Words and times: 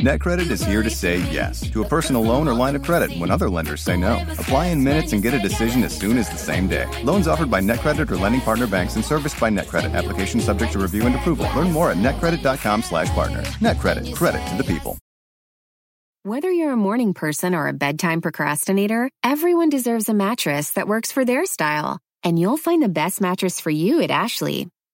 NetCredit 0.00 0.50
is 0.50 0.62
here 0.62 0.82
to 0.82 0.90
say 0.90 1.20
yes 1.32 1.70
to 1.70 1.82
a 1.82 1.88
personal 1.88 2.20
loan 2.20 2.46
or 2.46 2.52
line 2.52 2.76
of 2.76 2.82
credit 2.82 3.16
when 3.18 3.30
other 3.30 3.48
lenders 3.48 3.80
say 3.80 3.96
no. 3.96 4.22
Apply 4.32 4.66
in 4.66 4.84
minutes 4.84 5.14
and 5.14 5.22
get 5.22 5.32
a 5.32 5.38
decision 5.38 5.82
as 5.84 5.96
soon 5.96 6.18
as 6.18 6.28
the 6.28 6.36
same 6.36 6.68
day. 6.68 6.86
Loans 7.02 7.26
offered 7.26 7.50
by 7.50 7.62
NetCredit 7.62 8.10
or 8.10 8.18
lending 8.18 8.42
partner 8.42 8.66
banks 8.66 8.96
and 8.96 9.04
serviced 9.04 9.40
by 9.40 9.48
NetCredit. 9.48 9.94
Application 9.94 10.38
subject 10.40 10.72
to 10.72 10.78
review 10.78 11.06
and 11.06 11.14
approval. 11.14 11.48
Learn 11.56 11.72
more 11.72 11.90
at 11.90 11.96
netcredit.com 11.96 12.82
slash 12.82 13.08
partner. 13.10 13.40
NetCredit. 13.60 14.14
Credit 14.14 14.46
to 14.48 14.56
the 14.56 14.64
people. 14.64 14.98
Whether 16.24 16.50
you're 16.50 16.72
a 16.72 16.76
morning 16.76 17.14
person 17.14 17.54
or 17.54 17.66
a 17.66 17.72
bedtime 17.72 18.20
procrastinator, 18.20 19.08
everyone 19.24 19.70
deserves 19.70 20.10
a 20.10 20.14
mattress 20.14 20.72
that 20.72 20.88
works 20.88 21.10
for 21.10 21.24
their 21.24 21.46
style. 21.46 22.00
And 22.22 22.38
you'll 22.38 22.58
find 22.58 22.82
the 22.82 22.90
best 22.90 23.22
mattress 23.22 23.60
for 23.60 23.70
you 23.70 24.02
at 24.02 24.10
Ashley. 24.10 24.68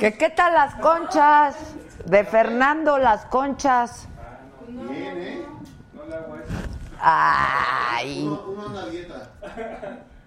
¿Qué, 0.00 0.14
¿Qué 0.14 0.30
tal 0.30 0.54
las 0.54 0.74
conchas? 0.76 1.56
De 2.04 2.24
Fernando, 2.24 2.98
las 2.98 3.24
conchas. 3.26 4.08
Ay. 7.00 8.28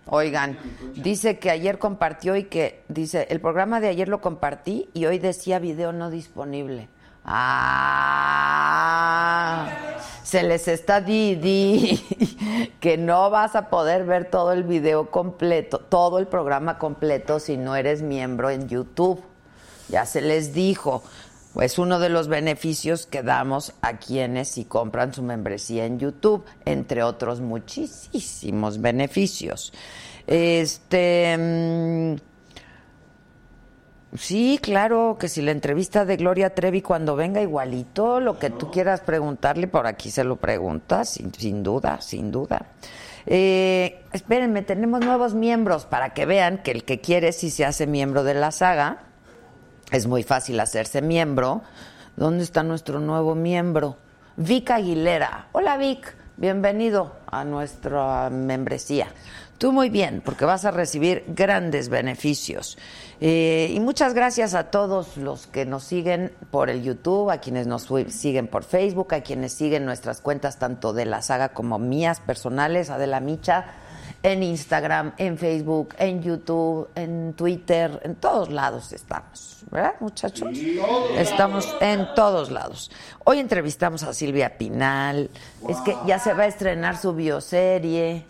Oigan, 0.08 0.58
dice 0.96 1.38
que 1.40 1.52
ayer 1.52 1.78
compartió 1.78 2.36
y 2.36 2.46
que 2.46 2.84
dice, 2.88 3.28
el 3.30 3.40
programa 3.42 3.80
de 3.80 3.90
ayer 3.90 4.08
lo 4.08 4.22
compartí 4.22 4.90
y 4.94 5.06
hoy 5.06 5.20
decía 5.20 5.60
video 5.60 5.92
no 5.92 6.10
disponible. 6.10 6.90
Ah, 7.26 8.10
se 10.24 10.42
les 10.42 10.68
está 10.68 11.00
di, 11.02 11.36
di 11.36 12.74
que 12.80 12.98
no 12.98 13.30
vas 13.30 13.56
a 13.56 13.70
poder 13.70 14.06
ver 14.06 14.26
todo 14.32 14.52
el 14.52 14.64
video 14.64 15.12
completo, 15.12 15.78
todo 15.80 16.18
el 16.18 16.26
programa 16.26 16.80
completo 16.80 17.40
si 17.40 17.58
no 17.58 17.76
eres 17.76 18.02
miembro 18.02 18.50
en 18.50 18.68
YouTube. 18.68 19.22
Ya 19.90 20.06
se 20.06 20.22
les 20.22 20.54
dijo, 20.54 21.04
es 21.60 21.80
uno 21.80 22.00
de 22.00 22.10
los 22.10 22.28
beneficios 22.28 23.06
que 23.06 23.24
damos 23.24 23.74
a 23.82 23.98
quienes 23.98 24.50
si 24.50 24.66
compran 24.66 25.14
su 25.14 25.24
membresía 25.24 25.86
en 25.86 26.00
YouTube, 26.00 26.46
entre 26.66 27.04
otros 27.04 27.42
muchísimos 27.42 28.82
beneficios. 28.82 29.74
Este 30.28 31.38
mm, 31.38 32.30
Sí, 34.18 34.60
claro, 34.60 35.18
que 35.20 35.30
si 35.30 35.44
la 35.44 35.52
entrevista 35.52 36.04
de 36.04 36.18
Gloria 36.18 36.56
Trevi 36.56 36.82
cuando 36.82 37.16
venga 37.16 37.42
igualito, 37.42 38.20
lo 38.20 38.40
que 38.40 38.50
tú 38.50 38.72
quieras 38.72 39.02
preguntarle, 39.02 39.68
por 39.68 39.86
aquí 39.86 40.10
se 40.10 40.24
lo 40.24 40.38
preguntas, 40.38 41.10
sin, 41.10 41.32
sin 41.32 41.62
duda, 41.62 42.02
sin 42.02 42.32
duda. 42.32 42.66
Eh, 43.28 44.02
espérenme, 44.12 44.64
tenemos 44.64 45.02
nuevos 45.02 45.36
miembros 45.36 45.86
para 45.86 46.16
que 46.16 46.26
vean 46.26 46.64
que 46.64 46.72
el 46.72 46.86
que 46.86 47.00
quiere 47.00 47.32
si 47.34 47.52
se 47.52 47.66
hace 47.66 47.86
miembro 47.86 48.24
de 48.24 48.34
la 48.34 48.52
saga. 48.52 49.04
Es 49.92 50.06
muy 50.06 50.22
fácil 50.22 50.60
hacerse 50.60 51.02
miembro. 51.02 51.64
¿Dónde 52.16 52.44
está 52.44 52.62
nuestro 52.62 53.00
nuevo 53.00 53.34
miembro? 53.34 53.98
Vic 54.38 54.70
Aguilera. 54.70 55.48
Hola 55.52 55.78
Vic, 55.78 56.16
bienvenido 56.38 57.16
a 57.26 57.44
nuestra 57.44 58.30
membresía. 58.30 59.08
Tú 59.58 59.72
muy 59.72 59.90
bien, 59.90 60.22
porque 60.24 60.46
vas 60.46 60.64
a 60.66 60.72
recibir 60.72 61.26
grandes 61.30 61.90
beneficios. 61.90 62.78
Eh, 63.20 63.72
y 63.74 63.80
muchas 63.80 64.14
gracias 64.14 64.54
a 64.54 64.66
todos 64.70 65.18
los 65.18 65.48
que 65.48 65.66
nos 65.66 65.86
siguen 65.86 66.34
por 66.52 66.70
el 66.70 66.84
YouTube, 66.84 67.32
a 67.32 67.40
quienes 67.40 67.66
nos 67.66 67.90
siguen 68.10 68.48
por 68.48 68.64
Facebook, 68.64 69.16
a 69.16 69.22
quienes 69.22 69.54
siguen 69.54 69.86
nuestras 69.86 70.22
cuentas 70.22 70.60
tanto 70.60 70.94
de 70.94 71.08
la 71.08 71.24
saga 71.24 71.50
como 71.50 71.80
mías 71.80 72.20
personales, 72.20 72.92
Adela 72.92 73.22
Micha, 73.22 73.66
en 74.24 74.44
Instagram, 74.44 75.14
en 75.18 75.38
Facebook, 75.38 75.96
en 75.98 76.22
YouTube, 76.22 76.90
en 76.96 77.34
Twitter, 77.34 78.00
en 78.04 78.16
todos 78.16 78.50
lados 78.50 78.92
estamos, 78.92 79.64
¿verdad, 79.72 79.94
muchachos? 80.00 80.50
Estamos 81.16 81.74
en 81.80 82.08
todos 82.16 82.52
lados. 82.52 82.92
Hoy 83.24 83.40
entrevistamos 83.40 84.04
a 84.04 84.14
Silvia 84.14 84.58
Pinal, 84.58 85.30
es 85.68 85.78
que 85.82 85.96
ya 86.06 86.20
se 86.20 86.34
va 86.34 86.44
a 86.44 86.48
estrenar 86.48 86.98
su 86.98 87.14
bioserie 87.14 88.26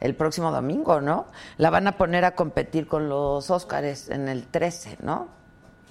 el 0.00 0.14
próximo 0.14 0.50
domingo, 0.50 1.00
¿no? 1.00 1.26
La 1.58 1.68
van 1.70 1.86
a 1.86 1.98
poner 1.98 2.24
a 2.24 2.34
competir 2.34 2.86
con 2.86 3.08
los 3.08 3.50
Óscares 3.50 4.08
en 4.08 4.28
el 4.28 4.46
13, 4.46 4.98
¿no? 5.02 5.28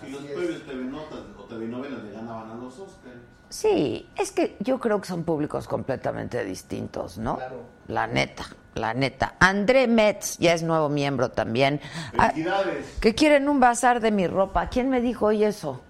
Si 0.03 0.09
los 0.11 0.22
previos 0.23 0.66
TV 0.66 0.85
Notas 0.85 1.19
o 1.38 1.44
TV 1.44 1.67
Novelas 1.67 2.03
le 2.03 2.11
ganaban 2.11 2.50
a 2.50 2.56
los 2.56 2.79
Óscares. 2.79 3.19
Sí, 3.50 4.07
es 4.16 4.31
que 4.31 4.57
yo 4.59 4.79
creo 4.79 5.01
que 5.01 5.07
son 5.07 5.23
públicos 5.23 5.67
completamente 5.67 6.44
distintos, 6.44 7.17
¿no? 7.17 7.38
Claro. 7.38 7.61
La 7.88 8.07
neta, 8.07 8.46
la 8.75 8.94
neta. 8.94 9.35
André 9.40 9.88
Metz 9.88 10.38
ya 10.38 10.53
es 10.53 10.63
nuevo 10.63 10.90
miembro 10.90 11.30
también. 11.30 11.81
Ah, 12.18 12.30
Felicidades. 12.30 12.97
que 13.00 13.16
quieren 13.16 13.50
un 13.50 13.59
bazar 13.59 14.00
de 14.00 14.12
mi 14.12 14.28
ropa. 14.28 14.69
¿Quién 14.69 14.90
me 14.90 15.02
dijo 15.02 15.28
hoy 15.28 15.44
eso? 15.44 15.81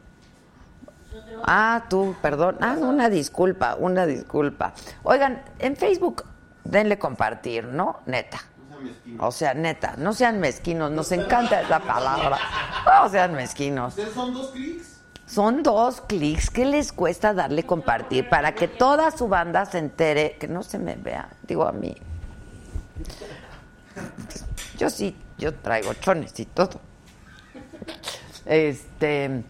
Ah, 1.46 1.86
tú, 1.90 2.16
perdón. 2.22 2.58
Ah, 2.62 2.76
una 2.80 3.10
disculpa, 3.10 3.76
una 3.76 4.06
disculpa. 4.06 4.74
Oigan, 5.04 5.42
en 5.60 5.76
Facebook 5.76 6.26
denle 6.64 6.98
compartir, 7.00 7.66
¿no? 7.66 8.00
Neta. 8.06 8.40
O 9.20 9.32
sea, 9.32 9.54
neta, 9.54 9.96
no 9.98 10.14
sean 10.14 10.40
mezquinos, 10.40 10.90
nos 10.92 11.12
encanta 11.12 11.60
esa 11.62 11.80
palabra. 11.80 12.38
No 12.86 13.10
sean 13.10 13.34
mezquinos. 13.34 13.90
¿Ustedes 13.98 14.14
son 14.14 14.34
dos 14.34 14.52
clics? 14.52 15.02
Son 15.26 15.64
dos 15.64 16.02
clics. 16.02 16.50
¿Qué 16.50 16.66
les 16.66 16.94
cuesta 16.94 17.34
darle 17.34 17.64
compartir 17.64 18.30
para 18.30 18.56
que 18.56 18.68
toda 18.70 19.12
su 19.12 19.28
banda 19.28 19.66
se 19.66 19.80
entere? 19.80 20.38
Que 20.40 20.48
no 20.48 20.64
se 20.64 20.80
me 20.80 20.96
vea, 20.96 21.28
digo 21.44 21.68
a 21.68 21.74
mí. 21.74 21.96
Yo 24.78 24.90
sí, 24.90 25.16
yo 25.38 25.54
traigo 25.54 25.94
chones 25.96 26.40
y 26.40 26.46
todo. 26.46 26.80
Este. 28.46 29.44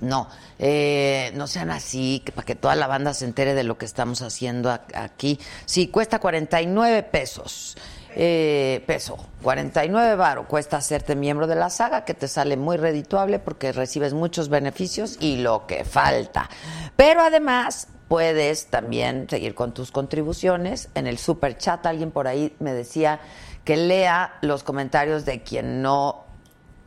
No, 0.00 0.28
eh, 0.58 1.30
no 1.34 1.46
sean 1.46 1.70
así, 1.70 2.24
para 2.34 2.44
que 2.44 2.56
toda 2.56 2.74
la 2.74 2.88
banda 2.88 3.14
se 3.14 3.24
entere 3.24 3.54
de 3.54 3.62
lo 3.62 3.78
que 3.78 3.84
estamos 3.84 4.20
haciendo 4.20 4.70
aquí. 4.94 5.38
Sí, 5.64 5.88
cuesta 5.88 6.18
49 6.18 7.04
pesos. 7.04 7.76
Eh, 8.14 8.84
peso, 8.86 9.16
49 9.42 10.16
varo 10.16 10.46
cuesta 10.46 10.76
hacerte 10.76 11.16
miembro 11.16 11.46
de 11.46 11.54
la 11.54 11.70
saga, 11.70 12.04
que 12.04 12.12
te 12.12 12.28
sale 12.28 12.58
muy 12.58 12.76
redituable 12.76 13.38
porque 13.38 13.72
recibes 13.72 14.12
muchos 14.12 14.48
beneficios 14.50 15.16
y 15.20 15.36
lo 15.36 15.66
que 15.66 15.84
falta. 15.84 16.50
Pero 16.96 17.22
además 17.22 17.88
puedes 18.12 18.66
también 18.66 19.26
seguir 19.30 19.54
con 19.54 19.72
tus 19.72 19.90
contribuciones 19.90 20.90
en 20.94 21.06
el 21.06 21.16
super 21.16 21.56
chat. 21.56 21.86
Alguien 21.86 22.10
por 22.10 22.28
ahí 22.28 22.54
me 22.58 22.74
decía 22.74 23.20
que 23.64 23.78
lea 23.78 24.36
los 24.42 24.62
comentarios 24.64 25.24
de 25.24 25.42
quien 25.42 25.80
no 25.80 26.26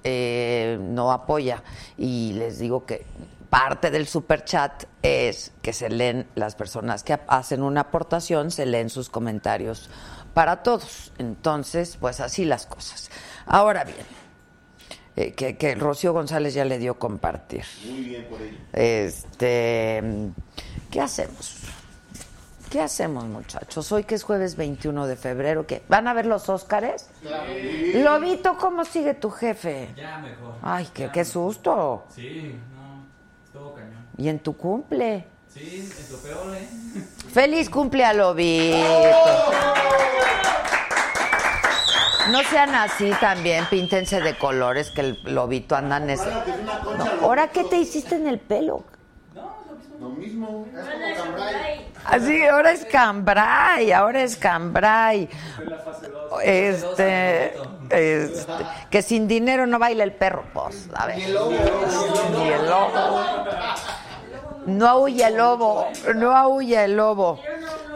eh, 0.03 0.77
no 0.79 1.11
apoya. 1.11 1.63
Y 1.97 2.33
les 2.33 2.59
digo 2.59 2.85
que 2.85 3.07
parte 3.49 3.89
del 3.89 4.05
super 4.05 4.45
chat 4.45 4.83
es 5.01 5.51
que 5.63 5.73
se 5.73 5.89
leen 5.89 6.27
las 6.35 6.53
personas 6.53 7.03
que 7.03 7.19
hacen 7.27 7.63
una 7.63 7.81
aportación, 7.81 8.51
se 8.51 8.67
leen 8.67 8.91
sus 8.91 9.09
comentarios 9.09 9.89
para 10.35 10.61
todos. 10.61 11.11
Entonces, 11.17 11.97
pues 11.99 12.19
así 12.19 12.45
las 12.45 12.67
cosas. 12.67 13.09
Ahora 13.47 13.83
bien, 13.83 14.05
eh, 15.15 15.31
que, 15.31 15.57
que 15.57 15.73
Rocío 15.73 16.13
González 16.13 16.53
ya 16.53 16.65
le 16.65 16.77
dio 16.77 16.99
compartir. 16.99 17.65
Muy 17.83 18.01
bien 18.01 18.25
por 18.25 18.39
ello. 18.39 18.57
Este, 18.73 20.03
¿qué 20.95 21.01
hacemos? 21.01 21.57
¿Qué 22.69 22.79
hacemos, 22.79 23.25
muchachos? 23.25 23.91
Hoy 23.91 24.05
que 24.05 24.15
es 24.15 24.23
jueves 24.23 24.55
21 24.55 25.07
de 25.07 25.17
febrero, 25.17 25.67
¿qué? 25.67 25.83
¿Van 25.89 26.07
a 26.07 26.13
ver 26.13 26.25
los 26.25 26.47
Óscares? 26.47 27.09
Lobito, 27.95 28.57
¿cómo 28.57 28.85
sigue 28.85 29.13
tu 29.13 29.29
jefe? 29.29 29.89
Ya 29.97 30.19
mejor. 30.19 30.53
Ay, 30.61 30.87
qué, 30.93 31.09
qué 31.11 31.25
susto. 31.25 32.05
Sí, 32.15 32.57
no, 32.73 33.03
estuvo 33.45 33.73
cañón. 33.73 34.07
¿Y 34.17 34.29
en 34.29 34.39
tu 34.39 34.55
cumple? 34.55 35.27
Sí, 35.53 35.91
es 35.99 36.09
lo 36.09 36.17
peor, 36.19 36.55
¿eh? 36.55 36.65
¡Feliz 37.33 37.69
cumple 37.69 38.05
a 38.05 38.13
Lobito! 38.13 38.77
No 42.31 42.41
sean 42.49 42.73
así 42.73 43.11
también, 43.19 43.65
píntense 43.69 44.21
de 44.21 44.37
colores 44.37 44.91
que 44.91 45.01
el 45.01 45.19
Lobito 45.25 45.75
anda 45.75 45.97
en 45.97 46.11
ese... 46.11 46.29
No. 46.97 47.05
¿Ahora 47.21 47.49
qué 47.49 47.65
te 47.65 47.77
hiciste 47.79 48.15
en 48.15 48.27
el 48.27 48.39
pelo? 48.39 48.85
Lo 50.05 50.11
mismo. 50.11 50.67
Es 50.71 50.85
como 50.85 51.15
Cambrai. 51.15 51.87
Así, 52.05 52.45
ahora 52.45 52.71
es 52.73 52.85
Cambrai, 52.85 53.91
ahora 53.91 54.21
es 54.21 54.35
Cambrai. 54.35 55.27
Este, 56.43 57.55
este, 57.89 58.53
que 58.91 59.01
sin 59.01 59.27
dinero 59.27 59.65
no 59.65 59.79
baila 59.79 60.03
el 60.03 60.11
perro, 60.11 60.43
pues, 60.53 60.87
a 60.93 61.07
ver. 61.07 61.17
Ni 61.17 61.23
el 61.23 61.33
lobo. 61.33 61.51
Ni 62.37 62.49
el 62.49 62.65
lobo. 62.67 63.45
No 64.67 64.87
aúlla 64.87 65.27
el 65.27 65.37
lobo, 65.37 65.87
no 66.13 66.35
aúlla 66.35 66.85
el 66.85 66.97
lobo. 66.97 67.39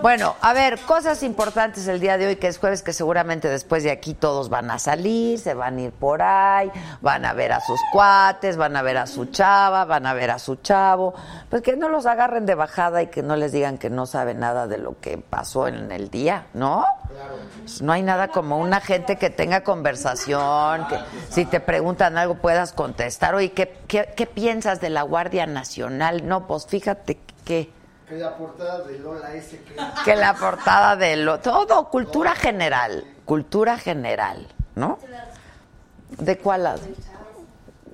Bueno, 0.01 0.37
a 0.39 0.53
ver, 0.53 0.79
cosas 0.79 1.23
importantes 1.23 1.85
el 1.89 1.99
día 1.99 2.17
de 2.17 2.27
hoy, 2.27 2.35
que 2.37 2.47
es 2.47 2.57
jueves, 2.57 2.81
que 2.83 2.93
seguramente 2.93 3.49
después 3.49 3.83
de 3.83 3.91
aquí 3.91 4.13
todos 4.13 4.47
van 4.47 4.71
a 4.71 4.79
salir, 4.79 5.37
se 5.39 5.53
van 5.53 5.77
a 5.77 5.81
ir 5.81 5.91
por 5.91 6.21
ahí, 6.21 6.71
van 7.01 7.25
a 7.25 7.33
ver 7.33 7.51
a 7.51 7.59
sus 7.59 7.81
cuates, 7.91 8.55
van 8.55 8.77
a 8.77 8.81
ver 8.81 8.97
a 8.97 9.07
su 9.07 9.25
chava, 9.25 9.83
van 9.83 10.05
a 10.05 10.13
ver 10.13 10.31
a 10.31 10.39
su 10.39 10.55
chavo. 10.55 11.13
Pues 11.49 11.61
que 11.61 11.75
no 11.75 11.89
los 11.89 12.05
agarren 12.05 12.45
de 12.45 12.55
bajada 12.55 13.01
y 13.01 13.07
que 13.07 13.23
no 13.23 13.35
les 13.35 13.51
digan 13.51 13.77
que 13.77 13.89
no 13.89 14.05
saben 14.05 14.39
nada 14.39 14.67
de 14.67 14.77
lo 14.77 14.97
que 15.01 15.17
pasó 15.17 15.67
en 15.67 15.91
el 15.91 16.09
día, 16.09 16.45
¿no? 16.53 16.85
Pues 17.59 17.81
no 17.81 17.91
hay 17.91 18.01
nada 18.01 18.29
como 18.29 18.57
una 18.57 18.79
gente 18.79 19.17
que 19.17 19.29
tenga 19.29 19.65
conversación, 19.65 20.87
que 20.87 20.97
si 21.29 21.43
te 21.43 21.59
preguntan 21.59 22.17
algo 22.17 22.35
puedas 22.35 22.71
contestar. 22.71 23.35
Oye, 23.35 23.51
¿qué, 23.51 23.77
qué, 23.87 24.13
qué 24.15 24.25
piensas 24.27 24.79
de 24.79 24.91
la 24.91 25.01
Guardia 25.01 25.45
Nacional? 25.45 26.25
No, 26.25 26.47
pues 26.47 26.67
fíjate 26.67 27.19
que... 27.43 27.78
Que 28.09 28.15
la 28.17 28.35
portada 28.35 28.79
de 28.79 28.97
Lola 28.97 29.29
que... 29.29 30.03
Que 30.03 30.15
la 30.15 30.33
portada 30.33 30.95
de 30.95 31.15
Lola... 31.15 31.39
Todo, 31.43 31.89
cultura 31.89 32.33
general. 32.33 33.05
Cultura 33.23 33.77
general, 33.77 34.47
¿no? 34.73 34.97
¿De 36.17 36.39
cuál 36.39 36.63
lado? 36.63 36.81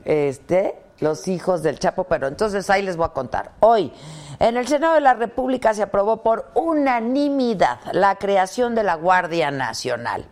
Este, 0.06 0.80
los 1.02 1.28
hijos 1.28 1.64
del 1.64 1.80
Chapo, 1.80 2.06
pero 2.06 2.28
entonces 2.28 2.70
ahí 2.70 2.82
les 2.82 2.96
voy 2.96 3.08
a 3.08 3.10
contar. 3.10 3.52
Hoy, 3.60 3.92
en 4.40 4.56
el 4.56 4.66
Senado 4.70 4.94
de 4.94 5.02
la 5.02 5.16
República 5.16 5.74
se 5.74 5.84
aprobó 5.84 6.24
por 6.24 6.50
unanimidad 6.54 7.80
la 7.92 8.16
creación 8.16 8.74
de 8.74 8.84
la 8.84 8.96
Guardia 8.96 9.52
Nacional. 9.52 10.26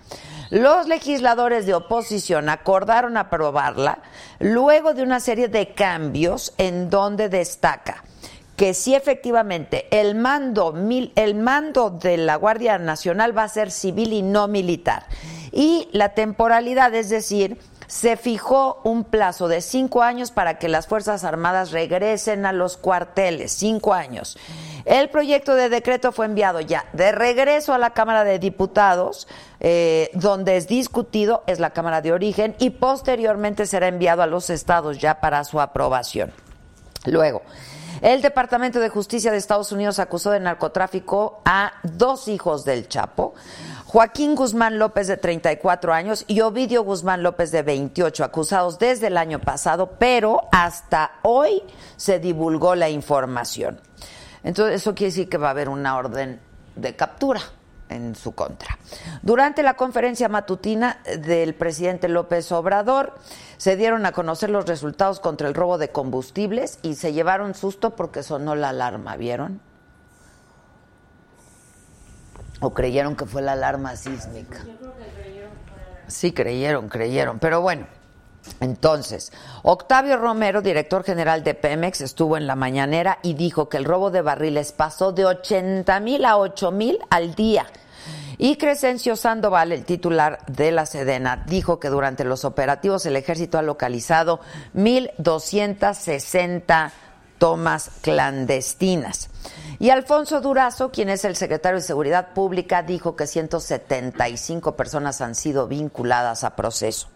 Los 0.49 0.87
legisladores 0.87 1.65
de 1.65 1.73
oposición 1.73 2.47
acordaron 2.47 3.17
aprobarla 3.17 3.99
luego 4.39 4.93
de 4.93 5.03
una 5.03 5.19
serie 5.19 5.49
de 5.49 5.73
cambios 5.73 6.53
en 6.57 6.89
donde 6.89 7.27
destaca 7.27 8.05
que 8.55 8.73
sí 8.73 8.93
efectivamente 8.95 9.87
el 9.91 10.15
mando, 10.15 10.73
el 11.15 11.35
mando 11.35 11.89
de 11.89 12.17
la 12.17 12.35
Guardia 12.35 12.77
Nacional 12.77 13.35
va 13.37 13.43
a 13.43 13.49
ser 13.49 13.71
civil 13.71 14.13
y 14.13 14.21
no 14.21 14.47
militar. 14.47 15.05
Y 15.51 15.87
la 15.91 16.09
temporalidad, 16.09 16.93
es 16.95 17.09
decir, 17.09 17.59
se 17.87 18.17
fijó 18.17 18.81
un 18.83 19.03
plazo 19.03 19.47
de 19.47 19.61
cinco 19.61 20.01
años 20.01 20.31
para 20.31 20.57
que 20.57 20.67
las 20.67 20.87
Fuerzas 20.87 21.23
Armadas 21.23 21.71
regresen 21.71 22.45
a 22.45 22.53
los 22.53 22.77
cuarteles, 22.77 23.51
cinco 23.51 23.93
años. 23.93 24.37
El 24.85 25.09
proyecto 25.09 25.55
de 25.55 25.69
decreto 25.69 26.11
fue 26.11 26.25
enviado 26.25 26.59
ya 26.59 26.85
de 26.93 27.11
regreso 27.11 27.73
a 27.73 27.77
la 27.77 27.91
Cámara 27.91 28.23
de 28.23 28.39
Diputados, 28.39 29.27
eh, 29.59 30.09
donde 30.13 30.57
es 30.57 30.67
discutido, 30.67 31.43
es 31.47 31.59
la 31.59 31.69
Cámara 31.69 32.01
de 32.01 32.11
Origen, 32.11 32.55
y 32.59 32.71
posteriormente 32.71 33.65
será 33.65 33.87
enviado 33.87 34.23
a 34.23 34.27
los 34.27 34.49
estados 34.49 34.97
ya 34.97 35.21
para 35.21 35.43
su 35.43 35.61
aprobación. 35.61 36.33
Luego, 37.05 37.43
el 38.01 38.21
Departamento 38.21 38.79
de 38.79 38.89
Justicia 38.89 39.31
de 39.31 39.37
Estados 39.37 39.71
Unidos 39.71 39.99
acusó 39.99 40.31
de 40.31 40.39
narcotráfico 40.39 41.41
a 41.45 41.73
dos 41.83 42.27
hijos 42.27 42.65
del 42.65 42.87
Chapo, 42.87 43.33
Joaquín 43.85 44.35
Guzmán 44.35 44.79
López 44.79 45.07
de 45.07 45.17
34 45.17 45.93
años 45.93 46.25
y 46.27 46.41
Ovidio 46.41 46.83
Guzmán 46.83 47.23
López 47.23 47.51
de 47.51 47.61
28, 47.61 48.23
acusados 48.23 48.79
desde 48.79 49.07
el 49.07 49.17
año 49.17 49.39
pasado, 49.39 49.91
pero 49.99 50.41
hasta 50.51 51.19
hoy 51.21 51.61
se 51.95 52.19
divulgó 52.19 52.75
la 52.75 52.89
información. 52.89 53.79
Entonces, 54.43 54.81
eso 54.81 54.95
quiere 54.95 55.11
decir 55.11 55.29
que 55.29 55.37
va 55.37 55.47
a 55.47 55.51
haber 55.51 55.69
una 55.69 55.95
orden 55.95 56.39
de 56.75 56.95
captura 56.95 57.41
en 57.93 58.15
su 58.15 58.33
contra. 58.33 58.77
Durante 59.21 59.63
la 59.63 59.75
conferencia 59.75 60.29
matutina 60.29 61.01
del 61.19 61.55
presidente 61.55 62.09
López 62.09 62.51
Obrador, 62.51 63.13
se 63.57 63.75
dieron 63.75 64.05
a 64.05 64.11
conocer 64.11 64.49
los 64.49 64.65
resultados 64.65 65.19
contra 65.19 65.47
el 65.47 65.53
robo 65.53 65.77
de 65.77 65.89
combustibles 65.89 66.79
y 66.81 66.95
se 66.95 67.13
llevaron 67.13 67.55
susto 67.55 67.95
porque 67.95 68.23
sonó 68.23 68.55
la 68.55 68.69
alarma, 68.69 69.15
¿vieron? 69.15 69.61
¿O 72.59 72.73
creyeron 72.73 73.15
que 73.15 73.25
fue 73.25 73.41
la 73.41 73.53
alarma 73.53 73.95
sísmica? 73.95 74.59
Sí, 76.07 76.31
creyeron, 76.31 76.89
creyeron. 76.89 77.39
Pero 77.39 77.61
bueno, 77.61 77.87
entonces, 78.59 79.31
Octavio 79.63 80.17
Romero, 80.17 80.61
director 80.61 81.03
general 81.03 81.43
de 81.43 81.53
Pemex, 81.53 82.01
estuvo 82.01 82.37
en 82.37 82.47
la 82.47 82.55
mañanera 82.55 83.19
y 83.21 83.33
dijo 83.33 83.69
que 83.69 83.77
el 83.77 83.85
robo 83.85 84.11
de 84.11 84.21
barriles 84.21 84.71
pasó 84.71 85.11
de 85.11 85.25
80 85.25 85.99
mil 86.01 86.25
a 86.25 86.37
8 86.37 86.71
mil 86.71 86.99
al 87.09 87.35
día. 87.35 87.65
Y 88.37 88.57
Crescencio 88.57 89.15
Sandoval, 89.15 89.71
el 89.71 89.85
titular 89.85 90.39
de 90.47 90.71
la 90.71 90.85
Sedena, 90.85 91.43
dijo 91.47 91.79
que 91.79 91.89
durante 91.89 92.23
los 92.23 92.45
operativos 92.45 93.05
el 93.05 93.15
ejército 93.15 93.57
ha 93.57 93.61
localizado 93.61 94.39
1.260 94.75 96.91
tomas 97.37 97.91
clandestinas. 98.01 99.29
Y 99.79 99.89
Alfonso 99.89 100.39
Durazo, 100.39 100.91
quien 100.91 101.09
es 101.09 101.25
el 101.25 101.35
secretario 101.35 101.79
de 101.79 101.85
Seguridad 101.85 102.33
Pública, 102.33 102.83
dijo 102.83 103.15
que 103.15 103.27
175 103.27 104.75
personas 104.75 105.21
han 105.21 105.35
sido 105.35 105.67
vinculadas 105.67 106.43
a 106.43 106.55
proceso. 106.55 107.07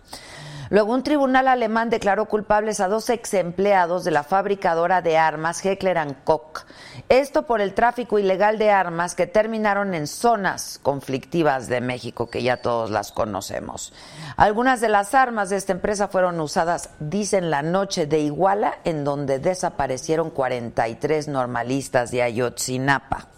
Luego, 0.69 0.93
un 0.93 1.03
tribunal 1.03 1.47
alemán 1.47 1.89
declaró 1.89 2.25
culpables 2.25 2.79
a 2.79 2.87
dos 2.87 3.09
ex 3.09 3.33
empleados 3.33 4.03
de 4.03 4.11
la 4.11 4.23
fabricadora 4.23 5.01
de 5.01 5.17
armas 5.17 5.65
Heckler 5.65 5.97
Koch. 6.23 6.65
Esto 7.09 7.43
por 7.43 7.61
el 7.61 7.73
tráfico 7.73 8.19
ilegal 8.19 8.57
de 8.57 8.71
armas 8.71 9.15
que 9.15 9.27
terminaron 9.27 9.93
en 9.93 10.07
zonas 10.07 10.79
conflictivas 10.83 11.67
de 11.67 11.81
México, 11.81 12.29
que 12.29 12.43
ya 12.43 12.57
todos 12.57 12.89
las 12.89 13.11
conocemos. 13.11 13.93
Algunas 14.35 14.81
de 14.81 14.89
las 14.89 15.13
armas 15.13 15.49
de 15.49 15.57
esta 15.57 15.71
empresa 15.71 16.07
fueron 16.07 16.39
usadas, 16.39 16.89
dicen, 16.99 17.49
la 17.49 17.61
noche 17.61 18.05
de 18.05 18.19
Iguala, 18.19 18.79
en 18.83 19.03
donde 19.03 19.39
desaparecieron 19.39 20.29
43 20.29 21.27
normalistas 21.29 22.11
de 22.11 22.23
Ayotzinapa. 22.23 23.36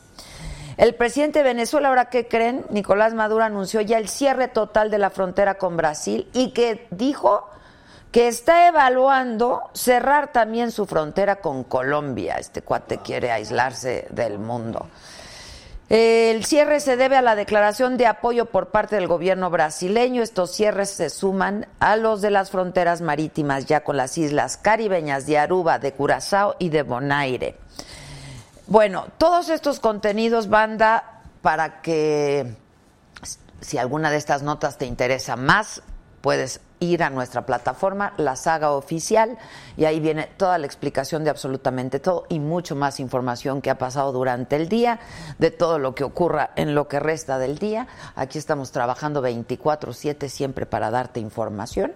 El 0.80 0.96
presidente 0.96 1.40
de 1.40 1.44
Venezuela, 1.44 1.90
ahora 1.90 2.06
qué 2.06 2.30
creen, 2.30 2.66
Nicolás 2.70 3.14
Maduro 3.14 3.44
anunció 3.44 3.81
ya 3.81 3.98
el 3.98 4.08
cierre 4.08 4.48
total 4.48 4.90
de 4.90 4.98
la 4.98 5.10
frontera 5.10 5.56
con 5.56 5.76
Brasil 5.76 6.30
y 6.31 6.52
que 6.52 6.88
dijo 6.90 7.50
que 8.14 8.30
está 8.30 8.66
evaluando 8.70 9.64
cerrar 9.74 10.31
también 10.31 10.72
su 10.72 10.86
frontera 10.86 11.42
con 11.42 11.66
Colombia. 11.66 12.36
Este 12.36 12.62
cuate 12.62 13.00
quiere 13.00 13.30
aislarse 13.30 14.08
del 14.12 14.40
mundo. 14.40 14.88
El 15.90 16.46
cierre 16.46 16.80
se 16.80 16.96
debe 16.96 17.18
a 17.18 17.22
la 17.22 17.36
declaración 17.36 17.98
de 17.98 18.08
apoyo 18.08 18.46
por 18.46 18.70
parte 18.70 18.96
del 18.96 19.08
gobierno 19.08 19.50
brasileño. 19.50 20.24
Estos 20.24 20.52
cierres 20.52 20.92
se 20.92 21.10
suman 21.10 21.68
a 21.82 21.98
los 21.98 22.22
de 22.22 22.32
las 22.32 22.52
fronteras 22.52 23.02
marítimas 23.02 23.66
ya 23.66 23.84
con 23.84 23.98
las 23.98 24.18
islas 24.18 24.56
caribeñas 24.56 25.25
de 25.25 25.39
Aruba, 25.39 25.77
de 25.77 25.92
Curazao 25.92 26.56
y 26.58 26.70
de 26.70 26.84
Bonaire. 26.84 27.58
Bueno, 28.70 29.08
todos 29.18 29.50
estos 29.50 29.80
contenidos, 29.80 30.48
banda, 30.48 31.24
para 31.42 31.82
que 31.82 32.56
si 33.62 33.80
alguna 33.80 34.12
de 34.12 34.18
estas 34.18 34.44
notas 34.44 34.78
te 34.78 34.86
interesa 34.86 35.36
más, 35.36 35.82
puedes 36.22 36.62
ir 36.80 37.02
a 37.02 37.10
nuestra 37.10 37.48
plataforma, 37.48 38.14
la 38.18 38.36
saga 38.36 38.74
oficial, 38.74 39.40
y 39.76 39.86
ahí 39.86 40.00
viene 40.00 40.30
toda 40.38 40.60
la 40.60 40.68
explicación 40.68 41.24
de 41.24 41.32
absolutamente 41.32 42.00
todo 42.00 42.28
y 42.30 42.38
mucho 42.38 42.76
más 42.76 43.00
información 43.00 43.64
que 43.64 43.72
ha 43.72 43.80
pasado 43.80 44.12
durante 44.12 44.56
el 44.56 44.70
día, 44.70 45.00
de 45.40 45.50
todo 45.50 45.80
lo 45.80 45.96
que 45.96 46.04
ocurra 46.04 46.52
en 46.56 46.76
lo 46.76 46.88
que 46.88 47.00
resta 47.00 47.40
del 47.40 47.58
día. 47.58 47.88
Aquí 48.16 48.38
estamos 48.38 48.72
trabajando 48.72 49.24
24/7 49.24 50.30
siempre 50.30 50.68
para 50.68 50.92
darte 50.92 51.20
información 51.20 51.94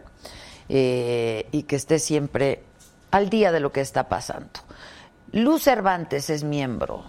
eh, 0.70 1.48
y 1.52 1.64
que 1.64 1.76
estés 1.76 2.04
siempre 2.04 2.64
al 3.12 3.30
día 3.30 3.52
de 3.52 3.60
lo 3.60 3.72
que 3.72 3.82
está 3.82 4.10
pasando. 4.10 4.50
Luz 5.34 5.64
Cervantes 5.64 6.30
es 6.30 6.44
miembro. 6.44 7.04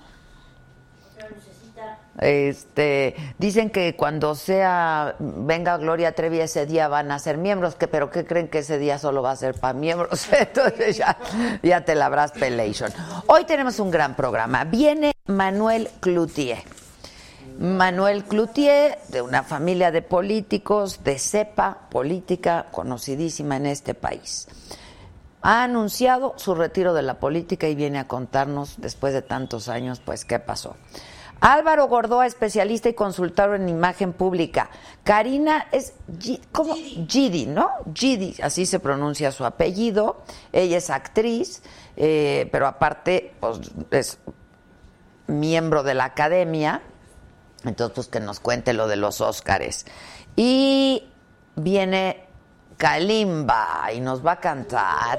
Este, 2.18 3.16
dicen 3.38 3.70
que 3.70 3.96
cuando 3.96 4.34
sea 4.34 5.16
venga 5.18 5.76
Gloria 5.78 6.14
Trevi 6.14 6.40
ese 6.40 6.64
día 6.64 6.88
van 6.88 7.10
a 7.10 7.18
ser 7.18 7.36
miembros, 7.36 7.74
que 7.74 7.86
pero 7.86 8.10
qué 8.10 8.24
creen 8.24 8.48
que 8.48 8.60
ese 8.60 8.78
día 8.78 8.98
solo 8.98 9.20
va 9.20 9.32
a 9.32 9.36
ser 9.36 9.58
para 9.58 9.74
miembros, 9.74 10.26
entonces 10.32 10.96
ya, 10.96 11.18
ya 11.62 11.84
te 11.84 11.94
labrás 11.94 12.32
pelation. 12.32 12.92
Hoy 13.26 13.44
tenemos 13.44 13.78
un 13.78 13.90
gran 13.90 14.14
programa. 14.14 14.64
Viene 14.64 15.12
Manuel 15.26 15.90
Cloutier. 16.00 16.62
Manuel 17.58 18.24
Cloutier, 18.24 18.98
de 19.08 19.20
una 19.20 19.42
familia 19.42 19.90
de 19.90 20.02
políticos, 20.02 21.04
de 21.04 21.18
cepa 21.18 21.88
política 21.90 22.66
conocidísima 22.70 23.56
en 23.56 23.66
este 23.66 23.92
país 23.94 24.48
ha 25.44 25.62
anunciado 25.62 26.32
su 26.38 26.54
retiro 26.54 26.94
de 26.94 27.02
la 27.02 27.20
política 27.20 27.68
y 27.68 27.74
viene 27.74 27.98
a 27.98 28.08
contarnos, 28.08 28.76
después 28.78 29.12
de 29.12 29.20
tantos 29.20 29.68
años, 29.68 30.00
pues 30.02 30.24
qué 30.24 30.38
pasó. 30.38 30.74
Álvaro 31.38 31.86
Gordoa, 31.86 32.24
especialista 32.24 32.88
y 32.88 32.94
consultor 32.94 33.54
en 33.54 33.68
imagen 33.68 34.14
pública. 34.14 34.70
Karina 35.04 35.66
es, 35.70 35.92
¿cómo? 36.50 36.74
Gidi, 36.74 37.44
¿no? 37.44 37.68
Gidi, 37.92 38.34
así 38.42 38.64
se 38.64 38.80
pronuncia 38.80 39.32
su 39.32 39.44
apellido. 39.44 40.22
Ella 40.50 40.78
es 40.78 40.88
actriz, 40.88 41.62
eh, 41.98 42.48
pero 42.50 42.66
aparte, 42.66 43.34
pues 43.38 43.60
es 43.90 44.18
miembro 45.26 45.82
de 45.82 45.92
la 45.92 46.06
academia. 46.06 46.80
Entonces, 47.64 47.94
pues 47.94 48.06
que 48.06 48.20
nos 48.20 48.40
cuente 48.40 48.72
lo 48.72 48.88
de 48.88 48.96
los 48.96 49.20
Óscares. 49.20 49.84
Y 50.36 51.06
viene 51.54 52.23
Kalimba 52.76 53.90
y 53.94 54.00
nos 54.00 54.24
va 54.24 54.32
a 54.32 54.40
cantar. 54.40 55.18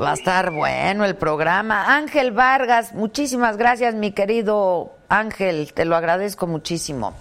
Va 0.00 0.12
a 0.12 0.14
estar 0.14 0.50
bueno 0.50 1.04
el 1.04 1.16
programa. 1.16 1.96
Ángel 1.96 2.32
Vargas, 2.32 2.94
muchísimas 2.94 3.56
gracias, 3.56 3.94
mi 3.94 4.12
querido 4.12 4.92
Ángel, 5.08 5.72
te 5.74 5.84
lo 5.84 5.96
agradezco 5.96 6.46
muchísimo. 6.46 7.14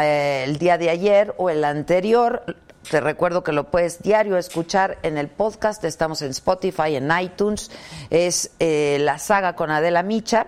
eh, 0.00 0.44
el 0.46 0.56
día 0.56 0.78
de 0.78 0.88
ayer 0.88 1.34
o 1.36 1.50
el 1.50 1.64
anterior, 1.64 2.56
te 2.90 3.02
recuerdo 3.02 3.44
que 3.44 3.52
lo 3.52 3.70
puedes 3.70 4.02
diario 4.02 4.38
escuchar 4.38 4.96
en 5.02 5.18
el 5.18 5.28
podcast. 5.28 5.84
Estamos 5.84 6.22
en 6.22 6.30
Spotify, 6.30 6.96
en 6.96 7.10
iTunes. 7.20 7.70
Es 8.08 8.52
eh, 8.58 8.96
la 9.00 9.18
saga 9.18 9.54
con 9.54 9.70
Adela 9.70 10.02
Micha. 10.02 10.46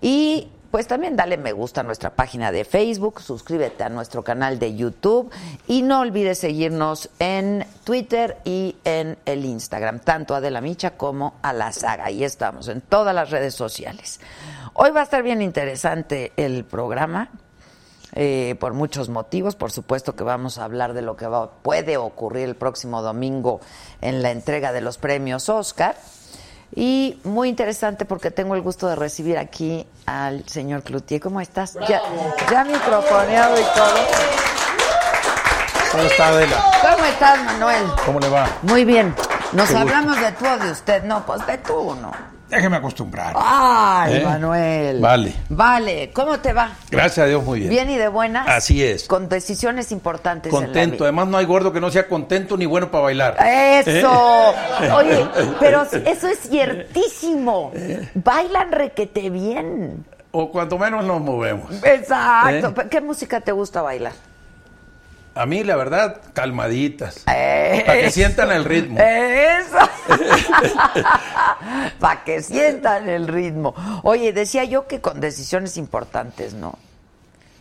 Y 0.00 0.52
pues 0.74 0.88
también 0.88 1.14
dale 1.14 1.36
me 1.36 1.52
gusta 1.52 1.82
a 1.82 1.84
nuestra 1.84 2.10
página 2.10 2.50
de 2.50 2.64
Facebook, 2.64 3.20
suscríbete 3.20 3.84
a 3.84 3.88
nuestro 3.88 4.24
canal 4.24 4.58
de 4.58 4.74
YouTube 4.74 5.30
y 5.68 5.82
no 5.82 6.00
olvides 6.00 6.40
seguirnos 6.40 7.10
en 7.20 7.64
Twitter 7.84 8.38
y 8.44 8.74
en 8.82 9.16
el 9.24 9.44
Instagram, 9.44 10.00
tanto 10.00 10.34
a 10.34 10.38
Adela 10.38 10.60
Micha 10.60 10.96
como 10.96 11.34
a 11.42 11.52
la 11.52 11.70
saga. 11.70 12.06
Ahí 12.06 12.24
estamos, 12.24 12.66
en 12.66 12.80
todas 12.80 13.14
las 13.14 13.30
redes 13.30 13.54
sociales. 13.54 14.18
Hoy 14.72 14.90
va 14.90 15.02
a 15.02 15.04
estar 15.04 15.22
bien 15.22 15.42
interesante 15.42 16.32
el 16.36 16.64
programa 16.64 17.30
eh, 18.16 18.56
por 18.58 18.74
muchos 18.74 19.08
motivos. 19.08 19.54
Por 19.54 19.70
supuesto 19.70 20.16
que 20.16 20.24
vamos 20.24 20.58
a 20.58 20.64
hablar 20.64 20.92
de 20.92 21.02
lo 21.02 21.16
que 21.16 21.28
va- 21.28 21.52
puede 21.52 21.98
ocurrir 21.98 22.48
el 22.48 22.56
próximo 22.56 23.00
domingo 23.00 23.60
en 24.00 24.22
la 24.22 24.32
entrega 24.32 24.72
de 24.72 24.80
los 24.80 24.98
premios 24.98 25.48
Oscar. 25.48 25.94
Y 26.76 27.18
muy 27.22 27.48
interesante 27.48 28.04
porque 28.04 28.30
tengo 28.30 28.54
el 28.56 28.60
gusto 28.62 28.88
de 28.88 28.96
recibir 28.96 29.38
aquí 29.38 29.86
al 30.06 30.48
señor 30.48 30.82
Cloutier. 30.82 31.20
¿Cómo 31.20 31.40
estás? 31.40 31.74
Ya, 31.88 32.02
ya 32.50 32.64
microfoneado 32.64 33.60
y 33.60 33.64
todo. 33.74 33.94
¿Cómo 35.92 36.02
está 36.02 36.28
Adela? 36.28 36.64
¿Cómo 36.82 37.04
estás, 37.04 37.44
Manuel? 37.44 37.84
¿Cómo 38.04 38.18
le 38.18 38.28
va? 38.28 38.48
Muy 38.62 38.84
bien. 38.84 39.14
Nos 39.52 39.68
Qué 39.68 39.74
gusto. 39.74 39.78
hablamos 39.78 40.20
de 40.20 40.32
tú 40.32 40.44
o 40.46 40.56
de 40.58 40.70
usted. 40.72 41.04
No, 41.04 41.24
pues 41.24 41.46
de 41.46 41.58
tú, 41.58 41.94
¿no? 42.02 42.33
Déjeme 42.54 42.76
acostumbrar. 42.76 43.34
Ay, 43.36 44.18
¿Eh? 44.18 44.24
Manuel. 44.24 45.00
Vale. 45.00 45.34
Vale. 45.48 46.10
¿Cómo 46.12 46.38
te 46.38 46.52
va? 46.52 46.70
Gracias 46.88 47.24
a 47.24 47.28
Dios, 47.28 47.42
muy 47.42 47.58
bien. 47.58 47.70
¿Bien 47.70 47.90
y 47.90 47.96
de 47.96 48.06
buenas? 48.08 48.46
Así 48.48 48.82
es. 48.84 49.08
Con 49.08 49.28
decisiones 49.28 49.90
importantes 49.90 50.52
en 50.52 50.60
la 50.60 50.66
Contento. 50.66 50.96
vida. 50.96 51.04
Además, 51.06 51.28
no 51.28 51.38
hay 51.38 51.46
gordo 51.46 51.72
que 51.72 51.80
no 51.80 51.90
sea 51.90 52.06
contento 52.06 52.56
ni 52.56 52.66
bueno 52.66 52.90
para 52.92 53.04
bailar. 53.04 53.36
Eso. 53.44 54.54
¿Eh? 54.80 54.90
Oye, 54.94 55.26
pero 55.58 55.82
eso 56.06 56.28
es 56.28 56.38
ciertísimo. 56.48 57.72
Bailan 58.14 58.70
requete 58.70 59.30
bien. 59.30 60.04
O 60.30 60.50
cuanto 60.50 60.78
menos 60.78 61.04
nos 61.04 61.20
movemos. 61.20 61.72
Exacto. 61.82 62.82
¿Eh? 62.82 62.86
¿Qué 62.88 63.00
música 63.00 63.40
te 63.40 63.50
gusta 63.52 63.82
bailar? 63.82 64.12
A 65.34 65.46
mí, 65.46 65.64
la 65.64 65.74
verdad, 65.76 66.20
calmaditas. 66.32 67.24
Eh, 67.32 67.82
Para 67.86 68.00
que 68.00 68.10
sientan 68.12 68.52
el 68.52 68.64
ritmo. 68.64 68.98
Eso. 69.00 69.78
Para 71.98 72.24
que 72.24 72.42
sientan 72.42 73.08
el 73.08 73.26
ritmo. 73.28 73.74
Oye, 74.02 74.32
decía 74.32 74.64
yo 74.64 74.86
que 74.86 75.00
con 75.00 75.20
decisiones 75.20 75.76
importantes, 75.76 76.54
¿no? 76.54 76.78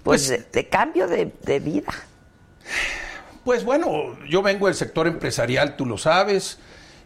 Pues, 0.04 0.28
Pues- 0.28 0.30
de, 0.30 0.46
de 0.52 0.70
cambio 0.70 1.08
de, 1.08 1.34
de 1.44 1.60
vida. 1.60 1.92
Pues 3.44 3.64
bueno, 3.66 4.18
yo 4.30 4.42
vengo 4.42 4.68
del 4.68 4.76
sector 4.76 5.08
empresarial, 5.08 5.76
tú 5.76 5.86
lo 5.86 5.98
sabes, 5.98 6.60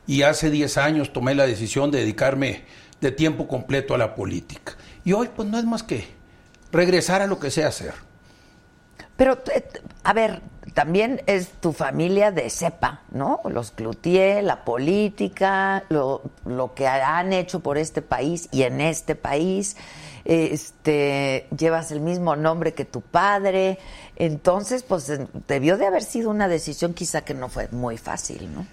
y 0.05 0.21
hace 0.21 0.50
10 0.51 0.77
años 0.77 1.12
tomé 1.13 1.33
la 1.33 1.47
decisión 1.47 1.89
de 1.91 2.00
dedicarme 2.00 2.63
de 3.01 3.12
tiempo 3.12 3.47
completo 3.47 3.95
a 3.95 3.97
la 3.97 4.13
política. 4.15 4.74
Y 5.03 5.13
hoy, 5.13 5.29
pues 5.36 5.47
no 5.47 5.57
es 5.57 5.63
más 5.65 5.81
que 5.83 6.07
regresar 6.71 7.21
a 7.21 7.27
lo 7.27 7.39
que 7.39 7.50
sé 7.51 7.63
hacer. 7.63 7.93
Pero, 9.15 9.39
eh, 9.55 9.63
a 10.03 10.13
ver, 10.13 10.41
también 10.77 11.24
es 11.25 11.50
tu 11.60 11.74
familia 11.74 12.31
de 12.31 12.51
cepa, 12.51 13.01
¿no? 13.10 13.41
Los 13.46 13.72
Cloutier, 13.72 14.43
la 14.43 14.63
política, 14.63 15.84
lo, 15.89 16.22
que 16.75 16.88
han 16.88 17.34
hecho 17.34 17.62
por 17.62 17.79
este 17.79 18.03
país 18.03 18.48
y 18.51 18.62
en 18.62 18.79
este 18.79 19.15
país. 19.15 19.75
Este, 20.24 21.48
llevas 21.57 21.91
el 21.91 22.00
mismo 22.00 22.36
nombre 22.36 22.75
que 22.75 22.86
tu 22.86 23.01
padre. 23.01 23.79
Entonces, 24.17 24.84
pues 24.84 25.12
debió 25.48 25.79
de 25.79 25.88
haber 25.88 26.03
sido 26.03 26.29
una 26.29 26.48
decisión 26.48 26.93
quizá 26.93 27.22
que 27.22 27.34
no 27.34 27.50
fue 27.50 27.69
muy 27.72 27.98
fácil, 27.98 28.48
¿no? 28.53 28.67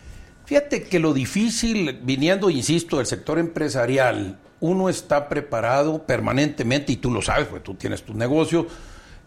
Fíjate 0.44 0.82
que 0.82 0.98
lo 0.98 1.14
difícil, 1.14 2.00
viniendo, 2.02 2.50
insisto, 2.50 2.98
del 2.98 3.06
sector 3.06 3.38
empresarial, 3.38 4.38
uno 4.60 4.90
está 4.90 5.26
preparado 5.30 6.02
permanentemente, 6.02 6.92
y 6.92 6.96
tú 6.96 7.10
lo 7.10 7.22
sabes, 7.22 7.46
porque 7.46 7.64
tú 7.64 7.74
tienes 7.76 8.02
tu 8.02 8.12
negocio, 8.12 8.66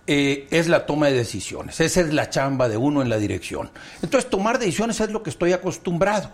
eh, 0.08 0.48
es 0.52 0.68
la 0.68 0.86
toma 0.86 1.08
de 1.08 1.14
decisiones. 1.14 1.80
Esa 1.80 2.02
es 2.02 2.14
la 2.14 2.30
chamba 2.30 2.70
de 2.70 2.78
uno 2.78 3.02
en 3.02 3.10
la 3.10 3.18
dirección. 3.18 3.70
Entonces, 4.02 4.30
tomar 4.30 4.58
decisiones 4.58 5.00
es 5.02 5.12
lo 5.12 5.22
que 5.22 5.30
estoy 5.30 5.54
acostumbrado. 5.54 6.32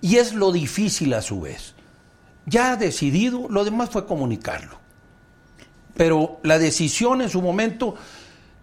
Y 0.00 0.16
es 0.16 0.32
lo 0.32 0.52
difícil 0.52 1.12
a 1.14 1.20
su 1.20 1.40
vez. 1.40 1.74
Ya 2.46 2.76
decidido, 2.76 3.48
lo 3.50 3.64
demás 3.64 3.90
fue 3.90 4.06
comunicarlo. 4.06 4.78
Pero 5.96 6.40
la 6.42 6.58
decisión 6.58 7.20
en 7.20 7.28
su 7.28 7.42
momento 7.42 7.96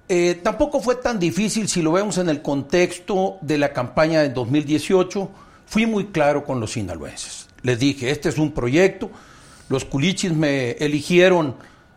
eh, 0.09 0.39
tampoco 0.41 0.79
fue 0.79 0.95
tan 0.95 1.19
difícil 1.19 1.67
si 1.67 1.81
lo 1.81 1.91
vemos 1.91 2.17
en 2.17 2.29
el 2.29 2.41
contexto 2.41 3.37
de 3.41 3.57
la 3.57 3.73
campaña 3.73 4.21
de 4.21 4.29
2018. 4.29 5.29
Fui 5.65 5.85
muy 5.85 6.07
claro 6.07 6.45
con 6.45 6.59
los 6.59 6.71
sinaloenses. 6.71 7.47
Les 7.63 7.77
dije, 7.77 8.11
este 8.11 8.29
es 8.29 8.37
un 8.37 8.53
proyecto, 8.53 9.11
los 9.67 9.83
culichis 9.83 10.31
me 10.31 10.71
eligieron 10.71 11.55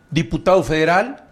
diputado 0.09 0.63
federal, 0.63 1.23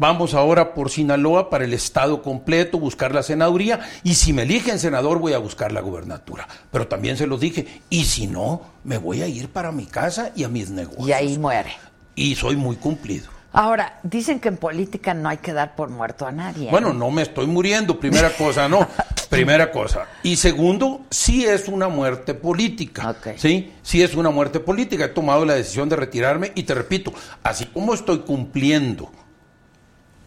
vamos 0.00 0.32
ahora 0.32 0.72
por 0.72 0.90
Sinaloa 0.90 1.50
para 1.50 1.64
el 1.64 1.74
estado 1.74 2.22
completo, 2.22 2.78
buscar 2.78 3.14
la 3.14 3.22
senaduría, 3.22 3.80
y 4.02 4.14
si 4.14 4.32
me 4.32 4.42
eligen 4.42 4.78
senador 4.78 5.18
voy 5.18 5.34
a 5.34 5.38
buscar 5.38 5.70
la 5.72 5.82
gubernatura. 5.82 6.48
Pero 6.72 6.88
también 6.88 7.18
se 7.18 7.26
los 7.26 7.38
dije, 7.38 7.82
y 7.90 8.06
si 8.06 8.26
no, 8.26 8.62
me 8.82 8.96
voy 8.96 9.20
a 9.20 9.28
ir 9.28 9.50
para 9.50 9.70
mi 9.70 9.84
casa 9.84 10.32
y 10.34 10.44
a 10.44 10.48
mis 10.48 10.70
negocios. 10.70 11.06
Y 11.06 11.12
ahí 11.12 11.38
muere. 11.38 11.72
Y 12.16 12.34
soy 12.34 12.56
muy 12.56 12.76
cumplido. 12.76 13.28
Ahora, 13.52 13.98
dicen 14.02 14.40
que 14.40 14.48
en 14.48 14.56
política 14.56 15.12
no 15.12 15.28
hay 15.28 15.38
que 15.38 15.52
dar 15.52 15.74
por 15.74 15.90
muerto 15.90 16.26
a 16.26 16.32
nadie. 16.32 16.68
¿eh? 16.68 16.70
Bueno, 16.70 16.94
no 16.94 17.10
me 17.10 17.22
estoy 17.22 17.46
muriendo, 17.46 18.00
primera 18.00 18.30
cosa, 18.36 18.68
no. 18.68 18.88
Primera 19.28 19.70
cosa. 19.70 20.08
Y 20.24 20.34
segundo, 20.34 21.02
sí 21.08 21.44
es 21.44 21.68
una 21.68 21.86
muerte 21.86 22.34
política. 22.34 23.10
Ok. 23.10 23.36
Sí, 23.36 23.72
sí 23.80 24.02
es 24.02 24.16
una 24.16 24.30
muerte 24.30 24.58
política. 24.58 25.04
He 25.04 25.08
tomado 25.08 25.44
la 25.44 25.54
decisión 25.54 25.88
de 25.88 25.94
retirarme 25.94 26.50
y 26.56 26.64
te 26.64 26.74
repito, 26.74 27.12
así 27.44 27.66
como 27.66 27.94
estoy 27.94 28.20
cumpliendo 28.20 29.12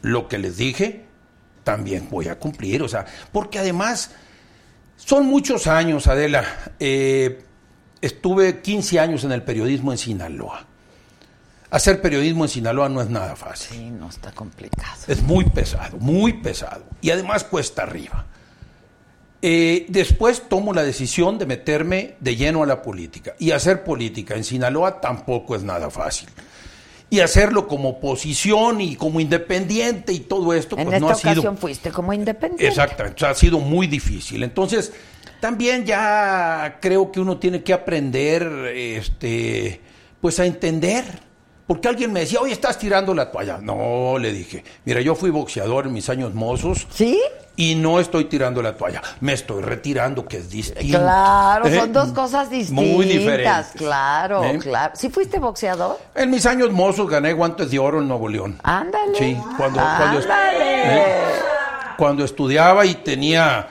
lo 0.03 0.27
que 0.27 0.37
les 0.37 0.57
dije, 0.57 1.05
también 1.63 2.07
voy 2.11 2.27
a 2.27 2.37
cumplir. 2.37 2.83
O 2.83 2.87
sea, 2.87 3.05
porque 3.31 3.57
además 3.57 4.11
son 4.97 5.25
muchos 5.25 5.65
años, 5.65 6.05
Adela. 6.07 6.45
Eh, 6.79 7.43
estuve 8.01 8.61
15 8.61 8.99
años 8.99 9.23
en 9.23 9.31
el 9.31 9.41
periodismo 9.41 9.91
en 9.91 9.97
Sinaloa. 9.97 10.67
Hacer 11.71 12.01
periodismo 12.01 12.45
en 12.45 12.49
Sinaloa 12.49 12.89
no 12.89 13.01
es 13.01 13.09
nada 13.09 13.35
fácil. 13.35 13.77
Sí, 13.77 13.89
no 13.89 14.09
está 14.09 14.31
complicado. 14.31 15.01
Es 15.07 15.23
muy 15.23 15.45
pesado, 15.45 15.97
muy 15.97 16.33
pesado. 16.33 16.83
Y 17.01 17.09
además 17.09 17.45
cuesta 17.45 17.83
arriba. 17.83 18.27
Eh, 19.41 19.85
después 19.89 20.47
tomo 20.47 20.73
la 20.73 20.83
decisión 20.83 21.37
de 21.37 21.45
meterme 21.45 22.15
de 22.19 22.35
lleno 22.35 22.61
a 22.61 22.65
la 22.65 22.81
política. 22.81 23.35
Y 23.39 23.51
hacer 23.51 23.83
política 23.83 24.35
en 24.35 24.43
Sinaloa 24.43 25.01
tampoco 25.01 25.55
es 25.55 25.63
nada 25.63 25.89
fácil. 25.89 26.29
Y 27.13 27.19
hacerlo 27.19 27.67
como 27.67 27.89
oposición 27.89 28.81
y 28.81 28.95
como 28.95 29.19
independiente 29.19 30.13
y 30.13 30.21
todo 30.21 30.51
esto, 30.51 30.75
En 30.75 30.85
pues 30.85 30.95
esta 30.95 30.99
no 30.99 31.09
ha 31.09 31.11
ocasión 31.11 31.35
sido. 31.35 31.55
fuiste 31.57 31.91
como 31.91 32.11
independiente. 32.11 32.67
Exactamente, 32.67 33.23
ha 33.23 33.35
sido 33.35 33.59
muy 33.59 33.85
difícil. 33.85 34.41
Entonces, 34.41 34.91
también 35.39 35.85
ya 35.85 36.79
creo 36.81 37.11
que 37.11 37.19
uno 37.19 37.37
tiene 37.37 37.61
que 37.61 37.71
aprender, 37.71 38.41
este, 38.75 39.79
pues 40.21 40.39
a 40.39 40.47
entender. 40.47 41.05
Porque 41.67 41.87
alguien 41.87 42.11
me 42.11 42.21
decía, 42.21 42.39
oye, 42.41 42.53
estás 42.53 42.77
tirando 42.77 43.13
la 43.13 43.31
toalla. 43.31 43.57
No, 43.61 44.17
le 44.17 44.33
dije, 44.33 44.63
mira, 44.85 44.99
yo 45.01 45.15
fui 45.15 45.29
boxeador 45.29 45.87
en 45.87 45.93
mis 45.93 46.09
años 46.09 46.33
mozos 46.33 46.87
¿Sí? 46.93 47.21
y 47.55 47.75
no 47.75 47.99
estoy 48.01 48.25
tirando 48.25 48.61
la 48.61 48.75
toalla. 48.75 49.01
Me 49.21 49.31
estoy 49.33 49.61
retirando, 49.61 50.25
que 50.25 50.37
es 50.37 50.49
distinto. 50.49 50.99
Claro, 50.99 51.65
¿Eh? 51.65 51.79
son 51.79 51.93
dos 51.93 52.11
cosas 52.11 52.49
distintas. 52.49 52.85
Muy 52.85 53.05
diferentes. 53.05 53.67
Claro, 53.77 54.43
¿Eh? 54.43 54.59
claro. 54.59 54.93
¿Sí 54.95 55.09
fuiste 55.09 55.39
boxeador? 55.39 55.99
En 56.15 56.31
mis 56.31 56.45
años 56.45 56.71
mozos 56.71 57.09
gané 57.09 57.31
guantes 57.31 57.71
de 57.71 57.79
oro 57.79 58.01
en 58.01 58.09
Nuevo 58.09 58.27
León. 58.27 58.59
Ándale. 58.63 59.17
Sí, 59.17 59.37
cuando, 59.57 59.79
cuando. 59.79 60.19
¿eh? 60.19 61.21
cuando 61.97 62.25
estudiaba 62.25 62.85
y 62.85 62.95
tenía 62.95 63.67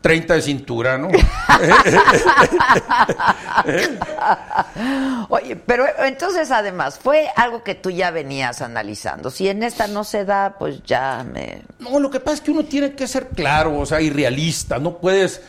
30 0.00 0.34
de 0.34 0.42
cintura, 0.42 0.96
¿no? 0.96 1.08
Oye, 5.28 5.56
pero 5.56 5.84
entonces 5.98 6.50
además 6.50 6.98
fue 6.98 7.28
algo 7.36 7.62
que 7.62 7.74
tú 7.74 7.90
ya 7.90 8.10
venías 8.10 8.62
analizando. 8.62 9.30
Si 9.30 9.48
en 9.48 9.62
esta 9.62 9.88
no 9.88 10.04
se 10.04 10.24
da, 10.24 10.56
pues 10.58 10.82
ya 10.84 11.24
me... 11.30 11.62
No, 11.78 12.00
lo 12.00 12.10
que 12.10 12.20
pasa 12.20 12.36
es 12.36 12.40
que 12.40 12.50
uno 12.50 12.64
tiene 12.64 12.94
que 12.94 13.06
ser 13.06 13.28
claro, 13.28 13.78
o 13.78 13.86
sea, 13.86 14.00
y 14.00 14.08
realista. 14.10 14.78
No 14.78 14.98
puedes 14.98 15.42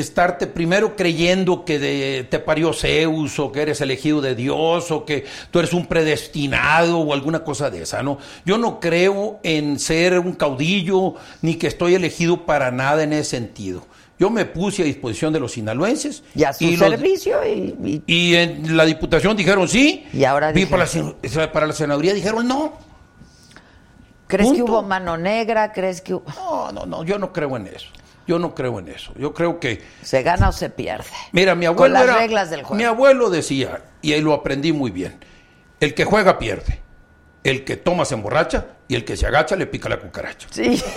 estarte 0.00 0.46
primero 0.46 0.96
creyendo 0.96 1.64
que 1.64 1.78
de- 1.78 2.26
te 2.30 2.38
parió 2.38 2.72
Zeus 2.72 3.38
o 3.38 3.50
que 3.52 3.62
eres 3.62 3.80
elegido 3.80 4.20
de 4.20 4.34
Dios 4.34 4.90
o 4.90 5.04
que 5.04 5.24
tú 5.50 5.58
eres 5.58 5.72
un 5.72 5.86
predestinado 5.86 6.98
o 6.98 7.12
alguna 7.12 7.44
cosa 7.44 7.70
de 7.70 7.82
esa, 7.82 8.02
¿no? 8.02 8.18
Yo 8.44 8.58
no 8.58 8.78
creo 8.80 9.40
en 9.42 9.78
ser 9.78 10.18
un 10.18 10.32
caudillo 10.34 11.14
ni 11.42 11.56
que 11.56 11.66
estoy 11.66 11.94
elegido 11.94 12.44
para 12.46 12.70
nada 12.70 13.02
en 13.02 13.12
ese 13.12 13.30
sentido. 13.30 13.86
Yo 14.18 14.30
me 14.30 14.46
puse 14.46 14.80
a 14.82 14.84
disposición 14.86 15.30
de 15.32 15.40
los 15.40 15.52
sinaloenses 15.52 16.22
Y 16.34 16.44
a 16.44 16.52
su 16.54 16.74
servicio 16.76 17.36
y, 17.46 17.74
y- 17.84 18.02
y 18.06 18.34
en 18.34 18.74
la 18.76 18.86
diputación 18.86 19.36
dijeron 19.36 19.68
sí. 19.68 20.06
Y 20.12 20.24
ahora 20.24 20.52
Y 20.58 20.64
para, 20.66 20.86
la, 20.86 21.52
para 21.52 21.66
la 21.66 21.72
senaduría 21.74 22.14
dijeron 22.14 22.48
no. 22.48 22.72
¿Crees 24.26 24.52
que 24.52 24.62
hubo 24.62 24.82
mano 24.82 25.16
negra? 25.16 25.72
¿Crees 25.72 26.00
que 26.00 26.14
hubo- 26.14 26.24
No, 26.34 26.72
no, 26.72 26.86
no, 26.86 27.04
yo 27.04 27.18
no 27.18 27.32
creo 27.32 27.56
en 27.56 27.68
eso. 27.68 27.88
Yo 28.26 28.38
no 28.38 28.54
creo 28.54 28.78
en 28.80 28.88
eso. 28.88 29.12
Yo 29.16 29.32
creo 29.32 29.60
que 29.60 29.82
se 30.02 30.22
gana 30.22 30.48
o 30.48 30.52
se 30.52 30.68
pierde? 30.70 31.04
Mira, 31.32 31.54
mi 31.54 31.66
Con 31.66 31.74
abuelo 31.76 31.94
las 31.94 32.04
era- 32.04 32.16
reglas 32.18 32.50
del 32.50 32.62
juego. 32.62 32.74
Mi 32.76 32.84
abuelo 32.84 33.30
decía, 33.30 33.82
y 34.02 34.12
ahí 34.12 34.20
lo 34.20 34.32
aprendí 34.34 34.72
muy 34.72 34.90
bien, 34.90 35.18
el 35.80 35.94
que 35.94 36.04
juega 36.04 36.38
pierde, 36.38 36.80
el 37.44 37.64
que 37.64 37.76
toma 37.76 38.04
se 38.04 38.14
emborracha 38.14 38.66
y 38.88 38.96
el 38.96 39.04
que 39.04 39.16
se 39.16 39.26
agacha 39.26 39.54
le 39.56 39.66
pica 39.66 39.88
la 39.88 39.98
cucaracha. 40.00 40.48
Sí. 40.50 40.82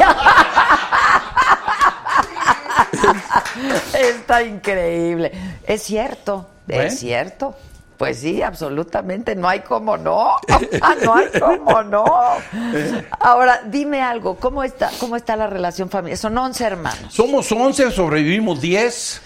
Está 3.93 4.43
increíble. 4.43 5.31
Es 5.65 5.83
cierto, 5.83 6.49
es 6.67 6.99
cierto. 6.99 7.55
Pues 7.99 8.19
sí, 8.19 8.41
absolutamente, 8.41 9.35
no 9.35 9.49
hay 9.49 9.59
como 9.59 9.97
no, 9.97 10.37
no 11.03 11.15
hay 11.15 11.27
como 11.37 11.83
no. 11.83 12.05
Ahora, 13.19 13.63
dime 13.65 14.01
algo, 14.01 14.37
¿cómo 14.37 14.63
está, 14.63 14.89
cómo 15.01 15.17
está 15.17 15.35
la 15.35 15.47
relación 15.47 15.89
familiar? 15.89 16.17
Son 16.17 16.37
11 16.37 16.63
hermanos. 16.63 17.13
Somos 17.13 17.51
11, 17.51 17.91
sobrevivimos 17.91 18.61
10. 18.61 19.21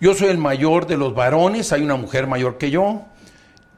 Yo 0.00 0.14
soy 0.14 0.30
el 0.30 0.38
mayor 0.38 0.88
de 0.88 0.96
los 0.96 1.14
varones, 1.14 1.72
hay 1.72 1.82
una 1.82 1.94
mujer 1.94 2.26
mayor 2.26 2.58
que 2.58 2.72
yo. 2.72 3.02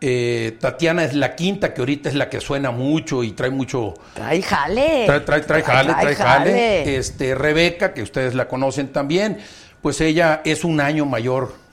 Eh, 0.00 0.56
Tatiana 0.58 1.04
es 1.04 1.12
la 1.12 1.36
quinta, 1.36 1.74
que 1.74 1.82
ahorita 1.82 2.08
es 2.08 2.14
la 2.14 2.30
que 2.30 2.40
suena 2.40 2.70
mucho 2.70 3.24
y 3.24 3.32
trae 3.32 3.50
mucho, 3.50 3.92
Trae 4.14 4.40
jale. 4.40 5.04
Trae, 5.04 5.20
trae, 5.20 5.40
trae 5.42 5.62
jale, 5.62 5.92
trae 5.92 6.14
jale. 6.14 6.96
Este, 6.96 7.34
Rebeca, 7.34 7.92
que 7.92 8.00
ustedes 8.00 8.34
la 8.34 8.48
conocen 8.48 8.88
también, 8.90 9.36
pues 9.82 10.00
ella 10.00 10.40
es 10.46 10.64
un 10.64 10.80
año 10.80 11.04
mayor 11.04 11.63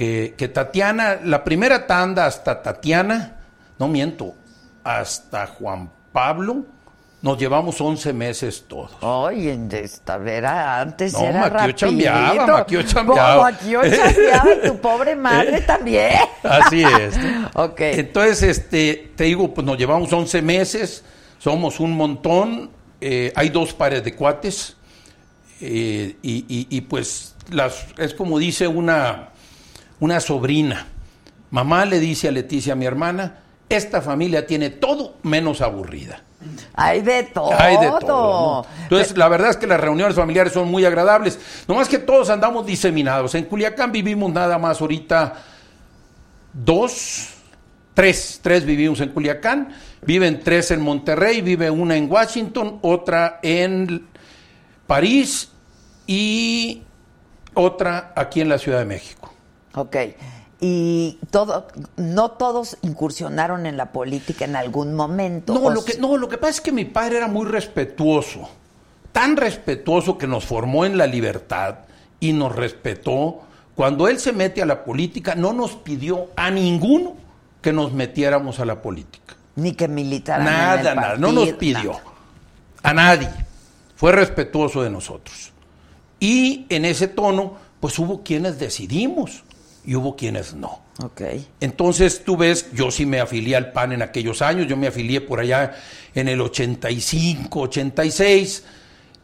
que, 0.00 0.34
que 0.34 0.48
Tatiana. 0.48 1.18
La 1.22 1.44
primera 1.44 1.86
tanda 1.86 2.24
hasta 2.24 2.62
Tatiana, 2.62 3.36
no 3.78 3.86
miento, 3.86 4.34
hasta 4.82 5.46
Juan 5.46 5.90
Pablo, 6.10 6.64
nos 7.20 7.36
llevamos 7.38 7.78
11 7.78 8.14
meses 8.14 8.64
todos. 8.66 8.92
Oye, 9.02 9.58
esta 9.72 10.16
era 10.26 10.80
antes 10.80 11.12
No, 11.12 11.20
era 11.20 11.50
Maquio 11.50 11.72
chambeaba, 11.72 12.46
Maquio 12.46 12.82
chambeaba. 12.82 13.42
Maquio 13.42 13.82
chambeaba 13.82 14.54
y 14.54 14.68
tu 14.68 14.78
pobre 14.78 15.14
madre 15.14 15.60
también. 15.66 16.12
Así 16.44 16.82
es. 16.82 17.14
Ok. 17.54 17.80
Entonces, 17.80 18.42
este, 18.42 19.12
te 19.16 19.24
digo, 19.24 19.52
pues 19.52 19.66
nos 19.66 19.76
llevamos 19.76 20.10
11 20.10 20.40
meses, 20.40 21.04
somos 21.38 21.78
un 21.78 21.92
montón, 21.92 22.70
eh, 23.02 23.34
hay 23.36 23.50
dos 23.50 23.74
pares 23.74 24.02
de 24.02 24.14
cuates, 24.14 24.76
eh, 25.60 26.16
y, 26.22 26.36
y- 26.48 26.66
y, 26.70 26.80
pues 26.82 27.34
las, 27.50 27.84
es 27.98 28.14
como 28.14 28.38
dice 28.38 28.66
una, 28.66 29.29
una 30.00 30.20
sobrina. 30.20 30.86
Mamá 31.50 31.84
le 31.84 32.00
dice 32.00 32.28
a 32.28 32.32
Leticia, 32.32 32.74
mi 32.74 32.86
hermana, 32.86 33.40
esta 33.68 34.00
familia 34.00 34.46
tiene 34.46 34.70
todo 34.70 35.16
menos 35.22 35.60
aburrida. 35.60 36.22
Hay 36.74 37.02
de 37.02 37.24
todo. 37.24 37.52
Hay 37.58 37.76
de 37.76 37.90
todo. 38.00 38.62
¿no? 38.62 38.66
Entonces, 38.82 39.16
la 39.16 39.28
verdad 39.28 39.50
es 39.50 39.56
que 39.56 39.66
las 39.66 39.80
reuniones 39.80 40.16
familiares 40.16 40.52
son 40.52 40.70
muy 40.70 40.84
agradables. 40.84 41.38
Nomás 41.68 41.88
que 41.88 41.98
todos 41.98 42.30
andamos 42.30 42.66
diseminados. 42.66 43.34
En 43.34 43.44
Culiacán 43.44 43.92
vivimos 43.92 44.32
nada 44.32 44.58
más 44.58 44.80
ahorita 44.80 45.34
dos, 46.52 47.28
tres, 47.94 48.40
tres 48.42 48.64
vivimos 48.64 49.00
en 49.00 49.10
Culiacán. 49.10 49.74
Viven 50.02 50.40
tres 50.42 50.70
en 50.70 50.80
Monterrey, 50.80 51.42
vive 51.42 51.70
una 51.70 51.96
en 51.96 52.10
Washington, 52.10 52.78
otra 52.80 53.38
en 53.42 54.06
París 54.86 55.50
y 56.06 56.82
otra 57.52 58.12
aquí 58.16 58.40
en 58.40 58.48
la 58.48 58.58
Ciudad 58.58 58.78
de 58.78 58.86
México. 58.86 59.29
Ok. 59.74 59.96
Y 60.60 61.18
todo, 61.30 61.68
no 61.96 62.32
todos 62.32 62.76
incursionaron 62.82 63.64
en 63.64 63.78
la 63.78 63.92
política 63.92 64.44
en 64.44 64.56
algún 64.56 64.94
momento. 64.94 65.54
No 65.54 65.60
¿o 65.60 65.70
lo, 65.70 65.82
que, 65.82 65.96
no, 65.98 66.18
lo 66.18 66.28
que 66.28 66.36
pasa 66.36 66.50
es 66.50 66.60
que 66.60 66.72
mi 66.72 66.84
padre 66.84 67.16
era 67.16 67.28
muy 67.28 67.46
respetuoso, 67.46 68.48
tan 69.10 69.38
respetuoso 69.38 70.18
que 70.18 70.26
nos 70.26 70.44
formó 70.44 70.84
en 70.84 70.98
la 70.98 71.06
libertad 71.06 71.76
y 72.20 72.34
nos 72.34 72.54
respetó. 72.54 73.40
Cuando 73.74 74.06
él 74.06 74.18
se 74.18 74.32
mete 74.32 74.60
a 74.60 74.66
la 74.66 74.84
política, 74.84 75.34
no 75.34 75.54
nos 75.54 75.76
pidió 75.76 76.28
a 76.36 76.50
ninguno 76.50 77.14
que 77.62 77.72
nos 77.72 77.92
metiéramos 77.94 78.60
a 78.60 78.66
la 78.66 78.82
política. 78.82 79.36
Ni 79.56 79.72
que 79.72 79.88
militaran. 79.88 80.46
en 80.46 80.52
Nada, 80.52 80.94
nada, 80.94 81.16
no 81.16 81.32
nos 81.32 81.52
pidió. 81.54 81.92
nada. 81.92 82.02
A 82.82 82.92
nadie. 82.92 83.30
Fue 83.96 84.12
respetuoso 84.12 84.82
de 84.82 84.90
nosotros. 84.90 85.52
Y 86.18 86.66
en 86.68 86.84
ese 86.84 87.08
tono, 87.08 87.54
pues 87.80 87.98
hubo 87.98 88.22
quienes 88.22 88.58
decidimos 88.58 89.42
y 89.84 89.94
hubo 89.94 90.16
quienes 90.16 90.54
no. 90.54 90.80
Ok. 91.02 91.22
Entonces, 91.60 92.22
tú 92.24 92.36
ves, 92.36 92.70
yo 92.72 92.90
sí 92.90 93.06
me 93.06 93.20
afilié 93.20 93.56
al 93.56 93.72
PAN 93.72 93.92
en 93.92 94.02
aquellos 94.02 94.42
años, 94.42 94.66
yo 94.66 94.76
me 94.76 94.86
afilié 94.86 95.20
por 95.20 95.40
allá 95.40 95.72
en 96.14 96.28
el 96.28 96.40
85, 96.40 97.60
86 97.60 98.64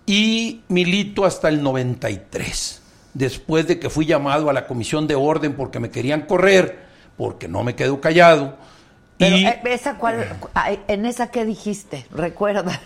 y 0.07 0.63
milito 0.69 1.25
hasta 1.25 1.49
el 1.49 1.63
93. 1.63 2.83
Después 3.13 3.67
de 3.67 3.79
que 3.79 3.91
fui 3.91 4.07
llamado 4.07 4.49
a 4.49 4.53
la 4.53 4.67
comisión 4.67 5.07
de 5.07 5.15
orden 5.15 5.55
porque 5.55 5.81
me 5.81 5.91
querían 5.91 6.23
correr, 6.23 6.87
porque 7.17 7.49
no 7.49 7.63
me 7.65 7.75
quedo 7.75 8.01
callado. 8.01 8.57
Pero, 9.19 9.37
y 9.37 9.47
eh, 9.47 9.61
esa 9.65 9.97
cuál, 9.97 10.39
¿en 10.89 11.07
esa 11.07 11.31
qué 11.31 11.45
dijiste? 11.45 12.07
Recuerda. 12.11 12.81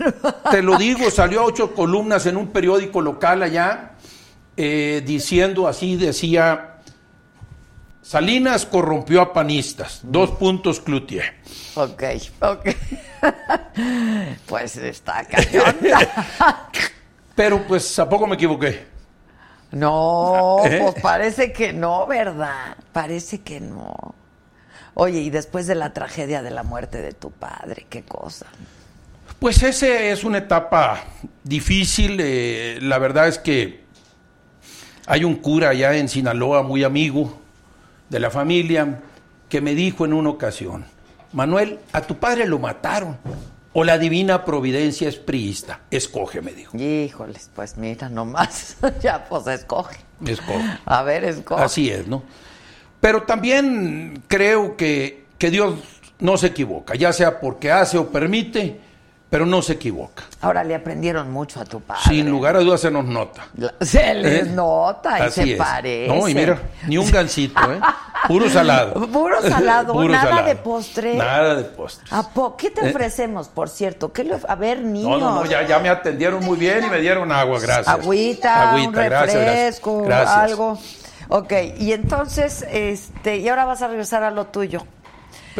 te 0.50 0.62
lo 0.62 0.76
digo, 0.76 1.10
salió 1.10 1.40
a 1.40 1.44
ocho 1.44 1.74
columnas 1.74 2.26
en 2.26 2.36
un 2.36 2.48
periódico 2.48 3.00
local 3.00 3.42
allá, 3.42 3.92
eh, 4.56 5.02
diciendo 5.04 5.66
así, 5.66 5.96
decía, 5.96 6.69
Salinas 8.02 8.64
corrompió 8.64 9.20
a 9.20 9.32
panistas, 9.32 10.00
dos 10.02 10.30
puntos 10.32 10.80
Cloutier. 10.80 11.34
ok, 11.74 12.02
ok. 12.40 12.68
pues 14.46 14.76
está 14.76 15.24
cañón. 15.24 15.76
Pero 17.34 17.66
pues, 17.66 17.98
¿a 17.98 18.08
poco 18.08 18.26
me 18.26 18.34
equivoqué? 18.36 18.86
No, 19.72 20.58
¿Eh? 20.64 20.78
pues 20.82 21.02
parece 21.02 21.52
que 21.52 21.72
no, 21.72 22.06
¿verdad? 22.06 22.76
Parece 22.92 23.42
que 23.42 23.60
no. 23.60 23.94
Oye, 24.94 25.20
y 25.20 25.30
después 25.30 25.66
de 25.66 25.74
la 25.74 25.92
tragedia 25.92 26.42
de 26.42 26.50
la 26.50 26.62
muerte 26.62 27.00
de 27.00 27.12
tu 27.12 27.30
padre, 27.30 27.86
qué 27.88 28.02
cosa. 28.02 28.46
Pues 29.38 29.62
ese 29.62 30.10
es 30.10 30.24
una 30.24 30.38
etapa 30.38 31.04
difícil. 31.44 32.18
eh, 32.20 32.78
la 32.82 32.98
verdad 32.98 33.28
es 33.28 33.38
que 33.38 33.84
hay 35.06 35.24
un 35.24 35.36
cura 35.36 35.70
allá 35.70 35.94
en 35.96 36.08
Sinaloa 36.08 36.62
muy 36.62 36.82
amigo 36.82 37.40
de 38.10 38.20
la 38.20 38.30
familia 38.30 39.00
que 39.48 39.60
me 39.60 39.74
dijo 39.74 40.04
en 40.04 40.12
una 40.12 40.30
ocasión, 40.30 40.84
Manuel, 41.32 41.78
a 41.92 42.02
tu 42.02 42.16
padre 42.16 42.46
lo 42.46 42.58
mataron 42.58 43.16
o 43.72 43.84
la 43.84 43.98
divina 43.98 44.44
providencia 44.44 45.08
es 45.08 45.16
priista. 45.16 45.80
Escoge, 45.90 46.42
me 46.42 46.52
dijo. 46.52 46.76
Híjoles, 46.76 47.50
pues 47.54 47.76
mira 47.76 48.08
nomás. 48.08 48.76
ya, 49.02 49.24
pues 49.28 49.46
escoge. 49.46 49.96
Escoge. 50.26 50.78
A 50.84 51.02
ver, 51.02 51.24
escoge. 51.24 51.62
Así 51.62 51.88
es, 51.88 52.06
¿no? 52.06 52.22
Pero 53.00 53.22
también 53.22 54.22
creo 54.28 54.76
que, 54.76 55.24
que 55.38 55.50
Dios 55.50 55.76
no 56.18 56.36
se 56.36 56.48
equivoca, 56.48 56.94
ya 56.96 57.12
sea 57.12 57.40
porque 57.40 57.72
hace 57.72 57.96
o 57.96 58.10
permite, 58.10 58.78
pero 59.30 59.46
no 59.46 59.62
se 59.62 59.74
equivoca. 59.74 60.24
Ahora 60.40 60.64
le 60.64 60.74
aprendieron 60.74 61.30
mucho 61.30 61.60
a 61.60 61.64
tu 61.64 61.80
padre. 61.80 62.02
Sin 62.08 62.28
lugar 62.28 62.56
a 62.56 62.60
dudas 62.60 62.80
se 62.80 62.90
nos 62.90 63.04
nota. 63.04 63.46
Se 63.80 64.12
les 64.14 64.46
¿Eh? 64.48 64.50
nota 64.50 65.18
y 65.18 65.22
Así 65.22 65.42
se 65.44 65.52
es. 65.52 65.58
parece. 65.58 66.08
No, 66.12 66.28
y 66.28 66.34
mira, 66.34 66.58
ni 66.88 66.98
un 66.98 67.08
gansito, 67.10 67.60
¿eh? 67.72 67.80
Puro 68.26 68.50
salado. 68.50 68.94
Puro 69.12 69.40
salado, 69.40 69.92
Puro 69.94 70.08
nada 70.08 70.30
salado. 70.30 70.48
de 70.48 70.56
postre. 70.56 71.14
Nada 71.14 71.54
de 71.54 71.64
postre. 71.64 72.06
¿A 72.10 72.28
po- 72.28 72.56
¿Qué 72.56 72.70
te 72.70 72.84
¿Eh? 72.86 72.90
ofrecemos, 72.90 73.48
por 73.48 73.68
cierto? 73.68 74.12
¿Qué 74.12 74.24
le- 74.24 74.40
A 74.48 74.54
ver, 74.56 74.82
niños. 74.82 75.20
No, 75.20 75.30
no, 75.30 75.34
no, 75.36 75.46
ya, 75.46 75.66
ya 75.66 75.78
me 75.78 75.88
atendieron 75.88 76.44
muy 76.44 76.58
bien 76.58 76.84
y 76.84 76.90
me 76.90 77.00
dieron 77.00 77.30
agua, 77.30 77.60
gracias. 77.60 77.88
Agüita, 77.88 78.72
un 78.74 78.80
Agüita, 78.80 78.90
gracias, 79.04 79.34
gracias. 79.34 79.44
refresco, 79.46 80.02
Gracias. 80.02 80.36
algo. 80.36 80.78
Ok, 81.28 81.52
y 81.78 81.92
entonces, 81.92 82.64
este, 82.68 83.36
y 83.36 83.48
ahora 83.48 83.64
vas 83.64 83.80
a 83.82 83.86
regresar 83.86 84.24
a 84.24 84.32
lo 84.32 84.46
tuyo. 84.46 84.82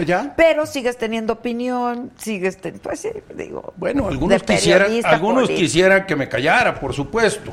Pues 0.00 0.08
ya. 0.08 0.32
Pero 0.36 0.66
sigues 0.66 0.96
teniendo 0.96 1.34
opinión, 1.34 2.10
sigues, 2.16 2.56
ten- 2.58 2.78
pues 2.78 3.00
sí, 3.00 3.10
digo. 3.34 3.72
Bueno, 3.76 4.08
algunos 4.08 4.42
quisieran, 4.42 4.90
algunos 5.04 5.42
político. 5.44 5.60
quisieran 5.60 6.06
que 6.06 6.16
me 6.16 6.28
callara, 6.28 6.78
por 6.78 6.92
supuesto. 6.94 7.52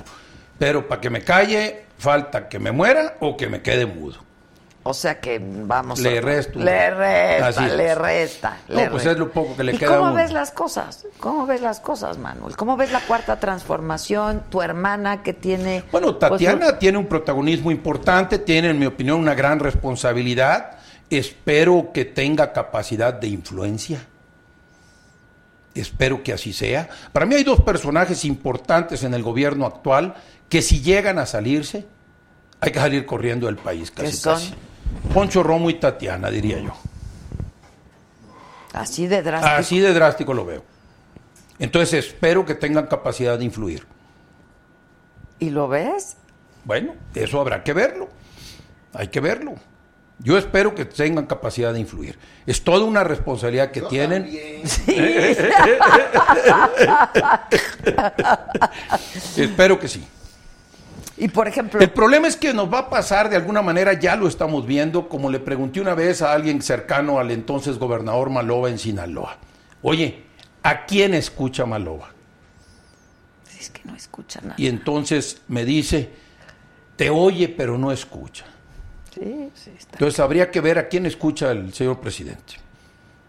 Pero 0.58 0.88
para 0.88 1.00
que 1.02 1.10
me 1.10 1.22
calle, 1.24 1.84
falta 1.98 2.48
que 2.50 2.58
me 2.60 2.72
muera 2.72 3.16
o 3.20 3.36
que 3.38 3.48
me 3.48 3.62
quede 3.62 3.86
mudo. 3.86 4.26
O 4.90 4.94
sea 4.94 5.20
que 5.20 5.42
vamos 5.44 6.00
Le 6.00 6.20
a- 6.20 6.22
resto. 6.22 6.60
Le 6.60 6.90
resta, 6.92 7.68
le 7.68 7.94
resta. 7.94 8.58
No, 8.70 8.76
le 8.76 8.82
pues 8.90 8.94
resta. 9.04 9.12
es 9.12 9.18
lo 9.20 9.30
poco 9.32 9.58
que 9.58 9.64
le 9.66 9.74
¿Y 9.74 9.78
queda 9.78 9.90
cómo 9.98 10.04
uno. 10.04 10.14
ves 10.14 10.32
las 10.32 10.52
cosas? 10.52 11.06
¿Cómo 11.20 11.46
ves 11.46 11.60
las 11.60 11.82
cosas, 11.82 12.18
Manuel? 12.18 12.56
¿Cómo 12.56 12.78
ves 12.78 12.94
la 12.94 13.02
cuarta 13.02 13.38
transformación? 13.38 14.44
Tu 14.50 14.62
hermana 14.62 15.24
que 15.24 15.34
tiene... 15.34 15.84
Bueno, 15.92 16.18
pues, 16.18 16.32
Tatiana 16.32 16.80
tiene 16.80 16.98
un 16.98 17.06
protagonismo 17.08 17.70
importante, 17.70 18.40
tiene, 18.40 18.70
en 18.70 18.80
mi 18.80 18.86
opinión, 18.86 19.20
una 19.20 19.36
gran 19.36 19.60
responsabilidad. 19.60 20.77
Espero 21.10 21.92
que 21.94 22.06
tenga 22.06 22.52
capacidad 22.52 23.14
de 23.14 23.28
influencia. 23.28 24.06
Espero 25.74 26.24
que 26.24 26.34
así 26.34 26.54
sea. 26.54 26.90
Para 27.14 27.26
mí 27.26 27.36
hay 27.36 27.44
dos 27.44 27.62
personajes 27.62 28.26
importantes 28.26 29.04
en 29.04 29.14
el 29.14 29.24
gobierno 29.24 29.66
actual 29.66 30.16
que 30.50 30.62
si 30.62 30.82
llegan 30.82 31.20
a 31.20 31.26
salirse, 31.26 31.86
hay 32.60 32.72
que 32.72 32.80
salir 32.80 33.06
corriendo 33.06 33.46
del 33.46 33.58
país 33.58 33.92
¿Qué 33.92 34.04
casi 34.04 34.18
son? 34.18 34.34
casi. 34.36 34.54
Poncho 35.14 35.44
Romo 35.44 35.70
y 35.70 35.76
Tatiana, 35.76 36.30
diría 36.30 36.60
yo. 36.60 36.74
Así 38.74 39.08
de 39.08 39.22
drástico. 39.22 39.56
Así 39.56 39.80
de 39.80 39.94
drástico 39.94 40.34
lo 40.34 40.46
veo. 40.46 40.64
Entonces 41.60 42.06
espero 42.06 42.46
que 42.46 42.56
tengan 42.56 42.88
capacidad 42.88 43.38
de 43.38 43.46
influir. 43.46 43.86
¿Y 45.40 45.50
lo 45.50 45.68
ves? 45.68 46.18
Bueno, 46.64 46.96
eso 47.16 47.40
habrá 47.40 47.64
que 47.64 47.74
verlo. 47.74 48.10
Hay 48.94 49.08
que 49.08 49.20
verlo. 49.20 49.56
Yo 50.20 50.38
espero 50.38 50.74
que 50.74 50.86
tengan 50.86 51.28
capacidad 51.28 51.74
de 51.74 51.80
influir. 51.80 52.18
Es 52.46 52.64
toda 52.64 52.86
una 52.86 53.04
responsabilidad 53.04 53.72
que 53.72 53.82
tienen. 53.82 54.24
espero 59.38 59.80
que 59.80 59.88
sí. 59.88 60.04
Y 61.18 61.28
por 61.28 61.48
ejemplo... 61.48 61.80
El 61.80 61.92
problema 61.92 62.28
es 62.28 62.36
que 62.36 62.54
nos 62.54 62.72
va 62.72 62.80
a 62.80 62.90
pasar 62.90 63.30
de 63.30 63.36
alguna 63.36 63.62
manera, 63.62 63.94
ya 63.94 64.16
lo 64.16 64.28
estamos 64.28 64.66
viendo, 64.66 65.08
como 65.08 65.30
le 65.30 65.40
pregunté 65.40 65.82
una 65.82 65.94
vez 65.94 66.22
a 66.22 66.34
alguien 66.34 66.62
cercano 66.62 67.20
al 67.20 67.32
entonces 67.32 67.78
gobernador 67.78 68.30
Maloba 68.30 68.70
en 68.70 68.80
Sinaloa. 68.80 69.38
Oye, 69.82 70.24
¿a 70.64 70.86
quién 70.86 71.14
escucha 71.14 71.66
Maloba? 71.66 72.10
Es 73.60 73.70
que 73.70 73.82
no 73.86 73.96
escucha 73.96 74.42
nada. 74.42 74.56
Y 74.58 74.68
entonces 74.68 75.42
me 75.48 75.66
dice, 75.66 76.10
te 76.96 77.10
oye 77.10 77.50
pero 77.50 77.78
no 77.78 77.92
escucha. 77.92 78.46
Sí, 79.18 79.50
sí, 79.56 79.72
está. 79.78 79.94
Entonces 79.94 80.20
habría 80.20 80.52
que 80.52 80.62
ver 80.62 80.78
a 80.78 80.88
quién 80.88 81.06
escucha 81.06 81.52
el 81.52 81.74
señor 81.74 82.00
presidente. 82.00 82.56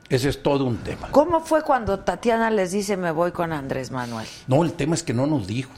Ese 0.08 0.30
es 0.30 0.42
todo 0.42 0.64
un 0.64 0.78
tema. 0.78 1.08
¿Cómo 1.10 1.40
fue 1.40 1.62
cuando 1.62 2.00
Tatiana 2.00 2.50
les 2.50 2.72
dice 2.72 2.96
me 2.96 3.10
voy 3.10 3.30
con 3.32 3.52
Andrés 3.52 3.90
Manuel? 3.90 4.26
No, 4.46 4.64
el 4.64 4.72
tema 4.72 4.94
es 4.94 5.02
que 5.02 5.12
no 5.12 5.26
nos 5.26 5.46
dijo. 5.46 5.70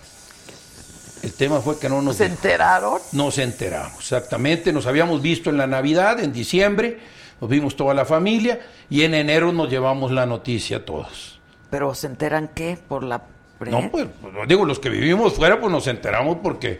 El 1.22 1.32
tema 1.34 1.60
fue 1.60 1.78
que 1.78 1.88
no 1.88 2.00
nos 2.00 2.16
¿Se 2.16 2.24
dijo. 2.24 2.36
enteraron? 2.36 3.00
Nos 3.12 3.38
enteramos, 3.38 3.98
exactamente. 3.98 4.72
Nos 4.72 4.86
habíamos 4.86 5.20
visto 5.20 5.50
en 5.50 5.58
la 5.58 5.66
Navidad, 5.66 6.20
en 6.20 6.32
diciembre, 6.32 6.98
nos 7.40 7.50
vimos 7.50 7.76
toda 7.76 7.92
la 7.92 8.04
familia 8.04 8.60
y 8.88 9.02
en 9.02 9.14
enero 9.14 9.52
nos 9.52 9.68
llevamos 9.68 10.12
la 10.12 10.26
noticia 10.26 10.84
todos. 10.84 11.40
¿Pero 11.68 11.94
se 11.94 12.06
enteran 12.06 12.50
qué? 12.54 12.78
¿Por 12.88 13.02
la 13.02 13.22
prensa? 13.58 13.80
No, 13.80 13.90
pues, 13.90 14.06
pues, 14.22 14.48
digo, 14.48 14.64
los 14.64 14.78
que 14.78 14.88
vivimos 14.88 15.34
fuera, 15.34 15.60
pues 15.60 15.70
nos 15.72 15.86
enteramos 15.88 16.38
porque 16.42 16.78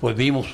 pues 0.00 0.16
vimos 0.16 0.48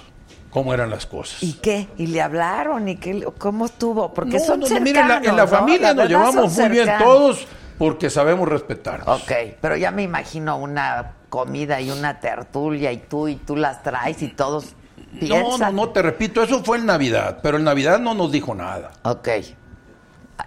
cómo 0.58 0.74
eran 0.74 0.90
las 0.90 1.06
cosas. 1.06 1.42
¿Y 1.42 1.52
qué? 1.54 1.88
¿Y 1.98 2.08
le 2.08 2.20
hablaron? 2.20 2.88
¿Y 2.88 2.96
qué? 2.96 3.24
¿Cómo 3.38 3.66
estuvo? 3.66 4.12
Porque 4.12 4.38
No, 4.38 4.44
son 4.44 4.60
no, 4.60 4.66
no, 4.66 4.66
cercanos, 4.66 4.84
mire, 4.84 5.00
en 5.00 5.08
la, 5.08 5.16
en 5.18 5.36
la 5.36 5.42
¿no? 5.42 5.48
familia 5.48 5.88
La 5.88 5.94
nos 5.94 6.08
llevamos 6.08 6.52
muy 6.58 6.68
bien 6.68 6.88
todos 6.98 7.46
porque 7.78 8.10
sabemos 8.10 8.48
respetarnos. 8.48 9.22
Ok, 9.22 9.32
pero 9.60 9.76
ya 9.76 9.90
me 9.92 10.02
imagino 10.02 10.58
una 10.58 11.12
comida 11.28 11.80
y 11.80 11.90
una 11.90 12.18
tertulia 12.20 12.90
y 12.90 12.96
tú 12.98 13.28
y 13.28 13.36
tú 13.36 13.54
las 13.54 13.82
traes 13.84 14.20
y 14.22 14.28
todos 14.28 14.74
No, 15.12 15.20
piensan. 15.20 15.76
no, 15.76 15.86
no, 15.86 15.88
te 15.90 16.02
repito, 16.02 16.42
eso 16.42 16.64
fue 16.64 16.78
en 16.78 16.86
Navidad, 16.86 17.38
pero 17.42 17.56
en 17.58 17.64
Navidad 17.64 17.98
no 18.00 18.14
nos 18.14 18.32
dijo 18.32 18.54
nada. 18.54 18.90
Ok. 19.04 19.28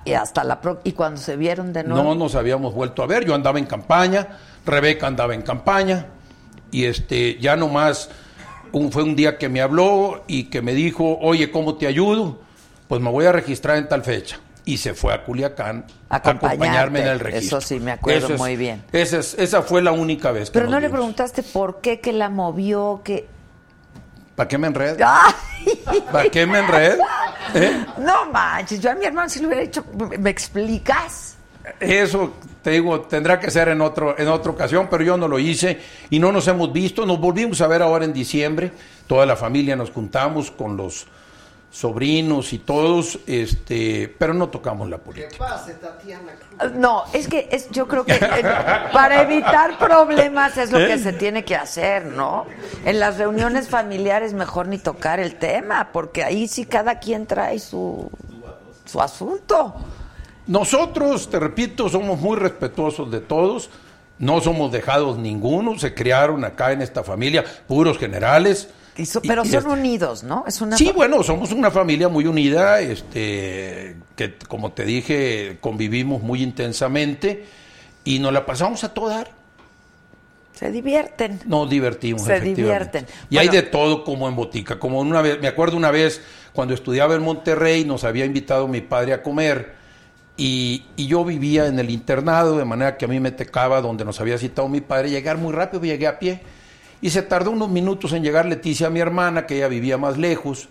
Y 0.06 0.14
hasta 0.14 0.44
la 0.44 0.60
pro- 0.60 0.82
y 0.84 0.92
cuando 0.94 1.20
se 1.22 1.36
vieron 1.38 1.72
de 1.74 1.84
nuevo. 1.84 2.04
No 2.04 2.16
nos 2.16 2.36
habíamos 2.36 2.74
vuelto 2.74 3.04
a 3.04 3.08
ver, 3.08 3.26
yo 3.26 3.34
andaba 3.36 3.60
en 3.60 3.66
campaña, 3.66 4.28
Rebeca 4.66 5.08
andaba 5.08 5.34
en 5.34 5.42
campaña, 5.42 6.06
y 6.72 6.86
este, 6.86 7.38
ya 7.40 7.56
nomás 7.56 8.10
un, 8.72 8.92
fue 8.92 9.04
un 9.04 9.16
día 9.16 9.38
que 9.38 9.50
me 9.50 9.62
habló 9.62 10.24
y 10.28 10.46
que 10.46 10.62
me 10.62 10.74
dijo, 10.74 11.18
oye, 11.22 11.52
¿cómo 11.52 11.76
te 11.76 11.88
ayudo? 11.88 12.40
Pues 12.88 13.02
me 13.02 13.10
voy 13.10 13.26
a 13.26 13.32
registrar 13.32 13.78
en 13.78 13.88
tal 13.88 14.04
fecha. 14.04 14.40
Y 14.64 14.78
se 14.78 14.94
fue 14.94 15.14
a 15.14 15.24
Culiacán 15.24 15.86
a 16.10 16.18
acompañarme 16.18 17.02
en 17.02 17.08
el 17.08 17.20
registro. 17.20 17.58
Eso 17.58 17.68
sí, 17.68 17.80
me 17.80 17.92
acuerdo 17.94 18.34
es- 18.36 18.40
muy 18.40 18.56
bien. 18.56 18.84
Esa, 18.92 19.18
es- 19.18 19.34
esa 19.40 19.64
fue 19.64 19.82
la 19.82 19.92
única 19.92 20.32
vez 20.32 20.50
que 20.52 20.60
Pero 20.60 20.70
no 20.70 20.80
le 20.80 20.90
preguntaste 20.90 21.42
por 21.42 21.82
qué, 21.82 22.00
que 22.00 22.14
la 22.14 22.30
movió, 22.30 23.02
que... 23.04 23.28
¿Para 24.36 24.48
qué 24.48 24.58
me 24.58 24.68
enredo? 24.68 24.98
¿Para 26.12 26.30
qué 26.30 26.46
me 26.46 26.60
enredo? 26.60 27.04
¿Eh? 27.56 27.86
No 27.98 28.32
manches, 28.32 28.80
yo 28.80 28.92
a 28.92 28.96
mi 28.96 29.06
hermano 29.06 29.30
si 29.30 29.40
le 29.40 29.48
hubiera 29.48 29.62
dicho, 29.64 29.84
¿me 30.20 30.30
explicas? 30.30 31.36
Eso, 31.80 32.34
te 32.62 32.72
digo, 32.72 33.02
tendrá 33.02 33.40
que 33.40 33.50
ser 33.50 33.70
en, 33.70 33.82
otro, 33.82 34.18
en 34.18 34.28
otra 34.28 34.52
ocasión, 34.52 34.88
pero 34.90 35.04
yo 35.04 35.18
no 35.18 35.28
lo 35.28 35.40
hice 35.40 35.80
y 36.10 36.20
no 36.20 36.32
nos 36.32 36.48
hemos 36.48 36.72
visto. 36.72 37.06
Nos 37.06 37.20
volvimos 37.20 37.62
a 37.62 37.68
ver 37.68 37.82
ahora 37.82 38.06
en 38.06 38.14
diciembre. 38.14 38.72
Toda 39.08 39.26
la 39.26 39.36
familia 39.36 39.76
nos 39.76 39.92
juntamos 39.92 40.52
con 40.52 40.78
los 40.78 41.08
sobrinos 41.72 42.52
y 42.52 42.60
todos, 42.60 43.18
este, 43.26 44.14
pero 44.20 44.34
no 44.34 44.50
tocamos 44.50 44.90
la 44.90 44.98
Que 44.98 45.04
política. 45.04 45.38
pase, 45.38 45.74
Tatiana 45.76 46.34
Cruz. 46.34 46.74
No, 46.74 47.06
es 47.14 47.30
que 47.30 47.48
es, 47.50 47.70
yo 47.72 47.88
creo 47.88 48.04
que 48.06 48.14
eh, 48.14 48.44
para 48.92 49.22
evitar 49.22 49.78
problemas 49.80 50.58
es 50.58 50.72
lo 50.72 50.80
¿Eh? 50.80 50.88
que 50.88 50.98
se 50.98 51.14
tiene 51.14 51.46
que 51.46 51.56
hacer, 51.56 52.06
¿no? 52.08 52.46
En 52.86 53.00
las 53.00 53.18
reuniones 53.18 53.70
familiares 53.70 54.34
mejor 54.34 54.68
ni 54.68 54.78
tocar 54.80 55.22
el 55.22 55.36
tema, 55.36 55.90
porque 55.94 56.26
ahí 56.26 56.48
sí 56.50 56.66
cada 56.66 57.00
quien 57.00 57.26
trae 57.26 57.58
su, 57.58 58.10
su 58.86 59.02
asunto. 59.02 59.74
Nosotros, 60.48 61.30
te 61.30 61.40
repito, 61.40 61.88
somos 61.90 62.20
muy 62.20 62.38
respetuosos 62.38 63.10
de 63.12 63.20
todos. 63.20 63.70
No 64.20 64.40
somos 64.42 64.72
dejados 64.72 65.18
ninguno, 65.18 65.80
se 65.80 65.94
criaron 65.94 66.44
acá 66.46 66.72
en 66.72 66.82
esta 66.82 67.04
familia, 67.04 67.44
puros 67.68 67.98
generales. 67.98 68.70
So- 69.06 69.22
pero 69.22 69.44
y 69.44 69.48
son 69.48 69.58
este- 69.60 69.70
unidos, 69.72 70.24
¿no? 70.24 70.44
Es 70.48 70.62
una 70.62 70.78
Sí, 70.78 70.92
bueno, 70.94 71.24
somos 71.24 71.52
una 71.54 71.72
familia 71.72 72.08
muy 72.08 72.28
unida, 72.28 72.82
este, 72.82 73.96
que 74.16 74.36
como 74.48 74.74
te 74.74 74.84
dije, 74.86 75.58
convivimos 75.60 76.22
muy 76.22 76.44
intensamente 76.44 77.46
y 78.04 78.20
nos 78.20 78.32
la 78.34 78.46
pasamos 78.46 78.84
a 78.84 78.94
todo 78.94 79.10
dar. 79.10 79.30
se 80.54 80.70
divierten. 80.72 81.40
Nos 81.48 81.68
divertimos. 81.68 82.22
Se 82.22 82.36
efectivamente. 82.38 83.00
divierten. 83.00 83.06
Y 83.32 83.38
hay 83.40 83.48
de 83.48 83.64
todo 83.64 84.04
como 84.04 84.28
en 84.30 84.36
botica. 84.36 84.78
Como 84.78 85.00
una 85.00 85.24
vez, 85.24 85.40
me 85.42 85.48
acuerdo 85.48 85.76
una 85.76 85.90
vez 85.90 86.22
cuando 86.54 86.76
estudiaba 86.76 87.16
en 87.16 87.24
Monterrey, 87.24 87.84
nos 87.84 88.04
había 88.04 88.26
invitado 88.26 88.68
mi 88.68 88.82
padre 88.82 89.14
a 89.14 89.24
comer 89.24 89.74
y, 90.44 90.84
y 90.96 91.06
yo 91.06 91.24
vivía 91.24 91.68
en 91.68 91.78
el 91.78 91.92
internado, 91.92 92.58
de 92.58 92.66
manera 92.66 92.98
que 92.98 93.06
a 93.06 93.08
mí 93.08 93.20
me 93.20 93.30
tocaba 93.30 93.80
donde 93.80 94.04
nos 94.04 94.20
había 94.20 94.40
citado 94.40 94.68
mi 94.68 94.82
padre 94.82 95.12
llegar 95.12 95.38
muy 95.38 95.54
rápido, 95.54 95.84
llegué 95.84 96.08
a 96.08 96.18
pie. 96.18 96.42
Y 97.00 97.12
se 97.12 97.22
tardó 97.22 97.52
unos 97.52 97.70
minutos 97.70 98.12
en 98.14 98.24
llegar 98.24 98.48
Leticia, 98.48 98.90
mi 98.90 99.00
hermana, 99.00 99.46
que 99.46 99.58
ella 99.58 99.68
vivía 99.68 100.00
más 100.00 100.18
lejos. 100.18 100.68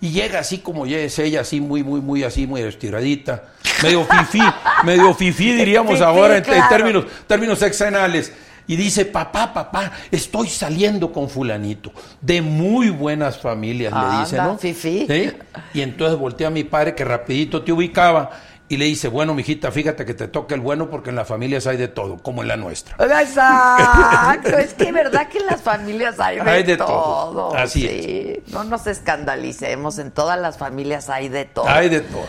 Y 0.00 0.10
llega 0.10 0.40
así 0.40 0.58
como 0.58 0.86
ya 0.86 0.98
es 0.98 1.20
ella, 1.20 1.42
así 1.42 1.60
muy, 1.60 1.84
muy, 1.84 2.00
muy, 2.00 2.24
así, 2.24 2.48
muy 2.48 2.62
estiradita. 2.62 3.44
Medio 3.80 4.04
fifí, 4.04 4.40
medio 4.84 5.14
fifí 5.14 5.52
diríamos 5.52 5.92
Fifí, 5.92 6.02
ahora 6.02 6.38
en, 6.38 6.38
en 6.38 6.50
claro. 6.50 6.68
términos, 6.68 7.04
términos 7.28 7.60
sexenales. 7.60 8.32
Y 8.66 8.74
dice, 8.74 9.04
papá, 9.04 9.54
papá, 9.54 9.92
estoy 10.10 10.48
saliendo 10.48 11.12
con 11.12 11.30
fulanito. 11.30 11.92
De 12.20 12.42
muy 12.42 12.90
buenas 12.90 13.38
familias, 13.38 13.92
le 13.92 14.18
dice, 14.18 14.36
¿no? 14.38 14.58
fifí. 14.58 15.06
¿Sí? 15.08 15.30
Y 15.74 15.82
entonces 15.82 16.18
voltea 16.18 16.48
a 16.48 16.50
mi 16.50 16.64
padre 16.64 16.96
que 16.96 17.04
rapidito 17.04 17.62
te 17.62 17.70
ubicaba 17.70 18.32
y 18.68 18.78
le 18.78 18.84
dice, 18.86 19.06
bueno, 19.08 19.32
mijita, 19.32 19.70
fíjate 19.70 20.04
que 20.04 20.12
te 20.14 20.26
toca 20.26 20.54
el 20.56 20.60
bueno 20.60 20.90
porque 20.90 21.10
en 21.10 21.16
las 21.16 21.28
familias 21.28 21.66
hay 21.68 21.76
de 21.76 21.86
todo, 21.88 22.16
como 22.18 22.42
en 22.42 22.48
la 22.48 22.56
nuestra. 22.56 22.96
Exacto, 22.98 24.48
es 24.58 24.74
que 24.74 24.84
es 24.88 24.92
verdad 24.92 25.28
que 25.28 25.38
en 25.38 25.46
las 25.46 25.62
familias 25.62 26.18
hay 26.18 26.36
de, 26.36 26.50
Hay 26.50 26.62
de 26.64 26.76
todo. 26.76 26.88
todo, 26.88 27.54
así 27.56 27.82
sí. 27.82 28.42
No 28.52 28.64
nos 28.64 28.86
escandalicemos, 28.86 29.98
en 29.98 30.10
todas 30.10 30.38
las 30.40 30.58
familias 30.58 31.08
hay 31.10 31.28
de 31.28 31.44
todo. 31.44 31.68
Hay 31.68 31.88
de 31.88 32.00
todo. 32.00 32.24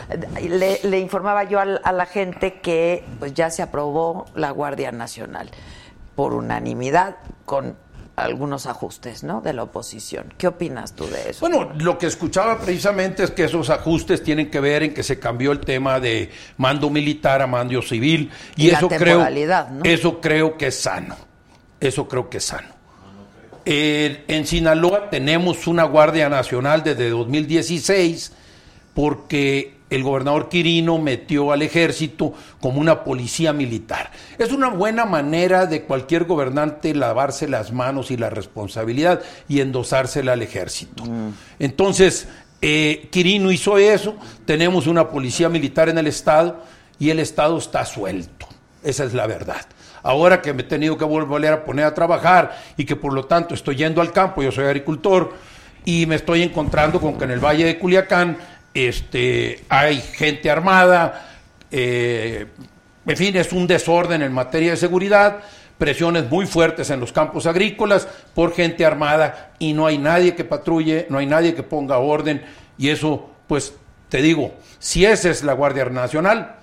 Le, 0.48 0.80
le 0.84 1.00
informaba 1.00 1.44
yo 1.46 1.60
al- 1.60 1.82
a, 1.84 1.92
la 1.92 2.06
gente 2.06 2.60
que 2.62 3.04
pues 3.20 3.34
ya 3.34 3.50
se 3.50 3.62
aprobó 3.64 4.26
la 4.36 4.52
Guardia 4.52 4.92
Nacional 4.92 5.50
por 6.16 6.34
unanimidad 6.34 7.16
con 7.46 7.76
algunos 8.18 8.66
ajustes, 8.66 9.24
¿no? 9.24 9.42
De 9.42 9.54
la 9.54 9.64
oposición. 9.64 10.34
¿Qué 10.38 10.48
opinas 10.48 10.94
tú 10.94 11.06
de 11.06 11.30
eso? 11.30 11.40
Bueno, 11.40 11.72
lo 11.78 12.00
que 12.00 12.08
escuchaba 12.08 12.58
precisamente 12.60 13.24
es 13.24 13.32
que 13.32 13.44
esos 13.44 13.70
ajustes 13.70 14.24
tienen 14.24 14.50
que 14.50 14.60
ver 14.60 14.82
en 14.82 14.94
que 14.94 15.04
se 15.04 15.20
cambió 15.20 15.52
el 15.52 15.60
tema 15.60 16.00
de 16.00 16.32
mando 16.58 16.90
militar 16.90 17.44
a 17.44 17.48
mando 17.48 17.80
civil 17.84 18.32
y, 18.56 18.70
eso 18.70 18.90
creo 18.90 19.20
¿no? 19.20 19.84
eso 19.84 20.20
creo 20.20 20.58
que 20.58 20.68
es 20.68 20.80
sano. 20.80 21.16
Eso 21.80 22.08
creo 22.08 22.28
que 22.28 22.38
es 22.38 22.46
sano. 22.46 22.70
Eh, 23.66 24.24
en 24.28 24.48
Sinaloa 24.48 25.12
tenemos 25.12 25.68
una 25.68 25.84
Guardia 25.84 26.28
Nacional 26.28 26.84
desde 26.84 27.10
2016 27.12 28.32
porque 28.96 29.77
el 29.90 30.04
gobernador 30.04 30.50
Quirino 30.50 30.98
metió 30.98 31.52
al 31.52 31.62
ejército 31.62 32.34
como 32.60 32.80
una 32.80 33.04
policía 33.04 33.54
militar. 33.54 34.12
Es 34.38 34.52
una 34.52 34.70
buena 34.70 35.06
manera 35.06 35.66
de 35.66 35.84
cualquier 35.84 36.26
gobernante 36.26 36.94
lavarse 36.94 37.48
las 37.48 37.72
manos 37.72 38.12
y 38.12 38.18
la 38.18 38.30
responsabilidad 38.30 39.22
y 39.48 39.62
endosársela 39.62 40.34
al 40.34 40.42
ejército. 40.42 41.04
Entonces, 41.60 42.28
eh, 42.62 43.08
Quirino 43.12 43.52
hizo 43.52 43.78
eso, 43.78 44.16
tenemos 44.46 44.88
una 44.88 45.10
policía 45.10 45.48
militar 45.48 45.90
en 45.90 45.98
el 45.98 46.08
Estado 46.08 46.64
y 47.00 47.10
el 47.10 47.20
Estado 47.20 47.58
está 47.58 47.86
suelto. 47.86 48.48
Esa 48.84 49.06
es 49.06 49.14
la 49.14 49.28
verdad. 49.28 49.66
Ahora 50.04 50.42
que 50.42 50.54
me 50.54 50.62
he 50.62 50.66
tenido 50.66 50.98
que 50.98 51.06
volver 51.06 51.54
a 51.54 51.66
poner 51.66 51.86
a 51.86 51.94
trabajar 51.94 52.58
y 52.78 52.86
que 52.86 52.96
por 52.96 53.14
lo 53.14 53.26
tanto 53.26 53.54
estoy 53.54 53.76
yendo 53.76 54.02
al 54.02 54.12
campo, 54.12 54.42
yo 54.42 54.52
soy 54.52 54.66
agricultor, 54.66 55.34
y 55.88 56.06
me 56.06 56.16
estoy 56.16 56.44
encontrando 56.44 57.00
con 57.00 57.18
que 57.18 57.24
en 57.24 57.32
el 57.32 57.40
Valle 57.40 57.64
de 57.64 57.80
Culiacán 57.80 58.38
este, 58.86 59.64
hay 59.70 60.02
gente 60.02 60.52
armada, 60.52 61.38
eh, 61.72 62.48
en 63.06 63.18
fin, 63.18 63.36
es 63.36 63.52
un 63.52 63.68
desorden 63.68 64.22
en 64.22 64.32
materia 64.32 64.72
de 64.72 64.78
seguridad, 64.78 65.40
presiones 65.78 66.30
muy 66.30 66.46
fuertes 66.46 66.90
en 66.90 67.00
los 67.00 67.12
campos 67.12 67.46
agrícolas 67.46 68.08
por 68.34 68.54
gente 68.54 68.86
armada 68.86 69.52
y 69.60 69.74
no 69.74 69.86
hay 69.88 69.98
nadie 69.98 70.36
que 70.36 70.44
patrulle, 70.44 71.08
no 71.10 71.18
hay 71.18 71.26
nadie 71.26 71.56
que 71.56 71.64
ponga 71.64 71.98
orden 71.98 72.44
y 72.78 72.90
eso, 72.90 73.30
pues 73.48 73.74
te 74.10 74.22
digo, 74.22 74.54
si 74.80 75.06
esa 75.06 75.30
es 75.30 75.44
la 75.44 75.54
Guardia 75.54 75.86
Nacional, 75.86 76.56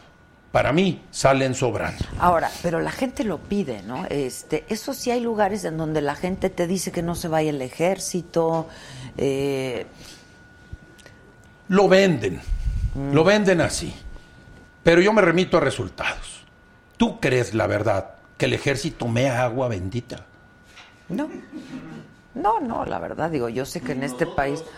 para 0.55 0.73
mí 0.73 1.03
salen 1.11 1.55
sobrando. 1.57 2.05
Ahora, 2.21 2.49
pero 2.63 2.81
la 2.81 2.93
gente 2.93 3.25
lo 3.25 3.39
pide, 3.39 3.83
¿no? 3.83 4.07
Este, 4.09 4.65
eso 4.69 4.95
sí 4.95 5.11
hay 5.11 5.21
lugares 5.21 5.65
en 5.65 5.77
donde 5.77 6.01
la 6.01 6.15
gente 6.15 6.49
te 6.49 6.69
dice 6.69 6.93
que 6.93 7.03
no 7.03 7.17
se 7.17 7.27
vaya 7.27 7.51
el 7.51 7.61
ejército. 7.61 8.69
Eh, 9.19 9.87
Lo 11.69 11.89
venden, 11.89 12.41
lo 13.13 13.25
venden 13.25 13.61
así. 13.61 13.95
Pero 14.83 15.01
yo 15.01 15.13
me 15.13 15.23
remito 15.23 15.57
a 15.57 15.61
resultados. 15.61 16.45
¿Tú 16.97 17.19
crees 17.21 17.55
la 17.55 17.67
verdad 17.67 18.11
que 18.37 18.47
el 18.47 18.53
ejército 18.53 19.09
mea 19.09 19.45
agua 19.45 19.69
bendita? 19.69 20.25
no, 21.09 21.29
no, 22.35 22.59
no, 22.61 22.85
la 22.85 22.99
verdad, 22.99 23.31
digo, 23.31 23.49
yo 23.49 23.65
sé 23.65 23.81
que 23.81 23.93
en 23.93 24.03
este 24.03 24.27
país. 24.27 24.63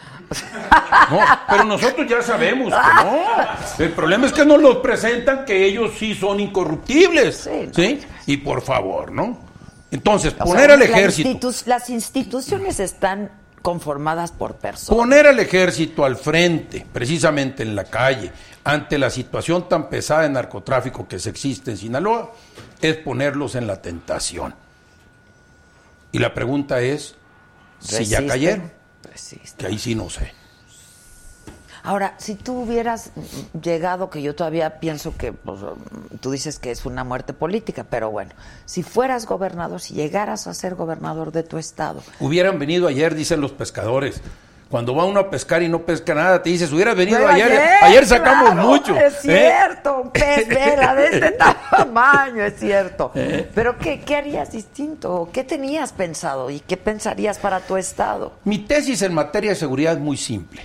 No, 1.09 1.21
pero 1.49 1.63
nosotros 1.63 2.05
ya 2.09 2.21
sabemos 2.21 2.75
que 2.75 3.05
no. 3.05 3.85
El 3.85 3.93
problema 3.93 4.27
es 4.27 4.33
que 4.33 4.45
nos 4.45 4.61
los 4.61 4.79
presentan 4.79 5.45
que 5.45 5.65
ellos 5.65 5.93
sí 5.97 6.17
son 6.17 6.41
incorruptibles. 6.41 7.37
Sí, 7.37 7.71
¿Sí? 7.73 8.01
Y 8.27 8.39
por 8.39 8.61
favor, 8.61 9.13
¿no? 9.13 9.39
Entonces, 9.93 10.35
o 10.41 10.45
poner 10.45 10.65
sea, 10.65 10.75
al 10.75 10.81
la 10.81 10.85
ejército. 10.87 11.29
institu- 11.31 11.67
las 11.67 11.89
instituciones 11.91 12.81
están 12.81 13.31
conformadas 13.67 14.31
por 14.31 14.55
personas. 14.55 14.97
Poner 14.97 15.27
al 15.27 15.41
ejército 15.41 16.05
al 16.05 16.17
frente, 16.17 16.87
precisamente 16.93 17.65
en 17.65 17.75
la 17.75 17.83
calle, 17.83 18.31
ante 18.63 18.97
la 18.97 19.11
situación 19.11 19.69
tan 19.69 19.89
pesada 19.89 20.23
de 20.23 20.29
narcotráfico 20.29 21.09
que 21.09 21.19
se 21.19 21.31
existe 21.31 21.73
en 21.73 21.77
Sinaloa, 21.77 22.31
es 22.81 22.97
ponerlos 22.99 23.57
en 23.57 23.67
la 23.67 23.83
tentación. 23.83 24.55
Y 26.13 26.21
la 26.21 26.33
pregunta 26.33 26.81
es 26.81 27.17
si 27.81 28.05
ya 28.05 28.25
cayeron, 28.25 28.71
resisten. 29.03 29.57
que 29.59 29.67
ahí 29.67 29.81
sí 29.81 29.97
no 29.97 30.11
sé. 30.11 30.33
Ahora, 31.87 32.15
si 32.19 32.35
tú 32.35 32.63
hubieras 32.63 33.13
llegado, 33.63 34.11
que 34.11 34.21
yo 34.21 34.35
todavía 34.35 34.81
pienso 34.81 35.17
que 35.17 35.33
pues, 35.33 35.61
tú 36.21 36.33
dices 36.33 36.59
que 36.59 36.73
es 36.73 36.85
una 36.85 37.05
muerte 37.05 37.33
política, 37.33 37.87
pero 37.89 38.11
bueno, 38.11 38.33
si 38.65 38.83
fueras 38.83 39.25
gobernador, 39.25 39.81
si 39.81 39.95
llegaras 39.95 40.49
a 40.49 40.55
ser 40.55 40.75
gobernador 40.75 41.31
de 41.31 41.45
tu 41.45 41.59
estado, 41.59 42.03
Hubieran 42.19 42.59
venido 42.59 42.89
ayer, 42.89 43.15
dicen 43.15 43.41
los 43.41 43.53
pescadores. 43.53 44.21
Cuando 44.69 44.97
va 44.97 45.05
uno 45.05 45.21
a 45.21 45.31
pescar 45.31 45.63
y 45.63 45.69
no 45.69 45.83
pesca 45.83 46.13
nada, 46.13 46.43
te 46.43 46.51
dices, 46.51 46.73
hubieras 46.73 46.97
venido 46.97 47.19
Pero 47.19 47.31
ayer. 47.31 47.53
Ayer, 47.81 48.05
sacamos 48.05 48.51
claro, 48.51 48.69
mucho. 48.69 48.97
Es 48.97 49.15
¿eh? 49.15 49.19
cierto, 49.23 50.01
un 50.01 50.11
pez 50.13 50.49
vela 50.49 50.93
de 50.93 51.05
este 51.07 51.37
tamaño, 51.71 52.43
es 52.43 52.59
cierto. 52.59 53.13
¿Eh? 53.15 53.49
Pero 53.55 53.79
¿qué, 53.79 54.01
¿qué 54.01 54.17
harías 54.17 54.51
distinto? 54.51 55.29
¿Qué 55.33 55.45
tenías 55.45 55.93
pensado 55.93 56.51
y 56.51 56.59
qué 56.59 56.77
pensarías 56.77 57.39
para 57.39 57.61
tu 57.61 57.77
estado? 57.77 58.33
Mi 58.43 58.59
tesis 58.59 59.03
en 59.03 59.15
materia 59.15 59.51
de 59.51 59.57
seguridad 59.57 59.93
es 59.93 60.01
muy 60.01 60.17
simple. 60.17 60.63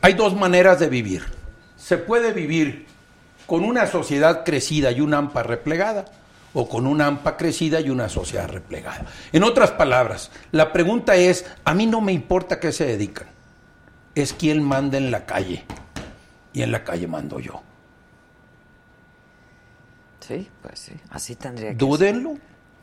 Hay 0.00 0.14
dos 0.14 0.34
maneras 0.34 0.78
de 0.78 0.88
vivir. 0.88 1.24
Se 1.76 1.98
puede 1.98 2.32
vivir 2.32 2.86
con 3.46 3.64
una 3.64 3.86
sociedad 3.86 4.44
crecida 4.44 4.92
y 4.92 5.00
una 5.00 5.18
AMPA 5.18 5.42
replegada, 5.42 6.04
o 6.54 6.68
con 6.68 6.86
una 6.86 7.06
AMPA 7.06 7.36
crecida 7.36 7.80
y 7.80 7.90
una 7.90 8.08
sociedad 8.08 8.48
replegada. 8.48 9.06
En 9.32 9.42
otras 9.42 9.70
palabras, 9.72 10.30
la 10.50 10.72
pregunta 10.72 11.16
es, 11.16 11.46
a 11.64 11.74
mí 11.74 11.86
no 11.86 12.00
me 12.00 12.12
importa 12.12 12.60
qué 12.60 12.72
se 12.72 12.86
dedican, 12.86 13.28
es 14.14 14.32
quién 14.32 14.62
manda 14.62 14.98
en 14.98 15.10
la 15.10 15.24
calle, 15.24 15.64
y 16.52 16.62
en 16.62 16.72
la 16.72 16.84
calle 16.84 17.06
mando 17.06 17.40
yo. 17.40 17.62
Sí, 20.20 20.48
pues 20.60 20.78
sí, 20.78 20.92
así 21.10 21.36
tendría 21.36 21.68
que 21.68 21.72
ser. 21.72 21.78
Dúdenlo 21.78 22.34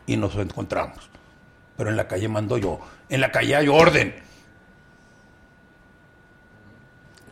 y 0.08 0.17
nos 0.17 0.36
encontramos. 0.36 1.10
Pero 1.78 1.89
en 1.89 1.97
la 1.97 2.08
calle 2.08 2.28
mando 2.28 2.58
yo, 2.58 2.80
en 3.10 3.21
la 3.21 3.32
calle 3.32 3.56
hay 3.56 3.67
orden. 3.67 4.15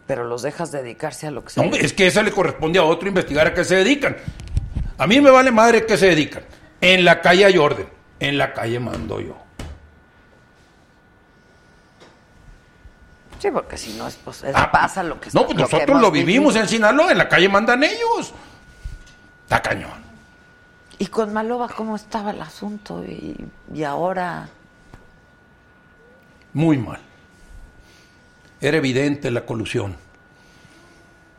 Pero 0.08 0.26
los 0.26 0.42
dejas 0.42 0.72
dedicarse 0.72 1.28
a 1.28 1.32
lo 1.32 1.42
que 1.42 1.48
No, 1.48 1.52
sea. 1.52 1.64
hombre, 1.64 1.86
es 1.86 1.94
que 1.94 2.08
eso 2.08 2.22
le 2.22 2.32
corresponde 2.32 2.78
a 2.80 2.84
otro 2.84 3.08
investigar 3.08 3.48
a 3.48 3.54
qué 3.54 3.64
se 3.64 3.76
dedican. 3.78 4.18
A 4.98 5.08
mí 5.08 5.22
me 5.22 5.30
vale 5.32 5.52
madre 5.52 5.80
a 5.80 5.86
qué 5.86 5.98
se 5.98 6.08
dedican. 6.08 6.44
En 6.82 7.06
la 7.06 7.22
calle 7.22 7.46
hay 7.46 7.58
orden. 7.58 7.88
En 8.20 8.38
la 8.38 8.54
calle 8.54 8.80
mando 8.80 9.20
yo. 9.22 9.36
Sí, 13.40 13.52
porque 13.52 13.78
si 13.78 13.94
no, 13.98 14.08
es, 14.08 14.16
pues, 14.24 14.44
es- 14.44 14.56
Ah, 14.56 14.72
pasa 14.72 15.04
lo 15.04 15.20
que 15.20 15.30
No, 15.34 15.46
pues 15.46 15.58
lo 15.58 15.68
que 15.68 15.74
nosotros 15.76 16.02
lo 16.02 16.12
vivimos 16.12 16.54
vivido. 16.54 16.64
en 16.64 16.70
Sinaloa. 16.70 17.12
En 17.12 17.18
la 17.18 17.28
calle 17.28 17.50
mandan 17.50 17.84
ellos. 17.84 18.34
Está 19.44 19.62
cañón. 19.62 20.02
Y 20.98 21.08
con 21.08 21.34
Maloba, 21.34 21.68
¿cómo 21.68 21.96
estaba 21.98 22.32
el 22.32 22.42
asunto? 22.42 23.04
Y, 23.04 23.36
y 23.74 23.84
ahora. 23.84 24.48
Muy 26.54 26.78
mal. 26.78 27.00
Era 28.64 28.78
evidente 28.78 29.30
la 29.30 29.46
colusión 29.46 29.94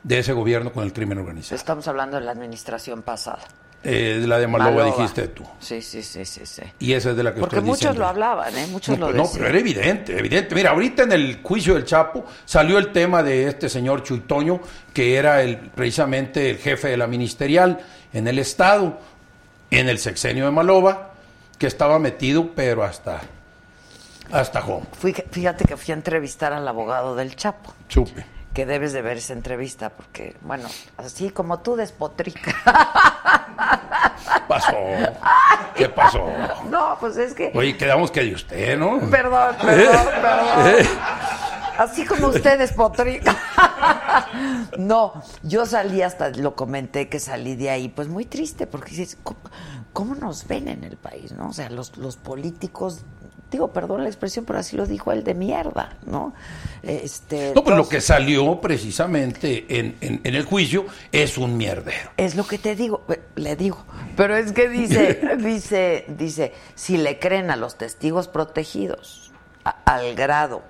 de 0.03 0.19
ese 0.19 0.35
gobierno 0.35 0.73
con 0.73 0.85
el 0.85 0.93
crimen 0.93 1.17
organizado. 1.17 1.57
Estamos 1.57 1.89
hablando 1.89 2.19
de 2.19 2.25
la 2.27 2.33
administración 2.33 3.01
pasada. 3.01 3.39
Eh, 3.83 4.19
de 4.21 4.27
la 4.27 4.39
de 4.39 4.47
Maloba, 4.47 4.71
Maloba. 4.71 4.97
dijiste 4.97 5.29
tú. 5.29 5.43
Sí, 5.59 5.81
sí, 5.81 6.03
sí, 6.03 6.25
sí, 6.27 6.45
sí. 6.45 6.63
Y 6.79 6.93
esa 6.93 7.11
es 7.11 7.17
de 7.17 7.23
la 7.23 7.33
que 7.35 7.41
Porque 7.41 7.61
muchos 7.61 7.79
diciendo. 7.81 8.01
lo 8.01 8.07
hablaban, 8.09 8.55
¿eh? 8.57 8.67
Muchos 8.71 8.99
No, 8.99 9.07
lo 9.07 9.13
pues 9.13 9.17
no, 9.17 9.23
decían. 9.23 9.39
pero 9.39 9.49
era 9.49 9.59
evidente, 9.59 10.19
evidente. 10.19 10.55
Mira, 10.55 10.71
ahorita 10.71 11.03
en 11.05 11.13
el 11.13 11.41
juicio 11.43 11.75
del 11.75 11.85
Chapo 11.85 12.27
salió 12.45 12.77
el 12.79 12.93
tema 12.93 13.23
de 13.23 13.49
este 13.49 13.71
señor 13.71 14.03
Chuitoño, 14.03 14.61
que 14.93 15.17
era 15.17 15.43
el, 15.43 15.57
precisamente 15.57 16.51
el 16.51 16.59
jefe 16.59 16.89
de 16.89 16.97
la 16.99 17.07
ministerial 17.07 17.79
en 18.13 18.29
el 18.29 18.39
Estado, 18.39 18.99
en 19.71 19.89
el 19.89 19.99
sexenio 19.99 20.45
de 20.45 20.51
Maloba, 20.51 21.13
que 21.59 21.67
estaba 21.67 21.99
metido, 21.99 22.53
pero 22.55 22.85
hasta, 22.85 23.21
hasta 24.35 24.61
home. 24.65 24.87
Fui- 24.99 25.13
fíjate 25.31 25.65
que 25.65 25.77
fui 25.77 25.93
a 25.93 25.95
entrevistar 25.95 26.53
al 26.53 26.67
abogado 26.67 27.15
del 27.17 27.35
Chapo. 27.37 27.73
Supe. 27.89 28.25
Que 28.53 28.67
debes 28.67 28.93
de 28.93 29.03
ver 29.03 29.17
esa 29.17 29.33
entrevista 29.33 29.91
porque, 29.91 30.37
bueno, 30.43 30.69
así 30.97 31.31
como 31.31 31.59
tú 31.61 31.75
despotrica. 31.77 32.55
Pasó. 34.49 34.77
¿Qué 35.75 35.89
pasó? 35.89 36.27
no, 36.71 36.97
pues 37.01 37.17
es 37.17 37.35
que... 37.35 37.51
Oye, 37.55 37.77
quedamos 37.77 38.11
que 38.11 38.23
de 38.23 38.35
usted, 38.35 38.79
¿no? 38.79 39.01
Perdón, 39.11 39.57
perdón, 39.61 40.07
perdón. 40.07 40.87
Así 41.79 42.05
como 42.07 42.29
ustedes, 42.29 42.73
Potrica. 42.73 43.37
no, 44.79 45.13
yo 45.43 45.67
salí 45.67 46.03
hasta, 46.03 46.29
lo 46.31 46.55
comenté 46.55 47.09
que 47.09 47.19
salí 47.19 47.57
de 47.57 47.71
ahí, 47.71 47.89
pues 47.89 48.07
muy 48.07 48.25
triste, 48.27 48.69
porque 48.69 48.91
dices, 48.91 49.19
¿cómo, 49.25 49.41
cómo 49.93 50.15
nos 50.15 50.47
ven 50.47 50.69
en 50.69 50.85
el 50.85 50.97
país, 50.97 51.33
no? 51.33 51.49
O 51.49 51.53
sea, 51.53 51.71
los, 51.71 51.97
los 51.97 52.17
políticos, 52.17 53.05
digo, 53.51 53.73
perdón 53.73 54.03
la 54.03 54.09
expresión, 54.09 54.45
pero 54.45 54.59
así 54.59 54.77
lo 54.77 54.87
dijo 54.87 55.13
él 55.13 55.23
de 55.25 55.35
mierda, 55.35 55.97
¿no? 56.07 56.35
Este, 56.83 57.53
No, 57.55 57.63
pues 57.65 57.77
lo 57.77 57.89
que 57.89 58.01
salió 58.01 58.61
precisamente 58.61 59.65
en, 59.79 59.97
en- 60.01 60.21
en 60.25 60.35
el 60.35 60.45
juicio 60.45 60.87
es 61.13 61.39
un 61.39 61.57
mierdero. 61.57 62.11
Es 62.17 62.35
lo 62.35 62.47
que 62.47 62.59
te 62.59 62.75
digo, 62.77 63.03
eh, 63.09 63.21
le 63.37 63.57
digo. 63.57 63.85
Pero 64.17 64.37
es 64.37 64.53
que 64.53 64.69
dice, 64.69 65.37
dice, 65.39 66.05
dice, 66.09 66.53
si 66.75 66.97
le 66.97 67.19
creen 67.19 67.51
a 67.51 67.57
los 67.57 67.77
testigos 67.77 68.29
protegidos 68.29 69.33
a- 69.65 69.77
al 69.85 70.15
grado, 70.15 70.63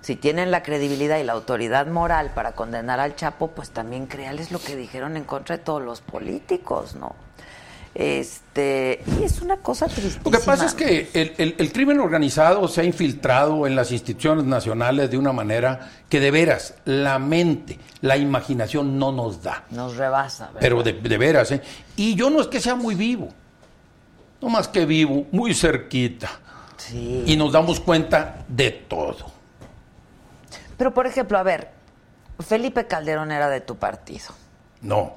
si 0.00 0.16
tienen 0.16 0.50
la 0.50 0.62
credibilidad 0.62 1.18
y 1.18 1.24
la 1.24 1.34
autoridad 1.34 1.86
moral 1.86 2.32
para 2.34 2.52
condenar 2.52 3.00
al 3.00 3.16
Chapo, 3.16 3.48
pues 3.48 3.68
también 3.70 4.06
créales 4.06 4.50
lo 4.50 4.58
que 4.58 4.74
dijeron 4.74 5.18
en 5.18 5.24
contra 5.24 5.58
de 5.58 5.62
todos 5.62 5.82
los 5.82 6.00
políticos, 6.00 6.96
¿no? 6.96 7.14
Este, 7.94 9.02
y 9.20 9.24
es 9.24 9.40
una 9.42 9.56
cosa 9.56 9.86
tristísima. 9.86 10.22
Lo 10.24 10.30
que 10.30 10.38
pasa 10.38 10.64
es 10.66 10.74
que 10.74 11.10
el, 11.12 11.34
el- 11.38 11.54
el 11.58 11.72
crimen 11.72 11.98
organizado 12.00 12.68
se 12.68 12.82
ha 12.82 12.84
infiltrado 12.84 13.66
en 13.66 13.74
las 13.74 13.90
instituciones 13.90 14.44
nacionales 14.44 15.10
de 15.10 15.18
una 15.18 15.32
manera 15.32 15.90
que 16.08 16.20
de 16.20 16.30
veras 16.30 16.74
la 16.84 17.18
mente, 17.18 17.78
la 18.00 18.16
imaginación 18.16 18.98
no 18.98 19.10
nos 19.10 19.42
da. 19.42 19.64
nos 19.70 19.96
rebasa, 19.96 20.46
¿verdad? 20.46 20.60
Pero 20.60 20.82
de, 20.84 20.92
de 20.92 21.18
veras, 21.18 21.50
¿eh? 21.52 21.62
Y 21.96 22.14
yo 22.14 22.30
no 22.30 22.40
es 22.40 22.46
que 22.46 22.60
sea 22.60 22.76
muy 22.76 22.94
vivo, 22.94 23.28
no 24.40 24.48
más 24.48 24.68
que 24.68 24.86
vivo, 24.86 25.26
muy 25.32 25.52
cerquita. 25.52 26.30
Sí. 26.76 27.24
Y 27.26 27.36
nos 27.36 27.52
damos 27.52 27.80
cuenta 27.80 28.44
de 28.48 28.70
todo. 28.70 29.26
Pero, 30.78 30.94
por 30.94 31.06
ejemplo, 31.06 31.36
a 31.38 31.42
ver, 31.42 31.68
Felipe 32.38 32.86
Calderón 32.86 33.32
era 33.32 33.50
de 33.50 33.60
tu 33.60 33.76
partido. 33.76 34.26
No, 34.80 35.16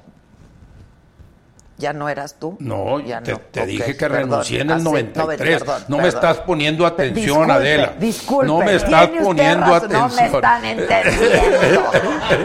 ¿Ya 1.76 1.92
no 1.92 2.08
eras 2.08 2.36
tú? 2.38 2.56
no, 2.60 3.00
Ya 3.00 3.20
te, 3.20 3.32
no. 3.32 3.38
te 3.50 3.60
Ok, 3.62 3.66
dije 3.66 3.96
que 3.96 4.08
perdón. 4.08 4.30
renuncié 4.30 4.60
en 4.60 4.70
el 4.70 4.76
Hace- 4.76 4.84
93. 4.84 5.58
perdón, 5.58 5.84
no 5.88 5.98
me 5.98 6.06
estás 6.08 6.36
poniendo 6.38 6.86
atención, 6.86 7.24
Disculpe, 7.26 7.52
Adela. 7.52 7.94
Disculpe, 7.98 8.46
no 8.46 8.58
me 8.58 8.74
estás 8.76 9.08
poniendo 9.08 9.66
razón, 9.66 9.92
No 9.92 9.98
me 9.98 10.04
atención. 10.14 10.34
están 10.36 10.64
entendiendo. 10.64 11.90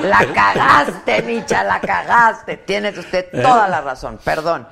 La 0.03 0.25
cagaste, 0.33 1.21
Micha, 1.21 1.63
la 1.63 1.79
cagaste. 1.79 2.57
Tienes 2.57 2.97
usted 2.97 3.27
¿Eh? 3.31 3.41
toda 3.41 3.67
la 3.67 3.81
razón, 3.81 4.19
perdón. 4.23 4.67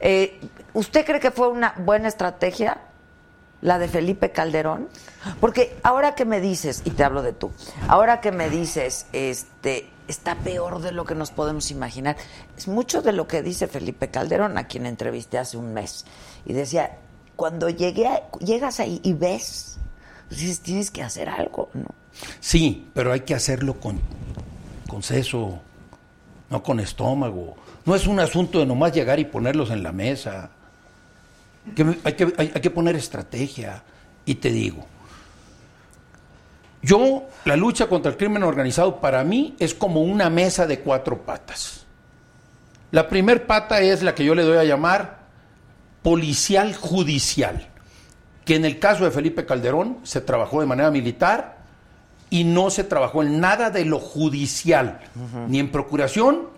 Eh, 0.00 0.40
¿Usted 0.72 1.04
cree 1.04 1.20
que 1.20 1.30
fue 1.30 1.48
una 1.48 1.74
buena 1.78 2.08
estrategia 2.08 2.78
la 3.60 3.78
de 3.78 3.86
Felipe 3.88 4.30
Calderón? 4.32 4.88
Porque 5.40 5.76
ahora 5.82 6.14
que 6.14 6.24
me 6.24 6.40
dices, 6.40 6.82
y 6.84 6.90
te 6.90 7.04
hablo 7.04 7.22
de 7.22 7.32
tú, 7.32 7.52
ahora 7.88 8.20
que 8.20 8.32
me 8.32 8.48
dices, 8.50 9.06
este, 9.12 9.88
está 10.10 10.34
peor 10.36 10.80
de 10.80 10.92
lo 10.92 11.04
que 11.04 11.14
nos 11.14 11.30
podemos 11.30 11.70
imaginar. 11.70 12.16
Es 12.56 12.68
mucho 12.68 13.00
de 13.02 13.12
lo 13.12 13.26
que 13.26 13.42
dice 13.42 13.66
Felipe 13.68 14.08
Calderón, 14.10 14.58
a 14.58 14.66
quien 14.66 14.86
entrevisté 14.86 15.38
hace 15.38 15.56
un 15.56 15.72
mes. 15.72 16.04
Y 16.44 16.52
decía, 16.52 16.98
cuando 17.36 17.68
llegué 17.70 18.06
a- 18.08 18.30
llegas 18.38 18.80
ahí 18.80 19.00
y 19.02 19.12
ves, 19.14 19.78
pues 20.28 20.40
dices, 20.40 20.60
tienes 20.60 20.90
que 20.90 21.02
hacer 21.02 21.28
algo, 21.28 21.70
¿no? 21.74 21.86
Sí, 22.40 22.88
pero 22.92 23.12
hay 23.12 23.20
que 23.20 23.34
hacerlo 23.34 23.80
con, 23.80 24.00
con 24.88 25.02
seso, 25.02 25.58
no 26.50 26.62
con 26.62 26.80
estómago. 26.80 27.56
No 27.86 27.94
es 27.94 28.06
un 28.06 28.20
asunto 28.20 28.58
de 28.58 28.66
nomás 28.66 28.92
llegar 28.92 29.18
y 29.18 29.24
ponerlos 29.24 29.70
en 29.70 29.82
la 29.82 29.92
mesa. 29.92 30.50
Hay, 32.04 32.12
que, 32.14 32.34
hay 32.36 32.48
que 32.60 32.70
poner 32.70 32.96
estrategia. 32.96 33.82
Y 34.26 34.34
te 34.36 34.50
digo, 34.50 34.84
yo, 36.82 37.24
la 37.44 37.56
lucha 37.56 37.86
contra 37.88 38.10
el 38.10 38.16
crimen 38.16 38.42
organizado 38.42 39.00
para 39.00 39.22
mí 39.24 39.54
es 39.58 39.74
como 39.74 40.02
una 40.02 40.30
mesa 40.30 40.66
de 40.66 40.80
cuatro 40.80 41.22
patas. 41.22 41.84
La 42.90 43.08
primer 43.08 43.46
pata 43.46 43.80
es 43.80 44.02
la 44.02 44.14
que 44.14 44.24
yo 44.24 44.34
le 44.34 44.42
doy 44.42 44.56
a 44.56 44.64
llamar 44.64 45.20
policial 46.02 46.74
judicial, 46.74 47.68
que 48.44 48.56
en 48.56 48.64
el 48.64 48.78
caso 48.78 49.04
de 49.04 49.10
Felipe 49.10 49.44
Calderón 49.44 49.98
se 50.02 50.20
trabajó 50.20 50.60
de 50.60 50.66
manera 50.66 50.90
militar 50.90 51.58
y 52.30 52.44
no 52.44 52.70
se 52.70 52.84
trabajó 52.84 53.22
en 53.22 53.40
nada 53.40 53.70
de 53.70 53.84
lo 53.84 53.98
judicial, 53.98 55.00
ni 55.48 55.58
en 55.58 55.70
procuración, 55.70 56.48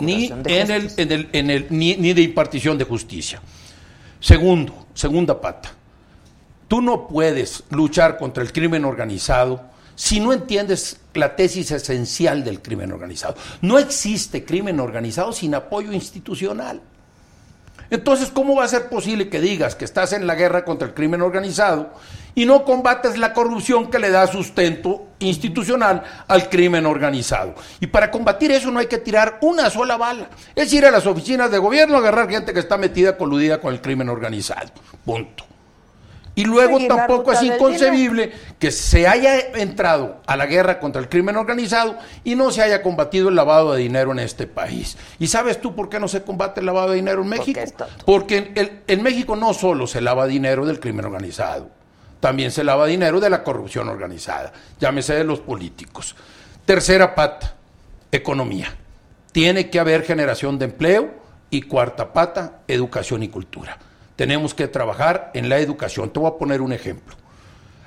ni 0.00 0.28
procuración 0.28 0.42
en 0.46 0.70
el, 0.70 0.92
en 0.96 1.12
el, 1.12 1.28
en 1.32 1.50
el- 1.50 1.66
ni, 1.70 1.96
ni 1.96 2.12
de 2.12 2.22
impartición 2.22 2.76
de 2.76 2.84
justicia. 2.84 3.40
Segundo, 4.20 4.86
segunda 4.94 5.40
pata. 5.40 5.70
Tú 6.68 6.82
no 6.82 7.08
puedes 7.08 7.64
luchar 7.70 8.18
contra 8.18 8.42
el 8.42 8.52
crimen 8.52 8.84
organizado 8.84 9.69
si 10.00 10.18
no 10.18 10.32
entiendes 10.32 10.96
la 11.12 11.36
tesis 11.36 11.70
esencial 11.72 12.42
del 12.42 12.62
crimen 12.62 12.90
organizado. 12.90 13.34
No 13.60 13.78
existe 13.78 14.46
crimen 14.46 14.80
organizado 14.80 15.30
sin 15.30 15.54
apoyo 15.54 15.92
institucional. 15.92 16.80
Entonces, 17.90 18.30
¿cómo 18.30 18.56
va 18.56 18.64
a 18.64 18.68
ser 18.68 18.88
posible 18.88 19.28
que 19.28 19.42
digas 19.42 19.74
que 19.74 19.84
estás 19.84 20.14
en 20.14 20.26
la 20.26 20.36
guerra 20.36 20.64
contra 20.64 20.88
el 20.88 20.94
crimen 20.94 21.20
organizado 21.20 21.92
y 22.34 22.46
no 22.46 22.64
combates 22.64 23.18
la 23.18 23.34
corrupción 23.34 23.90
que 23.90 23.98
le 23.98 24.08
da 24.10 24.26
sustento 24.26 25.08
institucional 25.18 26.02
al 26.28 26.48
crimen 26.48 26.86
organizado? 26.86 27.54
Y 27.78 27.88
para 27.88 28.10
combatir 28.10 28.52
eso 28.52 28.70
no 28.70 28.78
hay 28.78 28.86
que 28.86 28.98
tirar 28.98 29.36
una 29.42 29.68
sola 29.68 29.98
bala. 29.98 30.30
Es 30.54 30.72
ir 30.72 30.86
a 30.86 30.90
las 30.90 31.04
oficinas 31.04 31.50
de 31.50 31.58
gobierno 31.58 31.96
a 31.96 31.98
agarrar 31.98 32.30
gente 32.30 32.54
que 32.54 32.60
está 32.60 32.78
metida, 32.78 33.18
coludida 33.18 33.60
con 33.60 33.74
el 33.74 33.82
crimen 33.82 34.08
organizado. 34.08 34.70
Punto. 35.04 35.44
Y 36.40 36.44
luego 36.44 36.76
Seguir 36.76 36.88
tampoco 36.88 37.32
es 37.32 37.42
inconcebible 37.42 38.32
que 38.58 38.70
se 38.70 39.06
haya 39.06 39.38
entrado 39.54 40.20
a 40.26 40.36
la 40.36 40.46
guerra 40.46 40.78
contra 40.80 41.00
el 41.02 41.08
crimen 41.08 41.36
organizado 41.36 41.96
y 42.24 42.34
no 42.34 42.50
se 42.50 42.62
haya 42.62 42.82
combatido 42.82 43.28
el 43.28 43.34
lavado 43.34 43.72
de 43.72 43.80
dinero 43.82 44.12
en 44.12 44.20
este 44.20 44.46
país. 44.46 44.96
¿Y 45.18 45.26
sabes 45.26 45.60
tú 45.60 45.74
por 45.74 45.88
qué 45.88 46.00
no 46.00 46.08
se 46.08 46.22
combate 46.22 46.60
el 46.60 46.66
lavado 46.66 46.90
de 46.90 46.96
dinero 46.96 47.22
en 47.22 47.28
México? 47.28 47.60
Porque 48.06 48.36
en, 48.38 48.52
el- 48.56 48.80
en 48.86 49.02
México 49.02 49.36
no 49.36 49.52
solo 49.54 49.86
se 49.86 50.00
lava 50.00 50.26
dinero 50.26 50.64
del 50.64 50.80
crimen 50.80 51.04
organizado, 51.04 51.68
también 52.20 52.50
se 52.50 52.64
lava 52.64 52.86
dinero 52.86 53.18
de 53.20 53.30
la 53.30 53.42
corrupción 53.42 53.88
organizada, 53.88 54.52
llámese 54.78 55.14
de 55.14 55.24
los 55.24 55.40
políticos. 55.40 56.14
Tercera 56.64 57.14
pata, 57.14 57.54
economía. 58.12 58.74
Tiene 59.32 59.70
que 59.70 59.78
haber 59.80 60.02
generación 60.04 60.58
de 60.58 60.66
empleo 60.66 61.10
y 61.50 61.62
cuarta 61.62 62.12
pata, 62.12 62.60
educación 62.68 63.22
y 63.22 63.28
cultura. 63.28 63.78
Tenemos 64.20 64.52
que 64.52 64.68
trabajar 64.68 65.30
en 65.32 65.48
la 65.48 65.60
educación. 65.60 66.10
Te 66.10 66.20
voy 66.20 66.28
a 66.28 66.36
poner 66.36 66.60
un 66.60 66.74
ejemplo. 66.74 67.16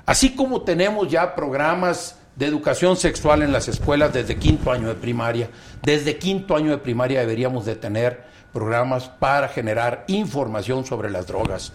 Así 0.03 0.33
como 0.33 0.63
tenemos 0.63 1.07
ya 1.07 1.35
programas 1.35 2.17
de 2.35 2.47
educación 2.47 2.97
sexual 2.97 3.43
en 3.43 3.51
las 3.51 3.67
escuelas 3.67 4.11
desde 4.11 4.37
quinto 4.37 4.71
año 4.71 4.87
de 4.87 4.95
primaria, 4.95 5.51
desde 5.83 6.17
quinto 6.17 6.55
año 6.55 6.71
de 6.71 6.79
primaria 6.79 7.19
deberíamos 7.19 7.65
de 7.65 7.75
tener 7.75 8.23
programas 8.51 9.09
para 9.09 9.47
generar 9.47 10.05
información 10.07 10.87
sobre 10.87 11.11
las 11.11 11.27
drogas 11.27 11.71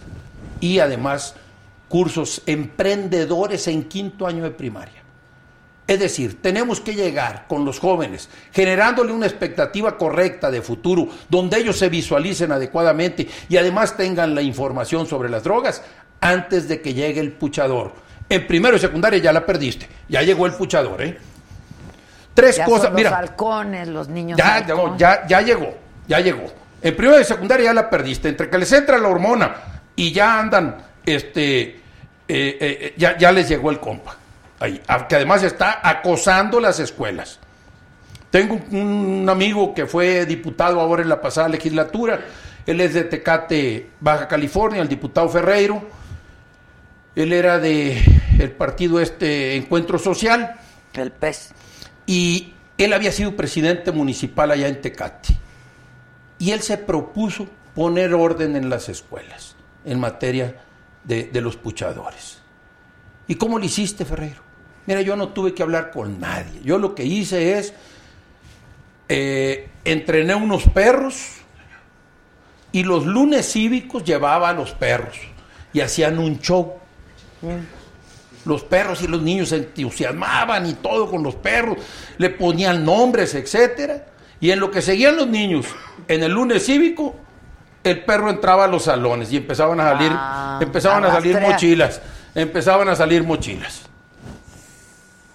y 0.59 0.79
además 0.79 1.35
cursos 1.87 2.41
emprendedores 2.45 3.65
en 3.69 3.85
quinto 3.85 4.27
año 4.27 4.43
de 4.43 4.51
primaria. 4.51 4.98
Es 5.89 5.99
decir, 5.99 6.39
tenemos 6.39 6.81
que 6.81 6.93
llegar 6.93 7.45
con 7.47 7.65
los 7.65 7.79
jóvenes, 7.79 8.29
generándole 8.53 9.11
una 9.11 9.25
expectativa 9.25 9.97
correcta 9.97 10.51
de 10.51 10.61
futuro, 10.61 11.07
donde 11.29 11.57
ellos 11.57 11.79
se 11.79 11.89
visualicen 11.89 12.51
adecuadamente 12.51 13.27
y 13.49 13.57
además 13.57 13.97
tengan 13.97 14.35
la 14.35 14.43
información 14.43 15.07
sobre 15.07 15.29
las 15.29 15.43
drogas 15.43 15.81
antes 16.21 16.67
de 16.67 16.79
que 16.79 16.93
llegue 16.93 17.19
el 17.21 17.31
puchador. 17.31 17.93
En 18.29 18.45
primero 18.45 18.77
y 18.77 18.79
secundaria 18.79 19.17
ya 19.17 19.33
la 19.33 19.43
perdiste, 19.47 19.89
ya 20.07 20.21
llegó 20.21 20.45
el 20.45 20.53
puchador, 20.53 21.01
¿eh? 21.01 21.17
Tres 22.35 22.57
Ya 22.57 22.65
cosas, 22.65 22.83
son 22.83 22.91
los 22.93 23.01
mira, 23.01 23.17
halcones, 23.17 23.87
los 23.87 24.09
niños 24.09 24.37
ya, 24.37 24.63
llegó, 24.63 24.95
ya, 24.95 25.25
ya 25.25 25.41
llegó, 25.41 25.73
ya 26.07 26.19
llegó. 26.19 26.45
En 26.83 26.95
primero 26.95 27.19
y 27.19 27.23
secundaria 27.23 27.65
ya 27.65 27.73
la 27.73 27.89
perdiste. 27.89 28.29
Entre 28.29 28.47
que 28.47 28.59
les 28.59 28.71
entra 28.73 28.99
la 28.99 29.07
hormona 29.07 29.55
y 29.95 30.11
ya 30.11 30.39
andan, 30.39 30.77
este, 31.03 31.61
eh, 31.63 31.77
eh, 32.27 32.57
eh, 32.59 32.93
ya, 32.95 33.17
ya 33.17 33.31
les 33.31 33.49
llegó 33.49 33.71
el 33.71 33.79
compa. 33.79 34.15
Ahí, 34.59 34.81
que 35.07 35.15
además 35.15 35.43
está 35.43 35.79
acosando 35.87 36.59
las 36.59 36.79
escuelas. 36.79 37.39
Tengo 38.29 38.59
un, 38.71 39.27
amigo 39.29 39.73
que 39.73 39.85
fue 39.85 40.25
diputado 40.25 40.79
ahora 40.79 41.01
en 41.01 41.09
la 41.09 41.21
pasada 41.21 41.49
legislatura. 41.49 42.19
Él 42.65 42.81
es 42.81 42.93
de 42.93 43.05
Tecate, 43.05 43.89
Baja 43.99 44.27
California, 44.27 44.81
el 44.81 44.87
diputado 44.87 45.29
Ferreiro. 45.29 45.81
Él 47.15 47.33
era 47.33 47.57
de 47.57 48.01
el 48.37 48.51
partido 48.51 48.99
este 48.99 49.55
Encuentro 49.55 49.97
Social 49.97 50.55
El 50.93 51.11
pez. 51.11 51.51
y 52.05 52.53
él 52.77 52.93
había 52.93 53.11
sido 53.11 53.35
presidente 53.35 53.91
municipal 53.91 54.51
allá 54.51 54.67
en 54.67 54.79
Tecate. 54.81 55.29
Y 56.37 56.51
él 56.51 56.61
se 56.61 56.77
propuso 56.77 57.47
poner 57.73 58.13
orden 58.13 58.55
en 58.55 58.69
las 58.69 58.89
escuelas 58.89 59.55
en 59.83 59.99
materia 59.99 60.55
de, 61.03 61.23
de 61.25 61.41
los 61.41 61.57
puchadores. 61.57 62.39
¿Y 63.27 63.35
cómo 63.35 63.57
lo 63.57 63.65
hiciste, 63.65 64.05
Ferreiro? 64.05 64.48
Mira, 64.85 65.01
yo 65.01 65.15
no 65.15 65.29
tuve 65.29 65.53
que 65.53 65.63
hablar 65.63 65.91
con 65.91 66.19
nadie. 66.19 66.61
Yo 66.63 66.77
lo 66.77 66.95
que 66.95 67.03
hice 67.03 67.59
es, 67.59 67.73
eh, 69.07 69.69
entrené 69.85 70.35
unos 70.35 70.63
perros 70.69 71.39
y 72.71 72.83
los 72.83 73.05
lunes 73.05 73.51
cívicos 73.51 74.03
llevaba 74.03 74.49
a 74.49 74.53
los 74.53 74.71
perros 74.71 75.17
y 75.73 75.81
hacían 75.81 76.19
un 76.19 76.39
show. 76.39 76.75
Los 78.45 78.63
perros 78.63 79.01
y 79.01 79.07
los 79.07 79.21
niños 79.21 79.49
se 79.49 79.57
entusiasmaban 79.57 80.65
y 80.65 80.73
todo 80.75 81.09
con 81.09 81.23
los 81.23 81.35
perros, 81.35 81.77
le 82.17 82.29
ponían 82.29 82.83
nombres, 82.85 83.35
etcétera. 83.35 84.05
Y 84.39 84.51
en 84.51 84.59
lo 84.59 84.71
que 84.71 84.81
seguían 84.81 85.17
los 85.17 85.27
niños, 85.27 85.65
en 86.07 86.23
el 86.23 86.31
lunes 86.31 86.65
cívico, 86.65 87.15
el 87.83 88.03
perro 88.05 88.29
entraba 88.29 88.65
a 88.65 88.67
los 88.67 88.83
salones 88.83 89.31
y 89.31 89.37
empezaban 89.37 89.79
a 89.79 89.91
salir, 89.91 90.11
Ah, 90.13 90.59
empezaban 90.61 91.03
a 91.05 91.11
salir 91.11 91.39
mochilas, 91.39 92.01
empezaban 92.35 92.89
a 92.89 92.95
salir 92.95 93.23
mochilas. 93.23 93.88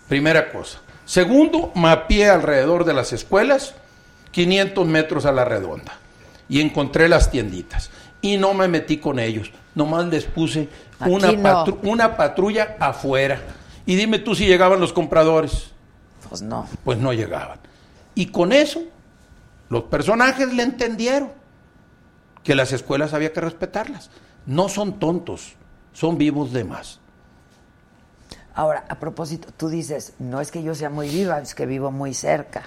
Primera 0.09 0.51
cosa. 0.53 0.79
Segundo, 1.05 1.71
mapeé 1.75 2.29
alrededor 2.31 2.85
de 2.85 2.95
las 2.95 3.13
escuelas 3.13 3.75
500 4.31 4.87
metros 4.87 5.27
a 5.27 5.33
la 5.33 5.45
redonda 5.45 5.93
y 6.49 6.61
encontré 6.61 7.09
las 7.09 7.31
tienditas 7.31 7.91
y 8.21 8.37
no 8.37 8.55
me 8.55 8.69
metí 8.69 8.99
con 8.99 9.19
ellos, 9.19 9.51
nomás 9.75 10.07
les 10.07 10.25
puse 10.25 10.69
una, 11.07 11.29
Aquí 11.29 11.37
no. 11.37 11.43
patru- 11.43 11.79
una 11.83 12.17
patrulla 12.17 12.77
afuera 12.81 13.41
y 13.87 13.97
dime 13.97 14.19
tú 14.19 14.35
si 14.35 14.47
llegaban 14.47 14.81
los 14.81 14.93
compradores, 14.95 15.73
Pues 16.29 16.41
no. 16.43 16.67
pues 16.85 16.99
no 16.99 17.13
llegaban. 17.13 17.59
Y 18.15 18.27
con 18.27 18.53
eso 18.53 18.83
los 19.69 19.85
personajes 19.85 20.53
le 20.55 20.63
entendieron 20.63 21.31
que 22.43 22.55
las 22.55 22.73
escuelas 22.73 23.13
había 23.15 23.33
que 23.33 23.41
respetarlas. 23.41 24.11
No 24.47 24.69
son 24.69 24.99
tontos, 24.99 25.55
son 25.93 26.17
vivos 26.19 26.53
de 26.53 26.65
más. 26.65 27.01
Ahora, 28.55 28.85
a 28.89 28.95
propósito, 29.01 29.49
tú 29.57 29.69
dices, 29.69 30.15
no 30.19 30.41
es 30.41 30.51
que 30.51 30.63
yo 30.63 30.75
sea 30.75 30.91
muy 30.91 31.09
viva, 31.09 31.41
es 31.41 31.55
que 31.55 31.67
vivo 31.67 31.91
muy 31.91 32.15
cerca, 32.15 32.63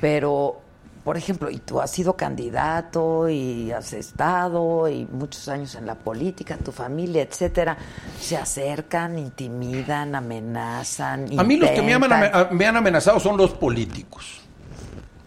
pero 0.00 0.60
por 1.04 1.16
ejemplo, 1.16 1.50
y 1.50 1.58
tú 1.58 1.80
has 1.80 1.90
sido 1.90 2.14
candidato 2.14 3.28
y 3.28 3.72
has 3.72 3.92
estado 3.94 4.88
y 4.88 5.06
muchos 5.06 5.48
años 5.48 5.74
en 5.74 5.86
la 5.86 5.94
política, 5.94 6.58
tu 6.58 6.72
familia, 6.72 7.22
etcétera, 7.22 7.76
se 8.20 8.36
acercan, 8.36 9.18
intimidan, 9.18 10.14
amenazan. 10.14 11.26
A 11.38 11.42
mí 11.42 11.56
los 11.56 11.70
que 11.70 11.80
me 11.80 11.94
han, 11.94 12.56
me 12.56 12.66
amenazado 12.66 13.18
son 13.18 13.38
los 13.38 13.52
políticos. 13.52 14.42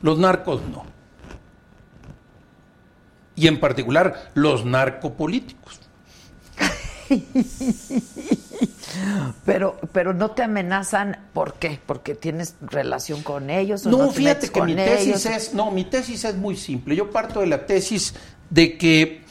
Los 0.02 0.20
narcos 0.20 0.62
no. 0.70 0.84
Y 3.36 3.48
en 3.48 3.60
particular 3.60 4.30
los 4.36 4.64
narcopolíticos. 4.66 5.83
Pero, 9.46 9.80
pero 9.92 10.14
no 10.14 10.32
te 10.32 10.44
amenazan, 10.44 11.18
¿por 11.34 11.56
qué? 11.56 11.80
Porque 11.86 12.16
tienes 12.16 12.56
relación 12.62 13.24
con 13.24 13.50
ellos. 13.50 13.86
O 13.86 13.90
No, 13.90 13.98
no, 13.98 14.08
te 14.10 14.16
fíjate 14.16 14.50
que 14.50 14.62
mi 14.62 14.76
tesis 14.76 15.26
ellos? 15.26 15.26
es, 15.26 15.54
no, 15.54 15.72
mi 15.72 15.84
tesis 15.84 16.24
es 16.26 16.36
muy 16.36 16.56
simple. 16.56 16.96
Yo 16.96 17.10
parto 17.10 17.42
de 17.42 17.48
la 17.48 17.66
tesis 17.66 18.14
de 18.50 18.78
que 18.78 19.24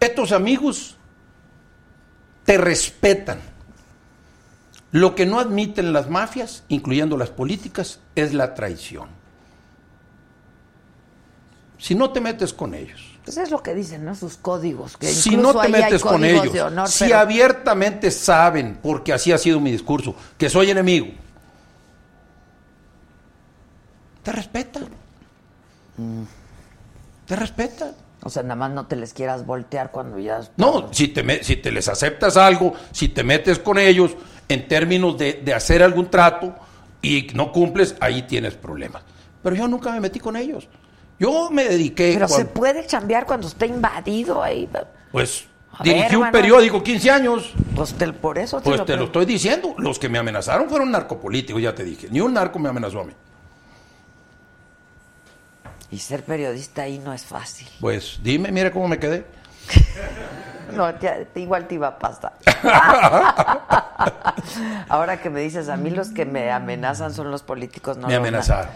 estos 0.00 0.32
amigos 0.32 0.96
te 2.44 2.58
respetan. 2.58 3.40
Lo 4.92 5.14
que 5.14 5.24
no 5.24 5.38
admiten 5.38 5.92
las 5.92 6.10
mafias, 6.10 6.64
incluyendo 6.68 7.16
las 7.16 7.30
políticas, 7.30 8.00
es 8.16 8.34
la 8.34 8.54
traición. 8.54 9.08
Si 11.78 11.94
no 11.94 12.10
te 12.10 12.20
metes 12.20 12.52
con 12.52 12.74
ellos, 12.74 13.09
Pues 13.24 13.36
es 13.36 13.50
lo 13.50 13.62
que 13.62 13.74
dicen, 13.74 14.04
¿no? 14.04 14.14
Sus 14.14 14.36
códigos. 14.36 14.96
Que 14.96 15.08
si 15.08 15.36
no 15.36 15.54
te 15.60 15.68
metes 15.68 16.02
con 16.02 16.24
ellos, 16.24 16.54
honor, 16.60 16.88
si 16.88 17.04
pero- 17.04 17.18
abiertamente 17.18 18.10
saben, 18.10 18.78
porque 18.82 19.12
así 19.12 19.30
ha 19.32 19.38
sido 19.38 19.60
mi 19.60 19.70
discurso, 19.70 20.14
que 20.38 20.48
soy 20.48 20.70
enemigo, 20.70 21.06
te 24.22 24.32
respetan. 24.32 24.86
Te 27.26 27.36
respetan. 27.36 27.92
O 28.22 28.28
sea, 28.28 28.42
nada 28.42 28.56
más 28.56 28.70
no 28.72 28.86
te 28.86 28.96
les 28.96 29.14
quieras 29.14 29.46
voltear 29.46 29.90
cuando 29.90 30.18
ya... 30.18 30.40
No, 30.58 30.92
si 30.92 31.08
te, 31.08 31.22
me- 31.22 31.42
si 31.42 31.56
te 31.56 31.70
les 31.72 31.88
aceptas 31.88 32.36
algo, 32.36 32.74
si 32.92 33.08
te 33.08 33.22
metes 33.24 33.58
con 33.58 33.78
ellos 33.78 34.12
en 34.48 34.68
términos 34.68 35.16
de, 35.16 35.34
de 35.42 35.54
hacer 35.54 35.82
algún 35.82 36.10
trato 36.10 36.54
y 37.00 37.28
no 37.34 37.50
cumples, 37.50 37.94
ahí 38.00 38.22
tienes 38.22 38.54
problemas. 38.56 39.02
Pero 39.42 39.56
yo 39.56 39.68
nunca 39.68 39.90
me 39.92 40.00
metí 40.00 40.20
con 40.20 40.36
ellos. 40.36 40.68
Yo 41.20 41.50
me 41.50 41.64
dediqué, 41.64 42.10
Pero 42.14 42.26
se 42.26 42.46
puede 42.46 42.86
chambear 42.86 43.26
cuando 43.26 43.46
está 43.46 43.66
invadido 43.66 44.42
ahí. 44.42 44.68
pues, 45.12 45.44
A 45.78 45.84
dirigí 45.84 46.00
ver, 46.00 46.08
un 46.16 46.26
hermano. 46.26 46.32
periódico 46.32 46.82
15 46.82 47.10
años. 47.10 47.52
Pues 47.76 47.92
te- 47.94 48.10
por 48.12 48.38
eso 48.38 48.58
te 48.58 48.64
Pues 48.64 48.78
lo 48.78 48.84
te 48.86 48.96
lo 48.96 49.04
estoy 49.04 49.26
diciendo. 49.26 49.74
Los 49.76 49.98
que 49.98 50.08
me 50.08 50.18
amenazaron 50.18 50.68
fueron 50.70 50.90
narcopolíticos, 50.90 51.60
ya 51.60 51.74
te 51.74 51.84
dije. 51.84 52.08
Ni 52.10 52.20
un 52.22 52.32
narco 52.32 52.58
me 52.58 52.70
amenazó 52.70 53.00
a 53.00 53.04
mí. 53.04 53.12
Y 55.90 55.98
ser 55.98 56.24
periodista 56.24 56.82
ahí 56.82 56.98
no 56.98 57.12
es 57.12 57.24
fácil. 57.24 57.68
Pues 57.80 58.18
dime, 58.22 58.50
mira 58.50 58.70
cómo 58.72 58.88
me 58.88 58.98
quedé. 58.98 59.24
No, 60.72 60.94
te- 60.94 61.26
igual 61.34 61.66
te 61.66 61.74
iba 61.74 61.88
a 61.88 61.98
pasar. 61.98 62.32
Ahora 64.88 65.20
que 65.20 65.28
me 65.28 65.40
dices, 65.40 65.68
a 65.68 65.76
mí 65.76 65.90
los 65.90 66.10
que 66.10 66.24
me 66.24 66.52
amenazan 66.52 67.12
son 67.12 67.32
los 67.32 67.42
políticos, 67.42 67.96
no 67.96 68.06
me 68.06 68.14
amenazaron. 68.14 68.70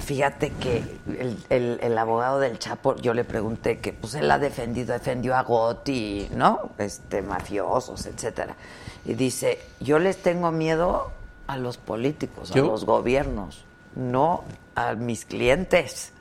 Fíjate 0.00 0.50
que 0.60 0.78
el, 1.06 1.36
el- 1.50 1.78
el 1.82 1.98
abogado 1.98 2.40
del 2.40 2.58
Chapo, 2.58 2.96
yo 2.96 3.14
le 3.14 3.24
pregunté 3.24 3.78
que 3.78 3.92
pues 3.92 4.14
él 4.14 4.30
ha 4.30 4.38
defendido, 4.38 4.92
defendió 4.94 5.36
a 5.36 5.42
Gotti, 5.42 6.28
¿no? 6.34 6.70
Este, 6.78 7.22
mafiosos, 7.22 8.06
etcétera. 8.06 8.56
Y 9.04 9.14
dice, 9.14 9.58
yo 9.80 9.98
les 9.98 10.16
tengo 10.18 10.50
miedo 10.52 11.10
a 11.46 11.56
los 11.56 11.76
políticos, 11.78 12.50
a 12.52 12.58
los 12.58 12.84
gobiernos, 12.84 13.64
no 13.94 14.44
a 14.74 14.94
mis 14.94 15.24
clientes. 15.24 16.12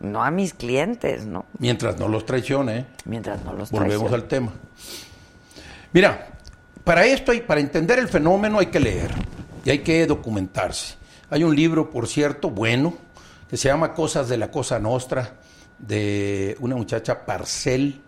No 0.00 0.22
a 0.22 0.30
mis 0.30 0.54
clientes, 0.54 1.26
¿no? 1.26 1.44
Mientras 1.58 1.98
no 1.98 2.06
los 2.06 2.24
traicione, 2.24 2.78
¿eh? 2.78 2.86
Mientras 3.04 3.44
no 3.44 3.52
los 3.52 3.72
Volvemos 3.72 4.08
traicionen. 4.10 4.14
al 4.22 4.28
tema. 4.28 4.52
Mira, 5.92 6.28
para 6.84 7.04
esto 7.04 7.32
y 7.32 7.40
para 7.40 7.60
entender 7.60 7.98
el 7.98 8.06
fenómeno 8.08 8.60
hay 8.60 8.66
que 8.66 8.78
leer 8.78 9.10
y 9.64 9.70
hay 9.70 9.80
que 9.80 10.06
documentarse. 10.06 10.94
Hay 11.30 11.42
un 11.44 11.54
libro, 11.56 11.90
por 11.90 12.06
cierto, 12.06 12.48
bueno, 12.50 12.94
que 13.48 13.56
se 13.56 13.68
llama 13.68 13.94
Cosas 13.94 14.28
de 14.28 14.36
la 14.36 14.50
Cosa 14.50 14.78
Nostra, 14.78 15.34
de 15.78 16.56
una 16.60 16.76
muchacha 16.76 17.24
Parcel, 17.24 18.00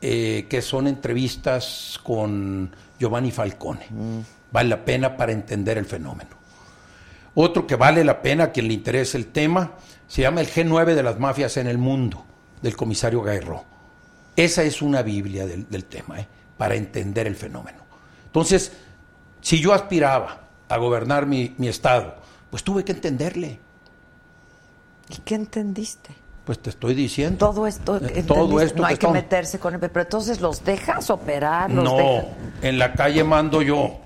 eh, 0.00 0.46
que 0.48 0.62
son 0.62 0.86
entrevistas 0.86 1.98
con 2.02 2.70
Giovanni 2.98 3.30
Falcone. 3.30 3.86
Vale 4.52 4.68
la 4.68 4.84
pena 4.84 5.16
para 5.16 5.32
entender 5.32 5.78
el 5.78 5.86
fenómeno. 5.86 6.30
Otro 7.34 7.66
que 7.66 7.76
vale 7.76 8.04
la 8.04 8.22
pena 8.22 8.44
a 8.44 8.52
quien 8.52 8.68
le 8.68 8.74
interese 8.74 9.16
el 9.16 9.26
tema 9.26 9.72
se 10.08 10.22
llama 10.22 10.40
El 10.40 10.48
G9 10.48 10.94
de 10.94 11.02
las 11.02 11.18
mafias 11.18 11.56
en 11.56 11.68
el 11.68 11.78
mundo, 11.78 12.24
del 12.62 12.76
comisario 12.76 13.22
Gairro. 13.22 13.64
Esa 14.34 14.62
es 14.62 14.82
una 14.82 15.02
Biblia 15.02 15.46
del, 15.46 15.68
del 15.68 15.84
tema, 15.84 16.18
¿eh? 16.18 16.26
para 16.56 16.74
entender 16.74 17.26
el 17.26 17.36
fenómeno. 17.36 17.78
Entonces, 18.26 18.72
si 19.40 19.60
yo 19.60 19.72
aspiraba 19.72 20.40
a 20.68 20.76
gobernar 20.78 21.26
mi, 21.26 21.54
mi 21.58 21.68
estado, 21.68 22.16
pues 22.50 22.64
tuve 22.64 22.84
que 22.84 22.92
entenderle. 22.92 23.58
¿Y 25.10 25.16
qué 25.22 25.34
entendiste? 25.34 26.10
Pues 26.44 26.58
te 26.60 26.70
estoy 26.70 26.94
diciendo. 26.94 27.38
Todo 27.38 27.66
esto, 27.66 27.96
Eh, 27.96 28.22
todo 28.26 28.60
esto 28.60 28.78
no 28.80 28.86
hay 28.86 28.90
que 28.94 29.06
estamos- 29.06 29.14
meterse 29.14 29.58
con 29.58 29.74
él, 29.74 29.80
pero 29.80 30.00
entonces 30.02 30.40
los 30.40 30.64
dejas 30.64 31.10
operar, 31.10 31.70
los 31.70 31.84
No, 31.84 31.96
dejas- 31.96 32.24
en 32.62 32.78
la 32.78 32.92
calle 32.94 33.22
mando 33.24 33.60
yo. 33.62 33.98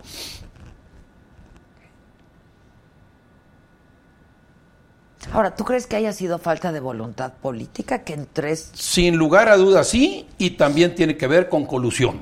Ahora, 5.33 5.55
¿tú 5.57 5.65
crees 5.65 5.87
que 5.87 5.97
haya 5.97 6.13
sido 6.13 6.39
falta 6.39 6.71
de 6.71 6.81
voluntad 6.81 7.33
política 7.33 8.01
que 8.05 8.13
en 8.13 8.29
tres 8.31 8.71
Sin 8.75 9.17
lugar 9.17 9.49
a 9.49 9.57
dudas, 9.57 9.89
sí, 9.89 10.27
y 10.39 10.51
también 10.51 10.95
tiene 10.95 11.17
que 11.17 11.27
ver 11.27 11.49
con 11.49 11.65
colusión. 11.65 12.21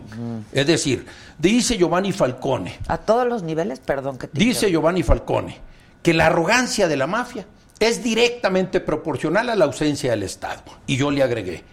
Es 0.52 0.66
decir, 0.66 1.04
dice 1.36 1.76
Giovanni 1.76 2.12
Falcone, 2.12 2.78
a 2.86 2.98
todos 2.98 3.26
los 3.26 3.42
niveles, 3.42 3.80
perdón 3.80 4.18
que 4.18 4.28
te 4.28 4.38
Dice. 4.38 4.70
Giovanni 4.70 5.02
Falcone 5.02 5.58
que 6.00 6.14
la 6.14 6.26
arrogancia 6.26 6.88
de 6.88 6.96
la 6.96 7.06
mafia 7.06 7.44
es 7.88 8.02
directamente 8.02 8.80
proporcional 8.80 9.48
a 9.50 9.56
la 9.56 9.64
ausencia 9.64 10.10
del 10.10 10.22
Estado. 10.22 10.62
Y 10.86 10.96
yo 10.96 11.10
le 11.10 11.22
agregué 11.22 11.64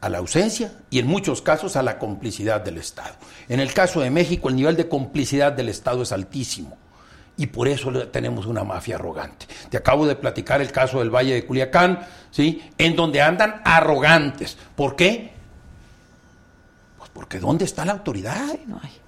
a 0.00 0.08
la 0.08 0.18
ausencia 0.18 0.72
y 0.88 0.98
en 0.98 1.06
muchos 1.06 1.42
casos 1.42 1.76
a 1.76 1.82
la 1.82 1.98
complicidad 1.98 2.60
del 2.60 2.78
Estado. 2.78 3.14
En 3.48 3.60
el 3.60 3.72
caso 3.72 4.00
de 4.00 4.10
México 4.10 4.48
el 4.48 4.56
nivel 4.56 4.76
de 4.76 4.88
complicidad 4.88 5.52
del 5.52 5.68
Estado 5.68 6.02
es 6.02 6.12
altísimo 6.12 6.76
y 7.36 7.46
por 7.46 7.68
eso 7.68 7.90
tenemos 8.08 8.46
una 8.46 8.64
mafia 8.64 8.96
arrogante. 8.96 9.46
Te 9.70 9.76
acabo 9.76 10.06
de 10.06 10.16
platicar 10.16 10.60
el 10.60 10.72
caso 10.72 10.98
del 10.98 11.08
Valle 11.10 11.34
de 11.34 11.46
Culiacán, 11.46 12.06
¿sí? 12.30 12.62
En 12.76 12.96
donde 12.96 13.22
andan 13.22 13.62
arrogantes. 13.64 14.56
¿Por 14.76 14.96
qué? 14.96 15.32
Pues 16.98 17.10
porque 17.12 17.38
¿dónde 17.38 17.64
está 17.64 17.84
la 17.84 17.92
autoridad? 17.92 18.58
No 18.66 18.78
hay. 18.82 18.99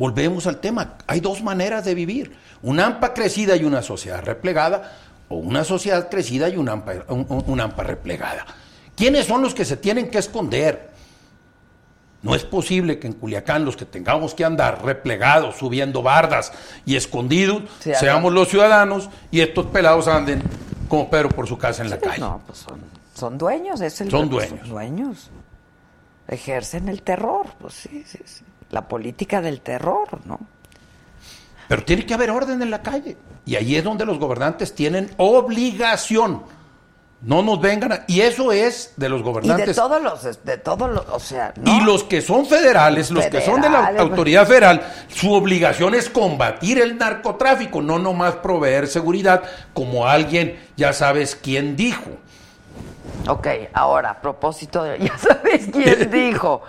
Volvemos 0.00 0.46
al 0.46 0.60
tema. 0.60 0.94
Hay 1.06 1.20
dos 1.20 1.42
maneras 1.42 1.84
de 1.84 1.94
vivir. 1.94 2.34
Una 2.62 2.86
AMPA 2.86 3.12
crecida 3.12 3.54
y 3.54 3.64
una 3.64 3.82
sociedad 3.82 4.22
replegada, 4.24 4.96
o 5.28 5.36
una 5.36 5.62
sociedad 5.62 6.08
crecida 6.08 6.48
y 6.48 6.56
una 6.56 6.72
AMPA, 6.72 6.92
un- 7.08 7.60
AMPA 7.60 7.82
replegada. 7.82 8.46
¿Quiénes 8.96 9.26
son 9.26 9.42
los 9.42 9.52
que 9.54 9.66
se 9.66 9.76
tienen 9.76 10.10
que 10.10 10.16
esconder? 10.16 10.88
No 12.22 12.34
es 12.34 12.44
posible 12.44 12.98
que 12.98 13.08
en 13.08 13.12
Culiacán 13.12 13.66
los 13.66 13.76
que 13.76 13.84
tengamos 13.84 14.32
que 14.32 14.42
andar 14.42 14.82
replegados, 14.82 15.56
subiendo 15.58 16.02
bardas 16.02 16.50
y 16.86 16.96
escondidos, 16.96 17.64
Sí, 17.80 17.92
seamos 17.94 18.32
los 18.32 18.48
ciudadanos 18.48 19.10
y 19.30 19.40
estos 19.42 19.66
pelados 19.66 20.08
anden 20.08 20.42
como 20.88 21.10
Pedro 21.10 21.28
por 21.28 21.46
su 21.46 21.58
casa 21.58 21.82
en 21.82 21.90
la 21.90 21.98
calle. 21.98 22.20
No, 22.20 22.40
pues 22.46 22.58
son, 22.58 22.80
son 23.14 23.36
dueños, 23.36 23.82
es 23.82 24.00
el 24.00 24.10
Son 24.10 24.30
pues, 24.30 24.48
dueños. 24.48 24.68
dueños. 24.70 25.30
Ejercen 26.26 26.88
el 26.88 27.02
terror, 27.02 27.46
pues 27.60 27.74
sí, 27.74 28.02
sí, 28.06 28.18
sí. 28.24 28.44
La 28.70 28.86
política 28.88 29.40
del 29.40 29.60
terror, 29.60 30.08
¿no? 30.24 30.38
Pero 31.68 31.84
tiene 31.84 32.04
que 32.04 32.14
haber 32.14 32.30
orden 32.30 32.60
en 32.62 32.70
la 32.70 32.82
calle. 32.82 33.16
Y 33.46 33.56
ahí 33.56 33.76
es 33.76 33.84
donde 33.84 34.04
los 34.04 34.18
gobernantes 34.18 34.74
tienen 34.74 35.10
obligación. 35.16 36.42
No 37.22 37.42
nos 37.42 37.60
vengan 37.60 37.92
a... 37.92 38.04
Y 38.08 38.22
eso 38.22 38.50
es 38.50 38.94
de 38.96 39.08
los 39.08 39.20
Y 39.20 39.24
gobernantes. 39.24 39.66
de 39.68 39.74
todos 39.74 40.02
los, 40.02 40.44
de 40.44 40.56
todos 40.58 40.90
los, 40.90 41.06
o 41.10 41.20
sea, 41.20 41.52
¿no? 41.60 41.70
Y 41.76 41.80
los 41.82 42.02
que 42.04 42.22
son 42.22 42.46
federales, 42.46 43.10
los 43.10 43.26
que 43.26 43.42
son 43.42 43.60
de 43.60 43.68
la 43.68 43.78
Federales, 43.80 44.00
autoridad 44.00 44.46
federal, 44.46 44.82
su 45.08 45.32
obligación 45.32 45.94
es 45.94 46.08
combatir 46.08 46.80
el 46.80 46.96
narcotráfico, 46.96 47.82
no 47.82 47.98
nomás 47.98 48.36
proveer 48.36 48.88
seguridad, 48.88 49.42
como 49.74 50.06
alguien, 50.08 50.58
ya 50.78 50.92
sabes 50.94 51.36
quién 51.36 51.76
dijo. 51.76 52.10
Ok, 53.28 53.48
ahora, 53.74 54.10
a 54.12 54.20
propósito 54.22 54.82
de, 54.82 54.98
ya 55.06 55.18
sabes 55.18 55.68
quién 55.70 56.10
dijo. 56.12 56.62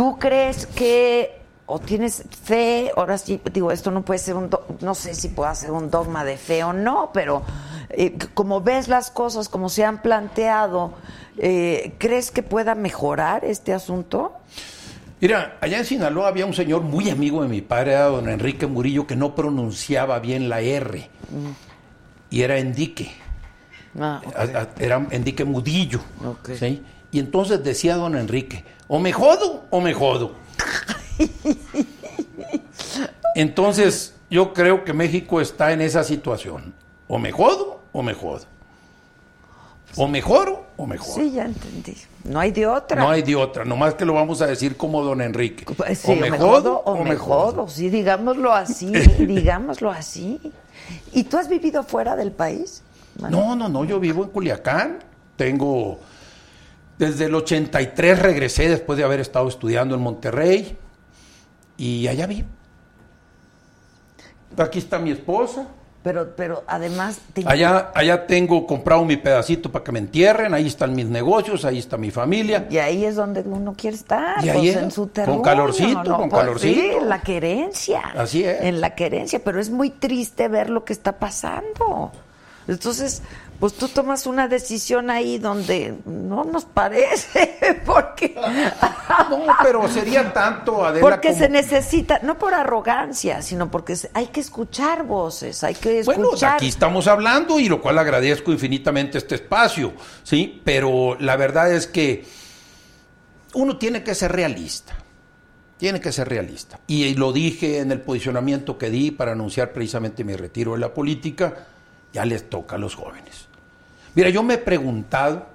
¿Tú 0.00 0.18
crees 0.18 0.64
que, 0.64 1.30
o 1.66 1.78
tienes 1.78 2.24
fe, 2.42 2.90
ahora 2.96 3.18
sí, 3.18 3.38
digo, 3.52 3.70
esto 3.70 3.90
no 3.90 4.00
puede 4.02 4.18
ser 4.18 4.34
un, 4.34 4.48
do- 4.48 4.64
no 4.80 4.94
sé 4.94 5.14
si 5.14 5.28
pueda 5.28 5.54
ser 5.54 5.72
un 5.72 5.90
dogma 5.90 6.24
de 6.24 6.38
fe 6.38 6.64
o 6.64 6.72
no, 6.72 7.10
pero 7.12 7.42
eh, 7.90 8.16
como 8.32 8.62
ves 8.62 8.88
las 8.88 9.10
cosas, 9.10 9.50
como 9.50 9.68
se 9.68 9.84
han 9.84 10.00
planteado, 10.00 10.94
eh, 11.36 11.96
¿crees 11.98 12.30
que 12.30 12.42
pueda 12.42 12.74
mejorar 12.74 13.44
este 13.44 13.74
asunto? 13.74 14.32
Mira, 15.20 15.58
allá 15.60 15.76
en 15.76 15.84
Sinaloa 15.84 16.28
había 16.28 16.46
un 16.46 16.54
señor 16.54 16.80
muy 16.80 17.10
amigo 17.10 17.42
de 17.42 17.48
mi 17.50 17.60
padre, 17.60 17.92
don 17.96 18.26
Enrique 18.30 18.66
Murillo, 18.66 19.06
que 19.06 19.16
no 19.16 19.34
pronunciaba 19.34 20.18
bien 20.18 20.48
la 20.48 20.62
R. 20.62 21.10
y 22.30 22.40
era 22.40 22.56
Endique. 22.56 23.12
Ah, 24.00 24.22
Era 24.78 25.06
Enrique 25.10 25.44
Mudillo. 25.44 26.00
¿sí? 26.58 26.82
Y 27.12 27.18
entonces 27.18 27.62
decía 27.62 27.96
don 27.96 28.16
Enrique, 28.16 28.64
o 28.92 28.98
me 28.98 29.12
jodo 29.12 29.62
o 29.70 29.80
me 29.80 29.94
jodo. 29.94 30.32
Entonces 33.36 34.14
yo 34.28 34.52
creo 34.52 34.84
que 34.84 34.92
México 34.92 35.40
está 35.40 35.70
en 35.70 35.80
esa 35.80 36.02
situación. 36.02 36.74
O 37.06 37.16
me 37.16 37.30
jodo 37.30 37.80
o 37.92 38.02
me 38.02 38.14
jodo. 38.14 38.46
O 39.96 40.08
mejoro 40.08 40.66
o 40.76 40.86
mejor. 40.86 41.14
Sí, 41.14 41.32
ya 41.32 41.44
entendí. 41.44 41.96
No 42.24 42.40
hay 42.40 42.50
de 42.50 42.66
otra. 42.66 43.00
No 43.00 43.10
hay 43.10 43.22
de 43.22 43.36
otra, 43.36 43.64
nomás 43.64 43.94
que 43.94 44.04
lo 44.04 44.14
vamos 44.14 44.42
a 44.42 44.46
decir 44.46 44.76
como 44.76 45.04
don 45.04 45.20
Enrique. 45.20 45.64
Pues 45.64 45.98
sí, 46.00 46.10
o 46.10 46.16
me 46.16 46.30
jodo 46.30 46.78
o 46.84 47.04
me 47.04 47.16
jodo. 47.16 47.68
Sí, 47.68 47.90
digámoslo 47.90 48.52
así, 48.52 48.86
digámoslo 49.18 49.90
así. 49.90 50.40
¿Y 51.12 51.24
tú 51.24 51.38
has 51.38 51.48
vivido 51.48 51.84
fuera 51.84 52.16
del 52.16 52.32
país? 52.32 52.82
Manu? 53.20 53.38
No, 53.38 53.56
no, 53.56 53.68
no, 53.68 53.84
yo 53.84 54.00
vivo 54.00 54.24
en 54.24 54.30
Culiacán. 54.30 54.98
Tengo. 55.36 55.98
Desde 57.00 57.24
el 57.24 57.34
83 57.34 58.18
regresé 58.18 58.68
después 58.68 58.98
de 58.98 59.04
haber 59.04 59.20
estado 59.20 59.48
estudiando 59.48 59.94
en 59.94 60.02
Monterrey. 60.02 60.76
Y 61.78 62.06
allá 62.08 62.26
vivo. 62.26 62.46
Aquí 64.58 64.78
está 64.78 64.98
mi 64.98 65.10
esposa. 65.10 65.66
Pero, 66.02 66.34
pero 66.36 66.62
además... 66.66 67.18
te- 67.32 67.44
Allá, 67.46 67.90
allá 67.94 68.26
tengo 68.26 68.66
comprado 68.66 69.04
mi 69.06 69.16
pedacito 69.16 69.72
para 69.72 69.82
que 69.82 69.92
me 69.92 69.98
entierren. 69.98 70.52
Ahí 70.52 70.66
están 70.66 70.94
mis 70.94 71.06
negocios, 71.06 71.64
ahí 71.64 71.78
está 71.78 71.96
mi 71.96 72.10
familia. 72.10 72.66
Y 72.70 72.76
ahí 72.78 73.04
es 73.06 73.16
donde 73.16 73.40
uno 73.42 73.74
quiere 73.76 73.96
estar, 73.96 74.44
Y 74.44 74.50
ahí 74.50 74.58
pues, 74.58 74.76
es, 74.76 74.82
en 74.82 74.90
su 74.90 75.02
con 75.02 75.10
terruño. 75.10 75.42
calorcito, 75.42 76.02
con 76.16 76.28
Pues 76.28 76.40
calorcito. 76.42 76.80
Sí, 76.80 76.86
en 77.00 77.08
la 77.08 77.20
querencia. 77.22 78.00
Así 78.14 78.44
es. 78.44 78.62
En 78.62 78.80
la 78.82 78.94
querencia, 78.94 79.40
pero 79.42 79.58
es 79.60 79.70
muy 79.70 79.88
triste 79.90 80.48
ver 80.48 80.68
lo 80.68 80.84
que 80.84 80.92
está 80.94 81.18
pasando. 81.18 82.12
Entonces, 82.68 83.22
pues 83.60 83.74
tú 83.74 83.88
tomas 83.88 84.26
una 84.26 84.48
decisión 84.48 85.10
ahí 85.10 85.36
donde 85.36 85.94
no 86.06 86.44
nos 86.44 86.64
parece, 86.64 87.82
porque... 87.86 88.34
No, 88.34 89.44
pero 89.62 89.86
sería 89.86 90.32
tanto, 90.32 90.82
Adela, 90.84 91.02
Porque 91.02 91.28
como- 91.28 91.40
se 91.40 91.48
necesita, 91.50 92.20
no 92.22 92.38
por 92.38 92.54
arrogancia, 92.54 93.42
sino 93.42 93.70
porque 93.70 93.94
hay 94.14 94.28
que 94.28 94.40
escuchar 94.40 95.04
voces, 95.04 95.62
hay 95.62 95.74
que 95.74 96.00
escuchar. 96.00 96.20
Bueno, 96.22 96.54
aquí 96.56 96.68
estamos 96.68 97.06
hablando 97.06 97.60
y 97.60 97.68
lo 97.68 97.82
cual 97.82 97.98
agradezco 97.98 98.50
infinitamente 98.50 99.18
este 99.18 99.34
espacio, 99.34 99.92
¿sí? 100.22 100.62
Pero 100.64 101.16
la 101.20 101.36
verdad 101.36 101.70
es 101.70 101.86
que 101.86 102.24
uno 103.52 103.76
tiene 103.76 104.02
que 104.02 104.14
ser 104.14 104.32
realista. 104.32 104.94
Tiene 105.76 106.00
que 106.00 106.12
ser 106.12 106.28
realista. 106.28 106.80
Y 106.86 107.14
lo 107.14 107.32
dije 107.32 107.78
en 107.78 107.92
el 107.92 108.00
posicionamiento 108.00 108.78
que 108.78 108.88
di 108.90 109.10
para 109.10 109.32
anunciar 109.32 109.72
precisamente 109.72 110.24
mi 110.24 110.34
retiro 110.34 110.72
de 110.72 110.78
la 110.78 110.92
política, 110.94 111.66
ya 112.12 112.24
les 112.24 112.48
toca 112.50 112.76
a 112.76 112.78
los 112.78 112.94
jóvenes. 112.94 113.48
Mira, 114.14 114.28
yo 114.30 114.42
me 114.42 114.54
he 114.54 114.58
preguntado, 114.58 115.46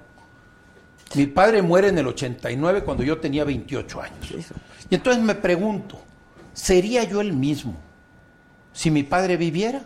mi 1.14 1.26
padre 1.26 1.62
muere 1.62 1.88
en 1.88 1.98
el 1.98 2.06
89 2.06 2.82
cuando 2.84 3.02
yo 3.02 3.18
tenía 3.18 3.44
28 3.44 4.00
años. 4.00 4.34
Y 4.90 4.94
entonces 4.94 5.22
me 5.22 5.34
pregunto, 5.34 6.00
¿sería 6.52 7.04
yo 7.04 7.20
el 7.20 7.32
mismo 7.32 7.76
si 8.72 8.90
mi 8.90 9.02
padre 9.02 9.36
viviera? 9.36 9.82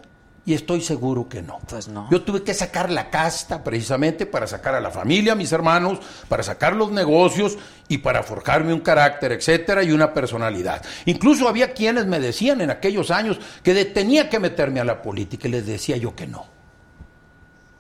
Y 0.46 0.54
estoy 0.54 0.80
seguro 0.80 1.28
que 1.28 1.42
no. 1.42 1.60
Pues 1.68 1.86
no. 1.88 2.08
Yo 2.10 2.22
tuve 2.22 2.42
que 2.42 2.54
sacar 2.54 2.90
la 2.90 3.10
casta 3.10 3.62
precisamente 3.62 4.24
para 4.24 4.46
sacar 4.46 4.74
a 4.74 4.80
la 4.80 4.90
familia, 4.90 5.32
a 5.32 5.36
mis 5.36 5.52
hermanos, 5.52 5.98
para 6.28 6.42
sacar 6.42 6.74
los 6.74 6.90
negocios 6.90 7.58
y 7.88 7.98
para 7.98 8.22
forjarme 8.22 8.72
un 8.72 8.80
carácter, 8.80 9.32
etcétera, 9.32 9.82
y 9.82 9.92
una 9.92 10.14
personalidad. 10.14 10.82
Incluso 11.04 11.46
había 11.46 11.72
quienes 11.72 12.06
me 12.06 12.18
decían 12.18 12.62
en 12.62 12.70
aquellos 12.70 13.10
años 13.10 13.38
que 13.62 13.84
tenía 13.84 14.30
que 14.30 14.40
meterme 14.40 14.80
a 14.80 14.84
la 14.84 15.02
política 15.02 15.46
y 15.46 15.50
les 15.52 15.66
decía 15.66 15.98
yo 15.98 16.16
que 16.16 16.26
no. 16.26 16.59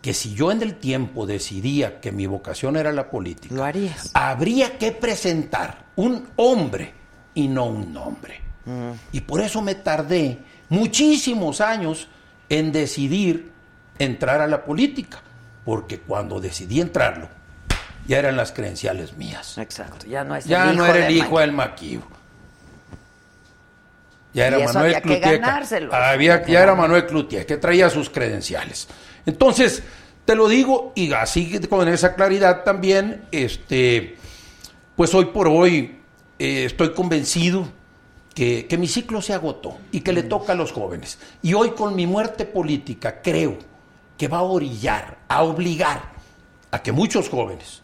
Que 0.02 0.14
si 0.14 0.34
yo 0.34 0.50
en 0.50 0.62
el 0.62 0.76
tiempo 0.76 1.26
decidía 1.26 2.00
que 2.00 2.10
mi 2.10 2.26
vocación 2.26 2.76
era 2.76 2.90
la 2.92 3.10
política, 3.10 3.54
Lo 3.54 3.64
harías. 3.64 4.10
habría 4.14 4.78
que 4.78 4.92
presentar 4.92 5.84
un 5.96 6.26
hombre 6.36 6.94
y 7.34 7.48
no 7.48 7.66
un 7.66 7.92
nombre. 7.92 8.40
Y 9.12 9.20
por 9.22 9.40
eso 9.40 9.60
me 9.62 9.74
tardé 9.74 10.38
muchísimos 10.68 11.60
años 11.60 12.08
en 12.48 12.70
decidir 12.72 13.50
entrar 13.98 14.40
a 14.40 14.46
la 14.46 14.64
política, 14.64 15.20
porque 15.64 15.98
cuando 16.00 16.40
decidí 16.40 16.80
entrarlo, 16.80 17.28
ya 18.06 18.18
eran 18.18 18.36
las 18.36 18.52
credenciales 18.52 19.16
mías. 19.16 19.58
Exacto, 19.58 20.06
ya 20.06 20.24
no 20.24 20.34
es 20.36 20.44
Ya 20.46 20.70
el 20.70 20.76
no 20.76 20.86
era 20.86 21.06
el 21.08 21.16
hijo 21.16 21.40
del 21.40 21.52
maquivo. 21.52 22.04
Ya 24.32 24.46
era 24.46 24.58
Manuel 24.60 24.76
había 24.76 25.00
que 25.00 25.08
Cloutier. 25.08 25.38
ganárselo. 25.40 25.92
Había- 25.94 26.46
ya 26.46 26.62
era 26.62 26.74
Manuel 26.76 27.06
Cloutier, 27.06 27.44
que 27.44 27.56
traía 27.56 27.90
sus 27.90 28.08
credenciales. 28.10 28.86
Entonces, 29.26 29.82
te 30.24 30.34
lo 30.34 30.48
digo, 30.48 30.92
y 30.94 31.12
así 31.12 31.58
con 31.68 31.88
esa 31.88 32.14
claridad 32.14 32.62
también, 32.64 33.22
este, 33.32 34.16
pues 34.96 35.14
hoy 35.14 35.26
por 35.26 35.48
hoy 35.48 35.98
eh, 36.38 36.64
estoy 36.64 36.92
convencido 36.92 37.66
que, 38.34 38.66
que 38.66 38.78
mi 38.78 38.86
ciclo 38.86 39.20
se 39.22 39.34
agotó 39.34 39.78
y 39.92 40.00
que 40.00 40.12
le 40.12 40.22
toca 40.22 40.52
a 40.52 40.56
los 40.56 40.72
jóvenes. 40.72 41.18
Y 41.42 41.54
hoy 41.54 41.70
con 41.70 41.94
mi 41.94 42.06
muerte 42.06 42.44
política 42.44 43.20
creo 43.22 43.58
que 44.16 44.28
va 44.28 44.38
a 44.38 44.42
orillar, 44.42 45.18
a 45.28 45.42
obligar 45.42 46.12
a 46.70 46.82
que 46.82 46.92
muchos 46.92 47.28
jóvenes 47.28 47.82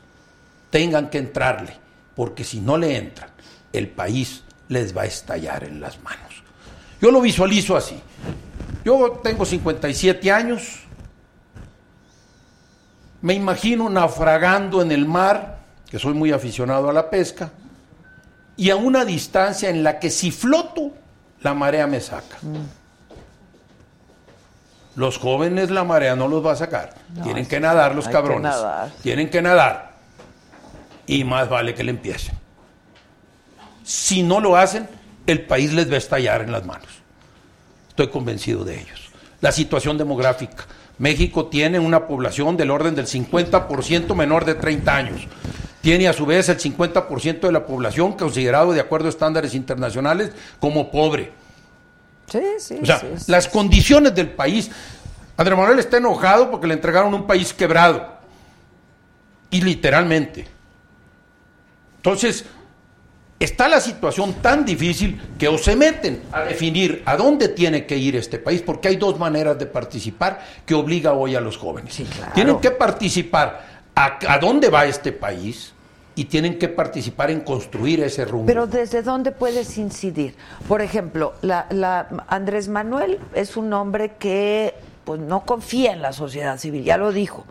tengan 0.70 1.10
que 1.10 1.18
entrarle, 1.18 1.76
porque 2.14 2.44
si 2.44 2.60
no 2.60 2.76
le 2.76 2.96
entran, 2.96 3.30
el 3.72 3.88
país 3.88 4.42
les 4.68 4.96
va 4.96 5.02
a 5.02 5.06
estallar 5.06 5.64
en 5.64 5.80
las 5.80 6.02
manos. 6.02 6.42
Yo 7.00 7.10
lo 7.10 7.20
visualizo 7.20 7.76
así. 7.76 8.00
Yo 8.84 9.20
tengo 9.22 9.44
57 9.44 10.30
años, 10.30 10.80
me 13.22 13.34
imagino 13.34 13.88
naufragando 13.88 14.82
en 14.82 14.92
el 14.92 15.06
mar, 15.06 15.58
que 15.90 15.98
soy 15.98 16.14
muy 16.14 16.32
aficionado 16.32 16.88
a 16.90 16.92
la 16.92 17.10
pesca, 17.10 17.50
y 18.56 18.70
a 18.70 18.76
una 18.76 19.04
distancia 19.04 19.68
en 19.68 19.82
la 19.82 19.98
que 19.98 20.10
si 20.10 20.30
floto, 20.30 20.92
la 21.40 21.54
marea 21.54 21.86
me 21.86 22.00
saca. 22.00 22.38
Los 24.94 25.18
jóvenes 25.18 25.70
la 25.70 25.84
marea 25.84 26.16
no 26.16 26.26
los 26.26 26.44
va 26.44 26.52
a 26.52 26.56
sacar. 26.56 26.94
Tienen 27.22 27.46
que 27.46 27.60
nadar 27.60 27.94
los 27.94 28.06
que 28.06 28.12
cabrones. 28.12 28.50
nadar. 28.50 28.90
Tienen 29.02 29.28
que 29.28 29.42
nadar. 29.42 29.92
Y 31.06 31.22
más 31.24 31.48
vale 31.48 31.74
que 31.74 31.84
le 31.84 31.90
empiecen. 31.90 32.34
Si 33.84 34.22
no 34.22 34.40
lo 34.40 34.56
hacen, 34.56 34.88
el 35.26 35.44
país 35.44 35.72
les 35.72 35.90
va 35.90 35.94
a 35.94 35.98
estallar 35.98 36.40
en 36.40 36.50
las 36.50 36.64
manos. 36.64 36.88
Estoy 37.90 38.08
convencido 38.08 38.64
de 38.64 38.80
ellos. 38.80 39.10
La 39.42 39.52
situación 39.52 39.98
demográfica. 39.98 40.64
México 40.98 41.46
tiene 41.46 41.78
una 41.78 42.06
población 42.06 42.56
del 42.56 42.70
orden 42.70 42.94
del 42.94 43.06
50% 43.06 44.14
menor 44.14 44.44
de 44.44 44.54
30 44.54 44.96
años. 44.96 45.26
Tiene 45.82 46.08
a 46.08 46.12
su 46.12 46.26
vez 46.26 46.48
el 46.48 46.58
50% 46.58 47.40
de 47.40 47.52
la 47.52 47.66
población 47.66 48.14
considerado 48.14 48.72
de 48.72 48.80
acuerdo 48.80 49.06
a 49.06 49.10
estándares 49.10 49.54
internacionales 49.54 50.32
como 50.58 50.90
pobre. 50.90 51.32
Sí, 52.30 52.40
sí, 52.58 52.78
O 52.82 52.86
sea, 52.86 52.98
sí, 52.98 53.06
sí. 53.16 53.30
las 53.30 53.46
condiciones 53.48 54.14
del 54.14 54.30
país. 54.30 54.70
Andrés 55.36 55.58
Manuel 55.58 55.78
está 55.78 55.98
enojado 55.98 56.50
porque 56.50 56.66
le 56.66 56.74
entregaron 56.74 57.14
un 57.14 57.26
país 57.26 57.52
quebrado. 57.52 58.16
Y 59.50 59.60
literalmente. 59.60 60.48
Entonces, 61.98 62.44
está 63.38 63.68
la 63.68 63.80
situación 63.80 64.34
tan 64.34 64.64
difícil 64.64 65.20
que 65.38 65.48
o 65.48 65.58
se 65.58 65.76
meten 65.76 66.22
a 66.32 66.42
definir 66.42 67.02
a 67.04 67.16
dónde 67.16 67.48
tiene 67.48 67.84
que 67.86 67.96
ir 67.96 68.16
este 68.16 68.38
país, 68.38 68.62
porque 68.62 68.88
hay 68.88 68.96
dos 68.96 69.18
maneras 69.18 69.58
de 69.58 69.66
participar 69.66 70.40
que 70.64 70.74
obliga 70.74 71.12
hoy 71.12 71.34
a 71.34 71.40
los 71.40 71.56
jóvenes. 71.58 71.94
Sí, 71.94 72.04
claro. 72.04 72.32
Tienen 72.34 72.58
que 72.60 72.70
participar 72.70 73.82
a, 73.94 74.18
a 74.28 74.38
dónde 74.38 74.70
va 74.70 74.86
este 74.86 75.12
país 75.12 75.72
y 76.14 76.24
tienen 76.24 76.58
que 76.58 76.68
participar 76.68 77.30
en 77.30 77.40
construir 77.40 78.00
ese 78.00 78.24
rumbo. 78.24 78.46
Pero 78.46 78.66
¿desde 78.66 79.02
dónde 79.02 79.32
puedes 79.32 79.76
incidir? 79.76 80.34
Por 80.66 80.80
ejemplo, 80.80 81.34
la, 81.42 81.66
la- 81.70 82.08
Andrés 82.28 82.68
Manuel 82.68 83.18
es 83.34 83.58
un 83.58 83.70
hombre 83.74 84.12
que 84.18 84.72
pues, 85.04 85.20
no 85.20 85.44
confía 85.44 85.92
en 85.92 86.00
la 86.00 86.14
sociedad 86.14 86.56
civil, 86.58 86.84
ya 86.84 86.96
lo 86.96 87.12
dijo. 87.12 87.44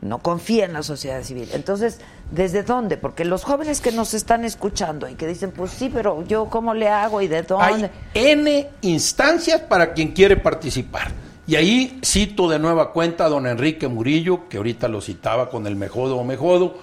No 0.00 0.18
confía 0.18 0.66
en 0.66 0.74
la 0.74 0.82
sociedad 0.82 1.22
civil. 1.22 1.48
Entonces, 1.52 2.00
¿desde 2.30 2.62
dónde? 2.62 2.96
Porque 2.96 3.24
los 3.24 3.44
jóvenes 3.44 3.80
que 3.80 3.92
nos 3.92 4.12
están 4.14 4.44
escuchando 4.44 5.08
y 5.08 5.14
que 5.14 5.26
dicen, 5.26 5.52
pues 5.52 5.70
sí, 5.70 5.90
pero 5.92 6.22
yo 6.26 6.46
cómo 6.50 6.74
le 6.74 6.88
hago 6.88 7.22
y 7.22 7.28
de 7.28 7.42
dónde. 7.42 7.64
Hay 7.64 7.90
N 8.14 8.70
instancias 8.82 9.62
para 9.62 9.94
quien 9.94 10.12
quiere 10.12 10.36
participar. 10.36 11.10
Y 11.46 11.54
ahí 11.54 12.00
cito 12.04 12.48
de 12.48 12.58
nueva 12.58 12.92
cuenta 12.92 13.24
a 13.24 13.28
don 13.28 13.46
Enrique 13.46 13.88
Murillo, 13.88 14.48
que 14.48 14.56
ahorita 14.56 14.88
lo 14.88 15.00
citaba 15.00 15.48
con 15.48 15.66
el 15.66 15.76
mejodo 15.76 16.16
o 16.16 16.24
mejodo. 16.24 16.78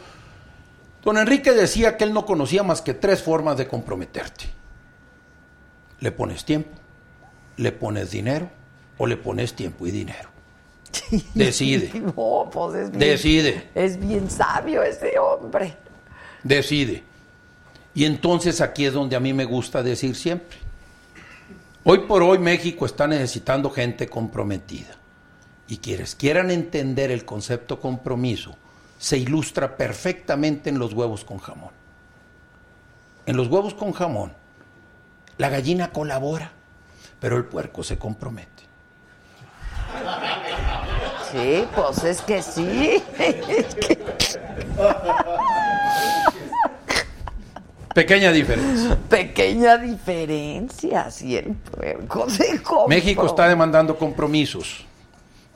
Don 1.03 1.17
Enrique 1.17 1.51
decía 1.51 1.97
que 1.97 2.05
él 2.05 2.13
no 2.13 2.25
conocía 2.25 2.63
más 2.63 2.81
que 2.81 2.93
tres 2.93 3.21
formas 3.21 3.57
de 3.57 3.67
comprometerte. 3.67 4.45
Le 5.99 6.11
pones 6.11 6.45
tiempo, 6.45 6.71
le 7.57 7.73
pones 7.73 8.11
dinero 8.11 8.49
o 8.97 9.05
le 9.05 9.17
pones 9.17 9.53
tiempo 9.53 9.85
y 9.85 9.91
dinero. 9.91 10.32
Decide, 11.33 11.99
No, 11.99 12.49
pues 12.51 12.75
es 12.75 12.91
bien, 12.91 12.99
decide. 12.99 13.69
es 13.75 13.99
bien 13.99 14.29
sabio 14.29 14.83
ese 14.83 15.17
hombre. 15.19 15.75
decide. 16.43 17.03
Y 17.95 18.05
entonces 18.05 18.59
aquí 18.61 18.85
es 18.85 18.93
donde 18.93 19.15
a 19.15 19.19
mí 19.19 19.33
me 19.33 19.45
gusta 19.45 19.83
decir 19.83 20.15
siempre. 20.15 20.57
Hoy 21.83 21.99
por 22.07 22.23
hoy 22.23 22.39
México 22.39 22.85
está 22.85 23.07
necesitando 23.07 23.69
gente 23.69 24.07
comprometida. 24.07 24.95
y 25.67 25.77
quienes 25.77 26.13
quieran 26.15 26.51
entender 26.51 27.09
el 27.11 27.23
concepto 27.25 27.79
compromiso, 27.79 28.55
se 28.99 29.17
ilustra 29.17 29.75
perfectamente 29.77 30.69
en 30.69 30.77
los 30.77 30.93
huevos 30.93 31.23
con 31.23 31.37
jamón. 31.39 31.71
En 33.25 33.37
los 33.37 33.47
huevos 33.47 33.73
con 33.73 33.91
jamón, 33.93 34.33
la 35.37 35.49
gallina 35.49 35.91
colabora, 35.91 36.51
pero 37.19 37.37
el 37.37 37.45
puerco 37.45 37.81
se 37.83 37.97
compromete. 37.97 38.63
Sí, 41.33 41.65
pues 41.75 42.03
es 42.03 42.21
que 42.21 42.41
sí. 42.43 43.03
Es 43.17 43.75
que- 43.75 43.97
Pequeña 47.93 48.31
diferencia. 48.31 48.97
Pequeña 49.09 49.77
diferencia, 49.77 51.11
si 51.11 51.37
el. 51.37 51.55
México 52.87 53.25
está 53.25 53.47
demandando 53.47 53.97
compromisos, 53.97 54.85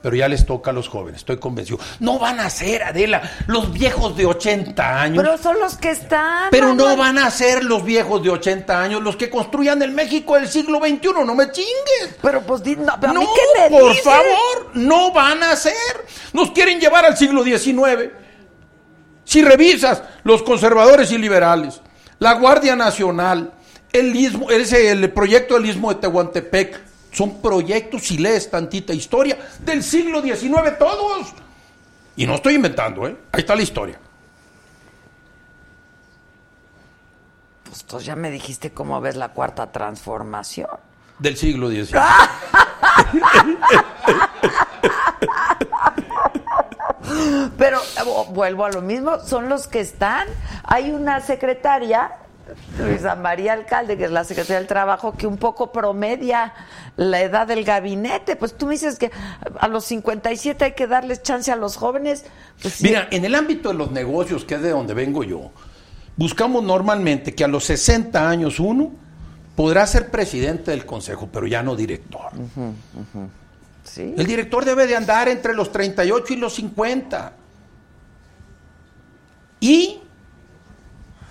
pero 0.00 0.14
ya 0.14 0.28
les 0.28 0.46
toca 0.46 0.70
a 0.70 0.72
los 0.72 0.88
jóvenes, 0.88 1.20
estoy 1.20 1.38
convencido. 1.38 1.78
No 1.98 2.18
van 2.20 2.38
a 2.38 2.48
ser, 2.50 2.84
Adela, 2.84 3.20
los 3.48 3.72
viejos 3.72 4.16
de 4.16 4.26
80 4.26 5.00
años. 5.02 5.24
Pero 5.24 5.36
son 5.38 5.58
los 5.58 5.76
que 5.76 5.90
están. 5.90 6.50
Pero 6.50 6.72
no 6.74 6.96
van 6.96 7.18
a 7.18 7.28
ser 7.30 7.64
los 7.64 7.84
viejos 7.84 8.22
de 8.22 8.30
80 8.30 8.80
años 8.80 9.02
los 9.02 9.16
que 9.16 9.28
construyan 9.28 9.82
el 9.82 9.90
México 9.90 10.36
del 10.36 10.48
siglo 10.48 10.78
XXI, 10.78 11.08
no 11.26 11.34
me 11.34 11.50
chingues. 11.50 12.16
Pero 12.22 12.42
pues 12.42 12.64
no, 12.76 12.94
pero 13.00 13.10
a 13.10 13.14
No, 13.14 13.20
mí 13.20 13.26
qué 13.34 13.60
me 13.70 13.70
por 13.78 13.88
dices? 13.90 14.04
favor, 14.04 14.70
no 14.74 15.12
van 15.12 15.42
a 15.42 15.56
ser. 15.56 15.72
Nos 16.32 16.52
quieren 16.52 16.78
llevar 16.80 17.04
al 17.04 17.16
siglo 17.16 17.42
XIX. 17.42 18.10
Si 19.24 19.42
revisas 19.42 20.02
los 20.22 20.42
conservadores 20.42 21.10
y 21.12 21.18
liberales, 21.18 21.80
la 22.18 22.34
Guardia 22.34 22.76
Nacional, 22.76 23.52
el, 23.92 24.14
istmo- 24.14 24.50
ese, 24.50 24.90
el 24.90 25.10
proyecto 25.12 25.54
del 25.54 25.66
Istmo 25.66 25.92
de 25.92 26.00
Tehuantepec, 26.00 26.80
son 27.18 27.42
proyectos, 27.42 28.06
si 28.06 28.16
lees 28.16 28.48
tantita 28.48 28.94
historia, 28.94 29.36
del 29.58 29.82
siglo 29.82 30.22
XIX 30.22 30.78
todos. 30.78 31.34
Y 32.14 32.24
no 32.28 32.36
estoy 32.36 32.54
inventando, 32.54 33.08
¿eh? 33.08 33.16
Ahí 33.32 33.40
está 33.40 33.56
la 33.56 33.62
historia. 33.62 33.98
Pues 37.64 37.82
tú 37.82 37.98
ya 37.98 38.14
me 38.14 38.30
dijiste 38.30 38.70
cómo 38.70 39.00
ves 39.00 39.16
la 39.16 39.30
cuarta 39.30 39.72
transformación. 39.72 40.70
Del 41.18 41.36
siglo 41.36 41.70
XIX. 41.70 41.98
Pero 47.58 47.80
eh, 47.80 48.02
vuelvo 48.28 48.64
a 48.64 48.70
lo 48.70 48.80
mismo, 48.80 49.18
son 49.26 49.48
los 49.48 49.66
que 49.66 49.80
están. 49.80 50.28
Hay 50.62 50.92
una 50.92 51.20
secretaria, 51.20 52.12
Luisa 52.78 53.14
María 53.14 53.52
Alcalde, 53.52 53.96
que 53.96 54.04
es 54.04 54.10
la 54.10 54.24
secretaria 54.24 54.58
del 54.58 54.66
Trabajo, 54.66 55.14
que 55.16 55.26
un 55.26 55.36
poco 55.36 55.72
promedia 55.72 56.54
la 56.96 57.20
edad 57.20 57.46
del 57.46 57.64
gabinete. 57.64 58.36
Pues 58.36 58.56
tú 58.56 58.66
me 58.66 58.72
dices 58.72 58.98
que 58.98 59.10
a 59.58 59.68
los 59.68 59.84
57 59.84 60.64
hay 60.64 60.72
que 60.72 60.86
darles 60.86 61.22
chance 61.22 61.50
a 61.50 61.56
los 61.56 61.76
jóvenes. 61.76 62.24
Pues 62.60 62.74
sí. 62.74 62.84
Mira, 62.84 63.08
en 63.10 63.24
el 63.24 63.34
ámbito 63.34 63.68
de 63.70 63.74
los 63.74 63.90
negocios, 63.90 64.44
que 64.44 64.56
es 64.56 64.62
de 64.62 64.70
donde 64.70 64.94
vengo 64.94 65.24
yo, 65.24 65.50
buscamos 66.16 66.62
normalmente 66.62 67.34
que 67.34 67.44
a 67.44 67.48
los 67.48 67.64
60 67.64 68.28
años 68.28 68.60
uno 68.60 68.92
podrá 69.54 69.86
ser 69.86 70.10
presidente 70.10 70.70
del 70.70 70.86
consejo, 70.86 71.28
pero 71.32 71.46
ya 71.46 71.62
no 71.62 71.74
director. 71.74 72.30
Sí. 73.84 74.14
El 74.16 74.26
director 74.26 74.64
debe 74.64 74.86
de 74.86 74.96
andar 74.96 75.28
entre 75.28 75.54
los 75.54 75.72
38 75.72 76.34
y 76.34 76.36
los 76.36 76.54
50. 76.54 77.32
Y 79.60 80.00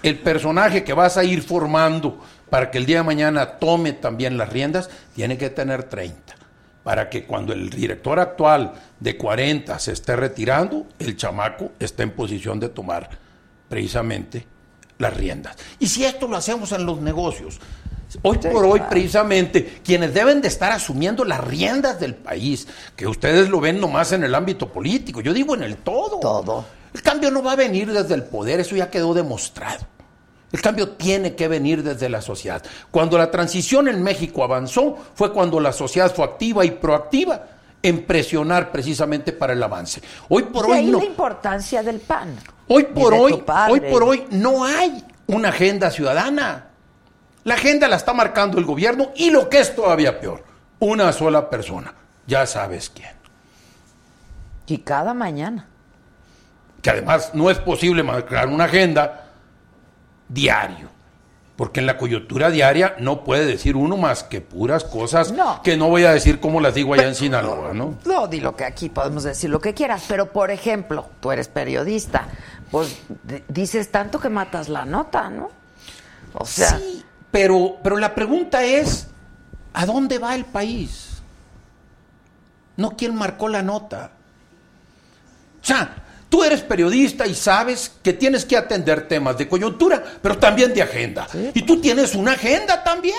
el 0.04 0.20
personaje 0.20 0.84
que 0.84 0.93
vas 0.93 1.18
a 1.18 1.24
ir 1.24 1.41
formando 1.41 2.20
para 2.50 2.72
que 2.72 2.78
el 2.78 2.86
día 2.86 2.98
de 2.98 3.04
mañana 3.04 3.58
tome 3.58 3.93
también 3.93 4.38
las 4.38 4.50
riendas, 4.50 4.89
tiene 5.16 5.38
que 5.38 5.50
tener 5.50 5.84
30. 5.84 6.36
Para 6.84 7.10
que 7.10 7.26
cuando 7.26 7.52
el 7.52 7.70
director 7.70 8.20
actual 8.20 8.74
de 9.00 9.18
40 9.18 9.78
se 9.80 9.91
esté 9.91 10.16
retirando, 10.16 10.86
el 11.00 11.18
chamaco 11.18 11.72
esté 11.80 12.04
en 12.04 12.12
posición 12.12 12.60
de 12.60 12.70
tomar 12.70 13.10
precisamente 13.68 14.45
las 14.98 15.14
riendas. 15.14 15.58
Y 15.80 15.88
si 15.88 16.06
esto 16.06 16.28
lo 16.28 16.38
hacemos 16.38 16.72
en 16.72 16.86
los 16.86 17.02
negocios, 17.02 17.60
hoy 18.22 18.38
por 18.38 18.66
hoy 18.66 18.82
precisamente 18.89 19.82
quienes 19.84 20.14
deben 20.14 20.41
de 20.41 20.48
estar 20.48 20.72
asumiendo 20.72 21.26
las 21.26 21.43
riendas 21.43 22.00
del 22.00 22.16
país, 22.16 22.68
que 22.95 23.06
ustedes 23.06 23.50
lo 23.50 23.60
ven 23.60 23.82
nomás 23.82 24.14
en 24.14 24.24
el 24.24 24.34
ámbito 24.34 24.70
político, 24.70 25.20
yo 25.20 25.34
digo 25.34 25.56
en 25.56 25.64
el 25.64 25.76
todo. 25.78 26.20
Todo. 26.22 26.66
El 26.98 27.04
cambio 27.04 27.30
no 27.30 27.43
va 27.43 27.52
a 27.52 27.56
venir 27.56 27.93
desde 27.93 28.16
el 28.16 28.24
poder, 28.24 28.60
eso 28.60 28.76
ya 28.76 28.89
quedó 28.89 29.14
demostrado. 29.14 29.86
El 30.52 30.62
cambio 30.62 30.89
tiene 30.93 31.36
que 31.36 31.48
venir 31.48 31.84
desde 31.84 32.10
la 32.10 32.24
sociedad. 32.24 32.64
Cuando 32.89 33.20
la 33.20 33.30
transición 33.30 33.88
en 33.88 34.02
México 34.02 34.43
avanzó, 34.43 34.98
fue 35.14 35.32
cuando 35.32 35.60
la 35.60 35.72
sociedad 35.74 36.12
fue 36.12 36.26
activa 36.26 36.66
y 36.66 36.72
proactiva 36.72 37.45
en 37.84 38.04
presionar 38.04 38.72
precisamente 38.72 39.32
para 39.32 39.54
el 39.54 39.62
avance. 39.62 40.02
Hoy 40.28 40.43
por 40.43 40.66
De 40.66 40.72
hoy 40.72 40.78
ahí 40.80 40.86
no. 40.88 40.98
la 40.98 41.06
importancia 41.06 41.84
del 41.84 42.00
PAN. 42.00 42.36
Hoy 42.68 42.86
por 42.86 43.14
hoy, 43.14 43.43
hoy 43.70 43.80
por 43.82 44.04
hoy 44.04 44.26
no 44.32 44.66
hay 44.66 45.06
una 45.28 45.50
agenda 45.50 45.91
ciudadana. 45.91 46.70
La 47.43 47.54
agenda 47.54 47.88
la 47.88 47.98
está 47.98 48.12
marcando 48.12 48.58
el 48.58 48.66
gobierno 48.66 49.12
y 49.16 49.30
lo 49.30 49.50
que 49.50 49.60
es 49.60 49.76
todavía 49.76 50.20
peor, 50.20 50.43
una 50.80 51.14
sola 51.14 51.48
persona. 51.48 51.93
Ya 52.26 52.48
sabes 52.48 52.89
quién. 52.89 53.16
Y 54.66 54.80
cada 54.80 55.14
mañana. 55.14 55.68
Que 56.82 56.89
además 56.89 57.32
no 57.34 57.49
es 57.49 57.57
posible 57.59 58.03
marcar 58.03 58.47
una 58.47 58.65
agenda 58.65 59.25
diario. 60.30 60.89
Porque 61.55 61.80
en 61.80 61.88
la 61.88 61.97
coyuntura 61.97 62.51
diaria 62.51 62.95
no 62.99 63.23
puede 63.23 63.45
decir 63.47 63.75
uno 63.75 63.97
más 63.97 64.23
que 64.23 64.41
puras 64.41 64.84
cosas 64.84 65.32
No. 65.32 65.61
que 65.63 65.75
no 65.75 65.89
voy 65.89 66.03
a 66.03 66.11
decir 66.11 66.39
como 66.39 66.61
las 66.61 66.75
digo 66.75 66.93
allá 66.93 67.07
en 67.07 67.15
Sinaloa, 67.15 67.73
¿no? 67.73 67.95
No, 68.05 68.28
di 68.28 68.39
lo 68.41 68.55
que 68.55 68.63
aquí 68.63 68.89
podemos 68.89 69.23
decir 69.23 69.49
lo 69.49 69.59
que 69.59 69.73
quieras, 69.73 70.03
pero 70.07 70.32
por 70.32 70.51
ejemplo, 70.51 71.09
tú 71.19 71.32
eres 71.32 71.47
periodista, 71.47 72.28
pues 72.69 72.99
dices 73.47 73.89
tanto 73.91 74.19
que 74.19 74.30
matas 74.30 74.69
la 74.69 74.86
nota, 74.86 75.32
¿no? 75.32 75.49
O 76.34 76.45
sea, 76.45 76.78
Sí, 76.78 77.03
pero, 77.32 77.78
pero 77.82 77.97
la 77.97 78.13
pregunta 78.13 78.63
es, 78.63 79.07
¿a 79.73 79.88
dónde 79.88 80.19
va 80.19 80.36
el 80.36 80.45
país? 80.45 81.23
No 82.75 82.91
quién 82.95 83.15
marcó 83.15 83.47
la 83.49 83.63
nota. 83.63 84.11
O 85.59 85.65
sea, 85.65 86.03
tú 86.30 86.43
eres 86.43 86.61
periodista 86.61 87.25
y 87.28 87.34
sabes 87.36 87.91
que 88.03 88.13
tienes 88.13 88.45
que 88.45 88.57
atender 88.57 89.07
temas 89.07 89.38
de 89.38 89.47
coyuntura, 89.47 90.03
pero 90.21 90.38
también 90.38 90.73
de 90.73 90.82
agenda. 90.82 91.28
Y 91.53 91.61
tú 91.63 91.80
tienes 91.82 92.15
una 92.15 92.34
agenda 92.34 92.84
también, 92.84 93.15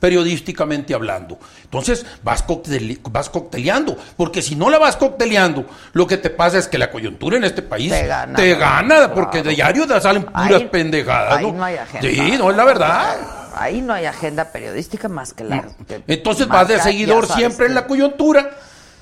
periodísticamente 0.00 0.94
hablando. 0.94 1.38
Entonces 1.64 2.06
vas, 2.22 2.46
coctele- 2.46 2.98
vas 3.10 3.28
cocteleando, 3.28 3.96
porque 4.16 4.42
si 4.42 4.54
no 4.54 4.70
la 4.70 4.78
vas 4.78 4.96
cocteleando, 4.96 5.66
lo 5.92 6.06
que 6.06 6.16
te 6.16 6.30
pasa 6.30 6.58
es 6.58 6.68
que 6.68 6.78
la 6.78 6.90
coyuntura 6.90 7.36
en 7.36 7.44
este 7.44 7.62
país 7.62 7.90
Te 7.90 8.06
gana, 8.06 8.36
te 8.36 8.56
¿no? 8.56 9.14
porque 9.14 9.42
de 9.42 9.50
diario 9.50 9.86
te 9.86 10.00
salen 10.00 10.22
puras 10.24 10.50
Ahí- 10.52 10.68
pendejadas. 10.68 11.38
ahí 11.38 11.52
no 11.52 11.64
hay 11.64 11.76
agenda. 11.76 12.08
Sí, 12.08 12.34
no 12.38 12.50
es 12.50 12.56
la 12.56 12.64
verdad. 12.64 13.16
ahí 13.56 13.80
no 13.80 13.92
hay 13.92 14.06
agenda 14.06 14.52
periodística 14.52 15.08
más 15.08 15.32
que 15.34 15.42
la. 15.44 15.66
que 15.86 16.02
Entonces 16.06 16.46
vas 16.46 16.68
de 16.68 16.80
seguidor 16.80 17.26
siempre 17.26 17.66
en 17.66 17.74
la 17.74 17.86
coyuntura, 17.86 18.50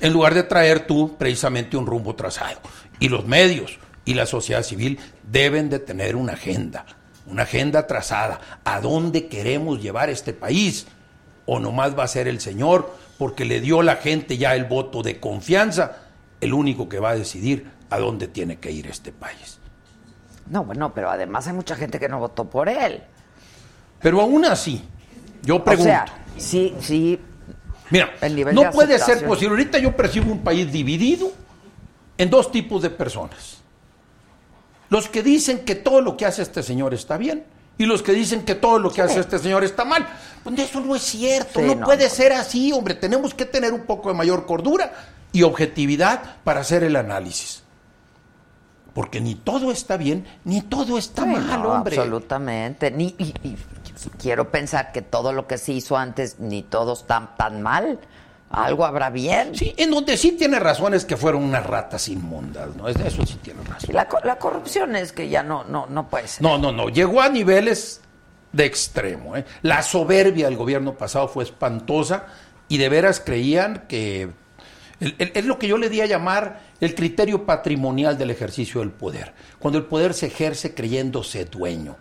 en 0.01 0.13
lugar 0.13 0.33
de 0.35 0.43
traer 0.45 0.87
tú 0.87 1.15
precisamente 1.19 1.77
un 1.77 1.87
rumbo 1.87 2.15
trazado. 2.15 2.59
Y 2.99 3.09
los 3.09 3.27
medios 3.27 3.79
y 4.05 4.15
la 4.15 4.27
sociedad 4.27 4.63
civil 4.63 4.99
deben 5.23 5.69
de 5.69 5.79
tener 5.79 6.17
una 6.17 6.35
agenda, 6.35 6.87
una 7.27 7.43
agenda 7.43 7.87
trazada. 7.87 8.41
¿A 8.65 8.81
dónde 8.81 9.27
queremos 9.29 9.83
llevar 9.83 10.11
este 10.11 10.33
país? 10.33 10.87
¿O 11.45 11.59
nomás 11.59 11.97
va 11.99 12.05
a 12.05 12.09
ser 12.09 12.29
el 12.29 12.41
Señor, 12.41 12.95
porque 13.19 13.45
le 13.45 13.61
dio 13.61 13.83
la 13.83 13.97
gente 13.97 14.39
ya 14.39 14.55
el 14.55 14.65
voto 14.65 15.03
de 15.03 15.21
confianza, 15.21 15.97
el 16.41 16.53
único 16.55 16.89
que 16.89 16.99
va 16.99 17.11
a 17.11 17.17
decidir 17.17 17.71
a 17.91 17.99
dónde 17.99 18.29
tiene 18.29 18.59
que 18.59 18.71
ir 18.73 18.87
este 18.87 19.13
país? 19.13 19.59
No, 20.49 20.65
bueno, 20.65 20.93
pero 20.95 21.11
además 21.11 21.47
hay 21.47 21.53
mucha 21.53 21.77
gente 21.77 21.99
que 21.99 22.09
no 22.09 22.19
votó 22.19 22.45
por 22.49 22.69
él. 22.69 23.03
Pero 24.01 24.21
aún 24.21 24.45
así, 24.45 24.85
yo 25.43 25.57
O 25.57 25.65
pregunto. 25.65 25.91
sea, 25.91 26.07
sí, 26.37 26.75
sí. 26.81 27.21
Mira, 27.91 28.11
no 28.53 28.63
de 28.63 28.71
puede 28.71 28.99
ser 28.99 29.25
posible. 29.27 29.51
Ahorita 29.51 29.79
yo 29.79 29.97
percibo 29.97 30.31
un 30.33 30.41
país 30.41 30.71
dividido 30.71 31.33
en 32.19 32.31
dos 32.31 32.51
tipos 32.51 32.83
de 32.83 32.91
personas. 32.91 33.59
Los 34.89 35.09
que 35.09 35.23
dicen 35.23 35.65
que 35.65 35.75
todo 35.75 36.01
lo 36.01 36.17
que 36.17 36.27
hace 36.27 36.43
este 36.43 36.63
señor 36.63 36.95
está 36.95 37.17
bien 37.17 37.45
y 37.79 37.87
los 37.87 38.03
que 38.03 38.13
dicen 38.13 38.45
que 38.45 38.55
todo 38.55 38.79
lo 38.79 38.91
que 38.91 39.03
hace 39.03 39.21
este 39.21 39.39
señor 39.39 39.65
está 39.65 39.85
mal. 39.85 40.07
Pues 40.45 40.59
eso 40.59 40.81
no 40.81 40.95
es 40.95 41.03
cierto, 41.03 41.61
Sí, 41.61 41.67
no, 41.67 41.75
no, 41.75 41.87
puede 41.87 42.05
no. 42.05 42.11
ser 42.11 42.33
así, 42.33 42.73
hombre. 42.73 42.95
Tenemos 42.95 43.35
que 43.35 43.45
tener 43.45 43.73
un 43.73 43.85
poco 43.85 44.09
de 44.09 44.15
mayor 44.15 44.47
cordura 44.47 44.93
y 45.33 45.43
objetividad 45.43 46.37
para 46.45 46.61
hacer 46.61 46.85
el 46.85 46.97
análisis. 46.97 47.65
Porque 48.95 49.21
ni 49.21 49.35
todo 49.35 49.73
está 49.73 49.99
bien, 49.99 50.25
ni 50.45 50.63
todo 50.63 50.97
está 50.97 51.25
Sí, 51.25 51.29
mal, 51.29 51.63
no, 51.63 51.69
hombre. 51.73 51.97
Absolutamente. 51.99 52.91
Ni, 52.91 53.15
y, 53.19 53.35
y 53.43 53.57
quiero 54.19 54.51
pensar 54.51 54.93
que 54.93 55.03
todo 55.03 55.33
lo 55.33 55.47
que 55.47 55.59
se 55.59 55.73
hizo 55.73 55.99
antes, 55.99 56.39
ni 56.39 56.63
todo 56.63 56.95
está 56.95 57.35
tan 57.37 57.61
mal. 57.61 57.99
Algo 58.51 58.85
habrá 58.85 59.11
bien. 59.11 59.55
Sí, 59.57 59.75
en 59.77 59.91
donde 59.91 60.17
sí 60.17 60.33
tiene 60.33 60.61
razón 60.61 60.95
es 60.95 61.05
que 61.05 61.17
fueron 61.17 61.43
unas 61.43 61.67
ratas 61.67 62.09
inmundas, 62.09 62.75
¿no? 62.77 62.89
Es- 62.89 62.97
Eso 62.97 63.27
sí 63.27 63.39
tiene 63.43 63.63
razón. 63.65 63.91
Y 63.91 63.93
la, 63.93 64.09
la 64.25 64.37
corrupción 64.39 64.95
es 64.95 65.13
que 65.13 65.29
ya 65.29 65.43
no, 65.43 65.65
no, 65.65 65.87
no 65.87 66.09
puede 66.09 66.29
ser. 66.29 66.43
No, 66.43 66.57
no, 66.57 66.71
no. 66.71 66.89
Llegó 66.89 67.21
a 67.21 67.29
niveles 67.29 68.01
de 68.53 68.65
extremo. 68.65 69.37
¿eh? 69.37 69.45
La 69.63 69.83
soberbia 69.83 70.47
del 70.47 70.57
gobierno 70.57 70.95
pasado 70.95 71.27
fue 71.29 71.43
espantosa 71.45 72.27
y 72.69 72.79
de 72.79 72.89
veras 72.89 73.21
creían 73.21 73.85
que 73.89 74.31
es 75.01 75.45
lo 75.45 75.59
que 75.59 75.67
yo 75.69 75.77
le 75.77 75.91
di 75.91 76.01
a 76.01 76.07
llamar 76.07 76.61
el 76.81 76.95
criterio 76.95 77.45
patrimonial 77.47 78.17
del 78.17 78.31
ejercicio 78.31 78.81
del 78.81 78.93
poder. 78.93 79.35
Cuando 79.59 79.79
el 79.79 79.85
poder 79.87 80.15
se 80.15 80.27
ejerce 80.29 80.73
creyéndose 80.73 81.45
dueño. 81.47 81.97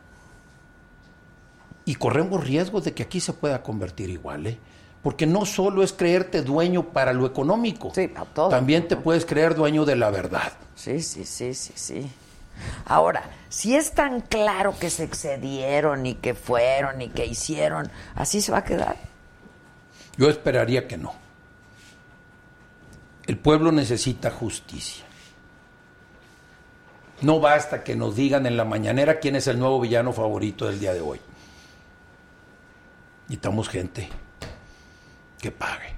Y 1.85 1.95
corremos 1.95 2.43
riesgos 2.45 2.83
de 2.83 2.93
que 2.93 3.03
aquí 3.03 3.19
se 3.19 3.33
pueda 3.33 3.61
convertir 3.61 4.09
igual, 4.09 4.47
¿eh? 4.47 4.59
Porque 5.05 5.27
no 5.27 5.45
solo 5.45 5.83
es 5.83 5.93
creerte 5.93 6.41
dueño 6.41 6.85
para 6.91 7.13
lo 7.13 7.27
económico, 7.27 7.91
Sí, 7.93 8.07
para 8.07 8.25
todo. 8.25 8.49
también 8.49 8.87
te 8.87 8.95
puedes 8.97 9.23
creer 9.23 9.53
dueño 9.53 9.85
de 9.85 9.95
la 9.95 10.09
verdad. 10.09 10.51
Sí, 10.73 10.99
sí, 10.99 11.25
sí, 11.25 11.53
sí, 11.53 11.73
sí. 11.75 12.11
Ahora, 12.85 13.29
si 13.47 13.75
es 13.75 13.91
tan 13.91 14.21
claro 14.21 14.73
que 14.79 14.89
se 14.89 15.03
excedieron 15.03 16.07
y 16.07 16.15
que 16.15 16.33
fueron 16.33 17.03
y 17.03 17.09
que 17.09 17.23
hicieron, 17.27 17.91
¿así 18.15 18.41
se 18.41 18.51
va 18.51 18.57
a 18.57 18.63
quedar? 18.63 18.95
Yo 20.17 20.27
esperaría 20.27 20.87
que 20.87 20.97
no. 20.97 21.13
El 23.27 23.37
pueblo 23.37 23.71
necesita 23.71 24.31
justicia. 24.31 25.05
No 27.21 27.39
basta 27.39 27.83
que 27.83 27.95
nos 27.95 28.15
digan 28.15 28.47
en 28.47 28.57
la 28.57 28.65
mañanera 28.65 29.19
quién 29.19 29.35
es 29.35 29.45
el 29.45 29.59
nuevo 29.59 29.79
villano 29.79 30.13
favorito 30.13 30.65
del 30.65 30.79
día 30.79 30.95
de 30.95 31.01
hoy. 31.01 31.21
Necesitamos 33.27 33.69
gente 33.69 34.09
que 35.39 35.51
pague. 35.51 35.93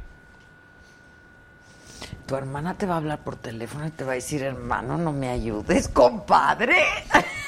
Tu 2.26 2.36
hermana 2.36 2.74
te 2.78 2.86
va 2.86 2.96
a 2.96 2.98
hablar 2.98 3.20
por 3.20 3.38
teléfono 3.38 3.88
y 3.88 3.92
te 3.92 4.04
va 4.04 4.12
a 4.12 4.16
decir, 4.16 4.44
hermano, 4.44 4.98
no 4.98 5.14
me 5.14 5.30
ayudes, 5.30 5.88
compadre. 5.88 6.76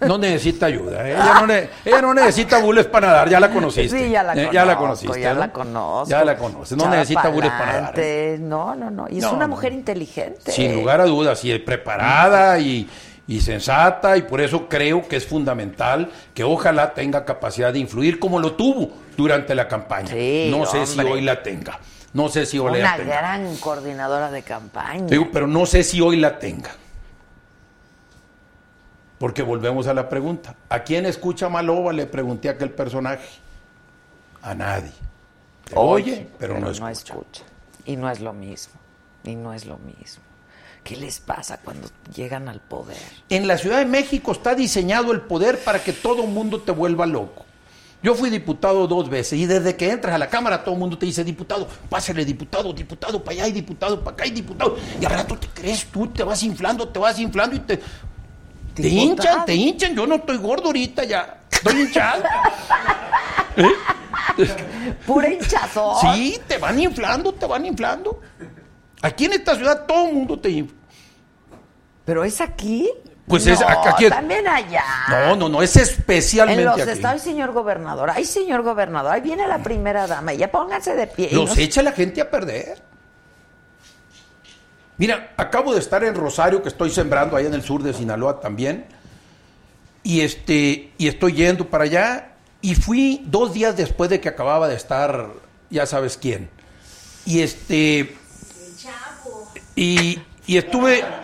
No 0.00 0.18
necesita 0.18 0.66
ayuda. 0.66 1.08
¿eh? 1.08 1.12
Ella, 1.12 1.34
no 1.40 1.46
ne- 1.46 1.70
ella 1.84 2.02
no 2.02 2.12
necesita 2.12 2.58
bules 2.58 2.86
para 2.86 3.06
nadar. 3.08 3.28
Ya 3.28 3.38
la 3.38 3.48
conociste. 3.48 3.96
Sí, 4.06 4.10
ya 4.10 4.24
la 4.24 4.32
¿eh? 4.32 4.36
conozco. 4.36 4.52
Ya 4.52 4.64
la 4.64 4.76
conociste. 4.76 5.20
Ya 5.20 5.34
¿no? 5.34 5.40
la 5.40 5.52
conozco. 5.52 6.10
Ya 6.10 6.24
la 6.24 6.36
conoces. 6.36 6.76
No 6.78 6.88
necesita 6.88 7.28
bules 7.28 7.50
para 7.52 7.72
nadar. 7.74 7.94
¿eh? 7.96 8.38
No, 8.40 8.74
no, 8.74 8.90
no. 8.90 9.06
Y 9.08 9.18
es 9.18 9.22
No, 9.22 9.34
una 9.34 9.46
mujer 9.46 9.72
inteligente. 9.72 10.50
Sin 10.50 10.74
lugar 10.74 11.00
a 11.00 11.04
dudas, 11.04 11.44
y 11.44 11.52
es 11.52 11.60
preparada 11.60 12.58
y, 12.58 12.90
y 13.28 13.40
sensata, 13.40 14.16
y 14.16 14.22
por 14.22 14.40
eso 14.40 14.68
creo 14.68 15.06
que 15.06 15.14
es 15.14 15.24
fundamental 15.26 16.10
que 16.34 16.42
ojalá 16.42 16.92
tenga 16.92 17.24
capacidad 17.24 17.72
de 17.72 17.78
influir 17.78 18.18
como 18.18 18.40
lo 18.40 18.54
tuvo 18.54 18.90
durante 19.18 19.52
la 19.56 19.66
campaña. 19.66 20.08
Sí, 20.10 20.46
no 20.48 20.64
sé 20.64 20.86
si 20.86 21.00
hoy 21.00 21.22
la 21.22 21.42
tenga. 21.42 21.80
No 22.12 22.28
sé 22.28 22.46
si 22.46 22.56
hoy 22.56 22.78
la 22.78 22.78
Una 22.78 22.96
tenga. 22.96 23.16
gran 23.16 23.56
coordinadora 23.56 24.30
de 24.30 24.42
campaña. 24.44 25.06
Digo, 25.06 25.28
pero 25.32 25.48
no 25.48 25.66
sé 25.66 25.82
si 25.82 26.00
hoy 26.00 26.18
la 26.18 26.38
tenga. 26.38 26.70
Porque 29.18 29.42
volvemos 29.42 29.88
a 29.88 29.94
la 29.94 30.08
pregunta. 30.08 30.54
¿A 30.68 30.84
quién 30.84 31.04
escucha 31.04 31.48
Maloba? 31.48 31.92
Le 31.92 32.06
pregunté 32.06 32.48
a 32.48 32.52
aquel 32.52 32.70
personaje. 32.70 33.28
A 34.40 34.54
nadie. 34.54 34.92
Te 35.64 35.72
oye, 35.74 36.28
pero, 36.38 36.60
no 36.60 36.70
escucha. 36.70 36.92
escucha. 36.92 37.42
Y 37.86 37.96
no 37.96 38.08
es 38.08 38.20
lo 38.20 38.32
mismo. 38.32 38.74
Y 39.24 39.34
no 39.34 39.52
es 39.52 39.66
lo 39.66 39.78
mismo. 39.78 40.22
¿Qué 40.84 40.96
les 40.96 41.18
pasa 41.18 41.58
cuando 41.58 41.88
llegan 42.14 42.48
al 42.48 42.60
poder? 42.60 42.96
En 43.28 43.48
la 43.48 43.58
Ciudad 43.58 43.78
de 43.78 43.84
México 43.84 44.30
está 44.30 44.54
diseñado 44.54 45.10
el 45.10 45.22
poder 45.22 45.58
para 45.58 45.82
que 45.82 45.92
todo 45.92 46.22
mundo 46.22 46.60
te 46.60 46.70
vuelva 46.70 47.04
loco. 47.04 47.47
Yo 48.00 48.14
fui 48.14 48.30
diputado 48.30 48.86
dos 48.86 49.08
veces 49.08 49.38
y 49.38 49.46
desde 49.46 49.74
que 49.74 49.90
entras 49.90 50.14
a 50.14 50.18
la 50.18 50.28
Cámara 50.28 50.62
todo 50.62 50.74
el 50.74 50.80
mundo 50.80 50.96
te 50.96 51.06
dice, 51.06 51.24
diputado, 51.24 51.66
pásale 51.88 52.24
diputado, 52.24 52.72
diputado 52.72 53.22
para 53.22 53.34
allá 53.34 53.48
y 53.48 53.52
diputado 53.52 54.00
para 54.04 54.14
acá 54.14 54.26
y 54.26 54.30
diputado. 54.30 54.76
Y 55.00 55.04
al 55.04 55.12
rato 55.12 55.36
te 55.36 55.48
crees 55.48 55.86
tú, 55.86 56.06
te 56.06 56.22
vas 56.22 56.42
inflando, 56.44 56.88
te 56.88 56.98
vas 56.98 57.18
inflando 57.18 57.56
y 57.56 57.60
te... 57.60 57.80
Te 58.74 58.88
hinchan, 58.88 59.44
te 59.44 59.54
hinchan. 59.54 59.96
Yo 59.96 60.06
no 60.06 60.14
estoy 60.16 60.36
gordo 60.36 60.66
ahorita 60.66 61.02
ya. 61.02 61.40
Estoy 61.50 61.80
hinchado. 61.80 62.22
Pura 65.06 65.28
hinchazón. 65.28 66.14
Sí, 66.14 66.38
te 66.46 66.58
van 66.58 66.78
inflando, 66.78 67.32
te 67.32 67.46
van 67.46 67.66
inflando. 67.66 68.20
Aquí 69.02 69.24
en 69.24 69.32
esta 69.32 69.56
ciudad 69.56 69.84
todo 69.86 70.06
el 70.06 70.14
mundo 70.14 70.38
te 70.38 70.50
infla. 70.50 70.78
¿Pero 72.04 72.22
es 72.22 72.40
aquí? 72.40 72.88
Pues 73.28 73.46
No, 73.46 73.52
es- 73.52 73.60
aquí 73.62 74.08
también 74.08 74.46
allá. 74.48 74.84
No, 75.10 75.36
no, 75.36 75.48
no, 75.48 75.62
es 75.62 75.76
especialmente 75.76 76.62
En 76.62 76.68
los 76.68 76.80
aquí. 76.80 76.90
estados, 76.90 77.20
señor 77.22 77.52
gobernador. 77.52 78.10
Ay, 78.14 78.24
señor 78.24 78.62
gobernador. 78.62 79.12
Ahí 79.12 79.20
viene 79.20 79.46
la 79.46 79.58
primera 79.62 80.06
dama. 80.06 80.32
Y 80.32 80.38
ya 80.38 80.50
pónganse 80.50 80.94
de 80.94 81.06
pie. 81.06 81.28
Los 81.32 81.50
no- 81.56 81.62
echa 81.62 81.82
la 81.82 81.92
gente 81.92 82.20
a 82.20 82.30
perder. 82.30 82.80
Mira, 84.96 85.32
acabo 85.36 85.72
de 85.74 85.80
estar 85.80 86.02
en 86.02 86.14
Rosario, 86.14 86.62
que 86.62 86.68
estoy 86.68 86.90
sembrando 86.90 87.36
allá 87.36 87.48
en 87.48 87.54
el 87.54 87.62
sur 87.62 87.82
de 87.82 87.92
Sinaloa 87.92 88.40
también. 88.40 88.86
Y 90.02 90.22
este, 90.22 90.92
y 90.98 91.06
estoy 91.08 91.34
yendo 91.34 91.68
para 91.68 91.84
allá. 91.84 92.32
Y 92.60 92.74
fui 92.74 93.22
dos 93.26 93.52
días 93.52 93.76
después 93.76 94.10
de 94.10 94.20
que 94.20 94.28
acababa 94.28 94.66
de 94.68 94.74
estar, 94.74 95.28
ya 95.70 95.86
sabes 95.86 96.16
quién. 96.16 96.50
Y 97.24 97.42
este. 97.42 98.16
Y, 99.76 100.18
y 100.46 100.56
estuve. 100.56 101.04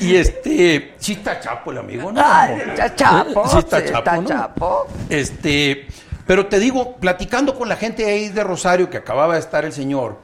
y 0.00 0.16
este. 0.16 0.94
Sí 0.98 1.12
está 1.12 1.40
chapo 1.40 1.70
el 1.72 1.78
amigo, 1.78 2.12
¿no? 2.12 2.20
Ay, 2.24 2.58
está 2.68 2.94
chapo, 2.94 3.48
Sí 3.48 3.58
está 3.58 3.84
chapo. 3.84 3.98
está 3.98 4.16
¿no? 4.16 4.28
chapo. 4.28 4.86
Este, 5.08 5.86
pero 6.26 6.46
te 6.46 6.58
digo, 6.58 6.96
platicando 6.96 7.54
con 7.56 7.68
la 7.68 7.76
gente 7.76 8.04
ahí 8.06 8.28
de 8.28 8.44
Rosario 8.44 8.88
que 8.90 8.96
acababa 8.98 9.34
de 9.34 9.40
estar 9.40 9.64
el 9.64 9.72
señor, 9.72 10.18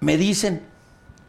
me 0.00 0.16
dicen, 0.16 0.66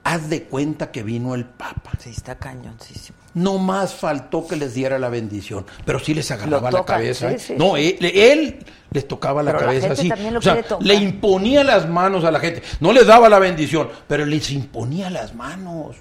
haz 0.03 0.30
de 0.30 0.43
cuenta 0.43 0.91
que 0.91 1.03
vino 1.03 1.36
el 1.36 1.45
Papa. 1.45 1.91
Sí, 1.99 2.09
está 2.11 2.36
cañoncísimo. 2.36 3.18
No 3.36 3.57
más 3.57 3.95
faltó 3.95 4.45
que 4.47 4.55
les 4.55 4.76
diera 4.76 4.99
la 4.99 5.09
bendición, 5.09 5.66
pero 5.86 5.97
sí 5.99 6.14
les 6.14 6.30
agarraba 6.30 6.70
la 6.70 6.86
cabeza. 6.86 7.30
sí, 7.30 7.36
¿eh? 7.36 7.39
sí, 7.39 7.53
no. 7.57 7.78
Él, 7.78 7.97
él 7.99 8.59
les 8.91 9.07
tocaba 9.07 9.41
la 9.41 9.51
Pero 9.51 9.61
la 9.61 9.66
cabeza 9.68 9.88
gente 9.88 10.01
así. 10.01 10.09
también 10.09 10.34
lo 10.34 10.39
o 10.39 10.41
sea, 10.43 10.64
le 10.80 10.93
imponía 10.93 11.64
las 11.64 11.89
manos 11.89 12.24
a 12.26 12.32
la 12.32 12.39
gente. 12.39 12.61
No 12.80 12.93
les 12.93 13.07
daba 13.07 13.28
la 13.30 13.39
bendición, 13.39 13.89
pero 14.07 14.26
les 14.26 14.51
imponía 14.51 15.09
las 15.09 15.34
manos. 15.34 15.95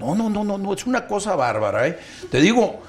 No, 0.00 0.14
no, 0.14 0.28
no, 0.30 0.42
no, 0.42 0.58
no, 0.58 0.72
es 0.74 0.86
una 0.86 1.06
cosa 1.06 1.36
bárbara, 1.36 1.86
¿eh? 1.86 1.98
Te 2.30 2.40
digo, 2.40 2.80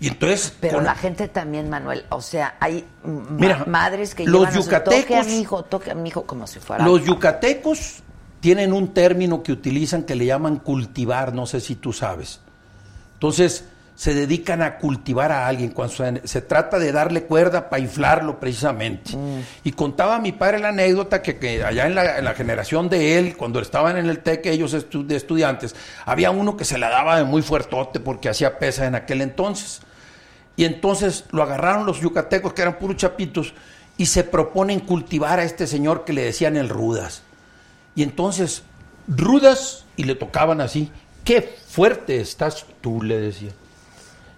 y 0.00 0.08
entonces... 0.08 0.52
Pero 0.60 0.76
con- 0.76 0.84
la 0.84 0.94
gente 0.96 1.28
también, 1.28 1.70
Manuel, 1.70 2.04
o 2.10 2.20
sea, 2.20 2.56
hay 2.60 2.84
Mira, 3.04 3.64
madres 3.66 4.14
que 4.14 4.24
los 4.26 4.40
llevan 4.40 4.48
a 4.48 4.62
su- 4.62 4.70
toque 4.70 5.14
a 5.16 5.22
yucatecos- 5.22 5.26
mi 5.26 5.40
hijo, 5.40 5.62
toque 5.64 5.90
a 5.92 5.94
mi 5.94 6.08
hijo 6.08 6.24
como 6.26 6.46
si 6.46 6.58
fuera 6.58 6.84
Los 6.84 7.04
yucatecos 7.04 8.02
tienen 8.40 8.72
un 8.72 8.88
término 8.92 9.42
que 9.42 9.52
utilizan 9.52 10.02
que 10.02 10.14
le 10.16 10.26
llaman 10.26 10.56
cultivar, 10.56 11.32
no 11.34 11.46
sé 11.46 11.60
si 11.60 11.76
tú 11.76 11.92
sabes. 11.92 12.40
Entonces, 13.14 13.64
se 14.00 14.14
dedican 14.14 14.62
a 14.62 14.78
cultivar 14.78 15.30
a 15.30 15.46
alguien 15.46 15.72
cuando 15.72 15.94
se, 15.94 16.26
se 16.26 16.40
trata 16.40 16.78
de 16.78 16.90
darle 16.90 17.24
cuerda 17.24 17.68
para 17.68 17.82
inflarlo 17.82 18.40
precisamente. 18.40 19.12
Y 19.62 19.72
contaba 19.72 20.18
mi 20.18 20.32
padre 20.32 20.58
la 20.58 20.70
anécdota 20.70 21.20
que, 21.20 21.36
que 21.36 21.62
allá 21.62 21.84
en 21.86 21.94
la, 21.94 22.16
en 22.16 22.24
la 22.24 22.32
generación 22.32 22.88
de 22.88 23.18
él, 23.18 23.36
cuando 23.36 23.60
estaban 23.60 23.98
en 23.98 24.08
el 24.08 24.20
TEC 24.20 24.46
ellos 24.46 24.72
estu- 24.72 25.04
de 25.04 25.16
estudiantes, 25.16 25.76
había 26.06 26.30
uno 26.30 26.56
que 26.56 26.64
se 26.64 26.78
la 26.78 26.88
daba 26.88 27.18
de 27.18 27.24
muy 27.24 27.42
fuertote 27.42 28.00
porque 28.00 28.30
hacía 28.30 28.58
pesa 28.58 28.86
en 28.86 28.94
aquel 28.94 29.20
entonces. 29.20 29.82
Y 30.56 30.64
entonces 30.64 31.26
lo 31.30 31.42
agarraron 31.42 31.84
los 31.84 32.00
yucatecos, 32.00 32.54
que 32.54 32.62
eran 32.62 32.78
puros 32.78 32.96
chapitos, 32.96 33.52
y 33.98 34.06
se 34.06 34.24
proponen 34.24 34.80
cultivar 34.80 35.40
a 35.40 35.44
este 35.44 35.66
señor 35.66 36.06
que 36.06 36.14
le 36.14 36.24
decían 36.24 36.56
el 36.56 36.70
Rudas. 36.70 37.20
Y 37.94 38.02
entonces, 38.02 38.62
Rudas, 39.08 39.84
y 39.96 40.04
le 40.04 40.14
tocaban 40.14 40.62
así, 40.62 40.90
qué 41.22 41.42
fuerte 41.42 42.18
estás 42.18 42.64
tú, 42.80 43.02
le 43.02 43.20
decía. 43.20 43.50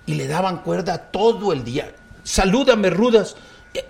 Y 0.07 0.15
le 0.15 0.27
daban 0.27 0.59
cuerda 0.59 0.99
todo 0.99 1.53
el 1.53 1.65
día. 1.65 1.93
Salúdame, 2.25 2.91
Rudas. 2.91 3.37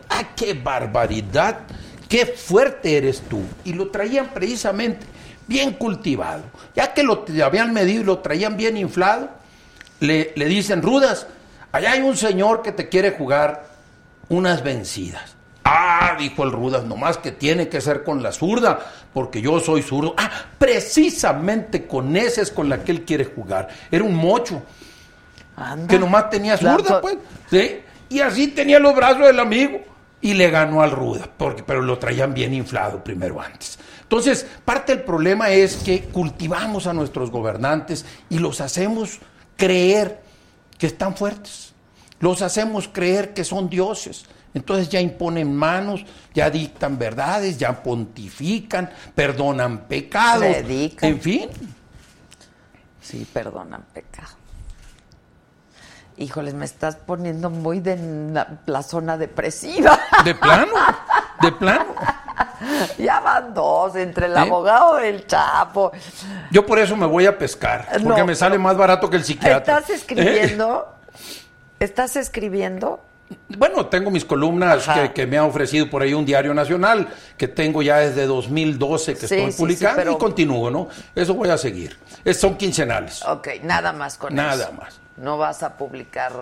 ¡Ah, 0.09 0.29
qué 0.37 0.55
barbaridad! 0.55 1.61
¡Qué 2.09 2.27
fuerte 2.27 2.97
eres 2.97 3.23
tú! 3.23 3.43
Y 3.65 3.73
lo 3.73 3.91
traían 3.91 4.29
precisamente 4.33 5.07
bien 5.47 5.73
cultivado. 5.73 6.43
Ya 6.75 6.93
que 6.95 7.03
lo 7.03 7.25
habían 7.45 7.73
medido 7.73 8.03
y 8.03 8.05
lo 8.05 8.19
traían 8.19 8.57
bien 8.57 8.77
inflado, 8.77 9.31
le, 10.01 10.33
le 10.37 10.45
dicen, 10.47 10.83
Rudas, 10.83 11.27
allá 11.73 11.93
hay 11.93 12.01
un 12.01 12.17
señor 12.17 12.63
que 12.63 12.73
te 12.73 12.89
quiere 12.89 13.13
jugar 13.13 13.67
unas 14.29 14.63
vencidas. 14.63 15.37
Ah, 15.65 16.17
dijo 16.19 16.43
el 16.43 16.53
Rudas, 16.53 16.85
nomás 16.85 17.19
que 17.19 17.33
tiene 17.33 17.69
que 17.69 17.81
ser 17.81 18.03
con 18.03 18.23
la 18.23 18.33
zurda, 18.33 18.81
porque 19.13 19.41
yo 19.41 19.61
soy 19.61 19.83
zurdo. 19.83 20.15
Ah, 20.19 20.31
precisamente 20.59 21.87
con 21.87 22.17
ese 22.17 22.43
es 22.43 22.51
con 22.51 22.69
la 22.69 22.83
que 22.83 22.93
él 22.93 23.05
quiere 23.05 23.25
jugar. 23.25 23.69
Era 23.91 24.05
un 24.05 24.15
mocho 24.15 24.63
Anda. 25.57 25.87
que 25.87 25.99
nomás 25.99 26.31
tenía 26.31 26.57
zurda, 26.57 27.01
pues. 27.01 27.19
¿sí? 27.51 27.81
Y 28.09 28.21
así 28.21 28.49
tenía 28.49 28.79
los 28.79 28.95
brazos 28.95 29.27
del 29.27 29.41
amigo. 29.41 29.81
Y 30.25 30.35
le 30.35 30.51
ganó 30.51 30.83
al 30.83 30.93
Ruda, 30.93 31.29
porque, 31.37 31.65
pero 31.65 31.83
lo 31.83 31.99
traían 31.99 32.33
bien 32.33 32.55
inflado 32.55 33.03
primero 33.03 33.41
antes. 33.41 33.77
Entonces, 34.03 34.47
parte 34.65 34.95
del 34.95 35.05
problema 35.05 35.51
es 35.51 35.77
que 35.77 36.03
cultivamos 36.03 36.87
a 36.87 36.93
nuestros 36.93 37.33
gobernantes 37.33 38.07
y 38.31 38.39
los 38.39 38.61
hacemos 38.61 39.19
creer 39.57 40.23
que 40.79 40.87
están 40.87 41.17
fuertes. 41.17 41.73
Los 42.21 42.41
hacemos 42.41 42.87
creer 42.87 43.35
que 43.35 43.43
son 43.43 43.69
dioses. 43.69 44.27
Entonces 44.55 44.89
ya 44.89 45.01
imponen 45.01 45.57
manos, 45.57 46.05
ya 46.35 46.51
dictan 46.51 46.99
verdades, 46.99 47.59
ya 47.59 47.83
pontifican, 47.83 48.91
perdonan 49.15 49.89
pecados. 49.89 50.45
Predican. 50.45 51.11
En 51.11 51.21
fin, 51.21 51.49
Sí, 53.01 53.27
perdonan 53.33 53.83
pecado. 53.93 54.42
Híjoles, 56.17 56.55
me 56.55 56.65
estás 56.65 56.97
poniendo 56.97 57.49
muy 57.51 57.81
de 57.81 57.97
la, 58.33 58.47
la 58.67 58.83
zona 58.83 59.17
depresiva. 59.17 59.99
de 60.25 60.35
plano, 60.35 60.73
de 61.41 61.53
plano. 61.53 61.87
Ya 62.99 63.19
van 63.21 63.55
dos, 63.55 63.97
entre 63.97 64.27
el 64.27 64.33
¿Eh? 64.37 64.39
abogado 64.41 64.97
del 64.97 65.27
Chapo. 65.27 65.91
Yo 66.51 66.65
por 66.65 66.79
eso 66.79 66.97
me 66.97 67.07
voy 67.07 67.27
a 67.27 67.37
pescar, 67.37 67.89
porque 68.05 68.21
No, 68.21 68.27
me 68.27 68.35
sale 68.35 68.59
más 68.59 68.77
barato 68.77 69.09
que 69.11 69.17
el 69.17 69.25
psiquiatra. 69.25 69.79
¿Estás 69.79 69.91
escribiendo? 69.91 70.87
¿Estás 71.81 72.15
escribiendo? 72.17 73.01
Bueno, 73.49 73.87
tengo 73.87 74.11
mis 74.11 74.25
columnas 74.27 74.87
que, 74.87 75.13
que 75.13 75.27
me 75.27 75.39
ha 75.39 75.45
ofrecido 75.45 75.89
por 75.89 76.03
ahí 76.03 76.13
un 76.13 76.27
diario 76.27 76.53
nacional, 76.53 77.09
que 77.39 77.49
tengo 77.49 77.81
ya 77.83 77.97
desde 77.97 78.27
2012 78.27 79.15
que 79.15 79.27
Sí, 79.27 79.35
estoy 79.35 79.53
sí, 79.53 79.59
publicando 79.59 79.95
sí, 79.95 79.97
pero- 80.05 80.13
y 80.13 80.19
continúo, 80.19 80.71
¿no? 80.71 80.89
Eso 81.15 81.35
voy 81.35 81.49
a 81.49 81.57
seguir. 81.57 81.99
Es- 82.25 82.39
son 82.39 82.57
quincenales. 82.57 83.25
Ok, 83.25 83.49
nada 83.63 83.93
más 83.93 84.19
con 84.19 84.35
Nada 84.35 84.65
eso. 84.65 84.73
más. 84.75 85.01
No 85.17 85.39
vas 85.39 85.63
a 85.63 85.77
publicar 85.77 86.33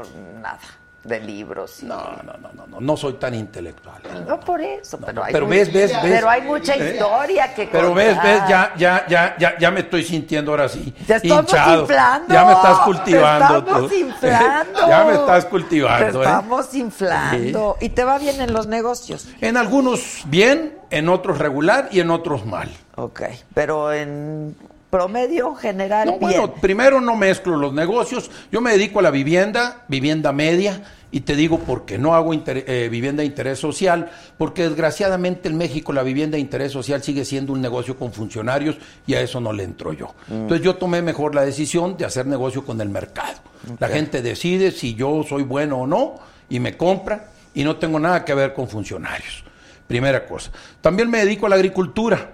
nada 0.40 0.58
de 1.02 1.18
libros. 1.18 1.82
y- 1.82 1.86
No, 1.86 1.96
no, 2.22 2.34
no, 2.34 2.52
no, 2.52 2.66
no, 2.66 2.80
no 2.80 2.96
soy 2.96 3.14
tan 3.14 3.34
intelectual. 3.34 4.02
No 4.28 4.38
por 4.38 4.60
eso, 4.60 4.98
pero 4.98 5.24
hay 5.24 5.32
pero 5.32 5.46
mucha- 5.46 5.56
ves, 5.58 5.72
ves, 5.72 5.92
ves. 6.02 6.12
Pero 6.12 6.28
hay 6.28 6.42
mucha 6.42 6.74
¿Eh? 6.76 6.92
historia 6.92 7.54
que 7.54 7.66
Pero 7.68 7.94
ves, 7.94 8.14
contar. 8.14 8.40
ves, 8.40 8.48
ya, 8.50 8.72
ya, 8.76 9.06
ya, 9.08 9.36
ya, 9.38 9.58
ya 9.58 9.70
me 9.70 9.80
estoy 9.80 10.04
sintiendo 10.04 10.50
ahora 10.50 10.68
sí. 10.68 10.94
Te 11.06 11.16
estamos 11.16 11.44
hinchado. 11.46 11.80
inflando. 11.80 12.34
Ya 12.34 12.44
me 12.44 12.52
estás 12.52 12.78
cultivando. 12.80 13.48
Te 13.64 13.70
estamos 13.70 13.90
tú. 13.90 13.96
inflando. 13.96 14.80
ya 14.88 15.04
me 15.04 15.12
estás 15.14 15.44
cultivando. 15.46 16.06
Te 16.12 16.18
¿eh? 16.18 16.20
estamos 16.20 16.74
inflando. 16.74 17.76
Y 17.80 17.88
te 17.88 18.04
va 18.04 18.18
bien 18.18 18.40
en 18.42 18.52
los 18.52 18.66
negocios. 18.66 19.26
En 19.40 19.56
algunos 19.56 20.22
bien, 20.26 20.78
en 20.90 21.08
otros 21.08 21.38
regular 21.38 21.88
y 21.90 22.00
en 22.00 22.10
otros 22.10 22.44
mal. 22.44 22.68
Ok, 22.96 23.22
pero 23.54 23.90
en 23.94 24.54
promedio 24.90 25.54
general 25.54 26.06
No, 26.06 26.12
bien. 26.18 26.20
bueno, 26.40 26.54
primero 26.54 27.00
no 27.00 27.16
mezclo 27.16 27.56
los 27.56 27.72
negocios. 27.72 28.30
Yo 28.50 28.60
me 28.60 28.72
dedico 28.72 28.98
a 28.98 29.02
la 29.02 29.10
vivienda, 29.10 29.84
vivienda 29.88 30.32
media, 30.32 30.82
y 31.12 31.20
te 31.20 31.34
digo 31.34 31.58
porque 31.60 31.98
no 31.98 32.14
hago 32.14 32.34
inter- 32.34 32.64
eh, 32.68 32.88
vivienda 32.90 33.22
de 33.22 33.26
interés 33.26 33.58
social, 33.58 34.10
porque 34.38 34.62
desgraciadamente 34.68 35.48
en 35.48 35.56
México 35.56 35.92
la 35.92 36.02
vivienda 36.02 36.36
de 36.36 36.40
interés 36.40 36.70
social 36.72 37.02
sigue 37.02 37.24
siendo 37.24 37.52
un 37.52 37.60
negocio 37.60 37.96
con 37.96 38.12
funcionarios 38.12 38.76
y 39.06 39.14
a 39.14 39.20
eso 39.20 39.40
no 39.40 39.52
le 39.52 39.64
entro 39.64 39.92
yo. 39.92 40.14
Entonces 40.30 40.64
yo 40.64 40.76
tomé 40.76 41.02
mejor 41.02 41.34
la 41.34 41.44
decisión 41.44 41.96
de 41.96 42.04
hacer 42.04 42.26
negocio 42.26 42.64
con 42.64 42.80
el 42.80 42.88
mercado. 42.90 43.38
La 43.78 43.88
gente 43.88 44.22
decide 44.22 44.70
si 44.70 44.94
yo 44.94 45.24
soy 45.28 45.42
bueno 45.42 45.78
o 45.78 45.86
no 45.86 46.14
y 46.48 46.60
me 46.60 46.76
compra 46.76 47.26
y 47.54 47.64
no 47.64 47.76
tengo 47.76 47.98
nada 47.98 48.24
que 48.24 48.34
ver 48.34 48.54
con 48.54 48.68
funcionarios. 48.68 49.44
Primera 49.88 50.24
cosa. 50.26 50.52
También 50.80 51.10
me 51.10 51.18
dedico 51.18 51.46
a 51.46 51.48
la 51.48 51.56
agricultura. 51.56 52.30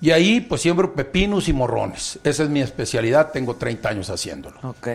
Y 0.00 0.10
ahí 0.10 0.40
pues 0.40 0.60
siembro 0.60 0.94
pepinos 0.94 1.48
y 1.48 1.52
morrones. 1.52 2.18
Esa 2.22 2.42
es 2.42 2.48
mi 2.48 2.60
especialidad, 2.60 3.32
tengo 3.32 3.56
30 3.56 3.88
años 3.88 4.10
haciéndolo. 4.10 4.58
Ok. 4.62 4.88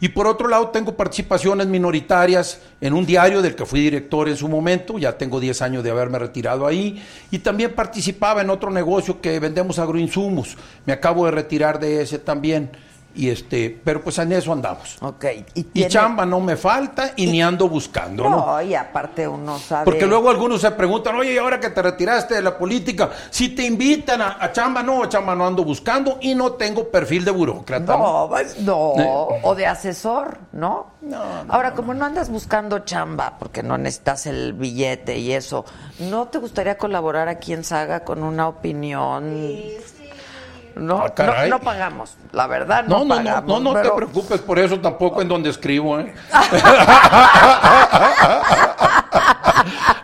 Y 0.00 0.10
por 0.10 0.28
otro 0.28 0.48
lado 0.48 0.68
tengo 0.68 0.96
participaciones 0.96 1.66
minoritarias 1.66 2.60
en 2.80 2.94
un 2.94 3.04
diario 3.04 3.42
del 3.42 3.56
que 3.56 3.66
fui 3.66 3.80
director 3.80 4.28
en 4.28 4.36
su 4.36 4.48
momento, 4.48 4.96
ya 4.98 5.18
tengo 5.18 5.40
10 5.40 5.60
años 5.62 5.82
de 5.82 5.90
haberme 5.90 6.20
retirado 6.20 6.66
ahí, 6.66 7.02
y 7.32 7.40
también 7.40 7.74
participaba 7.74 8.42
en 8.42 8.50
otro 8.50 8.70
negocio 8.70 9.20
que 9.20 9.40
vendemos 9.40 9.80
agroinsumos. 9.80 10.56
Me 10.86 10.92
acabo 10.92 11.24
de 11.24 11.32
retirar 11.32 11.80
de 11.80 12.02
ese 12.02 12.18
también. 12.20 12.70
Y 13.14 13.30
este, 13.30 13.80
pero 13.82 14.02
pues 14.04 14.16
en 14.18 14.30
eso 14.32 14.52
andamos. 14.52 14.96
Ok. 15.00 15.24
Y 15.54 15.64
tiene- 15.64 15.88
chamba 15.90 16.24
no 16.24 16.38
me 16.40 16.56
falta 16.56 17.14
y, 17.16 17.26
ni 17.26 17.42
ando 17.42 17.68
buscando, 17.68 18.24
¿no? 18.28 18.46
No, 18.46 18.62
y 18.62 18.74
aparte 18.76 19.26
uno 19.26 19.58
sabe. 19.58 19.84
Porque 19.86 20.06
luego 20.06 20.30
algunos 20.30 20.60
se 20.60 20.70
preguntan, 20.70 21.16
oye, 21.16 21.32
y 21.32 21.38
ahora 21.38 21.58
que 21.58 21.70
te 21.70 21.82
retiraste 21.82 22.34
de 22.34 22.42
la 22.42 22.56
política, 22.56 23.10
si 23.30 23.48
te 23.48 23.64
invitan 23.64 24.22
a, 24.22 24.36
a 24.40 24.52
chamba, 24.52 24.82
no, 24.84 25.02
a 25.02 25.08
chamba 25.08 25.34
no 25.34 25.46
ando 25.46 25.64
buscando 25.64 26.18
y 26.20 26.34
no 26.34 26.52
tengo 26.52 26.88
perfil 26.90 27.24
de 27.24 27.30
burócrata. 27.32 27.96
No, 27.96 28.26
pues, 28.28 28.60
no, 28.60 28.78
o 29.42 29.54
de 29.56 29.66
asesor, 29.66 30.38
¿no? 30.52 30.86
Ahora, 31.48 31.72
como 31.74 31.94
no 31.94 32.04
andas 32.04 32.28
buscando 32.30 32.80
chamba, 32.80 33.34
porque 33.38 33.62
no 33.64 33.78
necesitas 33.78 34.26
el 34.26 34.52
billete 34.52 35.18
y 35.18 35.32
eso, 35.32 35.64
¿no 36.00 36.28
te 36.28 36.38
gustaría 36.38 36.78
colaborar 36.78 37.28
aquí 37.28 37.52
en 37.52 37.64
Saga 37.64 38.04
con 38.04 38.22
una 38.22 38.46
opinión? 38.48 39.32
No, 40.78 41.02
Ah, 41.02 41.14
caray. 41.14 41.50
no, 41.50 41.58
no 41.58 41.62
pagamos, 41.64 42.16
la 42.32 42.46
verdad 42.46 42.84
no, 42.84 42.98
No, 43.00 43.04
no, 43.04 43.14
no, 43.20 43.24
pagamos. 43.24 43.48
no, 43.48 43.60
no 43.60 43.72
te 43.74 43.82
pero- 43.82 43.96
preocupes 43.96 44.40
por 44.40 44.58
eso 44.58 44.78
tampoco 44.80 45.20
en 45.20 45.28
donde 45.28 45.50
escribo, 45.50 45.98
¿eh? 45.98 46.14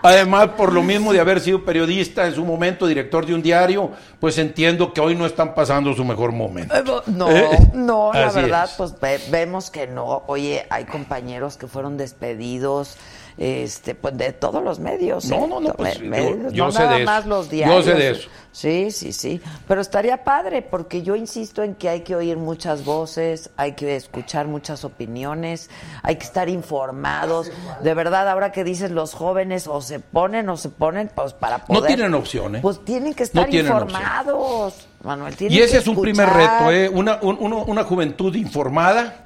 Además, 0.02 0.48
por 0.56 0.72
lo 0.72 0.82
mismo 0.82 1.12
de 1.12 1.20
haber 1.20 1.40
sido 1.40 1.64
periodista 1.64 2.26
en 2.26 2.34
su 2.34 2.44
momento, 2.44 2.86
director 2.86 3.24
de 3.24 3.34
un 3.34 3.42
diario, 3.42 3.92
pues 4.20 4.36
entiendo 4.38 4.92
que 4.92 5.00
hoy 5.00 5.14
no 5.14 5.24
están 5.24 5.54
pasando 5.54 5.94
su 5.94 6.04
mejor 6.04 6.32
momento. 6.32 7.02
No, 7.06 7.30
Eh, 7.30 7.48
no, 7.72 8.10
la 8.12 8.26
así 8.26 8.40
verdad, 8.40 8.64
es. 8.64 8.72
pues 8.76 8.98
ve- 9.00 9.20
vemos 9.30 9.70
que 9.70 9.86
no. 9.86 10.22
Oye, 10.26 10.66
hay 10.68 10.84
compañeros 10.84 11.56
que 11.56 11.66
fueron 11.68 11.96
despedidos, 11.96 12.96
este, 13.37 13.95
pues 13.95 14.16
de 14.16 14.32
todos 14.32 14.62
los 14.62 14.78
medios. 14.78 15.24
No, 15.26 15.45
¿eh? 15.45 15.47
no, 15.49 15.61
no, 15.61 15.72
pues, 15.74 16.01
Me- 16.01 16.18
yo- 16.22 16.30
medios, 16.37 16.53
yo 16.53 16.64
no 16.66 16.72
sé 16.72 16.78
nada 16.80 16.91
de 16.93 17.03
eso. 17.03 17.11
más 17.11 17.26
los 17.26 17.47
Yo 17.47 17.53
diarios. 17.57 17.85
sé 17.85 17.95
de 17.95 18.11
eso. 18.11 18.28
Sí, 18.53 18.93
sí, 18.93 19.12
sí. 19.12 19.41
Pero 19.66 19.80
estaría 19.80 20.22
padre, 20.22 20.62
porque 20.62 21.03
yo 21.03 21.16
insisto 21.16 21.64
en 21.64 21.74
que 21.74 21.89
hay 21.89 22.03
que 22.03 22.14
oír 22.14 22.37
muchas 22.37 22.85
voces, 22.85 23.51
hay 23.57 23.72
que 23.72 23.97
escuchar 23.97 24.47
muchas 24.47 24.85
opiniones, 24.85 25.70
hay 26.05 26.14
que 26.16 26.24
estar 26.24 26.49
informados. 26.49 27.51
De 27.82 27.95
verdad, 27.95 28.28
ahora 28.28 28.53
que 28.53 28.62
dices 28.62 28.93
los 28.93 29.12
jóvenes 29.12 29.66
o 29.66 29.80
se 29.80 29.99
ponen 29.99 30.49
o 30.49 30.57
se 30.57 30.68
ponen, 30.68 31.11
pues 31.12 31.32
para 31.32 31.59
No 31.59 31.64
poder. 31.64 31.87
tienen 31.89 32.14
opción, 32.14 32.55
¿eh? 32.55 32.59
Pues 32.62 32.85
tienen 32.85 33.12
que 33.14 33.22
No 33.22 33.24
estar 33.24 33.45
opción. 33.47 33.66
informados, 33.66 34.87
Manuel. 35.03 35.35
tienen 35.35 35.59
Y 35.59 35.61
ese 35.61 35.72
que 35.72 35.78
es 35.78 35.87
un 35.89 36.01
primer 36.01 36.28
reto, 36.28 36.70
¿eh? 36.70 36.89
una, 36.89 37.18
un- 37.22 37.39
una 37.66 37.82
juventud 37.82 38.32
informada, 38.37 39.24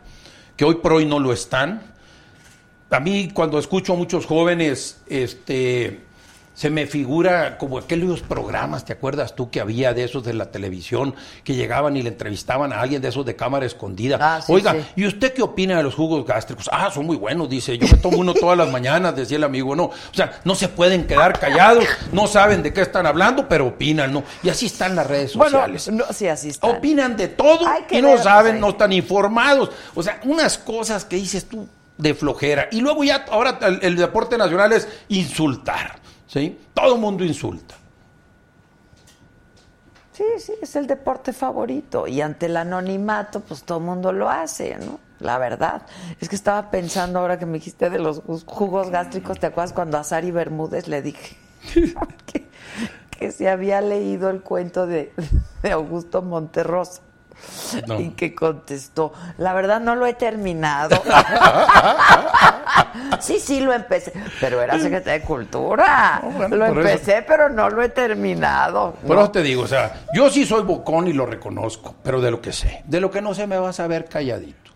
que 0.56 0.64
hoy 0.64 0.76
por 0.76 0.94
hoy 0.94 1.04
no 1.04 1.18
lo 1.20 1.34
están. 1.34 1.82
A 2.90 3.00
mí 3.00 3.30
cuando 3.32 3.58
escucho 3.58 3.92
a 3.92 3.96
muchos 3.96 4.24
jóvenes, 4.24 4.98
este, 5.08 6.00
se 6.54 6.70
me 6.70 6.86
figura 6.86 7.58
como 7.58 7.76
aquellos 7.76 8.22
programas, 8.22 8.86
¿te 8.86 8.94
acuerdas 8.94 9.36
tú 9.36 9.50
que 9.50 9.60
había 9.60 9.92
de 9.92 10.04
esos 10.04 10.24
de 10.24 10.32
la 10.32 10.50
televisión, 10.50 11.14
que 11.44 11.54
llegaban 11.54 11.98
y 11.98 12.02
le 12.02 12.08
entrevistaban 12.08 12.72
a 12.72 12.80
alguien 12.80 13.02
de 13.02 13.08
esos 13.08 13.26
de 13.26 13.36
cámara 13.36 13.66
escondida? 13.66 14.16
Ah, 14.20 14.40
sí, 14.40 14.52
Oiga, 14.54 14.72
sí. 14.72 14.80
¿y 14.96 15.06
usted 15.06 15.34
qué 15.34 15.42
opina 15.42 15.76
de 15.76 15.82
los 15.82 15.94
jugos 15.94 16.26
gástricos? 16.26 16.68
Ah, 16.72 16.90
son 16.90 17.04
muy 17.04 17.16
buenos, 17.18 17.48
dice. 17.50 17.76
Yo 17.76 17.86
me 17.86 17.98
tomo 17.98 18.16
uno 18.18 18.32
todas 18.32 18.56
las 18.56 18.70
mañanas, 18.70 19.14
decía 19.14 19.36
el 19.36 19.44
amigo. 19.44 19.76
No, 19.76 19.84
o 19.84 19.92
sea, 20.12 20.40
no 20.44 20.54
se 20.54 20.68
pueden 20.68 21.06
quedar 21.06 21.38
callados, 21.38 21.84
no 22.12 22.26
saben 22.26 22.62
de 22.62 22.72
qué 22.72 22.80
están 22.80 23.04
hablando, 23.04 23.46
pero 23.50 23.66
opinan, 23.66 24.14
¿no? 24.14 24.24
Y 24.42 24.48
así 24.48 24.64
están 24.64 24.96
las 24.96 25.06
redes 25.06 25.36
Bueno, 25.36 25.58
sociales. 25.58 25.88
no, 25.92 26.04
sí, 26.10 26.26
así 26.26 26.48
está. 26.48 26.66
Opinan 26.66 27.18
de 27.18 27.28
todo 27.28 27.66
y 27.90 28.00
no 28.00 28.16
saben, 28.16 28.58
no 28.58 28.70
están 28.70 28.92
informados. 28.94 29.70
O 29.94 30.02
sea, 30.02 30.20
unas 30.24 30.56
cosas 30.56 31.04
que 31.04 31.16
dices 31.16 31.44
tú 31.44 31.68
de 31.98 32.14
flojera. 32.14 32.68
Y 32.70 32.80
luego 32.80 33.04
ya, 33.04 33.26
ahora 33.30 33.58
el, 33.60 33.80
el 33.82 33.96
deporte 33.96 34.38
nacional 34.38 34.72
es 34.72 34.88
insultar, 35.08 35.98
¿sí? 36.26 36.58
Todo 36.72 36.94
el 36.94 37.00
mundo 37.00 37.24
insulta. 37.24 37.74
Sí, 40.12 40.24
sí, 40.38 40.52
es 40.60 40.74
el 40.74 40.88
deporte 40.88 41.32
favorito. 41.32 42.08
Y 42.08 42.20
ante 42.22 42.46
el 42.46 42.56
anonimato, 42.56 43.38
pues 43.40 43.62
todo 43.62 43.78
el 43.78 43.84
mundo 43.84 44.12
lo 44.12 44.28
hace, 44.28 44.76
¿no? 44.76 44.98
La 45.20 45.38
verdad. 45.38 45.82
Es 46.20 46.28
que 46.28 46.34
estaba 46.34 46.70
pensando 46.70 47.20
ahora 47.20 47.38
que 47.38 47.46
me 47.46 47.54
dijiste 47.54 47.88
de 47.88 47.98
los 47.98 48.22
jugos 48.46 48.90
gástricos, 48.90 49.38
¿te 49.38 49.46
acuerdas 49.46 49.72
cuando 49.72 49.96
a 49.96 50.04
Sari 50.04 50.30
Bermúdez 50.32 50.88
le 50.88 51.02
dije 51.02 51.36
que, 52.26 52.46
que 53.10 53.30
se 53.30 53.48
había 53.48 53.80
leído 53.80 54.30
el 54.30 54.42
cuento 54.42 54.86
de, 54.88 55.12
de 55.62 55.70
Augusto 55.70 56.22
Monterrosa? 56.22 57.02
No. 57.86 58.00
Y 58.00 58.10
que 58.10 58.34
contestó, 58.34 59.12
la 59.36 59.52
verdad 59.52 59.80
no 59.80 59.94
lo 59.94 60.06
he 60.06 60.14
terminado. 60.14 61.02
sí, 63.20 63.38
sí, 63.40 63.60
lo 63.60 63.72
empecé, 63.72 64.12
pero 64.40 64.62
era 64.62 64.78
secretaria 64.78 65.20
de 65.20 65.24
Cultura. 65.24 66.20
No, 66.22 66.30
bueno, 66.30 66.56
lo 66.56 66.66
eso. 66.66 66.80
empecé, 66.80 67.24
pero 67.26 67.48
no 67.48 67.68
lo 67.68 67.82
he 67.82 67.90
terminado. 67.90 68.94
Por 69.06 69.16
¿no? 69.16 69.22
eso 69.22 69.32
te 69.32 69.42
digo, 69.42 69.62
o 69.62 69.66
sea, 69.66 70.04
yo 70.14 70.30
sí 70.30 70.46
soy 70.46 70.62
bocón 70.62 71.08
y 71.08 71.12
lo 71.12 71.26
reconozco, 71.26 71.94
pero 72.02 72.20
de 72.20 72.30
lo 72.30 72.40
que 72.40 72.52
sé. 72.52 72.82
De 72.86 73.00
lo 73.00 73.10
que 73.10 73.20
no 73.20 73.34
sé 73.34 73.46
me 73.46 73.58
vas 73.58 73.80
a 73.80 73.86
ver 73.86 74.06
calladito. 74.06 74.68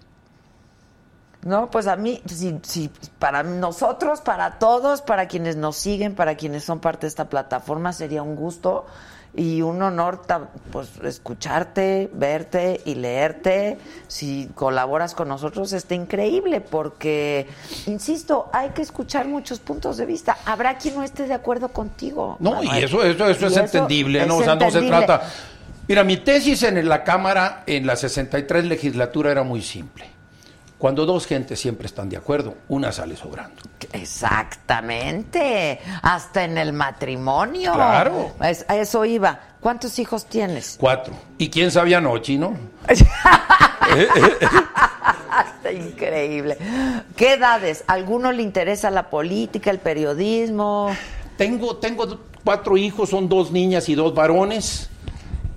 No, 1.45 1.71
pues 1.71 1.89
a 1.89 1.97
mí, 1.97 2.23
sí, 2.27 2.57
sí, 2.63 2.91
para 3.19 3.43
nosotros, 3.43 4.21
para 4.21 4.61
todos, 4.61 5.03
para 5.03 5.27
quienes 5.27 5.57
nos 5.57 5.77
siguen, 5.77 6.15
para 6.15 6.37
quienes 6.37 6.63
son 6.63 6.79
parte 6.79 7.03
de 7.03 7.09
esta 7.09 7.29
plataforma, 7.29 7.93
sería 7.93 8.23
un 8.23 8.37
gusto 8.37 8.87
y 9.35 9.63
un 9.63 9.81
honor 9.81 10.23
pues 10.71 10.91
escucharte, 11.03 12.11
verte 12.13 12.81
y 12.85 12.95
leerte. 12.97 13.79
Si 14.07 14.49
colaboras 14.55 15.15
con 15.15 15.29
nosotros 15.29 15.73
está 15.73 15.95
increíble 15.95 16.61
porque, 16.61 17.47
insisto, 17.87 18.51
hay 18.53 18.71
que 18.71 18.83
escuchar 18.83 19.27
muchos 19.27 19.61
puntos 19.61 19.97
de 19.97 20.07
vista. 20.07 20.37
Habrá 20.45 20.77
quien 20.77 20.97
no 20.97 21.03
esté 21.03 21.27
de 21.27 21.35
acuerdo 21.35 21.69
contigo. 21.69 22.37
No, 22.41 22.53
Manuel. 22.53 22.81
y 22.81 22.85
eso, 22.85 23.03
eso, 23.03 23.27
eso 23.27 23.47
Y 23.47 23.49
es 23.49 23.57
entendible, 23.57 24.27
¿no? 24.27 24.39
O 24.39 24.45
sea, 24.45 24.55
no 24.55 24.71
se 24.71 24.83
trata. 24.83 25.23
Mira, 25.89 26.05
mi 26.05 26.19
tesis 26.19 26.63
en 26.63 26.89
la 26.89 27.03
Cámara, 27.03 27.65
en 27.67 27.87
la 27.87 27.97
63 27.97 28.67
legislatura, 28.67 29.33
era 29.33 29.43
muy 29.43 29.63
simple. 29.63 30.22
Cuando 30.83 31.07
dos 31.07 31.29
gentes 31.29 31.61
siempre 31.61 31.87
están 31.87 32.09
de 32.09 32.17
acuerdo, 32.17 32.57
una 32.67 32.91
sale 32.91 33.15
sobrando. 33.15 33.63
Exactamente, 33.93 35.79
hasta 36.03 36.43
en 36.43 36.59
el 36.59 36.73
matrimonio. 36.73 37.73
Claro. 37.73 38.33
Es- 38.43 38.65
a 38.67 38.77
eso 38.77 39.05
iba. 39.05 39.39
¿Cuántos 39.61 39.97
hijos 40.01 40.27
tienes? 40.27 40.77
Cuatro. 40.81 41.15
¿Y 41.39 41.49
quién 41.51 41.71
sabía 41.71 41.99
anoche, 41.99 42.37
no? 42.37 42.57
Está 42.89 43.07
increíble. 45.73 46.59
¿Qué 47.15 47.35
edades? 47.35 47.85
¿Alguno 47.87 48.33
le 48.33 48.43
interesa 48.43 48.91
la 48.91 49.09
política, 49.09 49.71
el 49.71 49.79
periodismo? 49.79 50.91
Tengo, 51.37 51.77
tengo 51.77 52.19
cuatro 52.43 52.77
hijos, 52.77 53.11
son 53.11 53.29
dos 53.29 53.53
niñas 53.53 53.89
y 53.89 53.95
dos 53.95 54.13
varones, 54.17 54.91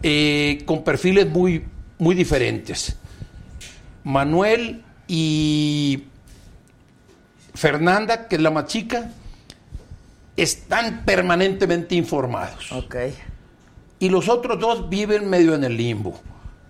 eh, 0.03 0.61
con 0.67 0.83
perfiles 0.83 1.27
muy, 1.27 1.65
muy 1.97 2.13
diferentes. 2.13 2.95
Manuel 4.03 4.83
y 5.07 6.03
Fernanda, 7.53 8.27
que 8.27 8.35
es 8.35 8.41
la 8.41 8.51
más 8.51 8.65
chica, 8.65 9.09
están 10.35 11.03
permanentemente 11.05 11.95
informados. 11.95 12.71
Ok. 12.71 12.95
Y 13.99 14.09
los 14.09 14.27
otros 14.27 14.59
dos 14.59 14.89
viven 14.89 15.29
medio 15.29 15.55
en 15.55 15.63
el 15.63 15.77
limbo. 15.77 16.19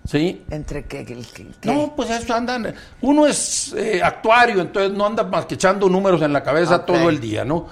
¿Sí? 0.08 0.44
¿Entre 0.50 0.84
qué? 0.84 1.04
qué- 1.04 1.18
qué-? 1.60 1.66
No, 1.72 1.94
pues 1.96 2.10
eso 2.10 2.32
andan. 2.32 2.72
Uno 3.00 3.26
es 3.26 3.72
eh, 3.76 4.00
actuario, 4.00 4.60
entonces 4.60 4.96
no 4.96 5.04
anda 5.04 5.24
más 5.24 5.46
que 5.46 5.54
echando 5.54 5.88
números 5.88 6.22
en 6.22 6.32
la 6.32 6.44
cabeza 6.44 6.86
todo 6.86 7.10
el 7.10 7.18
día, 7.20 7.44
¿no? 7.44 7.66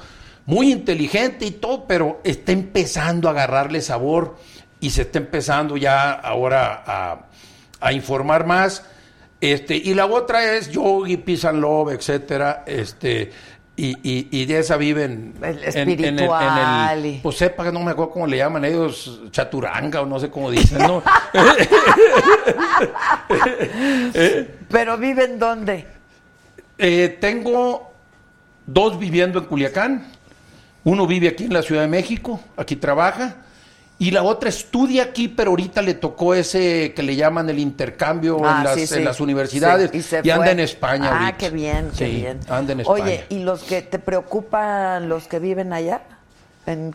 Muy 0.46 0.72
inteligente 0.72 1.46
y 1.46 1.52
todo, 1.52 1.84
pero 1.86 2.20
está 2.24 2.50
empezando 2.50 3.28
a 3.28 3.30
agarrarle 3.30 3.80
sabor 3.80 4.36
y 4.80 4.90
se 4.90 5.02
está 5.02 5.18
empezando 5.18 5.76
ya 5.76 6.10
ahora 6.10 6.82
a, 6.84 7.26
a 7.80 7.92
informar 7.92 8.44
más. 8.46 8.84
Este, 9.52 9.76
y 9.76 9.92
la 9.94 10.06
otra 10.06 10.54
es 10.54 10.70
yogi, 10.70 11.16
peace 11.18 11.46
and 11.46 11.60
love, 11.60 11.92
etcétera. 11.92 12.64
Este, 12.66 13.30
y, 13.76 13.88
y, 14.08 14.28
y 14.30 14.44
de 14.46 14.58
esa 14.60 14.76
viven 14.76 15.34
El 15.42 15.44
en- 15.44 15.58
en 15.58 15.58
el- 15.58 15.64
en 15.64 15.74
el- 15.74 15.88
espiritual 15.90 17.06
y- 17.06 17.20
pues 17.22 17.36
sepa 17.36 17.64
que 17.64 17.72
no 17.72 17.80
me 17.80 17.90
acuerdo 17.90 18.12
cómo 18.12 18.26
le 18.26 18.36
llaman 18.38 18.64
ellos, 18.64 19.20
chaturanga 19.32 20.00
o 20.00 20.06
no 20.06 20.18
sé 20.20 20.30
cómo 20.30 20.50
dicen, 20.50 20.78
¿no? 20.78 21.02
¿Pero 24.70 24.96
viven 24.98 25.38
dónde? 25.38 25.86
Eh, 26.78 27.18
tengo 27.20 27.92
dos 28.66 28.98
viviendo 28.98 29.38
en 29.38 29.44
Culiacán. 29.46 30.06
Uno 30.84 31.06
vive 31.06 31.28
aquí 31.28 31.44
en 31.44 31.52
la 31.52 31.62
Ciudad 31.62 31.82
de 31.82 31.88
México, 31.88 32.40
aquí 32.56 32.76
trabaja. 32.76 33.36
Y 33.96 34.10
la 34.10 34.24
otra 34.24 34.48
estudia 34.48 35.04
aquí, 35.04 35.28
pero 35.28 35.50
ahorita 35.50 35.80
le 35.80 35.94
tocó 35.94 36.34
ese 36.34 36.92
que 36.94 37.02
le 37.02 37.14
llaman 37.14 37.48
el 37.48 37.60
intercambio 37.60 38.40
Ah, 38.44 38.56
en, 38.58 38.64
las, 38.64 38.74
sí, 38.74 38.86
sí. 38.88 38.94
en 38.96 39.04
las 39.04 39.20
universidades. 39.20 39.90
Sí, 40.04 40.16
y 40.24 40.30
anda 40.30 40.50
en 40.50 40.60
España 40.60 41.10
Ah, 41.12 41.18
ahorita. 41.20 41.38
qué 41.38 41.50
bien, 41.50 41.90
qué 41.96 42.08
bien. 42.08 42.40
anda 42.48 42.72
en 42.72 42.80
España. 42.80 43.04
Oye, 43.04 43.24
¿y 43.28 43.38
los 43.38 43.62
que 43.62 43.82
te 43.82 43.98
preocupan, 44.00 45.08
los 45.08 45.28
que 45.28 45.38
viven 45.38 45.72
allá? 45.72 46.02
En 46.66 46.94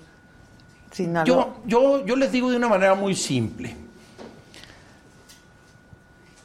Sinaloa. 0.91 1.26
Yo, 1.26 1.56
yo, 1.66 2.06
yo 2.06 2.16
les 2.18 2.32
digo 2.34 2.52
de 2.52 2.58
una 2.58 2.68
manera 2.68 2.95
muy 2.95 3.16
simple. 3.16 3.76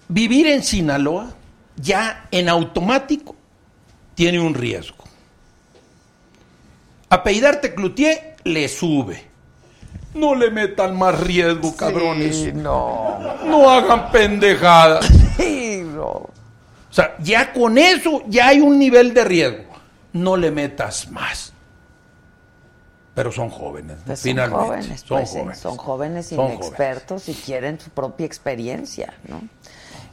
Vivir 0.08 0.46
en 0.46 0.62
Sinaloa 0.62 1.32
ya 1.76 2.28
en 2.30 2.48
automático 2.48 3.34
tiene 4.14 4.38
un 4.38 4.54
riesgo. 4.54 5.02
Apellidarte 7.08 7.74
Cloutier 7.74 8.36
le 8.44 8.68
sube. 8.68 9.33
No 10.14 10.34
le 10.34 10.50
metan 10.50 10.96
más 10.96 11.18
riesgo, 11.20 11.74
cabrones. 11.76 12.36
Sí, 12.36 12.52
no. 12.52 13.18
No 13.44 13.68
hagan 13.70 14.10
pendejadas. 14.12 15.06
Sí, 15.36 15.82
no. 15.84 16.04
O 16.10 16.30
sea, 16.90 17.16
ya 17.20 17.52
con 17.52 17.76
eso 17.76 18.22
ya 18.28 18.48
hay 18.48 18.60
un 18.60 18.78
nivel 18.78 19.12
de 19.12 19.24
riesgo. 19.24 19.64
No 20.12 20.36
le 20.36 20.50
metas 20.52 21.10
más. 21.10 21.52
Pero 23.14 23.30
son 23.32 23.48
jóvenes, 23.50 23.98
Pues 24.06 24.20
son 24.20 24.24
finalmente. 24.30 24.64
jóvenes, 24.64 25.00
son 25.00 25.18
pues, 25.18 25.30
sí, 25.30 25.38
jóvenes. 25.38 25.58
son 25.58 25.76
jóvenes 25.76 26.26
Son 26.26 26.52
inexpertos 26.52 27.28
y 27.28 27.34
quieren 27.34 27.78
su 27.80 27.90
propia 27.90 28.26
experiencia, 28.26 29.14
¿no? 29.28 29.42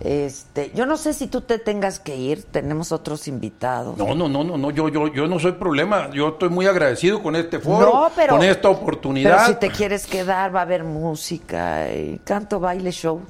Este, 0.04 0.72
yo 0.74 0.88
no 0.88 0.98
sé 0.98 1.14
si 1.14 1.28
tú 1.28 1.42
te 1.42 1.60
tengas 1.60 2.00
que 2.00 2.16
ir, 2.16 2.44
tenemos 2.44 2.92
otros 2.92 3.28
invitados. 3.28 3.98
No, 3.98 4.16
no, 4.16 4.28
no, 4.28 4.44
no, 4.44 4.58
no, 4.58 4.72
yo, 4.72 4.90
yo, 4.90 5.14
yo 5.14 5.28
no 5.28 5.38
soy 5.40 5.52
problema. 5.54 6.10
Yo 6.12 6.30
estoy 6.30 6.50
muy 6.50 6.66
agradecido 6.66 7.22
con 7.22 7.36
este 7.36 7.60
foro, 7.60 7.86
No, 7.94 8.12
pero- 8.16 8.36
con 8.38 8.44
esta 8.44 8.70
oportunidad. 8.70 9.38
Pero 9.46 9.48
si 9.48 9.60
te 9.60 9.70
quieres 9.70 10.08
quedar, 10.08 10.56
va 10.56 10.60
a 10.60 10.64
haber 10.64 10.84
música, 10.84 11.94
y 11.94 12.20
canto, 12.24 12.60
baile, 12.60 12.92
show. 12.92 13.22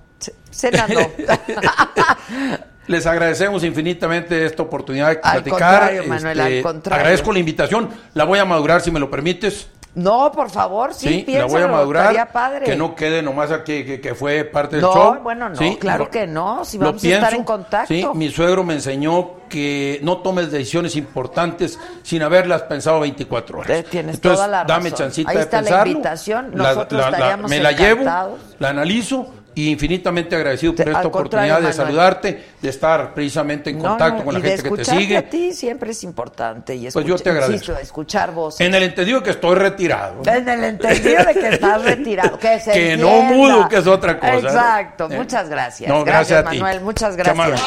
Cena 0.49 0.87
no. 0.87 0.99
Les 2.87 3.05
agradecemos 3.05 3.63
infinitamente 3.63 4.45
esta 4.45 4.63
oportunidad 4.63 5.09
de 5.11 5.19
Al 5.23 5.43
platicar. 5.43 5.43
este, 5.43 5.49
contrario, 5.49 6.03
Manuel, 6.07 6.39
al 6.39 6.61
contrario. 6.61 6.99
Agradezco 7.01 7.31
la 7.33 7.39
invitación. 7.39 7.89
La 8.13 8.23
voy 8.25 8.39
a 8.39 8.45
madurar 8.45 8.81
si 8.81 8.91
me 8.91 8.99
lo 8.99 9.09
permites. 9.09 9.67
No, 9.93 10.31
por 10.31 10.49
favor, 10.49 10.93
sí, 10.93 11.23
Sí, 11.27 11.33
la 11.33 11.45
voy 11.45 11.61
a 11.61 11.67
madurar. 11.67 12.31
padre. 12.31 12.65
Que 12.65 12.75
no 12.77 12.95
quede 12.95 13.21
nomás 13.21 13.51
aquí 13.51 13.83
que, 13.83 13.99
que 13.99 14.15
fue 14.15 14.45
parte 14.45 14.77
del 14.77 14.83
No, 14.83 14.93
show. 14.93 15.15
bueno, 15.21 15.49
no, 15.49 15.55
Sí, 15.55 15.77
claro 15.79 16.05
lo- 16.05 16.09
que 16.09 16.25
no, 16.27 16.63
si 16.63 16.77
vamos 16.77 17.03
a 17.03 17.07
estar 17.07 17.33
en 17.33 17.43
contacto. 17.43 17.87
Sí, 17.93 18.05
mi 18.13 18.29
suegro 18.29 18.63
me 18.63 18.73
enseñó 18.75 19.41
que 19.49 19.99
no 20.01 20.19
tomes 20.19 20.49
decisiones 20.49 20.95
importantes 20.95 21.77
sin 22.03 22.21
haberlas 22.23 22.61
pensado 22.63 23.01
24 23.01 23.59
horas. 23.59 23.69
Eh, 23.79 23.83
tienes 23.83 24.15
Entonces, 24.15 24.37
toda 24.37 24.47
la 24.47 24.63
dame 24.63 24.91
razón. 24.91 24.97
chancita 25.07 25.31
Ahí 25.31 25.37
de 25.37 25.43
está 25.43 25.57
la 25.61 25.67
pensarlo. 25.67 25.91
invitación, 25.91 26.51
nosotros 26.55 27.05
estaríamos 27.05 27.49
Me 27.49 27.59
la 27.59 27.71
llevo, 27.73 28.01
encantados. 28.01 28.39
la 28.59 28.69
analizo 28.69 29.27
y 29.53 29.69
infinitamente 29.71 30.35
agradecido 30.35 30.73
por 30.75 30.87
esta 30.87 31.07
oportunidad 31.07 31.55
de 31.57 31.61
Manuel. 31.63 31.73
saludarte, 31.73 32.45
de 32.61 32.69
estar 32.69 33.13
precisamente 33.13 33.69
en 33.69 33.79
contacto 33.79 34.19
no, 34.19 34.23
con 34.25 34.33
la 34.35 34.39
y 34.39 34.43
de 34.43 34.49
gente 34.57 34.69
que 34.69 34.75
te 34.77 34.85
sigue. 34.85 35.17
a 35.17 35.29
ti 35.29 35.51
siempre 35.53 35.91
es 35.91 36.03
importante. 36.03 36.75
Y 36.75 36.89
Pues 36.89 37.05
yo 37.05 37.15
escucha- 37.15 37.23
te 37.23 37.29
agradezco. 37.31 37.53
insisto, 37.53 37.77
escuchar 37.79 38.31
voces. 38.33 38.61
En 38.65 38.73
el 38.73 38.83
entendido 38.83 39.21
que 39.21 39.31
estoy 39.31 39.55
retirado. 39.55 40.21
En 40.25 40.47
el 40.47 40.63
entendido 40.63 41.23
de 41.25 41.33
que 41.33 41.49
estás 41.49 41.81
retirado. 41.85 42.39
Que, 42.39 42.59
se 42.59 42.71
Que 42.71 42.97
no 42.97 43.09
mudo, 43.23 43.67
que 43.67 43.77
es 43.77 43.87
otra 43.87 44.19
cosa. 44.19 44.33
Exacto. 44.37 45.07
Eh. 45.11 45.17
Muchas 45.17 45.49
gracias. 45.49 45.89
No, 45.89 46.03
gracias 46.05 46.45
a 46.45 46.49
ti. 46.49 46.57
Manuel. 46.59 46.81
Muchas 46.81 47.15
gracias. 47.15 47.61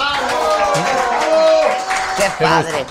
Qué 2.16 2.44
padre. 2.44 2.84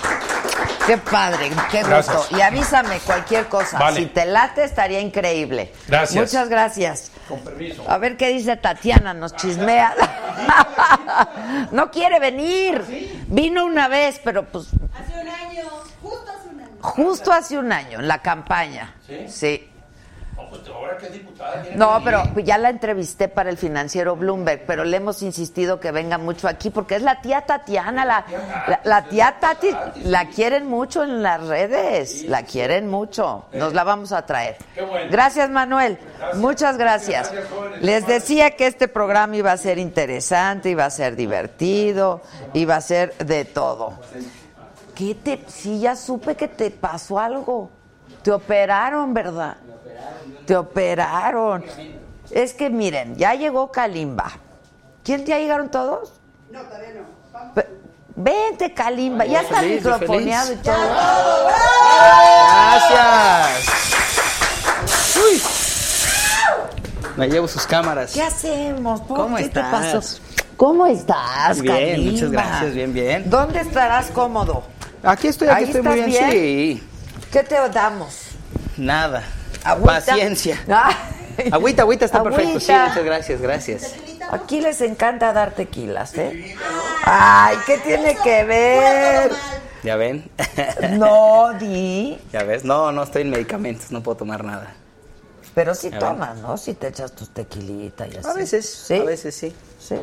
Qué 0.85 0.97
padre, 0.97 1.49
qué 1.71 1.81
gusto. 1.81 2.25
Y 2.37 2.41
avísame 2.41 2.99
cualquier 3.05 3.45
cosa. 3.45 3.79
Vale. 3.79 4.01
Si 4.01 4.05
te 4.07 4.25
late, 4.25 4.65
estaría 4.65 4.99
increíble. 4.99 5.71
Gracias. 5.87 6.21
Muchas 6.21 6.49
gracias. 6.49 7.09
Con 7.27 7.39
permiso. 7.39 7.83
A 7.89 7.97
ver 7.97 8.17
qué 8.17 8.29
dice 8.29 8.57
Tatiana, 8.57 9.13
nos 9.13 9.35
chismea. 9.35 9.93
no 11.71 11.89
quiere 11.91 12.19
venir. 12.19 13.23
Vino 13.27 13.65
una 13.65 13.87
vez, 13.87 14.19
pero 14.23 14.43
pues 14.45 14.67
Hace 14.67 15.21
un 15.21 15.27
año, 15.29 15.63
justo 16.01 16.31
hace 16.31 16.49
un 16.49 16.59
año. 16.61 16.69
justo 16.81 17.31
hace 17.31 17.57
un 17.57 17.71
año, 17.71 17.99
en 17.99 18.07
la 18.07 18.21
campaña. 18.21 18.95
Sí. 19.27 19.67
No, 19.67 19.72
pues 20.59 20.75
ahora 20.75 20.97
que 20.97 21.07
es 21.07 21.13
diputada. 21.13 21.61
tiene 21.61 21.77
No, 21.77 22.01
pero 22.03 22.23
ya 22.43 22.57
la 22.57 22.69
entrevisté 22.69 23.27
para 23.27 23.49
el 23.49 23.57
financiero 23.57 24.15
Bloomberg, 24.15 24.65
pero 24.65 24.83
le 24.83 24.97
hemos 24.97 25.21
insistido 25.21 25.79
que 25.79 25.91
venga 25.91 26.17
mucho 26.17 26.47
aquí 26.47 26.69
porque 26.69 26.95
es 26.95 27.01
la 27.01 27.21
tía 27.21 27.41
Tatiana, 27.41 28.05
la, 28.05 28.25
la, 28.67 28.81
la 28.83 29.03
tía 29.05 29.37
Tati, 29.39 29.69
la 30.03 30.29
quieren 30.29 30.67
mucho 30.67 31.03
en 31.03 31.23
las 31.23 31.45
redes, 31.47 32.23
la 32.23 32.43
quieren 32.43 32.89
mucho. 32.89 33.45
Nos 33.53 33.73
la 33.73 33.83
vamos 33.83 34.11
a 34.11 34.25
traer. 34.25 34.57
Gracias, 35.09 35.49
Manuel. 35.49 35.97
Muchas 36.35 36.77
gracias. 36.77 37.31
Les 37.81 38.05
decía 38.07 38.51
que 38.51 38.67
este 38.67 38.87
programa 38.87 39.35
iba 39.35 39.51
a 39.51 39.57
ser 39.57 39.77
interesante, 39.77 40.69
iba 40.69 40.85
a 40.85 40.89
ser 40.89 41.15
divertido, 41.15 42.21
iba 42.53 42.75
a 42.75 42.81
ser 42.81 43.15
de 43.17 43.45
todo. 43.45 43.99
¿Qué 44.95 45.15
te, 45.15 45.39
sí, 45.47 45.79
ya 45.79 45.95
supe 45.95 46.35
que 46.35 46.47
te 46.47 46.69
pasó 46.71 47.19
algo. 47.19 47.69
Te 48.21 48.31
operaron, 48.31 49.13
¿verdad? 49.13 49.57
Te 50.45 50.55
operaron. 50.55 51.63
Es 52.31 52.53
que 52.53 52.69
miren, 52.69 53.15
ya 53.17 53.33
llegó 53.35 53.71
Kalimba. 53.71 54.31
¿Quién 55.03 55.25
ya 55.25 55.37
llegaron 55.37 55.69
todos? 55.69 56.13
No, 56.51 56.61
todavía 56.61 56.89
no. 56.95 57.01
Vamos. 57.31 57.63
Vente, 58.15 58.73
Kalimba. 58.73 59.25
Ya 59.25 59.41
está 59.41 59.59
feliz, 59.59 59.83
microfoneado 59.83 60.53
y 60.53 60.55
todo. 60.57 60.75
Gracias. 62.83 63.65
Uy. 65.15 65.41
Me 67.17 67.27
llevo 67.29 67.47
sus 67.47 67.65
cámaras. 67.67 68.11
¿Qué 68.13 68.21
hacemos? 68.21 69.01
¿Por 69.01 69.17
¿Cómo 69.17 69.37
qué 69.37 69.43
estás? 69.43 69.65
te 69.65 69.71
pasó? 69.91 70.19
¿Cómo 70.57 70.85
estás, 70.87 71.59
Bien, 71.61 71.75
Kalimba? 71.75 72.11
muchas 72.11 72.31
gracias, 72.31 72.73
bien, 72.73 72.93
bien. 72.93 73.29
¿Dónde 73.29 73.59
estarás 73.61 74.11
cómodo? 74.11 74.63
Aquí 75.03 75.27
estoy, 75.27 75.49
aquí 75.49 75.57
Ahí 75.57 75.63
estoy 75.65 75.81
muy 75.81 75.95
bien. 75.95 76.07
bien. 76.07 76.31
Sí. 76.31 76.83
¿Qué 77.31 77.43
te 77.43 77.55
damos? 77.69 78.27
Nada. 78.77 79.23
¿Agüita? 79.63 79.93
Paciencia. 79.93 80.59
Agüita, 81.51 81.81
agüita 81.81 82.05
está 82.05 82.21
perfecto. 82.21 82.59
Sí, 82.59 82.71
muchas 82.71 83.03
gracias, 83.03 83.41
gracias. 83.41 83.95
Aquí 84.29 84.61
les 84.61 84.81
encanta 84.81 85.33
dar 85.33 85.51
tequilas, 85.53 86.15
¿eh? 86.17 86.55
Ay, 87.05 87.57
¿qué 87.65 87.77
tiene 87.79 88.15
que 88.23 88.43
ver? 88.43 89.31
¿Ya 89.83 89.95
ven? 89.95 90.29
No, 90.91 91.53
di. 91.59 92.19
¿Ya 92.31 92.43
ves? 92.43 92.63
No, 92.63 92.91
no 92.91 93.03
estoy 93.03 93.23
en 93.23 93.31
medicamentos, 93.31 93.91
no 93.91 94.01
puedo 94.03 94.17
tomar 94.17 94.43
nada. 94.43 94.75
Pero 95.55 95.75
sí 95.75 95.91
tomas, 95.91 96.37
¿no? 96.37 96.57
Si 96.57 96.73
te 96.73 96.87
echas 96.87 97.11
tus 97.11 97.29
tequilitas 97.29 98.07
y 98.13 98.17
así. 98.17 98.27
A 98.27 98.33
veces, 98.33 98.69
¿Sí? 98.87 98.95
a 98.95 99.03
veces 99.03 99.35
sí. 99.35 99.53
Sí. 99.79 99.95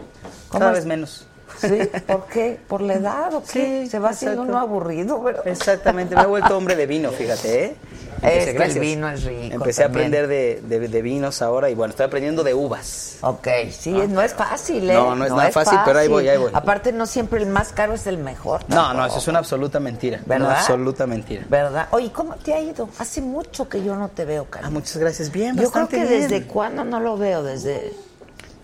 Cada 0.50 0.68
es? 0.70 0.78
vez 0.78 0.86
menos. 0.86 1.26
¿Sí? 1.58 1.78
¿Por 2.06 2.26
qué? 2.26 2.58
¿Por 2.68 2.80
la 2.80 2.94
edad 2.94 3.34
o 3.34 3.42
qué? 3.42 3.82
Sí, 3.84 3.90
Se 3.90 3.98
va 3.98 4.10
haciendo 4.10 4.42
uno 4.42 4.58
aburrido, 4.58 5.22
¿verdad? 5.22 5.46
Exactamente, 5.46 6.14
me 6.16 6.22
he 6.22 6.26
vuelto 6.26 6.56
hombre 6.56 6.76
de 6.76 6.86
vino, 6.86 7.10
fíjate, 7.10 7.64
¿eh? 7.64 7.76
Empecé, 8.22 8.50
Es 8.50 8.56
que 8.56 8.62
el 8.64 8.78
vino 8.80 9.08
es 9.08 9.24
rico 9.24 9.54
Empecé 9.54 9.82
a 9.82 9.86
aprender 9.86 10.26
de, 10.26 10.60
de- 10.60 10.88
de 10.88 11.02
vinos 11.02 11.40
ahora 11.40 11.70
y 11.70 11.74
bueno, 11.74 11.92
estoy 11.92 12.04
aprendiendo 12.04 12.44
de 12.44 12.52
uvas. 12.52 13.16
Ok, 13.22 13.48
sí, 13.70 13.92
no 13.92 14.20
es 14.20 14.34
fácil, 14.34 14.90
¿eh? 14.90 14.92
No, 14.92 15.14
no 15.16 15.24
es 15.24 15.32
nada 15.32 15.50
fácil, 15.50 15.78
pero 15.86 16.00
ahí 16.00 16.08
voy, 16.08 16.28
ahí 16.28 16.36
voy. 16.36 16.50
Aparte, 16.52 16.92
no 16.92 17.06
siempre 17.06 17.40
el 17.42 17.48
más 17.48 17.72
caro 17.72 17.94
es 17.94 18.06
el 18.06 18.18
mejor. 18.18 18.60
No, 18.68 18.92
no, 18.92 19.06
eso 19.06 19.16
es 19.18 19.28
una 19.28 19.38
absoluta 19.38 19.80
mentira. 19.80 20.20
¿Verdad? 20.26 20.48
Una 20.48 20.58
absoluta 20.58 21.06
mentira. 21.06 21.46
¿Verdad? 21.48 21.88
Oye, 21.92 22.12
¿cómo 22.12 22.34
te 22.34 22.52
ha 22.52 22.60
ido? 22.60 22.90
Hace 22.98 23.22
mucho 23.22 23.68
que 23.70 23.82
yo 23.82 23.96
no 23.96 24.08
te 24.10 24.26
veo, 24.26 24.44
Cali. 24.50 24.66
Ah, 24.66 24.70
muchas 24.70 24.98
gracias. 24.98 25.32
Bien, 25.32 25.56
Yo 25.56 25.70
creo 25.70 25.88
que 25.88 25.96
bien. 26.04 26.08
desde 26.28 26.46
cuándo 26.46 26.84
no 26.84 27.00
lo 27.00 27.16
veo, 27.16 27.42
desde... 27.42 27.94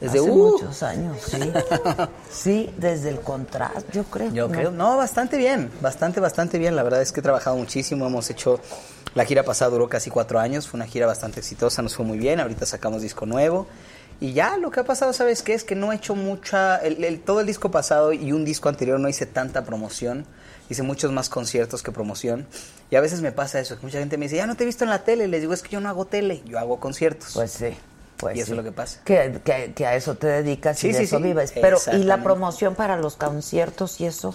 Desde, 0.00 0.18
hace 0.18 0.30
uh. 0.30 0.34
muchos 0.52 0.82
años, 0.82 1.16
sí. 1.22 1.52
sí, 2.30 2.70
desde 2.76 3.08
el 3.08 3.20
contraste, 3.20 3.92
yo 3.92 4.04
creo. 4.04 4.30
Yo 4.32 4.48
¿no? 4.48 4.52
creo, 4.54 4.70
no, 4.70 4.96
bastante 4.96 5.36
bien, 5.38 5.70
bastante, 5.80 6.20
bastante 6.20 6.58
bien. 6.58 6.76
La 6.76 6.82
verdad 6.82 7.00
es 7.02 7.12
que 7.12 7.20
he 7.20 7.22
trabajado 7.22 7.56
muchísimo, 7.56 8.06
hemos 8.06 8.28
hecho, 8.30 8.60
la 9.14 9.24
gira 9.24 9.42
pasada 9.42 9.70
duró 9.70 9.88
casi 9.88 10.10
cuatro 10.10 10.38
años, 10.38 10.68
fue 10.68 10.78
una 10.78 10.86
gira 10.86 11.06
bastante 11.06 11.40
exitosa, 11.40 11.80
nos 11.82 11.96
fue 11.96 12.04
muy 12.04 12.18
bien, 12.18 12.40
ahorita 12.40 12.66
sacamos 12.66 13.00
disco 13.02 13.24
nuevo. 13.26 13.66
Y 14.20 14.32
ya 14.32 14.56
lo 14.56 14.70
que 14.70 14.80
ha 14.80 14.84
pasado, 14.84 15.12
¿sabes 15.12 15.42
qué? 15.42 15.52
Es 15.54 15.62
que 15.64 15.74
no 15.74 15.92
he 15.92 15.96
hecho 15.96 16.14
mucha, 16.14 16.76
el- 16.78 17.04
el- 17.04 17.20
todo 17.20 17.40
el 17.40 17.46
disco 17.46 17.70
pasado 17.70 18.12
y 18.14 18.32
un 18.32 18.44
disco 18.46 18.68
anterior 18.70 18.98
no 18.98 19.08
hice 19.10 19.26
tanta 19.26 19.64
promoción, 19.64 20.24
hice 20.70 20.82
muchos 20.82 21.12
más 21.12 21.28
conciertos 21.28 21.82
que 21.82 21.92
promoción. 21.92 22.46
Y 22.90 22.96
a 22.96 23.00
veces 23.02 23.20
me 23.20 23.30
pasa 23.32 23.60
eso, 23.60 23.76
que 23.78 23.84
mucha 23.84 23.98
gente 23.98 24.16
me 24.16 24.24
dice, 24.26 24.36
ya 24.36 24.46
no 24.46 24.54
te 24.56 24.62
he 24.62 24.66
visto 24.66 24.84
en 24.84 24.90
la 24.90 25.04
tele, 25.04 25.28
les 25.28 25.40
digo, 25.42 25.52
es 25.52 25.62
que 25.62 25.68
yo 25.70 25.80
no 25.80 25.88
hago 25.90 26.06
tele, 26.06 26.42
yo 26.46 26.58
hago 26.58 26.80
conciertos. 26.80 27.32
Pues 27.34 27.50
sí. 27.50 27.76
Pues 28.16 28.36
Y 28.36 28.40
eso 28.40 28.46
sí. 28.46 28.52
es 28.52 28.56
lo 28.56 28.64
que 28.64 28.72
pasa. 28.72 29.00
Que, 29.04 29.40
que- 29.44 29.72
que 29.74 29.86
a 29.86 29.94
eso 29.94 30.14
te 30.14 30.26
dedicas 30.26 30.78
y 30.78 30.80
Sí, 30.88 30.92
de 30.92 30.98
sí, 31.00 31.04
eso 31.04 31.20
vives. 31.20 31.52
Pero, 31.52 31.78
¿y 31.92 31.98
la 32.04 32.22
promoción 32.22 32.74
para 32.74 32.96
los 32.96 33.16
conciertos 33.16 34.00
y 34.00 34.06
eso? 34.06 34.34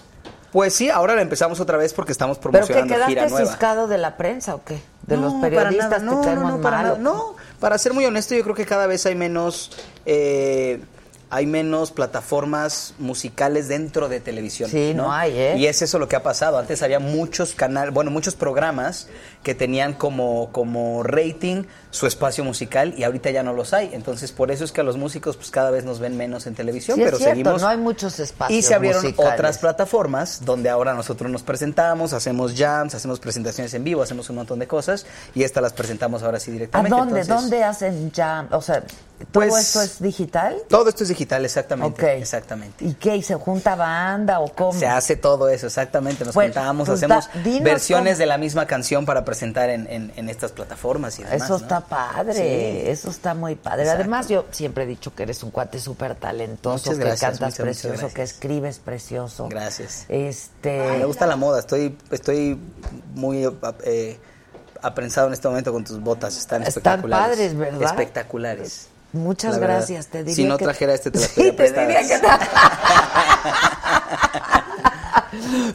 Pues 0.51 0.73
sí, 0.73 0.89
ahora 0.89 1.15
la 1.15 1.21
empezamos 1.21 1.59
otra 1.61 1.77
vez 1.77 1.93
porque 1.93 2.11
estamos 2.11 2.37
¿Pero 2.37 2.51
que 2.51 2.57
promocionando 2.59 2.93
gira 2.93 3.07
quedaste 3.07 3.29
nueva. 3.31 3.47
ciscado 3.49 3.87
de 3.87 3.97
la 3.97 4.17
prensa 4.17 4.53
o 4.55 4.63
qué? 4.65 4.81
¿De 5.07 5.15
los 5.17 5.33
periodistas 5.35 5.87
para 5.89 5.99
nada. 5.99 6.09
te 6.11 6.15
No, 6.17 6.21
caemos 6.21 6.43
no, 6.51 6.57
no, 6.57 6.61
para 6.61 6.77
mal, 6.77 6.83
nada. 6.85 6.93
o 6.93 6.97
qué? 6.97 7.03
No, 7.03 7.35
para 7.59 7.77
ser 7.77 7.93
muy 7.93 8.05
honesto, 8.05 8.35
yo 8.35 8.43
creo 8.43 8.55
que 8.55 8.65
cada 8.65 8.85
vez 8.85 9.05
hay 9.05 9.15
menos 9.15 9.71
eh, 10.05 10.81
hay 11.33 11.45
menos 11.45 11.91
plataformas 11.91 12.93
musicales 12.99 13.69
dentro 13.69 14.09
de 14.09 14.19
televisión. 14.19 14.69
Sí, 14.69 14.93
no 14.93 15.13
hay, 15.13 15.31
¿eh? 15.37 15.55
Y 15.57 15.65
es 15.67 15.81
eso 15.81 15.97
lo 15.97 16.09
que 16.09 16.17
ha 16.17 16.23
pasado. 16.23 16.57
Antes 16.57 16.83
había 16.83 16.99
muchos 16.99 17.53
canales, 17.55 17.93
bueno, 17.93 18.11
muchos 18.11 18.35
programas 18.35 19.07
que 19.43 19.55
tenían 19.55 19.93
como, 19.93 20.49
como 20.51 21.01
rating 21.03 21.63
su 21.89 22.05
espacio 22.07 22.43
musical 22.43 22.93
y 22.95 23.03
ahorita 23.03 23.31
ya 23.31 23.41
no 23.43 23.53
los 23.53 23.73
hay. 23.73 23.89
Entonces, 23.93 24.31
por 24.31 24.51
eso 24.51 24.63
es 24.63 24.71
que 24.71 24.81
a 24.81 24.83
los 24.83 24.97
músicos 24.97 25.35
pues 25.35 25.49
cada 25.51 25.71
vez 25.71 25.83
nos 25.83 25.99
ven 25.99 26.15
menos 26.15 26.45
en 26.47 26.53
televisión, 26.55 26.95
Sí, 26.95 27.01
es 27.01 27.05
pero 27.07 27.17
cierto, 27.17 27.31
seguimos 27.33 27.61
no 27.61 27.67
hay 27.67 27.77
muchos 27.77 28.19
espacios 28.19 28.57
y 28.57 28.61
se 28.61 28.73
abrieron 28.75 29.01
musicales. 29.03 29.33
otras 29.33 29.57
plataformas 29.57 30.45
donde 30.45 30.69
ahora 30.69 30.93
nosotros 30.93 31.29
nos 31.31 31.41
presentamos, 31.43 32.13
hacemos 32.13 32.53
jams, 32.55 32.93
hacemos 32.95 33.19
presentaciones 33.19 33.73
en 33.73 33.83
vivo, 33.83 34.01
hacemos 34.03 34.29
un 34.29 34.35
montón 34.37 34.59
de 34.59 34.67
cosas 34.67 35.05
y 35.33 35.43
estas 35.43 35.63
las 35.63 35.73
presentamos 35.73 36.21
ahora 36.23 36.39
sí 36.39 36.51
¿A 36.51 36.53
directamente. 36.53 36.95
dónde? 36.95 37.21
Entonces, 37.21 37.41
¿Dónde 37.49 37.63
hacen 37.63 38.11
jam? 38.15 38.47
O 38.51 38.61
sea, 38.61 38.81
¿todo 38.81 39.27
Pues, 39.31 39.55
esto 39.57 39.81
es 39.81 40.01
digital? 40.01 40.55
Todo 40.69 40.87
esto 40.89 41.03
es 41.03 41.09
digital, 41.09 41.43
exactamente. 41.45 42.17
Exactamente. 42.17 42.85
¿Y 42.85 42.93
qué? 42.93 43.15
¿Y 43.17 43.23
se 43.23 43.35
junta 43.35 43.75
banda 43.75 44.39
o 44.39 44.47
cómo? 44.53 44.77
Se 44.79 44.87
hace 44.87 45.15
todo 45.15 45.49
eso, 45.49 45.67
exactamente. 45.67 46.25
Nos 46.25 46.33
Bueno, 46.35 46.53
juntamos, 46.53 46.87
hacemos 46.89 47.27
da- 47.27 47.59
versiones 47.61 48.13
cómo. 48.13 48.19
de 48.19 48.25
la 48.27 48.37
misma 48.37 48.65
canción 48.67 49.05
para 49.05 49.25
presentar 49.31 49.69
en, 49.69 49.87
en- 49.89 50.11
en 50.17 50.27
estas 50.29 50.51
plataformas 50.51 51.17
y 51.19 51.23
demás. 51.23 51.41
Eso 51.43 51.57
¿no? 51.57 51.63
está 51.63 51.79
padre, 51.79 52.33
Sí. 52.33 52.89
eso 52.89 53.09
está 53.09 53.33
muy 53.33 53.55
padre. 53.55 53.83
Exacto. 53.83 54.01
Además, 54.01 54.27
yo 54.27 54.43
siempre 54.51 54.83
he 54.83 54.87
dicho 54.87 55.15
que 55.15 55.23
eres 55.23 55.41
un 55.41 55.51
cuate 55.51 55.79
súper 55.79 56.15
talentoso, 56.15 56.89
Muchas 56.89 56.97
que 56.97 57.05
gracias, 57.05 57.31
cantas 57.31 57.51
muchas, 57.51 57.63
precioso, 57.63 57.87
gracias. 57.93 58.13
que 58.13 58.23
escribes 58.23 58.79
precioso. 58.79 59.47
Gracias. 59.49 60.05
Este, 60.09 60.81
Me 60.97 61.05
gusta 61.05 61.25
la 61.27 61.37
moda, 61.37 61.59
estoy, 61.59 61.97
estoy 62.11 62.59
muy 63.15 63.47
eh, 63.85 64.19
aprensado 64.81 65.27
en 65.27 65.33
este 65.33 65.47
momento 65.47 65.71
con 65.71 65.85
tus 65.85 65.97
botas, 66.01 66.35
están 66.37 66.63
Están 66.63 66.67
espectaculares. 66.67 67.37
padres, 67.37 67.57
¿verdad? 67.57 67.83
Espectaculares. 67.83 68.87
muchas 69.13 69.57
gracias, 69.59 70.07
te 70.07 70.19
diría 70.25 70.35
Si 70.35 70.43
no 70.43 70.57
que- 70.57 70.65
trajera 70.65 70.93
este, 70.93 71.09
te 71.11 71.19
Sí, 71.25 71.53
te 71.53 71.71
diría 71.71 72.01
que- 72.05 72.19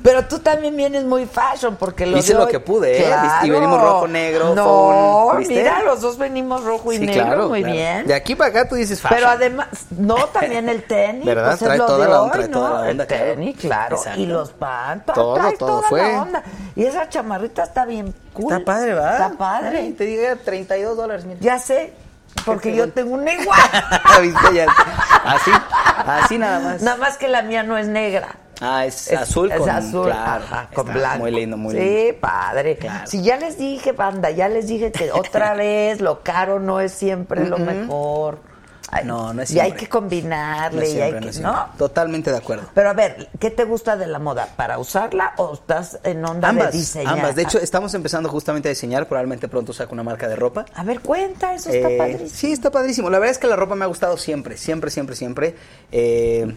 Pero 0.02 0.24
tú 0.26 0.38
también 0.40 0.76
vienes 0.76 1.04
muy 1.04 1.26
fashion 1.26 1.76
porque 1.76 2.06
lo 2.06 2.18
Hice 2.18 2.32
de 2.34 2.38
lo 2.40 2.46
que 2.48 2.60
pude, 2.60 3.02
¿eh? 3.02 3.14
Y 3.42 3.50
venimos 3.50 3.80
rojo, 3.80 4.06
negro, 4.08 4.54
No, 4.54 5.32
mira, 5.38 5.82
los 5.82 6.00
dos 6.00 6.18
venimos 6.18 6.64
rojo 6.64 6.92
y 6.92 6.98
Sí, 6.98 7.06
negro, 7.06 7.24
claro, 7.24 7.48
muy 7.48 7.60
claro. 7.60 7.74
bien. 7.74 8.06
De 8.06 8.14
aquí 8.14 8.34
para 8.34 8.50
acá 8.50 8.68
tú 8.68 8.74
dices 8.74 9.00
fashion. 9.00 9.18
Pero 9.18 9.30
además, 9.30 9.68
no, 9.90 10.16
también 10.26 10.68
el 10.68 10.82
tenis, 10.84 11.24
¿Verdad? 11.24 11.50
pues 11.50 11.62
es 11.62 11.66
Trae 11.68 11.78
lo 11.78 11.86
toda 11.86 12.04
de 12.06 12.10
la- 12.12 12.22
hoy, 12.22 12.30
trae 12.30 12.48
¿no? 12.48 12.58
toda 12.58 12.70
la 12.84 12.90
onda, 12.90 13.04
el 13.04 13.08
tenis, 13.08 13.56
claro, 13.58 13.96
Exacto. 13.96 14.20
y 14.20 14.26
los 14.26 14.50
pants, 14.52 15.06
Todo, 15.14 15.34
traes 15.34 15.58
todo 15.58 15.68
toda 15.78 15.88
fue. 15.88 16.02
la 16.12 16.22
onda. 16.22 16.42
Y 16.74 16.84
esa 16.84 17.08
chamarrita 17.08 17.62
está 17.64 17.84
bien 17.84 18.14
cool. 18.32 18.52
Está 18.52 18.64
padre, 18.64 18.94
¿verdad? 18.94 19.12
Está 19.12 19.38
padre. 19.38 19.78
Ay, 19.78 19.92
te 19.92 20.04
diga 20.04 20.36
32 20.36 20.96
dólares. 20.96 21.24
Ya 21.40 21.58
sé, 21.58 21.92
porque 22.44 22.74
yo 22.74 22.90
tengo 22.92 23.14
una 23.14 23.32
igual. 23.32 23.58
¿Viste? 24.22 24.54
Ya. 24.54 24.66
Así, 25.24 25.50
así 26.06 26.38
nada 26.38 26.60
más. 26.60 26.82
Nada 26.82 26.96
más 26.96 27.16
que 27.18 27.28
la 27.28 27.42
mía 27.42 27.62
no 27.62 27.76
es 27.78 27.88
negra. 27.88 28.36
Ah, 28.60 28.86
es, 28.86 29.10
Es- 29.10 29.18
azul 29.20 29.52
es 29.52 29.58
con 29.58 29.68
azul, 29.68 30.06
claro, 30.06 30.44
ajá, 30.44 30.68
con 30.72 30.86
está 30.86 30.98
blanco. 30.98 31.18
Muy 31.18 31.30
lindo, 31.30 31.56
muy 31.58 31.74
sí, 31.74 31.80
lindo. 31.80 32.20
padre. 32.20 32.76
Claro. 32.78 33.06
Si 33.06 33.22
ya 33.22 33.36
les 33.36 33.58
dije, 33.58 33.92
banda, 33.92 34.30
ya 34.30 34.48
les 34.48 34.66
dije 34.66 34.92
que 34.92 35.12
otra 35.12 35.52
vez 35.54 36.00
lo 36.00 36.22
caro 36.22 36.58
no 36.58 36.80
es 36.80 36.92
siempre 36.92 37.44
lo 37.46 37.58
mejor. 37.58 38.38
No, 39.04 39.32
no 39.34 39.42
es 39.42 39.50
Y 39.50 39.60
hay 39.60 39.72
que 39.72 39.88
combinarle, 39.88 40.88
No 40.88 40.94
y 40.94 41.00
hay 41.00 41.12
que, 41.20 41.40
no. 41.40 41.66
Totalmente 41.76 42.30
de 42.30 42.36
acuerdo. 42.38 42.68
Pero 42.74 42.90
a 42.90 42.92
ver, 42.92 43.28
¿qué 43.40 43.50
te 43.50 43.64
gusta 43.64 43.96
de 43.96 44.06
la 44.06 44.18
moda? 44.18 44.48
¿Para 44.56 44.78
usarla 44.78 45.34
o 45.38 45.54
estás 45.54 45.98
en 46.04 46.24
onda 46.24 46.48
Ambas, 46.50 46.72
de 46.72 46.78
diseñar? 46.78 47.14
ambas. 47.14 47.34
De 47.36 47.42
hecho, 47.42 47.58
estamos 47.58 47.92
empezando 47.94 48.28
justamente 48.28 48.68
a 48.68 48.70
diseñar. 48.70 49.06
Probablemente 49.08 49.48
pronto 49.48 49.72
saco 49.72 49.92
una 49.92 50.02
marca 50.04 50.28
de 50.28 50.36
ropa. 50.36 50.66
a 50.74 50.84
ver, 50.84 51.00
cuenta, 51.00 51.54
eso 51.54 51.70
está 51.70 51.90
Eh, 51.90 51.98
padrísimo. 51.98 52.30
Sí, 52.30 52.52
está 52.52 52.70
padrísimo. 52.70 53.10
La 53.10 53.18
verdad 53.18 53.32
es 53.32 53.38
que 53.38 53.46
la 53.48 53.56
ropa 53.56 53.74
me 53.74 53.84
ha 53.84 53.88
gustado 53.88 54.16
siempre, 54.16 54.56
siempre, 54.56 54.90
siempre, 54.90 55.16
siempre. 55.16 55.56
Eh, 55.92 56.54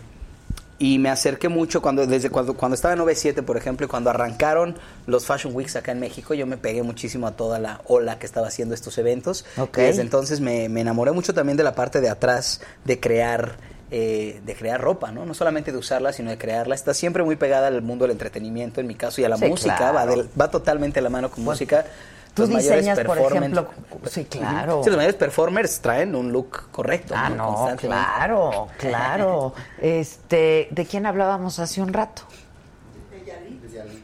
y 0.80 0.97
me 0.97 1.09
acerqué 1.09 1.49
mucho 1.49 1.82
cuando 1.82 2.07
desde 2.07 2.30
cuando, 2.30 2.53
cuando 2.55 2.75
estaba 2.75 2.93
en 2.93 2.99
97, 2.99 3.43
por 3.43 3.57
ejemplo, 3.57 3.86
y 3.86 3.89
cuando 3.89 4.09
arrancaron 4.09 4.75
los 5.07 5.25
Fashion 5.25 5.53
Weeks 5.53 5.75
acá 5.75 5.91
en 5.91 5.99
México, 5.99 6.34
yo 6.34 6.47
me 6.47 6.55
pegué 6.57 6.84
muchísimo 6.84 7.27
a 7.27 7.32
toda 7.32 7.59
la 7.59 7.82
ola 7.86 8.17
que 8.17 8.25
estaba 8.25 8.47
haciendo 8.47 8.73
estos 8.75 8.97
eventos. 8.97 9.45
Ok. 9.57 9.77
Y 9.77 9.82
desde 9.82 10.01
entonces 10.01 10.39
me, 10.39 10.69
me 10.69 10.82
enamoré 10.82 11.11
mucho 11.11 11.34
también 11.34 11.57
de 11.57 11.63
la 11.63 11.75
parte 11.75 11.99
de 12.01 12.09
atrás 12.09 12.61
de 12.86 12.99
crear 12.99 13.57
eh, 13.91 14.39
de 14.45 14.53
crear 14.55 14.80
ropa, 14.80 15.11
¿no? 15.11 15.25
No 15.25 15.34
solamente 15.34 15.71
de 15.71 15.77
usarla, 15.80 16.13
sino 16.13 16.30
de 16.30 16.38
crearla. 16.38 16.75
Está 16.75 16.93
siempre 16.93 17.23
muy 17.23 17.36
pegada 17.38 17.67
al 17.67 17.82
mundo 17.82 18.03
del 18.05 18.11
entretenimiento, 18.11 18.80
en 18.80 18.86
mi 18.88 18.93
caso, 18.93 19.19
y 19.19 19.23
a 19.25 19.30
la 19.30 19.38
Sí, 19.38 19.45
música. 19.45 19.75
claro. 19.77 19.95
Va, 19.95 20.05
del- 20.05 20.30
va 20.39 20.51
totalmente 20.51 20.99
a 20.99 21.01
la 21.01 21.09
mano 21.09 21.32
con 21.32 21.43
música. 21.43 21.86
Tú 22.34 22.43
Los 22.43 22.51
mayores 22.51 22.86
diseñas, 22.86 22.99
por 23.05 23.17
ejemplo, 23.17 23.67
sí, 24.09 24.25
claro. 24.25 24.82
Sí, 24.84 24.89
los 24.89 24.97
mayores 24.97 25.15
performers 25.17 25.80
traen 25.82 26.15
un 26.15 26.32
look 26.32 26.69
correcto. 26.71 27.13
Ah, 27.17 27.30
no, 27.30 27.47
Constantemente. 27.47 27.88
claro, 27.88 28.67
claro. 28.77 29.53
Este, 29.82 30.67
¿de 30.71 30.86
quién 30.86 31.05
hablábamos 31.05 31.59
hace 31.59 31.82
un 31.82 31.91
rato? 31.91 32.21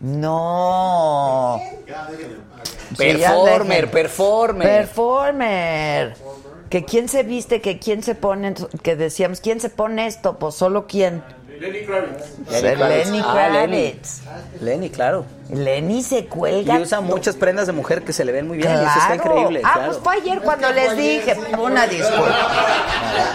No. 0.02 1.60
Performer, 2.98 3.90
performer. 3.90 4.68
Performer. 4.68 6.18
Que 6.70 6.84
quién 6.84 7.08
se 7.08 7.24
viste, 7.24 7.62
que 7.62 7.80
quién 7.80 8.04
se 8.04 8.16
pone, 8.16 8.54
que 8.84 8.96
decíamos, 8.96 9.40
¿quién 9.40 9.60
se 9.60 9.70
pone 9.70 10.08
esto? 10.08 10.38
Pues 10.38 10.56
solo 10.56 10.88
quién. 10.88 11.24
Lenny 11.60 11.86
Kravitz. 11.86 12.26
Lenny 12.62 12.76
Lenny 12.76 13.22
Ah, 13.24 13.50
Lenny. 13.52 13.92
Kravitz. 13.92 14.22
Lenny, 14.62 14.90
claro. 14.90 15.26
Lenny 15.50 16.04
se 16.04 16.20
Y 16.20 16.24
cuelga. 16.26 16.80
usa 16.80 17.00
muchas 17.02 17.36
prendas 17.36 17.68
de 17.68 17.74
mujer 17.74 18.04
que 18.04 18.14
se 18.14 18.26
le 18.26 18.32
ven 18.32 18.48
muy 18.48 18.58
bien. 18.58 18.72
Y 18.72 18.76
eso 18.76 18.84
está 18.86 19.18
Claro. 19.18 19.24
increíble. 19.40 19.62
Ah, 19.64 19.72
claro. 19.74 19.92
pues 19.92 20.04
fue 20.04 20.14
ayer 20.16 20.42
cuando 20.42 20.72
les 20.72 20.98
dije. 20.98 21.36
Una 21.58 21.88
disculpa. 21.88 22.36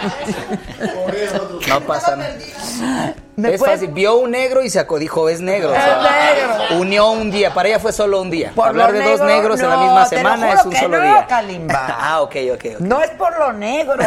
No 1.69 1.81
pasa 1.83 2.17
nada. 2.17 3.15
¿Me 3.41 3.55
Es 3.55 3.61
fácil. 3.61 3.91
Vio 3.91 4.17
un 4.17 4.31
negro 4.31 4.63
y 4.63 4.71
se 4.71 4.79
acodijo, 4.79 5.29
es 5.29 5.41
negro. 5.41 5.71
O 5.71 5.75
Es 5.75 5.83
sea, 5.83 6.01
negro. 6.03 6.81
Unió 6.81 7.11
un 7.11 7.31
día. 7.31 7.53
Para 7.53 7.69
ella 7.69 7.79
fue 7.79 7.93
solo 7.93 8.21
un 8.21 8.31
día. 8.31 8.53
Por 8.55 8.69
Hablar 8.69 8.93
de 8.93 8.99
dos 9.03 9.21
negro, 9.21 9.27
negros 9.27 9.61
en 9.61 9.71
la 9.71 9.77
misma 9.77 10.07
semana 10.07 10.53
es 10.53 10.65
un 10.65 10.77
solo 10.77 10.99
no, 10.99 11.05
día. 11.05 11.27
Kalimba. 11.27 11.87
ah, 12.01 12.23
ok, 12.23 12.37
ok, 12.55 12.65
ok. 12.75 12.81
No 12.81 13.01
es 13.03 13.11
por 13.11 13.39
lo 13.39 13.53
negro. 13.53 14.05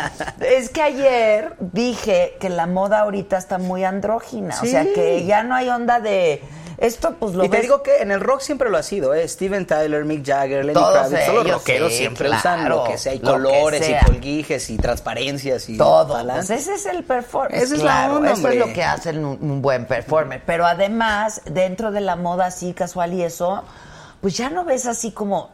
es 0.40 0.70
que 0.70 0.82
ayer 0.82 1.54
dije 1.58 2.36
que 2.40 2.48
la 2.48 2.66
moda 2.66 3.00
ahorita 3.00 3.36
está 3.36 3.58
muy 3.58 3.84
andrógina. 3.84 4.54
O 4.62 4.66
sea, 4.66 4.84
que 4.84 5.24
ya 5.24 5.42
no 5.42 5.54
hay 5.54 5.68
onda 5.68 6.00
de. 6.00 6.42
Esto, 6.78 7.14
pues 7.18 7.34
lo 7.34 7.44
Y 7.44 7.48
te 7.48 7.60
digo 7.60 7.82
que 7.82 7.98
en 7.98 8.10
el 8.10 8.20
rock 8.20 8.40
siempre 8.40 8.70
lo 8.70 8.78
ha 8.78 8.82
sido, 8.82 9.14
¿eh? 9.14 9.26
Steven 9.28 9.66
Tyler, 9.66 10.04
Mick 10.04 10.24
Jagger, 10.24 10.64
Lenny 10.64 10.74
Todos 10.74 11.08
Kravitz, 11.08 11.26
todos 11.26 11.44
los 11.44 11.52
rockeros 11.54 11.92
sí, 11.92 11.98
siempre 11.98 12.28
claro, 12.28 12.40
usan 12.40 12.68
lo 12.68 12.84
que 12.84 12.98
sea, 12.98 13.14
y 13.14 13.20
colores, 13.20 13.86
sea. 13.86 14.00
y 14.00 14.04
colguijes, 14.04 14.70
y 14.70 14.76
transparencias, 14.76 15.68
y 15.68 15.76
Todo. 15.76 16.22
Pues 16.26 16.50
ese 16.50 16.74
es 16.74 16.86
el 16.86 17.04
performance. 17.04 17.62
Esa 17.62 17.74
es 17.74 17.82
la 17.82 17.92
claro, 17.92 18.16
onda, 18.16 18.32
Eso 18.32 18.48
es 18.48 18.56
lo 18.56 18.72
que 18.72 18.82
hace 18.82 19.10
un, 19.10 19.24
un 19.24 19.62
buen 19.62 19.86
performer. 19.86 20.42
Pero 20.44 20.66
además, 20.66 21.42
dentro 21.46 21.92
de 21.92 22.00
la 22.00 22.16
moda 22.16 22.46
así 22.46 22.72
casual 22.72 23.12
y 23.14 23.22
eso, 23.22 23.62
pues 24.20 24.36
ya 24.36 24.50
no 24.50 24.64
ves 24.64 24.86
así 24.86 25.12
como 25.12 25.50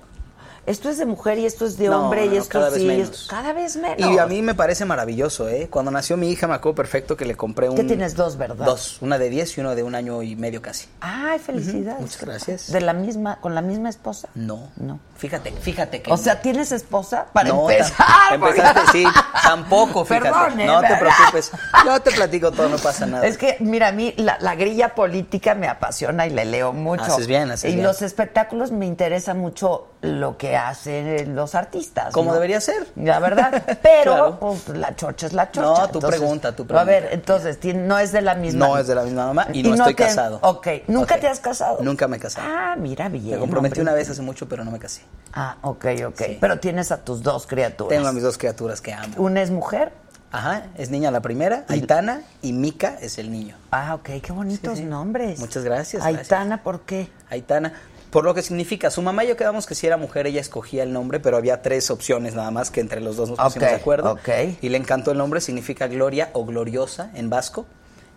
esto 0.68 0.88
es 0.90 0.98
de 0.98 1.06
mujer 1.06 1.38
y 1.38 1.46
esto 1.46 1.66
es 1.66 1.76
de 1.78 1.90
hombre 1.90 2.26
no, 2.26 2.34
y 2.34 2.36
esto 2.36 2.50
cada 2.58 2.70
vez 2.70 2.80
sí, 2.80 2.86
menos. 2.86 3.10
es- 3.10 3.26
cada 3.28 3.52
vez 3.52 3.76
menos. 3.76 3.98
Y 4.10 4.18
a 4.18 4.26
mí 4.26 4.42
me 4.42 4.54
parece 4.54 4.84
maravilloso, 4.84 5.48
¿eh? 5.48 5.68
Cuando 5.70 5.90
nació 5.90 6.16
mi 6.16 6.30
hija 6.30 6.46
me 6.46 6.54
acuerdo 6.54 6.76
perfecto 6.76 7.16
que 7.16 7.24
le 7.24 7.34
compré 7.36 7.68
un... 7.68 7.76
Que 7.76 7.84
tienes 7.84 8.14
dos, 8.14 8.36
¿verdad? 8.36 8.66
Dos, 8.66 8.98
una 9.00 9.18
de 9.18 9.30
10 9.30 9.56
y 9.58 9.60
uno 9.60 9.74
de 9.74 9.82
un 9.82 9.94
año 9.94 10.22
y 10.22 10.36
medio 10.36 10.60
casi. 10.62 10.86
Ay, 11.00 11.38
felicidades. 11.38 12.00
Muchas 12.00 12.20
gracias. 12.20 12.72
¿De 12.72 12.80
la 12.80 12.92
misma, 12.92 13.40
con 13.40 13.54
la 13.54 13.62
misma 13.62 13.88
esposa? 13.88 14.28
No. 14.34 14.68
No. 14.76 15.00
Fíjate, 15.16 15.50
fíjate 15.52 16.00
que 16.02 16.12
O 16.12 16.16
sea, 16.16 16.40
¿tienes 16.42 16.70
esposa? 16.70 17.26
Para 17.32 17.48
no, 17.48 17.68
empezar. 17.68 18.06
empezaste, 18.32 18.80
sí, 18.92 19.04
tampoco, 19.42 20.04
fíjate. 20.04 20.28
Perdón, 20.30 20.60
¿eh? 20.60 20.66
no 20.66 20.80
te 20.80 20.96
preocupes. 20.96 21.50
Yo 21.84 22.00
te 22.00 22.10
platico 22.12 22.52
todo, 22.52 22.68
no 22.68 22.76
pasa 22.78 23.06
nada. 23.06 23.26
Es 23.26 23.36
que, 23.38 23.56
mira, 23.60 23.88
a 23.88 23.92
mí 23.92 24.14
la, 24.16 24.38
la 24.40 24.54
grilla 24.54 24.94
política 24.94 25.54
me 25.54 25.66
apasiona 25.68 26.26
y 26.26 26.30
le 26.30 26.44
leo 26.44 26.72
mucho. 26.72 27.02
Haces 27.02 27.26
bien, 27.26 27.50
haces 27.50 27.70
y 27.70 27.74
bien. 27.74 27.86
los 27.86 28.02
espectáculos 28.02 28.70
me 28.70 28.86
interesa 28.86 29.34
mucho 29.34 29.88
lo 30.02 30.36
que 30.36 30.56
hacen 30.58 31.34
los 31.34 31.54
artistas. 31.54 32.12
Como 32.12 32.30
¿no? 32.30 32.34
debería 32.34 32.60
ser. 32.60 32.86
La 32.96 33.18
verdad. 33.20 33.62
Pero, 33.82 34.12
Claro. 34.14 34.38
pues, 34.40 34.68
la 34.68 34.94
chocha 34.96 35.26
es 35.26 35.32
la 35.32 35.50
chocha. 35.50 35.82
No, 35.82 35.88
tú 35.90 36.00
pregunta, 36.00 36.52
tú 36.54 36.66
pregunta. 36.66 36.80
A 36.82 36.84
ver, 36.84 37.08
entonces, 37.12 37.58
no 37.74 37.98
es 37.98 38.12
de 38.12 38.20
la 38.22 38.34
misma. 38.34 38.66
No 38.66 38.76
es 38.78 38.86
de 38.86 38.94
la 38.94 39.02
misma 39.04 39.26
mamá 39.26 39.46
y 39.52 39.62
no 39.62 39.74
estoy 39.74 39.94
te- 39.94 40.04
casado. 40.04 40.38
Ok. 40.42 40.66
¿Nunca 40.88 41.18
te 41.18 41.28
has 41.28 41.40
casado? 41.40 41.78
Nunca 41.82 42.06
me 42.08 42.16
he 42.18 42.20
casado. 42.20 42.46
Ah, 42.50 42.76
mira, 42.76 43.08
bien. 43.08 43.30
me 43.30 43.38
comprometí 43.38 43.80
hombre. 43.80 43.82
una 43.82 43.94
vez 43.94 44.10
hace 44.10 44.22
mucho, 44.22 44.48
pero 44.48 44.64
no 44.64 44.70
me 44.70 44.78
casé. 44.78 45.02
Ah, 45.32 45.56
ok, 45.62 45.86
ok. 46.08 46.16
Sí. 46.26 46.38
Pero 46.40 46.58
tienes 46.58 46.90
a 46.92 46.98
tus 47.04 47.22
dos 47.22 47.46
criaturas. 47.46 47.90
Tengo 47.96 48.08
a 48.08 48.12
mis 48.12 48.22
dos 48.22 48.36
criaturas 48.38 48.80
que 48.80 48.92
amo. 48.92 49.14
Una 49.18 49.40
es 49.42 49.50
mujer. 49.50 49.92
Ajá, 50.30 50.64
es 50.76 50.90
niña 50.90 51.10
la 51.10 51.20
primera, 51.20 51.64
Aitana, 51.68 52.20
y 52.42 52.52
Mika 52.52 52.98
es 53.00 53.16
el 53.16 53.32
niño. 53.32 53.56
Ah, 53.70 53.94
ok, 53.94 54.10
qué 54.22 54.30
bonitos 54.30 54.74
Sí, 54.76 54.82
sí. 54.82 54.84
nombres. 54.84 55.38
Muchas 55.40 55.64
gracias, 55.64 56.04
Aitana, 56.04 56.62
¿por 56.62 56.80
qué? 56.82 57.08
Aitana, 57.30 57.72
por 58.10 58.24
lo 58.24 58.34
que 58.34 58.42
significa, 58.42 58.90
su 58.90 59.02
mamá 59.02 59.24
y 59.24 59.28
yo 59.28 59.36
quedamos 59.36 59.66
que 59.66 59.74
si 59.74 59.86
era 59.86 59.96
mujer 59.96 60.26
ella 60.26 60.40
escogía 60.40 60.82
el 60.82 60.92
nombre, 60.92 61.20
pero 61.20 61.36
había 61.36 61.62
tres 61.62 61.90
opciones 61.90 62.34
nada 62.34 62.50
más 62.50 62.70
que 62.70 62.80
entre 62.80 63.00
los 63.00 63.16
dos 63.16 63.30
nos 63.30 63.38
pusimos 63.38 63.68
de 63.68 63.74
acuerdo. 63.74 64.18
Y 64.60 64.68
le 64.68 64.78
encantó 64.78 65.10
el 65.10 65.18
nombre, 65.18 65.40
significa 65.40 65.86
gloria 65.88 66.30
o 66.32 66.44
gloriosa 66.44 67.10
en 67.14 67.30
vasco. 67.30 67.66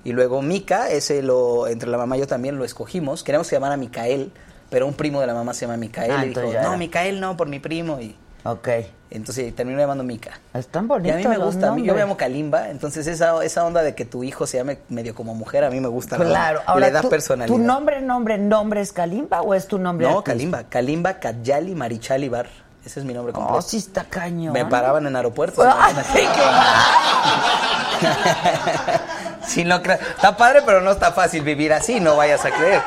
Y 0.03 0.13
luego 0.13 0.41
Mika, 0.41 0.89
ese 0.89 1.22
lo, 1.22 1.68
entre 1.68 1.89
la 1.89 1.97
mamá 1.97 2.18
y 2.18 2.22
yo 2.22 2.27
también 2.27 2.57
lo 2.57 2.65
escogimos. 2.65 3.23
Queríamos 3.23 3.47
que 3.47 3.55
llamara 3.55 3.77
Micael, 3.77 4.31
pero 4.69 4.88
un 4.88 4.93
primo 4.93 5.22
de 5.22 5.27
la 5.27 5.34
mamá 5.34 5.53
se 5.53 5.61
llama 5.61 5.77
Micael. 5.77 6.11
Ah, 6.11 6.26
y 6.26 6.30
dijo, 6.30 6.41
no. 6.63 6.77
Micael 6.77 7.19
no, 7.19 7.38
por 7.38 7.47
mi 7.47 7.59
primo. 7.59 7.99
Y 7.99 8.15
Ok. 8.43 8.68
entonces 9.11 9.55
terminó 9.55 9.77
llamando 9.80 10.03
Mika. 10.03 10.39
Están 10.53 10.85
Y 10.85 10.88
bonitos 10.88 11.15
a 11.15 11.18
mí 11.19 11.27
me 11.27 11.38
gusta, 11.38 11.68
a 11.69 11.72
mí- 11.73 11.84
yo 11.84 11.93
me 11.93 11.99
llamo 11.99 12.18
Kalimba, 12.18 12.69
entonces 12.69 13.05
esa, 13.07 13.43
esa 13.43 13.65
onda 13.65 13.84
de 13.84 13.93
que 13.93 14.05
tu 14.05 14.23
hijo 14.23 14.47
se 14.47 14.57
llame 14.57 14.80
medio 14.89 15.13
como 15.13 15.35
mujer, 15.35 15.63
a 15.63 15.69
mí 15.69 15.80
me 15.80 15.88
gusta. 15.89 16.18
la 16.18 16.26
Claro, 16.26 16.61
ahora 16.65 16.88
Le 16.88 16.91
da 16.91 17.01
tú- 17.01 17.09
personalidad. 17.09 17.55
¿Tu 17.55 17.61
nombre, 17.61 18.01
nombre, 18.01 18.38
nombre 18.38 18.81
es 18.81 18.91
Kalimba 18.93 19.41
o 19.41 19.53
es 19.53 19.68
tu 19.68 19.77
nombre? 19.77 20.07
No? 20.09 20.23
Kalimba. 20.23 20.63
Kalimba 20.63 21.15
Kayali 21.19 21.76
Marichal 21.76 22.23
Ibar. 22.23 22.47
Ese 22.85 22.99
es 22.99 23.05
mi 23.05 23.13
nombre 23.13 23.31
completo. 23.31 23.59
Oh, 23.59 23.61
sí 23.61 23.77
está 23.77 24.05
cañón. 24.05 24.53
Me 24.53 24.65
paraban 24.65 25.05
en 25.05 25.15
aeropuertos. 25.15 25.63
Sí, 29.45 29.63
no 29.65 29.76
Está 29.77 30.38
padre, 30.38 30.61
pero 30.65 30.81
no 30.81 30.91
está 30.91 31.11
fácil 31.11 31.43
vivir 31.43 31.73
así, 31.73 31.99
no 31.99 32.15
vayas 32.15 32.45
a 32.45 32.51
creer. 32.51 32.81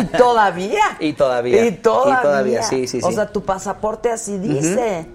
¿Y 0.14 0.16
todavía? 0.16 0.82
Y 1.00 1.12
todavía. 1.12 1.64
Y 1.66 1.72
todavía. 1.72 2.18
Y 2.18 2.22
todavía, 2.22 2.62
sí, 2.62 2.86
sí, 2.86 3.00
O 3.02 3.08
sí. 3.08 3.14
sea, 3.14 3.26
tu 3.32 3.44
pasaporte 3.44 4.10
así 4.10 4.38
dice. 4.38 5.06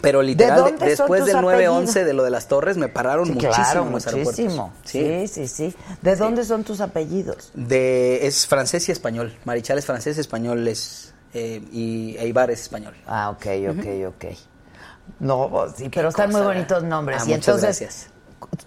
Pero 0.00 0.22
literal, 0.22 0.78
de- 0.78 0.86
después 0.86 1.26
del 1.26 1.36
9-11 1.38 1.40
apellidos? 1.72 1.94
de 1.94 2.12
lo 2.12 2.22
de 2.22 2.30
las 2.30 2.46
torres, 2.46 2.76
me 2.76 2.86
pararon 2.88 3.26
Sí, 3.26 3.32
muchísimo 3.32 3.54
claro, 3.56 3.82
en 3.86 3.92
los 3.92 4.06
aeropuertos. 4.06 4.38
muchísimo. 4.44 4.72
Sí, 4.84 5.26
sí, 5.26 5.48
sí. 5.48 5.74
¿De 6.02 6.14
dónde 6.14 6.44
son 6.44 6.62
tus 6.62 6.80
apellidos? 6.80 7.50
De, 7.54 8.24
es 8.26 8.46
francés 8.46 8.88
y 8.88 8.92
español. 8.92 9.36
Marichal 9.44 9.76
es 9.76 9.86
francés, 9.86 10.16
español 10.16 10.68
es... 10.68 11.12
eh, 11.34 11.60
y 11.72 12.16
Eibar 12.18 12.48
es 12.52 12.62
español. 12.62 12.94
Ah, 13.08 13.30
ok, 13.30 13.46
ok, 13.70 13.86
ok. 14.08 14.24
No, 15.20 15.50
sí, 15.76 15.88
pero 15.88 16.10
están 16.10 16.30
muy 16.30 16.42
bonitos 16.42 16.84
nombres. 16.84 17.22
Ah, 17.22 17.24
y 17.24 17.28
muchas 17.30 17.56
entonces, 17.56 17.80
gracias. 17.80 18.10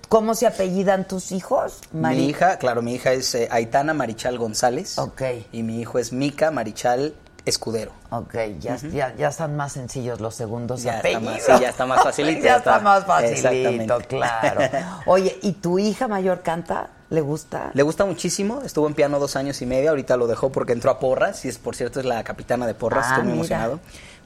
¿Cómo 0.10 0.36
se 0.36 0.48
apellidan 0.48 1.08
tus 1.08 1.32
hijos? 1.32 1.80
Mari- 1.94 2.18
Mi 2.18 2.26
hija, 2.30 2.58
claro, 2.58 2.82
mi 2.82 2.96
hija 2.96 3.12
es 3.14 3.34
eh, 3.36 3.48
Aitana 3.52 3.94
Marichal 3.94 4.38
González. 4.38 4.98
Ok. 4.98 5.22
Y 5.52 5.64
mi 5.64 5.80
hijo 5.82 6.00
es 6.00 6.12
Mica 6.14 6.52
Marichal 6.52 7.14
Escudero. 7.46 7.92
Ok, 8.12 8.36
ya, 8.60 8.76
ya, 8.78 9.16
ya 9.16 9.30
están 9.30 9.56
más 9.56 9.72
sencillos 9.74 10.20
los 10.22 10.36
segundos 10.36 10.84
Ya 10.84 10.98
está 10.98 11.08
apellidos. 11.10 11.24
más- 11.34 11.44
sí, 11.44 11.52
ya 11.62 11.70
está 11.70 11.86
más 11.86 12.04
facilito, 12.04 12.40
ya 12.44 12.46
ya 12.52 12.58
está 12.58 12.72
está. 12.78 12.84
más 12.84 13.06
facilito, 13.06 13.98
claro. 14.08 14.62
Oye, 15.08 15.40
¿y 15.42 15.54
tu 15.54 15.80
hija 15.80 16.08
mayor 16.08 16.42
canta? 16.42 16.90
¿Le 17.10 17.20
gusta? 17.22 17.72
Le 17.74 17.84
gusta 17.84 18.06
muchísimo, 18.06 18.62
estuvo 18.64 18.88
en 18.88 18.94
piano 18.94 19.20
dos 19.20 19.36
años 19.36 19.62
y 19.62 19.66
medio, 19.66 19.90
ahorita 19.90 20.16
lo 20.18 20.28
dejó 20.28 20.50
porque 20.52 20.72
entró 20.74 20.92
a 20.92 21.00
Porras, 21.00 21.44
y 21.44 21.50
es, 21.50 21.58
por 21.58 21.76
cierto 21.76 22.00
es 22.00 22.06
la 22.06 22.24
capitana 22.24 22.66
de 22.68 22.74
Porras, 22.74 23.06
Ah, 23.08 23.16
estoy 23.16 23.24
muy 23.24 23.32
mira. 23.34 23.38
emocionado. 23.58 23.80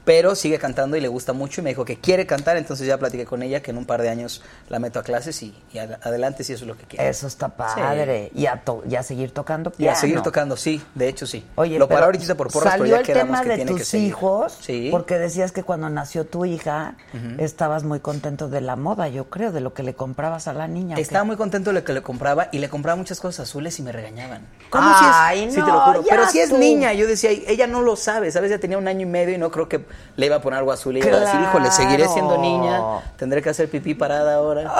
Pero 0.06 0.34
sigue 0.36 0.58
cantando 0.58 0.96
y 0.96 1.00
le 1.00 1.08
gusta 1.08 1.32
mucho 1.34 1.60
y 1.60 1.64
me 1.64 1.70
dijo 1.70 1.84
que 1.84 1.98
quiere 1.98 2.24
cantar, 2.26 2.56
entonces 2.56 2.86
ya 2.86 2.96
platiqué 2.96 3.26
con 3.26 3.42
ella 3.42 3.60
que 3.60 3.72
en 3.72 3.76
un 3.76 3.84
par 3.84 4.00
de 4.00 4.08
años 4.08 4.40
la 4.68 4.78
meto 4.78 5.00
a 5.00 5.02
clases 5.02 5.42
y, 5.42 5.52
y 5.72 5.78
ad- 5.78 5.98
adelante 6.00 6.44
si 6.44 6.52
eso 6.54 6.62
es 6.64 6.68
lo 6.68 6.76
que 6.78 6.84
quiere. 6.84 7.08
Eso 7.08 7.26
está 7.26 7.48
padre. 7.48 8.30
Y, 8.34 8.46
a 8.46 8.62
to- 8.64 8.84
y 8.88 8.94
a 8.94 9.02
seguir 9.02 9.32
tocando 9.32 9.70
Y 9.74 9.78
piano. 9.78 9.96
a 9.98 10.00
seguir 10.00 10.20
tocando, 10.22 10.56
sí, 10.56 10.80
de 10.94 11.08
hecho 11.08 11.26
sí. 11.26 11.44
Oye, 11.56 11.78
lo 11.78 11.88
pero 11.88 11.96
paró 11.96 12.04
ahorita 12.06 12.34
por 12.36 12.52
Porras, 12.52 12.74
pero 12.74 12.84
salió 12.84 12.94
ya 12.94 13.00
el 13.00 13.06
quedamos 13.06 13.26
tema 13.26 13.42
que 13.42 13.48
de 13.48 13.56
tiene 13.56 13.72
que 13.72 13.78
tus 13.80 13.88
seguir. 13.88 14.06
hijos, 14.08 14.58
Sí. 14.60 14.88
porque 14.92 15.18
decías 15.18 15.50
que 15.50 15.64
cuando 15.64 15.90
nació 15.90 16.24
tu 16.24 16.44
hija 16.44 16.94
estabas 17.38 17.82
muy 17.82 17.98
contento 17.98 18.48
de 18.48 18.60
la 18.60 18.76
moda, 18.76 19.08
yo 19.08 19.24
creo, 19.28 19.50
de 19.50 19.60
lo 19.60 19.74
que 19.74 19.82
le 19.82 19.94
comprabas 19.94 20.46
a 20.46 20.52
la 20.52 20.68
niña. 20.68 20.96
Estaba 20.98 21.24
muy 21.24 21.36
contento 21.36 21.70
de 21.70 21.80
lo 21.80 21.84
que 21.84 21.92
le 21.92 22.02
compraba 22.02 22.48
y 22.52 22.58
le 22.60 22.68
compraba 22.68 22.94
muchas 22.96 23.18
cosas 23.18 23.48
azules 23.48 23.76
y 23.80 23.82
me 23.82 23.90
regañaban. 23.90 24.46
¿Cómo 24.70 24.84
Ay, 24.88 25.38
si 25.40 25.44
es? 25.46 25.54
Sí, 25.54 25.58
no, 25.60 25.66
te 25.66 25.72
lo 25.72 25.80
juro. 25.80 26.04
Pero 26.08 26.28
si 26.28 26.38
es 26.38 26.50
tú. 26.50 26.58
niña, 26.58 26.92
yo 26.92 27.08
decía, 27.08 27.30
ella 27.30 27.66
no 27.66 27.82
lo 27.82 27.96
sabe, 27.96 28.30
¿sabes? 28.30 28.50
Ya 28.52 28.58
tenía 28.58 28.78
un 28.78 28.86
año 28.86 29.00
y 29.02 29.06
medio 29.06 29.34
y 29.34 29.38
no 29.38 29.50
creo 29.50 29.68
que 29.68 29.84
le 30.16 30.26
iba 30.26 30.36
a 30.36 30.40
poner 30.40 30.58
algo 30.58 30.72
azul. 30.72 30.96
Y 30.96 31.00
iba 31.00 31.16
a 31.16 31.20
decir, 31.20 31.40
híjole, 31.40 31.70
seguiré 31.70 32.08
siendo 32.08 32.34
Claro. 32.36 32.42
niña, 32.42 32.80
tendré 33.16 33.42
que 33.42 33.50
hacer 33.50 33.68
pipí 33.70 33.94
parada 33.94 34.36
ahora. 34.36 34.72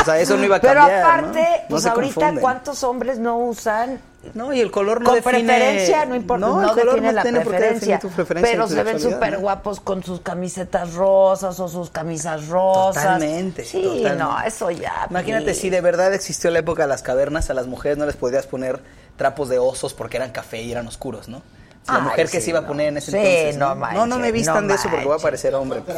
O 0.00 0.04
sea, 0.04 0.18
eso 0.20 0.36
no 0.36 0.44
iba 0.44 0.56
a 0.56 0.60
Pero 0.60 0.74
cambiar. 0.80 1.00
¿no? 1.02 1.08
aparte, 1.28 1.40
No 1.62 1.66
pues 1.68 1.86
ahorita, 1.86 2.14
confunden. 2.14 2.40
¿cuántos 2.42 2.82
hombres 2.84 3.18
no 3.18 3.38
usan? 3.38 4.00
No, 4.34 4.52
y 4.52 4.60
el 4.60 4.70
color 4.70 5.00
no 5.00 5.06
con 5.06 5.14
define... 5.14 5.44
preferencia, 5.44 6.04
no 6.04 6.14
importa, 6.14 6.46
no, 6.46 6.60
el 6.60 6.68
color 6.70 6.86
define 6.96 7.06
no 7.06 7.12
la 7.12 7.22
tiene 7.22 7.40
por 7.40 7.52
qué 7.52 7.58
preferencia, 7.58 7.98
tu 8.00 8.08
preferencia 8.10 8.52
pero 8.52 8.68
se 8.68 8.82
ven 8.82 9.00
súper 9.00 9.38
guapos 9.38 9.80
con 9.80 10.02
sus 10.02 10.20
camisetas 10.20 10.92
rosas 10.94 11.58
o 11.60 11.68
sus 11.68 11.88
camisas 11.88 12.48
rosas. 12.48 13.02
Totalmente. 13.04 13.64
Sí, 13.64 13.80
totalmente. 13.82 14.16
no, 14.16 14.38
eso 14.42 14.70
ya. 14.70 15.06
Imagínate 15.08 15.44
please. 15.44 15.60
si 15.60 15.70
de 15.70 15.80
verdad 15.80 16.12
existió 16.12 16.50
la 16.50 16.58
época 16.58 16.82
de 16.82 16.88
las 16.88 17.02
cavernas, 17.02 17.48
a 17.48 17.54
las 17.54 17.66
mujeres 17.68 17.96
no 17.96 18.04
les 18.04 18.16
podrías 18.16 18.46
poner 18.46 18.80
trapos 19.16 19.48
de 19.48 19.58
osos 19.58 19.94
porque 19.94 20.16
eran 20.18 20.30
café 20.32 20.60
y 20.60 20.70
eran 20.72 20.86
oscuros, 20.88 21.28
¿no? 21.28 21.40
La 21.88 21.94
Ay, 21.96 22.02
mujer 22.02 22.28
que 22.30 22.38
sí, 22.38 22.44
se 22.44 22.50
iba 22.50 22.58
a 22.58 22.62
no. 22.62 22.68
poner 22.68 22.88
en 22.88 22.96
ese 22.98 23.10
Sí, 23.10 23.16
entonces. 23.16 23.56
no 23.56 23.74
no, 23.74 23.92
no, 23.92 24.06
no 24.06 24.18
me 24.18 24.30
vistan 24.32 24.66
no 24.66 24.72
de 24.72 24.78
eso 24.78 24.88
porque 24.90 25.06
voy 25.06 25.16
a 25.18 25.22
parecer 25.22 25.54
hombre. 25.54 25.82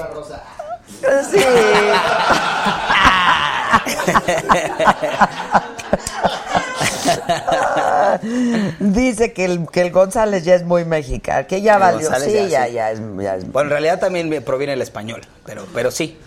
Sí. 1.30 1.38
Dice 8.80 9.32
que 9.32 9.44
el, 9.44 9.66
que 9.70 9.80
el 9.82 9.90
González 9.90 10.44
ya 10.44 10.54
es 10.54 10.64
muy 10.64 10.84
mexicano, 10.84 11.46
que 11.46 11.60
ya 11.62 11.74
El 11.74 11.80
valió. 11.80 12.08
González 12.10 12.32
sí, 12.32 12.48
ya, 12.48 12.48
ya, 12.48 12.66
sí. 12.66 12.72
ya 12.74 12.90
es, 12.92 13.00
ya 13.20 13.36
es- 13.36 13.50
Bueno, 13.52 13.68
en 13.68 13.70
realidad 13.70 13.98
también 14.00 14.28
me 14.28 14.40
proviene 14.40 14.72
el 14.74 14.82
español, 14.82 15.20
pero, 15.44 15.66
pero 15.74 15.90
sí. 15.90 16.18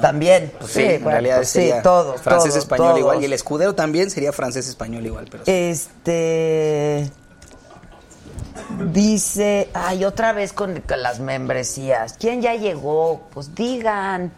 También. 0.00 0.52
Pues 0.60 0.72
sí, 0.72 0.80
sí, 0.80 0.86
en 0.86 1.02
bueno, 1.02 1.10
realidad 1.16 1.36
pues 1.38 1.48
sí, 1.48 1.58
sería 1.58 1.82
todos. 1.82 2.20
francés 2.20 2.50
todos, 2.52 2.62
español 2.62 2.86
todos. 2.88 3.00
igual 3.00 3.22
y 3.22 3.24
el 3.24 3.32
escudero 3.32 3.74
también 3.74 4.10
sería 4.10 4.32
francés 4.32 4.68
español 4.68 5.04
igual, 5.04 5.26
pero 5.28 5.44
sí. 5.44 5.50
Este. 5.52 7.10
Dice. 8.92 9.70
Ay, 9.74 10.04
otra 10.04 10.32
vez 10.32 10.52
con, 10.52 10.82
las 10.88 11.20
membresías. 11.20 12.14
¿Quién 12.18 12.42
ya 12.42 12.54
llegó? 12.54 13.28
Pues 13.32 13.54
digan. 13.54 14.32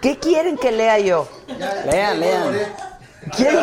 ¿Qué 0.00 0.18
quieren 0.18 0.56
que 0.56 0.72
lea 0.72 0.98
yo? 0.98 1.28
lean, 1.86 2.20
lean. 2.20 2.89
¿Quién 3.36 3.54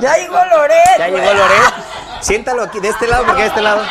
Ya 0.00 0.16
llegó 0.16 0.34
Loret. 0.36 0.98
Ya 0.98 1.06
llegó 1.08 1.18
Loret. 1.18 1.74
Siéntalo 2.20 2.62
aquí 2.62 2.80
de 2.80 2.88
este 2.88 3.06
lado 3.06 3.24
porque 3.26 3.42
de 3.42 3.48
este 3.48 3.62
lado. 3.62 3.82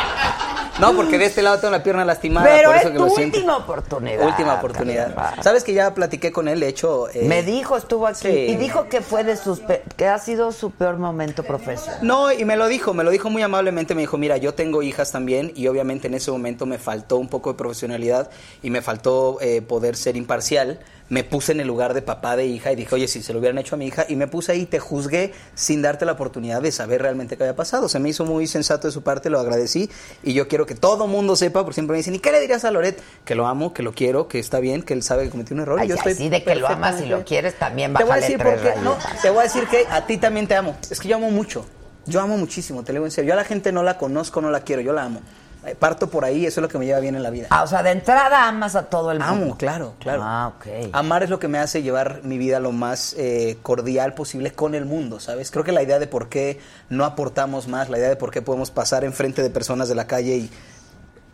No, 0.80 0.92
porque 0.96 1.18
de 1.18 1.26
este 1.26 1.40
lado 1.40 1.58
tengo 1.60 1.70
la 1.70 1.84
pierna 1.84 2.04
lastimada, 2.04 2.44
Pero 2.48 2.70
por 2.70 2.76
eso 2.76 2.88
es 2.88 2.92
que 2.94 2.98
tu 2.98 3.04
lo 3.04 3.10
siento. 3.10 3.36
última 3.36 3.56
oportunidad. 3.58 4.26
Última 4.26 4.54
oportunidad. 4.54 5.14
caramba. 5.14 5.40
Sabes 5.40 5.62
que 5.62 5.72
ya 5.72 5.94
platiqué 5.94 6.32
con 6.32 6.48
él, 6.48 6.58
de 6.58 6.66
hecho. 6.66 7.08
eh, 7.10 7.22
Me 7.28 7.44
dijo, 7.44 7.76
estuvo 7.76 8.08
aquí 8.08 8.22
sí. 8.22 8.28
y 8.28 8.56
dijo 8.56 8.88
que 8.88 9.00
fue 9.00 9.22
de 9.22 9.36
sus 9.36 9.60
pe- 9.60 9.84
que 9.96 10.08
ha 10.08 10.18
sido 10.18 10.50
su 10.50 10.72
peor 10.72 10.96
momento 10.96 11.44
profesional. 11.44 12.00
No, 12.02 12.32
y 12.32 12.44
me 12.44 12.56
lo 12.56 12.66
dijo, 12.66 12.92
me 12.92 13.04
lo 13.04 13.12
dijo 13.12 13.30
muy 13.30 13.42
amablemente, 13.44 13.94
me 13.94 14.00
dijo, 14.00 14.18
mira, 14.18 14.36
yo 14.36 14.54
tengo 14.54 14.82
hijas 14.82 15.12
también 15.12 15.52
y 15.54 15.68
obviamente 15.68 16.08
en 16.08 16.14
ese 16.14 16.32
momento 16.32 16.66
me 16.66 16.78
faltó 16.78 17.18
un 17.18 17.28
poco 17.28 17.52
de 17.52 17.56
profesionalidad 17.56 18.28
y 18.60 18.70
me 18.70 18.82
faltó 18.82 19.38
eh, 19.40 19.62
poder 19.62 19.94
ser 19.94 20.16
imparcial. 20.16 20.80
Me 21.10 21.22
puse 21.22 21.52
en 21.52 21.60
el 21.60 21.66
lugar 21.66 21.92
de 21.92 22.00
papá 22.00 22.34
de 22.34 22.46
hija 22.46 22.72
y 22.72 22.76
dije, 22.76 22.94
oye, 22.94 23.08
si 23.08 23.22
se 23.22 23.32
lo 23.32 23.38
hubieran 23.38 23.58
hecho 23.58 23.74
a 23.74 23.78
mi 23.78 23.86
hija 23.86 24.06
y 24.08 24.16
me 24.16 24.26
puse 24.26 24.52
ahí 24.52 24.62
y 24.62 24.66
te 24.66 24.78
juzgué 24.78 25.32
sin 25.54 25.82
darte 25.82 26.06
la 26.06 26.12
oportunidad 26.12 26.62
de 26.62 26.72
saber 26.72 27.02
realmente 27.02 27.36
qué 27.36 27.42
había 27.42 27.54
pasado. 27.56 27.88
Se 27.88 27.98
me 27.98 28.08
hizo 28.08 28.24
muy 28.24 28.46
sensato 28.46 28.88
de 28.88 28.92
su 28.92 29.02
parte, 29.02 29.28
lo 29.28 29.38
agradecí 29.38 29.90
y 30.22 30.32
yo 30.32 30.48
quiero 30.48 30.64
que 30.64 30.74
todo 30.74 31.06
mundo 31.06 31.36
sepa, 31.36 31.60
porque 31.60 31.74
siempre 31.74 31.92
me 31.92 31.98
dicen, 31.98 32.14
¿y 32.14 32.20
qué 32.20 32.32
le 32.32 32.40
dirías 32.40 32.64
a 32.64 32.70
Loret? 32.70 33.02
Que 33.24 33.34
lo 33.34 33.46
amo, 33.46 33.74
que 33.74 33.82
lo 33.82 33.92
quiero, 33.92 34.28
que 34.28 34.38
está 34.38 34.60
bien, 34.60 34.82
que 34.82 34.94
él 34.94 35.02
sabe 35.02 35.24
que 35.24 35.30
cometió 35.30 35.54
un 35.54 35.60
error. 35.60 35.78
y 35.78 35.82
Ay, 35.82 35.88
yo 35.88 35.96
estoy 35.96 36.12
así 36.12 36.28
de 36.30 36.42
que 36.42 36.54
lo 36.54 36.66
amas 36.66 37.00
y 37.02 37.06
lo 37.06 37.24
quieres 37.24 37.58
también 37.58 37.92
te 37.92 38.02
voy 38.02 38.12
a 38.12 38.14
bájale 38.16 38.22
decir 38.22 38.38
tres 38.38 38.60
por 38.60 38.72
qué. 38.72 38.80
No, 38.80 38.94
rayitas. 38.94 39.22
te 39.22 39.30
voy 39.30 39.38
a 39.40 39.42
decir 39.42 39.66
que 39.66 39.86
a 39.90 40.06
ti 40.06 40.16
también 40.16 40.46
te 40.46 40.54
amo. 40.54 40.76
Es 40.90 41.00
que 41.00 41.08
yo 41.08 41.16
amo 41.16 41.30
mucho. 41.30 41.66
Yo 42.06 42.20
amo 42.20 42.36
muchísimo, 42.36 42.82
te 42.82 42.92
lo 42.92 42.98
digo 42.98 43.06
en 43.06 43.10
serio. 43.10 43.28
Yo 43.28 43.34
a 43.34 43.36
la 43.36 43.44
gente 43.44 43.72
no 43.72 43.82
la 43.82 43.96
conozco, 43.98 44.40
no 44.40 44.50
la 44.50 44.60
quiero, 44.60 44.82
yo 44.82 44.92
la 44.92 45.04
amo. 45.04 45.20
Eh, 45.66 45.74
Parto 45.74 46.08
por 46.10 46.24
ahí, 46.24 46.46
eso 46.46 46.60
es 46.60 46.62
lo 46.62 46.68
que 46.68 46.78
me 46.78 46.86
lleva 46.86 47.00
bien 47.00 47.14
en 47.16 47.22
la 47.22 47.30
vida. 47.30 47.46
Ah, 47.50 47.62
o 47.62 47.66
sea, 47.66 47.82
de 47.82 47.90
entrada 47.90 48.46
amas 48.48 48.76
a 48.76 48.84
todo 48.90 49.10
el 49.12 49.18
mundo. 49.20 49.44
Amo, 49.46 49.56
claro, 49.56 49.94
claro. 49.98 50.22
Ah, 50.24 50.52
ok. 50.56 50.90
Amar 50.92 51.22
es 51.22 51.30
lo 51.30 51.38
que 51.38 51.48
me 51.48 51.58
hace 51.58 51.82
llevar 51.82 52.20
mi 52.22 52.38
vida 52.38 52.60
lo 52.60 52.72
más 52.72 53.14
eh, 53.18 53.58
cordial 53.62 54.14
posible 54.14 54.52
con 54.52 54.74
el 54.74 54.84
mundo, 54.84 55.20
¿sabes? 55.20 55.50
Creo 55.50 55.64
que 55.64 55.72
la 55.72 55.82
idea 55.82 55.98
de 55.98 56.06
por 56.06 56.28
qué 56.28 56.60
no 56.90 57.04
aportamos 57.04 57.66
más, 57.68 57.88
la 57.90 57.98
idea 57.98 58.08
de 58.10 58.16
por 58.16 58.30
qué 58.30 58.42
podemos 58.42 58.70
pasar 58.70 59.04
enfrente 59.04 59.42
de 59.42 59.50
personas 59.50 59.88
de 59.88 59.94
la 59.94 60.06
calle 60.06 60.36
y, 60.36 60.50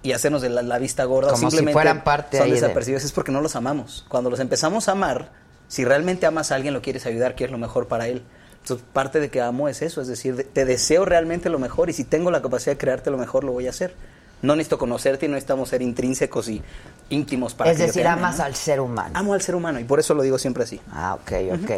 y 0.02 0.12
hacernos 0.12 0.42
de 0.42 0.48
la, 0.48 0.62
la 0.62 0.78
vista 0.78 1.04
gorda, 1.04 1.28
o 1.28 1.34
Como 1.34 1.50
si 1.50 1.56
simplemente 1.58 1.72
fueran 1.72 2.04
parte 2.04 2.38
son 2.38 2.44
ahí 2.46 2.52
de- 2.52 2.60
desapercibidos, 2.60 3.04
es 3.04 3.12
porque 3.12 3.32
no 3.32 3.40
los 3.40 3.56
amamos. 3.56 4.06
Cuando 4.08 4.30
los 4.30 4.40
empezamos 4.40 4.88
a 4.88 4.92
amar, 4.92 5.30
si 5.68 5.84
realmente 5.84 6.26
amas 6.26 6.52
a 6.52 6.54
alguien, 6.54 6.72
lo 6.74 6.82
quieres 6.82 7.04
ayudar, 7.06 7.34
quieres 7.34 7.52
lo 7.52 7.58
mejor 7.58 7.86
para 7.88 8.06
él. 8.08 8.22
Entonces, 8.62 8.86
parte 8.92 9.20
de 9.20 9.30
que 9.30 9.40
amo 9.40 9.68
es 9.68 9.80
eso, 9.82 10.00
es 10.02 10.06
decir, 10.08 10.36
de- 10.36 10.44
te 10.44 10.64
deseo 10.64 11.04
realmente 11.04 11.48
lo 11.48 11.58
mejor 11.58 11.88
y 11.90 11.92
si 11.94 12.04
tengo 12.04 12.30
la 12.30 12.42
capacidad 12.42 12.72
de 12.72 12.78
crearte 12.78 13.10
lo 13.10 13.16
mejor, 13.18 13.42
lo 13.44 13.52
voy 13.52 13.66
a 13.66 13.70
hacer. 13.70 13.94
No 14.42 14.56
necesito 14.56 14.78
conocerte 14.78 15.26
y 15.26 15.28
no 15.28 15.34
necesitamos 15.34 15.68
ser 15.68 15.82
intrínsecos 15.82 16.48
y 16.48 16.62
íntimos 17.10 17.54
para 17.54 17.70
es 17.70 17.76
que 17.76 17.82
yo 17.82 17.86
decir, 17.88 18.02
te 18.02 18.08
ame, 18.08 18.22
amas 18.22 18.38
¿no? 18.38 18.44
al 18.44 18.54
ser 18.54 18.80
humano. 18.80 19.10
Amo 19.14 19.34
al 19.34 19.42
ser 19.42 19.54
humano 19.54 19.78
y 19.80 19.84
por 19.84 20.00
eso 20.00 20.14
lo 20.14 20.22
digo 20.22 20.38
siempre 20.38 20.64
así. 20.64 20.80
Ah, 20.92 21.16
ok, 21.20 21.32
ok. 21.62 21.70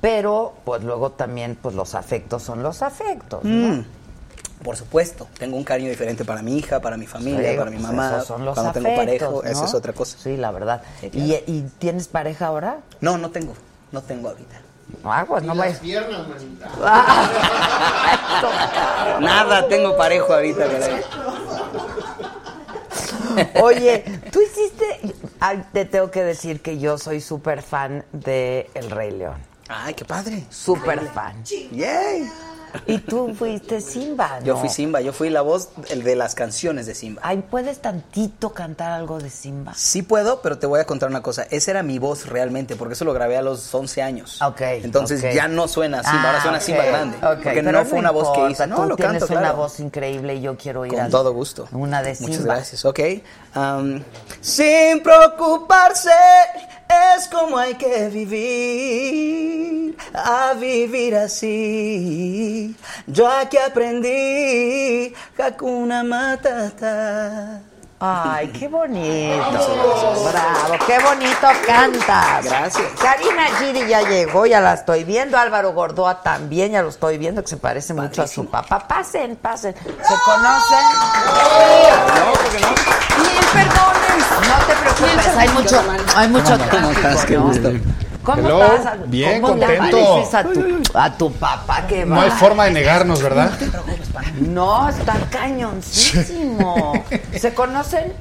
Pero, 0.00 0.54
pues 0.64 0.82
luego 0.82 1.12
también, 1.12 1.56
pues 1.60 1.74
los 1.74 1.94
afectos 1.94 2.42
son 2.42 2.62
los 2.62 2.82
afectos, 2.82 3.42
¿no? 3.44 3.76
Mm, 3.76 3.84
Por 4.62 4.76
supuesto, 4.76 5.26
tengo 5.38 5.56
un 5.56 5.64
cariño 5.64 5.88
diferente 5.88 6.24
para 6.26 6.42
mi 6.42 6.58
hija, 6.58 6.80
para 6.80 6.98
mi 6.98 7.06
familia, 7.06 7.52
Sí, 7.52 7.56
para 7.56 7.70
mi 7.70 7.78
pues 7.78 7.88
mamá. 7.88 8.08
esos 8.16 8.26
son 8.26 8.44
los 8.44 8.54
Cuando 8.54 8.72
tengo 8.72 8.88
afectos, 8.88 9.06
pareja, 9.28 9.50
esa 9.50 9.60
¿no? 9.62 9.66
es 9.66 9.74
otra 9.74 9.92
cosa. 9.94 10.18
Sí, 10.22 10.36
la 10.36 10.50
verdad. 10.50 10.82
Sí, 11.00 11.08
claro. 11.10 11.26
¿Y, 11.26 11.32
¿Y 11.50 11.62
tienes 11.78 12.08
pareja 12.08 12.46
ahora? 12.48 12.78
No, 13.00 13.16
no 13.16 13.30
tengo, 13.30 13.54
no 13.92 14.02
tengo 14.02 14.28
ahorita. 14.28 14.60
Ah, 15.04 15.24
pues 15.26 15.42
no 15.44 15.54
las 15.54 15.78
piernas, 15.78 16.26
manita. 16.28 16.68
Nada, 19.20 19.66
tengo 19.68 19.96
parejo 19.96 20.34
ahorita. 20.34 20.66
caray. 20.70 21.02
Oye, 23.62 24.04
tú 24.32 24.40
hiciste. 24.40 25.14
Ay, 25.40 25.64
te 25.72 25.84
tengo 25.84 26.10
que 26.10 26.22
decir 26.22 26.60
que 26.60 26.78
yo 26.78 26.98
soy 26.98 27.20
súper 27.20 27.62
fan 27.62 28.04
de 28.12 28.70
El 28.74 28.90
Rey 28.90 29.10
León. 29.10 29.38
Ay, 29.68 29.94
qué 29.94 30.04
padre. 30.04 30.44
Súper 30.50 31.00
fan. 31.12 31.44
Yay. 31.44 32.28
Y 32.86 32.98
tú 32.98 33.34
fuiste 33.34 33.80
Simba, 33.80 34.40
¿no? 34.40 34.46
Yo 34.46 34.56
fui 34.56 34.68
Simba, 34.68 35.00
yo 35.00 35.12
fui 35.12 35.30
la 35.30 35.42
voz 35.42 35.70
el 35.88 36.02
de 36.02 36.16
las 36.16 36.34
canciones 36.34 36.86
de 36.86 36.94
Simba. 36.94 37.22
Ay, 37.24 37.44
¿puedes 37.50 37.80
tantito 37.80 38.52
cantar 38.52 38.92
algo 38.92 39.18
de 39.18 39.30
Simba? 39.30 39.72
Sí 39.74 40.02
puedo, 40.02 40.40
pero 40.42 40.58
te 40.58 40.66
voy 40.66 40.80
a 40.80 40.84
contar 40.84 41.08
una 41.08 41.22
cosa. 41.22 41.44
Esa 41.50 41.70
era 41.72 41.82
mi 41.82 41.98
voz 41.98 42.26
realmente, 42.26 42.76
porque 42.76 42.94
eso 42.94 43.04
lo 43.04 43.12
grabé 43.12 43.36
a 43.36 43.42
los 43.42 43.72
11 43.74 44.02
años. 44.02 44.40
Ok, 44.42 44.60
Entonces 44.60 45.22
ok. 45.24 45.30
ya 45.32 45.48
no 45.48 45.68
suena 45.68 46.02
Simba, 46.02 46.24
ahora 46.26 46.38
Ah, 46.38 46.42
suena 46.42 46.58
ok, 46.58 46.64
Simba 46.64 46.84
grande. 46.84 47.16
ok, 47.18 47.22
Porque 47.42 47.62
pero 47.62 47.72
no 47.72 47.84
fue 47.84 47.98
una 47.98 48.10
voz 48.10 48.30
que 48.36 48.50
hice. 48.50 48.66
No, 48.66 48.76
tú 48.76 48.84
lo 48.88 48.96
tienes 48.96 49.18
canto, 49.20 49.32
una 49.34 49.40
claro. 49.42 49.56
voz 49.56 49.80
increíble 49.80 50.34
y 50.36 50.40
yo 50.40 50.56
quiero 50.56 50.84
ir 50.86 50.92
Con 50.92 51.00
al- 51.00 51.10
todo 51.10 51.32
gusto. 51.32 51.68
Una 51.72 52.02
de 52.02 52.14
Simba. 52.14 52.30
Muchas 52.30 52.44
gracias. 52.44 52.84
Ok. 52.84 53.00
Um, 53.56 54.00
sin 54.40 55.02
preocuparse 55.02 56.10
es 57.16 57.28
como 57.28 57.56
hay 57.58 57.74
que 57.74 58.08
vivir, 58.08 59.96
a 60.14 60.54
vivir 60.54 61.14
así. 61.16 62.59
Yo 63.06 63.28
aquí 63.28 63.56
aprendí 63.58 65.14
Hakuna 65.38 66.02
Matata. 66.02 67.60
Ay, 68.02 68.48
qué 68.48 68.66
bonito. 68.66 69.44
Bravo, 70.32 70.74
qué 70.86 70.98
bonito 71.00 71.46
cantas. 71.66 72.46
Gracias. 72.46 72.86
Karina 72.98 73.44
Giri 73.58 73.86
ya 73.86 74.00
llegó, 74.08 74.46
ya 74.46 74.58
la 74.58 74.72
estoy 74.72 75.04
viendo. 75.04 75.36
Álvaro 75.36 75.74
Gordoa 75.74 76.22
también, 76.22 76.72
ya 76.72 76.80
lo 76.80 76.88
estoy 76.88 77.18
viendo, 77.18 77.42
que 77.42 77.48
se 77.48 77.58
parece 77.58 77.92
mucho 77.92 78.22
a 78.22 78.26
su 78.26 78.46
papá. 78.46 78.88
Pasen, 78.88 79.36
pasen. 79.36 79.74
¿Se 79.74 80.14
conocen? 80.24 80.84
No, 82.16 82.32
porque 82.32 82.60
no. 82.60 82.68
Mil 83.18 83.44
perdones. 83.52 84.24
No 84.48 84.56
te 84.66 84.74
preocupes, 84.76 85.36
hay 85.36 85.48
mucho, 85.50 85.82
hay 86.16 86.28
mucho. 86.28 86.56
¿Cómo 88.22 88.38
Hello, 88.38 88.74
estás? 88.74 89.10
bien, 89.10 89.40
¿Cómo 89.40 89.54
contento. 89.58 90.28
a 90.32 90.42
tu, 90.44 90.82
a 90.98 91.12
tu 91.16 91.32
papá 91.32 91.86
que 91.86 92.04
va? 92.04 92.16
No 92.16 92.20
hay 92.20 92.30
forma 92.30 92.66
de 92.66 92.70
negarnos, 92.72 93.22
¿verdad? 93.22 93.50
No, 94.40 94.88
está 94.88 95.14
cañoncísimo. 95.30 97.04
¿Se 97.38 97.54
conocen? 97.54 98.12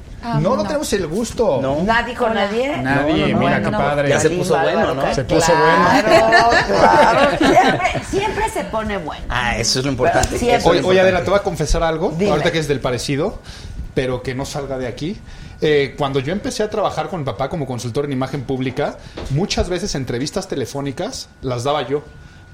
No, 0.42 0.56
no 0.58 0.64
tenemos 0.64 0.92
el 0.94 1.08
gusto. 1.08 1.60
No. 1.62 1.82
¿Nadie 1.84 2.14
con 2.14 2.34
nadie? 2.34 2.76
Nadie, 2.78 3.28
No, 3.28 3.34
no, 3.34 3.40
mira 3.40 3.60
no, 3.60 3.66
qué 3.66 3.72
no. 3.72 3.78
padre. 3.78 4.10
Ya 4.10 4.20
se 4.20 4.30
puso 4.30 4.58
bueno, 4.60 4.94
¿no? 4.96 5.14
Se 5.16 5.24
puso 5.24 5.52
Claro, 5.54 6.50
claro. 6.68 7.38
Siempre, 7.38 8.04
siempre 8.10 8.50
se 8.50 8.64
pone 8.66 8.98
bueno. 8.98 9.24
Ah, 9.30 9.58
eso 9.58 9.80
es 9.80 9.86
lo 9.86 9.92
importante. 9.92 10.36
Oye, 10.36 10.46
lo 10.46 10.52
oye, 10.68 10.78
importante. 10.80 11.00
Adela, 11.02 11.24
te 11.24 11.30
voy 11.30 11.40
a 11.40 11.44
confesar 11.44 11.84
algo, 11.84 12.14
Dime. 12.18 12.32
ahorita 12.32 12.52
que 12.52 12.60
es 12.60 12.68
del 12.68 12.82
parecido, 12.82 13.40
pero 13.94 14.22
que 14.22 14.36
no 14.36 14.44
salga 14.46 14.78
de 14.78 14.88
aquí. 14.88 15.18
Eh, 15.62 15.96
cuando 15.98 16.20
yo 16.20 16.32
empecé 16.32 16.64
a 16.64 16.70
trabajar 16.70 17.10
con 17.10 17.20
mi 17.20 17.26
papá 17.26 17.50
como 17.50 17.66
consultor 17.66 18.06
en 18.06 18.14
imagen 18.14 18.44
pública, 18.44 18.98
muchas 19.32 19.68
veces 19.70 19.94
entrevistas 19.96 20.48
telefónicas 20.48 21.30
las 21.42 21.64
daba 21.64 21.88
yo. 21.88 22.04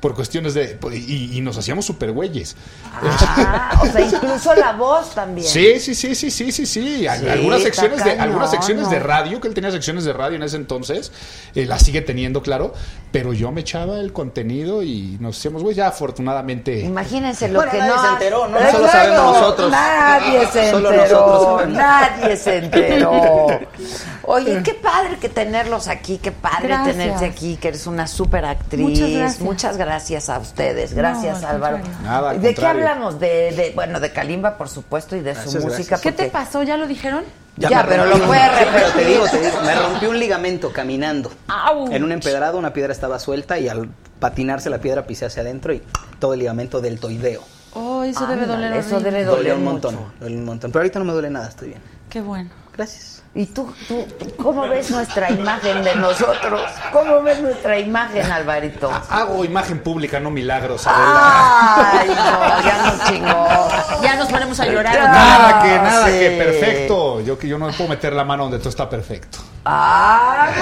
Por 0.02 0.14
cuestiones 0.14 0.54
de. 0.54 0.78
Y, 0.94 1.38
y 1.38 1.42
nos 1.42 1.58
hacíamos 1.58 1.86
super 1.86 2.12
güeyes. 2.12 2.56
Ah, 2.94 3.80
o 3.82 3.86
sea, 3.88 4.02
incluso 4.02 4.54
la 4.54 4.74
voz 4.74 5.16
también. 5.16 5.48
Sí, 5.48 5.80
sí, 5.80 5.96
sí, 5.96 6.14
sí, 6.14 6.30
sí, 6.30 6.52
sí, 6.52 6.66
sí. 6.66 7.08
Al- 7.08 7.22
Sí, 7.22 7.28
algunas 7.30 7.64
secciones 7.64 8.04
de 8.04 8.12
algunas 8.12 8.52
secciones 8.52 8.90
de 8.90 9.00
radio 9.00 9.40
que 9.42 9.48
él 9.48 9.54
tenía 9.54 9.72
secciones 9.72 10.04
de 10.04 10.14
radio 10.14 10.36
en 10.36 10.44
ese 10.44 10.58
entonces, 10.58 11.12
eh, 11.56 11.66
las 11.66 11.82
sigue 11.82 12.02
teniendo, 12.02 12.44
claro. 12.44 12.74
Pero 13.16 13.32
yo 13.32 13.50
me 13.50 13.62
echaba 13.62 13.98
el 14.02 14.12
contenido 14.12 14.84
y 14.84 15.16
nos 15.22 15.38
hacíamos 15.38 15.64
güey. 15.64 15.74
Ya 15.74 15.88
afortunadamente. 15.88 16.82
Imagínense 16.82 17.48
lo 17.48 17.60
Bueno, 17.60 17.72
que 17.72 17.78
nadie 17.78 17.96
no. 17.96 18.02
se 18.02 18.08
enteró, 18.10 18.48
¿no? 18.50 18.72
Solo 18.72 18.88
sabemos 18.90 19.40
nosotros. 19.40 19.72
Nadie 19.72 20.48
se 20.48 20.72
Solo 20.72 20.92
enteró. 20.92 21.20
nosotros. 21.28 21.70
Nadie 21.70 22.36
se 22.36 22.58
enteró. 22.58 23.48
Oye, 24.24 24.62
qué 24.64 24.74
padre 24.74 25.16
que 25.18 25.30
tenerlos 25.30 25.88
aquí, 25.88 26.18
qué 26.18 26.34
padre 26.34 26.68
Gracias. 26.68 26.98
tenerte 26.98 27.26
aquí, 27.26 27.56
que 27.56 27.70
eres 27.70 27.88
una 27.88 28.06
súper 28.06 28.44
actriz. 28.44 28.82
Muchas 28.82 29.10
gracias. 29.10 29.40
Muchas 29.40 29.78
gracias 29.78 30.30
a 30.30 30.38
ustedes. 30.40 30.94
Gracias, 30.94 31.42
No, 31.42 31.48
Álvaro. 31.48 31.80
Nada, 32.04 32.32
al 32.32 32.42
¿De 32.42 32.54
qué 32.54 32.66
hablamos? 32.66 33.18
De, 33.18 33.54
de, 33.54 33.72
bueno, 33.76 34.02
de 34.02 34.12
Kalimba, 34.12 34.58
por 34.58 34.68
supuesto, 34.68 35.16
y 35.16 35.22
de 35.22 35.36
su 35.36 35.58
música. 35.62 36.02
¿Qué 36.02 36.12
te 36.12 36.26
pasó? 36.26 36.64
¿Ya 36.64 36.76
lo 36.76 36.86
dijeron? 36.86 37.24
Ya, 37.58 37.70
me 37.84 37.90
pero 37.90 38.04
rompí- 38.06 38.20
lo 38.20 38.26
puede 38.28 38.42
Sí, 38.42 38.50
pero 38.56 38.72
te 38.72 38.86
repetir. 38.88 39.08
digo, 39.08 39.26
te 39.30 39.42
digo, 39.42 39.62
me 39.66 39.76
rompí 39.76 40.06
un 40.08 40.20
ligamento 40.20 40.74
caminando. 40.74 41.32
¡Au! 41.48 41.92
En 41.92 42.04
un 42.04 42.12
empedrado 42.12 42.58
una 42.58 42.74
piedra 42.74 42.92
estaba 42.92 43.18
suelta 43.20 43.58
y 43.60 43.70
al 43.70 43.90
patinarse 44.20 44.70
la 44.70 44.80
piedra 44.80 45.06
pisé 45.08 45.26
hacia 45.26 45.42
adentro 45.42 45.74
y 45.74 45.82
todo 46.20 46.34
el 46.34 46.40
ligamento 46.40 46.82
deltoideo. 46.82 47.42
Oh, 47.74 48.04
eso 48.04 48.22
debe 48.28 48.44
Ándale, 48.44 48.66
doler 48.68 48.78
eso 48.80 49.00
debe 49.00 49.24
doler 49.26 49.38
Dolió 49.38 49.56
un 49.56 49.64
mucho. 49.64 49.92
montón, 49.92 50.14
dolió 50.20 50.38
un 50.38 50.46
montón. 50.46 50.72
Pero 50.72 50.82
ahorita 50.82 51.00
no 51.00 51.06
me 51.06 51.14
duele 51.14 51.30
nada, 51.30 51.48
estoy 51.50 51.70
bien. 51.70 51.82
Qué 52.10 52.22
bueno. 52.22 52.50
Gracias. 52.76 53.22
¿Y 53.38 53.48
tú, 53.48 53.70
tú, 53.90 54.08
cómo 54.42 54.66
ves 54.70 54.90
nuestra 54.92 55.30
imagen 55.30 55.84
de 55.84 55.94
nosotros? 55.98 56.62
¿Cómo 56.94 57.22
ves 57.22 57.42
nuestra 57.42 57.78
imagen, 57.78 58.32
Alvarito? 58.32 58.90
Hago 59.10 59.44
imagen 59.44 59.80
pública, 59.80 60.22
no 60.22 60.32
milagros, 60.32 60.88
Adela. 60.88 61.92
Ay, 62.00 62.08
no, 62.08 62.16
ya 62.64 62.82
no 62.82 62.94
chingó. 63.10 63.68
Ya 64.02 64.16
nos 64.16 64.30
ponemos 64.30 64.58
a 64.58 64.66
llorar. 64.68 64.96
Nada 64.96 65.62
que, 65.62 65.68
nada 65.68 66.06
sí. 66.06 66.12
que 66.14 66.30
perfecto. 66.38 67.20
Yo 67.20 67.38
que 67.38 67.50
yo 67.50 67.58
no 67.58 67.68
puedo 67.72 67.90
meter 67.90 68.14
la 68.14 68.24
mano 68.24 68.44
donde 68.44 68.60
todo 68.60 68.70
está 68.70 68.90
perfecto. 68.90 69.40
¡Vámonos! 69.66 70.56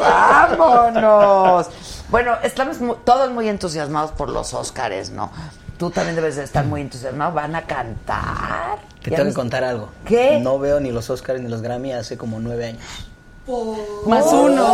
¡Vámonos! 0.00 1.66
Bueno, 2.08 2.36
estamos 2.42 2.78
todos 3.04 3.30
muy 3.30 3.46
entusiasmados 3.46 4.12
por 4.12 4.30
los 4.30 4.54
Óscares, 4.54 5.10
¿no? 5.10 5.30
Tú 5.76 5.90
también 5.90 6.16
debes 6.16 6.36
de 6.36 6.44
estar 6.44 6.64
muy 6.64 6.80
entusiasmado. 6.80 7.32
¿Van 7.32 7.54
a 7.54 7.66
cantar? 7.66 8.89
Te 9.02 9.10
tengo 9.10 9.28
que 9.28 9.34
contar 9.34 9.64
algo. 9.64 9.88
¿Qué? 10.04 10.38
No 10.40 10.58
veo 10.58 10.78
ni 10.80 10.90
los 10.92 11.08
Oscars 11.10 11.40
ni 11.40 11.48
los 11.48 11.62
Grammy 11.62 11.92
hace 11.92 12.16
como 12.18 12.38
nueve 12.40 12.66
años. 12.66 12.82
Más 14.06 14.26
uno. 14.32 14.66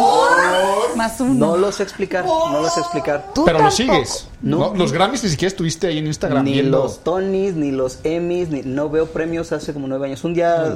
Más 0.97 1.21
uno. 1.21 1.35
No 1.35 1.57
lo 1.57 1.73
sé 1.73 1.83
explicar, 1.83 2.25
no 2.27 2.61
lo 2.61 2.69
sé 2.69 2.81
explicar. 2.81 3.31
¿Tú 3.35 3.45
Pero 3.45 3.59
lo 3.59 3.69
tampoco? 3.69 3.77
sigues. 3.77 4.29
No. 4.43 4.59
No, 4.59 4.75
los 4.75 4.93
Grammys 4.93 5.23
ni 5.25 5.31
siquiera 5.31 5.49
estuviste 5.49 5.87
ahí 5.87 5.99
en 5.99 6.07
Instagram 6.07 6.45
Ni 6.45 6.53
viendo. 6.53 6.79
los 6.83 7.03
Tonys, 7.03 7.55
ni 7.55 7.71
los 7.71 8.01
Emmys, 8.05 8.49
ni, 8.51 8.63
no 8.63 8.91
veo 8.91 9.07
premios 9.07 9.53
hace 9.53 9.73
como 9.73 9.87
nueve 9.87 10.07
años. 10.09 10.25
Un 10.25 10.35
día 10.35 10.75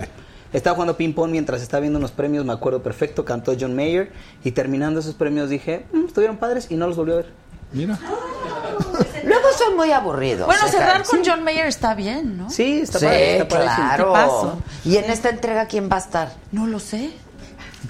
estaba 0.52 0.74
jugando 0.77 0.97
ping 0.97 1.12
pong 1.12 1.31
mientras 1.31 1.60
estaba 1.62 1.81
viendo 1.81 1.98
unos 1.98 2.12
premios, 2.12 2.44
me 2.44 2.52
acuerdo 2.52 2.82
perfecto, 2.82 3.24
cantó 3.24 3.52
John 3.59 3.74
Mayer 3.77 4.12
y 4.44 4.52
terminando 4.52 5.01
esos 5.01 5.14
premios 5.14 5.51
dije, 5.51 5.85
"Mm, 5.93 6.06
estuvieron 6.06 6.39
padres 6.39 6.68
y 6.70 6.77
no 6.77 6.86
los 6.86 6.97
volví 6.97 7.12
a 7.12 7.16
ver. 7.16 7.27
Mira. 7.73 7.99
Luego 9.25 9.49
son 9.57 9.77
muy 9.77 9.93
aburridos. 9.93 10.47
Bueno, 10.47 10.67
¿eh, 10.67 10.71
cerrar 10.71 11.05
con 11.05 11.21
John 11.25 11.43
Mayer 11.45 11.67
está 11.67 11.95
bien, 11.95 12.39
¿no? 12.39 12.51
Sí, 12.51 12.81
está 12.81 12.99
Sí, 12.99 13.05
padre, 13.05 13.39
está 13.39 13.47
claro. 13.97 14.63
Y 14.85 14.97
en 14.97 15.05
esta 15.11 15.29
entrega, 15.29 15.67
¿quién 15.67 15.89
va 15.91 15.97
a 15.97 16.01
estar? 16.01 16.33
No 16.53 16.67
lo 16.67 16.79
sé. 16.81 17.13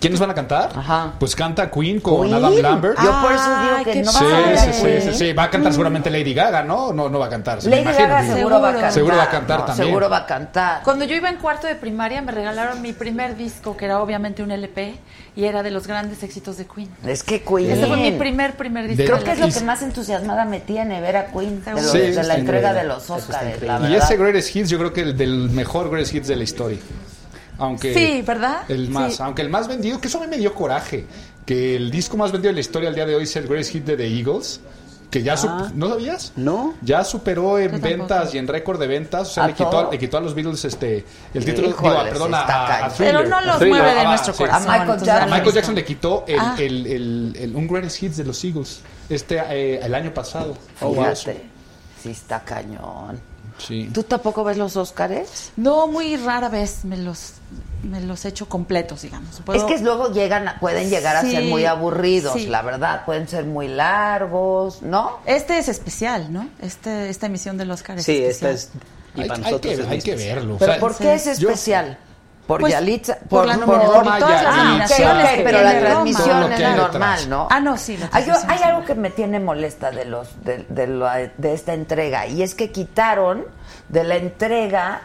¿Quiénes 0.00 0.18
van 0.18 0.30
a 0.30 0.34
cantar? 0.34 0.70
Ajá. 0.74 1.12
Pues 1.18 1.36
canta 1.36 1.70
Queen 1.70 2.00
con 2.00 2.22
Queen. 2.22 2.34
Adam 2.34 2.54
Lambert. 2.54 2.98
Yo 3.02 3.20
por 3.20 3.32
eso 3.32 3.60
digo 3.60 3.84
que 3.92 4.02
no 4.02 4.10
Sí, 4.12 4.24
va 4.24 4.30
a 4.38 4.42
padre. 4.42 4.58
sí, 4.58 4.72
sí, 4.72 5.10
sí, 5.12 5.18
sí. 5.18 5.32
Va 5.34 5.42
a 5.44 5.50
cantar 5.50 5.72
seguramente 5.72 6.08
Lady 6.10 6.32
Gaga, 6.32 6.62
¿no? 6.62 6.92
No, 6.94 7.10
no 7.10 7.18
va 7.18 7.26
a 7.26 7.28
cantar. 7.28 7.60
se 7.60 7.68
me 7.68 7.76
Lady 7.76 7.82
imagino, 7.82 8.08
Gaga 8.08 8.22
digo. 8.22 8.34
seguro 8.36 8.60
va 8.62 8.68
a 8.68 8.72
cantar. 8.72 8.92
Seguro 8.92 9.16
va 9.18 9.22
a 9.24 9.28
cantar 9.30 9.58
No, 9.60 9.64
también. 9.66 9.86
Seguro 9.88 10.08
va 10.10 10.16
a 10.16 10.26
cantar. 10.26 10.82
Cuando 10.84 11.04
yo 11.04 11.14
iba 11.16 11.28
en 11.28 11.36
cuarto 11.36 11.66
de 11.66 11.74
primaria 11.74 12.22
me 12.22 12.32
regalaron 12.32 12.80
mi 12.80 12.94
primer 12.94 13.36
disco, 13.36 13.76
que 13.76 13.84
era 13.84 14.00
obviamente 14.00 14.42
un 14.42 14.50
LP, 14.50 14.94
y 15.36 15.44
era 15.44 15.62
de 15.62 15.70
los 15.70 15.86
grandes 15.86 16.22
éxitos 16.22 16.56
de 16.56 16.66
Queen. 16.66 16.88
Es 17.06 17.22
que 17.22 17.42
Queen. 17.42 17.70
Ese 17.70 17.86
fue 17.86 17.98
mi 17.98 18.12
primer, 18.12 18.56
primer 18.56 18.88
disco. 18.88 19.02
De- 19.02 19.08
Creo 19.10 19.22
que 19.22 19.32
es 19.32 19.38
lo 19.38 19.48
que 19.48 19.60
más 19.66 19.82
entusiasmada 19.82 20.46
me 20.46 20.60
tiene 20.60 21.02
ver 21.02 21.18
a 21.18 21.26
Queen 21.26 21.62
de, 21.62 21.72
lo- 21.72 21.78
Sí, 21.78 21.98
de 21.98 22.08
está 22.08 22.22
la 22.22 22.36
entrega 22.36 22.72
de 22.72 22.84
los 22.84 23.10
Oscars, 23.10 23.60
la 23.62 23.86
Y 23.90 23.96
ese 23.96 24.16
Greatest 24.16 24.56
Hits, 24.56 24.70
yo 24.70 24.78
creo 24.78 24.94
que 24.94 25.02
el 25.02 25.16
del 25.16 25.50
mejor 25.50 25.90
Greatest 25.90 26.14
Hits 26.14 26.28
de 26.28 26.36
la 26.36 26.44
historia. 26.44 26.78
Aunque 27.60 27.94
Sí, 27.94 28.22
¿verdad? 28.22 28.62
El 28.68 28.88
más, 28.90 29.14
Sí. 29.16 29.22
aunque 29.22 29.42
el 29.42 29.48
más 29.50 29.68
vendido, 29.68 30.00
que 30.00 30.08
eso 30.08 30.18
a 30.18 30.22
mí 30.22 30.26
me 30.26 30.38
dio 30.38 30.54
coraje, 30.54 31.06
que 31.46 31.76
el 31.76 31.90
disco 31.90 32.16
más 32.16 32.32
vendido 32.32 32.48
de 32.50 32.54
la 32.54 32.60
historia 32.60 32.88
al 32.88 32.94
día 32.94 33.06
de 33.06 33.14
hoy 33.14 33.22
es 33.24 33.36
el 33.36 33.46
Greatest 33.46 33.72
Hit 33.72 33.84
de 33.84 33.96
The 33.96 34.06
Eagles, 34.18 34.60
que 35.10 35.22
ya 35.24 35.36
su- 35.36 35.48
Ah. 35.48 35.70
¿no 35.74 35.88
sabías? 35.88 36.32
No. 36.36 36.74
Ya 36.82 37.02
superó 37.04 37.58
en 37.58 37.64
Yo 37.66 37.70
tampoco. 37.72 37.88
ventas 37.98 38.34
y 38.34 38.38
en 38.38 38.46
récord 38.46 38.78
de 38.78 38.86
ventas, 38.86 39.28
o 39.28 39.32
sea, 39.32 39.44
¿A 39.44 39.46
le 39.48 39.54
quitó, 39.54 39.90
le 39.90 39.98
quitó 39.98 40.18
a 40.18 40.20
los 40.20 40.34
Beatles 40.34 40.64
este 40.64 41.04
el 41.34 41.44
título, 41.44 41.68
Híjoles, 41.70 41.92
digo, 41.98 42.04
perdón, 42.10 42.34
a, 42.34 42.86
a-. 42.86 42.92
Pero 42.96 43.26
no 43.26 43.40
los 43.40 43.58
Thriller. 43.58 43.82
mueve 43.82 43.94
de 43.94 44.00
Ah, 44.00 44.08
nuestro 44.08 44.32
sí. 44.32 44.38
corazón. 44.38 44.70
A 44.70 44.78
Michael 44.78 45.00
Jackson. 45.02 45.32
A 45.32 45.36
Michael 45.36 45.74
le 45.74 45.84
quitó 45.84 46.24
el, 46.28 46.38
Ah. 46.38 46.54
el- 46.58 46.86
el- 46.86 47.36
el- 47.40 47.56
un 47.56 47.66
Greatest 47.66 48.02
Hits 48.04 48.16
de 48.18 48.24
los 48.24 48.44
Eagles 48.44 48.80
este 49.08 49.38
eh, 49.50 49.80
el 49.82 49.94
año 49.94 50.14
pasado. 50.14 50.56
Fíjate. 50.78 51.44
Sí, 52.02 52.10
está 52.12 52.40
cañón. 52.44 53.20
Sí. 53.60 53.90
¿Tú 53.92 54.02
tampoco 54.02 54.42
ves 54.44 54.56
los 54.56 54.76
Oscars? 54.76 55.52
No, 55.56 55.86
muy 55.86 56.16
rara 56.16 56.48
vez 56.48 56.84
me 56.84 56.96
los, 56.96 57.34
me 57.82 58.00
los 58.00 58.24
echo 58.24 58.48
completos, 58.48 59.02
digamos. 59.02 59.40
Puedo- 59.44 59.58
Es 59.58 59.64
que 59.64 59.82
luego 59.82 60.10
llegan, 60.12 60.48
a- 60.48 60.58
pueden 60.58 60.90
llegar 60.90 61.16
a 61.16 61.22
Sí, 61.22 61.30
ser 61.32 61.44
muy 61.44 61.64
aburridos, 61.66 62.34
sí. 62.34 62.46
la 62.46 62.62
verdad. 62.62 63.04
Pueden 63.04 63.28
ser 63.28 63.44
muy 63.44 63.68
largos, 63.68 64.82
¿no? 64.82 65.18
Este 65.26 65.58
es 65.58 65.68
especial, 65.68 66.32
¿no? 66.32 66.48
Este, 66.60 67.08
esta 67.08 67.26
emisión 67.26 67.56
del 67.58 67.70
Oscar 67.70 67.98
es 67.98 68.04
Sí, 68.04 68.16
especial. 68.24 68.50
esta 68.54 68.76
es. 68.76 68.82
Y 69.14 69.20
Hay, 69.22 69.28
para 69.28 69.38
hay 69.38 69.42
nosotros 69.44 69.60
que, 69.60 69.72
es 69.72 69.80
hay 69.80 69.86
muy 69.96 70.02
que 70.02 70.10
especial. 70.12 70.36
verlo. 70.36 70.54
o 70.54 70.58
¿Pero 70.58 70.72
sea, 70.72 70.80
por 70.80 70.96
qué 70.96 71.14
es 71.14 71.38
yo- 71.38 71.48
especial? 71.50 71.98
¿Por 72.50 72.60
Pues, 72.62 72.72
Yalitza? 72.72 73.16
por 73.28 73.46
la 73.46 73.56
por 73.58 73.78
Roma, 73.80 74.18
todas 74.18 74.42
las 74.42 74.56
nominaciones 74.56 75.28
pero 75.44 75.62
la 75.62 75.78
transmisión 75.80 76.52
es 76.52 76.76
normal. 76.76 77.28
¿no? 77.30 77.48
Ah, 77.50 77.60
no, 77.60 77.76
sí, 77.76 77.96
Hay, 78.12 78.26
hay 78.48 78.62
algo 78.64 78.84
que 78.84 78.94
me 78.96 79.10
tiene 79.10 79.38
molesta 79.40 79.90
de 79.92 80.04
los 80.04 80.28
de, 80.44 80.66
de 80.68 80.86
la- 80.88 81.30
de 81.36 81.54
esta 81.54 81.74
entrega 81.74 82.26
y 82.26 82.42
es 82.42 82.54
que 82.56 82.70
quitaron 82.72 83.44
de 83.88 84.04
la 84.04 84.16
entrega 84.16 85.02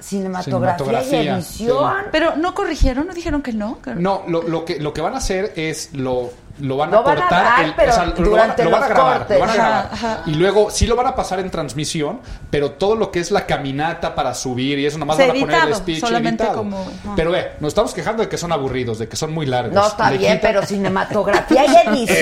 cinematografía, 0.00 0.82
y 0.82 1.02
Cinematografía, 1.04 1.34
edición. 1.36 1.94
Pero 2.10 2.36
no 2.36 2.54
corrigieron, 2.54 3.06
no 3.06 3.14
dijeron 3.14 3.42
que 3.42 3.52
no. 3.52 3.78
No, 3.94 4.24
lo, 4.26 4.42
lo 4.42 4.64
que, 4.64 4.80
lo 4.80 4.92
que 4.92 5.00
van 5.00 5.14
a 5.14 5.18
hacer 5.18 5.52
es 5.56 5.94
lo, 5.94 6.30
lo 6.62 6.76
van 6.76 6.90
Lo 6.90 6.98
a 6.98 7.02
van 7.02 7.18
a 7.18 7.20
cortar. 7.20 7.74
pero 7.76 7.92
lo 7.92 7.98
van, 7.98 8.14
durante 8.24 8.64
lo 8.64 8.70
van 8.70 8.82
a 8.84 8.88
grabar. 8.88 9.18
cortes. 9.18 9.34
Lo 9.38 9.40
van 9.40 9.50
a 9.50 9.54
grabar. 9.54 9.88
ajá. 9.92 10.22
Y 10.26 10.34
luego 10.34 10.70
sí 10.70 10.86
lo 10.86 10.96
van 10.96 11.06
a 11.08 11.14
pasar 11.14 11.40
en 11.40 11.50
transmisión, 11.50 12.20
pero 12.50 12.70
todo 12.72 12.94
lo 12.96 13.10
que 13.10 13.20
es 13.20 13.30
la 13.30 13.46
caminata 13.46 14.14
para 14.14 14.32
subir 14.34 14.78
y 14.78 14.86
eso 14.86 14.96
nomás 14.98 15.16
Sí, 15.16 15.22
van 15.26 15.36
a 15.36 15.40
poner 15.40 15.64
el 15.68 15.74
speech 15.74 16.00
solamente 16.00 16.42
editado. 16.44 16.58
como- 16.58 16.80
ajá. 16.80 17.12
Pero 17.16 17.32
ve, 17.32 17.52
nos 17.60 17.68
estamos 17.68 17.92
quejando 17.92 18.22
de 18.22 18.28
que 18.28 18.38
son 18.38 18.52
aburridos, 18.52 18.98
de 18.98 19.08
que 19.08 19.16
son 19.16 19.32
muy 19.34 19.44
largos. 19.46 19.74
No 19.74 19.86
está 19.86 20.10
Le 20.10 20.18
bien, 20.18 20.38
pero 20.40 20.62
cinematografía 20.66 21.64
y 21.66 21.88
edición 21.88 22.18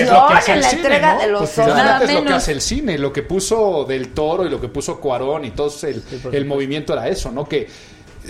en 0.47 0.53
el 0.53 0.61
la 0.61 0.69
cine, 0.69 0.81
entrega 0.81 1.13
¿no? 1.13 1.19
de 1.21 1.27
los 1.27 1.39
Pues 1.51 1.57
Nada 1.67 2.03
es 2.03 2.13
lo 2.13 2.23
que 2.25 2.33
hace 2.33 2.51
el 2.51 2.61
cine, 2.61 2.97
lo 2.97 3.13
que 3.13 3.23
puso 3.23 3.85
Del 3.85 4.09
Toro 4.13 4.45
y 4.45 4.49
lo 4.49 4.59
que 4.59 4.67
puso 4.67 4.99
Cuarón 4.99 5.45
y 5.45 5.51
todo 5.51 5.71
el, 5.83 6.03
el 6.31 6.45
movimiento 6.45 6.93
era 6.93 7.07
eso, 7.07 7.31
¿no? 7.31 7.45
Que 7.47 7.61
eh, 7.61 7.69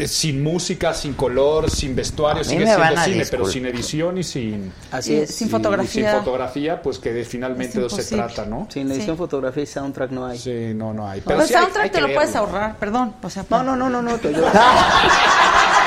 sin 0.07 0.41
música, 0.41 0.93
sin 0.93 1.13
color, 1.13 1.69
sin 1.69 1.95
vestuario, 1.95 2.43
sigue 2.43 2.65
siendo 2.65 3.01
cine, 3.03 3.25
pero 3.29 3.45
sin 3.45 3.65
edición 3.65 4.17
y 4.17 4.23
sin 4.23 4.71
Así 4.91 5.13
Y 5.13 5.17
es. 5.17 5.35
sin 5.35 5.47
y- 5.47 5.51
fotografía. 5.51 6.01
y 6.01 6.05
sin 6.11 6.19
fotografía, 6.19 6.81
pues 6.81 6.97
que 6.99 7.11
de- 7.13 7.25
finalmente 7.25 7.79
de 7.79 7.87
eso 7.87 7.97
se 7.97 8.15
trata, 8.15 8.45
¿no? 8.45 8.67
Sin 8.71 8.89
edición, 8.91 9.15
Sí. 9.15 9.17
fotografía 9.17 9.63
y 9.63 9.67
soundtrack 9.67 10.11
no 10.11 10.25
hay. 10.25 10.37
Sí, 10.39 10.73
no, 10.73 10.93
no 10.93 11.07
hay. 11.07 11.21
Pero 11.21 11.45
sí 11.45 11.53
soundtrack 11.53 11.83
hay 11.85 11.89
te 11.89 12.01
lo 12.01 12.13
puedes 12.13 12.35
ahorrar, 12.35 12.77
perdón. 12.77 13.13
O 13.21 13.29
sea, 13.29 13.45
No, 13.49 13.63
no, 13.63 13.75
no, 13.75 13.89
no, 13.89 14.01
no. 14.01 14.17
te- 14.17 14.31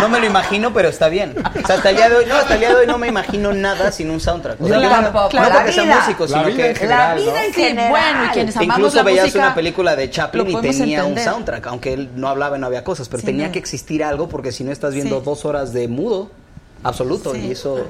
No 0.00 0.08
me 0.08 0.20
lo 0.20 0.26
imagino, 0.26 0.72
pero 0.72 0.88
está 0.88 1.08
bien. 1.08 1.34
O 1.38 1.66
sea, 1.66 1.76
hasta 1.76 1.90
el 1.90 1.96
día 1.96 2.08
de 2.08 2.16
hoy, 2.16 2.24
no, 2.26 2.34
hasta 2.34 2.54
el 2.54 2.60
día 2.60 2.68
de 2.70 2.74
hoy 2.76 2.86
no 2.86 2.98
me 2.98 3.08
imagino 3.08 3.52
nada 3.52 3.92
sin 3.92 4.10
un 4.10 4.20
soundtrack. 4.20 4.60
O 4.60 4.66
sea, 4.66 4.80
Yo 4.80 4.88
tampoco. 4.88 5.30
No 5.40 5.48
porque 5.50 5.72
sea 5.72 6.00
músico, 6.00 6.26
sino 6.28 6.48
en 6.48 6.56
que 6.56 6.74
general, 6.74 7.16
la 7.16 7.22
vida 7.22 7.32
¿no? 7.32 7.38
en 7.38 7.54
Sí, 7.54 7.76
bueno, 7.90 8.24
y 8.24 8.28
quienes 8.28 8.56
amamos 8.56 8.76
Incluso 8.78 8.96
la 8.96 9.02
veías 9.02 9.24
música, 9.26 9.44
una 9.46 9.54
película 9.54 9.96
de 9.96 10.10
Chaplin 10.10 10.48
y 10.50 10.56
tenía 10.60 10.98
entender. 11.00 11.04
un 11.04 11.32
soundtrack, 11.32 11.66
aunque 11.66 11.92
él 11.92 12.10
no 12.16 12.28
hablaba 12.28 12.56
y 12.56 12.60
no 12.60 12.66
había 12.66 12.82
cosas, 12.84 13.08
pero 13.08 13.20
Sí, 13.20 13.26
tenía 13.26 13.46
no. 13.46 13.52
que 13.52 13.58
existir 13.58 14.02
algo 14.02 14.28
porque 14.28 14.50
si 14.52 14.64
no 14.64 14.72
estás 14.72 14.94
viendo 14.94 15.18
Sí. 15.18 15.24
dos 15.24 15.44
horas 15.44 15.72
de 15.72 15.88
mudo 15.88 16.30
absoluto 16.82 17.32
Sí. 17.34 17.46
y 17.46 17.50
eso. 17.52 17.86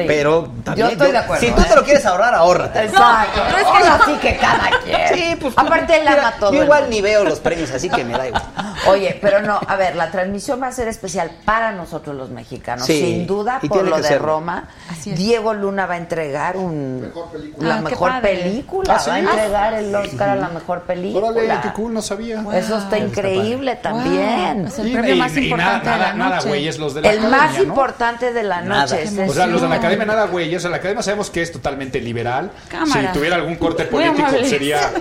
Sí. 0.00 0.04
Pero 0.06 0.48
también 0.64 0.86
yo 0.88 0.92
estoy 0.92 1.12
de 1.12 1.18
acuerdo. 1.18 1.46
Si 1.46 1.52
tú 1.52 1.60
¿eh? 1.60 1.66
te 1.68 1.74
lo 1.76 1.84
quieres 1.84 2.06
ahorrar, 2.06 2.34
ahórrate. 2.34 2.84
Exacto. 2.84 3.40
No, 3.44 3.50
no 3.50 3.56
es 3.58 3.62
que 3.64 3.68
Ahora 3.68 3.98
no- 3.98 4.04
sí 4.04 4.12
que 4.20 4.36
cada 4.36 4.70
quien. 4.84 4.98
Sí, 5.14 5.36
pues 5.40 5.54
Aparte 5.56 6.00
él 6.00 6.08
ama 6.08 6.34
todo. 6.38 6.52
Yo 6.52 6.58
el 6.58 6.64
igual 6.64 6.80
mundo. 6.82 6.96
ni 6.96 7.02
veo 7.02 7.24
los 7.24 7.40
premios, 7.40 7.70
así 7.70 7.88
que 7.88 8.04
me 8.04 8.12
da 8.16 8.26
igual. 8.28 8.42
Oye, 8.86 9.18
pero 9.20 9.42
no, 9.42 9.58
a 9.66 9.76
ver, 9.76 9.96
la 9.96 10.10
transmisión 10.10 10.62
va 10.62 10.68
a 10.68 10.72
ser 10.72 10.88
especial 10.88 11.30
para 11.44 11.72
nosotros 11.72 12.14
los 12.16 12.30
mexicanos, 12.30 12.86
Sí, 12.86 13.00
sin 13.00 13.26
duda, 13.26 13.58
y 13.62 13.68
por 13.68 13.84
lo 13.86 13.96
de 13.96 14.02
serlo. 14.04 14.26
Roma. 14.26 14.68
Así 14.90 15.10
es. 15.10 15.18
Diego 15.18 15.52
Luna 15.54 15.86
va 15.86 15.94
a 15.94 15.98
entregar 15.98 16.56
un 16.56 17.00
Mejor 17.02 17.30
película. 17.32 17.68
la 17.68 17.74
Ah, 17.76 17.80
mejor 17.80 18.20
película, 18.20 18.94
¿Ah, 18.94 18.98
sí? 19.00 19.10
va 19.10 19.16
a 19.16 19.18
entregar 19.18 19.74
el 19.74 19.94
Oscar 19.94 20.28
a 20.30 20.36
la 20.36 20.48
mejor 20.48 20.82
película. 20.82 21.26
Órale, 21.28 21.58
qué 21.62 21.72
cool, 21.72 21.92
no 21.92 22.02
sabía. 22.02 22.44
Eso 22.54 22.78
está 22.78 22.98
increíble 22.98 23.76
también. 23.76 24.58
Wow, 24.62 24.66
es 24.68 24.78
el 24.78 24.88
Y- 24.88 24.92
premio 24.92 25.14
y- 25.14 25.18
más 25.18 25.36
y 25.36 25.40
importante 25.44 25.84
nada, 25.86 25.96
de 25.96 26.00
la 26.02 26.06
nada, 26.12 26.14
nada, 26.14 26.36
noche. 26.36 26.48
güeyes, 26.48 26.78
los 26.78 26.94
de 26.94 27.02
la 27.02 27.10
El 27.10 27.20
más 27.28 27.58
importante 27.58 28.32
de 28.32 28.42
la 28.42 28.60
noche 28.62 29.02
es 29.02 29.12
O 29.28 29.32
sea, 29.34 29.46
los 29.46 29.60
de 29.62 29.68
la. 29.68 29.80
Academia 29.88 30.06
nada, 30.06 30.26
güey. 30.26 30.54
O 30.54 30.60
sea, 30.60 30.70
la 30.70 30.76
academia 30.78 31.02
sabemos 31.02 31.30
que 31.30 31.42
es 31.42 31.52
totalmente 31.52 32.00
liberal. 32.00 32.50
Cámara. 32.68 33.12
Si 33.12 33.18
tuviera 33.18 33.36
algún 33.36 33.56
corte 33.56 33.84
político 33.84 34.28
sería. 34.44 34.92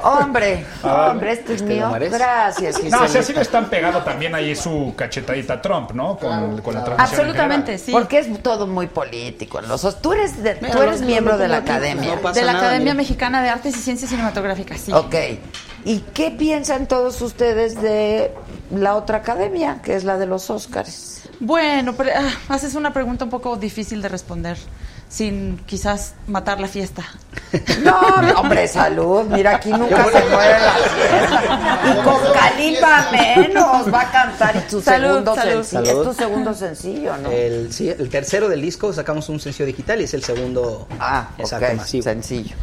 Hombre, 0.00 0.64
hombre, 0.84 1.32
este 1.32 1.54
es 1.54 1.60
Este 1.60 1.74
mío. 1.74 1.90
Gracias, 1.92 2.74
No, 2.76 2.78
o 2.78 2.82
Gisela. 2.84 3.08
sea, 3.08 3.22
sí 3.24 3.32
le 3.32 3.40
están 3.42 3.68
pegando 3.68 4.00
también 4.04 4.32
ahí 4.32 4.54
su 4.54 4.94
cachetadita 4.96 5.54
a 5.54 5.62
Trump, 5.62 5.90
¿no? 5.90 6.16
Con, 6.16 6.60
con 6.62 6.74
la 6.74 6.84
transmisión. 6.84 6.94
en 6.94 7.00
Absolutamente, 7.00 7.78
sí. 7.78 7.90
Porque 7.90 8.20
es 8.20 8.40
todo 8.40 8.68
muy 8.68 8.86
político. 8.86 9.60
los 9.60 9.84
os- 9.84 10.00
tú 10.00 10.12
eres, 10.12 10.40
de- 10.40 10.56
Mira, 10.60 10.72
tú 10.76 10.82
eres 10.82 11.00
lo- 11.00 11.06
miembro 11.08 11.32
lo 11.32 11.38
de 11.40 11.48
la 11.48 11.56
academia. 11.58 12.14
no 12.22 12.32
de 12.32 12.42
la 12.42 12.52
nada, 12.52 12.66
Academia 12.66 12.92
mira. 12.92 12.94
Mexicana 12.94 13.42
de 13.42 13.48
Artes 13.48 13.76
y 13.76 13.80
Ciencias 13.80 14.10
Cinematográficas, 14.10 14.80
sí. 14.80 14.92
Ok. 14.92 15.14
¿Y 15.84 15.98
qué 16.14 16.30
piensan 16.30 16.86
todos 16.86 17.20
ustedes 17.20 17.82
de 17.82 18.30
la 18.70 18.94
otra 18.94 19.18
academia, 19.18 19.80
que 19.82 19.96
es 19.96 20.04
la 20.04 20.16
de 20.16 20.26
los 20.26 20.48
Óscares? 20.48 21.17
Bueno, 21.40 21.94
pero, 21.96 22.10
ah, 22.16 22.30
haces 22.54 22.74
una 22.74 22.92
pregunta 22.92 23.24
un 23.24 23.30
poco 23.30 23.56
difícil 23.56 24.02
de 24.02 24.08
responder, 24.08 24.56
sin 25.08 25.56
quizás 25.66 26.14
matar 26.26 26.60
la 26.60 26.66
fiesta. 26.68 27.04
No, 27.84 27.98
hombre, 28.36 28.66
salud. 28.68 29.24
Mira, 29.30 29.56
aquí 29.56 29.70
nunca 29.70 30.04
se 30.04 30.24
muere 30.28 30.58
la 30.60 30.72
fiesta. 30.72 31.80
Y 31.86 32.04
con 32.04 32.32
Kalimba 32.32 33.10
menos. 33.12 33.94
Va 33.94 34.00
a 34.02 34.10
cantar 34.10 34.56
y 34.56 34.60
tu 34.70 34.82
Salud, 34.82 35.08
segundo 35.08 35.34
salud. 35.34 35.62
sencillo. 35.62 35.84
Salud. 35.86 36.02
Es 36.02 36.08
tu 36.16 36.22
segundo 36.22 36.54
sencillo, 36.54 37.16
¿no? 37.18 37.30
El, 37.30 37.72
sí, 37.72 37.88
el 37.88 38.10
tercero 38.10 38.48
del 38.48 38.60
disco 38.60 38.92
sacamos 38.92 39.28
un 39.28 39.38
sencillo 39.40 39.66
digital 39.66 40.00
y 40.00 40.04
es 40.04 40.14
el 40.14 40.22
segundo. 40.24 40.86
ah, 40.98 41.28
exacto, 41.38 41.66
ok, 41.66 41.74
masivo. 41.74 42.02
sencillo. 42.02 42.56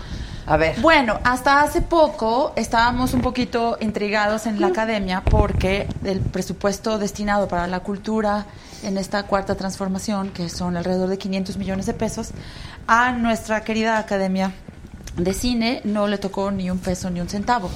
A 0.47 0.57
ver. 0.57 0.79
Bueno, 0.79 1.19
hasta 1.23 1.61
hace 1.61 1.81
poco 1.81 2.53
estábamos 2.55 3.13
un 3.13 3.21
poquito 3.21 3.77
intrigados 3.81 4.45
en 4.45 4.61
la 4.61 4.67
academia 4.67 5.23
porque 5.23 5.87
el 6.03 6.19
presupuesto 6.19 6.99
destinado 6.99 7.47
para 7.47 7.65
la 7.65 7.79
cultura 7.79 8.45
en 8.83 8.97
esta 8.97 9.23
cuarta 9.23 9.55
transformación, 9.55 10.29
que 10.29 10.49
son 10.49 10.77
alrededor 10.77 11.09
de 11.09 11.17
500 11.17 11.57
millones 11.57 11.85
de 11.87 11.93
pesos, 11.93 12.29
a 12.85 13.11
nuestra 13.11 13.61
querida 13.61 13.97
academia 13.97 14.51
de 15.17 15.33
cine 15.33 15.81
no 15.83 16.07
le 16.07 16.17
tocó 16.17 16.51
ni 16.51 16.69
un 16.69 16.77
peso 16.77 17.09
ni 17.09 17.21
un 17.21 17.29
centavo. 17.29 17.71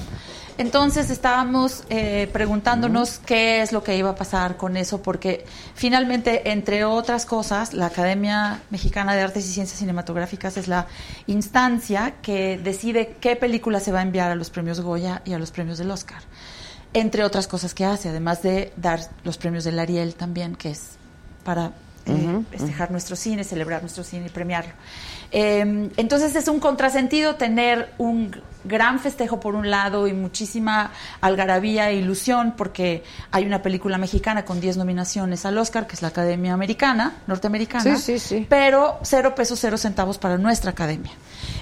Entonces 0.60 1.08
estábamos 1.08 1.84
eh, 1.88 2.28
preguntándonos 2.34 3.18
qué 3.24 3.62
es 3.62 3.72
lo 3.72 3.82
que 3.82 3.96
iba 3.96 4.10
a 4.10 4.14
pasar 4.14 4.58
con 4.58 4.76
eso, 4.76 5.00
porque 5.00 5.46
finalmente, 5.74 6.50
entre 6.50 6.84
otras 6.84 7.24
cosas, 7.24 7.72
la 7.72 7.86
Academia 7.86 8.60
Mexicana 8.68 9.14
de 9.14 9.22
Artes 9.22 9.48
y 9.48 9.54
Ciencias 9.54 9.78
Cinematográficas 9.78 10.58
es 10.58 10.68
la 10.68 10.86
instancia 11.26 12.16
que 12.20 12.58
decide 12.58 13.16
qué 13.22 13.36
película 13.36 13.80
se 13.80 13.90
va 13.90 14.00
a 14.00 14.02
enviar 14.02 14.30
a 14.30 14.34
los 14.34 14.50
premios 14.50 14.82
Goya 14.82 15.22
y 15.24 15.32
a 15.32 15.38
los 15.38 15.50
premios 15.50 15.78
del 15.78 15.90
Oscar. 15.90 16.20
Entre 16.92 17.24
otras 17.24 17.48
cosas 17.48 17.72
que 17.72 17.86
hace, 17.86 18.10
además 18.10 18.42
de 18.42 18.74
dar 18.76 19.00
los 19.24 19.38
premios 19.38 19.64
del 19.64 19.78
Ariel 19.78 20.14
también, 20.14 20.56
que 20.56 20.72
es 20.72 20.90
para 21.42 21.72
eh, 22.04 22.42
festejar 22.50 22.90
nuestro 22.90 23.16
cine, 23.16 23.44
celebrar 23.44 23.80
nuestro 23.80 24.04
cine 24.04 24.26
y 24.26 24.28
premiarlo. 24.28 24.74
Eh, 25.32 25.90
entonces 25.96 26.34
es 26.34 26.48
un 26.48 26.60
contrasentido 26.60 27.36
tener 27.36 27.92
un 27.98 28.34
gran 28.64 28.98
festejo 29.00 29.40
por 29.40 29.54
un 29.54 29.70
lado 29.70 30.06
y 30.06 30.12
muchísima 30.12 30.90
algarabía 31.20 31.90
e 31.90 31.96
ilusión 31.96 32.54
porque 32.56 33.04
hay 33.30 33.46
una 33.46 33.62
película 33.62 33.96
mexicana 33.96 34.44
con 34.44 34.60
10 34.60 34.76
nominaciones 34.76 35.46
al 35.46 35.56
Oscar, 35.58 35.86
que 35.86 35.94
es 35.94 36.02
la 36.02 36.08
Academia 36.08 36.52
Americana, 36.52 37.14
norteamericana, 37.26 37.96
Sí, 37.96 38.18
sí, 38.18 38.18
sí. 38.18 38.46
pero 38.48 38.98
cero 39.02 39.34
pesos, 39.34 39.58
cero 39.60 39.78
centavos 39.78 40.18
para 40.18 40.36
nuestra 40.36 40.72
academia. 40.72 41.12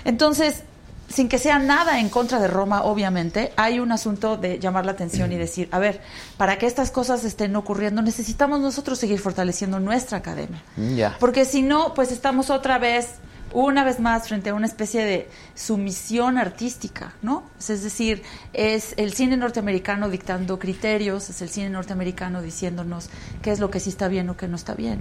Entonces, 0.05 0.65
sin 1.09 1.29
que 1.29 1.39
sea 1.39 1.59
nada 1.59 2.01
en 2.01 2.09
contra 2.09 2.39
de 2.41 2.49
Roma, 2.49 2.83
obviamente, 2.83 3.53
hay 3.57 3.81
un 3.81 3.93
asunto 3.93 4.37
de 4.37 4.59
llamar 4.59 4.85
la 4.85 4.93
atención 4.93 5.33
y 5.33 5.37
decir, 5.37 5.69
a 5.73 5.79
ver, 5.79 6.01
para 6.37 6.59
que 6.59 6.67
estas 6.67 6.91
cosas 6.91 7.25
estén 7.25 7.55
ocurriendo, 7.57 8.03
necesitamos 8.03 8.61
nosotros 8.61 8.99
seguir 8.99 9.19
fortaleciendo 9.21 9.81
nuestra 9.81 10.19
academia. 10.19 10.63
Ya. 10.97 11.17
Porque 11.19 11.45
si 11.45 11.63
no, 11.63 11.95
pues 11.95 12.13
estamos 12.13 12.51
otra 12.51 12.79
vez, 12.79 13.15
una 13.53 13.85
vez 13.85 13.99
más, 14.01 14.29
frente 14.29 14.51
a 14.51 14.55
una 14.55 14.67
especie 14.67 15.05
de 15.05 15.29
sumisión 15.55 16.39
artística, 16.39 17.15
¿no? 17.23 17.45
Es 17.59 17.83
decir, 17.83 18.23
es 18.53 18.95
el 18.97 19.13
cine 19.15 19.37
norteamericano 19.37 20.09
dictando 20.09 20.59
criterios, 20.59 21.31
es 21.31 21.41
el 21.43 21.49
cine 21.49 21.71
norteamericano 21.71 22.43
diciéndonos 22.43 23.09
qué 23.43 23.51
es 23.51 23.59
lo 23.61 23.71
que 23.71 23.81
sí 23.81 23.91
está 23.91 24.09
bien 24.09 24.29
o 24.31 24.37
qué 24.37 24.49
no 24.49 24.57
está 24.57 24.75
bien. 24.75 25.01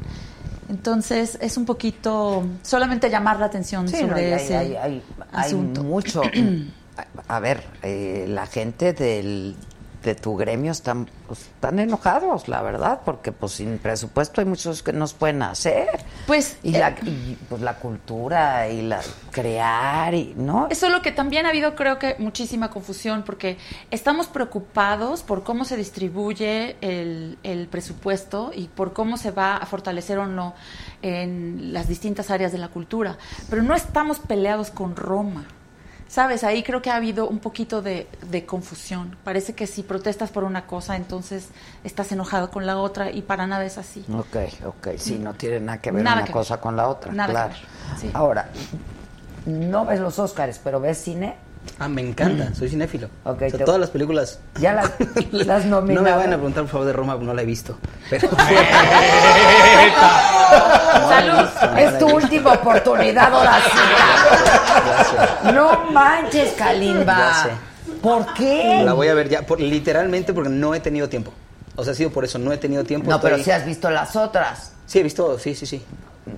Entonces, 0.70 1.38
es 1.42 1.58
un 1.58 1.66
poquito 1.66 2.46
solamente 2.62 3.10
llamar 3.10 3.40
la 3.40 3.46
atención 3.46 3.88
Sí, 3.88 3.98
no, 4.02 4.08
sobre 4.10 4.30
y 4.30 4.34
hay, 4.34 4.44
ese 4.44 4.58
hay- 4.58 4.76
hay- 4.76 5.04
hay 5.32 5.46
asunto. 5.46 5.84
mucho. 5.84 6.22
A 7.28 7.40
ver, 7.40 7.64
eh, 7.84 8.26
la 8.28 8.48
gente 8.48 8.92
del, 8.94 9.56
de 10.08 10.16
tu 10.16 10.38
gremio 10.38 10.72
están, 10.72 11.10
pues, 11.28 11.42
están 11.42 11.80
enojados, 11.80 12.48
la 12.48 12.62
verdad, 12.62 13.02
porque 13.04 13.34
pues 13.34 13.52
sin 13.52 13.78
presupuesto 13.78 14.40
hay 14.40 14.48
muchos 14.48 14.82
que 14.82 14.94
nos 14.94 15.14
pueden 15.14 15.42
hacer. 15.44 15.90
Pues, 16.26 16.58
y, 16.64 16.72
la, 16.72 16.92
y, 17.04 17.38
pues 17.50 17.62
la 17.62 17.76
cultura 17.76 18.70
y 18.70 18.82
la 18.84 19.02
crear 19.32 20.14
y 20.14 20.34
no. 20.38 20.68
Eso 20.70 20.86
es 20.86 20.92
lo 20.94 21.02
que 21.02 21.12
también 21.12 21.46
ha 21.46 21.50
habido, 21.50 21.76
creo 21.76 22.00
que, 22.00 22.16
muchísima 22.20 22.70
confusión, 22.70 23.24
porque 23.24 23.58
estamos 23.92 24.28
preocupados 24.28 25.24
por 25.24 25.44
cómo 25.44 25.66
se 25.66 25.76
distribuye 25.76 26.78
el, 26.80 27.38
el 27.44 27.68
presupuesto 27.68 28.52
y 28.56 28.70
por 28.70 28.94
cómo 28.94 29.18
se 29.18 29.32
va 29.32 29.58
a 29.58 29.66
fortalecer 29.66 30.20
o 30.20 30.26
no 30.26 30.56
en 31.02 31.74
las 31.74 31.90
distintas 31.90 32.32
áreas 32.32 32.54
de 32.54 32.60
la 32.60 32.70
cultura. 32.70 33.18
Pero 33.50 33.62
no 33.62 33.76
estamos 33.76 34.20
peleados 34.20 34.72
con 34.72 34.96
Roma. 34.96 35.46
¿Sabes? 36.10 36.44
Ahí 36.44 36.64
creo 36.64 36.82
que 36.82 36.90
ha 36.90 36.96
habido 36.96 37.28
un 37.28 37.40
poquito 37.40 37.82
de, 37.82 38.08
de 38.30 38.46
confusión. 38.46 39.16
Parece 39.24 39.54
que 39.54 39.68
si 39.68 39.84
protestas 39.84 40.30
por 40.32 40.44
una 40.46 40.66
cosa, 40.66 40.96
entonces 40.96 41.50
estás 41.84 42.12
enojado 42.12 42.50
con 42.50 42.66
la 42.66 42.78
otra 42.78 43.12
y 43.12 43.22
para 43.22 43.46
nada 43.46 43.66
es 43.66 43.78
así. 43.78 44.06
Ok, 44.14 44.38
ok, 44.66 44.88
sí, 44.98 45.20
no 45.22 45.34
tiene 45.34 45.60
nada 45.60 45.80
que 45.80 45.92
ver 45.92 46.04
Nada 46.04 46.18
una 46.18 46.26
que 46.26 46.32
cosa 46.34 46.56
ver. 46.56 46.62
con 46.62 46.76
la 46.78 46.88
otra, 46.88 47.12
Nada 47.12 47.28
que 47.28 47.34
claro. 47.34 47.50
ver, 47.50 48.00
sí. 48.00 48.10
Ahora, 48.14 48.50
no 49.46 49.86
ves 49.86 50.00
los 50.00 50.18
Óscares, 50.20 50.60
pero 50.64 50.80
ves 50.80 50.98
cine. 50.98 51.36
Ah, 51.80 51.90
me 51.90 52.02
encanta, 52.02 52.56
soy 52.56 52.70
cinéfilo. 52.70 53.10
Ok, 53.26 53.36
O 53.36 53.50
sea, 53.50 53.58
te- 53.60 53.66
todas 53.66 53.80
las 53.82 53.90
películas. 53.90 54.40
Ya 54.62 54.72
las, 54.74 54.90
las 55.32 55.66
No 55.66 55.82
me 55.82 55.96
vayan 56.00 56.32
a 56.32 56.38
preguntar, 56.38 56.64
por 56.64 56.72
favor, 56.72 56.88
de 56.88 56.94
Roma, 56.94 57.16
no 57.20 57.34
la 57.34 57.42
he 57.42 57.46
visto. 57.46 57.78
Pero... 58.10 58.30
Salud. 61.10 61.50
Es 61.78 62.00
tu 62.00 62.08
última 62.08 62.57
oportunidad, 62.68 63.34
ahora 63.34 63.58
sí. 65.46 65.52
No 65.54 65.92
manches, 65.92 66.54
Kalimba. 66.54 67.50
¿Por 68.02 68.34
qué? 68.34 68.82
La 68.84 68.94
voy 68.94 69.08
a 69.08 69.14
ver 69.14 69.30
ya, 69.30 69.42
por- 69.44 69.60
literalmente 69.60 70.34
porque 70.34 70.50
no 70.50 70.76
he 70.76 70.80
tenido 70.80 71.10
tiempo. 71.10 71.34
O 71.76 71.84
sea, 71.84 71.94
ha 71.94 71.96
sido 71.96 72.10
por 72.12 72.26
eso, 72.26 72.38
no 72.40 72.52
he 72.52 72.58
tenido 72.58 72.84
tiempo. 72.84 73.10
No, 73.10 73.20
pero 73.22 73.38
si 73.38 73.52
has 73.52 73.66
visto 73.66 73.90
las 73.90 74.16
otras. 74.16 74.74
Sí, 74.86 75.00
he 75.00 75.04
visto, 75.04 75.38
sí, 75.40 75.54
sí, 75.56 75.66
sí. 75.66 75.84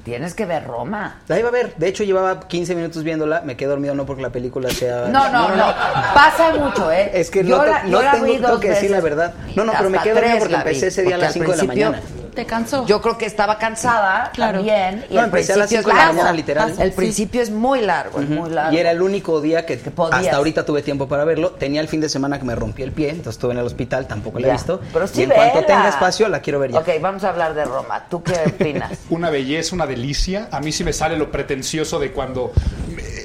Tienes 0.03 0.35
que 0.35 0.45
ver 0.45 0.68
Roma. 0.68 1.18
La 1.27 1.39
iba 1.39 1.49
a 1.49 1.51
ver. 1.51 1.73
De 1.77 1.88
hecho, 1.88 2.03
llevaba 2.03 2.41
15 2.41 2.76
minutos 2.76 3.03
viéndola. 3.03 3.41
Me 3.41 3.57
quedé 3.57 3.69
dormido 3.69 3.95
no 3.95 4.06
porque 4.06 4.22
la 4.22 4.30
película 4.30 4.69
sea... 4.69 5.07
No, 5.07 5.30
no, 5.31 5.56
no. 5.56 5.73
Pasa 6.14 6.51
mucho, 6.53 6.91
¿eh? 6.91 7.10
Es 7.14 7.31
que 7.31 7.43
Yo 7.43 7.57
no, 7.57 7.64
te- 7.64 7.69
la- 7.72 7.84
no 7.84 7.89
yo 7.89 8.01
la 8.03 8.11
tengo, 8.11 8.60
que 8.60 8.69
decir 8.69 8.91
la 8.91 9.01
verdad. 9.01 9.34
No, 9.56 9.64
no, 9.65 9.73
pero 9.76 9.89
me 9.89 9.97
quedé 9.99 10.14
dormido 10.14 10.38
porque 10.39 10.53
vi, 10.53 10.60
empecé 10.60 10.88
ese 10.88 11.01
día 11.01 11.15
a 11.15 11.18
las 11.18 11.27
al 11.30 11.34
5 11.34 11.51
de 11.51 11.57
la 11.57 11.64
mañana. 11.64 12.01
¿Te 12.34 12.45
cansó? 12.45 12.85
Yo 12.85 13.01
creo 13.01 13.18
que 13.18 13.26
estaba 13.26 13.57
cansada 13.57 14.31
Claro. 14.34 14.60
también. 14.60 15.06
Y 15.10 15.14
No, 15.14 15.19
el 15.22 15.26
empecé 15.26 15.53
a 15.53 15.57
las 15.57 15.68
principio 15.68 15.80
es 15.80 15.85
cinco 15.85 15.89
de 15.89 15.93
la 15.95 15.99
largo. 16.06 16.14
mañana, 16.18 16.34
literal. 16.35 16.76
El 16.80 16.91
principio 16.93 17.41
es 17.41 17.49
muy 17.51 17.81
largo, 17.81 18.19
es 18.22 18.30
muy 18.30 18.49
largo. 18.49 18.73
Y 18.73 18.77
era 18.80 18.91
el 18.91 19.01
único 19.01 19.41
día 19.41 19.65
que, 19.65 19.77
podías. 19.77 20.19
hasta 20.22 20.35
ahorita 20.38 20.65
tuve 20.65 20.81
tiempo 20.81 21.07
para 21.07 21.23
verlo. 21.26 21.51
Tenía 21.51 21.81
el 21.81 21.88
fin 21.88 22.01
de 22.01 22.10
semana 22.10 22.38
que 22.39 22.45
me 22.45 22.56
rompí 22.56 22.84
el 22.84 22.91
pie, 22.91 23.10
entonces 23.10 23.35
estuve 23.35 23.53
en 23.53 23.60
el 23.60 23.65
hospital, 23.65 24.07
tampoco 24.07 24.39
la 24.39 24.47
Ya. 24.47 24.53
he 24.53 24.57
visto. 24.57 24.81
Pero 24.93 25.07
sí 25.07 25.22
y 25.22 25.23
en 25.23 25.30
cuanto 25.31 25.64
tenga 25.65 25.89
espacio, 25.89 26.27
la 26.30 26.39
quiero 26.41 26.60
ver 26.60 26.72
ya. 26.72 26.80
Ok, 26.80 26.89
vamos 27.01 27.23
a 27.23 27.30
hablar 27.30 27.53
de 27.53 27.65
Roma. 27.65 28.06
¿Tú 28.10 28.23
qué 28.23 28.34
opinas? 28.47 28.91
Una 29.10 29.30
belleza, 29.30 29.76
una 29.76 29.85
delicia. 29.88 30.47
A 30.51 30.60
mí 30.60 30.72
sí 30.72 30.84
me 30.84 30.93
sale 30.93 31.18
lo 31.18 31.31
pretencioso 31.31 31.99
de 31.99 32.11
cuando 32.11 32.51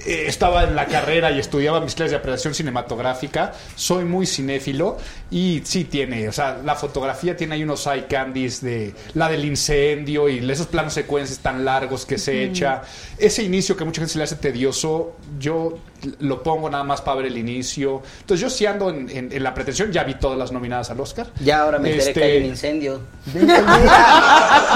estaba 0.05 0.65
en 0.65 0.75
la 0.75 0.87
carrera 0.87 1.31
y 1.31 1.39
estudiaba 1.39 1.81
mis 1.81 1.95
clases 1.95 2.13
de 2.13 2.17
apreciación 2.19 2.55
cinematográfica. 2.55 3.53
Soy 3.75 4.05
muy 4.05 4.27
cinéfilo 4.27 4.99
y 5.31 5.63
sí 5.65 5.85
tiene, 5.85 6.29
o 6.29 6.33
sea, 6.33 6.61
la 6.65 6.75
fotografía 6.75 7.37
tiene 7.37 7.55
ahí 7.55 7.63
unos 7.63 7.87
eye 7.87 8.07
candies 8.07 8.61
de 8.61 8.95
la 9.15 9.29
del 9.29 9.45
incendio 9.45 10.29
y 10.29 10.51
esos 10.51 10.67
planos 10.67 10.93
secuencias 10.95 11.39
tan 11.39 11.65
largos 11.65 12.07
que 12.07 12.19
se 12.19 12.45
echa. 12.45 12.83
Ese 13.19 13.43
inicio 13.43 13.77
que 13.77 13.85
mucha 13.85 14.01
gente 14.01 14.13
se 14.13 14.19
le 14.19 14.25
hace 14.25 14.37
tedioso, 14.37 15.17
yo 15.39 15.79
lo 16.21 16.43
pongo 16.43 16.69
nada 16.71 16.85
más 16.85 17.01
para 17.01 17.19
ver 17.19 17.27
el 17.27 17.39
inicio. 17.39 18.03
Entonces 18.21 18.41
yo 18.41 18.51
sí 18.51 18.67
ando 18.67 18.91
en, 18.91 19.09
en- 19.11 19.33
en 19.33 19.43
la 19.43 19.53
pretensión, 19.55 19.91
ya 19.93 20.05
vi 20.05 20.15
todas 20.15 20.39
las 20.39 20.53
nominadas 20.53 20.91
al 20.91 21.01
Oscar. 21.01 21.27
Ya 21.41 21.63
ahora 21.63 21.79
me 21.79 21.91
enteré 21.91 22.09
Este, 22.11 22.21
que 22.21 22.27
hay 22.27 22.39
un 22.39 22.45
incendio. 22.47 23.01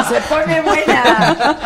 Se 0.08 0.20
pone 0.28 0.60
buena. 0.62 1.62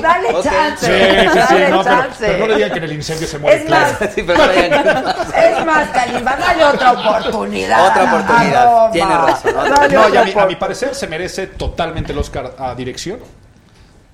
Dale 0.00 0.28
ok. 0.34 0.42
chance. 0.42 0.86
Sí, 0.86 0.92
sí, 0.92 1.28
sí, 1.32 1.38
dale 1.54 1.70
no, 1.70 1.82
pero, 1.82 1.96
chance. 2.02 2.16
pero 2.26 2.38
no 2.38 2.46
le 2.46 2.54
digan 2.56 2.70
que 2.72 2.78
en 2.78 2.84
el 2.84 2.92
incendio 2.92 3.26
se 3.28 3.38
muere 3.38 3.62
Es 3.62 3.70
más, 3.70 3.92
Claire. 3.92 4.14
Sí, 4.14 4.22
pero 4.26 4.38
no 4.38 4.50
es 5.60 5.66
más, 5.66 5.88
Kalimba, 5.90 6.36
dale 6.36 6.64
otra 6.64 6.92
oportunidad. 6.92 7.88
Otra 7.90 8.04
oportunidad. 8.14 8.90
Tienes 8.92 9.16
razón, 9.16 9.52
Dale 9.54 9.94
No, 9.94 10.02
a 10.04 10.24
mi, 10.24 10.32
a 10.32 10.46
mi 10.46 10.56
parecer 10.56 10.94
se 10.94 11.06
merece 11.06 11.46
totalmente 11.48 12.12
el 12.12 12.18
Oscar 12.18 12.54
a 12.58 12.74
dirección, 12.74 13.20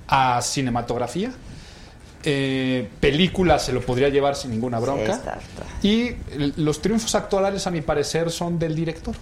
a 0.08 0.40
cinematografía. 0.42 1.30
Eh, 2.24 2.88
película 3.00 3.58
se 3.58 3.72
lo 3.72 3.80
podría 3.80 4.08
llevar 4.08 4.34
sin 4.34 4.50
ninguna 4.50 4.78
bronca. 4.80 5.20
Y 5.82 6.12
los 6.56 6.82
triunfos 6.82 7.14
actuales, 7.14 7.66
a 7.66 7.70
mi 7.70 7.80
parecer, 7.80 8.30
son 8.30 8.58
del 8.58 8.74
director. 8.74 9.14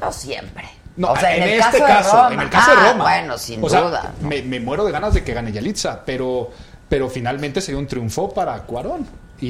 No 0.00 0.12
siempre. 0.12 0.64
No, 0.96 1.12
o 1.12 1.16
sea, 1.16 1.34
en, 1.34 1.42
el 1.44 1.50
este 1.60 1.78
caso, 1.78 2.30
en 2.30 2.40
el 2.40 2.50
caso 2.50 2.70
Ah, 2.76 2.82
de 2.82 2.92
Roma. 2.92 3.04
Bueno, 3.04 3.38
sin 3.38 3.64
O 3.64 3.68
sea, 3.70 3.80
duda. 3.80 4.12
me, 4.20 4.42
me 4.42 4.60
muero 4.60 4.84
de 4.84 4.92
ganas 4.92 5.14
de 5.14 5.24
que 5.24 5.32
gane 5.32 5.50
Yalitza, 5.50 6.02
pero, 6.04 6.50
pero 6.88 7.08
finalmente 7.08 7.62
se 7.62 7.72
dio 7.72 7.78
un 7.78 7.86
triunfo 7.86 8.32
para 8.34 8.58
Cuarón. 8.64 9.06
Y, 9.42 9.46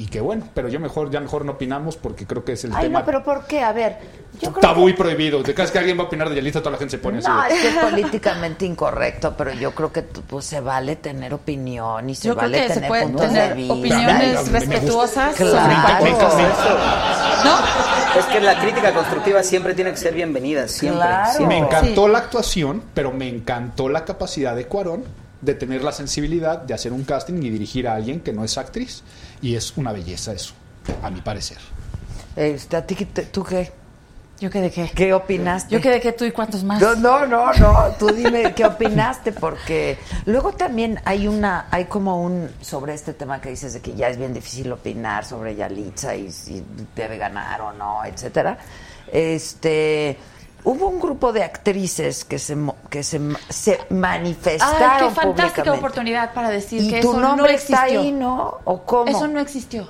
y- 0.00 0.02
y 0.02 0.06
qué 0.06 0.22
bueno, 0.22 0.48
pero 0.54 0.68
yo 0.70 0.80
mejor, 0.80 1.10
ya 1.10 1.20
mejor 1.20 1.44
no 1.44 1.52
opinamos 1.52 1.98
porque 1.98 2.26
creo 2.26 2.46
que 2.46 2.52
es 2.52 2.64
el 2.64 2.72
Ay, 2.74 2.84
tema 2.84 3.00
no, 3.00 3.04
pero 3.04 3.22
¿por 3.22 3.44
qué? 3.44 3.60
A 3.60 3.72
ver, 3.72 3.98
yo 4.40 4.50
creo 4.52 4.62
tabú 4.62 4.86
que... 4.86 4.92
y 4.92 4.94
prohibido. 4.94 5.42
De 5.42 5.52
cada 5.52 5.64
vez 5.64 5.70
que 5.70 5.78
alguien 5.78 5.98
va 5.98 6.04
a 6.04 6.06
opinar 6.06 6.30
de 6.30 6.36
Yalitza, 6.36 6.60
toda 6.60 6.70
la 6.72 6.78
gente 6.78 6.92
se 6.92 6.98
pone 6.98 7.20
No, 7.20 7.38
así. 7.42 7.52
de- 7.52 7.54
es 7.56 7.60
que 7.60 7.68
es 7.68 7.84
políticamente 7.90 8.64
incorrecto, 8.64 9.34
pero 9.36 9.52
yo 9.52 9.72
creo 9.74 9.92
que 9.92 10.00
pues, 10.02 10.46
se 10.46 10.60
vale 10.62 10.96
tener 10.96 11.34
opinión 11.34 12.08
y 12.08 12.14
se 12.14 12.28
Yo 12.28 12.36
creo 12.36 12.50
vale 12.50 12.62
que 12.62 12.68
se 12.68 12.74
tener 12.76 12.88
pueden 12.88 13.08
puntos 13.08 13.26
tener 13.28 13.48
de 13.50 13.54
vista. 13.54 13.74
opiniones 13.74 14.48
respetuosas. 14.50 15.34
Claro. 15.36 16.06
¿No? 17.44 18.18
Es 18.18 18.24
que 18.26 18.40
la 18.40 18.58
crítica 18.60 18.92
constructiva 18.94 19.42
siempre 19.42 19.74
tiene 19.74 19.90
que 19.90 19.96
ser 19.98 20.14
bienvenida, 20.14 20.66
siempre. 20.68 21.00
Claro. 21.04 21.32
siempre. 21.36 21.58
Me 21.60 21.66
encantó 21.66 22.06
Sí. 22.06 22.12
la 22.12 22.18
actuación, 22.18 22.82
pero 22.94 23.12
me 23.12 23.28
encantó 23.28 23.88
la 23.90 24.04
capacidad 24.04 24.56
de 24.56 24.66
Cuarón 24.66 25.04
de 25.40 25.54
tener 25.54 25.82
la 25.84 25.92
sensibilidad 25.92 26.58
de 26.58 26.74
hacer 26.74 26.92
un 26.92 27.04
casting 27.04 27.42
y 27.42 27.50
dirigir 27.50 27.86
a 27.88 27.94
alguien 27.94 28.20
que 28.20 28.32
no 28.32 28.44
es 28.44 28.58
actriz. 28.58 29.02
Y 29.40 29.54
es 29.54 29.76
una 29.76 29.92
belleza 29.92 30.32
eso, 30.32 30.54
a 31.02 31.10
mi 31.10 31.20
parecer. 31.20 31.58
Este, 32.36 32.76
¿a 32.76 32.86
ti 32.86 32.94
qué 32.94 33.06
te- 33.06 33.22
tú 33.26 33.44
qué? 33.44 33.72
¿Yo 34.40 34.50
qué 34.50 34.60
de 34.60 34.70
qué? 34.70 34.88
¿Qué 34.94 35.12
opinaste? 35.12 35.74
Yo 35.74 35.80
qué 35.80 35.90
de 35.90 36.00
qué 36.00 36.12
tú 36.12 36.24
y 36.24 36.30
cuántos 36.30 36.62
más. 36.62 36.80
No, 36.80 36.94
no, 36.94 37.26
no, 37.26 37.52
no, 37.54 37.86
tú 37.98 38.06
dime 38.12 38.54
qué 38.54 38.64
opinaste, 38.66 39.32
porque 39.32 39.98
luego 40.26 40.52
también 40.52 41.00
hay 41.04 41.26
una, 41.26 41.66
hay 41.72 41.86
como 41.86 42.22
un, 42.22 42.48
sobre 42.60 42.94
este 42.94 43.14
tema 43.14 43.40
que 43.40 43.48
dices 43.50 43.74
de 43.74 43.80
que 43.80 43.94
ya 43.96 44.08
es 44.08 44.16
bien 44.16 44.32
difícil 44.32 44.70
opinar 44.70 45.24
sobre 45.24 45.56
Yalitza 45.56 46.14
y 46.14 46.30
si 46.30 46.62
debe 46.94 47.18
ganar 47.18 47.60
o 47.62 47.72
no, 47.72 48.04
etcétera. 48.04 48.58
Este, 49.12 50.16
hubo 50.64 50.88
un 50.88 51.00
grupo 51.00 51.32
de 51.32 51.42
actrices 51.44 52.24
que 52.24 52.38
se, 52.38 52.56
que 52.90 53.02
se, 53.02 53.20
se 53.48 53.78
manifestaron 53.90 54.90
Ay, 54.90 55.08
qué 55.08 55.14
fantástica 55.14 55.72
oportunidad 55.72 56.34
para 56.34 56.50
decir 56.50 56.82
Y 56.82 56.90
que 56.90 57.00
tu 57.00 57.10
eso 57.12 57.20
nombre 57.20 57.52
no 57.52 57.58
está 57.58 57.82
existió. 57.86 58.00
ahí, 58.00 58.12
¿no? 58.12 58.58
¿O 58.64 58.82
cómo? 58.82 59.10
Eso 59.10 59.26
no 59.28 59.40
existió. 59.40 59.88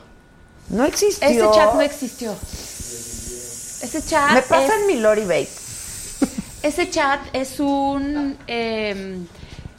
No 0.68 0.84
existió. 0.84 1.26
Ese 1.28 1.40
chat 1.58 1.74
no 1.74 1.80
existió. 1.80 2.32
Ese 2.32 4.02
chat 4.04 4.32
Me 4.32 4.42
pasan 4.42 4.80
es- 4.80 4.86
mi 4.86 4.96
Lori 4.96 5.22
Bates. 5.22 5.66
Ese 6.62 6.90
chat 6.90 7.20
es 7.32 7.60
un... 7.60 8.36
eh, 8.48 9.18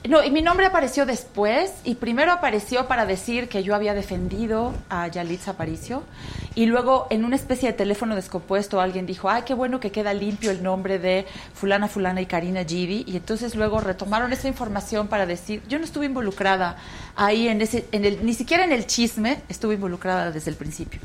no, 0.08 0.24
y 0.24 0.32
mi 0.32 0.42
nombre 0.42 0.66
apareció 0.66 1.06
después 1.06 1.74
y 1.84 1.96
primero 1.96 2.32
apareció 2.32 2.88
para 2.88 3.06
decir 3.06 3.50
que 3.50 3.64
yo 3.64 3.76
había 3.76 3.94
defendido 3.94 4.74
a 4.90 5.10
Yalitza 5.10 5.52
Aparicio 5.52 6.04
y 6.56 6.68
luego 6.68 7.08
en 7.10 7.26
una 7.26 7.36
especie 7.36 7.70
de 7.70 7.78
teléfono 7.78 8.16
descompuesto 8.16 8.80
alguien 8.80 9.06
dijo, 9.06 9.30
ay, 9.30 9.44
qué 9.46 9.54
bueno 9.54 9.82
que 9.82 9.92
queda 9.92 10.14
limpio 10.14 10.52
el 10.52 10.64
nombre 10.64 11.00
de 11.00 11.26
fulana, 11.54 11.90
fulana 11.90 12.22
y 12.22 12.28
Karina 12.28 12.64
Gibi 12.64 13.04
y 13.08 13.18
entonces 13.18 13.56
luego 13.56 13.82
retomaron 13.82 14.32
esa 14.32 14.48
información 14.48 15.10
para 15.10 15.26
decir, 15.26 15.62
yo 15.68 15.80
no 15.80 15.84
estuve 15.84 16.06
involucrada 16.06 16.78
ahí 17.18 17.50
en 17.50 17.62
ese, 17.62 17.86
en 17.92 18.06
el, 18.06 18.26
ni 18.26 18.34
siquiera 18.34 18.64
en 18.64 18.72
el 18.72 18.88
chisme 18.88 19.42
estuve 19.50 19.74
involucrada 19.74 20.32
desde 20.32 20.50
el 20.50 20.56
principio. 20.56 21.02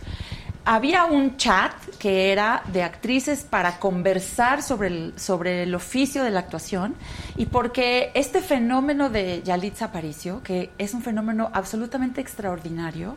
Había 0.65 1.05
un 1.05 1.37
chat 1.37 1.73
que 1.99 2.33
era 2.33 2.63
de 2.73 2.83
actrices 2.83 3.45
para 3.45 3.79
conversar 3.79 4.63
sobre 4.63 4.89
el, 4.89 5.13
sobre 5.17 5.63
el 5.63 5.75
oficio 5.75 6.25
de 6.25 6.31
la 6.31 6.41
actuación 6.41 6.95
y 7.37 7.47
porque 7.47 8.11
este 8.15 8.41
fenómeno 8.41 9.11
de 9.11 9.43
Yalitza 9.45 9.87
Aparicio, 9.87 10.43
que 10.43 10.71
es 10.79 10.95
un 10.95 11.03
fenómeno 11.03 11.51
absolutamente 11.53 12.21
extraordinario 12.21 13.17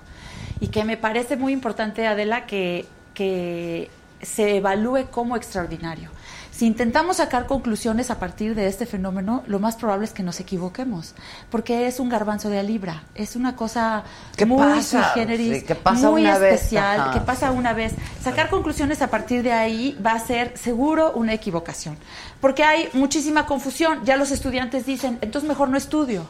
y 0.59 0.67
que 0.67 0.83
me 0.83 0.97
parece 0.97 1.37
muy 1.37 1.53
importante, 1.53 2.05
Adela, 2.05 2.45
que, 2.45 2.85
que 3.13 3.89
se 4.21 4.57
evalúe 4.57 5.07
como 5.09 5.37
extraordinario. 5.37 6.11
Si 6.57 6.65
intentamos 6.65 7.17
sacar 7.17 7.45
conclusiones 7.45 8.09
a 8.09 8.17
partir 8.17 8.55
de 8.55 8.65
este 8.65 8.87
fenómeno, 8.87 9.43
lo 9.45 9.59
más 9.59 9.75
probable 9.75 10.05
es 10.05 10.11
que 10.11 10.23
nos 10.23 10.39
equivoquemos, 10.39 11.13
porque 11.51 11.85
es 11.85 11.99
un 11.99 12.09
garbanzo 12.09 12.49
de 12.49 12.57
a 12.57 12.63
libra, 12.63 13.03
es 13.13 13.35
una 13.35 13.55
cosa 13.55 14.03
¿Qué 14.35 14.47
muy 14.47 14.57
pasa? 14.57 15.03
generis, 15.13 15.59
Sí, 15.59 15.65
que 15.67 15.75
pasa 15.75 16.09
muy 16.09 16.23
una 16.23 16.39
vez, 16.39 16.55
especial, 16.55 16.99
ajá. 16.99 17.11
que 17.11 17.19
pasa 17.19 17.51
una 17.51 17.73
vez. 17.73 17.93
Sacar 18.23 18.49
conclusiones 18.49 19.03
a 19.03 19.11
partir 19.11 19.43
de 19.43 19.51
ahí 19.51 19.95
va 20.03 20.13
a 20.13 20.19
ser 20.19 20.57
seguro 20.57 21.11
una 21.11 21.31
equivocación, 21.31 21.95
porque 22.41 22.63
hay 22.63 22.89
muchísima 22.93 23.45
confusión. 23.45 24.03
Ya 24.03 24.17
los 24.17 24.31
estudiantes 24.31 24.87
dicen, 24.87 25.19
entonces 25.21 25.47
mejor 25.47 25.69
no 25.69 25.77
estudio. 25.77 26.27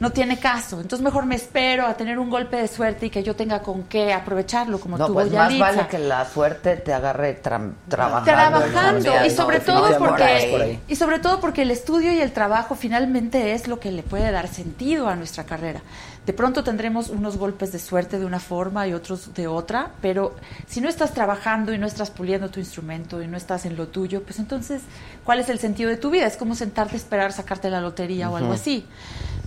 No 0.00 0.10
tiene 0.12 0.38
caso, 0.38 0.80
entonces 0.80 1.04
mejor 1.04 1.26
me 1.26 1.34
espero 1.34 1.84
a 1.86 1.92
tener 1.94 2.18
un 2.18 2.30
golpe 2.30 2.56
de 2.56 2.68
suerte 2.68 3.06
y 3.06 3.10
que 3.10 3.22
yo 3.22 3.36
tenga 3.36 3.60
con 3.60 3.82
qué 3.82 4.14
aprovecharlo 4.14 4.80
como 4.80 4.96
No, 4.96 5.06
tuvo 5.06 5.14
pues 5.16 5.26
más 5.26 5.48
Yalitza. 5.50 5.64
vale 5.66 5.86
que 5.88 5.98
la 5.98 6.24
suerte 6.24 6.76
te 6.78 6.94
agarre 6.94 7.42
tra- 7.42 7.70
trabajando. 7.86 8.24
trabajando 8.24 9.12
y 9.26 9.28
¿no? 9.28 9.34
sobre 9.34 9.60
todo 9.60 9.98
porque 9.98 10.78
y 10.88 10.96
sobre 10.96 11.18
todo 11.18 11.38
porque 11.38 11.62
el 11.62 11.70
estudio 11.70 12.12
y 12.12 12.20
el 12.20 12.32
trabajo 12.32 12.74
finalmente 12.76 13.52
es 13.52 13.68
lo 13.68 13.78
que 13.78 13.92
le 13.92 14.02
puede 14.02 14.30
dar 14.32 14.48
sentido 14.48 15.06
a 15.06 15.16
nuestra 15.16 15.44
carrera. 15.44 15.82
De 16.24 16.32
pronto 16.32 16.64
tendremos 16.64 17.08
unos 17.10 17.36
golpes 17.36 17.70
de 17.72 17.78
suerte 17.78 18.18
de 18.18 18.24
una 18.24 18.40
forma 18.40 18.86
y 18.86 18.94
otros 18.94 19.34
de 19.34 19.48
otra, 19.48 19.90
pero 20.00 20.34
si 20.66 20.80
no 20.80 20.88
estás 20.88 21.12
trabajando 21.12 21.74
y 21.74 21.78
no 21.78 21.86
estás 21.86 22.10
puliendo 22.10 22.48
tu 22.50 22.58
instrumento 22.60 23.20
y 23.22 23.26
no 23.26 23.36
estás 23.36 23.66
en 23.66 23.76
lo 23.76 23.88
tuyo, 23.88 24.22
pues 24.22 24.38
entonces, 24.38 24.80
¿cuál 25.24 25.40
es 25.40 25.48
el 25.50 25.58
sentido 25.58 25.90
de 25.90 25.96
tu 25.96 26.08
vida? 26.10 26.26
Es 26.26 26.36
como 26.38 26.54
sentarte 26.54 26.94
a 26.94 26.96
esperar 26.98 27.32
sacarte 27.32 27.68
la 27.68 27.80
lotería 27.82 28.30
o 28.30 28.36
algo 28.36 28.52
así. 28.52 28.86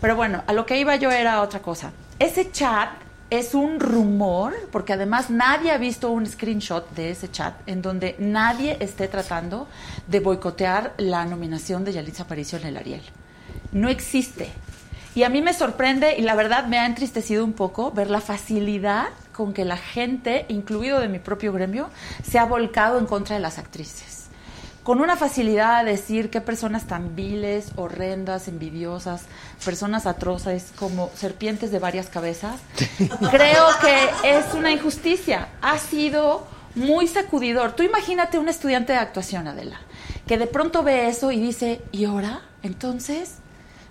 Pero 0.03 0.17
bueno, 0.17 0.43
a 0.47 0.51
lo 0.51 0.65
que 0.65 0.77
iba 0.77 0.97
yo 0.97 1.11
era 1.11 1.41
otra 1.41 1.61
cosa. 1.61 1.93
Ese 2.19 2.51
chat 2.51 2.89
es 3.29 3.53
un 3.53 3.79
rumor, 3.79 4.53
porque 4.69 4.91
además 4.91 5.29
nadie 5.29 5.71
ha 5.71 5.77
visto 5.77 6.11
un 6.11 6.25
screenshot 6.25 6.89
de 6.89 7.11
ese 7.11 7.31
chat 7.31 7.53
en 7.67 7.81
donde 7.81 8.17
nadie 8.19 8.75
esté 8.81 9.07
tratando 9.07 9.65
de 10.09 10.19
boicotear 10.19 10.93
la 10.97 11.23
nominación 11.23 11.85
de 11.85 11.93
Yalitza 11.93 12.23
Aparicio 12.23 12.57
en 12.59 12.65
el 12.65 12.75
Ariel. 12.75 13.01
No 13.71 13.87
existe. 13.87 14.49
Y 15.15 15.23
a 15.23 15.29
mí 15.29 15.41
me 15.41 15.53
sorprende 15.53 16.17
y 16.17 16.23
la 16.23 16.35
verdad 16.35 16.65
me 16.65 16.79
ha 16.79 16.85
entristecido 16.85 17.45
un 17.45 17.53
poco 17.53 17.91
ver 17.91 18.09
la 18.09 18.19
facilidad 18.19 19.05
con 19.31 19.53
que 19.53 19.63
la 19.63 19.77
gente, 19.77 20.45
incluido 20.49 20.99
de 20.99 21.07
mi 21.07 21.19
propio 21.19 21.53
gremio, 21.53 21.89
se 22.29 22.39
ha 22.39 22.43
volcado 22.43 22.99
en 22.99 23.05
contra 23.05 23.37
de 23.37 23.41
las 23.41 23.57
actrices 23.57 24.22
con 24.83 24.99
una 24.99 25.15
facilidad 25.15 25.77
a 25.77 25.83
decir 25.83 26.29
qué 26.29 26.41
personas 26.41 26.85
tan 26.87 27.15
viles, 27.15 27.71
horrendas, 27.77 28.47
envidiosas, 28.47 29.23
personas 29.63 30.05
atroces 30.05 30.71
como 30.77 31.09
serpientes 31.15 31.71
de 31.71 31.79
varias 31.79 32.07
cabezas, 32.07 32.59
creo 33.31 33.65
que 33.81 34.37
es 34.37 34.53
una 34.53 34.71
injusticia. 34.71 35.47
Ha 35.61 35.77
sido 35.77 36.45
muy 36.75 37.07
sacudidor. 37.07 37.73
Tú 37.73 37.83
imagínate 37.83 38.37
un 38.37 38.49
estudiante 38.49 38.93
de 38.93 38.99
actuación, 38.99 39.47
Adela, 39.47 39.79
que 40.27 40.37
de 40.37 40.47
pronto 40.47 40.83
ve 40.83 41.07
eso 41.07 41.31
y 41.31 41.39
dice, 41.39 41.81
¿y 41.91 42.05
ahora? 42.05 42.41
Entonces, 42.61 43.35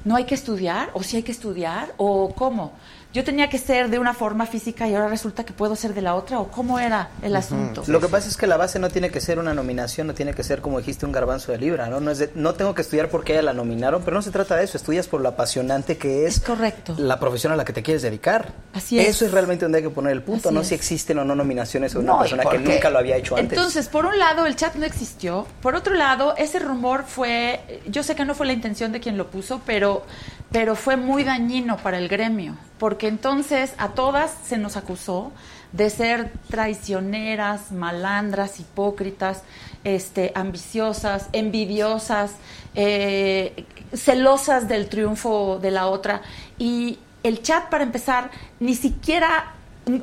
¿no 0.04 0.16
hay 0.16 0.24
que 0.24 0.34
estudiar? 0.34 0.90
¿O 0.92 1.02
sí 1.02 1.16
hay 1.16 1.22
que 1.22 1.32
estudiar? 1.32 1.94
¿O 1.96 2.34
cómo? 2.34 2.72
Yo 3.12 3.24
tenía 3.24 3.48
que 3.50 3.58
ser 3.58 3.90
de 3.90 3.98
una 3.98 4.14
forma 4.14 4.46
física 4.46 4.88
y 4.88 4.94
ahora 4.94 5.08
resulta 5.08 5.44
que 5.44 5.52
puedo 5.52 5.76
ser 5.76 5.92
de 5.92 6.00
la 6.00 6.14
otra. 6.14 6.40
¿O 6.40 6.48
cómo 6.48 6.78
era 6.78 7.10
el 7.20 7.36
asunto? 7.36 7.82
Lo 7.86 8.00
que 8.00 8.08
pasa 8.08 8.28
es 8.28 8.36
que 8.38 8.46
la 8.46 8.56
base 8.56 8.78
no 8.78 8.88
tiene 8.88 9.10
que 9.10 9.20
ser 9.20 9.38
una 9.38 9.52
nominación, 9.52 10.06
no 10.06 10.14
tiene 10.14 10.32
que 10.32 10.42
ser, 10.42 10.60
como 10.62 10.78
dijiste, 10.78 11.04
un 11.04 11.12
garbanzo 11.12 11.52
de 11.52 11.58
libra, 11.58 11.88
¿no? 11.88 12.00
No, 12.00 12.10
es 12.10 12.18
de- 12.18 12.30
no 12.34 12.54
tengo 12.54 12.74
que 12.74 12.80
estudiar 12.82 13.08
porque 13.10 13.32
ella 13.34 13.42
la 13.42 13.52
nominaron, 13.52 14.02
pero 14.02 14.14
no 14.14 14.22
se 14.22 14.30
trata 14.30 14.56
de 14.56 14.64
eso, 14.64 14.76
estudias 14.78 15.08
por 15.08 15.20
lo 15.20 15.28
apasionante 15.28 15.98
que 15.98 16.26
es, 16.26 16.40
correcto. 16.40 16.94
la 16.96 17.20
profesión 17.20 17.52
a 17.52 17.56
la 17.56 17.64
que 17.66 17.72
te 17.74 17.82
quieres 17.82 18.00
dedicar. 18.02 18.52
Así 18.72 18.98
es. 18.98 19.08
Eso 19.08 19.26
es 19.26 19.32
realmente 19.32 19.66
donde 19.66 19.78
hay 19.78 19.84
que 19.84 19.90
poner 19.90 20.12
el 20.12 20.22
punto, 20.22 20.48
Así 20.48 20.54
no 20.54 20.62
es. 20.62 20.68
si 20.68 20.74
existen 20.74 21.18
o 21.18 21.24
no 21.24 21.34
nominaciones 21.34 21.94
a 21.94 21.98
una 21.98 22.12
No, 22.14 22.18
persona 22.20 22.44
que 22.46 22.58
nunca 22.58 22.88
lo 22.88 22.98
había 22.98 23.16
hecho 23.16 23.36
antes. 23.36 23.58
Entonces, 23.58 23.88
por 23.88 24.06
un 24.06 24.18
lado, 24.18 24.46
el 24.46 24.56
chat 24.56 24.74
no 24.76 24.86
existió. 24.86 25.46
Por 25.60 25.74
otro 25.74 25.94
lado, 25.94 26.34
ese 26.38 26.58
rumor 26.60 27.04
fue, 27.06 27.60
yo 27.86 28.02
sé 28.02 28.14
que 28.14 28.24
no 28.24 28.34
fue 28.34 28.46
la 28.46 28.54
intención 28.54 28.90
de 28.90 29.00
quien 29.00 29.18
lo 29.18 29.30
puso, 29.30 29.60
pero, 29.66 30.04
pero 30.50 30.74
fue 30.76 30.96
muy 30.96 31.24
dañino 31.24 31.76
para 31.76 31.98
el 31.98 32.08
gremio, 32.08 32.56
porque 32.82 33.06
entonces 33.06 33.74
a 33.78 33.90
todas 33.90 34.34
se 34.44 34.58
nos 34.58 34.76
acusó 34.76 35.30
de 35.70 35.88
ser 35.88 36.32
traicioneras, 36.50 37.70
malandras, 37.70 38.58
hipócritas, 38.58 39.44
este, 39.84 40.32
ambiciosas, 40.34 41.28
envidiosas, 41.32 42.32
eh, 42.74 43.66
celosas 43.94 44.66
del 44.66 44.88
triunfo 44.88 45.60
de 45.62 45.70
la 45.70 45.86
otra. 45.86 46.22
Y 46.58 46.98
el 47.22 47.40
chat, 47.40 47.68
para 47.70 47.84
empezar, 47.84 48.32
ni 48.58 48.74
siquiera 48.74 49.54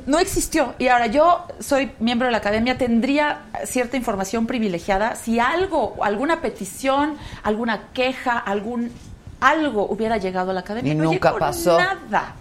no 0.06 0.18
existió. 0.18 0.74
Y 0.78 0.88
ahora 0.88 1.08
yo 1.08 1.44
soy 1.58 1.92
miembro 1.98 2.28
de 2.28 2.32
la 2.32 2.38
academia, 2.38 2.78
tendría 2.78 3.42
cierta 3.66 3.98
información 3.98 4.46
privilegiada 4.46 5.16
si 5.16 5.38
algo, 5.38 5.98
alguna 6.00 6.40
petición, 6.40 7.18
alguna 7.42 7.90
queja, 7.92 8.38
algún 8.38 8.90
algo 9.38 9.86
hubiera 9.86 10.16
llegado 10.16 10.52
a 10.52 10.54
la 10.54 10.60
academia. 10.60 10.94
Y 10.94 10.96
No 10.96 11.04
nunca 11.04 11.28
llegó 11.28 11.40
pasó. 11.40 11.78
Nada. 11.78 12.36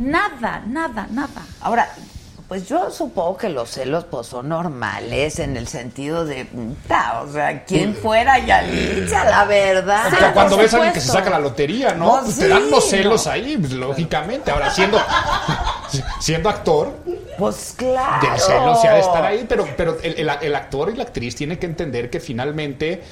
Nada, 0.00 0.62
nada, 0.66 1.06
nada. 1.10 1.42
Ahora, 1.60 1.88
pues 2.48 2.66
yo 2.66 2.90
supongo 2.90 3.36
que 3.36 3.48
los 3.48 3.70
celos 3.70 4.04
pues 4.10 4.26
son 4.26 4.48
normales 4.48 5.38
en 5.38 5.56
el 5.56 5.68
sentido 5.68 6.24
de, 6.24 6.46
puta, 6.46 7.20
o 7.22 7.30
sea, 7.32 7.64
quien 7.64 7.94
fuera 7.94 8.38
Yalitza, 8.38 9.24
la 9.24 9.44
verdad. 9.44 10.10
Como 10.18 10.32
cuando 10.32 10.56
Por 10.56 10.64
ves 10.64 10.72
a 10.74 10.76
alguien 10.78 10.94
que 10.94 11.00
se 11.00 11.08
saca 11.12 11.30
la 11.30 11.38
lotería, 11.38 11.94
¿no? 11.94 12.16
No, 12.16 12.22
Pues 12.22 12.34
sí, 12.34 12.40
te 12.40 12.48
dan 12.48 12.70
los 12.70 12.88
celos 12.88 13.26
no. 13.26 13.32
ahí, 13.32 13.56
pues, 13.58 13.72
lógicamente. 13.72 14.50
Ahora, 14.50 14.70
siendo, 14.70 14.98
siendo 16.20 16.48
actor, 16.48 16.96
Pues 17.38 17.74
claro. 17.76 18.26
del 18.26 18.40
celo 18.40 18.76
se 18.80 18.88
ha 18.88 18.94
de 18.94 19.00
estar 19.00 19.24
ahí, 19.24 19.44
pero, 19.48 19.68
pero 19.76 19.98
el, 20.02 20.14
el- 20.18 20.30
el 20.40 20.54
actor 20.56 20.90
y 20.90 20.96
la 20.96 21.04
actriz 21.04 21.36
tienen 21.36 21.58
que 21.58 21.66
entender 21.66 22.10
que 22.10 22.20
finalmente 22.20 23.02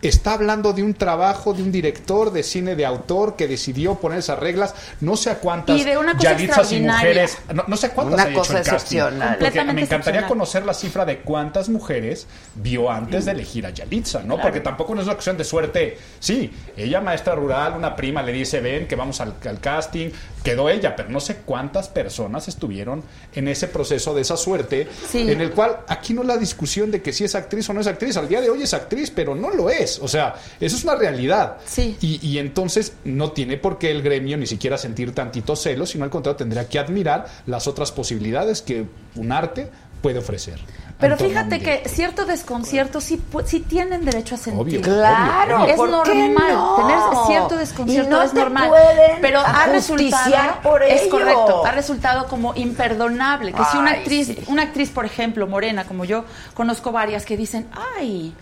está 0.00 0.34
hablando 0.34 0.72
de 0.72 0.82
un 0.82 0.94
trabajo 0.94 1.52
de 1.54 1.62
un 1.62 1.72
director 1.72 2.30
de 2.32 2.42
cine 2.42 2.76
de 2.76 2.86
autor 2.86 3.36
que 3.36 3.48
decidió 3.48 3.96
poner 3.96 4.18
esas 4.20 4.38
reglas. 4.38 4.74
No 5.00 5.16
sé 5.16 5.30
a 5.30 5.38
cuántas 5.38 5.80
Y 5.80 5.84
de 5.84 5.98
una 5.98 6.14
cosa 6.14 6.32
Yalitzas 6.32 6.72
y 6.72 6.76
extraordinaria. 6.76 6.94
mujeres. 7.10 7.38
No, 7.54 7.64
no 7.66 7.76
sé 7.76 7.90
cuántas 7.90 8.14
Una 8.14 8.22
hay 8.24 8.30
hecho 8.30 8.38
cosa 8.40 8.52
en 8.58 8.64
casting. 8.64 8.74
excepcional. 8.98 9.38
Porque 9.38 9.50
me 9.58 9.62
encantaría 9.62 9.82
excepcional. 9.82 10.26
conocer 10.28 10.64
la 10.66 10.74
cifra 10.74 11.04
de 11.04 11.18
cuántas 11.18 11.68
mujeres 11.68 12.26
vio 12.54 12.90
antes 12.90 13.24
de 13.24 13.32
elegir 13.32 13.66
a 13.66 13.70
Yalitza, 13.70 14.20
¿no? 14.20 14.34
Claro. 14.34 14.42
Porque 14.42 14.60
tampoco 14.60 14.94
no 14.94 15.00
es 15.00 15.06
una 15.06 15.14
cuestión 15.14 15.36
de 15.36 15.44
suerte. 15.44 15.98
Sí, 16.20 16.52
ella 16.76 17.00
maestra 17.00 17.34
rural, 17.34 17.74
una 17.76 17.96
prima 17.96 18.22
le 18.22 18.32
dice, 18.32 18.60
ven, 18.60 18.86
que 18.86 18.94
vamos 18.96 19.20
al, 19.20 19.34
al 19.44 19.60
casting, 19.60 20.10
quedó 20.48 20.68
ella, 20.70 20.96
pero 20.96 21.10
no 21.10 21.20
sé 21.20 21.36
cuántas 21.44 21.88
personas 21.88 22.48
estuvieron 22.48 23.02
en 23.34 23.48
ese 23.48 23.68
proceso 23.68 24.14
de 24.14 24.22
esa 24.22 24.36
suerte, 24.36 24.88
Sí. 25.08 25.30
en 25.30 25.40
el 25.40 25.50
cual 25.50 25.78
aquí 25.88 26.14
no 26.14 26.22
es 26.22 26.28
la 26.28 26.36
discusión 26.36 26.90
de 26.90 27.02
que 27.02 27.12
si 27.12 27.24
es 27.24 27.34
actriz 27.34 27.68
o 27.68 27.72
no 27.74 27.80
es 27.80 27.86
actriz, 27.86 28.16
al 28.16 28.28
día 28.28 28.40
de 28.40 28.48
hoy 28.50 28.62
es 28.62 28.72
actriz, 28.74 29.10
pero 29.10 29.34
no 29.34 29.50
lo 29.50 29.68
es, 29.70 29.98
o 30.00 30.08
sea, 30.08 30.34
eso 30.60 30.76
es 30.76 30.84
una 30.84 30.94
realidad. 30.94 31.56
Sí. 31.66 31.96
Y, 32.00 32.26
y 32.26 32.38
entonces 32.38 32.92
no 33.04 33.32
tiene 33.32 33.56
por 33.58 33.78
qué 33.78 33.90
el 33.90 34.02
gremio 34.02 34.36
ni 34.36 34.46
siquiera 34.46 34.78
sentir 34.78 35.14
tantito 35.14 35.54
celo, 35.56 35.84
sino 35.86 36.04
al 36.04 36.10
contrario 36.10 36.36
tendría 36.36 36.68
que 36.68 36.78
admirar 36.78 37.26
las 37.46 37.66
otras 37.66 37.92
posibilidades 37.92 38.62
que 38.62 38.84
un 39.16 39.32
arte 39.32 39.68
puede 40.02 40.18
ofrecer. 40.20 40.58
Pero 40.98 41.16
fíjate 41.16 41.60
que 41.60 41.88
cierto 41.88 42.26
desconcierto 42.26 43.00
sí, 43.00 43.22
sí 43.44 43.60
tienen 43.60 44.04
derecho 44.04 44.34
a 44.34 44.38
sentir. 44.38 44.60
Obvio, 44.60 44.80
Claro, 44.82 45.66
es 45.66 45.76
¿por 45.76 46.02
qué 46.02 46.14
normal 46.14 46.52
no? 46.54 46.76
tener 46.76 46.98
cierto 47.26 47.56
desconcierto 47.56 48.08
Y 48.08 48.12
no 48.12 48.22
es 48.22 48.32
te 48.32 48.40
normal 48.40 48.68
pueden 48.68 49.20
pero 49.20 49.40
ha 49.40 49.66
resultado 49.66 50.60
por 50.62 50.82
es 50.82 51.02
correcto 51.08 51.64
ha 51.64 51.70
resultado 51.72 52.26
como 52.26 52.54
imperdonable 52.54 53.52
que 53.52 53.64
si 53.70 53.76
una 53.76 53.92
actriz 53.92 54.26
sí. 54.26 54.38
una 54.48 54.62
actriz 54.62 54.90
por 54.90 55.04
ejemplo 55.04 55.46
morena 55.46 55.84
como 55.84 56.04
yo 56.04 56.24
conozco 56.54 56.90
varias 56.92 57.24
que 57.24 57.36
dicen 57.36 57.68
ay 58.00 58.34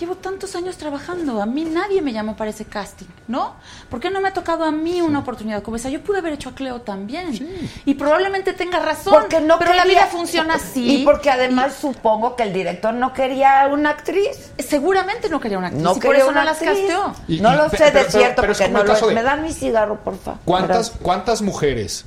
Llevo 0.00 0.14
tantos 0.16 0.56
años 0.56 0.78
trabajando, 0.78 1.42
a 1.42 1.46
mí 1.46 1.62
nadie 1.66 2.00
me 2.00 2.14
llamó 2.14 2.34
para 2.34 2.48
ese 2.48 2.64
casting, 2.64 3.04
¿no? 3.28 3.56
¿Por 3.90 4.00
qué 4.00 4.08
no 4.10 4.22
me 4.22 4.28
ha 4.28 4.32
tocado 4.32 4.64
a 4.64 4.72
mí 4.72 5.02
una 5.02 5.18
oportunidad 5.18 5.62
como 5.62 5.76
esa? 5.76 5.90
Yo 5.90 6.00
pude 6.00 6.20
haber 6.20 6.32
hecho 6.32 6.48
a 6.48 6.54
Cleo 6.54 6.80
también. 6.80 7.68
Y 7.84 7.94
probablemente 7.94 8.54
tenga 8.54 8.78
razón, 8.80 9.12
Porque 9.12 9.42
no 9.42 9.58
pero 9.58 9.74
la 9.74 9.84
vida 9.84 10.06
funciona 10.06 10.54
así. 10.54 11.02
Y 11.02 11.04
porque 11.04 11.28
además 11.28 11.74
supongo 11.78 12.34
que 12.34 12.44
el 12.44 12.54
director 12.54 12.94
no 12.94 13.12
quería 13.12 13.68
una 13.70 13.90
actriz. 13.90 14.52
Seguramente 14.58 15.28
no 15.28 15.38
quería 15.38 15.58
una 15.58 15.66
actriz. 15.66 15.82
No 15.84 15.94
y 15.94 16.00
por 16.00 16.16
eso 16.16 16.28
una 16.28 16.40
no 16.40 16.44
las 16.46 16.62
actriz. 16.62 16.78
casteó. 16.78 17.14
Y- 17.28 17.40
no 17.40 17.52
y- 17.52 17.56
lo 17.58 17.68
sé 17.68 17.84
de 17.84 17.90
pero- 17.92 18.10
cierto 18.10 18.40
pero 18.40 18.52
porque 18.54 18.68
no 18.70 18.82
lo 18.82 18.94
de- 19.08 19.14
Me 19.14 19.22
dan 19.22 19.42
mi 19.42 19.52
cigarro, 19.52 20.00
porfa. 20.00 20.36
¿Cuántas, 20.46 20.90
¿Cuántas 20.92 21.42
mujeres 21.42 22.06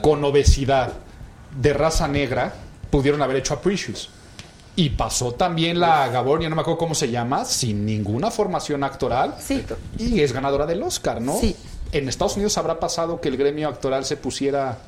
con 0.00 0.24
obesidad 0.24 0.94
de 1.60 1.74
raza 1.74 2.08
negra 2.08 2.54
pudieron 2.90 3.20
haber 3.20 3.36
hecho 3.36 3.52
a 3.52 3.60
Precious? 3.60 4.08
Y 4.76 4.90
pasó 4.90 5.32
también 5.32 5.78
la 5.78 6.08
Gabor, 6.08 6.42
ya 6.42 6.48
no 6.48 6.56
me 6.56 6.62
acuerdo 6.62 6.78
cómo 6.78 6.94
se 6.94 7.08
llama, 7.10 7.44
sin 7.44 7.86
ninguna 7.86 8.30
formación 8.30 8.82
actoral. 8.82 9.34
Sí. 9.38 9.64
Y 9.98 10.20
es 10.20 10.32
ganadora 10.32 10.66
del 10.66 10.82
Oscar, 10.82 11.20
¿no? 11.20 11.34
Sí. 11.38 11.56
En 11.92 12.08
Estados 12.08 12.34
Unidos 12.34 12.58
habrá 12.58 12.80
pasado 12.80 13.20
que 13.20 13.28
el 13.28 13.36
gremio 13.36 13.68
actoral 13.68 14.04
se 14.04 14.16
pusiera. 14.16 14.78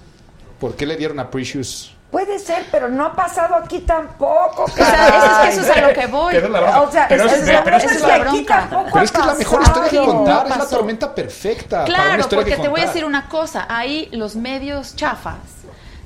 ¿Por 0.58 0.74
qué 0.74 0.86
le 0.86 0.96
dieron 0.96 1.20
a 1.20 1.30
Precious 1.30 1.92
Puede 2.10 2.38
ser, 2.38 2.64
pero 2.72 2.88
no 2.88 3.04
ha 3.04 3.14
pasado 3.14 3.56
aquí 3.56 3.80
tampoco. 3.80 4.64
O 4.64 4.68
sea, 4.68 5.08
eso 5.08 5.26
es 5.26 5.38
que 5.38 5.48
eso 5.48 5.60
es 5.72 5.76
a 5.76 5.86
lo 5.88 5.92
que 5.92 6.06
voy. 6.06 6.32
Pero 6.32 6.46
es 6.46 6.52
la 6.52 6.60
bronca. 6.60 6.80
O 6.82 6.90
sea, 6.92 7.08
Pero 7.08 7.24
es- 7.26 7.32
pero 7.42 7.78
la 8.06 8.14
aquí 8.14 8.20
bronca. 8.20 8.56
tampoco 8.60 8.90
Pero 8.92 9.04
es 9.04 9.12
que 9.12 9.20
es 9.20 9.26
la 9.26 9.34
mejor 9.34 9.62
historia 9.62 9.88
que 9.90 9.96
contar, 9.98 10.46
es 10.48 10.56
la 10.56 10.68
tormenta 10.68 11.14
perfecta 11.14 11.68
para 11.84 11.84
una 11.84 11.94
Claro, 12.04 12.20
historia 12.22 12.36
porque 12.44 12.56
que 12.56 12.62
te 12.62 12.68
voy 12.68 12.80
a 12.80 12.86
decir 12.86 13.04
una 13.04 13.28
cosa. 13.28 13.66
Ahí 13.68 14.08
los 14.12 14.34
medios 14.36 14.94
chafas 14.96 15.36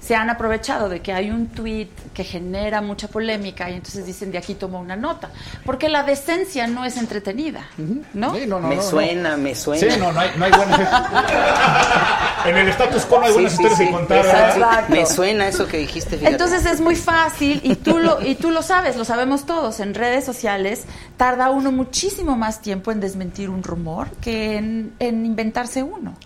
se 0.00 0.16
han 0.16 0.30
aprovechado 0.30 0.88
de 0.88 1.00
que 1.02 1.12
hay 1.12 1.30
un 1.30 1.48
tweet 1.48 1.88
que 2.20 2.24
genera 2.24 2.82
mucha 2.82 3.08
polémica 3.08 3.70
y 3.70 3.76
entonces 3.76 4.04
dicen 4.04 4.30
de 4.30 4.36
aquí 4.36 4.54
tomo 4.54 4.78
una 4.78 4.94
nota. 4.94 5.30
Porque 5.64 5.88
la 5.88 6.02
decencia 6.02 6.66
no 6.66 6.84
es 6.84 6.98
entretenida, 6.98 7.66
¿no? 8.12 8.34
Sí, 8.34 8.46
no, 8.46 8.60
no, 8.60 8.68
me 8.68 8.76
no, 8.76 8.82
no. 8.82 8.88
suena, 8.90 9.36
me 9.38 9.54
suena. 9.54 9.94
Sí, 9.94 9.98
no, 9.98 10.12
no 10.12 10.20
hay, 10.20 10.30
no 10.36 10.44
hay 10.44 10.50
buenas. 10.50 10.80
en 12.46 12.56
el 12.58 12.68
status 12.68 13.06
quo 13.06 13.20
no 13.20 13.24
hay 13.24 13.32
buenas 13.32 13.52
sí, 13.52 13.56
historias 13.56 13.78
sí, 13.78 13.86
que 13.86 13.90
contar. 13.90 14.90
Me 14.90 15.06
suena 15.06 15.48
eso 15.48 15.66
que 15.66 15.78
dijiste. 15.78 16.18
fíjate. 16.18 16.30
Entonces 16.30 16.66
es 16.66 16.82
muy 16.82 16.94
fácil 16.94 17.62
y 17.64 17.76
tú 17.76 17.98
lo 17.98 18.20
y 18.20 18.34
tú 18.34 18.50
lo 18.50 18.60
sabes, 18.60 18.96
lo 18.96 19.06
sabemos 19.06 19.46
todos. 19.46 19.80
En 19.80 19.94
redes 19.94 20.26
sociales 20.26 20.82
tarda 21.16 21.48
uno 21.48 21.72
muchísimo 21.72 22.36
más 22.36 22.60
tiempo 22.60 22.92
en 22.92 23.00
desmentir 23.00 23.48
un 23.48 23.62
rumor 23.62 24.10
que 24.20 24.58
en, 24.58 24.92
en 24.98 25.24
inventarse 25.24 25.82
uno. 25.82 26.16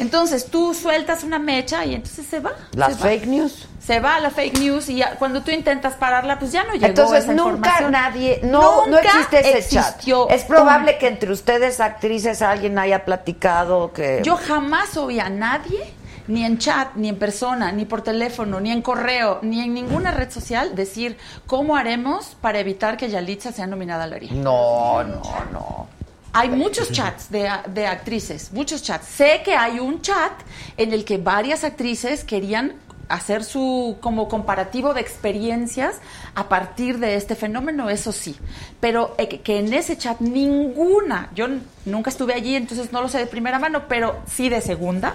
Entonces 0.00 0.46
tú 0.46 0.74
sueltas 0.74 1.22
una 1.22 1.38
mecha 1.38 1.84
y 1.84 1.94
entonces 1.94 2.26
se 2.26 2.40
va. 2.40 2.50
Las 2.72 2.96
se 2.96 3.04
va. 3.04 3.10
fake 3.10 3.26
news. 3.28 3.68
Se 3.86 4.00
va 4.00 4.18
la 4.18 4.30
fake 4.30 4.58
news 4.58 4.88
y 4.88 4.96
ya- 4.96 5.14
cuando 5.16 5.42
tú 5.42 5.50
intentas 5.52 5.94
pararla, 5.94 6.38
pues 6.40 6.50
ya 6.50 6.64
no 6.64 6.72
llegó 6.72 6.86
Entonces 6.86 7.24
esa 7.24 7.34
nunca 7.34 7.50
información. 7.52 7.92
nadie, 7.92 8.40
no, 8.42 8.86
no 8.86 8.86
Nunca 8.86 9.02
existe 9.02 9.38
ese 9.40 9.58
existió 9.58 10.26
chat. 10.26 10.36
Es 10.36 10.42
probable 10.44 10.98
que 10.98 11.06
entre 11.06 11.30
ustedes 11.30 11.78
actrices 11.80 12.42
alguien 12.42 12.78
haya 12.80 13.04
platicado 13.04 13.92
que 13.92 14.20
Yo 14.24 14.36
jamás 14.36 14.96
oí 14.96 15.20
a 15.20 15.28
nadie, 15.28 15.78
ni 16.26 16.44
en 16.44 16.58
chat, 16.58 16.94
ni 16.96 17.08
en 17.08 17.16
persona, 17.16 17.70
ni 17.70 17.84
por 17.84 18.02
teléfono, 18.02 18.58
ni 18.58 18.72
en 18.72 18.82
correo, 18.82 19.38
ni 19.42 19.60
en 19.62 19.72
ninguna 19.74 20.10
red 20.10 20.30
social, 20.32 20.74
decir 20.74 21.16
cómo 21.46 21.76
haremos 21.76 22.36
para 22.40 22.58
evitar 22.58 22.96
que 22.96 23.08
Yalitza 23.08 23.52
sea 23.52 23.68
nominada 23.68 24.02
a 24.02 24.06
la 24.08 24.16
Ariel. 24.16 24.42
no, 24.42 25.04
no, 25.04 25.22
no. 25.52 25.86
Hay 26.32 26.50
muchos 26.50 26.90
chats 26.92 27.30
de, 27.30 27.48
de 27.68 27.86
actrices, 27.86 28.52
muchos 28.52 28.82
chats. 28.82 29.06
Sé 29.06 29.40
que 29.42 29.54
hay 29.56 29.78
un 29.78 30.02
chat 30.02 30.32
en 30.76 30.92
el 30.92 31.04
que 31.06 31.16
varias 31.16 31.64
actrices 31.64 32.24
querían 32.24 32.74
hacer 33.08 33.44
su 33.44 33.96
como 34.00 34.28
comparativo 34.28 34.94
de 34.94 35.00
experiencias 35.00 35.96
a 36.34 36.48
partir 36.48 36.98
de 36.98 37.14
este 37.14 37.34
fenómeno, 37.34 37.90
eso 37.90 38.12
sí. 38.12 38.36
Pero 38.80 39.14
eh, 39.18 39.28
que, 39.28 39.58
en 39.58 39.72
ese 39.72 39.96
chat 39.96 40.20
ninguna, 40.20 41.30
yo 41.34 41.46
nunca 41.84 42.10
estuve 42.10 42.34
allí, 42.34 42.54
entonces 42.54 42.92
no 42.92 43.00
lo 43.00 43.08
sé 43.08 43.18
de 43.18 43.26
primera 43.26 43.58
mano, 43.58 43.84
pero 43.88 44.20
sí 44.26 44.48
de 44.48 44.60
segunda, 44.60 45.14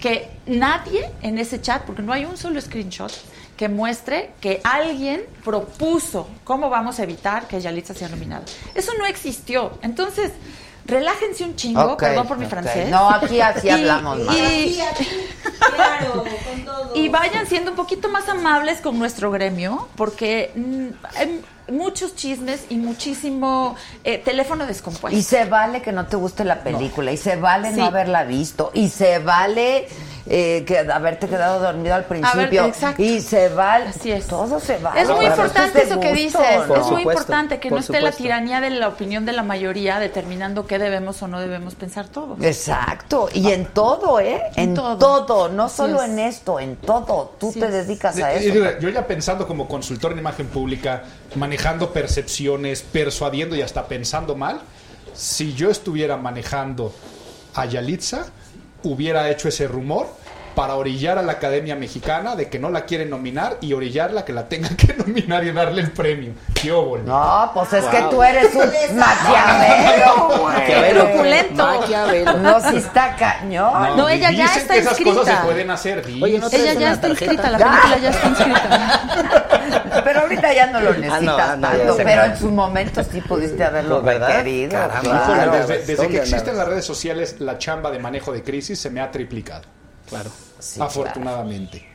que 0.00 0.30
nadie 0.46 1.10
en 1.22 1.38
ese 1.38 1.60
chat, 1.60 1.82
porque 1.82 2.02
no 2.02 2.12
hay 2.12 2.24
un 2.24 2.36
solo 2.36 2.60
screenshot, 2.60 3.12
que 3.56 3.68
muestre 3.68 4.32
que 4.40 4.60
alguien 4.64 5.22
propuso 5.44 6.28
cómo 6.44 6.70
vamos 6.70 6.98
a 6.98 7.02
evitar 7.04 7.46
que 7.46 7.60
Yalitza 7.60 7.94
sea 7.94 8.08
nominada. 8.08 8.44
Eso 8.74 8.92
no 8.98 9.06
existió. 9.06 9.78
Entonces, 9.82 10.32
relájense 10.86 11.44
un 11.44 11.54
chingo, 11.56 11.96
perdón 11.96 12.26
por 12.26 12.38
mi 12.38 12.46
francés. 12.46 12.90
No, 12.90 13.08
aquí 13.10 13.40
así 13.40 13.68
hablamos 13.70 14.20
más. 14.20 14.36
Y, 14.36 14.78
Claro, 15.74 16.24
con 16.24 16.64
todo. 16.64 16.96
y 16.96 17.08
vayan 17.08 17.46
siendo 17.46 17.70
un 17.70 17.76
poquito 17.76 18.08
más 18.08 18.28
amables 18.28 18.80
con 18.80 18.98
nuestro 18.98 19.30
gremio, 19.30 19.88
porque 19.96 20.50
mm, 20.54 20.88
hay 21.16 21.42
muchos 21.68 22.14
chismes 22.16 22.64
y 22.70 22.76
muchísimo 22.76 23.76
eh, 24.04 24.18
teléfono 24.18 24.66
descompuesto. 24.66 25.18
Y 25.18 25.22
se 25.22 25.44
vale 25.44 25.82
que 25.82 25.92
no 25.92 26.06
te 26.06 26.16
guste 26.16 26.44
la 26.44 26.62
película, 26.62 27.12
y 27.12 27.16
se 27.16 27.36
vale 27.36 27.70
Sí. 27.72 27.76
no 27.78 27.86
haberla 27.86 28.24
visto, 28.24 28.70
y 28.74 28.88
se 28.88 29.18
vale 29.18 29.86
eh, 30.26 30.62
que 30.66 30.78
haberte 30.78 31.26
quedado 31.28 31.58
dormido 31.60 31.96
al 31.96 32.04
principio, 32.04 32.64
exacto. 32.66 33.02
y 33.02 33.20
se 33.20 33.48
vale, 33.48 33.86
Así 33.88 34.12
es. 34.12 34.26
todo 34.28 34.60
se 34.60 34.78
vale. 34.78 35.00
Es 35.02 35.08
muy 35.08 35.26
importante 35.26 35.82
eso 35.82 35.98
que 35.98 36.12
dices. 36.12 36.40
es 36.40 36.68
muy 36.68 36.78
supuesto, 36.78 37.00
importante 37.00 37.58
que 37.58 37.70
no 37.70 37.78
esté 37.78 38.00
la 38.00 38.12
tiranía 38.12 38.60
de 38.60 38.70
la 38.70 38.86
opinión 38.88 39.24
de 39.26 39.32
la 39.32 39.42
mayoría 39.42 39.98
determinando 39.98 40.64
qué 40.66 40.78
debemos 40.78 41.20
o 41.22 41.28
no 41.28 41.40
debemos 41.40 41.74
pensar 41.74 42.06
todos. 42.08 42.38
Exacto, 42.40 43.28
y 43.34 43.50
en 43.50 43.66
todo, 43.66 44.20
¿eh? 44.20 44.40
En, 44.54 44.70
En 44.70 44.74
todo. 44.74 44.96
todo. 45.26 45.48
no 45.48 45.64
Así 45.64 45.76
solo 45.78 46.00
es. 46.02 46.08
en 46.10 46.18
esto, 46.20 46.60
en 46.60 46.76
todo. 46.76 47.34
Tú 47.40 47.48
Así 47.50 47.58
te 47.60 47.66
es. 47.66 47.72
dedicas 47.72 48.16
a 48.18 48.34
Y 48.40 48.48
eso. 48.48 48.78
yo 48.80 48.88
ya 48.90 49.04
pensando 49.06 49.46
como 49.48 49.66
consultor 49.66 50.12
en 50.12 50.18
imagen 50.20 50.46
pública, 50.46 51.02
manejando 51.34 51.92
percepciones, 51.92 52.82
persuadiendo 52.82 53.56
y 53.56 53.62
hasta 53.62 53.88
pensando 53.88 54.34
mal, 54.34 54.60
si 55.14 55.54
yo 55.54 55.70
estuviera 55.70 56.16
manejando 56.16 56.94
a 57.54 57.66
Yalitza, 57.66 58.26
hubiera 58.82 59.30
hecho 59.30 59.48
ese 59.48 59.68
rumor 59.68 60.08
para 60.54 60.74
orillar 60.74 61.18
a 61.18 61.22
la 61.22 61.32
Academia 61.32 61.76
Mexicana 61.76 62.36
de 62.36 62.48
que 62.48 62.58
no 62.58 62.70
la 62.70 62.84
quieren 62.84 63.10
nominar 63.10 63.56
y 63.60 63.72
orillarla 63.72 64.24
que 64.24 64.32
la 64.32 64.48
tengan 64.48 64.76
que 64.76 64.94
nominar 64.94 65.44
y 65.44 65.52
darle 65.52 65.82
el 65.82 65.90
premio. 65.92 66.32
¡Qué 66.54 66.72
óvole! 66.72 67.04
No, 67.04 67.50
pues 67.54 67.72
es 67.72 67.84
que 67.86 68.02
tú 68.10 68.22
eres 68.22 68.54
un 68.54 68.98
maquiavelo, 68.98 70.28
güey. 70.38 71.52
Maquiavelo. 71.52 72.38
No, 72.38 72.60
si 72.60 72.76
está 72.76 73.16
cañón. 73.16 73.96
No, 73.96 74.08
ella 74.08 74.30
ya 74.30 74.44
Dicen 74.44 74.62
está 74.62 74.74
que 74.74 74.80
esas 74.80 74.98
cosas 74.98 75.16
inscrita. 75.16 75.40
se 75.40 75.44
pueden 75.44 75.70
hacer. 75.70 76.04
Oye, 76.22 76.38
¿no. 76.38 76.48
Ella 76.50 76.74
ya 76.74 76.92
está 76.92 77.08
tarjeta? 77.08 77.32
inscrita, 77.32 77.50
la 77.50 77.58
película 77.58 77.98
ya 77.98 78.10
está 78.10 78.28
inscrita. 78.28 79.00
Pero 80.04 80.20
ahorita 80.20 80.52
ya 80.52 80.66
no 80.66 80.80
lo 80.80 80.94
necesitas 80.94 81.38
ah, 81.38 81.56
no, 81.56 81.68
tanto, 81.68 81.96
pero 81.96 82.24
en 82.24 82.36
su 82.36 82.50
momento 82.50 83.04
sí 83.04 83.20
pudiste 83.20 83.62
haberlo 83.62 84.00
requerido. 84.00 84.72
Caramba. 84.72 85.24
claro. 85.26 85.52
Desde, 85.52 85.78
desde 85.78 85.96
¿Dónde 85.96 86.12
que 86.12 86.18
existen 86.18 86.56
las 86.56 86.66
redes 86.66 86.84
sociales, 86.84 87.36
la 87.40 87.58
chamba 87.58 87.90
de 87.90 87.98
manejo 87.98 88.32
de 88.32 88.42
crisis 88.42 88.78
se 88.78 88.90
me 88.90 89.00
ha 89.00 89.10
triplicado. 89.10 89.62
Claro. 90.12 90.30
Sí, 90.58 90.80
afortunadamente. 90.80 91.88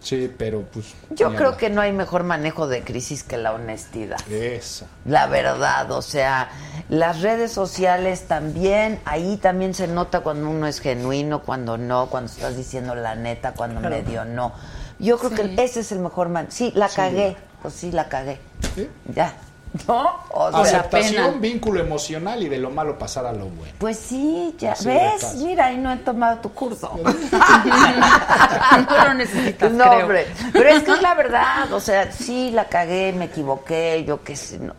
Sí, 0.00 0.32
pero 0.38 0.62
pues. 0.62 0.94
Yo 1.10 1.28
creo 1.34 1.48
hablar. 1.48 1.56
que 1.58 1.68
no 1.68 1.82
hay 1.82 1.92
mejor 1.92 2.22
manejo 2.24 2.66
de 2.66 2.82
crisis 2.82 3.22
que 3.22 3.36
la 3.36 3.52
honestidad. 3.52 4.18
Esa. 4.30 4.86
La 5.04 5.26
verdad, 5.26 5.90
o 5.90 6.00
sea, 6.00 6.48
las 6.88 7.20
redes 7.20 7.52
sociales 7.52 8.22
también, 8.26 8.98
ahí 9.04 9.36
también 9.36 9.74
se 9.74 9.88
nota 9.88 10.20
cuando 10.20 10.48
uno 10.48 10.66
es 10.66 10.80
genuino, 10.80 11.42
cuando 11.42 11.76
no, 11.76 12.06
cuando 12.08 12.32
estás 12.32 12.56
diciendo 12.56 12.94
la 12.94 13.14
neta, 13.14 13.52
cuando 13.52 13.80
medio 13.80 14.24
no. 14.24 14.52
Yo 14.98 15.18
creo 15.18 15.30
Sí. 15.30 15.36
que 15.56 15.64
ese 15.64 15.80
es 15.80 15.92
el 15.92 15.98
mejor 15.98 16.30
man. 16.30 16.46
Sí, 16.50 16.72
la 16.74 16.88
cagué, 16.88 17.36
pues 17.60 17.74
sí, 17.74 17.92
la 17.92 18.08
cagué. 18.08 18.40
¿Sí? 18.74 18.88
Ya. 19.14 19.34
¿No? 19.86 20.16
O 20.30 20.50
sea, 20.50 20.80
Aceptación, 20.80 21.26
pena. 21.26 21.38
vínculo 21.40 21.80
emocional 21.80 22.42
y 22.42 22.48
de 22.48 22.58
lo 22.58 22.70
malo 22.70 22.98
pasar 22.98 23.26
a 23.26 23.32
lo 23.32 23.46
bueno. 23.46 23.72
pues 23.78 23.98
sí, 23.98 24.54
ya. 24.58 24.72
Así 24.72 24.88
¿Ves? 24.88 25.34
Mira, 25.36 25.66
ahí 25.66 25.76
no 25.78 25.92
he 25.92 25.96
tomado 25.98 26.38
tu 26.40 26.52
curso. 26.52 26.90
Tú 27.00 28.94
lo 29.04 29.14
necesitas, 29.14 29.70
no, 29.72 29.84
creo. 29.84 30.00
hombre. 30.00 30.26
Pero 30.52 30.68
es 30.70 30.82
que 30.82 30.92
es 30.92 31.02
la 31.02 31.14
verdad. 31.14 31.72
O 31.72 31.80
sea, 31.80 32.10
sí, 32.10 32.50
la 32.50 32.64
cagué, 32.68 33.12
me 33.12 33.26
equivoqué, 33.26 34.04
yo 34.04 34.22
qué 34.24 34.34
sé. 34.36 34.58
No, 34.58 34.74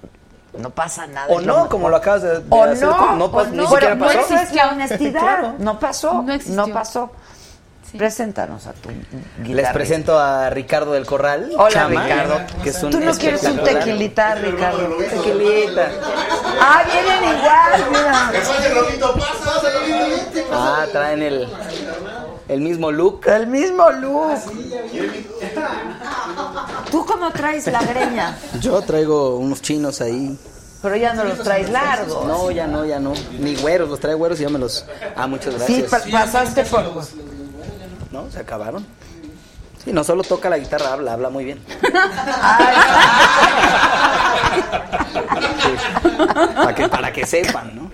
no 0.57 0.69
pasa 0.71 1.07
nada. 1.07 1.27
O 1.29 1.39
lo 1.39 1.45
no, 1.59 1.69
como 1.69 1.89
lo 1.89 1.95
acabas 1.95 2.23
de, 2.23 2.39
de 2.39 2.45
O 2.49 2.63
hacer 2.63 2.87
no, 2.87 2.95
tú. 2.95 3.15
No, 3.15 3.25
o 3.25 3.43
no. 3.45 3.51
ni 3.51 3.67
siquiera 3.67 3.97
pasó. 3.97 4.35
Es 4.35 4.53
la 4.53 4.69
honestidad. 4.69 5.21
Claro. 5.21 5.53
No 5.59 5.79
pasó. 5.79 6.21
No 6.23 6.33
existió. 6.33 6.73
pasó. 6.73 7.11
Sí. 7.91 7.97
Preséntanos 7.97 8.67
a 8.67 8.73
tu 8.73 8.89
Les 8.89 8.97
guitarrista. 9.43 9.73
presento 9.73 10.17
a 10.19 10.49
Ricardo 10.49 10.93
del 10.93 11.05
Corral. 11.05 11.51
Hola, 11.57 11.69
Chama, 11.69 12.03
Ricardo. 12.03 12.39
Que 12.63 12.69
es 12.69 12.81
un 12.83 12.91
Tú 12.91 12.99
no 13.01 13.11
quieres 13.13 13.43
un 13.43 13.57
tequilita, 13.63 14.35
Ricardo. 14.35 14.87
Tequilita. 14.97 15.91
Ah, 16.61 16.83
vienen 16.89 17.37
igual, 17.37 17.89
mira. 17.91 18.31
Ah, 20.53 20.85
traen 20.91 21.21
el, 21.21 21.47
el 22.47 22.61
mismo 22.61 22.91
look. 22.91 23.27
El 23.27 23.47
mismo 23.47 23.89
look. 23.89 24.39
¿Tú 26.89 27.05
cómo 27.05 27.31
traes 27.31 27.67
la 27.67 27.81
greña? 27.83 28.37
Yo 28.59 28.81
traigo 28.81 29.37
unos 29.37 29.61
chinos 29.61 30.01
ahí. 30.01 30.37
Pero 30.81 30.95
ya 30.95 31.13
no 31.13 31.23
los 31.25 31.39
traes 31.43 31.69
largos. 31.69 32.25
No, 32.25 32.49
ya 32.51 32.65
no, 32.67 32.85
ya 32.85 32.99
no. 32.99 33.13
Ni 33.39 33.55
güeros, 33.55 33.87
los 33.89 33.99
traigo 33.99 34.17
güeros 34.19 34.39
y 34.39 34.43
ya 34.43 34.49
me 34.49 34.57
los. 34.59 34.85
Ah, 35.15 35.27
muchas 35.27 35.53
Sí, 35.65 35.81
gracias. 35.83 36.11
pa- 36.11 36.19
pasaste 36.25 36.63
por... 36.63 36.83
No, 38.11 38.29
se 38.31 38.39
acabaron. 38.39 38.85
Sí, 39.83 39.91
no 39.93 40.03
solo 40.03 40.21
toca 40.23 40.49
la 40.49 40.57
guitarra, 40.59 40.93
habla, 40.93 41.13
habla 41.13 41.29
muy 41.29 41.43
bien. 41.45 41.59
Para 46.55 46.75
que, 46.75 46.89
para 46.89 47.11
que 47.13 47.25
sepan, 47.25 47.75
¿no? 47.75 47.89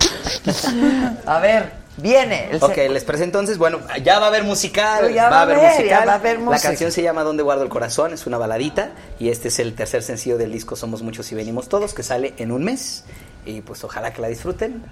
A 1.26 1.38
ver, 1.40 1.72
viene. 1.96 2.50
el 2.50 2.62
Ok, 2.62 2.76
les 2.90 3.04
presento 3.04 3.38
entonces, 3.38 3.56
bueno, 3.58 3.78
ya 4.02 4.18
va 4.18 4.26
a 4.26 4.28
haber 4.28 4.44
musical, 4.44 5.12
Ya 5.12 5.30
va 5.30 5.38
a 5.38 5.42
haber 5.42 5.56
musical. 5.58 5.86
ya 5.86 6.04
va 6.04 6.12
a 6.12 6.16
haber 6.16 6.40
La 6.40 6.58
canción 6.60 6.92
se 6.92 7.02
llama 7.02 7.22
Donde 7.22 7.42
guardo 7.42 7.62
el 7.62 7.68
corazón, 7.70 8.12
es 8.12 8.26
una 8.26 8.36
baladita 8.38 8.90
y 9.18 9.30
este 9.30 9.48
es 9.48 9.58
el 9.58 9.74
tercer 9.74 10.02
sencillo 10.02 10.36
del 10.38 10.52
disco 10.52 10.76
Somos 10.76 11.02
muchos 11.02 11.30
y 11.32 11.34
venimos 11.34 11.68
todos 11.68 11.94
que 11.94 12.02
sale 12.02 12.34
en 12.38 12.52
un 12.52 12.64
mes 12.64 13.04
y 13.46 13.60
pues 13.62 13.82
ojalá 13.84 14.12
que 14.12 14.20
la 14.20 14.28
disfruten. 14.28 14.82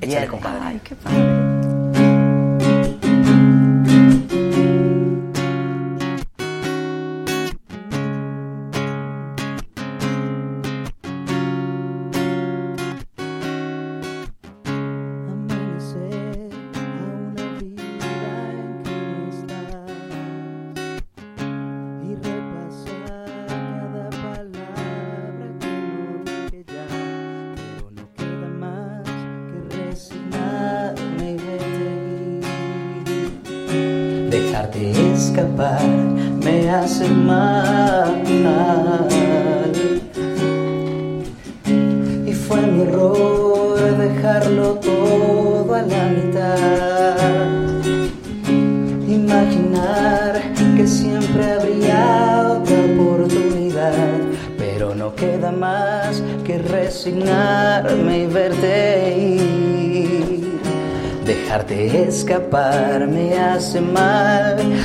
Échale, 0.00 0.28
compadre. 0.28 0.60
Ay, 0.62 0.80
qué 0.84 0.94
padre. 0.94 1.75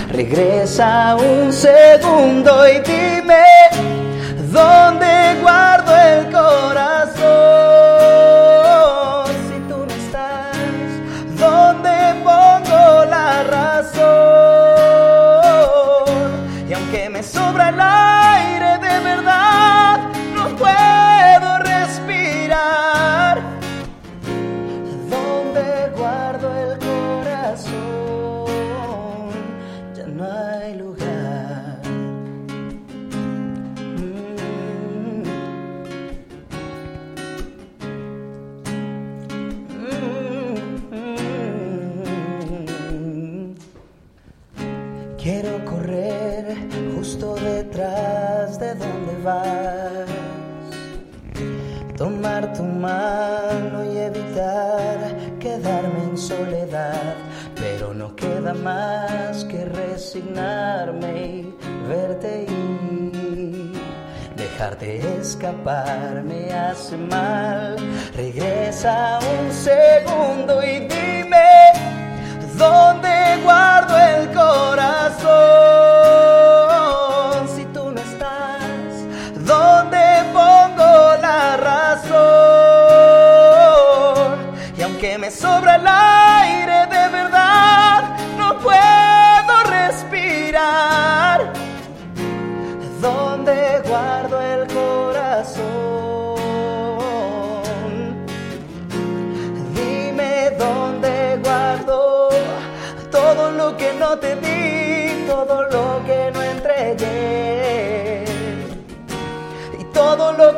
Regresa 0.09 1.15
un 1.15 1.51
segundo 1.51 2.67
y 2.69 2.80
más 58.53 59.45
que 59.45 59.65
resignarme 59.65 61.25
y 61.25 61.55
verte 61.87 62.45
ir. 62.47 63.71
Dejarte 64.35 65.19
escapar 65.19 66.23
me 66.23 66.51
hace 66.51 66.97
mal. 66.97 67.75
Regresa 68.15 69.19
un 69.19 69.51
segundo 69.51 70.63
y 70.63 70.87
dime 70.87 71.71
dónde 72.57 73.39
guardo 73.43 73.97
el 73.97 74.31
corazón. 74.33 75.50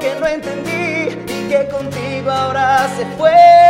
Que 0.03 0.15
no 0.19 0.27
entendí 0.27 1.15
y 1.33 1.47
que 1.47 1.65
contigo 1.69 2.29
ahora 2.29 2.89
se 2.97 3.05
fue. 3.17 3.62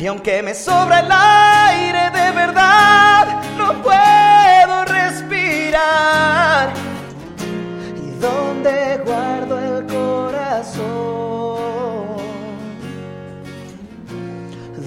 Y 0.00 0.06
aunque 0.06 0.42
me 0.42 0.54
sobra 0.54 1.00
el 1.00 1.12
aire 1.12 2.10
de 2.10 2.30
verdad, 2.30 3.42
no 3.58 3.82
puedo 3.82 4.86
respirar. 4.86 6.72
¿Y 8.02 8.10
dónde 8.18 9.02
guardo 9.04 9.58
el 9.58 9.86
corazón? 9.86 10.86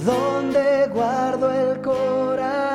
¿Dónde 0.03 0.87
guardo 0.91 1.53
el 1.53 1.79
corazón? 1.81 2.73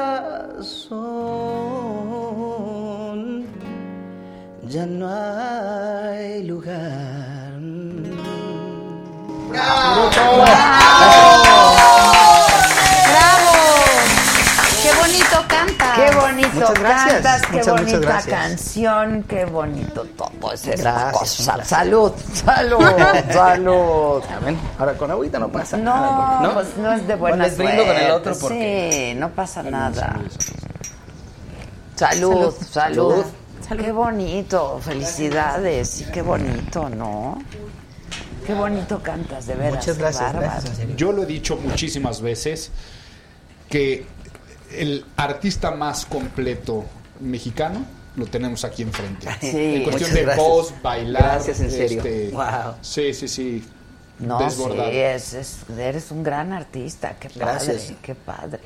Ya 4.69 4.87
no 4.87 5.09
hay 5.09 6.45
lugar. 6.45 7.59
¡Bravo! 9.49 11.38
Muchas 16.69 16.79
gracias. 16.85 17.13
cantas, 17.15 17.43
qué 17.43 17.57
Muchas, 17.57 17.67
muchas 17.69 17.87
bonita 17.93 17.99
gracias. 18.13 18.41
canción, 18.41 19.23
qué 19.25 19.45
bonito 19.45 20.07
todo 20.17 20.53
es 20.53 20.67
esa 20.67 20.83
Gracias, 20.93 21.13
cosa. 21.19 21.43
gracias. 21.55 21.69
Salud, 21.69 22.13
salud, 22.33 22.81
salud. 23.33 24.23
Amén. 24.37 24.59
Ahora 24.79 24.95
con 24.95 25.11
agüita 25.11 25.39
no 25.39 25.49
pasa 25.49 25.77
No, 25.77 25.95
nada. 25.95 26.39
porque- 26.41 26.55
pues 26.55 26.77
no 26.79 26.93
es 26.93 27.07
de 27.07 27.15
buena 27.17 27.45
les 27.45 27.57
brindo 27.59 27.87
con 27.87 27.97
el 27.97 28.11
otro 28.11 28.35
porque- 28.41 29.11
Sí, 29.15 29.19
no 29.19 29.31
pasa 29.31 29.63
nada. 29.63 30.21
Salud, 31.97 32.55
salud. 32.71 33.25
Qué 33.69 33.93
bonito, 33.93 34.81
felicidades. 34.83 36.01
Y 36.01 36.05
qué 36.05 36.23
bonito, 36.23 36.89
¿no? 36.89 37.39
Qué 38.47 38.55
bonito 38.55 39.03
cantas, 39.03 39.47
de 39.47 39.55
veras. 39.57 39.75
Muchas 39.87 39.99
gracias. 39.99 40.97
Yo 40.97 41.13
lo 41.13 41.25
he 41.25 41.27
dicho 41.27 41.57
muchísimas 41.57 42.21
veces 42.23 42.71
que 43.69 44.07
el 44.73 45.05
artista 45.17 45.71
más 45.71 46.05
completo 46.07 46.85
mexicano 47.21 47.85
lo 48.17 48.27
tenemos 48.27 48.65
aquí 48.65 48.83
enfrente. 48.83 49.29
Sí. 49.41 49.77
en 49.77 49.83
cuestión 49.85 50.13
de 50.15 50.23
gracias. 50.23 50.47
voz, 50.47 50.75
bailar. 50.83 51.23
Gracias, 51.23 51.61
en 51.61 51.71
serio. 51.71 51.99
este, 51.99 52.31
Wow. 52.33 52.75
Sí, 52.81 53.15
sí, 53.15 53.29
sí. 53.29 53.65
No, 54.19 54.39
desbordado. 54.41 54.91
sí, 54.91 54.97
es, 54.99 55.33
es- 55.35 55.57
eres 55.79 56.11
un 56.11 56.23
gran 56.25 56.53
artista. 56.53 57.15
Qué 57.21 57.29
padre, 57.31 57.45
Gracias. 57.45 57.93
qué 58.03 58.15
padre. 58.17 58.61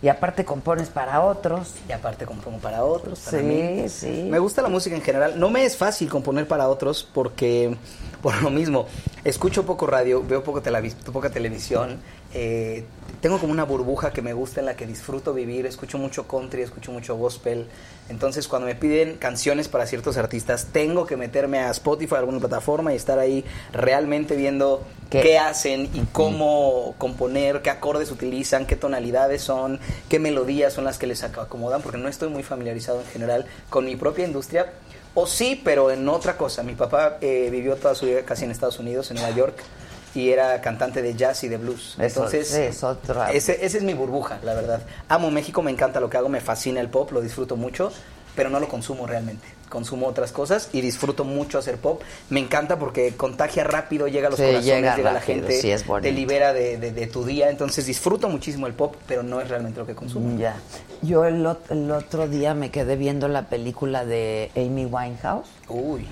Y 0.00 0.08
aparte 0.08 0.44
compones 0.44 0.88
para 0.90 1.22
otros. 1.22 1.70
Y 1.88 1.92
aparte 1.92 2.26
compongo 2.26 2.58
para 2.58 2.84
otros. 2.84 3.18
para 3.20 3.38
Sí, 3.38 3.44
mí. 3.44 3.88
sí. 3.88 4.28
Me 4.30 4.38
gusta 4.38 4.62
la 4.62 4.68
música 4.68 4.94
en 4.94 5.02
general. 5.02 5.40
No 5.40 5.50
me 5.50 5.64
es 5.64 5.76
fácil 5.76 6.08
componer 6.08 6.46
para 6.46 6.68
otros 6.68 7.08
porque, 7.12 7.74
por 8.24 8.40
lo 8.42 8.48
mismo, 8.48 8.86
escucho 9.22 9.66
poco 9.66 9.86
radio, 9.86 10.24
veo 10.26 10.42
poco 10.42 10.62
televis- 10.62 10.94
poca 11.12 11.28
televisión. 11.28 12.00
eh, 12.32 12.84
tengo 13.20 13.38
como 13.38 13.52
una 13.52 13.64
burbuja 13.64 14.12
que 14.14 14.22
me 14.22 14.32
gusta 14.32 14.60
en 14.60 14.66
la 14.66 14.76
que 14.76 14.86
disfruto 14.86 15.32
vivir. 15.34 15.66
Escucho 15.66 15.98
mucho 15.98 16.26
country, 16.26 16.62
escucho 16.62 16.90
mucho 16.90 17.16
gospel. 17.16 17.66
Entonces, 18.08 18.48
cuando 18.48 18.66
me 18.66 18.74
piden 18.74 19.16
canciones 19.18 19.68
para 19.68 19.86
ciertos 19.86 20.16
artistas, 20.16 20.68
tengo 20.72 21.04
que 21.06 21.16
meterme 21.18 21.58
a 21.58 21.70
Spotify, 21.70 22.14
a 22.16 22.18
alguna 22.20 22.38
plataforma 22.40 22.92
y 22.94 22.96
estar 22.96 23.18
ahí 23.18 23.44
realmente 23.72 24.36
viendo 24.36 24.82
¿Qué? 25.10 25.20
qué, 25.20 25.38
hacen 25.38 25.82
y 25.94 26.00
cómo 26.12 26.94
componer, 26.98 27.60
qué 27.62 27.70
acordes 27.70 28.10
utilizan, 28.10 28.66
qué 28.66 28.74
tonalidades 28.74 29.42
son, 29.42 29.78
qué 30.08 30.18
melodías 30.18 30.72
son 30.72 30.84
las 30.84 30.98
que 30.98 31.06
les 31.06 31.22
ac- 31.22 31.40
acomodan, 31.42 31.82
porque 31.82 31.98
no 31.98 32.08
estoy 32.08 32.30
muy 32.30 32.42
familiarizado 32.42 33.00
en 33.00 33.06
general 33.06 33.46
con 33.70 33.84
mi 33.84 33.96
propia 33.96 34.24
industria. 34.26 34.72
O 35.14 35.26
sí, 35.26 35.60
pero 35.64 35.90
en 35.90 36.08
otra 36.08 36.36
cosa. 36.36 36.62
Mi 36.62 36.74
papá 36.74 37.18
eh, 37.20 37.48
vivió 37.50 37.76
toda 37.76 37.94
su 37.94 38.06
vida 38.06 38.22
casi 38.22 38.44
en 38.44 38.50
Estados 38.50 38.78
Unidos, 38.78 39.10
en 39.10 39.16
Nueva 39.18 39.34
York, 39.34 39.56
y 40.14 40.30
era 40.30 40.60
cantante 40.60 41.02
de 41.02 41.14
jazz 41.14 41.44
y 41.44 41.48
de 41.48 41.56
blues. 41.56 41.94
Eso, 41.98 42.02
Entonces, 42.24 42.48
sí, 42.48 42.60
es 42.60 42.82
otra- 42.84 43.30
ese, 43.32 43.64
ese 43.64 43.78
es 43.78 43.82
mi 43.84 43.94
burbuja, 43.94 44.38
la 44.42 44.54
verdad. 44.54 44.82
Amo 45.08 45.30
México, 45.30 45.62
me 45.62 45.70
encanta 45.70 46.00
lo 46.00 46.10
que 46.10 46.16
hago, 46.16 46.28
me 46.28 46.40
fascina 46.40 46.80
el 46.80 46.88
pop, 46.88 47.10
lo 47.12 47.20
disfruto 47.20 47.56
mucho, 47.56 47.92
pero 48.34 48.50
no 48.50 48.58
lo 48.60 48.68
consumo 48.68 49.06
realmente. 49.06 49.46
Consumo 49.74 50.06
otras 50.06 50.32
cosas 50.32 50.70
y 50.72 50.80
disfruto 50.80 51.24
mucho 51.24 51.58
hacer 51.58 51.76
pop. 51.76 52.00
Me 52.30 52.40
encanta 52.40 52.78
porque 52.78 53.12
contagia 53.14 53.64
rápido, 53.64 54.08
llega 54.08 54.28
a 54.28 54.30
los 54.30 54.38
Sí, 54.38 54.46
corazones, 54.46 54.64
llega 54.66 54.96
llega, 54.96 55.10
a 55.10 55.12
la 55.14 55.20
gente, 55.20 55.60
sí, 55.60 55.70
es 55.70 55.86
bonito. 55.86 56.08
te 56.08 56.12
libera 56.14 56.54
de, 56.54 56.78
de- 56.78 56.92
de 56.92 57.06
tu 57.08 57.24
día. 57.24 57.50
Entonces 57.50 57.84
disfruto 57.84 58.30
muchísimo 58.30 58.66
el 58.66 58.72
pop, 58.72 58.94
pero 59.06 59.22
no 59.22 59.40
es 59.42 59.48
realmente 59.50 59.80
lo 59.80 59.86
que 59.86 59.94
consumo. 59.94 60.38
Ya. 60.38 60.56
Yo 61.02 61.26
el 61.26 61.44
otro 61.90 62.26
día 62.28 62.54
me 62.54 62.70
quedé 62.70 62.96
viendo 62.96 63.28
la 63.28 63.42
película 63.50 64.06
de 64.06 64.50
Amy 64.56 64.86
Winehouse. 64.86 65.48
Uy. 65.68 66.06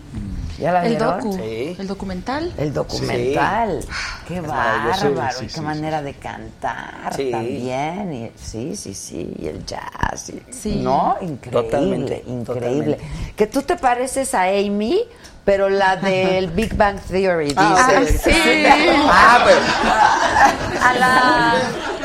¿Ya 0.58 0.72
la 0.72 0.84
El 0.84 0.90
vieron? 0.90 1.16
docu, 1.20 1.32
Sí. 1.36 1.76
el 1.78 1.86
documental. 1.86 2.52
El 2.56 2.72
documental. 2.72 3.84
Qué 4.28 4.36
Es 4.36 4.42
maravilloso. 4.42 5.14
bárbaro. 5.14 5.38
Sí, 5.38 5.44
y 5.44 5.48
qué 5.48 5.54
sí, 5.54 5.60
manera 5.60 6.02
de 6.02 6.14
cantar 6.14 7.14
Sí. 7.16 7.30
también. 7.30 8.12
Y, 8.12 8.30
sí, 8.38 8.76
sí, 8.76 8.94
sí. 8.94 9.34
Y 9.38 9.46
el 9.48 9.64
jazz. 9.66 10.30
y- 10.30 10.42
Sí. 10.52 10.76
No, 10.76 11.16
increíble. 11.20 11.62
Totalmente, 11.62 12.24
increíble. 12.26 12.94
totalmente. 12.96 12.98
Que 13.36 13.46
tú 13.46 13.62
te 13.62 13.76
pareces 13.76 14.34
a 14.34 14.42
Amy, 14.44 15.00
pero 15.44 15.68
la 15.68 15.96
del 15.96 16.48
Big 16.50 16.74
Bang 16.76 16.98
Theory. 17.00 17.52
Ah, 17.56 17.92
dice. 18.00 18.30
ok. 18.30 18.34
sí. 18.34 18.64
Ah, 19.10 19.44
pero 19.44 20.82
A 20.84 20.94
la, 20.94 21.54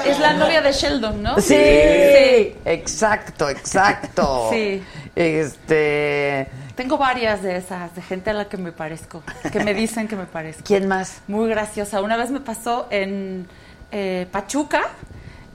es 0.06 0.20
la 0.20 0.34
novia 0.34 0.62
de 0.62 0.72
Sheldon, 0.72 1.22
¿no? 1.24 1.36
Sí, 1.40 1.54
Sí. 1.56 2.56
exacto, 2.66 3.50
exacto. 3.50 4.50
Sí. 4.52 4.82
Este, 5.16 6.48
Tengo 6.78 7.00
varias 7.00 7.42
de 7.42 7.58
esas, 7.58 7.96
de 7.96 8.04
gente 8.04 8.30
a 8.30 8.34
la 8.34 8.50
que 8.50 8.56
me 8.56 8.72
parezco, 8.72 9.24
que 9.52 9.64
me 9.64 9.74
dicen 9.74 10.08
que 10.08 10.16
me 10.16 10.28
parezco. 10.28 10.62
¿quién 10.64 10.88
más? 10.88 11.22
Muy 11.28 11.50
graciosa. 11.50 12.04
Una 12.04 12.16
vez 12.18 12.30
me 12.30 12.40
pasó 12.40 12.86
en 12.92 13.48
eh, 13.92 14.28
Pachuca, 14.32 14.84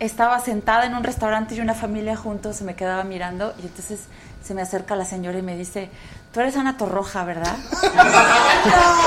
estaba 0.00 0.40
sentada 0.40 0.84
en 0.84 0.96
un 0.96 1.04
restaurante 1.04 1.54
y 1.54 1.60
una 1.60 1.74
familia 1.74 2.16
juntos 2.16 2.56
se 2.56 2.64
me 2.64 2.74
quedaba 2.74 3.04
mirando 3.04 3.54
y 3.62 3.66
entonces 3.66 4.00
se 4.42 4.52
me 4.52 4.62
acerca 4.62 4.96
la 4.96 5.04
señora 5.04 5.38
y 5.38 5.42
me 5.42 5.56
dice, 5.56 5.90
tú 6.32 6.40
eres 6.40 6.56
Ana 6.56 6.76
Torroja, 6.76 7.24
¿verdad? 7.24 7.56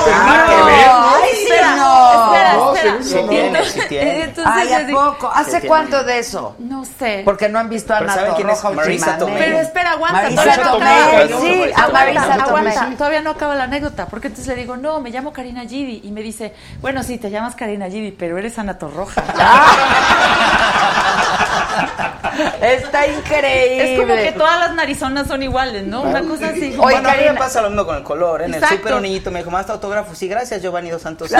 ¿no? 0.06 1.16
Ay, 1.16 1.30
sí, 1.34 1.42
espera, 1.42 1.76
no. 1.76 2.74
espera, 2.74 2.98
sí, 3.02 3.14
tiene, 3.28 3.46
entonces- 3.48 3.72
sí 3.72 3.80
tiene. 3.88 4.22
entonces 4.24 4.52
Ay, 4.54 4.68
yo 4.68 4.76
¿a 4.76 4.80
digo, 4.84 5.04
poco? 5.14 5.30
¿Hace 5.34 5.60
cuánto 5.66 6.04
de 6.04 6.18
eso? 6.20 6.54
No 6.58 6.84
sé. 6.84 7.22
Porque 7.24 7.48
no 7.48 7.58
han 7.58 7.68
visto 7.68 7.92
a 7.94 7.98
Ana 7.98 8.14
¿saben 8.14 8.34
quién 8.34 8.50
es? 8.50 8.60
Torroja 8.60 8.76
Marisa. 8.82 9.18
Tomei. 9.18 9.38
Pero 9.38 9.58
espera, 9.58 9.90
aguanta, 9.92 10.22
Marisa 10.22 10.42
todavía 10.42 10.64
no 10.64 10.72
Tomei, 10.72 11.24
acaba. 11.24 11.40
sí, 11.40 11.62
a 11.74 11.88
Marisa 11.88 12.34
aguanta, 12.34 12.90
todavía 12.96 13.20
no 13.22 13.30
acaba 13.30 13.54
la 13.56 13.64
anécdota, 13.64 14.06
porque 14.06 14.28
entonces 14.28 14.54
le 14.54 14.62
digo, 14.62 14.76
no, 14.76 15.00
me 15.00 15.10
llamo 15.10 15.32
Karina 15.32 15.62
Gidi, 15.62 16.02
y 16.04 16.12
me 16.12 16.22
dice, 16.22 16.54
bueno, 16.80 17.02
sí, 17.02 17.18
te 17.18 17.30
llamas 17.30 17.56
Karina 17.56 17.88
Gidi, 17.88 18.12
pero 18.12 18.38
eres 18.38 18.58
Ana 18.58 18.78
Torroja. 18.78 19.22
Está 22.60 23.06
increíble. 23.06 23.94
Es 23.94 24.00
como 24.00 24.14
que 24.14 24.32
todas 24.32 24.58
las 24.60 24.74
narizonas 24.74 25.26
son 25.26 25.42
iguales, 25.42 25.86
¿no? 25.86 26.02
Una 26.02 26.20
cosa 26.22 26.48
así. 26.48 26.66
Oye, 26.68 26.76
bueno, 26.76 26.98
a 26.98 27.02
mí 27.02 27.08
Karina. 27.18 27.32
me 27.32 27.38
pasa 27.38 27.62
lo 27.62 27.70
mismo 27.70 27.86
con 27.86 27.96
el 27.96 28.02
color. 28.02 28.42
En 28.42 28.52
Exacto. 28.54 28.74
el 28.74 28.80
súper 28.80 28.94
un 28.94 29.02
niñito 29.02 29.30
me 29.30 29.38
dijo, 29.40 29.50
más 29.50 29.68
autógrafo. 29.70 30.14
Sí, 30.14 30.28
gracias, 30.28 30.60
Giovanni 30.62 30.90
Dos 30.90 31.02
Santos. 31.02 31.30
y 31.30 31.34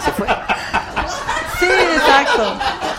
se 0.00 0.12
fue. 0.12 0.26
Sí, 1.58 1.66
exacto. 1.66 2.56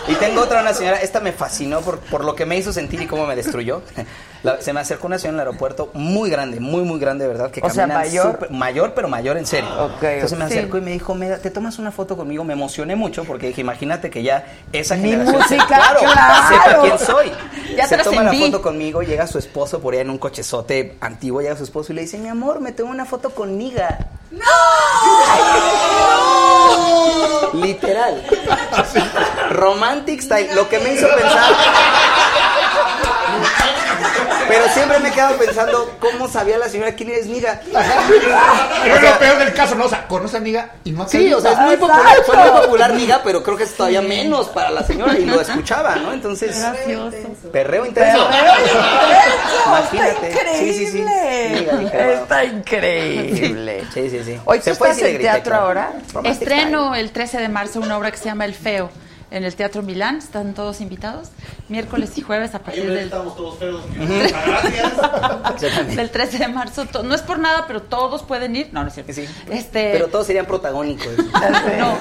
Y 0.08 0.14
tengo 0.16 0.42
otra, 0.42 0.60
una 0.62 0.74
señora, 0.74 0.96
esta 1.00 1.20
me 1.20 1.32
fascinó 1.32 1.80
por, 1.80 1.98
por 2.00 2.24
lo 2.24 2.34
que 2.34 2.44
me 2.44 2.56
hizo 2.56 2.72
sentir 2.72 3.00
y 3.02 3.06
cómo 3.06 3.26
me 3.26 3.36
destruyó. 3.36 3.82
La- 4.42 4.60
se 4.60 4.72
me 4.72 4.80
acercó 4.80 5.06
una 5.06 5.18
señora 5.18 5.36
en 5.36 5.40
el 5.42 5.46
aeropuerto 5.46 5.90
muy 5.94 6.28
grande, 6.28 6.58
muy, 6.58 6.82
muy 6.82 6.98
grande, 6.98 7.24
de 7.24 7.28
verdad, 7.32 7.52
que 7.52 7.60
O 7.62 7.70
sea, 7.70 7.86
mayor. 7.86 8.50
mayor, 8.50 8.92
pero 8.94 9.06
mayor 9.06 9.36
en 9.36 9.46
serio. 9.46 9.68
Ok, 9.84 10.02
Entonces 10.02 10.36
me 10.36 10.44
acercó 10.46 10.78
y 10.78 10.80
me 10.80 10.90
dijo, 10.90 11.14
"Me 11.14 11.28
¿te 11.36 11.50
tomas 11.52 11.78
una 11.78 11.92
foto 11.92 12.16
conmigo? 12.16 12.42
Me 12.42 12.54
emocioné 12.54 12.96
mucho 12.96 13.22
porque 13.22 13.46
dije, 13.46 13.60
imagínate 13.60 14.10
que 14.10 14.24
ya 14.24 14.44
esa 14.72 14.96
Mi 14.96 15.10
generación... 15.10 15.40
música, 15.42 15.66
claro, 15.68 16.00
claro. 16.00 16.48
sepa 16.48 16.80
quién 16.82 16.98
soy. 16.98 17.32
Ya 17.76 17.86
se 17.86 17.96
toma 17.98 18.22
la 18.24 18.34
foto 18.34 18.60
conmigo, 18.60 19.02
llega 19.02 19.26
su 19.26 19.38
esposo 19.38 19.80
por 19.80 19.94
allá 19.94 20.02
en 20.02 20.10
un 20.10 20.18
cochezote 20.18 20.96
antiguo, 21.00 21.40
llega 21.40 21.56
su 21.56 21.64
esposo 21.64 21.92
y 21.92 21.94
le 21.96 22.02
dice, 22.02 22.18
mi 22.18 22.28
amor, 22.28 22.60
me 22.60 22.72
tomo 22.72 22.90
una 22.90 23.06
foto 23.06 23.30
conmigo. 23.30 23.80
Literal. 27.54 28.22
Romantic 29.50 30.20
style. 30.20 30.54
Lo 30.54 30.68
que 30.68 30.78
me 30.80 30.94
hizo 30.94 31.08
pensar. 31.08 31.52
Pero 34.52 34.68
siempre 34.68 34.98
me 34.98 35.08
he 35.08 35.12
quedado 35.12 35.38
pensando 35.38 35.96
cómo 35.98 36.28
sabía 36.28 36.58
la 36.58 36.68
señora 36.68 36.94
quién 36.94 37.08
eres 37.08 37.26
miga. 37.26 37.60
Pero 37.64 38.94
es 38.96 39.02
lo 39.02 39.18
peor 39.18 39.38
del 39.38 39.54
caso, 39.54 39.74
¿no? 39.74 39.86
O 39.86 39.88
sea, 39.88 40.06
conoce 40.06 40.36
a 40.36 40.40
amiga 40.40 40.72
y 40.84 40.90
no 40.90 41.04
ha 41.04 41.08
Sí, 41.08 41.32
o 41.32 41.40
sea, 41.40 41.52
es 41.52 41.58
muy 41.58 41.76
popular, 41.76 42.16
fue 42.26 42.36
muy 42.36 42.60
popular 42.60 42.92
miga, 42.92 43.22
pero 43.24 43.42
creo 43.42 43.56
que 43.56 43.64
es 43.64 43.74
todavía 43.74 44.02
menos 44.02 44.48
para 44.50 44.70
la 44.70 44.82
señora 44.82 45.18
y 45.18 45.24
lo 45.24 45.40
escuchaba, 45.40 45.96
¿no? 45.96 46.12
Entonces, 46.12 46.54
perreo 47.50 47.86
intenso. 47.86 48.28
Imagínate. 49.66 50.34
Sí, 50.58 50.74
sí, 50.74 50.86
sí. 50.86 51.02
Miga. 51.02 52.12
Está 52.12 52.44
increíble. 52.44 53.84
Sí, 53.94 54.10
sí, 54.10 54.22
sí. 54.22 54.38
Hoy 54.44 54.60
Se 54.60 54.74
puede 54.74 55.18
teatro 55.18 55.54
ahora. 55.54 55.94
Estreno 56.24 56.94
el 56.94 57.10
13 57.10 57.38
de 57.38 57.48
marzo 57.48 57.80
una 57.80 57.96
obra 57.96 58.10
que 58.10 58.18
se 58.18 58.26
llama 58.26 58.44
El 58.44 58.54
Feo 58.54 58.90
en 59.32 59.44
el 59.44 59.54
Teatro 59.56 59.82
Milán. 59.82 60.18
Están 60.18 60.54
todos 60.54 60.80
invitados. 60.80 61.30
Miércoles 61.68 62.16
y 62.18 62.22
jueves 62.22 62.54
a 62.54 62.60
partir 62.60 62.86
del, 62.86 62.98
estamos 62.98 63.36
todos 63.36 63.58
feos. 63.58 63.82
Gracias. 63.96 65.96
del 65.96 66.10
13 66.10 66.38
de 66.38 66.48
marzo. 66.48 66.86
To- 66.86 67.02
No 67.02 67.14
es 67.14 67.22
por 67.22 67.38
nada, 67.38 67.64
pero 67.66 67.82
todos 67.82 68.22
pueden 68.22 68.54
ir. 68.56 68.68
No, 68.72 68.82
no 68.82 68.88
es 68.88 68.94
cierto. 68.94 69.12
Sí. 69.12 69.26
Este, 69.50 69.92
Pero 69.92 70.08
todos 70.08 70.26
serían 70.26 70.46
protagónicos. 70.46 71.06
no. 71.78 71.98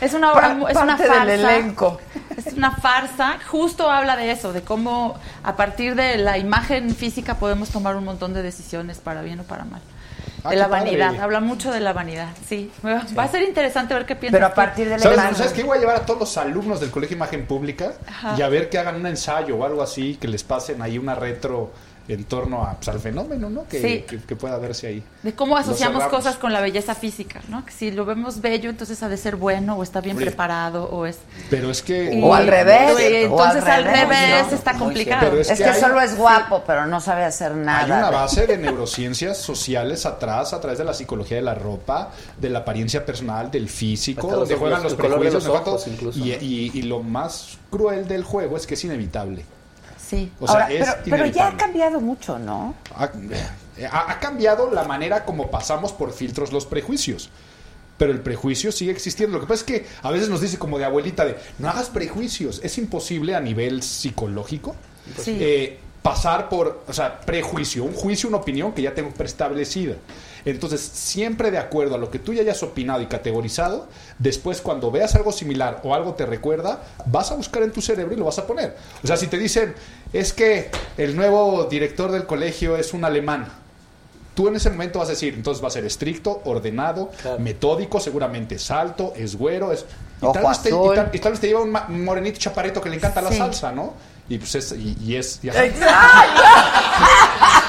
Es 0.00 0.14
una 0.14 0.32
obra, 0.32 0.54
mu- 0.54 0.68
es 0.68 0.76
una 0.76 0.96
farsa. 0.96 1.24
del 1.24 1.40
elenco. 1.44 2.00
Es 2.36 2.52
una 2.52 2.70
farsa. 2.70 3.38
Justo 3.48 3.90
habla 3.90 4.14
de 4.16 4.30
eso, 4.30 4.52
de 4.52 4.62
cómo 4.62 5.16
a 5.42 5.56
partir 5.56 5.96
de 5.96 6.18
la 6.18 6.38
imagen 6.38 6.94
física 6.94 7.38
podemos 7.38 7.70
tomar 7.70 7.96
un 7.96 8.04
montón 8.04 8.32
de 8.32 8.42
decisiones 8.42 8.98
para 8.98 9.22
bien 9.22 9.40
o 9.40 9.42
para 9.42 9.64
mal. 9.64 9.80
Ah, 10.44 10.50
de 10.50 10.56
la 10.56 10.68
padre. 10.68 10.84
vanidad, 10.84 11.20
habla 11.20 11.40
mucho 11.40 11.72
de 11.72 11.80
la 11.80 11.92
vanidad, 11.92 12.28
sí. 12.48 12.70
Va 12.84 13.04
va 13.16 13.24
a 13.24 13.28
ser 13.28 13.42
interesante 13.42 13.94
ver 13.94 14.06
qué 14.06 14.16
piensas. 14.16 14.38
Pero 14.38 14.46
a 14.46 14.54
partir 14.54 14.88
de 14.88 14.96
la 14.96 15.02
¿Sabes. 15.02 15.36
¿Sabes 15.36 15.52
qué? 15.52 15.64
Voy 15.64 15.76
a 15.76 15.80
llevar 15.80 15.96
a 15.96 16.06
todos 16.06 16.20
los 16.20 16.36
alumnos 16.36 16.80
del 16.80 16.90
Colegio 16.90 17.16
Imagen 17.16 17.46
Pública 17.46 17.92
Ajá. 18.06 18.34
y 18.38 18.42
a 18.42 18.48
ver 18.48 18.68
que 18.70 18.78
hagan 18.78 18.96
un 18.96 19.06
ensayo 19.06 19.56
o 19.56 19.64
algo 19.64 19.82
así, 19.82 20.16
que 20.20 20.28
les 20.28 20.44
pasen 20.44 20.80
ahí 20.82 20.98
una 20.98 21.14
retro 21.14 21.72
en 22.08 22.24
torno 22.24 22.64
a, 22.64 22.74
pues, 22.74 22.88
al 22.88 23.00
fenómeno, 23.00 23.50
¿no? 23.50 23.68
Que, 23.68 23.80
Sí. 23.82 24.04
que- 24.08 24.18
que 24.24 24.34
pueda 24.34 24.56
verse 24.58 24.86
ahí. 24.86 25.02
De 25.22 25.34
cómo 25.34 25.56
asociamos 25.58 26.04
cosas 26.04 26.36
con 26.36 26.52
la 26.52 26.60
belleza 26.60 26.94
física, 26.94 27.40
¿no? 27.48 27.64
Que 27.66 27.72
si 27.72 27.90
lo 27.90 28.04
vemos 28.06 28.40
bello, 28.40 28.70
entonces 28.70 29.02
ha 29.02 29.08
de 29.08 29.16
ser 29.18 29.36
bueno, 29.36 29.76
o 29.76 29.82
está 29.82 30.00
bien 30.00 30.16
Oye. 30.16 30.26
preparado, 30.26 30.84
o 30.90 31.04
es... 31.06 31.18
Pero 31.50 31.70
es 31.70 31.82
que... 31.82 32.20
O 32.22 32.34
al 32.34 32.46
revés, 32.46 32.92
Y 32.98 33.24
o 33.26 33.40
al 33.42 33.56
entonces 33.56 33.64
al 33.64 33.84
revés, 33.84 34.00
revés, 34.08 34.46
¿no? 34.50 34.56
está 34.56 34.72
complicado. 34.78 35.20
cierto. 35.20 35.30
Pero 35.30 35.42
Es 35.42 35.50
Es 35.50 35.58
que, 35.58 35.64
que 35.64 35.70
hay- 35.70 35.80
solo 35.80 36.00
es 36.00 36.16
guapo, 36.16 36.62
pero 36.66 36.86
no 36.86 37.00
sabe 37.00 37.24
hacer 37.24 37.52
Hay 37.52 37.58
nada. 37.58 37.98
una 37.98 38.10
base 38.10 38.46
de 38.46 38.56
neurociencias 38.56 39.36
sociales 39.38 40.06
atrás, 40.06 40.52
a 40.54 40.60
través 40.60 40.78
de 40.78 40.84
la 40.84 40.94
psicología 40.94 41.36
de 41.36 41.42
la 41.42 41.54
ropa, 41.54 42.10
de 42.40 42.48
la 42.48 42.60
apariencia 42.60 43.04
personal, 43.04 43.50
del 43.50 43.68
físico, 43.68 44.22
Hasta 44.28 44.36
donde 44.36 44.54
los- 44.54 44.60
juegan 44.60 44.82
los- 44.82 44.92
los 44.92 45.00
prejuicios. 45.00 45.44
los 45.44 45.54
ojos, 45.60 45.86
incluso, 45.88 46.18
y, 46.18 46.32
y- 46.32 46.70
y 46.74 46.82
lo 46.82 47.02
más 47.02 47.58
cruel 47.70 48.08
del 48.08 48.24
juego 48.24 48.56
es 48.56 48.66
que 48.66 48.74
es 48.74 48.84
inevitable. 48.84 49.44
Sí. 50.08 50.32
O 50.40 50.46
sea, 50.46 50.62
Ahora, 50.62 50.72
es 50.72 50.88
pero, 51.04 51.16
pero 51.16 51.26
ya 51.26 51.48
ha 51.48 51.56
cambiado 51.56 52.00
mucho, 52.00 52.38
¿no? 52.38 52.74
ha, 52.96 53.10
ha- 53.92 54.10
ha 54.12 54.20
cambiado 54.20 54.70
la 54.72 54.84
manera 54.84 55.24
como 55.24 55.50
pasamos 55.50 55.92
por 55.92 56.12
filtros 56.12 56.52
los 56.52 56.64
prejuicios. 56.66 57.30
Pero 57.98 58.12
el 58.12 58.20
prejuicio 58.20 58.70
sigue 58.70 58.92
existiendo. 58.92 59.36
Lo 59.38 59.40
que 59.42 59.48
pasa 59.48 59.60
es 59.60 59.64
que 59.64 59.86
a 60.02 60.10
veces 60.12 60.28
nos 60.28 60.40
dice 60.40 60.56
como 60.56 60.78
de 60.78 60.84
abuelita 60.84 61.24
de 61.24 61.36
no 61.58 61.68
hagas 61.68 61.88
prejuicios. 61.90 62.60
Es 62.62 62.78
imposible 62.78 63.34
a 63.34 63.40
nivel 63.40 63.82
psicológico 63.82 64.76
Sí. 65.20 65.36
eh, 65.40 65.78
pasar 66.00 66.48
por, 66.48 66.84
o 66.86 66.92
sea, 66.92 67.20
prejuicio, 67.20 67.82
un 67.84 67.92
juicio, 67.92 68.28
una 68.28 68.38
opinión 68.38 68.72
que 68.72 68.82
ya 68.82 68.94
tengo 68.94 69.10
preestablecida. 69.10 69.94
Entonces, 70.50 70.80
siempre 70.80 71.50
de 71.50 71.58
acuerdo 71.58 71.94
a 71.94 71.98
lo 71.98 72.10
que 72.10 72.18
tú 72.18 72.32
ya 72.32 72.42
hayas 72.42 72.62
opinado 72.62 73.00
y 73.02 73.06
categorizado, 73.06 73.88
después 74.18 74.60
cuando 74.60 74.90
veas 74.90 75.14
algo 75.14 75.30
similar 75.32 75.80
o 75.84 75.94
algo 75.94 76.14
te 76.14 76.26
recuerda, 76.26 76.82
vas 77.06 77.30
a 77.30 77.34
buscar 77.34 77.62
en 77.62 77.72
tu 77.72 77.80
cerebro 77.82 78.14
y 78.14 78.16
lo 78.16 78.24
vas 78.24 78.38
a 78.38 78.46
poner. 78.46 78.76
O 79.02 79.06
sea, 79.06 79.16
si 79.16 79.26
te 79.26 79.36
dicen, 79.38 79.74
es 80.12 80.32
que 80.32 80.70
el 80.96 81.16
nuevo 81.16 81.64
director 81.64 82.10
del 82.10 82.24
colegio 82.26 82.76
es 82.76 82.94
un 82.94 83.04
alemán, 83.04 83.48
tú 84.34 84.46
en 84.48 84.54
ese 84.56 84.70
momento 84.70 85.00
vas 85.00 85.08
a 85.08 85.12
decir, 85.12 85.34
entonces 85.34 85.62
va 85.62 85.66
a 85.68 85.72
ser 85.72 85.84
estricto, 85.84 86.40
ordenado, 86.44 87.10
Claro. 87.20 87.38
metódico, 87.40 87.98
seguramente 87.98 88.54
es 88.54 88.70
alto, 88.70 89.12
es 89.16 89.34
güero, 89.36 89.72
es... 89.72 89.84
Y 90.20 90.24
Ojo 90.24 90.32
tal, 90.32 90.46
vez 90.48 90.62
te, 90.62 90.68
y 90.70 90.72
tal- 90.94 91.10
y 91.12 91.18
tal 91.18 91.32
vez 91.32 91.40
te 91.40 91.46
lleva 91.48 91.60
un, 91.62 91.70
ma- 91.70 91.86
un 91.88 92.04
morenito 92.04 92.38
chaparrito 92.38 92.80
que 92.80 92.88
le 92.88 92.96
encanta 92.96 93.20
la 93.20 93.30
salsa, 93.32 93.70
¿no? 93.72 93.94
Y 94.28 94.38
pues 94.38 94.54
es, 94.56 94.72
y, 94.72 94.96
y 95.00 95.16
es... 95.16 95.40
y 95.42 95.48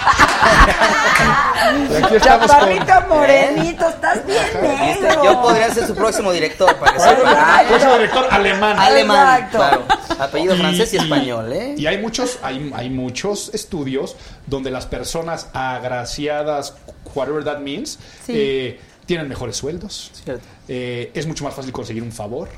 Chaparrito 2.21 2.93
morenito, 3.07 3.87
estás 3.89 4.25
bien 4.25 4.43
negro. 4.61 5.23
Yo 5.23 5.41
podría 5.41 5.73
ser 5.73 5.87
su 5.87 5.95
próximo 5.95 6.31
director 6.31 6.75
para 6.77 6.93
que 6.93 6.99
Próximo 7.67 7.93
director 7.95 8.27
alemán. 8.31 8.79
Alemán, 8.79 9.43
Exacto. 9.43 9.57
claro. 9.57 9.83
Apellido 10.19 10.55
francés 10.55 10.93
y, 10.93 10.97
y- 10.97 10.99
español, 10.99 11.53
¿eh? 11.53 11.75
Y 11.77 11.85
hay 11.87 11.97
muchos, 11.99 12.39
hay, 12.41 12.71
hay 12.75 12.89
muchos 12.89 13.51
estudios 13.53 14.15
donde 14.47 14.71
las 14.71 14.85
personas 14.85 15.47
agraciadas, 15.53 16.75
whatever 17.15 17.43
that 17.43 17.59
means, 17.59 17.99
Sí. 18.25 18.33
eh, 18.35 18.79
tienen 19.05 19.27
mejores 19.27 19.57
sueldos. 19.57 20.11
Eh, 20.67 21.11
es 21.13 21.25
mucho 21.25 21.43
más 21.43 21.53
fácil 21.53 21.71
conseguir 21.71 22.03
un 22.03 22.11
favor. 22.11 22.49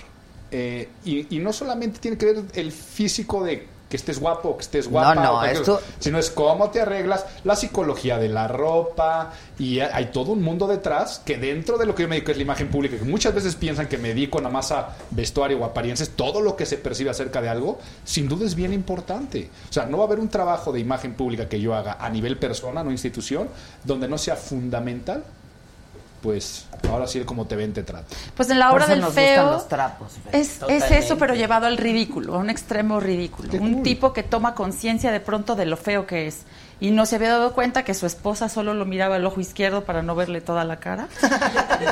Eh, 0.53 0.89
y, 1.05 1.33
y 1.35 1.39
no 1.39 1.53
solamente 1.53 1.99
tiene 1.99 2.17
que 2.17 2.25
ver 2.25 2.43
el 2.55 2.71
físico 2.73 3.41
de 3.43 3.67
que 3.91 3.97
estés 3.97 4.19
guapo, 4.19 4.55
que 4.55 4.63
estés 4.63 4.87
guapa. 4.87 5.13
No, 5.15 5.21
no, 5.33 5.43
esto- 5.59 5.81
Sino 5.99 6.17
es 6.17 6.31
cómo 6.31 6.71
te 6.71 6.81
arreglas, 6.81 7.25
la 7.43 7.55
psicología 7.55 8.17
de 8.17 8.29
la 8.29 8.47
ropa, 8.47 9.33
y 9.59 9.79
hay 9.81 10.05
todo 10.05 10.31
un 10.31 10.41
mundo 10.41 10.65
detrás 10.65 11.21
que 11.23 11.37
dentro 11.37 11.77
de 11.77 11.85
lo 11.85 11.93
que 11.93 12.03
yo 12.03 12.07
me 12.09 12.15
dedico 12.15 12.31
es 12.31 12.37
la 12.37 12.43
imagen 12.43 12.69
pública, 12.69 12.97
que 12.97 13.03
muchas 13.03 13.35
veces 13.35 13.55
piensan 13.55 13.87
que 13.87 13.97
me 13.99 14.07
dedico 14.07 14.39
nada 14.39 14.51
más 14.53 14.71
a 14.71 14.95
vestuario 15.11 15.59
o 15.59 15.65
apariencias, 15.65 16.09
todo 16.15 16.41
lo 16.41 16.55
que 16.55 16.65
se 16.65 16.77
percibe 16.77 17.09
acerca 17.11 17.41
de 17.41 17.49
algo, 17.49 17.77
sin 18.05 18.27
duda 18.27 18.45
es 18.45 18.55
bien 18.55 18.73
importante. 18.73 19.49
O 19.69 19.73
sea, 19.73 19.85
no 19.85 19.97
va 19.97 20.05
a 20.05 20.07
haber 20.07 20.19
un 20.19 20.29
trabajo 20.29 20.71
de 20.71 20.79
imagen 20.79 21.13
pública 21.13 21.47
que 21.49 21.59
yo 21.59 21.75
haga 21.75 21.97
a 21.99 22.09
nivel 22.09 22.37
persona, 22.37 22.83
no 22.83 22.91
institución, 22.91 23.49
donde 23.83 24.07
no 24.07 24.17
sea 24.17 24.37
fundamental, 24.37 25.23
pues 26.21 26.67
ahora 26.89 27.07
sí 27.07 27.19
el 27.19 27.25
cómo 27.25 27.45
te 27.47 27.55
ven 27.55 27.73
te 27.73 27.83
trata. 27.83 28.07
Pues 28.35 28.49
en 28.49 28.59
la 28.59 28.71
obra 28.71 28.87
del 28.87 29.01
nos 29.01 29.13
feo 29.13 29.51
los 29.51 29.67
trapos, 29.67 30.13
es, 30.31 30.61
eso, 30.69 31.17
pero 31.17 31.33
llevado 31.33 31.65
al 31.65 31.77
ridículo, 31.77 32.35
a 32.35 32.37
un 32.37 32.49
extremo 32.49 32.99
ridículo. 32.99 33.49
Un 33.59 33.83
tipo 33.83 34.13
que 34.13 34.23
toma 34.23 34.55
conciencia 34.55 35.11
de 35.11 35.19
pronto 35.19 35.55
de 35.55 35.65
lo 35.65 35.77
feo 35.77 36.05
que 36.05 36.27
es 36.27 36.41
y 36.81 36.91
no 36.91 37.05
se 37.05 37.15
había 37.15 37.29
dado 37.29 37.53
cuenta 37.53 37.83
que 37.83 37.93
su 37.93 38.05
esposa 38.05 38.49
solo 38.49 38.73
lo 38.73 38.85
miraba 38.85 39.15
el 39.15 39.25
ojo 39.25 39.39
izquierdo 39.39 39.85
para 39.85 40.01
no 40.01 40.15
verle 40.15 40.41
toda 40.41 40.65
la 40.65 40.77
cara. 40.77 41.07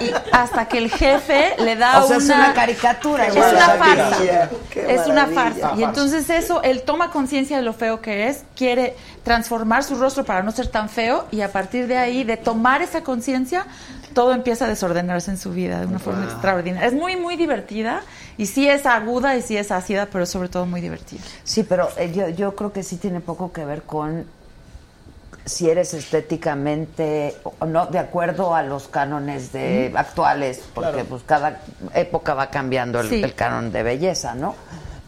Y 0.01 0.11
hasta 0.33 0.67
que 0.67 0.79
el 0.79 0.89
jefe 0.91 1.55
le 1.59 1.75
da 1.77 2.03
O 2.03 2.07
sea, 2.07 2.17
una... 2.17 2.25
es 2.25 2.29
una 2.31 2.53
caricatura, 2.53 3.27
Es 3.27 3.35
una 3.35 3.69
farsa. 3.69 4.49
Es 4.75 5.07
una 5.07 5.27
farsa. 5.27 5.73
Y 5.77 5.83
entonces 5.83 6.29
eso, 6.29 6.61
él 6.63 6.81
toma 6.81 7.11
conciencia 7.11 7.55
de 7.57 7.63
lo 7.63 7.73
feo 7.73 8.01
que 8.01 8.27
es, 8.27 8.43
quiere 8.55 8.95
transformar 9.23 9.83
su 9.83 9.95
rostro 9.95 10.25
para 10.25 10.41
no 10.43 10.51
ser 10.51 10.67
tan 10.67 10.89
feo 10.89 11.25
y 11.31 11.41
a 11.41 11.51
partir 11.51 11.85
de 11.87 11.97
ahí, 11.97 12.23
de 12.23 12.35
tomar 12.37 12.81
esa 12.81 13.03
conciencia, 13.03 13.67
todo 14.15 14.33
empieza 14.33 14.65
a 14.65 14.67
desordenarse 14.67 15.29
en 15.29 15.37
su 15.37 15.51
vida 15.51 15.81
de 15.81 15.85
una 15.85 15.99
forma 15.99 16.21
Wow. 16.21 16.29
extraordinaria. 16.31 16.87
Es 16.87 16.93
muy, 16.95 17.15
muy 17.15 17.35
divertida 17.35 18.01
y 18.37 18.47
sí 18.47 18.67
es 18.67 18.87
aguda 18.87 19.35
y 19.37 19.43
sí 19.43 19.55
es 19.55 19.71
ácida, 19.71 20.07
pero 20.11 20.25
sobre 20.25 20.49
todo 20.49 20.65
muy 20.65 20.81
divertida. 20.81 21.21
Sí, 21.43 21.61
pero 21.63 21.89
eh, 21.97 22.11
yo, 22.11 22.27
yo 22.29 22.55
creo 22.55 22.73
que 22.73 22.81
sí 22.81 22.97
tiene 22.97 23.19
poco 23.19 23.51
que 23.53 23.63
ver 23.65 23.83
con 23.83 24.25
si 25.45 25.69
eres 25.69 25.93
estéticamente 25.93 27.35
o 27.59 27.65
no 27.65 27.87
de 27.87 27.99
acuerdo 27.99 28.53
a 28.55 28.63
los 28.63 28.87
cánones 28.87 29.51
de 29.51 29.91
actuales, 29.95 30.61
porque 30.73 30.91
Claro. 30.91 31.05
pues 31.09 31.23
cada 31.25 31.61
época 31.95 32.33
va 32.33 32.49
cambiando 32.49 32.99
el, 32.99 33.09
Sí. 33.09 33.23
el 33.23 33.33
canon 33.33 33.71
de 33.71 33.83
belleza, 33.83 34.35
¿no? 34.35 34.55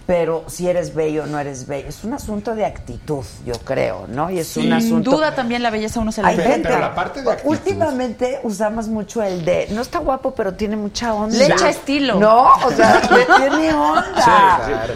Pero 0.08 0.44
si 0.48 0.68
eres 0.68 0.94
bello 0.96 1.24
o 1.24 1.26
no 1.28 1.40
eres 1.40 1.68
bello, 1.68 1.88
es 1.88 2.04
un 2.04 2.14
asunto 2.14 2.54
de 2.56 2.66
actitud, 2.66 3.24
yo 3.46 3.54
creo, 3.64 4.08
¿no? 4.10 4.30
Y 4.30 4.40
es 4.40 4.58
un 4.58 4.64
Sin 4.64 4.74
asunto 4.74 5.12
duda 5.12 5.34
también 5.36 5.64
la 5.64 5.70
belleza 5.70 6.00
a 6.00 6.04
uno 6.04 6.12
se 6.12 6.22
la 6.22 6.30
Hay 6.30 6.36
inventa. 6.36 6.92
gente- 7.14 7.42
Últimamente 7.46 8.40
usamos 8.44 8.88
mucho 8.88 9.22
el 9.24 9.46
de 9.46 9.68
no 9.72 9.82
está 9.82 10.00
guapo, 10.00 10.34
pero 10.34 10.54
tiene 10.56 10.76
mucha 10.76 11.14
onda. 11.14 11.38
Le 11.38 11.46
echa 11.46 11.70
estilo. 11.70 12.16
No, 12.20 12.46
o 12.66 12.72
sea, 12.72 13.00
le 13.10 13.26
tiene 13.38 13.74
onda. 13.74 14.88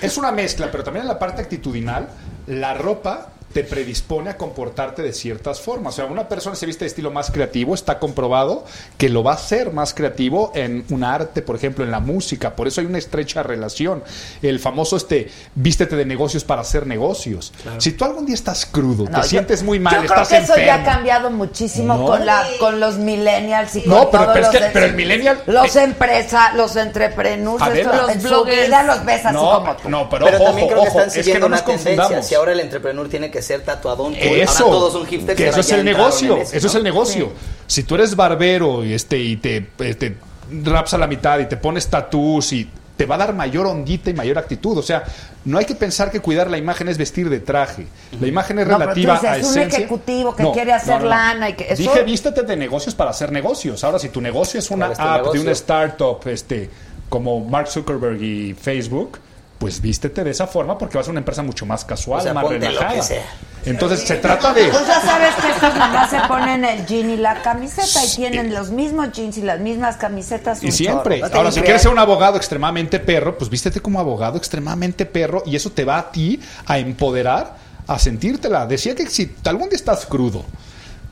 Es 0.00 0.16
una 0.18 0.30
mezcla, 0.30 0.68
pero 0.70 0.84
también 0.84 1.02
en 1.04 1.08
la 1.08 1.18
parte 1.18 1.42
actitudinal, 1.42 2.06
la 2.46 2.74
ropa 2.74 3.28
te 3.52 3.64
predispone 3.64 4.30
a 4.30 4.36
comportarte 4.36 5.02
de 5.02 5.12
ciertas 5.12 5.60
formas. 5.60 5.94
O 5.94 5.96
sea, 5.96 6.04
una 6.06 6.28
persona 6.28 6.54
se 6.54 6.66
viste 6.66 6.84
de 6.84 6.88
estilo 6.88 7.10
más 7.10 7.30
creativo, 7.30 7.74
está 7.74 7.98
comprobado 7.98 8.64
que 8.96 9.08
lo 9.08 9.24
va 9.24 9.32
a 9.32 9.34
hacer 9.34 9.72
más 9.72 9.92
creativo 9.92 10.52
en 10.54 10.84
un 10.90 11.02
arte, 11.02 11.42
por 11.42 11.56
ejemplo, 11.56 11.84
en 11.84 11.90
la 11.90 11.98
música. 12.00 12.54
Por 12.54 12.68
eso 12.68 12.80
hay 12.80 12.86
una 12.86 12.98
estrecha 12.98 13.42
relación. 13.42 14.04
El 14.42 14.60
famoso 14.60 14.96
este, 14.96 15.30
vístete 15.54 15.96
de 15.96 16.04
negocios 16.04 16.44
para 16.44 16.60
hacer 16.62 16.86
negocios. 16.86 17.52
Si 17.78 17.92
tú 17.92 18.04
algún 18.04 18.26
día 18.26 18.34
estás 18.34 18.66
crudo, 18.66 19.04
No, 19.04 19.10
te 19.10 19.16
yo- 19.22 19.28
sientes 19.30 19.62
muy 19.62 19.80
mal, 19.80 20.02
Yo 20.02 20.08
creo 20.14 20.26
que 20.28 20.36
eso 20.36 20.56
ya 20.56 20.76
ha 20.76 20.84
cambiado 20.84 21.30
muchísimo 21.30 21.96
No. 21.96 22.06
con 22.06 22.26
la 22.26 22.46
con 22.60 22.78
los 22.80 22.98
millennials 22.98 23.74
y 23.76 23.82
No, 23.86 24.02
con 24.02 24.10
pero- 24.10 24.22
todos 24.24 24.34
pero 24.34 24.46
es 24.46 24.52
los 24.54 24.62
que- 24.62 24.70
pero 24.72 24.86
el 24.86 24.94
millennial- 24.94 25.42
los 25.46 25.74
empresas, 25.76 26.54
los 26.54 26.76
entrepreneurs, 26.76 27.62
Adela. 27.62 27.90
esto, 27.90 28.02
Los 28.02 28.10
en 28.12 28.20
su 28.22 28.28
bloggers. 28.28 28.66
vida 28.66 28.82
los 28.84 29.04
ves 29.04 29.24
así 29.26 29.34
No, 29.34 29.50
como 29.60 29.76
tú. 29.76 29.88
no, 29.88 30.08
pero, 30.08 30.24
Pero 30.26 30.36
ojo, 30.38 30.44
también 30.46 30.68
creo 30.68 30.82
que 30.82 30.88
ojo, 30.88 31.00
están 31.00 31.20
es 31.20 31.26
que 31.26 31.44
una 31.44 31.64
tendencia. 31.64 32.22
Si 32.22 32.34
ahora 32.34 32.52
el 32.52 32.60
entrepreneur 32.60 33.08
tiene 33.08 33.30
que 33.30 33.39
ser 33.42 33.62
tatuadón, 33.62 34.14
cool, 34.14 34.22
Eso, 34.22 34.64
ahora 34.64 34.76
todos 34.76 34.92
son 34.92 35.06
hipsters. 35.06 35.36
que 35.36 35.48
eso 35.48 35.60
es 35.60 35.72
el 35.72 35.84
negocio, 35.84 36.36
eso 36.38 36.66
es 36.66 36.74
el 36.74 36.82
negocio. 36.82 37.32
Si 37.66 37.82
tú 37.84 37.94
eres 37.94 38.16
barbero 38.16 38.84
y 38.84 38.92
este 38.94 39.18
y 39.18 39.36
te, 39.36 39.56
eh, 39.78 39.94
te 39.94 40.16
raps 40.64 40.94
a 40.94 40.98
la 40.98 41.06
mitad 41.06 41.38
y 41.38 41.46
te 41.46 41.56
pones 41.56 41.86
tatús 41.88 42.52
y 42.52 42.68
te 42.96 43.06
va 43.06 43.14
a 43.14 43.18
dar 43.18 43.32
mayor 43.34 43.66
ondita 43.66 44.10
y 44.10 44.14
mayor 44.14 44.36
actitud. 44.36 44.76
O 44.76 44.82
sea, 44.82 45.04
no 45.46 45.56
hay 45.56 45.64
que 45.64 45.74
pensar 45.74 46.10
que 46.10 46.20
cuidar 46.20 46.50
la 46.50 46.58
imagen 46.58 46.86
es 46.88 46.98
vestir 46.98 47.30
de 47.30 47.40
traje. 47.40 47.86
La 48.20 48.26
imagen 48.26 48.58
es 48.58 48.66
No, 48.68 48.76
pero 48.78 48.92
tú 48.92 49.00
relativa 49.00 49.14
dices, 49.14 49.30
a 49.30 49.36
es 49.38 49.44
un 49.44 49.50
esencia. 49.52 49.78
ejecutivo 49.78 50.36
que 50.36 50.42
No, 50.42 50.52
quiere 50.52 50.72
hacer 50.74 50.94
no, 50.96 50.98
no, 50.98 51.04
no. 51.04 51.08
lana 51.10 51.48
y 51.48 51.52
que 51.54 51.64
eso 51.72 51.82
Dije, 51.82 52.02
vístete 52.02 52.42
de 52.42 52.56
negocios 52.58 52.94
para 52.94 53.10
hacer 53.10 53.32
negocios. 53.32 53.82
Ahora, 53.84 53.98
si 53.98 54.10
tu 54.10 54.20
negocio 54.20 54.58
es 54.60 54.70
una 54.70 54.88
¿Cuál 54.88 54.92
es 54.92 54.98
tu 54.98 55.28
app 55.28 55.32
de 55.34 55.40
una 55.40 55.52
startup, 55.52 56.20
este, 56.26 56.68
como 57.08 57.40
Mark 57.40 57.68
Zuckerberg 57.68 58.20
y 58.22 58.52
Facebook, 58.52 59.18
pues 59.60 59.82
vístete 59.82 60.24
de 60.24 60.30
esa 60.30 60.46
forma 60.46 60.78
porque 60.78 60.96
vas 60.96 61.06
a 61.06 61.10
una 61.10 61.20
empresa 61.20 61.42
mucho 61.42 61.66
más 61.66 61.84
casual, 61.84 62.20
O 62.20 62.22
sea, 62.22 62.32
más 62.32 62.44
ponte 62.44 62.60
lo 62.60 62.66
relajada. 62.66 62.94
que 62.94 63.02
sea. 63.02 63.26
Entonces, 63.66 64.00
se 64.00 64.16
trata 64.16 64.54
de... 64.54 64.68
Pues 64.68 64.86
ya 64.86 65.02
sabes 65.02 65.34
que 65.34 65.50
estas 65.50 65.76
mamás 65.76 66.08
se 66.08 66.18
ponen 66.26 66.64
el 66.64 66.86
jean 66.86 67.10
y 67.10 67.18
la 67.18 67.42
camiseta 67.42 68.02
y 68.02 68.16
tienen 68.16 68.54
los 68.54 68.70
mismos 68.70 69.12
jeans 69.12 69.36
y 69.36 69.42
las 69.42 69.60
mismas 69.60 69.98
camisetas. 69.98 70.64
Y 70.64 70.72
siempre. 70.72 71.20
chorro. 71.20 71.36
Ahora, 71.36 71.52
si 71.52 71.60
quieres 71.60 71.82
ser 71.82 71.90
un 71.92 71.98
abogado 71.98 72.38
extremadamente 72.38 73.00
perro, 73.00 73.36
pues 73.36 73.50
vístete 73.50 73.80
como 73.80 74.00
abogado 74.00 74.38
extremadamente 74.38 75.04
perro 75.04 75.42
y 75.44 75.56
eso 75.56 75.70
te 75.70 75.84
va 75.84 75.98
a 75.98 76.10
ti 76.10 76.40
a 76.64 76.78
empoderar, 76.78 77.56
a 77.86 77.98
sentírtela. 77.98 78.64
Decía 78.66 78.94
que 78.94 79.06
si 79.08 79.36
algún 79.44 79.68
día 79.68 79.76
estás 79.76 80.06
crudo, 80.06 80.42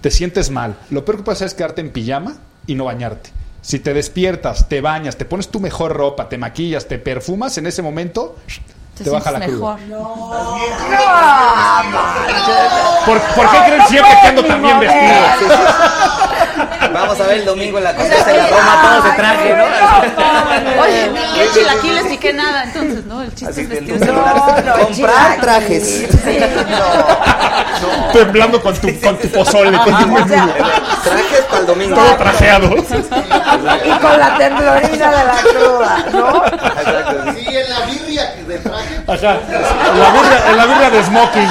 te 0.00 0.10
sientes 0.10 0.48
mal, 0.48 0.74
lo 0.88 1.04
peor 1.04 1.18
que 1.18 1.24
puedes 1.24 1.36
hacer 1.36 1.48
es 1.48 1.54
quedarte 1.54 1.82
en 1.82 1.90
pijama 1.90 2.38
y 2.66 2.74
no 2.74 2.86
bañarte. 2.86 3.28
Si 3.60 3.78
te 3.80 3.92
despiertas, 3.92 4.68
te 4.68 4.80
bañas, 4.80 5.16
te 5.16 5.24
pones 5.24 5.48
tu 5.48 5.60
mejor 5.60 5.92
ropa, 5.96 6.28
te 6.28 6.38
maquillas, 6.38 6.86
te 6.86 6.98
perfumas, 6.98 7.58
en 7.58 7.66
ese 7.66 7.82
momento 7.82 8.36
te, 8.96 9.04
Te 9.04 9.10
baja 9.10 9.30
la 9.32 9.40
cruda. 9.40 9.76
mejor. 9.76 10.08
¿Por, 13.06 13.20
por 13.20 13.50
qué 13.50 13.58
creen 13.66 13.82
siempre 13.88 14.12
que 14.22 14.26
ando 14.28 14.44
tan 14.44 14.62
bien 14.62 14.80
vestido? 14.80 15.12
Vamos 16.92 17.20
a 17.20 17.26
ver 17.26 17.38
el 17.38 17.44
domingo 17.44 17.78
en 17.78 17.84
la 17.84 17.94
Condesa 17.94 18.24
de 18.24 18.36
la 18.36 18.46
Roma 18.48 18.82
todos 18.82 19.04
de 19.04 19.10
traje, 19.12 19.54
¿no? 19.56 19.64
Oye, 20.82 21.10
ni 21.12 21.40
el 21.40 21.52
chilaquiles 21.52 22.04
ni 22.06 22.18
qué 22.18 22.32
nada, 22.32 22.64
entonces, 22.64 23.04
¿no? 23.04 23.22
El 23.22 23.32
chiste 23.34 23.62
es 23.62 23.68
que 23.68 23.74
vestirse. 23.74 24.08
comprar 24.86 25.40
trajes. 25.40 26.04
Temblando 28.12 28.60
con 28.62 28.74
tu, 28.74 29.00
con 29.00 29.16
tu 29.18 29.28
pozole, 29.28 29.76
con 29.78 29.96
tu 29.98 30.14
Trajes 30.26 31.40
para 31.48 31.60
el 31.60 31.66
domingo. 31.66 31.94
todo 31.96 32.16
trajeado. 32.16 32.74
Y 32.76 32.82
con 34.00 34.18
la 34.18 34.36
temblorina 34.38 35.10
de 35.10 35.24
la 35.24 35.36
cruda, 35.42 36.04
¿no? 36.12 36.42
Sí, 37.34 37.46
en 37.46 37.70
la 37.70 37.80
birria 37.86 38.34
que 38.34 38.44
de 38.44 38.58
traje. 38.58 39.00
Ajá. 39.06 39.38
La 39.98 40.10
birria, 40.12 40.50
en 40.50 40.56
la 40.56 40.66
birria 40.66 40.90
de 40.90 41.02
smoking. 41.04 41.48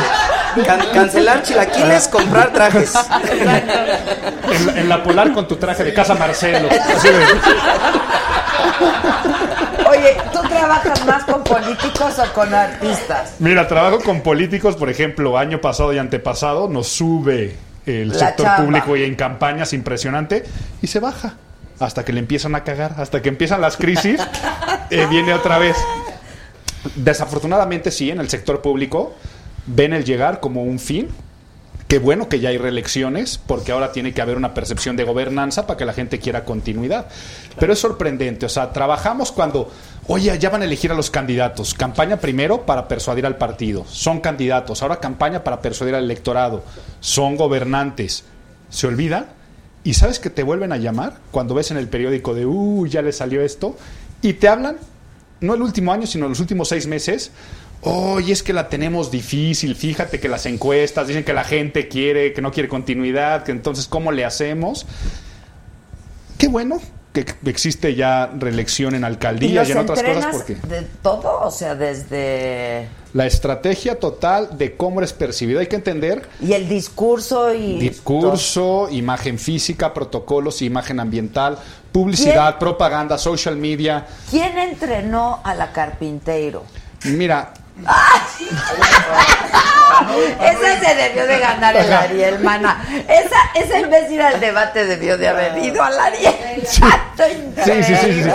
Can- 0.65 0.81
cancelar 0.93 1.43
chilaquiles, 1.43 2.07
comprar 2.07 2.51
trajes. 2.53 2.93
En, 3.31 3.45
la- 4.65 4.79
en 4.81 4.89
la 4.89 5.03
polar 5.03 5.33
con 5.33 5.47
tu 5.47 5.55
traje 5.57 5.83
de 5.83 5.93
casa 5.93 6.15
Marcelo. 6.15 6.67
Así 6.69 7.07
de- 7.09 7.25
Oye, 9.89 10.17
¿tú 10.33 10.39
trabajas 10.49 11.05
más 11.05 11.23
con 11.25 11.43
políticos 11.43 12.13
o 12.19 12.33
con 12.33 12.53
artistas? 12.53 13.35
Mira, 13.39 13.67
trabajo 13.67 13.99
con 14.01 14.21
políticos, 14.21 14.75
por 14.75 14.89
ejemplo, 14.89 15.37
año 15.37 15.61
pasado 15.61 15.93
y 15.93 15.97
antepasado, 15.97 16.67
nos 16.67 16.87
sube 16.87 17.55
el 17.85 18.09
La 18.09 18.15
sector 18.15 18.45
chamba. 18.47 18.63
público 18.65 18.97
y 18.97 19.03
en 19.03 19.15
campañas 19.15 19.71
impresionante 19.73 20.43
y 20.81 20.87
se 20.87 20.99
baja 20.99 21.35
hasta 21.79 22.03
que 22.03 22.11
le 22.11 22.19
empiezan 22.19 22.55
a 22.55 22.63
cagar, 22.63 22.95
hasta 22.97 23.21
que 23.21 23.29
empiezan 23.29 23.61
las 23.61 23.77
crisis, 23.77 24.19
eh, 24.89 25.05
viene 25.09 25.33
otra 25.33 25.57
vez. 25.57 25.77
Desafortunadamente 26.95 27.91
sí, 27.91 28.09
en 28.11 28.19
el 28.19 28.29
sector 28.29 28.61
público 28.61 29.15
ven 29.67 29.93
el 29.93 30.03
llegar 30.03 30.39
como 30.39 30.63
un 30.63 30.79
fin. 30.79 31.09
Qué 31.87 31.99
bueno 31.99 32.27
que 32.27 32.41
ya 32.41 32.49
hay 32.49 32.57
reelecciones, 32.57 33.37
porque 33.37 33.71
ahora 33.71 33.93
tiene 33.93 34.13
que 34.13 34.21
haber 34.21 34.35
una 34.35 34.53
percepción 34.53 34.97
de 34.97 35.05
gobernanza 35.05 35.65
para 35.67 35.77
que 35.77 35.85
la 35.85 35.93
gente 35.93 36.19
quiera 36.19 36.43
continuidad. 36.43 37.07
Pero 37.57 37.71
es 37.71 37.79
sorprendente, 37.79 38.45
o 38.45 38.49
sea, 38.49 38.73
trabajamos 38.73 39.31
cuando, 39.31 39.71
oye, 40.07 40.37
ya 40.37 40.49
van 40.49 40.63
a 40.63 40.65
elegir 40.65 40.91
a 40.91 40.95
los 40.95 41.09
candidatos. 41.09 41.73
Campaña 41.73 42.17
primero 42.17 42.65
para 42.65 42.89
persuadir 42.89 43.25
al 43.25 43.37
partido. 43.37 43.85
Son 43.87 44.19
candidatos. 44.19 44.81
Ahora 44.81 44.99
campaña 44.99 45.45
para 45.45 45.61
persuadir 45.61 45.95
al 45.95 46.03
electorado. 46.03 46.63
Son 46.99 47.37
gobernantes. 47.37 48.25
Se 48.69 48.87
olvida 48.87 49.29
y 49.85 49.93
sabes 49.93 50.19
que 50.19 50.29
te 50.29 50.43
vuelven 50.43 50.73
a 50.73 50.77
llamar 50.77 51.13
cuando 51.31 51.55
ves 51.55 51.71
en 51.71 51.77
el 51.77 51.87
periódico 51.87 52.33
de, 52.33 52.45
uh, 52.45 52.85
ya 52.87 53.01
le 53.01 53.13
salió 53.13 53.41
esto. 53.41 53.77
Y 54.21 54.33
te 54.33 54.49
hablan, 54.49 54.75
no 55.39 55.53
el 55.53 55.61
último 55.61 55.93
año, 55.93 56.05
sino 56.05 56.27
los 56.27 56.41
últimos 56.41 56.67
seis 56.67 56.85
meses. 56.85 57.31
Oye, 57.81 58.33
es 58.33 58.43
que 58.43 58.53
la 58.53 58.69
tenemos 58.69 59.11
difícil. 59.11 59.75
Fíjate 59.75 60.19
que 60.19 60.27
las 60.27 60.45
encuestas 60.45 61.07
dicen 61.07 61.23
que 61.23 61.33
la 61.33 61.43
gente 61.43 61.87
quiere, 61.87 62.33
que 62.33 62.41
no 62.41 62.51
quiere 62.51 62.67
continuidad, 62.69 63.43
que 63.43 63.51
entonces, 63.51 63.87
¿cómo 63.87 64.11
le 64.11 64.25
hacemos? 64.25 64.85
Qué 66.37 66.47
bueno 66.47 66.79
que 67.13 67.25
existe 67.49 67.95
ya 67.95 68.29
reelección 68.37 68.93
en 68.93 69.01
¿Y 69.01 69.05
alcaldías 69.05 69.69
y 69.69 69.71
en 69.71 69.77
otras 69.79 70.03
cosas 70.03 70.27
porque 70.31 70.55
de 70.55 70.81
todo? 71.01 71.39
O 71.41 71.51
sea, 71.51 71.73
desde... 71.73 72.87
la 73.13 73.25
estrategia 73.25 73.99
total 73.99 74.57
de 74.57 74.75
cómo 74.75 74.99
eres 74.99 75.13
percibido 75.13 75.59
hay 75.59 75.67
que 75.67 75.77
entender 75.77 76.27
Y 76.41 76.53
el 76.53 76.69
discurso 76.69 77.53
y... 77.53 77.79
discurso, 77.79 78.87
imagen 78.91 79.39
física, 79.39 79.93
protocolos, 79.93 80.61
imagen 80.61 80.99
ambiental, 80.99 81.57
publicidad, 81.91 82.49
¿Quién? 82.49 82.59
propaganda, 82.59 83.17
social 83.17 83.55
media. 83.55 84.05
¿Quién 84.29 84.57
entrenó 84.57 85.39
a 85.43 85.55
la 85.55 85.71
Carpinteiro? 85.71 86.63
Mira, 87.05 87.53
Esa 90.41 90.79
se 90.79 90.95
debió 90.95 91.27
de 91.27 91.39
ganar 91.39 91.75
el 91.75 91.93
Ariel, 91.93 92.39
mana. 92.39 92.83
Esa, 93.07 93.37
esa 93.55 93.79
en 93.79 93.89
vez 93.89 94.09
de 94.09 94.15
ir 94.15 94.21
al 94.21 94.39
debate 94.39 94.85
debió 94.85 95.17
de 95.17 95.27
haber 95.27 95.57
ido 95.57 95.83
al 95.83 95.99
Ariel. 95.99 96.63
Sí, 96.67 96.81
sí, 97.63 97.83
sí, 97.83 97.95
sí, 97.95 98.23
sí. 98.23 98.29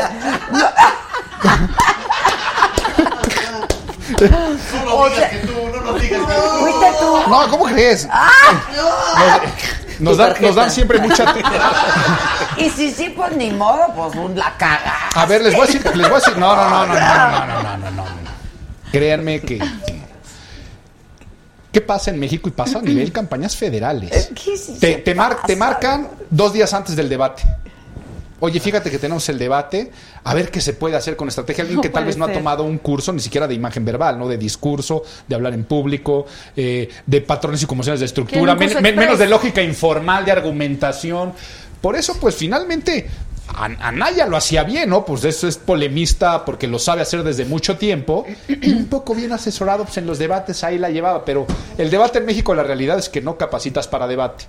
No 4.85 4.85
lo 4.85 5.09
digas 5.09 5.31
que 5.31 5.39
tú, 5.39 5.69
no 5.75 5.81
lo 5.81 5.93
digas 5.95 6.21
que 6.21 6.27
tú. 6.27 6.41
Fuiste 6.61 6.93
tú. 7.01 7.23
No, 7.29 7.49
¿cómo 7.51 7.65
crees? 7.65 8.09
Nos, 9.99 10.17
nos 10.17 10.17
dan, 10.17 10.35
nos 10.41 10.55
dan 10.55 10.71
siempre 10.71 10.99
mucha... 10.99 11.35
Y 12.57 12.71
si 12.71 12.93
sí, 12.93 13.09
pues 13.11 13.33
ni 13.33 13.51
modo, 13.51 13.93
pues 13.95 14.15
un 14.15 14.39
la 14.39 14.53
caga. 14.57 15.09
A 15.15 15.27
ver, 15.27 15.43
les 15.43 15.55
voy 15.55 15.65
a 15.65 15.67
decir, 15.67 15.85
les 15.97 16.09
voy 16.09 16.17
a 16.17 16.21
decir, 16.21 16.37
no, 16.39 16.55
no, 16.55 16.69
no, 16.69 16.87
no, 16.87 16.95
no, 16.95 17.01
no, 17.01 17.47
no, 17.47 17.47
no, 17.47 17.63
no, 17.63 17.91
no, 17.91 17.91
no. 17.91 18.32
Créanme 18.93 19.41
que, 19.41 19.59
¿Qué 21.73 21.81
pasa 21.81 22.11
en 22.11 22.21
México 22.21 22.49
y 22.49 22.53
pasa 22.53 22.79
a 22.79 22.83
nivel 22.83 23.11
campañas 23.13 23.57
federales? 23.57 24.31
¿Qué 24.35 24.57
sí 24.57 24.77
Te, 24.79 24.97
te 24.97 25.15
mar- 25.15 25.39
te 25.47 25.57
marcan 25.57 26.09
dos 26.31 26.53
días 26.53 26.73
antes 26.75 26.95
del 26.95 27.09
debate. 27.09 27.43
Oye, 28.41 28.59
fíjate 28.59 28.91
que 28.91 28.99
tenemos 28.99 29.27
el 29.29 29.39
debate, 29.39 29.93
a 30.25 30.35
ver 30.35 30.51
qué 30.51 30.61
se 30.61 30.73
puede 30.73 30.97
hacer 30.97 31.15
con 31.17 31.29
estrategia. 31.29 31.63
Alguien 31.63 31.77
No 31.77 31.83
que 31.83 31.91
tal 31.91 32.05
vez 32.05 32.17
no 32.17 32.25
ha 32.25 32.33
tomado 32.33 32.65
un 32.65 32.79
curso 32.79 33.13
ni 33.13 33.21
siquiera 33.21 33.47
de 33.47 33.55
imagen 33.55 33.85
verbal, 33.85 34.19
¿no? 34.19 34.27
De 34.27 34.37
discurso, 34.37 35.05
de 35.29 35.35
hablar 35.37 35.55
en 35.55 35.63
público, 35.65 36.27
eh, 36.57 36.89
de 37.07 37.21
patrones 37.21 37.63
y 37.63 37.67
conmociones 37.67 38.01
de 38.01 38.07
estructura, 38.07 38.57
men- 38.57 38.83
men- 38.83 38.97
menos 38.97 39.19
de 39.21 39.29
lógica 39.29 39.63
informal, 39.63 40.25
de 40.25 40.33
argumentación. 40.33 41.33
Por 41.81 41.95
eso, 41.95 42.19
pues 42.21 42.35
finalmente, 42.35 43.07
Anaya 43.49 44.27
lo 44.27 44.37
hacía 44.37 44.65
bien, 44.65 44.91
¿no? 44.91 45.05
Pues 45.05 45.25
eso 45.25 45.47
es 45.47 45.59
polemista 45.59 46.45
porque 46.45 46.67
lo 46.67 46.79
sabe 46.79 47.03
hacer 47.03 47.23
desde 47.23 47.45
mucho 47.45 47.77
tiempo. 47.77 48.25
Y 48.49 48.73
un 48.73 48.87
poco 48.87 49.15
bien 49.15 49.33
asesorado, 49.33 49.85
pues 49.85 49.97
en 49.99 50.07
los 50.07 50.19
debates 50.19 50.65
ahí 50.65 50.79
la 50.79 50.91
llevaba. 50.91 51.25
Pero 51.25 51.47
el 51.79 51.91
debate 51.91 52.19
en 52.19 52.27
México, 52.27 52.55
la 52.55 52.63
realidad 52.63 52.99
es 52.99 53.09
que 53.09 53.21
no 53.21 53.37
capacitas 53.37 53.89
para 53.89 54.07
debate. 54.07 54.45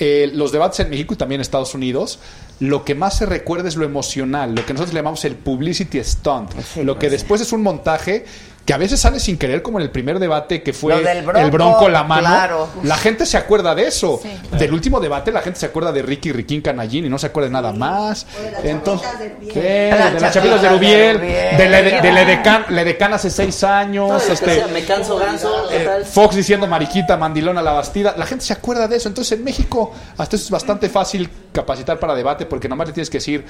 Eh, 0.00 0.30
los 0.32 0.52
debates 0.52 0.78
en 0.80 0.90
México 0.90 1.14
y 1.14 1.16
también 1.16 1.40
en 1.40 1.42
Estados 1.42 1.74
Unidos, 1.74 2.20
lo 2.60 2.84
que 2.84 2.94
más 2.94 3.18
se 3.18 3.26
recuerda 3.26 3.68
es 3.68 3.74
lo 3.74 3.84
emocional, 3.84 4.54
lo 4.54 4.64
que 4.64 4.72
nosotros 4.72 4.94
le 4.94 5.00
llamamos 5.00 5.24
el 5.24 5.34
publicity 5.34 6.02
stunt, 6.04 6.52
lo 6.84 7.00
que 7.00 7.10
después 7.10 7.40
es 7.40 7.52
un 7.52 7.62
montaje 7.62 8.24
que 8.68 8.74
a 8.74 8.76
veces 8.76 9.00
sale 9.00 9.18
sin 9.18 9.38
querer, 9.38 9.62
como 9.62 9.78
en 9.78 9.84
el 9.84 9.90
primer 9.90 10.18
debate 10.18 10.62
que 10.62 10.74
fue 10.74 10.94
Lo 10.94 11.00
del 11.00 11.22
Bronco, 11.22 11.40
el 11.40 11.50
bronco 11.50 11.88
la 11.88 12.04
mano. 12.04 12.20
claro. 12.20 12.68
La 12.82 12.98
gente 12.98 13.24
se 13.24 13.38
acuerda 13.38 13.74
de 13.74 13.86
eso. 13.86 14.20
Sí. 14.22 14.28
Del 14.58 14.74
último 14.74 15.00
debate, 15.00 15.32
la 15.32 15.40
gente 15.40 15.58
se 15.58 15.64
acuerda 15.64 15.90
de 15.90 16.02
Ricky 16.02 16.32
Riquín 16.32 16.60
Canallín 16.60 17.06
y 17.06 17.08
no 17.08 17.18
se 17.18 17.28
acuerda 17.28 17.48
de 17.48 17.52
nada 17.54 17.72
más. 17.72 18.26
Entonces, 18.62 19.08
de 19.54 19.88
Las 19.90 20.20
las 20.20 20.34
chapitas 20.34 20.34
de 20.34 20.40
chapitas 20.40 20.62
de 20.62 20.68
Rubiel, 20.68 21.18
de 21.18 21.68
la 21.70 21.80
de, 21.80 22.00
de 22.02 22.12
la 22.12 22.20
edecán, 22.20 22.66
la 22.68 22.82
edecán 22.82 23.14
hace 23.14 23.30
seis 23.30 23.64
años. 23.64 24.06
No, 24.10 24.34
este, 24.34 24.62
me 24.66 24.84
canso 24.84 25.16
ganso, 25.16 25.70
eh. 25.72 26.02
Fox 26.04 26.36
diciendo 26.36 26.66
mariquita, 26.66 27.16
mandilona, 27.16 27.62
la 27.62 27.72
bastida. 27.72 28.16
La 28.18 28.26
gente 28.26 28.44
se 28.44 28.52
acuerda 28.52 28.86
de 28.86 28.98
eso. 28.98 29.08
Entonces 29.08 29.38
en 29.38 29.44
México 29.44 29.94
hasta 30.18 30.36
eso 30.36 30.44
es 30.44 30.50
bastante 30.50 30.90
fácil 30.90 31.30
capacitar 31.52 31.98
para 31.98 32.14
debate 32.14 32.44
porque 32.44 32.68
nomás 32.68 32.88
le 32.88 32.92
tienes 32.92 33.08
que 33.08 33.16
decir, 33.16 33.46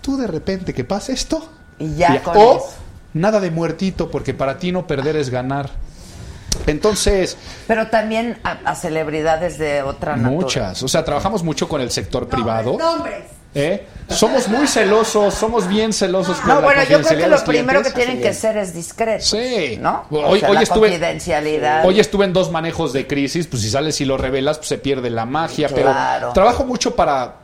tú 0.00 0.16
de 0.16 0.26
repente 0.26 0.72
que 0.72 0.84
pasa 0.84 1.12
esto. 1.12 1.46
Y 1.78 1.96
ya 1.96 2.22
con 2.22 2.34
o 2.34 2.56
eso. 2.56 2.87
Nada 3.14 3.40
de 3.40 3.50
muertito 3.50 4.10
porque 4.10 4.34
para 4.34 4.58
ti 4.58 4.72
no 4.72 4.86
perder 4.86 5.16
es 5.16 5.30
ganar. 5.30 5.70
Entonces, 6.66 7.36
Pero 7.66 7.88
también 7.88 8.38
a, 8.44 8.52
a 8.64 8.74
celebridades 8.74 9.58
de 9.58 9.82
otra 9.82 10.16
naturaleza. 10.16 10.44
muchas. 10.44 10.82
O 10.82 10.88
sea, 10.88 11.04
trabajamos 11.04 11.42
mucho 11.42 11.68
con 11.68 11.80
el 11.80 11.90
sector 11.90 12.28
privado. 12.28 12.76
Nombres. 12.78 13.24
¿eh? 13.54 13.86
Somos 14.08 14.48
muy 14.48 14.66
celosos, 14.66 15.34
somos 15.34 15.68
bien 15.68 15.92
celosos 15.92 16.38
con 16.38 16.48
No, 16.48 16.54
la 16.56 16.60
bueno, 16.60 16.82
yo 16.84 17.00
creo 17.02 17.18
que 17.18 17.26
lo 17.28 17.44
primero 17.44 17.82
que 17.82 17.90
tienen 17.90 18.20
que 18.20 18.32
ser 18.34 18.56
es 18.56 18.74
discreto. 18.74 19.24
Sí. 19.24 19.78
¿No? 19.80 20.04
O 20.10 20.18
Hoy, 20.20 20.40
sea, 20.40 20.48
hoy 20.50 20.56
la 20.56 20.62
estuve, 20.62 20.88
confidencialidad. 20.88 21.86
hoy 21.86 22.00
estuve 22.00 22.24
en 22.24 22.32
dos 22.32 22.50
manejos 22.50 22.92
de 22.92 23.06
crisis, 23.06 23.46
pues 23.46 23.62
si 23.62 23.70
sales 23.70 24.00
y 24.00 24.04
lo 24.04 24.16
revelas, 24.18 24.58
pues 24.58 24.68
se 24.68 24.78
pierde 24.78 25.10
la 25.10 25.26
magia. 25.26 25.68
Claro. 25.68 26.20
Pero 26.20 26.32
trabajo 26.32 26.64
mucho 26.64 26.94
para 26.96 27.36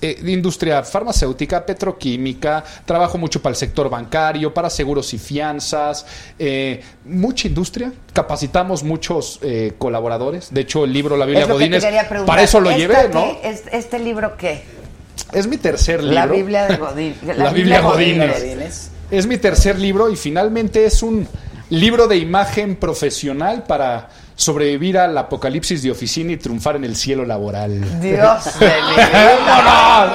eh, 0.00 0.20
industria 0.26 0.82
farmacéutica, 0.82 1.64
petroquímica, 1.64 2.62
trabajo 2.84 3.18
mucho 3.18 3.40
para 3.40 3.52
el 3.52 3.56
sector 3.56 3.88
bancario, 3.88 4.52
para 4.52 4.68
seguros 4.70 5.12
y 5.14 5.18
fianzas, 5.18 6.06
eh, 6.38 6.82
mucha 7.04 7.48
industria. 7.48 7.92
Capacitamos 8.12 8.82
muchos 8.82 9.38
eh, 9.42 9.72
colaboradores. 9.78 10.52
De 10.52 10.62
hecho, 10.62 10.84
el 10.84 10.92
libro 10.92 11.16
La 11.16 11.24
Biblia 11.26 11.42
es 11.42 11.46
que 11.46 11.52
Godínez, 11.52 11.84
para 12.26 12.42
eso 12.42 12.60
lo 12.60 12.70
¿Esta 12.70 12.78
llevé? 12.78 13.08
¿no? 13.12 13.36
¿Es- 13.42 13.64
¿Este 13.72 13.98
libro 13.98 14.36
qué? 14.36 14.62
Es 15.32 15.46
mi 15.46 15.56
tercer 15.58 16.02
libro. 16.02 16.14
La 16.20 16.26
Biblia 16.26 16.66
de 16.66 16.76
Godín. 16.76 17.14
La 17.36 17.50
Biblia 17.50 17.80
Godínez. 17.80 18.38
Godínez. 18.40 18.90
Es 19.10 19.26
mi 19.26 19.36
tercer 19.38 19.78
libro 19.78 20.10
y 20.10 20.16
finalmente 20.16 20.84
es 20.86 21.02
un 21.02 21.26
libro 21.70 22.06
de 22.08 22.16
imagen 22.16 22.76
profesional 22.76 23.64
para 23.64 24.08
sobrevivir 24.42 24.98
al 24.98 25.16
apocalipsis 25.16 25.82
de 25.82 25.90
oficina 25.90 26.32
y 26.32 26.36
triunfar 26.36 26.76
en 26.76 26.84
el 26.84 26.96
cielo 26.96 27.24
laboral. 27.24 27.80
Dios 28.00 28.58
de 28.58 28.66
mi 28.66 28.96
vida. 28.96 30.14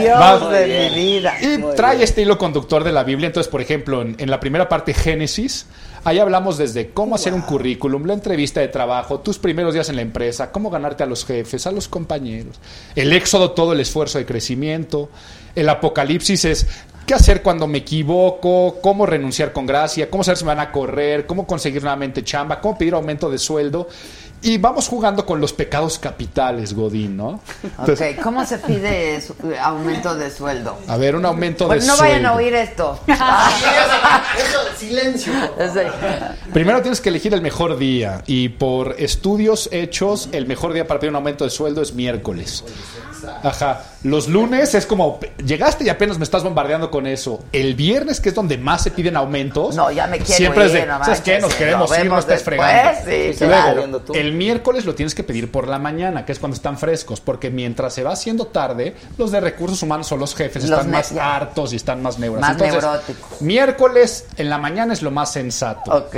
Dios 0.00 0.50
de 0.50 0.66
mi 0.66 0.94
vida. 0.94 1.34
Y 1.40 1.76
trae 1.76 2.02
este 2.02 2.22
hilo 2.22 2.38
conductor 2.38 2.84
de 2.84 2.92
la 2.92 3.02
Biblia. 3.02 3.26
Entonces, 3.26 3.50
por 3.50 3.60
ejemplo, 3.60 4.02
en, 4.02 4.14
en 4.18 4.30
la 4.30 4.38
primera 4.38 4.68
parte, 4.68 4.94
Génesis, 4.94 5.66
ahí 6.04 6.18
hablamos 6.20 6.56
desde 6.56 6.90
cómo 6.90 7.16
hacer 7.16 7.34
un 7.34 7.42
currículum, 7.42 8.04
la 8.04 8.14
entrevista 8.14 8.60
de 8.60 8.68
trabajo, 8.68 9.20
tus 9.20 9.38
primeros 9.38 9.74
días 9.74 9.88
en 9.88 9.96
la 9.96 10.02
empresa, 10.02 10.52
cómo 10.52 10.70
ganarte 10.70 11.02
a 11.02 11.06
los 11.06 11.24
jefes, 11.24 11.66
a 11.66 11.72
los 11.72 11.88
compañeros. 11.88 12.60
El 12.94 13.12
éxodo, 13.12 13.50
todo 13.50 13.72
el 13.72 13.80
esfuerzo 13.80 14.18
de 14.18 14.26
crecimiento. 14.26 15.10
El 15.54 15.68
apocalipsis 15.68 16.44
es 16.44 16.66
qué 17.08 17.14
hacer 17.14 17.42
cuando 17.42 17.66
me 17.66 17.78
equivoco, 17.78 18.76
cómo 18.82 19.06
renunciar 19.06 19.54
con 19.54 19.64
gracia, 19.64 20.10
cómo 20.10 20.22
saber 20.22 20.36
si 20.36 20.44
me 20.44 20.48
van 20.54 20.60
a 20.60 20.70
correr, 20.70 21.24
cómo 21.26 21.46
conseguir 21.46 21.80
nuevamente 21.82 22.22
chamba, 22.22 22.60
cómo 22.60 22.76
pedir 22.76 22.92
aumento 22.92 23.30
de 23.30 23.38
sueldo. 23.38 23.88
Y 24.42 24.58
vamos 24.58 24.86
jugando 24.86 25.26
con 25.26 25.40
los 25.40 25.52
pecados 25.52 25.98
capitales, 25.98 26.72
Godín, 26.74 27.16
¿no? 27.16 27.40
Entonces, 27.64 28.14
Ok, 28.18 28.22
¿cómo 28.22 28.44
se 28.46 28.58
pide 28.58 29.20
aumento 29.60 30.14
de 30.14 30.30
sueldo? 30.30 30.78
a 30.86 30.96
ver, 30.96 31.16
un 31.16 31.24
aumento 31.24 31.66
Bueno, 31.66 31.80
de 31.82 31.88
no 31.88 31.96
sueldo. 31.96 32.12
vayan 32.14 32.26
a 32.26 32.34
oír 32.34 32.54
esto. 32.54 33.00
Eso, 33.08 34.60
silencio. 34.76 35.32
Primero 36.52 36.82
tienes 36.82 37.00
que 37.00 37.08
elegir 37.08 37.34
el 37.34 37.40
mejor 37.42 37.78
día 37.78 38.22
y 38.26 38.50
por 38.50 38.94
estudios 38.98 39.68
hechos 39.72 40.28
el 40.32 40.46
mejor 40.46 40.72
día 40.72 40.86
para 40.86 41.00
pedir 41.00 41.10
un 41.10 41.16
aumento 41.16 41.42
de 41.44 41.50
sueldo 41.50 41.82
es 41.82 41.94
miércoles. 41.94 42.64
Ajá. 43.42 43.82
Los 44.04 44.28
lunes 44.28 44.74
es 44.74 44.86
como 44.86 45.18
llegaste 45.44 45.84
y 45.84 45.88
apenas 45.88 46.18
me 46.18 46.24
estás 46.24 46.44
bombardeando 46.44 46.90
con 46.90 47.06
eso. 47.06 47.42
El 47.52 47.74
viernes 47.74 48.20
que 48.20 48.28
es 48.30 48.34
donde 48.34 48.58
más 48.58 48.82
se 48.82 48.90
piden 48.90 49.16
aumentos. 49.16 49.74
No, 49.74 49.90
ya 49.90 50.06
me 50.06 50.18
quiero 50.18 50.34
Siempre 50.34 50.66
es 50.66 50.72
ir, 50.72 50.80
de, 50.80 50.86
no 50.86 51.04
¿sabes 51.04 51.20
qué? 51.20 51.38
Nos 51.40 51.54
queremos 51.54 51.98
ir, 51.98 52.06
no 52.06 52.18
estés 52.18 52.42
fregando. 52.42 53.00
sí, 53.04 53.34
Luego, 53.44 53.54
claro. 53.62 53.78
Viendo 53.78 54.00
tú. 54.00 54.14
el 54.14 54.32
miércoles 54.32 54.84
lo 54.84 54.94
tienes 54.94 55.14
que 55.14 55.24
pedir 55.24 55.50
por 55.50 55.66
la 55.68 55.78
mañana, 55.78 56.24
que 56.24 56.32
es 56.32 56.38
cuando 56.38 56.54
están 56.56 56.78
frescos, 56.78 57.20
porque 57.20 57.50
mientras 57.50 57.92
se 57.94 58.02
va 58.02 58.12
haciendo 58.12 58.46
tarde, 58.46 58.94
los 59.16 59.30
de 59.32 59.40
recursos 59.40 59.82
humanos 59.82 60.10
o 60.12 60.16
los 60.16 60.34
jefes 60.34 60.62
Los 60.64 60.78
están 60.78 60.90
más 60.92 61.10
ya. 61.10 61.34
hartos 61.36 61.72
y 61.72 61.76
están 61.76 62.02
más 62.02 62.18
neuros. 62.18 62.40
Más 62.40 62.52
Entonces, 62.52 62.82
neuróticos. 62.82 63.42
miércoles 63.42 64.26
en 64.36 64.48
la 64.50 64.58
mañana 64.58 64.92
es 64.92 65.02
lo 65.02 65.10
más 65.10 65.32
sensato. 65.32 65.90
Ok. 65.92 66.16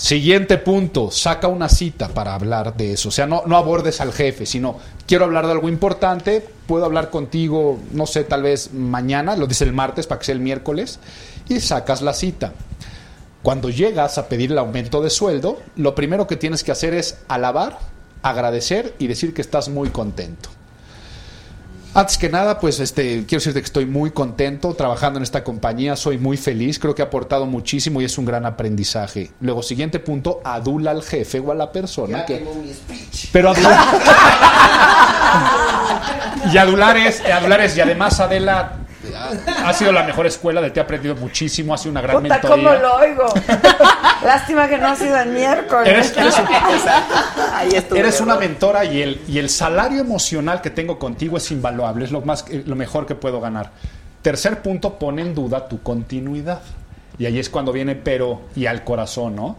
Siguiente 0.00 0.56
punto, 0.56 1.10
saca 1.10 1.46
una 1.46 1.68
cita 1.68 2.08
para 2.08 2.34
hablar 2.34 2.74
de 2.74 2.94
eso. 2.94 3.10
O 3.10 3.12
sea, 3.12 3.26
no, 3.26 3.42
no 3.44 3.58
abordes 3.58 4.00
al 4.00 4.14
jefe, 4.14 4.46
sino 4.46 4.78
quiero 5.06 5.26
hablar 5.26 5.44
de 5.44 5.52
algo 5.52 5.68
importante, 5.68 6.42
puedo 6.66 6.86
hablar 6.86 7.10
contigo, 7.10 7.78
no 7.92 8.06
sé, 8.06 8.24
tal 8.24 8.44
vez 8.44 8.72
mañana, 8.72 9.36
lo 9.36 9.46
dice 9.46 9.64
el 9.64 9.74
martes 9.74 10.06
para 10.06 10.18
que 10.18 10.24
sea 10.24 10.34
el 10.34 10.40
miércoles, 10.40 11.00
y 11.50 11.60
sacas 11.60 12.00
la 12.00 12.14
cita. 12.14 12.54
Cuando 13.42 13.68
llegas 13.68 14.16
a 14.16 14.26
pedir 14.26 14.52
el 14.52 14.58
aumento 14.58 15.02
de 15.02 15.10
sueldo, 15.10 15.60
lo 15.76 15.94
primero 15.94 16.26
que 16.26 16.36
tienes 16.36 16.64
que 16.64 16.72
hacer 16.72 16.94
es 16.94 17.18
alabar, 17.28 17.78
agradecer 18.22 18.94
y 18.98 19.06
decir 19.06 19.34
que 19.34 19.42
estás 19.42 19.68
muy 19.68 19.90
contento. 19.90 20.48
Antes 21.92 22.18
que 22.18 22.28
nada, 22.28 22.60
pues 22.60 22.78
este, 22.78 23.24
quiero 23.26 23.40
decirte 23.40 23.60
que 23.60 23.66
estoy 23.66 23.84
muy 23.84 24.12
contento 24.12 24.74
trabajando 24.74 25.18
en 25.18 25.24
esta 25.24 25.42
compañía, 25.42 25.96
soy 25.96 26.18
muy 26.18 26.36
feliz, 26.36 26.78
creo 26.78 26.94
que 26.94 27.02
ha 27.02 27.06
aportado 27.06 27.46
muchísimo 27.46 28.00
y 28.00 28.04
es 28.04 28.16
un 28.16 28.26
gran 28.26 28.46
aprendizaje. 28.46 29.32
Luego, 29.40 29.62
siguiente 29.64 29.98
punto, 29.98 30.40
adula 30.44 30.92
al 30.92 31.02
jefe 31.02 31.40
o 31.40 31.50
a 31.50 31.54
la 31.56 31.72
persona 31.72 32.18
Ya 32.18 32.26
que... 32.26 32.38
quemó 32.38 32.54
mi 32.54 32.72
speech. 32.72 33.30
Pero 33.32 33.50
adular... 33.50 33.78
y 36.52 36.58
adular 36.58 36.96
es, 36.96 37.20
adular 37.24 37.60
es, 37.60 37.76
y 37.76 37.80
además 37.80 38.20
Adela 38.20 38.78
ha 39.64 39.72
sido 39.72 39.92
la 39.92 40.02
mejor 40.04 40.26
escuela, 40.26 40.60
de 40.60 40.70
ti 40.70 40.80
he 40.80 40.82
aprendido 40.82 41.14
muchísimo, 41.16 41.74
ha 41.74 41.78
sido 41.78 41.92
una 41.92 42.00
gran 42.00 42.22
Puta, 42.22 42.34
mentoría. 42.34 42.64
¿cómo 42.64 42.80
lo 42.80 42.94
oigo? 42.96 43.24
Lástima 44.24 44.68
que 44.68 44.78
no 44.78 44.88
ha 44.88 44.96
sido 44.96 45.16
el 45.16 45.30
miércoles. 45.30 46.14
Eres 47.94 48.20
una 48.20 48.36
mentora 48.36 48.84
y 48.84 49.02
el, 49.02 49.20
y 49.28 49.38
el 49.38 49.48
salario 49.48 50.00
emocional 50.00 50.60
que 50.60 50.70
tengo 50.70 50.98
contigo 50.98 51.36
es 51.36 51.50
invaluable, 51.50 52.04
es 52.04 52.12
lo, 52.12 52.20
más, 52.20 52.44
eh, 52.50 52.62
lo 52.66 52.76
mejor 52.76 53.06
que 53.06 53.14
puedo 53.14 53.40
ganar. 53.40 53.70
Tercer 54.22 54.62
punto, 54.62 54.98
pone 54.98 55.22
en 55.22 55.34
duda 55.34 55.68
tu 55.68 55.82
continuidad. 55.82 56.60
Y 57.18 57.26
ahí 57.26 57.38
es 57.38 57.50
cuando 57.50 57.72
viene 57.72 57.96
pero 57.96 58.42
y 58.56 58.66
al 58.66 58.82
corazón, 58.82 59.36
¿no? 59.36 59.56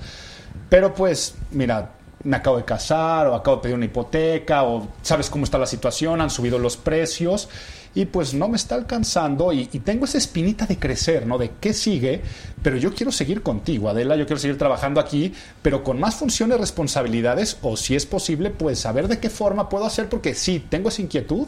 Pero 0.69 0.93
pues, 0.93 1.35
mira, 1.51 1.89
me 2.23 2.37
acabo 2.37 2.57
de 2.57 2.65
casar 2.65 3.27
o 3.27 3.35
acabo 3.35 3.57
de 3.57 3.63
pedir 3.63 3.75
una 3.75 3.85
hipoteca 3.85 4.63
o 4.63 4.87
sabes 5.01 5.29
cómo 5.29 5.43
está 5.43 5.57
la 5.57 5.65
situación, 5.65 6.21
han 6.21 6.29
subido 6.29 6.59
los 6.59 6.77
precios 6.77 7.49
y 7.93 8.05
pues 8.05 8.33
no 8.33 8.47
me 8.47 8.55
está 8.55 8.75
alcanzando 8.75 9.51
y, 9.51 9.65
tengo 9.65 10.05
esa 10.05 10.17
espinita 10.17 10.65
de 10.65 10.77
crecer, 10.77 11.27
¿no? 11.27 11.37
De 11.37 11.51
qué 11.59 11.73
sigue, 11.73 12.21
pero 12.63 12.77
yo 12.77 12.93
quiero 12.93 13.11
seguir 13.11 13.41
contigo, 13.41 13.89
Adela, 13.89 14.15
yo 14.15 14.25
quiero 14.25 14.39
seguir 14.39 14.57
trabajando 14.57 14.99
aquí, 14.99 15.33
pero 15.61 15.83
con 15.83 15.99
más 15.99 16.15
funciones, 16.15 16.59
responsabilidades 16.59 17.57
o 17.61 17.75
si 17.75 17.95
es 17.95 18.05
posible, 18.05 18.49
pues 18.49 18.79
saber 18.79 19.07
de 19.07 19.19
qué 19.19 19.29
forma 19.29 19.67
puedo 19.67 19.85
hacer, 19.85 20.07
porque 20.07 20.33
sí, 20.33 20.63
tengo 20.69 20.89
esa 20.89 21.01
inquietud 21.01 21.47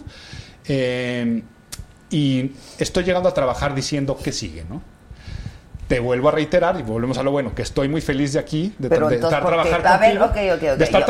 eh, 0.65 1.43
y 2.09 2.51
estoy 2.77 3.03
llegando 3.03 3.29
a 3.29 3.33
trabajar 3.33 3.73
diciendo 3.73 4.17
qué 4.21 4.31
sigue, 4.31 4.65
¿no? 4.69 4.92
Te 5.87 5.99
vuelvo 5.99 6.29
a 6.29 6.31
reiterar 6.31 6.79
y 6.79 6.81
volvemos 6.81 7.17
a 7.17 7.23
lo 7.23 7.31
bueno, 7.31 7.53
que 7.53 7.61
estoy 7.61 7.89
muy 7.89 7.99
feliz 7.99 8.33
de 8.33 8.39
aquí, 8.39 8.73
de, 8.79 8.87
Pero 8.89 9.09
de 9.09 9.15
entonces, 9.15 9.37
estar 9.37 9.53
A 9.53 9.55
ver, 9.97 10.17
contigo. 10.17 10.75
De 10.77 10.83
estar 10.85 11.05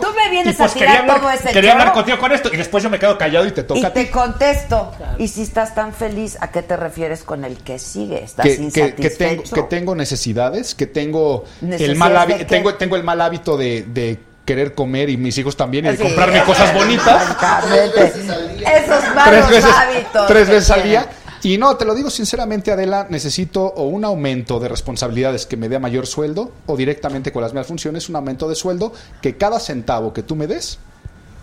tú 0.00 0.06
me 0.16 0.30
vienes 0.30 0.54
y 0.54 0.56
pues 0.56 0.70
a 0.70 0.74
tirar 0.74 0.88
quería 0.88 1.00
hablar, 1.00 1.20
todo 1.20 1.30
ese 1.30 1.52
quería 1.52 1.72
hablar 1.72 1.92
contigo 1.92 2.18
con 2.18 2.32
esto 2.32 2.50
y 2.52 2.56
después 2.56 2.82
yo 2.82 2.90
me 2.90 2.98
quedo 2.98 3.18
callado 3.18 3.46
y 3.46 3.52
te 3.52 3.62
toca 3.64 3.80
Y 3.80 3.84
a 3.84 3.92
ti. 3.92 4.04
te 4.06 4.10
contesto. 4.10 4.92
Y 5.18 5.28
si 5.28 5.42
estás 5.42 5.74
tan 5.74 5.92
feliz, 5.92 6.38
¿a 6.40 6.50
qué 6.50 6.62
te 6.62 6.76
refieres 6.76 7.22
con 7.22 7.44
el 7.44 7.58
que 7.58 7.78
sigue? 7.78 8.24
¿Estás 8.24 8.46
que, 8.46 8.56
que- 8.72 8.94
que 8.94 9.10
tengo, 9.10 9.32
insatisfecho? 9.42 9.54
que 9.54 9.62
tengo 9.64 9.94
necesidades, 9.94 10.74
que 10.74 10.86
tengo 10.86 11.44
el 11.60 11.68
¿Necesidades 11.68 11.98
mal 11.98 12.12
de 12.12 12.18
hábito, 12.18 12.46
tengo, 12.46 12.74
tengo 12.74 12.96
el 12.96 13.04
mal 13.04 13.20
hábito 13.20 13.56
de, 13.58 13.82
de 13.88 14.18
querer 14.46 14.74
comer 14.74 15.10
y 15.10 15.18
mis 15.18 15.36
hijos 15.36 15.54
también 15.54 15.84
y 15.84 15.88
de 15.90 15.96
Sí. 15.98 16.02
comprarme 16.02 16.42
cosas 16.44 16.72
bonitas. 16.72 17.24
Francamente. 17.36 18.06
Esos 18.06 19.14
malos 19.14 19.24
tres 19.28 19.48
veces, 19.50 19.70
hábitos. 19.76 20.26
tres 20.26 20.48
veces 20.48 20.70
al 20.70 20.82
tienen. 20.82 21.02
día. 21.02 21.10
Y 21.42 21.56
no, 21.58 21.76
te 21.76 21.84
lo 21.84 21.94
digo 21.94 22.10
sinceramente, 22.10 22.72
Adela, 22.72 23.06
necesito 23.10 23.62
o 23.64 23.84
un 23.84 24.04
aumento 24.04 24.58
de 24.60 24.68
responsabilidades 24.68 25.46
que 25.46 25.56
me 25.56 25.68
dé 25.68 25.78
mayor 25.78 26.06
sueldo 26.06 26.52
o 26.66 26.76
directamente 26.76 27.32
con 27.32 27.42
las 27.42 27.52
mismas 27.52 27.66
funciones 27.68 28.08
un 28.08 28.16
aumento 28.16 28.48
de 28.48 28.54
sueldo 28.54 28.92
que 29.22 29.36
cada 29.36 29.60
centavo 29.60 30.12
que 30.12 30.22
tú 30.22 30.34
me 30.36 30.46
des 30.46 30.78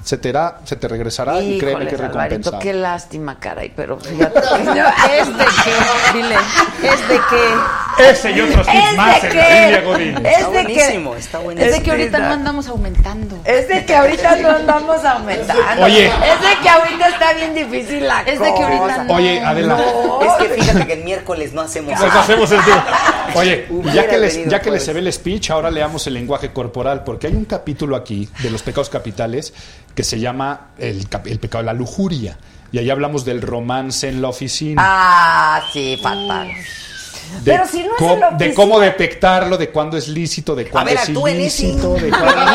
se 0.03 0.17
te, 0.17 0.30
hará- 0.30 0.59
se 0.65 0.76
te 0.76 0.88
regresará 0.88 1.41
y 1.41 1.57
créeme 1.57 1.88
que 1.88 1.97
recompensado. 1.97 2.59
qué 2.59 2.73
lástima, 2.73 3.39
caray, 3.39 3.73
pero 3.76 3.97
fíjate 3.99 4.39
que 4.39 4.65
yo- 4.65 4.85
¿Es 5.19 5.27
de 5.35 5.45
qué? 5.45 6.13
Dile, 6.17 6.35
¿es 6.84 7.09
de 7.09 7.15
qué? 7.15 7.45
Ese 7.97 8.31
y 8.31 8.41
otros 8.41 8.67
tips 8.67 8.77
Es 8.91 8.97
más 8.97 9.23
en 9.23 9.30
que- 9.31 9.38
la 9.38 9.49
Biblia 9.61 9.81
Godínez. 9.81 10.22
Es 10.26 10.38
Está 10.38 10.49
de 10.49 10.57
que- 10.57 10.63
buenísimo, 10.73 11.15
está 11.15 11.38
Es 11.38 11.43
buenísimo. 11.43 11.72
de 11.73 11.81
que 11.84 11.91
ahorita 11.91 12.19
no 12.19 12.34
andamos 12.34 12.67
aumentando. 12.67 13.39
Es 13.45 13.67
de 13.67 13.85
que 13.85 13.95
ahorita 13.95 14.35
no 14.38 14.49
andamos 14.49 15.05
aumentando. 15.05 15.84
Oye. 15.84 16.05
Es 16.07 16.11
de 16.41 16.61
que 16.61 16.69
ahorita 16.69 17.07
está 17.09 17.34
bien 17.34 17.55
difícil 17.55 18.07
la 18.07 18.22
Es 18.22 18.39
de 18.39 18.53
que 18.53 18.63
ahorita 18.63 18.81
cosa. 18.84 19.03
no. 19.05 19.13
Oye, 19.13 19.39
Adela. 19.43 19.77
Es 20.22 20.34
que 20.47 20.53
fíjate 20.61 20.88
que 20.88 20.93
el 20.93 21.03
miércoles 21.03 21.53
no 21.53 21.61
hacemos 21.61 21.93
Pues 21.99 22.13
hacemos 22.13 22.51
el 22.51 22.63
dúo. 22.63 22.84
Oye, 23.35 23.67
ya 23.93 24.07
que, 24.07 24.17
les, 24.17 24.45
ya 24.49 24.59
que 24.61 24.72
les 24.72 24.84
se 24.84 24.93
ve 24.93 24.99
el 24.99 25.11
speech, 25.13 25.51
ahora 25.51 25.72
leamos 25.72 26.05
el 26.07 26.13
lenguaje 26.15 26.51
corporal, 26.51 27.03
porque 27.03 27.27
hay 27.27 27.34
un 27.35 27.45
capítulo 27.45 27.95
aquí 27.95 28.30
de 28.43 28.49
los 28.51 28.61
pecados 28.63 28.89
capitales 28.89 29.53
que 29.93 30.03
se 30.03 30.19
llama 30.19 30.67
el 30.77 31.07
pecado 31.07 31.59
de 31.63 31.65
la 31.67 31.73
lujuria. 31.73 32.38
Y 32.72 32.80
ahí 32.80 32.89
hablamos 32.89 33.23
del 33.23 33.41
romance 33.41 34.09
en 34.09 34.22
la 34.22 34.27
oficina. 34.30 34.81
Ah, 34.85 35.61
sí, 35.72 35.97
fatal. 36.01 36.49
De, 37.43 37.51
pero 37.51 37.67
si 37.67 37.83
no 37.83 37.91
es 37.97 38.37
de 38.37 38.53
cómo 38.53 38.79
detectarlo, 38.79 39.57
de 39.57 39.69
cuándo 39.69 39.97
es 39.97 40.07
lícito, 40.07 40.55
de 40.55 40.67
cuándo 40.69 40.91
ver, 40.91 40.99
es 40.99 41.09
ilícito. 41.09 41.93
De 41.93 42.09
cuándo... 42.09 42.51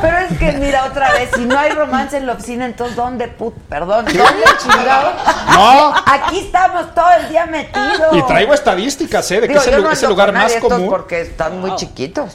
Pero 0.00 0.18
es 0.18 0.38
que 0.38 0.52
mira 0.52 0.84
otra 0.86 1.12
vez, 1.12 1.30
si 1.34 1.44
no 1.44 1.58
hay 1.58 1.70
romance 1.72 2.16
en 2.16 2.26
la 2.26 2.34
oficina, 2.34 2.64
entonces 2.64 2.96
¿dónde 2.96 3.28
put, 3.28 3.54
perdón, 3.68 4.04
dónde 4.04 4.22
chingado? 4.58 5.12
No. 5.52 5.94
Aquí 6.06 6.38
estamos 6.40 6.94
todo 6.94 7.10
el 7.20 7.28
día 7.28 7.46
metidos. 7.46 8.12
Y 8.12 8.22
traigo 8.22 8.54
estadísticas, 8.54 9.30
¿eh? 9.32 9.40
De 9.40 9.48
que 9.48 9.54
Digo, 9.54 9.60
es 9.60 9.66
el, 9.68 9.82
no 9.82 9.90
es 9.90 10.02
lugar 10.02 10.28
con 10.28 10.34
más 10.34 10.44
nadie 10.44 10.56
estos 10.56 10.72
común. 10.72 10.88
porque 10.88 11.22
están 11.22 11.60
muy 11.60 11.74
chiquitos. 11.76 12.32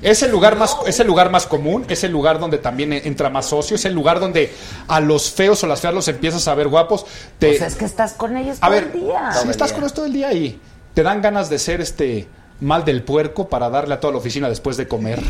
Es 0.00 0.22
el 0.22 0.30
lugar 0.30 0.56
más, 0.56 0.76
es 0.86 1.00
el 1.00 1.06
lugar 1.06 1.30
más 1.30 1.46
común, 1.46 1.84
es 1.88 2.04
el 2.04 2.12
lugar 2.12 2.38
donde 2.38 2.58
también 2.58 2.92
entra 2.92 3.30
más 3.30 3.46
socio, 3.46 3.74
es 3.76 3.84
el 3.84 3.94
lugar 3.94 4.20
donde 4.20 4.52
a 4.86 5.00
los 5.00 5.30
feos 5.30 5.62
o 5.64 5.66
las 5.66 5.80
feas 5.80 5.92
los 5.92 6.06
empiezas 6.08 6.46
a 6.46 6.54
ver 6.54 6.68
guapos. 6.68 7.04
Te, 7.38 7.48
Pues 7.48 7.62
es 7.62 7.74
que 7.74 7.84
estás 7.84 8.12
con 8.12 8.36
ellos 8.36 8.58
a 8.60 8.66
todo 8.66 8.70
ver, 8.70 8.90
el 8.94 9.00
día. 9.00 9.32
si 9.32 9.48
estás 9.48 9.72
con 9.72 9.82
ellos 9.82 9.94
todo 9.94 10.06
el 10.06 10.12
día 10.12 10.32
y 10.32 10.60
te 10.94 11.02
dan 11.02 11.20
ganas 11.20 11.50
de 11.50 11.58
ser 11.58 11.80
este 11.80 12.28
mal 12.60 12.84
del 12.84 13.02
puerco 13.02 13.48
para 13.48 13.70
darle 13.70 13.94
a 13.94 14.00
toda 14.00 14.12
la 14.12 14.18
oficina 14.18 14.48
después 14.48 14.76
de 14.76 14.86
comer. 14.86 15.20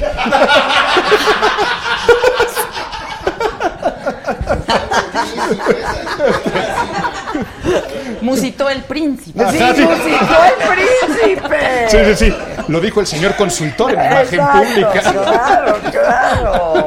Musitó 8.29 8.69
el 8.69 8.83
príncipe. 8.85 9.45
Sí, 9.51 9.59
Ajá, 9.63 9.75
sí. 9.75 9.83
musicó 9.83 10.37
el 10.45 10.69
príncipe. 10.75 11.89
Sí, 11.89 11.99
sí, 12.05 12.31
sí. 12.31 12.37
Lo 12.69 12.81
dijo 12.81 13.01
el 13.01 13.07
señor 13.07 13.35
consultor 13.37 13.93
en 13.93 14.01
imagen 14.01 14.41
Exacto, 14.41 14.59
pública. 14.69 15.01
Claro, 15.13 15.77
claro. 15.91 16.87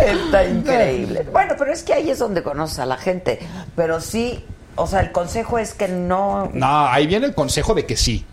Está 0.00 0.44
increíble. 0.48 1.26
Bueno, 1.32 1.54
pero 1.58 1.72
es 1.72 1.82
que 1.82 1.94
ahí 1.94 2.10
es 2.10 2.18
donde 2.18 2.42
conoces 2.42 2.78
a 2.78 2.86
la 2.86 2.96
gente. 2.96 3.38
Pero 3.76 4.00
sí, 4.00 4.44
o 4.76 4.86
sea, 4.86 5.00
el 5.00 5.12
consejo 5.12 5.58
es 5.58 5.74
que 5.74 5.88
no. 5.88 6.50
No, 6.52 6.86
ahí 6.88 7.06
viene 7.06 7.26
el 7.26 7.34
consejo 7.34 7.74
de 7.74 7.86
que 7.86 7.96
sí. 7.96 8.24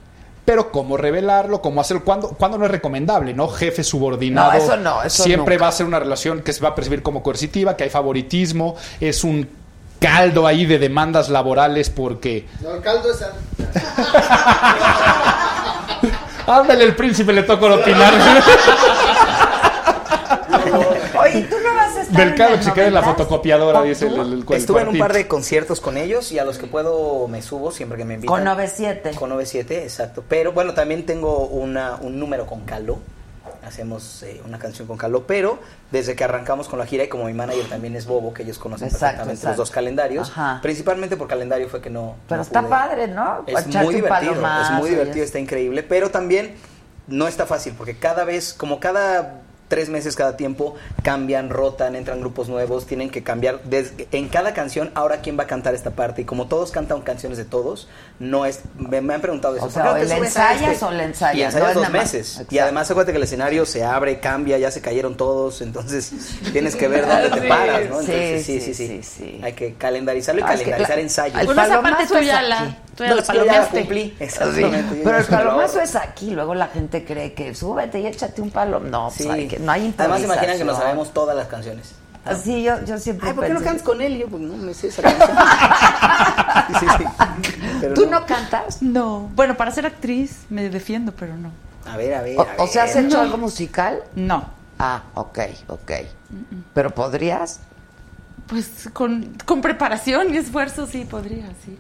Pero 0.46 0.72
cómo 0.72 0.98
revelarlo, 0.98 1.62
cómo 1.62 1.80
hacerlo, 1.80 2.04
cuando, 2.04 2.30
cuando 2.30 2.58
no 2.58 2.66
es 2.66 2.72
recomendable, 2.72 3.36
¿no? 3.36 3.48
Jefe 3.50 3.84
subordinado. 3.84 4.52
No, 4.54 4.58
eso 4.58 4.78
no, 4.78 5.04
eso 5.04 5.22
Siempre 5.24 5.56
nunca. 5.56 5.66
va 5.66 5.70
a 5.70 5.74
ser 5.74 5.86
una 5.86 6.00
relación 6.00 6.42
que 6.42 6.54
se 6.54 6.62
va 6.62 6.70
a 6.70 6.76
percibir 6.76 7.04
como 7.04 7.22
coercitiva, 7.22 7.78
que 7.78 7.84
hay 7.84 7.92
favoritismo, 7.92 8.76
es 9.00 9.24
un 9.24 9.48
caldo 10.00 10.48
ahí 10.48 10.66
de 10.66 10.80
demandas 10.80 11.28
laborales 11.30 11.90
porque... 11.90 12.48
No, 12.62 12.74
el 12.76 12.82
caldo 12.82 13.12
es. 13.12 13.20
Ándale, 16.48 16.84
el 16.86 16.96
príncipe 16.96 17.34
le 17.34 17.44
toca 17.44 17.66
opinar. 17.76 18.14
Oye, 21.20 21.42
tú 21.44 21.56
no 21.64 21.76
vas 21.76 21.96
a 21.98 22.02
estar. 22.02 22.18
Del 22.18 22.30
en 22.30 22.38
caldo 22.38 22.54
el 22.54 22.60
que 22.60 22.66
se 22.66 22.74
queda 22.74 22.88
en 22.88 22.94
la 22.94 23.02
90s? 23.02 23.06
fotocopiadora, 23.06 23.80
¿O 23.80 23.84
dice 23.84 24.08
el, 24.08 24.14
el, 24.14 24.20
el- 24.34 24.46
el 24.48 24.54
Estuve 24.56 24.82
en 24.82 24.88
un 24.90 24.98
par 24.98 25.14
de 25.14 25.28
conciertos 25.28 25.82
con 25.82 25.98
ellos 25.98 26.32
y 26.32 26.40
a 26.40 26.46
los 26.46 26.58
que 26.58 26.68
puedo 26.68 27.28
me 27.28 27.42
subo 27.42 27.72
siempre 27.72 27.98
que 27.98 28.06
me 28.06 28.16
invitan. 28.16 28.34
Con 28.36 28.44
97. 28.44 29.12
Con 29.16 29.30
97, 29.30 29.84
exacto. 29.84 30.24
Pero 30.28 30.54
bueno, 30.54 30.74
también 30.74 31.06
tengo 31.06 31.46
una, 31.48 31.96
un 32.02 32.20
número 32.20 32.46
con 32.46 32.62
Calo. 32.62 33.00
Hacemos 33.70 34.24
eh, 34.24 34.42
una 34.46 34.58
canción 34.60 34.88
con 34.88 34.98
Calo, 34.98 35.26
pero 35.28 35.60
desde 35.92 36.16
que 36.16 36.24
arrancamos 36.24 36.68
con 36.68 36.80
la 36.80 36.86
gira 36.86 37.04
y 37.04 37.08
como 37.08 37.26
mi 37.26 37.34
manager 37.34 37.70
también 37.70 37.96
es 37.96 38.06
Bobo, 38.08 38.34
que 38.34 38.44
ellos 38.44 38.58
conocen 38.58 38.88
Exacto, 38.88 39.04
perfectamente 39.06 39.40
exacto. 39.40 39.50
los 39.50 39.58
dos 39.58 39.72
calendarios, 39.72 40.30
Ajá. 40.32 40.60
principalmente 40.62 41.16
por 41.18 41.28
calendario 41.28 41.70
fue 41.70 41.80
que 41.80 41.90
no. 41.90 42.16
Pero 42.28 42.38
no 42.38 42.42
está 42.42 42.62
pude. 42.62 42.70
padre, 42.70 43.08
¿no? 43.08 43.44
Es 43.46 43.68
Echarte 43.68 43.86
muy 43.86 43.96
divertido, 43.96 44.34
es 44.34 44.72
muy 44.72 44.90
divertido, 44.90 45.24
está 45.24 45.40
increíble, 45.40 45.84
pero 45.84 46.10
también 46.10 46.56
no 47.08 47.28
está 47.28 47.46
fácil 47.46 47.74
porque 47.78 47.98
cada 47.98 48.26
vez, 48.26 48.54
como 48.54 48.80
cada 48.80 49.42
tres 49.70 49.88
meses, 49.88 50.18
cada 50.18 50.36
tiempo, 50.36 50.76
cambian, 51.04 51.50
rotan, 51.50 51.96
entran 51.96 52.20
grupos 52.20 52.50
nuevos, 52.50 52.86
tienen 52.86 53.10
que 53.10 53.24
cambiar. 53.24 53.62
En 54.12 54.28
cada 54.28 54.54
canción, 54.54 54.92
ahora 54.96 55.22
quién 55.22 55.40
va 55.40 55.44
a 55.44 55.48
cantar 55.48 55.74
esta 55.76 55.92
parte 55.92 56.24
y 56.24 56.26
como 56.26 56.48
todos 56.48 56.72
cantan 56.72 57.00
canciones 57.02 57.38
de 57.38 57.46
todos, 57.46 57.88
no 58.20 58.46
es. 58.46 58.62
Me, 58.78 59.00
me 59.00 59.14
han 59.14 59.22
preguntado 59.22 59.56
eso. 59.56 59.66
O 59.68 59.70
sea, 59.70 59.84
¿por 59.84 59.92
o 59.92 59.96
qué 59.96 60.02
no 60.02 60.08
te 60.08 60.14
le 60.16 60.18
subes 60.18 60.38
a 60.38 60.52
ensayas 60.54 60.74
este? 60.74 60.86
o 60.86 60.92
le 60.92 61.04
ensayas, 61.04 61.36
Y 61.38 61.44
ensayas 61.44 61.74
dos 61.76 61.90
meses. 61.92 62.42
Y 62.50 62.58
además 62.58 62.90
acuérdate 62.92 63.14
que 63.14 63.18
el 63.18 63.24
escenario 63.24 63.66
se 63.66 63.84
abre, 63.86 64.20
cambia, 64.20 64.58
ya 64.58 64.72
se 64.72 64.82
cayeron 64.82 65.16
todos, 65.16 65.62
entonces 65.62 66.12
tienes 66.52 66.76
que 66.76 66.88
ver 66.88 67.08
dónde 67.08 67.30
te 67.30 67.48
paras, 67.48 67.82
¿no? 67.90 68.02
sí, 68.02 68.12
Entonces, 68.12 68.46
sí, 68.46 68.60
sí, 68.60 68.74
sí, 68.74 68.88
sí. 68.88 68.88
sí, 69.04 69.04
sí. 69.04 69.40
Hay 69.44 69.54
que 69.54 69.76
calendarizarlo 69.76 70.42
y 70.42 70.44
Ah, 70.44 70.54
es 70.56 70.60
que 70.62 70.72
calendarizar 70.72 70.98
la- 70.98 71.04
ensayos. 71.04 71.46
Bueno, 71.46 71.62
esa 71.62 71.82
parte 71.82 71.84
palomazo 72.08 72.14
tú 72.16 72.20
es 72.20 72.26
ya 72.28 72.40
aquí. 72.40 72.50
la, 72.50 72.78
tú 73.00 73.34
ya 73.34 73.34
No, 73.34 73.46
la 73.46 73.54
ya 73.54 73.68
cumplí. 73.70 74.04
Sí, 74.04 74.16
Exactamente. 74.24 75.02
Pero 75.04 75.18
el 75.18 75.26
palomazo 75.26 75.82
es 75.82 75.96
aquí, 75.96 76.32
luego 76.32 76.54
la 76.56 76.68
gente 76.68 77.04
cree 77.06 77.34
que 77.34 77.56
súbete 77.56 78.00
y 78.00 78.08
échate 78.08 78.42
un 78.42 78.52
palo. 78.52 78.80
No, 78.80 79.10
Sí. 79.12 79.24
pues 79.24 79.36
hay 79.36 79.48
que- 79.48 79.60
no 79.60 79.72
hay 79.72 79.94
Además, 79.98 80.20
se 80.20 80.26
imaginan 80.26 80.58
que 80.58 80.64
nos 80.66 80.78
sabemos 80.78 81.14
todas 81.14 81.36
las 81.36 81.48
canciones. 81.48 81.94
Sí, 82.44 82.62
yo, 82.64 82.84
yo 82.86 83.00
siempre 83.00 83.30
Ay, 83.30 83.34
¿por 83.34 83.46
qué 83.48 83.54
no 83.54 83.62
cantas 83.62 83.82
con 83.82 84.02
él? 84.02 84.14
Y 84.18 84.20
yo, 84.20 84.28
pues 84.28 84.42
no 84.44 84.56
me 84.58 84.74
sé 84.74 84.88
esa 84.90 85.02
canción. 85.04 85.38
sí, 86.80 86.86
sí. 86.98 87.06
Pero 87.82 87.94
¿Tú 87.96 88.08
no 88.08 88.26
cantas? 88.26 88.82
No. 88.82 89.30
Bueno, 89.36 89.56
para 89.58 89.72
ser 89.72 89.86
actriz 89.86 90.42
me 90.50 90.70
defiendo, 90.70 91.12
pero 91.14 91.36
no. 91.36 91.52
A 91.92 91.98
ver, 91.98 92.14
a 92.14 92.22
ver. 92.22 92.38
O, 92.38 92.42
a 92.42 92.64
o 92.64 92.68
sea, 92.68 92.84
¿has 92.84 92.96
hecho 92.96 93.18
No. 93.18 93.22
algo 93.24 93.38
musical? 93.38 94.04
No. 94.16 94.44
Ah, 94.78 95.04
ok, 95.16 95.40
ok. 95.70 95.92
¿Pero 96.74 96.92
podrías? 96.92 97.62
Pues 98.48 98.90
con, 98.94 99.36
con 99.46 99.62
preparación 99.62 100.34
y 100.34 100.38
esfuerzo 100.38 100.88
sí 100.88 101.06
podría, 101.06 101.46
sí. 101.66 101.78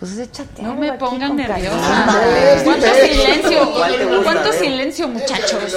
Pues 0.00 0.16
échate 0.16 0.62
No 0.62 0.74
me 0.74 0.92
pongan 0.94 1.36
nerviosa. 1.36 1.78
calma. 1.78 2.64
¿Cuánto 2.64 2.86
silencio? 2.86 3.72
¿Cuál 3.74 3.96
te 3.98 4.04
gusta? 4.06 4.22
¿Cuánto 4.24 4.52
silencio, 4.54 5.08
muchachos? 5.08 5.76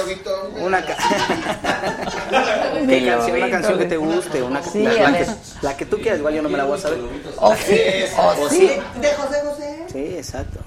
Una, 0.60 0.82
ca- 0.84 0.96
¿Qué 2.88 3.04
canción, 3.06 3.36
una 3.36 3.50
canción 3.50 3.78
que 3.78 3.84
te 3.84 3.96
guste, 3.98 4.42
una 4.42 4.62
Sí, 4.62 4.82
la, 4.82 5.12
que, 5.18 5.26
la 5.60 5.76
que 5.76 5.84
tú 5.86 5.98
quieras, 5.98 6.18
igual 6.20 6.34
yo 6.34 6.42
no 6.42 6.48
me 6.48 6.56
la 6.56 6.64
voy 6.64 6.78
a 6.78 6.80
saber. 6.80 7.00
O 7.36 7.54
sí, 7.54 7.80
o 8.16 8.44
O 8.44 8.48
sí. 8.48 8.56
sí. 8.56 9.00
De 9.00 9.12
José 9.12 9.40
José. 9.44 9.84
Sí, 9.92 10.14
exacto. 10.16 10.60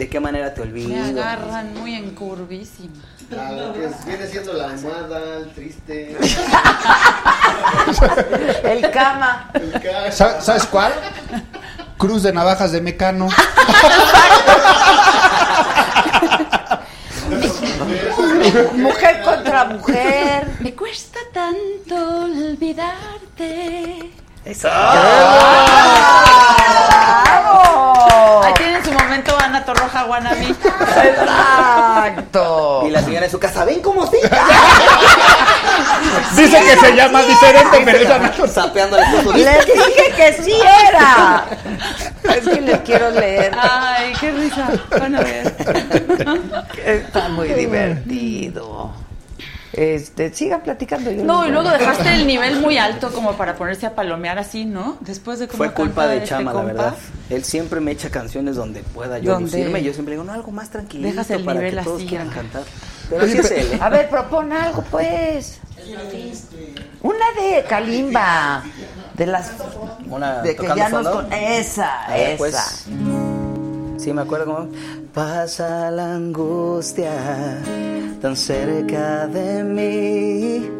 ¿De 0.00 0.08
qué 0.08 0.18
manera 0.18 0.54
te 0.54 0.62
olvido? 0.62 0.88
Me 0.88 0.98
agarran 1.20 1.74
muy 1.78 1.94
en 1.94 2.14
curvísima. 2.14 2.94
A 3.38 3.52
lo 3.52 3.74
que 3.74 3.84
es- 3.84 4.02
viene 4.06 4.26
siendo 4.28 4.54
la 4.54 4.70
almohada, 4.70 5.36
el 5.36 5.50
triste. 5.52 6.16
El 8.64 8.90
cama. 8.90 9.50
El 9.52 9.72
ca- 9.72 10.10
¿Sa- 10.10 10.40
¿Sabes 10.40 10.64
cuál? 10.64 10.94
Cruz 11.98 12.22
de 12.22 12.32
navajas 12.32 12.72
de 12.72 12.80
Mecano. 12.80 13.28
Mujer 18.74 19.22
con 19.22 19.38
otra 19.40 19.64
mujer. 19.66 20.46
Me 20.60 20.74
cuesta 20.74 21.18
tanto 21.32 22.22
olvidarte. 22.24 24.10
¡Bravo! 27.24 28.42
Ahí 28.44 28.54
tienen 28.54 28.84
su 28.84 28.90
Torroja 29.72 30.02
Guanabí. 30.04 30.54
Exacto. 31.04 32.82
Y 32.86 32.90
la 32.90 33.02
señora 33.02 33.26
en 33.26 33.30
su 33.30 33.38
casa, 33.38 33.64
ven 33.64 33.80
cómo 33.80 34.04
sí. 34.06 34.16
Dice 36.36 36.60
que 36.60 36.76
se 36.76 36.96
llama 36.96 37.22
diferente, 37.22 37.82
pero 37.84 37.98
esa 37.98 38.18
no. 38.18 38.26
Esposo. 38.26 38.72
Les 39.36 39.66
dije 39.66 40.12
que 40.16 40.32
sí 40.42 40.54
era. 40.88 41.44
Es 42.34 42.48
que 42.48 42.60
les 42.60 42.80
quiero 42.80 43.10
leer. 43.10 43.52
Ay, 43.56 44.12
qué 44.18 44.32
risa. 44.32 44.70
Van 44.90 45.14
a 45.14 45.20
ver. 45.20 45.54
Está 46.84 47.28
muy 47.28 47.46
divertido. 47.48 48.90
Este, 49.72 50.34
sigan 50.34 50.62
platicando. 50.62 51.12
yo 51.12 51.24
No, 51.24 51.46
y 51.46 51.50
luego 51.50 51.70
dejaste 51.70 52.12
el 52.14 52.26
nivel 52.26 52.60
muy 52.60 52.76
alto 52.76 53.12
como 53.12 53.34
para 53.34 53.54
ponerse 53.54 53.86
a 53.86 53.94
palomear 53.94 54.38
así, 54.38 54.64
¿no? 54.64 54.98
Después 55.00 55.38
de 55.38 55.46
cómo 55.46 55.58
Fue 55.58 55.72
culpa 55.72 56.08
de 56.08 56.16
este 56.16 56.30
Chama, 56.30 56.52
la 56.52 56.62
verdad. 56.62 56.94
Él 57.28 57.44
siempre 57.44 57.80
me 57.80 57.92
echa 57.92 58.10
canciones 58.10 58.56
donde 58.56 58.82
pueda 58.82 59.18
yo 59.18 59.32
Donde 59.32 59.58
lucirme. 59.58 59.82
Yo 59.82 59.92
siempre 59.92 60.14
digo, 60.14 60.24
no, 60.24 60.32
algo 60.32 60.50
más 60.50 60.70
tranquilo 60.70 61.06
dejas 61.06 61.30
el 61.30 61.44
para 61.44 61.60
nivel 61.60 61.76
que 61.76 61.84
todos 61.84 61.98
así, 61.98 62.08
quieran 62.08 62.30
cantar. 62.30 62.62
Pero 63.08 63.22
así 63.22 63.38
es 63.38 63.50
él. 63.50 63.72
¿eh? 63.72 63.78
A 63.80 63.88
ver, 63.88 64.08
propon 64.08 64.52
algo, 64.52 64.82
pues. 64.90 65.60
Una 67.02 67.24
de 67.40 67.64
Kalimba. 67.64 68.64
De 69.14 69.26
las. 69.26 69.52
Una 70.08 70.42
De 70.42 70.56
que 70.56 70.66
tocando 70.66 70.76
ya 70.76 70.88
nos. 70.88 71.32
Esa, 71.32 72.16
esa. 72.16 72.36
pues. 72.38 72.86
Sí, 74.00 74.14
me 74.14 74.22
acuerdo 74.22 74.46
cómo. 74.46 74.68
Pasa 75.12 75.90
la 75.90 76.14
angustia 76.14 77.12
tan 78.22 78.34
cerca 78.34 79.26
de 79.26 79.62
mí. 79.62 80.70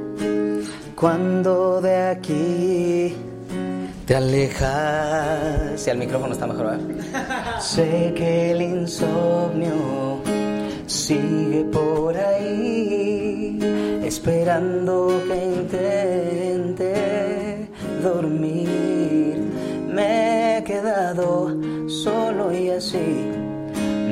Cuando 0.96 1.82
de 1.82 1.96
aquí 2.14 3.14
te 4.06 4.16
alejas. 4.16 5.78
Si 5.78 5.90
el 5.90 5.98
micrófono 5.98 6.32
está 6.32 6.46
mejor, 6.46 6.78
¿verdad? 6.78 7.60
sé 7.60 8.14
que 8.16 8.52
el 8.52 8.62
insomnio 8.62 10.22
sigue 10.86 11.64
por 11.64 12.16
ahí, 12.16 13.58
esperando 14.02 15.22
que 15.28 15.44
intente 15.44 16.94
dormir. 18.02 19.49
Me 20.00 20.56
he 20.56 20.64
quedado 20.64 21.54
solo 21.86 22.50
y 22.54 22.70
así 22.70 23.32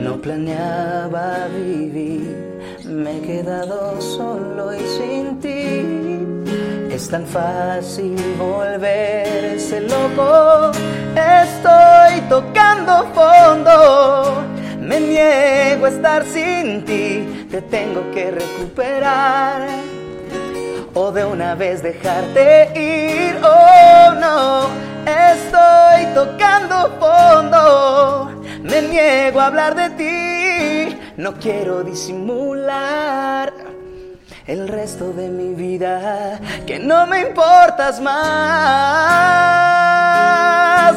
no 0.04 0.20
planeaba 0.20 1.48
vivir. 1.48 2.36
Me 2.84 3.16
he 3.16 3.20
quedado 3.22 3.98
solo 3.98 4.74
y 4.74 4.80
sin 4.80 5.40
ti. 5.40 6.94
Es 6.94 7.08
tan 7.08 7.24
fácil 7.24 8.18
volverse 8.36 9.80
loco. 9.80 10.72
Estoy 11.16 12.20
tocando 12.28 13.06
fondo. 13.14 14.42
Me 14.78 15.00
niego 15.00 15.86
a 15.86 15.88
estar 15.88 16.22
sin 16.26 16.84
ti. 16.84 17.46
Te 17.50 17.62
tengo 17.62 18.02
que 18.12 18.30
recuperar. 18.32 19.66
O 20.92 21.10
de 21.12 21.24
una 21.24 21.54
vez 21.54 21.82
dejarte 21.82 22.72
ir. 22.78 23.36
Oh 23.42 24.12
no. 24.20 24.87
Estoy 25.08 26.06
tocando 26.14 26.74
fondo. 27.00 28.42
Me 28.62 28.82
niego 28.82 29.40
a 29.40 29.46
hablar 29.46 29.74
de 29.74 29.90
ti. 29.90 30.98
No 31.16 31.34
quiero 31.34 31.82
disimular 31.82 33.52
el 34.46 34.68
resto 34.68 35.12
de 35.12 35.28
mi 35.28 35.54
vida 35.54 36.40
que 36.66 36.78
no 36.78 37.06
me 37.06 37.20
importas 37.20 38.00
más. 38.00 38.18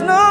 No, 0.01 0.21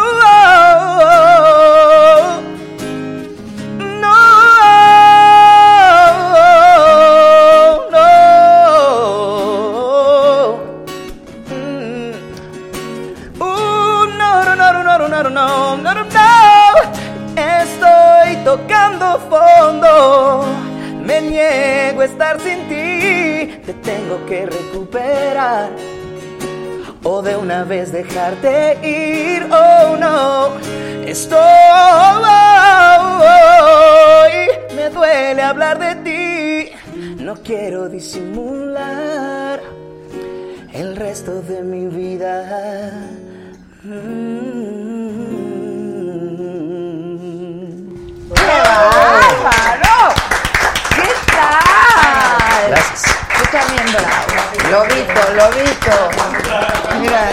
fondo. 19.71 20.45
Me 21.05 21.21
niego 21.21 22.03
a 22.03 22.05
estar 22.05 22.41
sin 22.41 22.61
ti. 22.69 23.61
Te 23.67 23.75
tengo 23.83 24.25
que 24.27 24.47
recuperar. 24.47 25.71
O 27.03 27.23
de 27.23 27.37
una 27.37 27.65
vez 27.65 27.93
dejarte 27.93 28.79
ir. 28.83 29.47
Oh 29.51 29.97
no. 29.97 30.57
Estoy. 31.07 31.41
Me 34.77 34.91
duele 34.91 35.43
hablar 35.43 35.79
de 35.79 35.95
ti. 36.07 36.73
No 37.23 37.35
quiero 37.37 37.89
disimular 37.89 39.61
el 40.73 40.97
resto 40.97 41.43
de 41.43 41.63
mi 41.63 41.87
vida. 41.87 42.93
Mm. 43.83 44.50
Bárbaro! 49.43 50.15
¿Qué 50.95 51.09
tal? 51.33 52.71
Gracias. 52.71 53.17
Tú 53.39 53.45
también 53.51 53.87
bravo. 53.93 54.31
Lobito, 54.71 55.23
lobito. 55.35 57.01
Mira, 57.01 57.31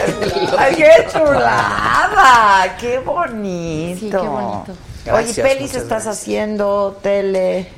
ay, 0.57 0.75
qué 0.75 1.07
chulada, 1.11 2.75
qué 2.79 2.99
bonito. 2.99 3.99
Sí, 3.99 4.09
qué 4.09 4.17
bonito. 4.17 4.71
Oye, 4.71 5.23
Gracias, 5.23 5.47
pelis 5.47 5.61
muchas 5.61 5.83
estás 5.83 6.03
gracias. 6.03 6.17
haciendo, 6.21 6.99
tele. 7.01 7.69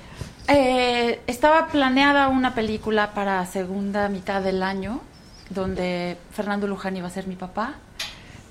Eh, 0.48 1.22
estaba 1.28 1.68
planeada 1.68 2.28
una 2.28 2.56
película 2.56 3.14
para 3.14 3.46
segunda 3.46 4.10
mitad 4.10 4.42
del 4.42 4.64
año, 4.64 5.02
donde 5.50 6.18
Fernando 6.32 6.66
Luján 6.68 6.98
iba 6.98 7.08
a 7.08 7.12
ser 7.12 7.28
mi 7.28 7.36
papá, 7.36 7.74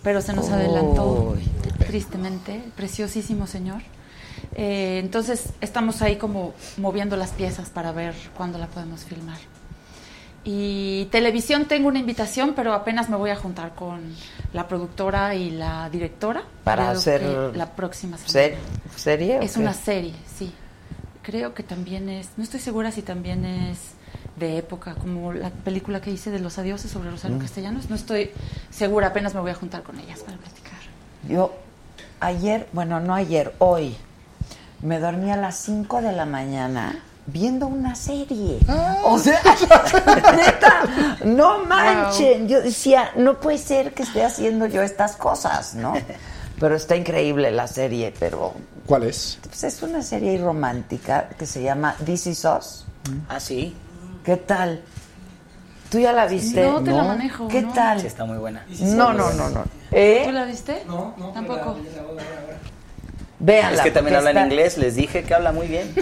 pero 0.02 0.20
se 0.20 0.32
nos 0.32 0.48
adelantó, 0.50 1.34
tristemente, 1.86 2.62
preciosísimo 2.76 3.46
señor. 3.48 3.82
Eh, 4.54 4.98
entonces 5.02 5.50
estamos 5.60 6.02
ahí 6.02 6.16
como 6.16 6.54
moviendo 6.78 7.16
las 7.16 7.30
piezas 7.30 7.68
para 7.70 7.92
ver 7.92 8.14
cuándo 8.36 8.58
la 8.58 8.66
podemos 8.66 9.04
filmar. 9.04 9.38
Y 10.44 11.06
televisión 11.10 11.66
tengo 11.66 11.88
una 11.88 11.98
invitación, 11.98 12.54
pero 12.54 12.72
apenas 12.72 13.10
me 13.10 13.16
voy 13.16 13.30
a 13.30 13.36
juntar 13.36 13.74
con 13.74 14.00
la 14.52 14.66
productora 14.66 15.34
y 15.34 15.50
la 15.50 15.90
directora. 15.90 16.42
Para 16.64 16.90
hacer 16.90 17.22
la 17.54 17.66
próxima 17.72 18.16
semana. 18.16 18.32
serie. 18.96 19.38
Es 19.42 19.56
una 19.56 19.74
serie, 19.74 20.14
sí. 20.38 20.52
Creo 21.22 21.52
que 21.52 21.62
también 21.62 22.08
es, 22.08 22.30
no 22.38 22.44
estoy 22.44 22.60
segura 22.60 22.90
si 22.92 23.02
también 23.02 23.44
es 23.44 23.78
de 24.36 24.56
época, 24.56 24.94
como 24.94 25.32
la 25.34 25.50
película 25.50 26.00
que 26.00 26.10
hice 26.10 26.30
de 26.30 26.38
los 26.38 26.58
adioses 26.58 26.90
sobre 26.90 27.10
Rosario 27.10 27.36
Mm. 27.36 27.40
Castellanos. 27.40 27.90
No 27.90 27.96
estoy 27.96 28.30
segura, 28.70 29.08
apenas 29.08 29.34
me 29.34 29.40
voy 29.40 29.50
a 29.50 29.54
juntar 29.54 29.82
con 29.82 29.98
ellas 29.98 30.20
para 30.20 30.38
platicar. 30.38 30.78
Yo 31.28 31.52
ayer, 32.20 32.68
bueno, 32.72 33.00
no 33.00 33.14
ayer, 33.14 33.52
hoy, 33.58 33.94
me 34.82 34.98
dormí 35.00 35.30
a 35.30 35.36
las 35.36 35.56
5 35.56 36.02
de 36.02 36.12
la 36.12 36.24
mañana 36.24 37.02
viendo 37.26 37.66
una 37.66 37.94
serie. 37.94 38.58
O 39.04 39.18
sea, 39.18 39.40
neta, 40.36 41.18
no 41.24 41.64
manchen. 41.64 42.48
Yo 42.48 42.62
decía, 42.62 43.10
no 43.16 43.38
puede 43.40 43.58
ser 43.58 43.92
que 43.94 44.02
esté 44.02 44.24
haciendo 44.24 44.66
yo 44.66 44.82
estas 44.82 45.16
cosas, 45.16 45.74
¿no? 45.74 45.94
Pero 46.58 46.74
está 46.74 46.96
increíble 46.96 47.50
la 47.52 47.66
serie, 47.68 48.12
pero 48.18 48.54
¿Cuál 48.86 49.04
es? 49.04 49.38
pues, 49.42 49.64
es 49.64 49.82
una 49.82 50.02
serie 50.02 50.38
romántica 50.38 51.28
que 51.38 51.46
se 51.46 51.62
llama 51.62 51.94
This 52.04 52.26
Is 52.28 52.44
Us. 52.44 52.86
Ah, 53.28 53.38
sí. 53.40 53.76
¿Qué 54.24 54.36
tal? 54.36 54.82
¿Tú 55.90 55.98
ya 55.98 56.12
la 56.12 56.26
viste? 56.26 56.64
No 56.66 56.82
te 56.82 56.90
la 56.90 57.04
manejo, 57.04 57.48
¿Qué 57.48 57.62
no. 57.62 57.72
tal? 57.72 58.00
Sí, 58.00 58.06
está 58.06 58.24
muy 58.24 58.38
buena. 58.38 58.66
No, 58.80 59.12
no, 59.12 59.32
no, 59.32 59.48
no. 59.50 59.64
¿Eh? 59.90 60.22
¿Tú 60.26 60.32
la 60.32 60.44
viste? 60.44 60.82
No, 60.86 61.14
no. 61.16 61.28
Tampoco. 61.28 61.76
Véanla. 63.40 63.76
Es 63.78 63.82
que 63.82 63.90
también 63.92 64.16
habla 64.16 64.30
en 64.32 64.38
inglés, 64.46 64.78
les 64.78 64.96
dije 64.96 65.22
que 65.22 65.32
habla 65.34 65.52
muy 65.52 65.68
bien. 65.68 65.92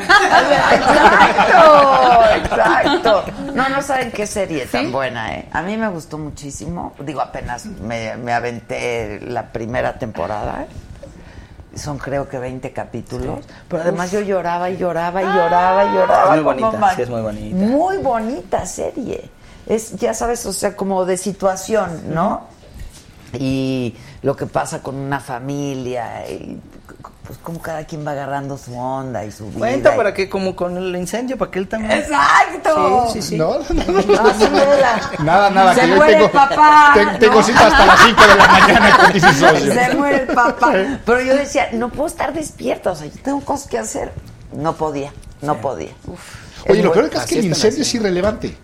Exacto, 2.35 2.35
exacto. 2.35 3.25
No, 3.55 3.69
no 3.69 3.83
saben 3.83 4.11
qué 4.11 4.27
serie 4.27 4.67
tan 4.67 4.91
buena, 4.93 5.35
¿eh? 5.35 5.49
A 5.53 5.63
mí 5.63 5.77
me 5.77 5.89
gustó 5.89 6.19
muchísimo. 6.19 6.95
Digo, 7.01 7.21
apenas 7.21 7.67
me, 7.67 8.17
me 8.17 8.33
aventé 8.33 9.21
la 9.23 9.45
primera 9.53 9.99
temporada. 9.99 10.63
¿eh? 10.63 11.79
Son 11.79 11.99
creo 11.99 12.29
que 12.29 12.39
20 12.39 12.73
capítulos. 12.73 13.41
Pero 13.69 13.83
además 13.83 14.11
yo 14.11 14.21
lloraba 14.21 14.71
y 14.71 14.77
lloraba 14.79 15.23
y 15.23 15.27
lloraba 15.27 15.85
y 15.85 15.93
lloraba. 15.95 16.25
Es 16.25 16.31
muy 16.31 16.45
bonita, 16.45 16.73
ma- 16.73 16.95
sí, 16.95 17.03
es 17.03 17.11
muy 17.11 17.21
bonita. 17.21 17.57
Muy 17.57 17.97
bonita 17.99 18.67
serie. 18.67 19.29
Es, 19.67 19.97
ya 19.97 20.15
sabes, 20.15 20.47
o 20.47 20.53
sea, 20.53 20.75
como 20.77 21.05
de 21.05 21.17
situación, 21.17 22.15
¿no? 22.15 22.45
Y 23.39 23.95
lo 24.23 24.37
que 24.37 24.47
pasa 24.47 24.83
con 24.83 24.95
una 24.95 25.21
familia. 25.21 26.27
y 26.31 26.59
pues 27.27 27.39
como 27.43 27.61
cada 27.61 27.85
quien 27.85 28.07
va 28.07 28.13
agarrando 28.13 28.57
su 28.57 28.79
onda 28.79 29.25
y 29.25 29.33
su 29.33 29.47
vida. 29.49 29.59
Cuenta 29.59 29.95
y- 29.95 29.97
para 29.97 30.15
que, 30.15 30.29
como 30.29 30.55
con 30.55 30.77
el 30.77 30.95
incendio, 30.97 31.37
para 31.37 31.51
que 31.51 31.59
él 31.59 31.69
también. 31.69 31.93
¡Exacto! 31.93 33.09
Sí, 33.13 33.21
sí, 33.23 33.29
sí. 33.31 33.37
No, 33.37 33.59
no, 33.59 33.85
no. 33.85 34.03
No, 34.03 34.67
vela. 34.67 35.11
Nada, 35.21 35.51
nada. 35.51 35.75
Se 35.75 35.81
que 35.83 35.89
yo 35.89 35.97
muere 35.97 36.13
tengo, 36.13 36.25
el 36.27 36.31
papá, 36.31 36.91
ten- 36.95 37.19
tengo 37.19 37.35
¿no? 37.37 37.43
cita 37.43 37.67
hasta 37.67 37.87
las 37.87 38.01
5 38.01 38.23
de 38.23 38.35
la 38.37 38.47
mañana 38.49 38.97
con 38.99 39.11
Easy 39.17 39.41
Socio. 39.41 39.75
Se 39.75 39.95
muere 39.95 40.21
el 40.23 40.27
papá. 40.35 40.73
Pero 41.05 41.21
yo 41.23 41.37
decía, 41.37 41.69
no 41.73 41.89
puedo 41.91 42.07
estar 42.07 42.33
despierta, 42.33 42.91
o 42.93 42.97
sea, 42.97 43.07
yo 43.07 43.21
tengo 43.23 43.41
cosas 43.41 43.69
que 43.69 43.79
hacer. 43.79 44.13
No 44.53 44.75
podía, 44.77 45.13
no 45.43 45.57
podía. 45.61 45.91
Oye, 46.69 46.83
lo 46.83 46.91
muy- 46.91 46.99
peor 47.01 47.05
es 47.07 47.11
que, 47.25 47.35
es 47.39 47.45
el 47.45 47.45
incendio 47.47 47.83
es 47.83 47.95
irrelevante. 47.95 48.57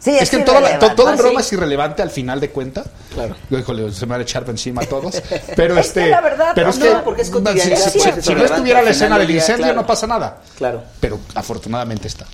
Sí, 0.00 0.16
es, 0.16 0.30
que 0.30 0.38
toda 0.38 0.60
la- 0.60 0.68
to- 0.78 0.86
irrelevante. 0.86 0.96
todo 0.96 1.08
el 1.10 1.14
Ah, 1.14 1.22
broma 1.22 1.40
sí. 1.42 1.46
es 1.46 1.52
irrelevante 1.54 2.02
al 2.02 2.10
final 2.10 2.38
de 2.40 2.50
cuenta. 2.50 2.84
Claro. 3.14 3.34
Yo, 3.50 3.58
híjole, 3.58 3.92
se 3.92 4.06
me 4.06 4.10
van 4.12 4.20
a 4.20 4.22
echar 4.22 4.44
encima 4.48 4.82
a 4.82 4.86
todos. 4.86 5.20
Pero 5.56 5.76
Es 5.78 5.86
este. 5.88 6.04
que 6.04 6.10
la 6.10 6.20
verdad, 6.20 6.52
pero 6.54 6.70
es 6.70 6.78
no, 6.78 6.84
que, 6.86 6.94
porque 7.04 7.22
es 7.22 7.28
si, 7.28 7.32
si- 7.34 7.40
pues, 7.40 7.52
si- 7.92 7.98
es 8.08 8.24
si 8.24 8.34
no 8.34 8.44
estuviera 8.44 8.80
la 8.82 8.90
escena 8.90 9.18
del 9.18 9.30
incendio, 9.30 9.64
claro. 9.66 9.80
no 9.80 9.86
pasa 9.86 10.06
nada. 10.06 10.38
Claro. 10.56 10.82
Pero 11.00 11.18
afortunadamente 11.34 12.06
está. 12.08 12.26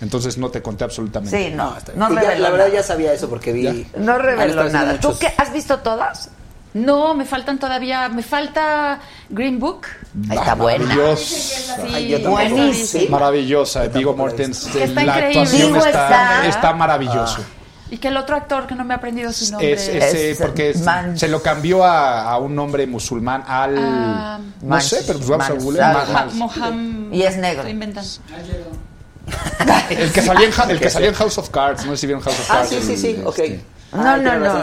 Entonces 0.00 0.38
no 0.38 0.50
te 0.50 0.62
conté 0.62 0.84
absolutamente. 0.84 1.36
Sí, 1.50 1.54
no, 1.54 1.76
no. 1.94 2.10
Y 2.10 2.14
ya- 2.22 2.38
la 2.38 2.50
verdad 2.50 2.68
ya 2.72 2.82
sabía 2.82 3.12
eso 3.12 3.28
porque 3.28 3.52
vi. 3.52 3.62
Ya. 3.64 3.74
No 3.98 4.16
reveló 4.16 4.68
nada. 4.70 4.98
¿Tú 4.98 5.14
qué? 5.18 5.30
¿Has 5.36 5.52
visto 5.52 5.78
todas? 5.80 6.30
No, 6.72 7.14
me 7.14 7.24
faltan 7.24 7.58
todavía, 7.58 8.08
me 8.08 8.22
falta 8.22 9.00
Green 9.28 9.58
Book. 9.58 9.86
Está 10.30 10.54
buena. 10.54 10.84
Maravillosa. 10.84 11.76
Ay, 11.92 12.08
yo. 12.08 12.72
Sí. 12.86 13.08
Maravillosa. 13.10 13.88
Vigo 13.88 14.14
Mortensen. 14.14 14.94
La 14.94 15.02
increíble. 15.02 15.10
actuación 15.26 15.72
Vigo 15.72 15.84
está, 15.84 15.90
está- 15.90 16.46
está 16.46 16.72
maravilloso. 16.74 17.44
Y 17.92 17.98
que 17.98 18.06
el 18.06 18.16
otro 18.16 18.36
actor 18.36 18.68
que 18.68 18.76
no 18.76 18.84
me 18.84 18.94
ha 18.94 18.98
aprendido 18.98 19.32
su 19.32 19.50
nombre. 19.50 19.72
Es, 19.72 19.88
ese, 19.88 20.30
Es, 20.30 20.38
porque 20.38 20.70
es- 20.70 20.84
se 21.16 21.26
lo 21.26 21.42
cambió 21.42 21.84
a, 21.84 22.22
a 22.30 22.38
un 22.38 22.54
nombre 22.54 22.86
musulmán 22.86 23.42
al. 23.48 23.74
Ah, 23.76 24.38
no 24.62 24.80
sé, 24.80 25.02
pero 25.04 25.18
pues 25.18 25.28
vamos 25.28 25.50
a 25.50 25.52
googlear. 25.54 26.28
Y 27.10 27.22
es 27.22 27.36
negro. 27.36 27.62
Estoy 27.62 27.72
inventando. 27.72 28.08
El 29.90 30.12
que 30.12 30.22
salía 30.22 30.48
en, 30.48 30.70
el 30.70 30.78
que 30.80 30.90
salía 30.90 31.08
en 31.08 31.14
House 31.14 31.38
of 31.38 31.50
Cards. 31.50 31.84
No 31.84 31.92
sé 31.92 31.98
si 31.98 32.06
vieron 32.06 32.22
House 32.22 32.38
of 32.38 32.50
Ah, 32.50 32.54
Cards. 32.58 32.68
sí, 32.70 32.80
sí, 32.80 32.96
sí. 32.96 33.08
el- 33.18 33.26
Ok. 33.26 33.38
este- 33.40 33.64
No, 33.92 34.02
Ah, 34.08 34.16
no, 34.18 34.38
no, 34.38 34.38
no. 34.54 34.62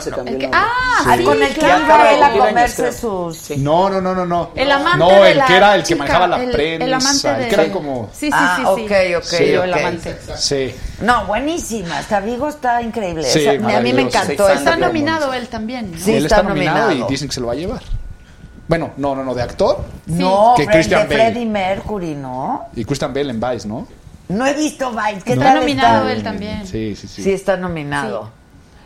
ah, 0.53 0.67
Ah, 1.05 1.15
sí, 1.17 1.23
con 1.25 1.43
el 1.43 1.49
que 1.53 1.59
claro. 1.59 1.83
iba 1.85 2.11
él 2.13 2.23
a 2.23 2.31
comerse 2.47 2.93
sus... 2.93 3.37
Sí. 3.37 3.57
No, 3.57 3.89
no, 3.89 3.99
no, 3.99 4.15
no, 4.15 4.25
no. 4.25 4.51
El 4.55 4.71
amante 4.71 4.97
no, 4.99 5.21
de 5.21 5.31
el 5.31 5.37
la 5.37 5.45
que 5.45 5.57
era 5.57 5.75
el 5.75 5.81
que 5.81 5.87
chica, 5.89 5.97
manejaba 5.99 6.27
la 6.27 6.43
el- 6.43 6.51
prensa. 6.51 6.85
el 6.85 6.93
amante 6.93 7.29
el 7.29 7.37
de- 7.39 7.47
que 7.49 7.55
era 7.55 7.71
como. 7.73 8.09
Sí, 8.13 8.27
sí, 8.27 8.29
Ah, 8.33 8.55
sí, 8.57 8.63
sí. 8.63 8.69
ok, 8.83 8.91
ok, 9.17 9.23
Sí, 9.23 9.51
yo, 9.51 9.63
el 9.65 9.73
amante. 9.73 10.17
Sí. 10.37 10.75
No, 11.01 11.25
buenísima. 11.25 11.97
Hasta 11.99 12.21
Vigo 12.21 12.47
está 12.47 12.81
increíble. 12.81 13.27
A 13.75 13.79
mí 13.81 13.91
me 13.93 14.03
encantó. 14.03 14.49
Está 14.49 14.77
nominado 14.77 15.33
él 15.33 15.47
también, 15.49 15.91
¿no? 15.91 15.97
Sí, 15.99 16.11
él 16.15 16.23
está 16.23 16.37
está 16.37 16.47
nominado, 16.47 16.87
nominado. 16.87 17.07
y 17.07 17.11
dicen 17.11 17.27
que 17.27 17.33
se 17.33 17.41
lo 17.41 17.47
va 17.47 17.53
a 17.53 17.57
llevar. 17.57 17.81
Bueno, 18.69 18.91
no, 18.97 19.13
no, 19.15 19.23
no, 19.23 19.33
de 19.35 19.41
actor. 19.41 19.83
No, 20.07 20.53
Que 20.55 20.65
Christian 20.67 21.03
Bale. 21.07 21.15
Freddie 21.15 21.45
Mercury, 21.45 22.15
¿no? 22.15 22.65
Y 22.75 22.85
Christian 22.85 23.13
Bale 23.13 23.29
en 23.31 23.39
Vice, 23.41 23.67
¿no? 23.67 23.87
No 24.29 24.45
he 24.45 24.53
visto 24.53 24.91
Vice. 24.91 25.21
¿Qué 25.23 25.35
No. 25.35 25.41
tal 25.41 25.47
Está 25.49 25.59
nominado 25.59 26.09
él 26.09 26.23
también. 26.23 26.65
Sí, 26.67 26.95
sí, 26.95 27.07
sí. 27.07 27.23
Sí, 27.23 27.31
está 27.31 27.55
nominado. 27.57 28.29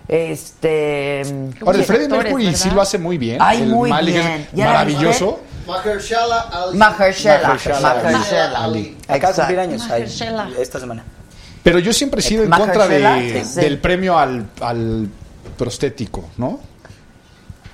Este... 0.08 1.22
Ahora, 1.66 1.78
el 1.78 1.86
Freddie 1.86 2.10
Mercury 2.10 2.56
sí 2.56 2.70
lo 2.70 2.82
hace 2.82 2.98
muy 2.98 3.18
bien. 3.18 3.38
Ay, 3.40 3.62
el 3.62 3.70
muy 3.70 3.90
Malik 3.90 4.16
bien. 4.16 4.48
¿Ya 4.54 4.66
la 4.66 4.72
maravilloso. 4.74 5.40
Mahershala 5.68 6.40
Ali. 6.42 6.78
Mahershala. 6.78 7.48
Mahershala 7.48 7.92
Ali. 7.92 8.14
Mahershala. 8.14 8.64
Ali. 8.64 8.98
Acaba 9.08 9.34
de 9.34 9.40
cumplir 9.40 9.60
años 9.60 9.82
ahí, 9.84 9.90
Mahershala. 10.02 10.50
esta 10.60 10.80
semana. 10.80 11.04
Pero 11.64 11.80
yo 11.80 11.94
siempre 11.94 12.20
he 12.22 12.24
sido 12.24 12.44
en 12.44 12.50
contra 12.50 12.88
de, 12.88 13.46
sí. 13.46 13.62
del 13.62 13.80
premio 13.80 14.18
al, 14.18 14.48
al 14.62 15.08
prostético, 15.58 16.30
¿no? 16.38 16.60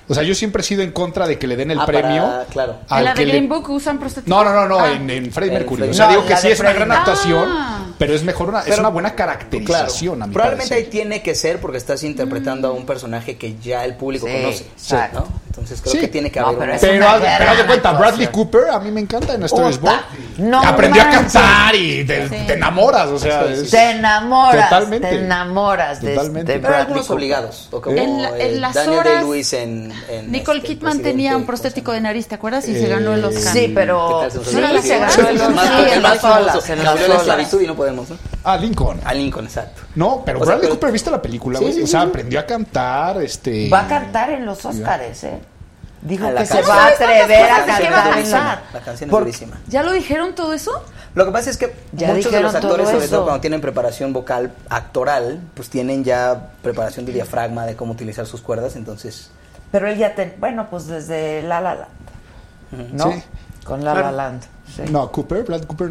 O 0.08 0.14
sea, 0.14 0.22
yo 0.22 0.34
siempre 0.34 0.62
he 0.62 0.64
sido 0.64 0.82
en 0.82 0.90
contra 0.92 1.26
de 1.26 1.38
que 1.38 1.46
le 1.46 1.54
den 1.56 1.70
el 1.70 1.78
Ah, 1.80 1.86
para- 1.86 2.00
premio 2.00 2.28
claro. 2.50 2.76
al 2.88 2.98
En 3.00 3.04
la 3.04 3.14
que 3.14 3.20
de 3.20 3.26
le- 3.26 3.32
Green 3.32 3.48
Book 3.48 3.68
usan 3.70 3.98
prostéticos. 3.98 4.28
No, 4.28 4.42
no, 4.42 4.54
no, 4.54 4.66
no, 4.66 4.80
Ah. 4.80 4.92
en, 4.92 5.08
en 5.10 5.30
Freddie 5.30 5.52
Mercury. 5.52 5.82
O 5.90 5.94
sea, 5.94 6.06
No, 6.06 6.10
digo 6.12 6.26
que 6.26 6.36
sí 6.36 6.48
es 6.48 6.60
una 6.60 6.72
gran 6.72 6.90
actuación, 6.90 7.48
Ah. 7.50 7.86
pero 7.98 8.14
es 8.14 8.22
mejor 8.24 8.48
una, 8.48 8.60
es 8.62 8.78
una 8.78 8.88
buena 8.88 9.14
Claro, 9.14 9.32
caracterización, 9.32 10.22
a 10.22 10.26
mi 10.26 10.32
probablemente 10.32 10.74
ahí 10.74 10.84
tiene 10.84 11.22
que 11.22 11.34
ser 11.34 11.60
porque 11.60 11.76
estás 11.78 12.02
interpretando 12.04 12.68
a 12.68 12.72
un 12.72 12.86
personaje 12.86 13.36
que 13.36 13.56
ya 13.58 13.84
el 13.84 13.96
público 13.96 14.26
Sí, 14.26 14.32
conoce. 14.32 14.66
¿no? 15.12 15.26
Entonces 15.58 15.80
creo 15.80 15.92
Sí. 15.92 16.00
que 16.00 16.08
tiene 16.08 16.30
que 16.30 16.40
No, 16.40 16.46
haber 16.46 16.58
pero 16.58 16.72
es 16.74 16.80
Pero, 16.80 17.08
haz- 17.08 17.20
pero 17.38 17.50
haz 17.50 17.58
de 17.58 17.64
cuenta, 17.66 17.92
Bradley. 17.92 18.26
Cooper, 18.28 18.70
a 18.70 18.78
mí 18.80 18.90
me 18.90 19.00
encanta 19.00 19.34
en 19.34 19.42
Star 19.44 19.78
Born. 19.78 19.96
No 20.38 20.62
Aprendió 20.62 21.02
a 21.02 21.10
cantar 21.10 21.74
y 21.74 22.04
te, 22.04 22.28
Sí. 22.28 22.36
te 22.46 22.52
enamoras, 22.54 23.08
o 23.08 23.18
sea, 23.18 23.44
es- 23.46 23.70
Te 23.70 23.90
enamoras, 23.90 24.68
Totalmente. 24.70 25.08
te 25.08 25.16
enamoras 25.16 26.00
de, 26.00 26.14
Totalmente. 26.14 26.52
de 26.52 26.58
Pero 26.60 26.72
Bradley 26.74 26.98
Cooper. 26.98 27.12
obligados. 27.12 27.68
O 27.72 27.80
como 27.80 27.96
En 27.96 28.22
la- 28.22 28.28
en 28.30 28.40
eh, 28.40 28.58
las 28.60 28.74
Daniel 28.74 28.98
horas, 29.00 29.12
Day-Lewis 29.14 29.52
en, 29.52 29.92
en, 30.08 30.30
Nicole 30.32 30.58
este, 30.58 30.68
Kidman 30.68 30.92
Presidente, 30.92 31.10
tenía 31.10 31.30
un 31.30 31.42
¿cómo 31.42 31.42
se 31.42 31.46
prostético 31.62 31.92
de 31.92 32.00
nariz, 32.00 32.28
¿te 32.28 32.34
acuerdas? 32.36 32.68
Y 32.68 32.76
Eh, 32.76 32.80
se 32.80 32.88
ganó 32.88 33.14
el 33.14 33.24
Oscar. 33.24 33.52
Sí, 33.52 33.72
pero 33.74 34.08
¿Qué 34.08 34.14
tal 34.14 34.30
se 34.30 34.38
sí, 34.38 34.50
se 34.52 34.60
ganó 34.60 34.72
el 34.72 34.76
Oscar. 34.78 35.10
Sí, 35.12 35.92
en 35.92 36.02
las 36.02 36.24
olas, 36.24 36.70
en 36.70 36.84
la 36.84 36.94
esclavitud 37.16 37.60
y 37.62 37.66
no 37.66 37.74
podemos, 37.74 38.10
¿no? 38.10 38.16
Ah, 38.44 38.56
Lincoln. 38.56 39.00
A 39.04 39.12
Lincoln, 39.14 39.46
exacto. 39.46 39.82
No, 39.96 40.22
pero 40.24 40.38
O 40.38 40.42
sea, 40.42 40.46
Bradley 40.54 40.68
pero- 40.68 40.74
Cooper, 40.80 40.92
¿viste 40.92 41.10
la 41.10 41.20
película, 41.20 41.58
Sí, 41.58 41.64
güey? 41.64 41.74
sí, 41.76 41.82
o 41.82 41.86
sea, 41.86 42.02
sí. 42.02 42.06
aprendió 42.08 42.40
a 42.40 42.46
cantar, 42.46 43.20
este... 43.22 43.68
Va 43.68 43.80
a 43.80 43.88
cantar 43.88 44.30
en 44.30 44.46
los 44.46 44.64
Oscars, 44.64 45.24
¿eh? 45.24 45.38
Dijo 46.02 46.26
A 46.26 46.34
que 46.34 46.46
se 46.46 46.54
canción. 46.54 46.76
va 46.76 46.84
a 46.84 46.88
atrever 46.88 47.28
La 47.48 47.56
a 47.56 47.66
canción 47.66 47.92
es 48.18 48.30
cantar. 48.30 48.62
La 48.72 48.80
canción 48.80 49.08
es 49.08 49.10
Por- 49.10 49.22
durísima. 49.24 49.56
¿Ya 49.66 49.82
lo 49.82 49.92
dijeron 49.92 50.34
todo 50.34 50.52
eso? 50.52 50.84
Lo 51.14 51.24
que 51.26 51.32
pasa 51.32 51.50
es 51.50 51.56
que 51.56 51.74
Ya 51.92 52.12
muchos 52.14 52.30
de 52.30 52.40
los 52.40 52.54
actores, 52.54 52.84
todo 52.86 52.94
sobre 52.94 53.08
todo 53.08 53.24
cuando 53.24 53.40
tienen 53.40 53.60
preparación 53.60 54.12
vocal 54.12 54.52
actoral, 54.68 55.40
pues 55.54 55.68
tienen 55.70 56.04
ya 56.04 56.50
preparación 56.62 57.06
de 57.06 57.12
diafragma, 57.12 57.66
de 57.66 57.74
cómo 57.74 57.92
utilizar 57.92 58.26
sus 58.26 58.40
cuerdas, 58.40 58.76
entonces... 58.76 59.30
Pero 59.72 59.88
él 59.88 59.98
ya 59.98 60.14
te... 60.14 60.36
Bueno, 60.38 60.68
pues 60.70 60.86
desde 60.86 61.42
La 61.42 61.60
La 61.60 61.74
Land, 61.74 62.92
¿no? 62.94 63.12
Sí. 63.12 63.22
Con 63.64 63.84
La 63.84 63.94
La 63.94 64.12
land. 64.12 64.42
sí. 64.74 64.82
No, 64.90 65.10
Cooper, 65.10 65.42
Bradley 65.44 65.66
Cooper... 65.66 65.90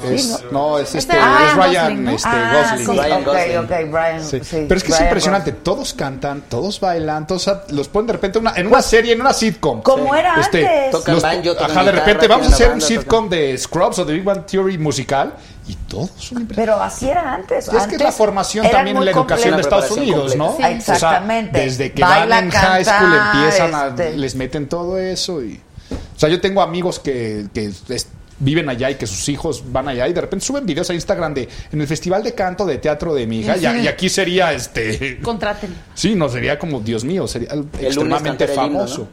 Sí, 0.00 0.14
Es, 0.14 0.42
no, 0.50 0.78
es 0.78 0.94
este, 0.94 1.16
Ah, 1.20 1.48
es 1.50 1.54
Ryan 1.54 1.84
Gosling, 1.84 2.04
¿no? 2.04 2.10
este, 2.12 2.28
ah, 2.30 2.62
Gosling. 2.70 2.86
sí, 2.86 2.92
Ryan 3.00 3.20
ok, 3.20 3.26
Gosling. 3.26 3.58
ok, 3.58 3.92
Brian. 3.92 4.24
Sí. 4.24 4.40
sí, 4.42 4.64
Pero 4.66 4.76
es 4.78 4.82
que 4.84 4.88
es 4.90 4.96
Ryan 4.98 5.02
impresionante, 5.04 5.52
todos 5.52 5.92
cantan, 5.94 6.42
todos 6.48 6.80
bailan, 6.80 7.26
todos 7.26 7.48
a- 7.48 7.64
los 7.68 7.88
ponen 7.88 8.06
de 8.06 8.12
repente 8.14 8.38
una- 8.38 8.54
en 8.56 8.66
una 8.68 8.80
serie, 8.82 9.12
en 9.12 9.20
una 9.20 9.32
sitcom. 9.34 9.82
Como 9.82 10.12
Sí. 10.14 10.18
era 10.18 10.40
Este, 10.40 10.66
antes. 10.66 10.90
Tocan 10.92 11.14
los- 11.14 11.22
banjo, 11.22 11.52
tocan 11.54 11.70
ajá, 11.70 11.84
de 11.84 11.92
repente 11.92 12.26
vamos 12.26 12.46
a 12.48 12.54
hacer 12.54 12.72
un 12.72 12.80
sitcom 12.80 13.28
de 13.28 13.58
Scrubs 13.58 13.98
o 13.98 14.04
de 14.06 14.14
Big 14.14 14.24
Bang 14.24 14.46
Theory 14.46 14.78
musical 14.78 15.34
y 15.68 15.74
todos 15.74 16.10
son 16.16 16.40
impresionantes. 16.40 16.56
Pero 16.56 16.82
así 16.82 17.08
era 17.10 17.34
antes. 17.34 17.64
Es 17.64 17.70
que 17.70 17.76
es 17.76 17.82
Antes 17.82 18.00
la 18.00 18.12
formación 18.12 18.70
también 18.70 18.96
en 18.96 19.04
la 19.04 19.10
educación 19.10 19.54
de. 19.56 19.60
Estados 19.60 19.90
Unidos, 19.90 20.34
¿no? 20.36 20.46
completa. 20.48 20.70
Sí, 20.86 20.90
exactamente. 20.92 21.50
O 21.50 21.54
sea, 21.54 21.64
desde 21.64 21.92
que 21.92 22.02
Baila, 22.02 22.36
van 22.36 22.44
en 22.46 22.50
high 22.50 22.84
school 22.84 23.10
canta, 23.10 23.32
empiezan 23.34 23.74
a, 23.74 23.86
este. 23.88 24.16
les 24.16 24.34
meten 24.36 24.68
todo 24.68 24.98
eso 24.98 25.42
y 25.42 25.60
o 25.92 26.18
sea, 26.18 26.30
yo 26.30 26.40
tengo 26.40 26.62
amigos 26.62 26.98
que, 26.98 27.46
que 27.52 27.66
es- 27.66 28.06
viven 28.42 28.68
allá 28.68 28.90
y 28.90 28.96
que 28.96 29.06
sus 29.06 29.28
hijos 29.28 29.62
van 29.72 29.88
allá 29.88 30.08
y 30.08 30.12
de 30.12 30.20
repente 30.20 30.44
suben 30.44 30.66
videos 30.66 30.90
a 30.90 30.94
Instagram 30.94 31.32
de 31.32 31.48
en 31.70 31.80
el 31.80 31.86
festival 31.86 32.22
de 32.22 32.34
canto 32.34 32.66
de 32.66 32.78
teatro 32.78 33.14
de 33.14 33.26
mi 33.26 33.40
hija 33.40 33.56
y, 33.56 33.86
aquí 33.86 34.08
sería 34.08 34.52
este 34.52 35.20
Contraten. 35.22 35.74
Sí, 35.94 36.14
no, 36.14 36.28
sería 36.28 36.58
como, 36.58 36.80
Dios 36.80 37.04
mío, 37.04 37.26
sería 37.26 37.48
extremadamente 37.80 38.44
el 38.44 38.50
himno, 38.50 38.62
famoso. 38.62 39.08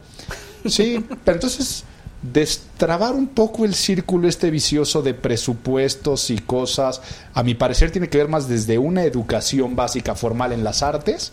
Sí, 0.66 1.04
pero 1.24 1.36
entonces 1.36 1.84
destrabar 2.22 3.14
un 3.14 3.28
poco 3.28 3.64
el 3.64 3.74
círculo 3.74 4.28
este 4.28 4.50
vicioso 4.50 5.00
de 5.00 5.14
presupuestos 5.14 6.30
y 6.30 6.38
cosas, 6.38 7.00
a 7.32 7.42
mi 7.42 7.54
parecer 7.54 7.90
tiene 7.90 8.08
que 8.08 8.18
ver 8.18 8.28
más 8.28 8.48
desde 8.48 8.78
una 8.78 9.04
educación 9.04 9.76
básica 9.76 10.14
formal 10.14 10.52
en 10.52 10.64
las 10.64 10.82
artes, 10.82 11.32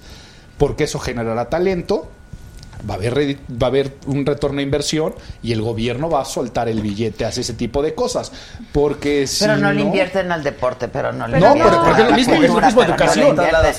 porque 0.57 0.85
eso 0.85 0.99
generará 0.99 1.49
talento, 1.49 2.09
va 2.89 2.95
a 2.95 2.97
haber, 2.97 3.37
va 3.51 3.67
a 3.67 3.69
haber 3.69 3.95
un 4.05 4.25
retorno 4.25 4.57
de 4.57 4.63
inversión 4.63 5.15
y 5.41 5.51
el 5.51 5.61
gobierno 5.61 6.09
va 6.09 6.21
a 6.21 6.25
soltar 6.25 6.69
el 6.69 6.81
billete 6.81 7.25
hacia 7.25 7.41
ese 7.41 7.53
tipo 7.53 7.81
de 7.81 7.93
cosas. 7.93 8.31
Porque 8.71 9.27
si 9.27 9.45
Pero 9.45 9.57
no, 9.57 9.71
le 9.71 9.81
invierten 9.81 10.31
al 10.31 10.43
deporte, 10.43 10.87
pero 10.87 11.11
no 11.11 11.27
le 11.27 11.39
no, 11.39 11.53
pero 11.53 11.83
porque 11.83 12.01
a 12.01 12.05
es 12.05 12.05
lo 12.05 12.09
la 12.09 12.15
mismo, 12.15 12.33
es 12.35 12.49
lo 12.49 12.61
mismo 12.61 12.81
no 12.81 12.87
educación. 12.87 13.37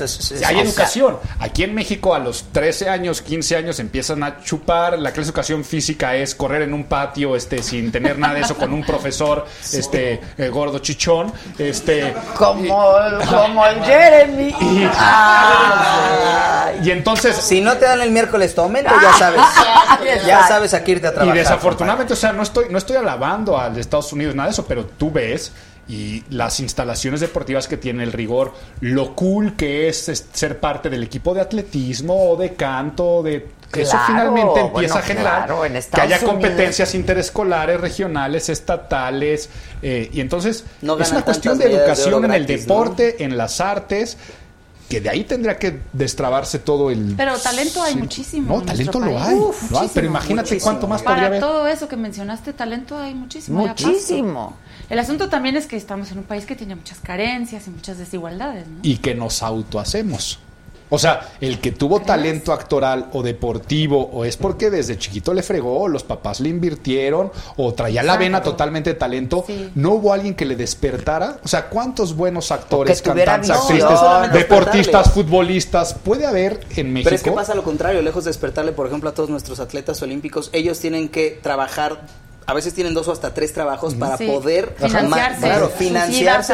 Sí, 0.08 0.34
hay 0.44 0.60
educación. 0.60 1.18
Aquí 1.38 1.62
en 1.64 1.74
México 1.74 2.14
a 2.14 2.18
los 2.18 2.44
13 2.52 2.88
años, 2.88 3.22
15 3.22 3.56
años 3.56 3.80
empiezan 3.80 4.22
a 4.22 4.40
chupar. 4.42 4.98
La 4.98 5.12
clase 5.12 5.26
de 5.26 5.30
educación 5.30 5.64
física 5.64 6.14
es 6.14 6.34
correr 6.34 6.62
en 6.62 6.74
un 6.74 6.84
patio 6.84 7.36
este 7.36 7.62
sin 7.62 7.92
tener 7.92 8.18
nada 8.18 8.34
de 8.34 8.40
eso 8.40 8.56
con 8.56 8.72
un 8.72 8.84
profesor 8.84 9.46
este 9.72 10.20
eh, 10.36 10.48
gordo 10.48 10.78
chichón, 10.78 11.32
este 11.58 12.14
Como, 12.36 12.94
como 13.28 13.66
el 13.66 13.82
Jeremy. 13.84 14.48
y, 14.60 14.88
Ah, 15.00 16.72
y 16.82 16.90
entonces 16.90 17.36
Si 17.36 17.60
no 17.60 17.76
te 17.76 17.84
dan 17.84 18.00
el 18.00 18.10
miércoles 18.10 18.54
tu 18.54 18.62
ya 19.02 19.12
sabes. 19.14 19.40
ya 20.26 20.46
sabes 20.46 20.74
a 20.74 20.84
qué 20.84 20.92
irte 20.92 21.06
a 21.06 21.10
y 21.10 21.14
trabajar. 21.14 21.36
desafortunadamente, 21.38 22.12
o 22.12 22.16
sea, 22.16 22.32
no 22.32 22.42
estoy, 22.42 22.66
no 22.70 22.78
estoy 22.78 22.96
alabando 22.96 23.58
al 23.58 23.76
Estados 23.78 24.12
Unidos, 24.12 24.34
nada 24.34 24.48
de 24.48 24.52
eso, 24.52 24.66
pero 24.66 24.84
tú 24.86 25.10
ves 25.10 25.52
y 25.88 26.22
las 26.28 26.60
instalaciones 26.60 27.20
deportivas 27.20 27.66
que 27.66 27.78
tiene 27.78 28.02
el 28.04 28.12
rigor, 28.12 28.52
lo 28.80 29.14
cool 29.16 29.56
que 29.56 29.88
es, 29.88 30.08
es 30.10 30.26
ser 30.32 30.60
parte 30.60 30.90
del 30.90 31.02
equipo 31.02 31.32
de 31.32 31.40
atletismo 31.40 32.30
o 32.30 32.36
de 32.36 32.54
canto, 32.54 33.22
de 33.22 33.48
eso 33.74 33.90
Claro, 33.90 34.06
finalmente 34.06 34.60
empieza 34.60 34.70
bueno, 34.72 34.94
a 34.94 35.02
generar 35.02 35.46
claro, 35.46 35.64
en 35.64 35.72
que 35.72 36.00
haya 36.00 36.16
Unidos. 36.16 36.22
competencias 36.22 36.94
interescolares, 36.94 37.80
regionales, 37.80 38.48
estatales, 38.48 39.50
eh, 39.82 40.08
y 40.12 40.20
entonces 40.20 40.64
No 40.80 40.98
es 40.98 41.10
una 41.10 41.22
cuestión 41.22 41.58
de 41.58 41.68
de 41.68 41.76
educación 41.76 42.24
en 42.24 42.32
el 42.32 42.46
deporte, 42.46 43.22
en 43.24 43.36
las 43.36 43.60
artes. 43.60 44.16
Que 44.88 45.00
de 45.00 45.10
ahí 45.10 45.24
tendría 45.24 45.58
que 45.58 45.80
destrabarse 45.92 46.58
todo 46.58 46.90
el... 46.90 47.14
Pero 47.16 47.38
talento 47.38 47.82
hay 47.82 47.94
muchísimo. 47.96 48.54
No, 48.54 48.60
en 48.60 48.66
talento 48.66 48.98
lo 49.00 49.20
hay, 49.20 49.34
Uf, 49.36 49.70
lo 49.70 49.80
hay, 49.80 49.90
pero 49.92 50.06
imagínate 50.06 50.50
muchísimo. 50.50 50.64
cuánto 50.70 50.88
más 50.88 51.02
Para 51.02 51.16
podría 51.16 51.26
haber. 51.28 51.40
todo 51.40 51.66
eso 51.68 51.88
que 51.88 51.96
mencionaste, 51.96 52.52
talento 52.54 52.96
hay 52.96 53.14
muchísimo. 53.14 53.66
Muchísimo. 53.66 54.56
El 54.88 54.98
asunto 54.98 55.28
también 55.28 55.56
es 55.56 55.66
que 55.66 55.76
estamos 55.76 56.10
en 56.12 56.18
un 56.18 56.24
país 56.24 56.46
que 56.46 56.56
tiene 56.56 56.74
muchas 56.74 56.98
carencias 57.00 57.66
y 57.66 57.70
muchas 57.70 57.98
desigualdades. 57.98 58.66
¿no? 58.66 58.78
y 58.82 58.96
que 58.98 59.14
nos 59.14 59.42
autohacemos. 59.42 60.38
O 60.90 60.98
sea, 60.98 61.28
el 61.40 61.60
que 61.60 61.72
tuvo 61.72 62.00
talento 62.00 62.52
actoral 62.52 63.10
o 63.12 63.22
deportivo 63.22 64.10
o 64.12 64.24
es 64.24 64.36
porque 64.36 64.70
desde 64.70 64.96
chiquito 64.98 65.34
le 65.34 65.42
fregó, 65.42 65.88
los 65.88 66.02
papás 66.02 66.40
le 66.40 66.48
invirtieron 66.48 67.30
o 67.56 67.74
traía 67.74 68.02
la 68.02 68.16
vena 68.16 68.42
totalmente 68.42 68.90
de 68.90 68.94
talento, 68.98 69.44
Sí. 69.46 69.70
no 69.74 69.92
hubo 69.92 70.12
alguien 70.12 70.34
que 70.34 70.44
le 70.44 70.56
despertara. 70.56 71.38
O 71.44 71.48
sea, 71.48 71.68
¿cuántos 71.68 72.14
buenos 72.16 72.50
actores, 72.52 73.02
cantantes, 73.02 73.50
actrices, 73.50 73.84
No 73.84 74.28
deportistas, 74.28 75.12
futbolistas 75.12 75.94
puede 75.94 76.26
haber 76.26 76.60
en 76.76 76.92
México? 76.92 77.04
Pero 77.10 77.16
es 77.16 77.22
que 77.22 77.32
pasa 77.32 77.54
lo 77.54 77.62
contrario, 77.64 78.02
lejos 78.02 78.24
de 78.24 78.30
despertarle, 78.30 78.72
por 78.72 78.86
ejemplo, 78.86 79.10
a 79.10 79.14
todos 79.14 79.28
nuestros 79.30 79.60
atletas 79.60 80.00
olímpicos, 80.02 80.50
ellos 80.52 80.78
tienen 80.78 81.08
que 81.08 81.38
trabajar, 81.42 82.02
a 82.48 82.54
veces 82.54 82.72
tienen 82.72 82.94
dos 82.94 83.06
o 83.08 83.12
hasta 83.12 83.34
tres 83.34 83.52
trabajos 83.52 83.94
para 83.94 84.16
Sí. 84.16 84.26
poder 84.26 84.74
Financiarse. 84.78 85.40
claro, 85.42 85.70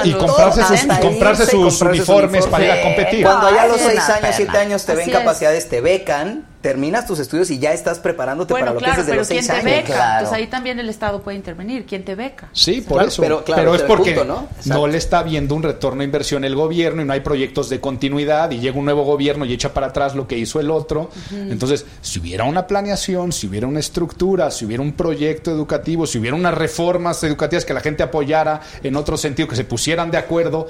y 0.03 0.13
comprarse 0.13 0.61
todo, 0.61 0.77
sus, 0.77 0.81
comprarse 0.99 1.47
comprarse 1.47 1.83
uniformes 1.83 2.47
para 2.47 2.65
ir 2.65 2.71
a 2.73 2.83
competir. 2.83 3.23
Cuando 3.25 3.55
ya 3.55 3.63
a 3.63 3.67
los 3.69 3.81
seis 3.81 4.01
años, 4.09 4.35
siete 4.35 4.59
años 4.59 4.85
te 4.85 4.95
ven 4.97 5.09
es. 5.09 5.17
capacidades, 5.17 5.69
te 5.69 5.81
becan, 5.81 6.47
terminas 6.65 7.07
tus 7.07 7.19
estudios 7.19 7.51
y 7.51 7.59
ya 7.59 7.75
estás 7.75 7.99
preparándote 7.99 8.55
Bueno, 8.55 8.69
para 8.69 8.75
lo 8.75 8.79
claro, 8.81 8.95
que 8.95 9.01
es 9.03 9.07
desde 9.07 9.13
pero 9.13 9.21
los 9.21 9.29
¿quién 9.29 9.45
seis 9.45 9.51
te 9.63 9.69
años. 9.69 9.77
beca? 9.83 9.95
Claro. 9.95 10.13
Entonces 10.21 10.39
ahí 10.39 10.47
también 10.47 10.79
el 10.79 10.89
Estado 10.89 11.21
puede 11.21 11.37
intervenir. 11.37 11.85
¿Quién 11.85 12.07
te 12.07 12.15
beca? 12.15 12.49
Sí, 12.55 12.81
por 12.81 12.95
Claro, 12.97 13.09
eso. 13.09 13.23
pero, 13.55 13.75
es 13.75 13.83
porque 13.83 14.13
punto, 14.15 14.25
¿no? 14.25 14.49
No 14.65 14.87
le 14.87 14.97
está 14.97 15.23
viendo 15.23 15.55
un 15.55 15.63
retorno 15.63 15.99
de 15.99 16.07
inversión 16.07 16.43
el 16.43 16.55
gobierno 16.57 17.03
y 17.03 17.05
no 17.05 17.13
hay 17.13 17.21
proyectos 17.21 17.69
de 17.69 17.81
continuidad 17.81 18.51
y 18.51 18.61
llega 18.61 18.79
un 18.79 18.87
nuevo 18.87 19.03
gobierno 19.05 19.45
y 19.45 19.53
echa 19.53 19.75
para 19.75 19.89
atrás 19.89 20.15
lo 20.15 20.27
que 20.27 20.39
hizo 20.39 20.59
el 20.59 20.71
otro. 20.71 21.11
Entonces, 21.33 21.85
si 22.01 22.19
hubiera 22.19 22.45
una 22.45 22.67
planeación, 22.67 23.31
si 23.33 23.47
hubiera 23.47 23.67
una 23.67 23.81
estructura, 23.81 24.51
si 24.51 24.65
hubiera 24.65 24.83
un 24.83 24.95
proyecto 24.95 25.51
educativo, 25.51 26.07
si 26.07 26.17
hubiera 26.19 26.35
unas 26.35 26.55
reformas 26.55 27.23
educativas 27.25 27.67
que 27.67 27.75
la 27.75 27.81
gente 27.81 28.03
apoyara 28.03 28.63
en 28.83 28.97
otro 28.97 29.19
sentido, 29.19 29.49
que 29.49 29.57
se 29.57 29.65
pusieran 29.65 30.11
de 30.11 30.17
acuerdo, 30.17 30.67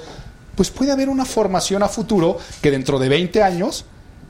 pues 0.55 0.71
puede 0.71 0.91
haber 0.91 1.07
una 1.07 1.23
formación 1.23 1.83
a 1.83 1.87
futuro 1.87 2.37
que 2.61 2.69
dentro 2.69 2.99
de 2.99 3.07
20 3.07 3.41
años 3.43 3.85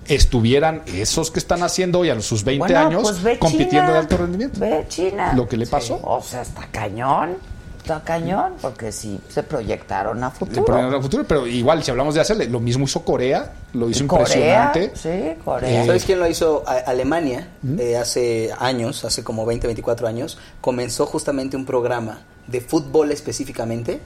estuvieran 0.07 0.81
esos 0.87 1.31
que 1.31 1.39
están 1.39 1.63
haciendo 1.63 1.99
hoy 1.99 2.09
a 2.09 2.19
sus 2.21 2.43
20 2.43 2.59
Bueno, 2.59 2.79
años 2.79 3.03
pues 3.03 3.21
ve 3.23 3.39
compitiendo 3.39 3.71
China. 3.81 3.91
de 3.93 3.97
alto 3.99 4.17
rendimiento. 4.17 4.59
Ve 4.59 4.85
China. 4.87 5.33
Lo 5.33 5.47
que 5.47 5.57
le 5.57 5.67
pasó. 5.67 5.99
O 6.03 6.21
sea, 6.21 6.41
está 6.41 6.67
cañón. 6.71 7.37
Está 7.81 8.01
cañón, 8.03 8.53
porque 8.63 8.91
sí 8.91 9.19
se 9.29 9.43
proyectaron 9.43 10.23
a 10.23 10.31
futuro. 10.31 10.65
ponen 10.65 10.91
a 10.91 10.99
futuro, 10.99 11.23
pero 11.23 11.45
igual, 11.45 11.83
si 11.83 11.91
hablamos 11.91 12.15
de 12.15 12.21
hacerle, 12.21 12.47
lo 12.47 12.59
mismo 12.59 12.85
hizo 12.85 13.01
Corea, 13.05 13.53
lo 13.73 13.87
hizo 13.87 14.07
Corea, 14.07 14.71
impresionante. 14.71 14.91
sí, 14.95 15.39
Corea. 15.45 15.83
Eh, 15.83 15.85
¿Sabes 15.85 16.03
quién 16.03 16.17
lo 16.19 16.27
hizo? 16.27 16.63
A- 16.65 16.77
Alemania, 16.89 17.47
eh, 17.77 17.95
hace 17.95 18.49
años, 18.57 19.05
hace 19.05 19.23
como 19.23 19.45
20, 19.45 19.67
24 19.67 20.07
años, 20.07 20.39
comenzó 20.61 21.05
justamente 21.05 21.55
un 21.57 21.65
programa 21.67 22.21
de 22.47 22.59
fútbol 22.59 23.11
específicamente, 23.11 23.99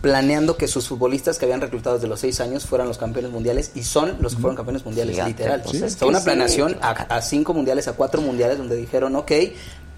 planeando 0.00 0.56
que 0.56 0.66
sus 0.66 0.88
futbolistas 0.88 1.38
que 1.38 1.44
habían 1.44 1.60
reclutado 1.60 1.96
desde 1.96 2.08
los 2.08 2.20
6 2.20 2.40
años 2.40 2.66
fueran 2.66 2.88
los 2.88 2.98
campeones 2.98 3.30
mundiales 3.30 3.72
y 3.74 3.82
son 3.82 4.16
los 4.20 4.34
que 4.34 4.40
fueron 4.40 4.56
campeones 4.56 4.84
mundiales, 4.84 5.24
literal. 5.24 5.62
pues 5.62 5.82
es 5.82 5.96
que 5.96 6.04
una 6.04 6.20
sí. 6.20 6.24
planeación 6.24 6.76
a, 6.80 6.90
a 6.90 7.22
cinco 7.22 7.52
mundiales, 7.52 7.86
a 7.88 7.92
cuatro 7.92 8.22
mundiales, 8.22 8.58
donde 8.58 8.76
dijeron, 8.76 9.14
ok, 9.16 9.32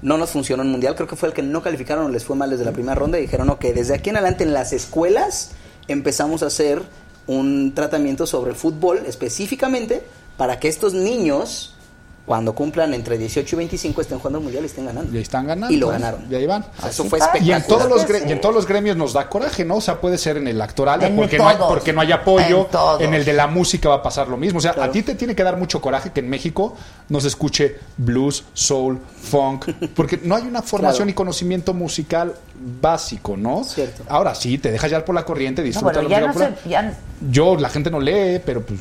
no 0.03 0.19
nos 0.19 0.31
funcionó 0.31 0.63
el 0.63 0.69
mundial, 0.69 0.95
creo 0.97 1.07
que 1.07 1.17
fue 1.17 1.29
el 1.29 1.35
que 1.35 1.43
no 1.43 1.63
calificaron, 1.63 2.07
o 2.07 2.09
les 2.09 2.25
fue 2.25 2.37
mal 2.37 2.51
desde 2.51 2.65
la 2.65 2.73
primera 2.73 2.95
ronda, 2.95 3.19
y 3.19 3.23
dijeron, 3.23 3.49
ok, 3.51 3.63
desde 3.67 3.95
aquí 3.95 4.11
en 4.11 4.17
adelante 4.17 4.45
en 4.45 4.53
las 4.53 4.73
escuelas 4.73 5.53
empezamos 5.89 6.43
a 6.43 6.47
hacer 6.47 6.83
un 7.27 7.73
tratamiento 7.75 8.27
sobre 8.27 8.51
el 8.51 8.57
fútbol 8.57 9.03
específicamente 9.07 10.03
para 10.37 10.59
que 10.59 10.69
estos 10.69 10.95
niños, 10.95 11.77
cuando 12.25 12.55
cumplan 12.55 12.95
entre 12.95 13.19
18 13.19 13.57
y 13.57 13.59
25, 13.59 14.01
estén 14.01 14.19
jugando 14.19 14.39
el 14.39 14.45
mundial 14.45 14.63
y 14.63 14.67
estén 14.67 14.87
ganando. 14.87 15.13
Y 15.17 15.21
están 15.21 15.45
ganando. 15.47 15.75
Y 15.75 15.79
lo 15.79 15.89
ganaron. 15.89 16.25
Y 16.31 16.35
ahí 16.37 16.47
van. 16.47 16.65
Eso 16.89 17.05
fue 17.05 17.19
está. 17.19 17.37
Y 17.39 17.51
en, 17.51 17.57
espectacular. 17.59 17.89
todos 17.89 17.91
los 18.09 18.19
sí. 18.21 18.25
y 18.29 18.33
en 18.33 18.41
todos 18.41 18.55
los 18.55 18.67
gremios 18.67 18.97
nos 18.97 19.13
da 19.13 19.29
coraje, 19.29 19.65
¿no? 19.65 19.77
O 19.77 19.81
sea, 19.81 20.01
puede 20.01 20.19
ser 20.19 20.37
en 20.37 20.47
el 20.47 20.61
actoral, 20.63 21.03
En 21.03 21.17
porque 21.17 21.37
no, 21.37 21.49
hay, 21.49 21.57
porque 21.69 21.93
no 21.93 22.01
hay 22.01 22.13
apoyo. 22.13 22.61
En 22.63 22.71
todos. 22.71 23.01
En 23.01 23.13
el 23.15 23.25
de 23.25 23.33
la 23.33 23.49
música 23.49 23.89
va 23.89 23.97
a 23.97 24.03
pasar 24.03 24.29
lo 24.29 24.37
mismo. 24.37 24.59
O 24.59 24.63
sea, 24.63 24.73
Claro. 24.73 24.91
a 24.91 24.93
ti 24.93 25.03
te 25.03 25.17
tiene 25.17 25.35
que 25.35 25.43
dar 25.43 25.57
mucho 25.57 25.81
coraje 25.81 26.13
que 26.13 26.21
en 26.21 26.31
México 26.31 26.77
no 27.09 27.21
se 27.21 27.27
escuche 27.29 27.77
blues, 27.97 28.45
soul, 28.55 29.01
funk, 29.21 29.67
porque 29.97 30.21
no 30.23 30.37
hay 30.37 30.43
una 30.45 30.63
formación 30.63 31.07
Claro. 31.07 31.11
y 31.11 31.15
conocimiento 31.15 31.75
musical 31.75 32.35
básico, 32.81 33.37
¿no? 33.37 33.65
Cierto. 33.65 34.05
Ahora 34.09 34.35
sí, 34.37 34.59
te 34.59 34.71
dejas 34.71 34.91
ya 34.91 35.05
por 35.05 35.15
la 35.17 35.25
corriente, 35.25 35.63
No, 35.63 35.67
disfruta 35.67 36.01
bueno, 36.01 36.09
ya 36.09 36.21
no 36.21 36.57
ya- 36.69 36.99
Yo, 37.31 37.57
la 37.57 37.69
gente 37.69 37.91
no 37.91 37.99
lee, 37.99 38.41
pero 38.45 38.65
pues 38.65 38.79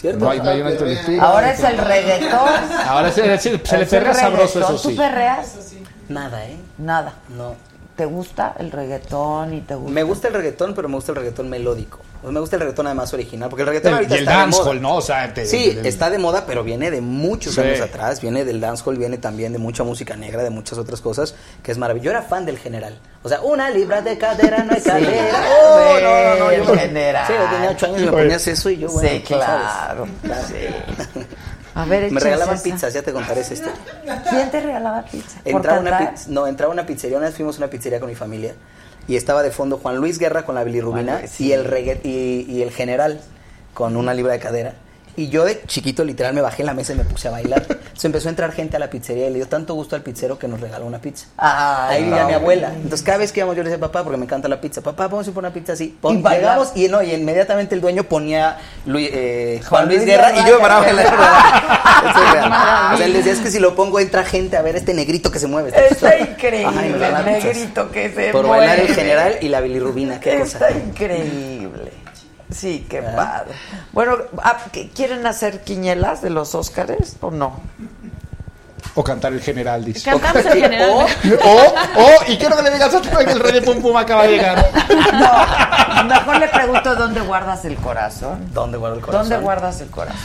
¿Cierto? 0.00 0.24
no 0.24 0.30
hay, 0.30 0.38
no 0.40 0.50
hay 0.50 0.60
una 0.60 0.70
intelectual. 0.70 1.20
ahora 1.20 1.50
es 1.52 1.60
el 1.64 1.78
reggaetón. 1.78 2.48
Ahora 2.86 3.10
se, 3.10 3.38
se- 3.38 3.58
se 3.66 3.78
le 3.78 3.86
perrea 3.86 4.14
sabroso, 4.14 4.60
eso 4.60 4.76
¿Tú 4.80 4.90
sí. 4.90 4.94
perreas? 4.96 5.54
Nada, 6.08 6.44
¿eh? 6.46 6.56
Nada. 6.78 7.14
No. 7.36 7.56
¿Te 7.98 8.04
gusta 8.06 8.54
el 8.60 8.70
reggaetón 8.70 9.54
y 9.54 9.60
te 9.62 9.74
gusta? 9.74 9.90
Me 9.92 10.04
gusta 10.04 10.28
el 10.28 10.34
reggaetón, 10.34 10.72
pero 10.72 10.88
me 10.88 10.94
gusta 10.94 11.10
el 11.10 11.16
reggaetón 11.16 11.48
melódico. 11.50 11.98
Me 12.22 12.38
gusta 12.38 12.54
el 12.54 12.60
reggaetón 12.60 12.86
además 12.86 13.12
original, 13.12 13.48
porque 13.50 13.62
el 13.62 13.66
reggaetón 13.68 13.90
El- 13.90 13.96
ahorita 13.96 14.14
y 14.14 14.18
el 14.18 14.22
está 14.24 14.32
de 14.32 14.38
dancehall, 14.38 14.80
moda. 14.80 14.88
¿no? 14.88 14.96
O 14.96 15.00
sea, 15.02 15.34
te- 15.34 15.44
sí, 15.46 15.70
el- 15.76 15.84
está 15.84 16.08
de 16.08 16.18
moda, 16.18 16.44
pero 16.46 16.62
viene 16.62 16.92
de 16.92 17.00
muchos 17.00 17.54
Sí. 17.56 17.60
años 17.60 17.80
atrás. 17.80 18.20
Viene 18.20 18.44
del 18.44 18.60
dancehall, 18.60 18.96
viene 18.98 19.18
también 19.18 19.52
de 19.52 19.58
mucha 19.58 19.82
música 19.82 20.14
negra, 20.16 20.44
de 20.44 20.50
muchas 20.50 20.78
otras 20.78 21.00
cosas, 21.00 21.34
que 21.62 21.72
es 21.72 21.78
maravilloso. 21.78 22.04
Yo 22.04 22.10
era 22.12 22.22
fan 22.22 22.46
del 22.46 22.58
general. 22.58 22.96
O 23.24 23.28
sea, 23.28 23.40
una 23.40 23.68
libra 23.68 24.00
de 24.00 24.16
cadera 24.16 24.62
no 24.62 24.74
hay 24.74 24.80
Sí. 24.80 24.88
cadera. 24.88 25.42
Oh, 25.60 25.98
no, 26.00 26.24
no, 26.38 26.44
no, 26.44 26.50
El 26.52 26.64
yo- 26.64 26.74
general. 26.76 27.26
Sí, 27.26 27.32
yo 27.36 27.50
tenía 27.56 27.70
ocho 27.70 27.86
años 27.86 28.00
y 28.00 28.04
me 28.04 28.12
ponías 28.12 28.46
eso 28.46 28.70
y 28.70 28.78
yo, 28.78 28.88
bueno, 28.90 29.08
sí, 29.08 29.20
claro. 29.26 30.06
Claro. 30.22 30.42
Sí. 30.46 31.24
A 31.78 31.84
ver, 31.84 32.10
Me 32.10 32.18
regalaban 32.20 32.56
esa. 32.56 32.64
pizzas, 32.64 32.92
ya 32.92 33.02
te 33.02 33.12
contaré 33.12 33.40
esa 33.42 33.54
historia. 33.54 33.76
¿Quién 34.28 34.50
te 34.50 34.60
regalaba 34.60 35.02
pizza? 35.04 35.38
¿Por 35.42 35.52
Entraba 35.52 35.80
una, 35.80 36.14
no, 36.28 36.46
entraba 36.46 36.72
una 36.72 36.84
pizzería, 36.86 37.16
una 37.18 37.26
vez 37.26 37.36
fuimos 37.36 37.56
a 37.56 37.58
una 37.58 37.68
pizzería 37.70 38.00
con 38.00 38.08
mi 38.08 38.16
familia 38.16 38.54
y 39.06 39.16
estaba 39.16 39.42
de 39.44 39.50
fondo 39.52 39.78
Juan 39.78 39.96
Luis 39.98 40.18
Guerra 40.18 40.44
con 40.44 40.54
la 40.56 40.64
bilirrubina 40.64 41.26
sí. 41.28 41.46
y, 41.46 41.52
el 41.52 41.64
regga- 41.64 42.00
y, 42.02 42.46
y 42.48 42.62
el 42.62 42.70
general 42.72 43.20
con 43.74 43.96
una 43.96 44.12
libra 44.12 44.32
de 44.32 44.40
cadera. 44.40 44.74
Y 45.18 45.28
yo 45.30 45.44
de 45.44 45.60
chiquito 45.66 46.04
literal 46.04 46.32
me 46.32 46.40
bajé 46.40 46.62
en 46.62 46.66
la 46.66 46.74
mesa 46.74 46.92
y 46.92 46.96
me 46.96 47.02
puse 47.04 47.26
a 47.26 47.32
bailar. 47.32 47.62
Entonces 47.68 48.04
empezó 48.04 48.28
a 48.28 48.30
entrar 48.30 48.52
gente 48.52 48.76
a 48.76 48.78
la 48.78 48.88
pizzería 48.88 49.26
y 49.26 49.30
le 49.30 49.36
dio 49.36 49.48
tanto 49.48 49.74
gusto 49.74 49.96
al 49.96 50.02
pizzero 50.02 50.38
que 50.38 50.46
nos 50.46 50.60
regaló 50.60 50.86
una 50.86 51.00
pizza. 51.00 51.26
Ay, 51.36 51.96
Ahí 51.96 52.04
vivía 52.04 52.22
no. 52.22 52.28
mi 52.28 52.34
abuela. 52.34 52.72
Entonces 52.72 53.02
cada 53.02 53.18
vez 53.18 53.32
que 53.32 53.40
íbamos 53.40 53.56
yo 53.56 53.64
le 53.64 53.70
decía, 53.70 53.80
papá, 53.84 54.04
porque 54.04 54.16
me 54.16 54.24
encanta 54.26 54.46
la 54.46 54.60
pizza, 54.60 54.80
papá, 54.80 55.08
vamos 55.08 55.26
a 55.26 55.30
ir 55.30 55.34
por 55.34 55.42
una 55.42 55.52
pizza 55.52 55.72
así. 55.72 55.96
Pon- 56.00 56.18
Y 56.20 56.22
llegamos 56.22 56.70
y 56.76 56.86
no, 56.86 57.02
y 57.02 57.12
inmediatamente 57.12 57.74
el 57.74 57.80
dueño 57.80 58.04
ponía 58.04 58.58
Luis, 58.86 59.10
eh, 59.12 59.58
Juan 59.62 59.68
Juan 59.68 59.86
Luis 59.86 59.98
Luis 59.98 60.06
Guerra, 60.08 60.30
Guerra, 60.30 60.46
y 60.46 60.48
yo 60.50 60.54
me 60.56 60.60
paraba 60.62 60.82
a 60.82 60.86
que- 60.86 60.92
bailar. 60.94 61.14
Eso 62.10 62.24
es 62.24 62.32
real. 62.32 62.52
O 62.94 62.96
sea, 62.96 63.06
él 63.06 63.12
decía, 63.12 63.32
es 63.32 63.40
que 63.40 63.50
si 63.50 63.58
lo 63.58 63.74
pongo 63.74 63.98
entra 63.98 64.22
gente 64.24 64.56
a 64.56 64.62
ver 64.62 64.76
este 64.76 64.94
negrito 64.94 65.32
que 65.32 65.40
se 65.40 65.48
mueve. 65.48 65.72
Está 65.90 66.16
increíble, 66.16 66.72
Ay, 66.78 66.92
el 66.92 67.24
negrito 67.24 67.90
que 67.90 68.10
se 68.12 68.30
Por 68.30 68.46
bailar 68.46 68.76
el 68.78 68.86
mueve. 68.86 68.94
general 68.94 69.38
y 69.40 69.48
la 69.48 69.60
bilirrubina, 69.60 70.20
qué 70.20 70.38
cosa. 70.38 70.68
Está 70.68 70.78
increíble. 70.78 71.90
Sí, 72.50 72.86
qué 72.88 73.00
¿Verdad? 73.00 73.16
padre. 73.44 73.54
Bueno, 73.92 74.16
ah, 74.42 74.58
¿qué- 74.72 74.88
¿quieren 74.90 75.26
hacer 75.26 75.62
quiñelas 75.64 76.22
de 76.22 76.30
los 76.30 76.54
Óscares 76.54 77.16
o 77.20 77.30
no? 77.30 77.60
O 78.94 79.04
cantar 79.04 79.32
el 79.32 79.40
general, 79.40 79.84
dice. 79.84 80.08
Cantamos 80.10 80.44
el 80.46 80.60
general. 80.62 80.90
O, 80.90 81.00
o, 81.04 82.02
o, 82.02 82.10
y 82.26 82.36
quiero 82.38 82.56
que 82.56 82.62
le 82.62 82.70
digas 82.70 82.92
a 82.94 83.00
tu 83.00 83.08
que 83.10 83.30
el 83.32 83.38
rey 83.38 83.52
de 83.52 83.62
Pum 83.62 83.80
Pum 83.80 83.96
acaba 83.96 84.24
de 84.24 84.30
llegar. 84.30 84.70
No, 85.14 86.04
mejor 86.04 86.38
le 86.40 86.48
pregunto 86.48 86.96
dónde 86.96 87.20
guardas 87.20 87.64
el 87.64 87.76
corazón. 87.76 88.48
¿Dónde 88.52 88.76
guardo 88.78 88.96
el 88.96 89.02
corazón? 89.02 89.28
¿Dónde 89.28 89.44
guardas 89.44 89.80
el 89.80 89.88
corazón? 89.88 90.18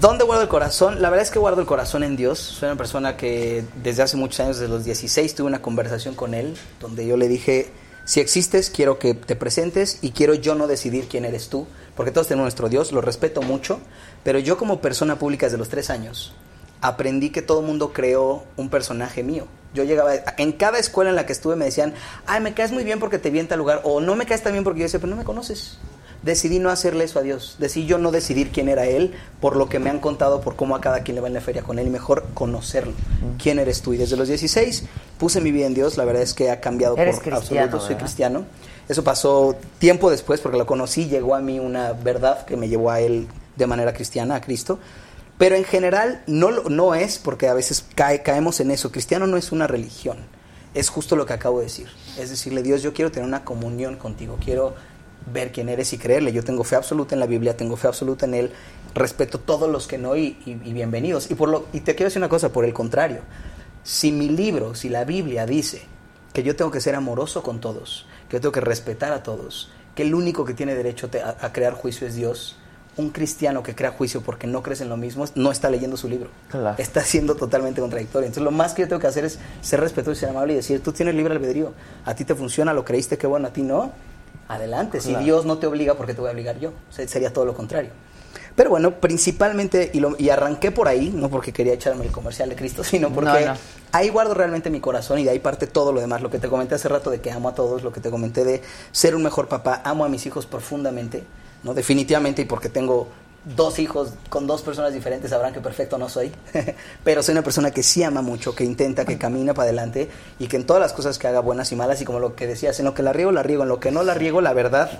¿Dónde 0.00 0.24
guardo 0.24 0.42
el 0.42 0.48
corazón? 0.48 1.00
La 1.00 1.08
verdad 1.10 1.24
es 1.24 1.30
que 1.30 1.38
guardo 1.38 1.60
el 1.60 1.66
corazón 1.66 2.02
en 2.02 2.16
Dios. 2.16 2.38
Soy 2.38 2.68
una 2.68 2.76
persona 2.76 3.16
que 3.16 3.64
desde 3.82 4.02
hace 4.02 4.16
muchos 4.16 4.40
años, 4.40 4.58
desde 4.58 4.70
los 4.72 4.84
16, 4.84 5.34
tuve 5.34 5.46
una 5.46 5.62
conversación 5.62 6.14
con 6.14 6.34
Él, 6.34 6.56
donde 6.80 7.06
yo 7.06 7.16
le 7.16 7.28
dije, 7.28 7.70
si 8.08 8.20
existes, 8.20 8.70
quiero 8.70 8.98
que 8.98 9.12
te 9.12 9.36
presentes 9.36 9.98
y 10.00 10.12
quiero 10.12 10.32
yo 10.32 10.54
no 10.54 10.66
decidir 10.66 11.08
quién 11.08 11.26
eres 11.26 11.50
tú, 11.50 11.66
porque 11.94 12.10
todos 12.10 12.26
tenemos 12.26 12.44
nuestro 12.44 12.70
Dios, 12.70 12.90
lo 12.90 13.02
respeto 13.02 13.42
mucho, 13.42 13.80
pero 14.24 14.38
yo 14.38 14.56
como 14.56 14.80
persona 14.80 15.18
pública 15.18 15.44
desde 15.44 15.58
los 15.58 15.68
tres 15.68 15.90
años, 15.90 16.32
aprendí 16.80 17.28
que 17.28 17.42
todo 17.42 17.60
el 17.60 17.66
mundo 17.66 17.92
creó 17.92 18.44
un 18.56 18.70
personaje 18.70 19.22
mío. 19.22 19.46
Yo 19.74 19.84
llegaba, 19.84 20.14
en 20.38 20.52
cada 20.52 20.78
escuela 20.78 21.10
en 21.10 21.16
la 21.16 21.26
que 21.26 21.34
estuve 21.34 21.54
me 21.54 21.66
decían, 21.66 21.92
ay, 22.24 22.40
me 22.40 22.54
caes 22.54 22.72
muy 22.72 22.82
bien 22.82 22.98
porque 22.98 23.18
te 23.18 23.28
vi 23.28 23.40
en 23.40 23.48
tal 23.48 23.58
lugar, 23.58 23.82
o 23.84 24.00
no 24.00 24.16
me 24.16 24.24
caes 24.24 24.42
tan 24.42 24.52
bien 24.52 24.64
porque 24.64 24.80
yo 24.80 24.84
decía, 24.84 25.00
pero 25.00 25.10
no 25.10 25.16
me 25.16 25.24
conoces. 25.24 25.76
Decidí 26.22 26.58
no 26.58 26.70
hacerle 26.70 27.04
eso 27.04 27.18
a 27.20 27.22
Dios. 27.22 27.56
Decidí 27.58 27.86
yo 27.86 27.98
no 27.98 28.10
decidir 28.10 28.50
quién 28.50 28.68
era 28.68 28.86
Él 28.86 29.14
por 29.40 29.54
lo 29.56 29.68
que 29.68 29.78
me 29.78 29.88
han 29.88 30.00
contado, 30.00 30.40
por 30.40 30.56
cómo 30.56 30.74
a 30.74 30.80
cada 30.80 31.00
quien 31.04 31.14
le 31.14 31.20
va 31.20 31.28
en 31.28 31.34
la 31.34 31.40
feria 31.40 31.62
con 31.62 31.78
Él 31.78 31.86
y 31.86 31.90
mejor 31.90 32.24
conocerlo. 32.34 32.92
¿Quién 33.40 33.58
eres 33.60 33.82
tú? 33.82 33.94
Y 33.94 33.98
desde 33.98 34.16
los 34.16 34.26
16 34.28 34.84
puse 35.18 35.40
mi 35.40 35.52
vida 35.52 35.66
en 35.66 35.74
Dios. 35.74 35.96
La 35.96 36.04
verdad 36.04 36.22
es 36.22 36.34
que 36.34 36.50
ha 36.50 36.60
cambiado 36.60 36.96
Eres 36.96 37.16
por 37.20 37.22
absoluto. 37.34 37.80
Soy 37.80 37.94
cristiano. 37.96 38.44
Eso 38.88 39.04
pasó 39.04 39.54
tiempo 39.78 40.10
después 40.10 40.40
porque 40.40 40.58
lo 40.58 40.66
conocí. 40.66 41.06
Llegó 41.06 41.34
a 41.36 41.40
mí 41.40 41.60
una 41.60 41.92
verdad 41.92 42.44
que 42.46 42.56
me 42.56 42.68
llevó 42.68 42.90
a 42.90 43.00
Él 43.00 43.28
de 43.56 43.66
manera 43.66 43.92
cristiana, 43.92 44.34
a 44.36 44.40
Cristo. 44.40 44.78
Pero 45.38 45.54
en 45.54 45.62
general 45.64 46.22
no, 46.26 46.50
lo- 46.50 46.68
no 46.68 46.96
es, 46.96 47.18
porque 47.18 47.46
a 47.46 47.54
veces 47.54 47.84
cae- 47.94 48.22
caemos 48.24 48.58
en 48.58 48.72
eso. 48.72 48.90
Cristiano 48.90 49.28
no 49.28 49.36
es 49.36 49.52
una 49.52 49.68
religión. 49.68 50.16
Es 50.74 50.88
justo 50.88 51.14
lo 51.14 51.26
que 51.26 51.32
acabo 51.32 51.58
de 51.60 51.66
decir. 51.66 51.86
Es 52.18 52.30
decirle, 52.30 52.62
Dios, 52.64 52.82
yo 52.82 52.92
quiero 52.92 53.12
tener 53.12 53.26
una 53.28 53.44
comunión 53.44 53.96
contigo. 53.96 54.36
Quiero 54.44 54.74
ver 55.32 55.52
quién 55.52 55.68
eres 55.68 55.92
y 55.92 55.98
creerle. 55.98 56.32
Yo 56.32 56.42
tengo 56.44 56.64
fe 56.64 56.76
absoluta 56.76 57.14
en 57.14 57.20
la 57.20 57.26
Biblia, 57.26 57.56
tengo 57.56 57.76
fe 57.76 57.86
absoluta 57.88 58.26
en 58.26 58.34
Él, 58.34 58.50
respeto 58.94 59.38
todos 59.38 59.70
los 59.70 59.86
que 59.86 59.98
no 59.98 60.16
y, 60.16 60.36
y- 60.46 60.60
y 60.64 60.72
bienvenidos. 60.72 61.30
Y, 61.30 61.34
por 61.34 61.48
lo, 61.48 61.66
y 61.72 61.80
te 61.80 61.94
quiero 61.94 62.08
decir 62.08 62.20
una 62.20 62.28
cosa, 62.28 62.50
por 62.52 62.64
el 62.64 62.72
contrario, 62.72 63.20
si 63.82 64.12
mi 64.12 64.28
libro, 64.28 64.74
si 64.74 64.88
la 64.88 65.04
Biblia 65.04 65.46
dice 65.46 65.82
que 66.32 66.42
yo 66.42 66.56
tengo 66.56 66.70
que 66.70 66.80
ser 66.80 66.94
amoroso 66.94 67.42
con 67.42 67.60
todos, 67.60 68.06
que 68.28 68.36
yo 68.36 68.40
tengo 68.40 68.52
que 68.52 68.60
respetar 68.60 69.12
a 69.12 69.22
todos, 69.22 69.70
que 69.94 70.02
el 70.02 70.14
único 70.14 70.44
que 70.44 70.54
tiene 70.54 70.74
derecho 70.74 71.08
te- 71.08 71.22
a, 71.22 71.36
a 71.40 71.52
crear 71.52 71.74
juicio 71.74 72.06
es 72.06 72.14
Dios, 72.14 72.56
un 72.96 73.10
cristiano 73.10 73.62
que 73.62 73.76
crea 73.76 73.92
juicio 73.92 74.22
porque 74.22 74.48
no 74.48 74.60
crees 74.60 74.80
en 74.80 74.88
lo 74.88 74.96
mismo 74.96 75.24
no 75.36 75.52
está 75.52 75.70
leyendo 75.70 75.96
su 75.96 76.08
libro. 76.08 76.30
Está 76.78 77.00
siendo 77.04 77.36
totalmente 77.36 77.80
contradictorio. 77.80 78.26
Entonces 78.26 78.42
lo 78.42 78.50
más 78.50 78.74
que 78.74 78.82
yo 78.82 78.88
tengo 78.88 79.00
que 79.00 79.06
hacer 79.06 79.24
es 79.24 79.38
ser 79.60 79.78
respetuoso 79.80 80.18
y 80.18 80.20
ser 80.20 80.30
amable 80.30 80.54
y 80.54 80.56
decir, 80.56 80.82
tú 80.82 80.90
tienes 80.92 81.14
libre 81.14 81.32
albedrío, 81.32 81.74
a 82.04 82.14
ti 82.16 82.24
te 82.24 82.34
funciona, 82.34 82.72
lo 82.74 82.84
creíste, 82.84 83.16
qué 83.16 83.28
bueno, 83.28 83.46
a 83.46 83.52
ti 83.52 83.62
no, 83.62 83.92
adelante. 84.48 85.00
Si. 85.00 85.14
Dios 85.16 85.44
no 85.44 85.58
te 85.58 85.66
obliga, 85.66 85.94
¿por 85.94 86.06
qué 86.06 86.14
te 86.14 86.20
voy 86.20 86.28
a 86.30 86.32
obligar 86.32 86.58
yo? 86.58 86.70
O 86.70 86.92
sea, 86.92 87.06
sería 87.06 87.32
todo 87.32 87.44
lo 87.44 87.54
contrario. 87.54 87.90
Pero 88.56 88.70
bueno, 88.70 88.96
principalmente, 89.00 89.90
y, 89.94 90.00
lo- 90.00 90.16
y 90.18 90.30
arranqué 90.30 90.72
por 90.72 90.88
ahí, 90.88 91.10
no 91.14 91.28
porque 91.30 91.52
quería 91.52 91.74
echarme 91.74 92.04
el 92.04 92.10
comercial 92.10 92.48
de 92.48 92.56
Cristo, 92.56 92.82
sino 92.84 93.10
porque 93.10 93.44
No, 93.44 93.52
no. 93.52 93.58
ahí 93.92 94.08
guardo 94.08 94.34
realmente 94.34 94.68
mi 94.70 94.80
corazón 94.80 95.18
y 95.20 95.24
de 95.24 95.30
ahí 95.30 95.38
parte 95.38 95.66
todo 95.68 95.92
lo 95.92 96.00
demás. 96.00 96.22
Lo 96.22 96.30
que 96.30 96.38
te 96.38 96.48
comenté 96.48 96.74
hace 96.74 96.88
rato 96.88 97.10
de 97.10 97.20
que 97.20 97.30
amo 97.30 97.48
a 97.50 97.54
todos, 97.54 97.82
lo 97.82 97.92
que 97.92 98.00
te 98.00 98.10
comenté 98.10 98.44
de 98.44 98.62
ser 98.90 99.14
un 99.14 99.22
mejor 99.22 99.46
papá, 99.48 99.80
amo 99.84 100.04
a 100.04 100.08
mis 100.08 100.26
hijos 100.26 100.46
profundamente, 100.46 101.22
¿no? 101.62 101.72
Definitivamente, 101.74 102.42
y 102.42 102.44
porque 102.46 102.68
tengo 102.68 103.06
dos 103.56 103.78
hijos 103.78 104.12
con 104.28 104.46
dos 104.46 104.62
personas 104.62 104.92
diferentes, 104.92 105.30
sabrán 105.30 105.52
que 105.52 105.60
perfecto 105.60 105.98
no 105.98 106.08
soy, 106.08 106.32
pero 107.04 107.22
soy 107.22 107.32
una 107.32 107.42
persona 107.42 107.70
que 107.70 107.82
sí 107.82 108.02
ama 108.02 108.22
mucho, 108.22 108.54
que 108.54 108.64
intenta, 108.64 109.04
que 109.04 109.18
camina 109.18 109.54
para 109.54 109.64
adelante 109.64 110.08
y 110.38 110.48
que 110.48 110.56
en 110.56 110.66
todas 110.66 110.82
las 110.82 110.92
cosas 110.92 111.18
que 111.18 111.28
haga 111.28 111.40
buenas 111.40 111.72
y 111.72 111.76
malas, 111.76 112.00
y 112.00 112.04
como 112.04 112.20
lo 112.20 112.34
que 112.34 112.46
decías, 112.46 112.78
en 112.78 112.84
lo 112.84 112.94
que 112.94 113.02
la 113.02 113.12
riego, 113.12 113.32
la 113.32 113.42
riego, 113.42 113.62
en 113.62 113.68
lo 113.68 113.80
que 113.80 113.90
no 113.90 114.02
la 114.02 114.14
riego, 114.14 114.40
la 114.40 114.52
verdad 114.52 114.90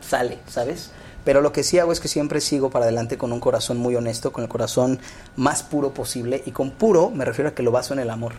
sale, 0.00 0.38
¿sabes? 0.48 0.90
Pero 1.24 1.40
lo 1.40 1.52
que 1.52 1.64
sí 1.64 1.80
hago 1.80 1.90
es 1.90 1.98
que 1.98 2.06
siempre 2.06 2.40
sigo 2.40 2.70
para 2.70 2.84
adelante 2.84 3.18
con 3.18 3.32
un 3.32 3.40
corazón 3.40 3.78
muy 3.78 3.96
honesto, 3.96 4.32
con 4.32 4.44
el 4.44 4.48
corazón 4.48 5.00
más 5.34 5.64
puro 5.64 5.92
posible. 5.92 6.40
Y 6.46 6.52
con 6.52 6.70
puro 6.70 7.10
me 7.10 7.24
refiero 7.24 7.48
a 7.48 7.52
que 7.52 7.64
lo 7.64 7.72
baso 7.72 7.94
en 7.94 7.98
el 7.98 8.10
amor. 8.10 8.34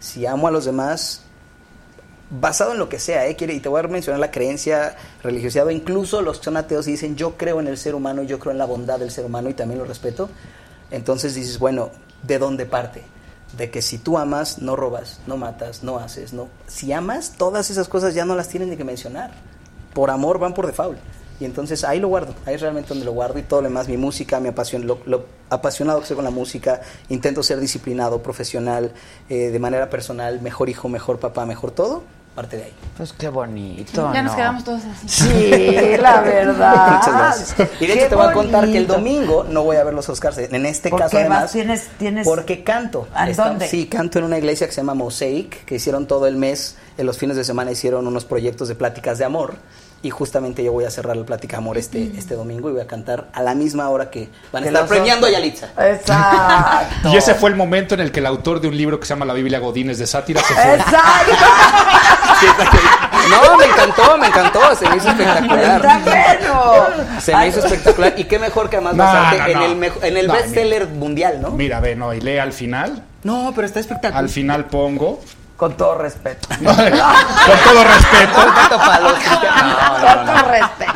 Si 0.00 0.26
amo 0.26 0.46
a 0.46 0.50
los 0.50 0.66
demás, 0.66 1.22
basado 2.30 2.72
en 2.72 2.78
lo 2.78 2.88
que 2.88 2.98
sea, 2.98 3.26
¿eh? 3.26 3.36
Y 3.38 3.60
te 3.60 3.68
voy 3.68 3.80
a 3.80 3.88
mencionar 3.88 4.20
la 4.20 4.30
creencia, 4.30 4.96
religiosidad, 5.22 5.66
o 5.66 5.70
incluso 5.70 6.22
los 6.22 6.38
que 6.38 6.44
son 6.44 6.56
ateos 6.56 6.88
y 6.88 6.92
dicen, 6.92 7.16
yo 7.16 7.36
creo 7.36 7.60
en 7.60 7.68
el 7.68 7.78
ser 7.78 7.94
humano, 7.94 8.22
yo 8.22 8.38
creo 8.38 8.52
en 8.52 8.58
la 8.58 8.64
bondad 8.64 8.98
del 8.98 9.10
ser 9.10 9.24
humano 9.24 9.48
y 9.48 9.54
también 9.54 9.78
lo 9.78 9.84
respeto. 9.84 10.28
Entonces 10.90 11.34
dices, 11.34 11.58
bueno, 11.58 11.90
¿de 12.22 12.38
dónde 12.38 12.66
parte? 12.66 13.02
De 13.56 13.70
que 13.70 13.80
si 13.82 13.98
tú 13.98 14.18
amas, 14.18 14.58
no 14.58 14.76
robas, 14.76 15.20
no 15.26 15.36
matas, 15.36 15.82
no 15.82 15.98
haces, 15.98 16.32
no. 16.32 16.48
Si 16.66 16.92
amas, 16.92 17.34
todas 17.38 17.70
esas 17.70 17.88
cosas 17.88 18.14
ya 18.14 18.24
no 18.24 18.34
las 18.34 18.48
tienes 18.48 18.68
ni 18.68 18.76
que 18.76 18.84
mencionar. 18.84 19.30
Por 19.94 20.10
amor 20.10 20.38
van 20.38 20.52
por 20.52 20.66
default. 20.66 20.98
Y 21.38 21.44
entonces 21.44 21.84
ahí 21.84 22.00
lo 22.00 22.08
guardo, 22.08 22.34
ahí 22.46 22.54
es 22.54 22.62
realmente 22.62 22.88
donde 22.88 23.04
lo 23.04 23.12
guardo 23.12 23.38
y 23.38 23.42
todo 23.42 23.60
lo 23.60 23.68
demás, 23.68 23.88
mi 23.88 23.98
música, 23.98 24.40
mi 24.40 24.48
apasión, 24.48 24.86
lo, 24.86 25.00
lo 25.04 25.26
apasionado 25.50 26.00
que 26.00 26.06
soy 26.06 26.16
con 26.16 26.24
la 26.24 26.30
música, 26.30 26.80
intento 27.10 27.42
ser 27.42 27.60
disciplinado, 27.60 28.22
profesional, 28.22 28.92
eh, 29.28 29.50
de 29.50 29.58
manera 29.58 29.90
personal, 29.90 30.40
mejor 30.40 30.70
hijo, 30.70 30.88
mejor 30.88 31.18
papá, 31.18 31.44
mejor 31.44 31.72
todo, 31.72 32.04
parte 32.36 32.56
de 32.58 32.64
ahí. 32.64 32.72
Pues 32.96 33.12
qué 33.12 33.28
bonito. 33.28 34.12
Ya 34.14 34.22
nos 34.22 34.32
¿no? 34.32 34.36
quedamos 34.36 34.64
todos 34.64 34.82
así. 34.84 35.08
Sí, 35.08 35.96
la 35.98 36.20
verdad. 36.22 36.98
Muchas 36.98 37.14
gracias. 37.14 37.54
Y 37.80 37.86
de 37.86 37.92
Qué 37.94 37.98
hecho 38.00 38.08
te 38.10 38.14
voy 38.14 38.26
a 38.28 38.32
contar 38.32 38.66
que 38.66 38.78
el 38.78 38.86
domingo 38.86 39.44
no 39.50 39.64
voy 39.64 39.76
a 39.78 39.82
ver 39.84 39.94
los 39.94 40.08
Oscars. 40.08 40.38
En 40.38 40.64
este 40.66 40.90
¿Por 40.90 41.00
caso 41.00 41.16
qué 41.16 41.24
vas? 41.28 41.50
además 41.50 41.52
¿Tienes- 41.52 41.88
tienes- 41.98 42.24
porque 42.24 42.62
canto. 42.62 43.08
¿A 43.14 43.28
dónde? 43.30 43.66
Sí, 43.66 43.86
canto 43.86 44.18
en 44.20 44.26
una 44.26 44.38
iglesia 44.38 44.66
que 44.68 44.72
se 44.72 44.80
llama 44.82 44.94
Mosaic, 44.94 45.64
que 45.64 45.74
hicieron 45.76 46.06
todo 46.06 46.26
el 46.28 46.36
mes, 46.36 46.76
en 46.98 47.06
los 47.06 47.18
fines 47.18 47.36
de 47.36 47.42
semana 47.44 47.72
hicieron 47.72 48.06
unos 48.06 48.24
proyectos 48.24 48.68
de 48.68 48.74
pláticas 48.76 49.18
de 49.18 49.24
amor. 49.24 49.54
Y 50.02 50.10
justamente 50.10 50.62
yo 50.62 50.72
voy 50.72 50.84
a 50.84 50.90
cerrar 50.90 51.16
la 51.16 51.24
plática 51.24 51.56
de 51.56 51.62
amor 51.62 51.78
este, 51.78 52.12
este 52.16 52.34
domingo 52.36 52.68
y 52.68 52.72
voy 52.72 52.82
a 52.82 52.86
cantar 52.86 53.28
a 53.32 53.42
la 53.42 53.54
misma 53.54 53.88
hora 53.88 54.10
que 54.10 54.28
van 54.52 54.62
a 54.62 54.66
estar 54.66 54.86
premiando 54.86 55.26
a 55.26 55.30
Yalitza. 55.30 55.70
Exacto. 55.78 57.08
Y 57.12 57.16
ese 57.16 57.34
fue 57.34 57.50
el 57.50 57.56
momento 57.56 57.94
en 57.94 58.00
el 58.00 58.12
que 58.12 58.20
el 58.20 58.26
autor 58.26 58.60
de 58.60 58.68
un 58.68 58.76
libro 58.76 59.00
que 59.00 59.06
se 59.06 59.14
llama 59.14 59.24
La 59.24 59.32
Biblia 59.32 59.58
Godínez 59.58 59.98
de 59.98 60.06
Sátira 60.06 60.42
se 60.42 60.54
fue. 60.54 60.78
No, 63.30 63.56
me 63.58 63.64
encantó, 63.66 64.18
me 64.18 64.26
encantó, 64.28 64.74
se 64.76 64.88
me 64.88 64.96
hizo 64.96 65.08
espectacular. 65.08 65.76
Está 65.76 65.98
bueno. 65.98 67.20
Se 67.20 67.34
me 67.36 67.48
hizo 67.48 67.58
espectacular. 67.60 68.14
Y 68.16 68.24
qué 68.24 68.38
mejor 68.38 68.70
que 68.70 68.76
además 68.76 68.94
No, 68.94 69.04
basarte 69.04 69.38
no, 69.38 69.46
en 69.46 69.52
no. 69.58 69.64
el, 69.66 69.76
mejo- 69.76 70.02
en 70.02 70.16
el 70.16 70.26
No, 70.28 70.32
bestseller 70.34 70.86
mundial, 70.88 71.40
¿no? 71.40 71.50
Mira, 71.50 71.80
ve, 71.80 71.96
no, 71.96 72.14
y 72.14 72.20
lee 72.20 72.38
al 72.38 72.52
final. 72.52 73.02
No, 73.24 73.52
pero 73.54 73.66
está 73.66 73.80
espectacular. 73.80 74.22
Al 74.22 74.28
final 74.28 74.66
pongo. 74.66 75.20
Con 75.56 75.74
todo 75.76 75.96
respeto. 75.96 76.48
con 76.48 76.56
todo 76.66 77.84
respeto. 77.84 78.44
Tanto 78.54 78.76
para 78.78 79.00
los 79.00 79.12
cristianos. 79.14 79.62
No, 79.62 79.98
no, 79.98 80.14
Con 80.16 80.26
todo 80.26 80.50
respeto. 80.50 80.92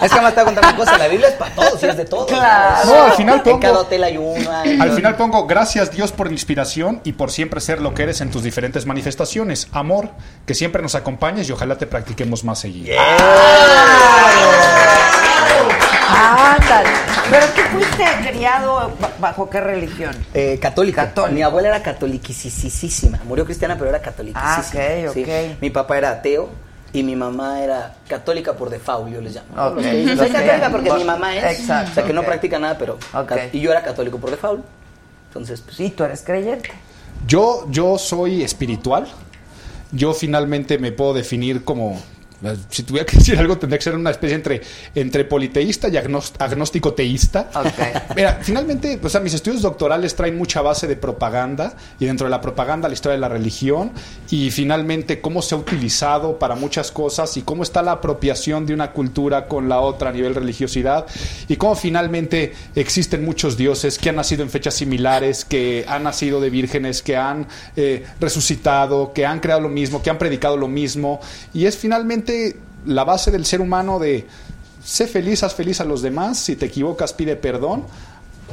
Es 0.00 0.12
que 0.12 0.20
me 0.20 0.28
está 0.28 0.44
contando 0.44 0.68
una 0.68 0.76
cosa, 0.76 0.98
la 0.98 1.08
Biblia 1.08 1.28
es 1.28 1.34
para 1.34 1.54
todos 1.54 1.82
y 1.82 1.86
es 1.86 1.96
de 1.96 2.04
todos. 2.04 2.26
Claro. 2.26 2.86
No, 2.86 3.02
al 3.04 3.12
final 3.12 3.36
En 3.36 3.42
pongo. 3.42 3.60
cada 3.60 3.78
hotel 3.80 4.04
hay 4.04 4.16
una. 4.16 4.60
Al 4.62 4.92
final 4.92 5.16
pongo 5.16 5.46
gracias 5.46 5.90
Dios 5.90 6.12
por 6.12 6.26
la 6.28 6.32
inspiración 6.32 7.00
y 7.04 7.12
por 7.14 7.30
siempre 7.30 7.60
ser 7.60 7.80
lo 7.80 7.94
que 7.94 8.04
eres 8.04 8.20
en 8.20 8.30
tus 8.30 8.42
diferentes 8.42 8.86
manifestaciones. 8.86 9.68
Amor, 9.72 10.10
que 10.46 10.54
siempre 10.54 10.82
nos 10.82 10.94
acompañes 10.94 11.48
y 11.48 11.52
ojalá 11.52 11.76
te 11.78 11.86
practiquemos 11.86 12.44
más 12.44 12.60
seguido. 12.60 12.94
Ándale. 16.22 16.88
¿Pero 17.30 17.46
tú 17.54 17.60
fuiste 17.72 18.04
criado 18.30 18.92
ba- 19.00 19.12
bajo 19.18 19.48
qué 19.50 19.60
religión? 19.60 20.14
Eh, 20.34 20.58
católica. 20.60 21.12
Mi 21.30 21.42
abuela 21.42 21.68
era 21.68 21.82
catolicisísima. 21.82 23.18
Murió 23.24 23.44
cristiana, 23.44 23.76
pero 23.76 23.90
era 23.90 24.00
catolicisísima. 24.00 24.82
Ah, 24.82 25.08
ok, 25.08 25.12
Sí. 25.14 25.22
ok. 25.24 25.60
Mi 25.60 25.70
papá 25.70 25.98
era 25.98 26.10
ateo 26.10 26.50
y 26.92 27.02
mi 27.02 27.16
mamá 27.16 27.62
era 27.62 27.94
católica 28.08 28.52
por 28.54 28.70
default, 28.70 29.12
yo 29.12 29.20
les 29.20 29.34
llamo. 29.34 29.48
¿no? 29.54 29.66
Ok. 29.68 29.74
Los 29.76 29.84
que 29.86 29.92
dicen, 29.96 30.18
soy 30.18 30.30
católica 30.30 30.70
porque 30.70 30.92
mi 30.92 31.04
mamá 31.04 31.36
es. 31.36 31.60
Exacto, 31.60 31.90
o 31.90 31.94
sea, 31.94 32.04
que 32.04 32.12
no 32.12 32.20
ok. 32.20 32.26
practica 32.26 32.58
nada, 32.58 32.76
pero. 32.78 32.98
Y 33.52 33.60
yo 33.60 33.70
era 33.72 33.82
católico 33.82 34.18
por 34.18 34.30
default. 34.30 34.64
Entonces, 35.28 35.60
pues. 35.62 35.76
Sí, 35.76 35.90
tú 35.90 36.04
eres 36.04 36.22
creyente. 36.22 36.70
Yo, 37.26 37.66
yo 37.70 37.98
soy 37.98 38.42
espiritual. 38.42 39.06
Yo 39.92 40.12
finalmente 40.14 40.78
me 40.78 40.92
puedo 40.92 41.14
definir 41.14 41.64
como. 41.64 42.00
Si 42.68 42.82
tuviera 42.82 43.06
que 43.06 43.16
decir 43.18 43.38
algo, 43.38 43.58
tendría 43.58 43.78
que 43.78 43.84
ser 43.84 43.94
una 43.94 44.10
especie 44.10 44.34
entre, 44.34 44.60
entre 44.94 45.24
politeísta 45.24 45.88
y 45.88 45.96
agnóstico 45.96 46.94
teísta. 46.94 47.50
Mira, 48.16 48.40
finalmente, 48.42 48.98
o 49.02 49.08
sea, 49.08 49.20
mis 49.20 49.34
estudios 49.34 49.62
doctorales 49.62 50.14
traen 50.14 50.36
mucha 50.36 50.60
base 50.62 50.86
de 50.86 50.96
propaganda 50.96 51.74
y 51.98 52.06
dentro 52.06 52.26
de 52.26 52.30
la 52.30 52.40
propaganda 52.40 52.88
la 52.88 52.94
historia 52.94 53.14
de 53.14 53.20
la 53.20 53.28
religión 53.28 53.92
y 54.30 54.50
finalmente 54.50 55.20
cómo 55.20 55.42
se 55.42 55.54
ha 55.54 55.58
utilizado 55.58 56.38
para 56.38 56.54
muchas 56.54 56.90
cosas 56.90 57.36
y 57.36 57.42
cómo 57.42 57.62
está 57.62 57.82
la 57.82 57.92
apropiación 57.92 58.66
de 58.66 58.74
una 58.74 58.92
cultura 58.92 59.46
con 59.46 59.68
la 59.68 59.80
otra 59.80 60.10
a 60.10 60.12
nivel 60.12 60.34
religiosidad 60.34 61.06
y 61.48 61.56
cómo 61.56 61.74
finalmente 61.74 62.52
existen 62.74 63.24
muchos 63.24 63.56
dioses 63.56 63.98
que 63.98 64.10
han 64.10 64.16
nacido 64.16 64.42
en 64.42 64.50
fechas 64.50 64.74
similares, 64.74 65.44
que 65.44 65.84
han 65.86 66.02
nacido 66.02 66.40
de 66.40 66.50
vírgenes, 66.50 67.02
que 67.02 67.16
han 67.16 67.46
eh, 67.76 68.04
resucitado, 68.20 69.12
que 69.12 69.26
han 69.26 69.40
creado 69.40 69.60
lo 69.60 69.68
mismo, 69.68 70.02
que 70.02 70.10
han 70.10 70.18
predicado 70.18 70.56
lo 70.56 70.68
mismo 70.68 71.20
y 71.54 71.66
es 71.66 71.76
finalmente 71.76 72.31
la 72.86 73.04
base 73.04 73.30
del 73.30 73.44
ser 73.44 73.60
humano 73.60 73.98
de 73.98 74.26
sé 74.84 75.06
feliz, 75.06 75.42
haz 75.42 75.54
feliz 75.54 75.80
a 75.80 75.84
los 75.84 76.02
demás, 76.02 76.38
si 76.38 76.56
te 76.56 76.66
equivocas 76.66 77.12
pide 77.12 77.36
perdón, 77.36 77.84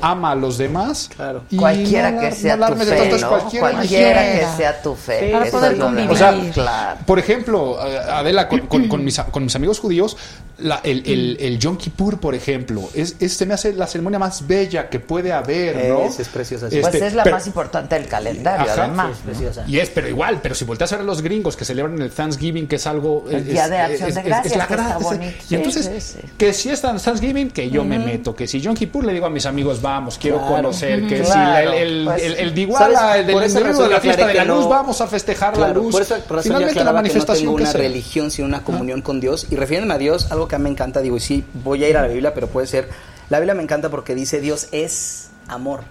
ama 0.01 0.31
a 0.31 0.35
los 0.35 0.57
demás. 0.57 1.09
Claro. 1.15 1.43
Cualquiera 1.55 2.19
que 2.19 2.31
sea 2.31 2.57
tu 2.57 2.75
fe, 2.75 3.19
¿no? 3.19 3.59
Cualquiera 3.59 4.21
que 4.33 4.45
sea 4.57 4.81
tu 4.81 4.95
fe. 4.95 5.29
Para 5.31 5.45
Eso 5.45 5.57
poder 5.57 5.71
es 5.73 5.77
lo 5.77 5.85
convivir. 5.85 6.09
demás. 6.17 6.35
O 6.35 6.43
sea, 6.43 6.51
claro. 6.53 6.99
Por 7.05 7.19
ejemplo, 7.19 7.87
eh, 7.87 7.97
Adela, 7.97 8.47
con, 8.47 8.61
con- 8.67 8.87
con 8.87 9.03
mis, 9.05 9.19
con 9.19 9.43
mis 9.43 9.55
amigos 9.55 9.79
judíos, 9.79 10.17
la- 10.59 10.81
el, 10.83 11.03
el, 11.05 11.37
el 11.39 11.57
Yom 11.59 11.77
Kippur, 11.77 12.19
por 12.19 12.35
ejemplo, 12.35 12.89
es, 12.93 13.15
es- 13.19 13.33
se 13.37 13.45
me 13.45 13.53
hace 13.53 13.73
la 13.73 13.87
ceremonia 13.87 14.19
más 14.19 14.45
bella 14.45 14.89
que 14.89 14.99
puede 14.99 15.31
haber, 15.31 15.89
¿no? 15.89 16.01
Es, 16.05 16.19
es 16.19 16.27
preciosa. 16.27 16.69
sí. 16.69 16.79
Pues 16.81 16.93
Este, 16.93 17.07
es 17.07 17.13
la 17.13 17.23
pero- 17.23 17.35
más 17.37 17.47
importante 17.47 17.95
del 17.95 18.07
calendario, 18.07 18.71
Ajá. 18.71 18.83
además. 18.85 19.11
Es 19.11 19.17
preciosa. 19.19 19.63
Y 19.67 19.79
es, 19.79 19.89
pero 19.89 20.07
igual, 20.09 20.39
pero 20.41 20.55
si 20.55 20.65
volteas 20.65 20.91
a 20.93 20.97
ver 20.97 21.03
a 21.03 21.07
los 21.07 21.21
gringos 21.21 21.55
que 21.55 21.65
celebran 21.65 22.01
el 22.01 22.11
Thanksgiving, 22.11 22.67
que 22.67 22.75
es 22.75 22.87
algo... 22.87 23.25
El 23.29 23.37
es- 23.37 23.45
Día 23.47 23.67
de 23.69 23.77
Acción 23.77 24.09
es- 24.09 24.15
de 24.15 24.21
Gracias, 24.23 24.51
es 24.53 24.57
la 24.57 24.67
que 24.67 24.73
está 24.73 24.89
gra- 24.89 24.97
es- 24.97 25.03
bonito. 25.03 25.33
Y 25.49 25.55
entonces, 25.55 25.85
sí, 26.03 26.19
sí. 26.21 26.27
que 26.37 26.53
si 26.53 26.69
es 26.69 26.81
Thanksgiving, 26.81 27.51
que 27.51 27.69
yo 27.69 27.83
me 27.85 27.97
meto. 27.99 28.35
Que 28.35 28.47
si 28.47 28.59
Yom 28.59 28.75
Kippur, 28.75 29.05
le 29.05 29.13
digo 29.13 29.25
a 29.25 29.29
mis 29.29 29.45
amigos, 29.45 29.81
vamos, 29.89 30.17
quiero 30.17 30.37
Claro. 30.37 30.55
conocer. 30.55 31.07
Que 31.07 31.21
Ujú. 31.21 31.31
si 31.31 31.37
la- 31.37 31.63
el, 31.63 31.73
el, 31.73 32.05
Pues, 32.05 32.23
el, 32.23 32.33
el 32.35 32.53
Diguala, 32.55 32.99
¿sabes? 32.99 33.19
el 33.21 33.27
del 33.27 33.35
de 33.35 33.89
la 33.89 33.99
fiesta 33.99 34.27
de 34.27 34.33
la 34.33 34.45
luz, 34.45 34.59
no- 34.63 34.69
vamos 34.69 35.01
a 35.01 35.07
festejar 35.07 35.57
la 35.57 35.65
Claro, 35.67 35.81
luz. 35.81 35.91
Por 35.91 36.01
esa 36.01 36.15
razón 36.17 36.41
Finalmente, 36.43 36.75
la 36.75 36.81
aclaraba 36.81 36.99
que 37.03 37.07
no 37.09 37.13
manifestación 37.13 37.45
tengo 37.45 37.55
una 37.55 37.71
sea. 37.71 37.81
religión, 37.81 38.31
sino 38.31 38.47
una 38.47 38.63
comunión 38.63 39.01
con 39.01 39.19
Dios. 39.19 39.47
Y 39.49 39.55
refiriéndome 39.55 39.93
a 39.93 39.97
Dios, 39.97 40.31
algo 40.31 40.47
que 40.47 40.55
a 40.55 40.59
mí 40.59 40.63
me 40.63 40.69
encanta, 40.69 41.01
digo, 41.01 41.17
y 41.17 41.19
sí, 41.19 41.43
voy 41.63 41.83
a 41.83 41.89
ir 41.89 41.97
a 41.97 42.01
la 42.01 42.07
Biblia, 42.07 42.33
pero 42.33 42.47
puede 42.47 42.67
ser... 42.67 42.89
La 43.29 43.39
Biblia 43.39 43.53
me 43.53 43.61
encanta 43.63 43.89
porque 43.89 44.15
dice 44.15 44.39
Dios 44.41 44.67
es 44.71 45.29
amor. 45.47 45.81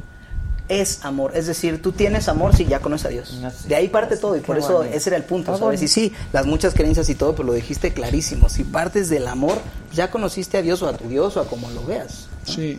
Es 0.69 1.03
amor. 1.05 1.33
Es 1.35 1.47
decir, 1.47 1.81
tú 1.81 1.93
tienes 1.93 2.29
amor 2.29 2.55
si 2.55 2.67
ya 2.67 2.81
conoces 2.81 3.07
a 3.07 3.09
Dios. 3.09 3.41
De 3.67 3.75
ahí 3.75 3.89
parte 3.89 4.17
todo 4.19 4.37
y 4.37 4.41
por 4.41 4.57
Qué 4.57 4.63
eso 4.65 4.83
ese 4.83 5.09
era 5.09 5.17
el 5.17 5.23
punto, 5.25 5.57
¿sabes? 5.57 5.81
Y 5.83 5.89
sí, 5.89 6.13
las 6.33 6.45
muchas 6.47 6.75
creencias 6.75 7.09
y 7.09 7.15
todo, 7.15 7.33
pero 7.35 7.45
lo 7.45 7.53
dijiste 7.55 7.95
clarísimo. 7.95 8.49
Si 8.51 8.65
partes 8.65 9.09
del 9.09 9.29
amor, 9.29 9.57
ya 9.95 10.11
conociste 10.11 10.59
a 10.59 10.63
Dios 10.63 10.83
o 10.83 10.89
a 10.89 10.93
tu 10.93 11.09
Dios 11.09 11.37
o 11.39 11.41
a 11.41 11.47
como 11.47 11.71
lo 11.71 11.85
veas. 11.87 12.27
¿no? 12.49 12.53
Sí. 12.53 12.79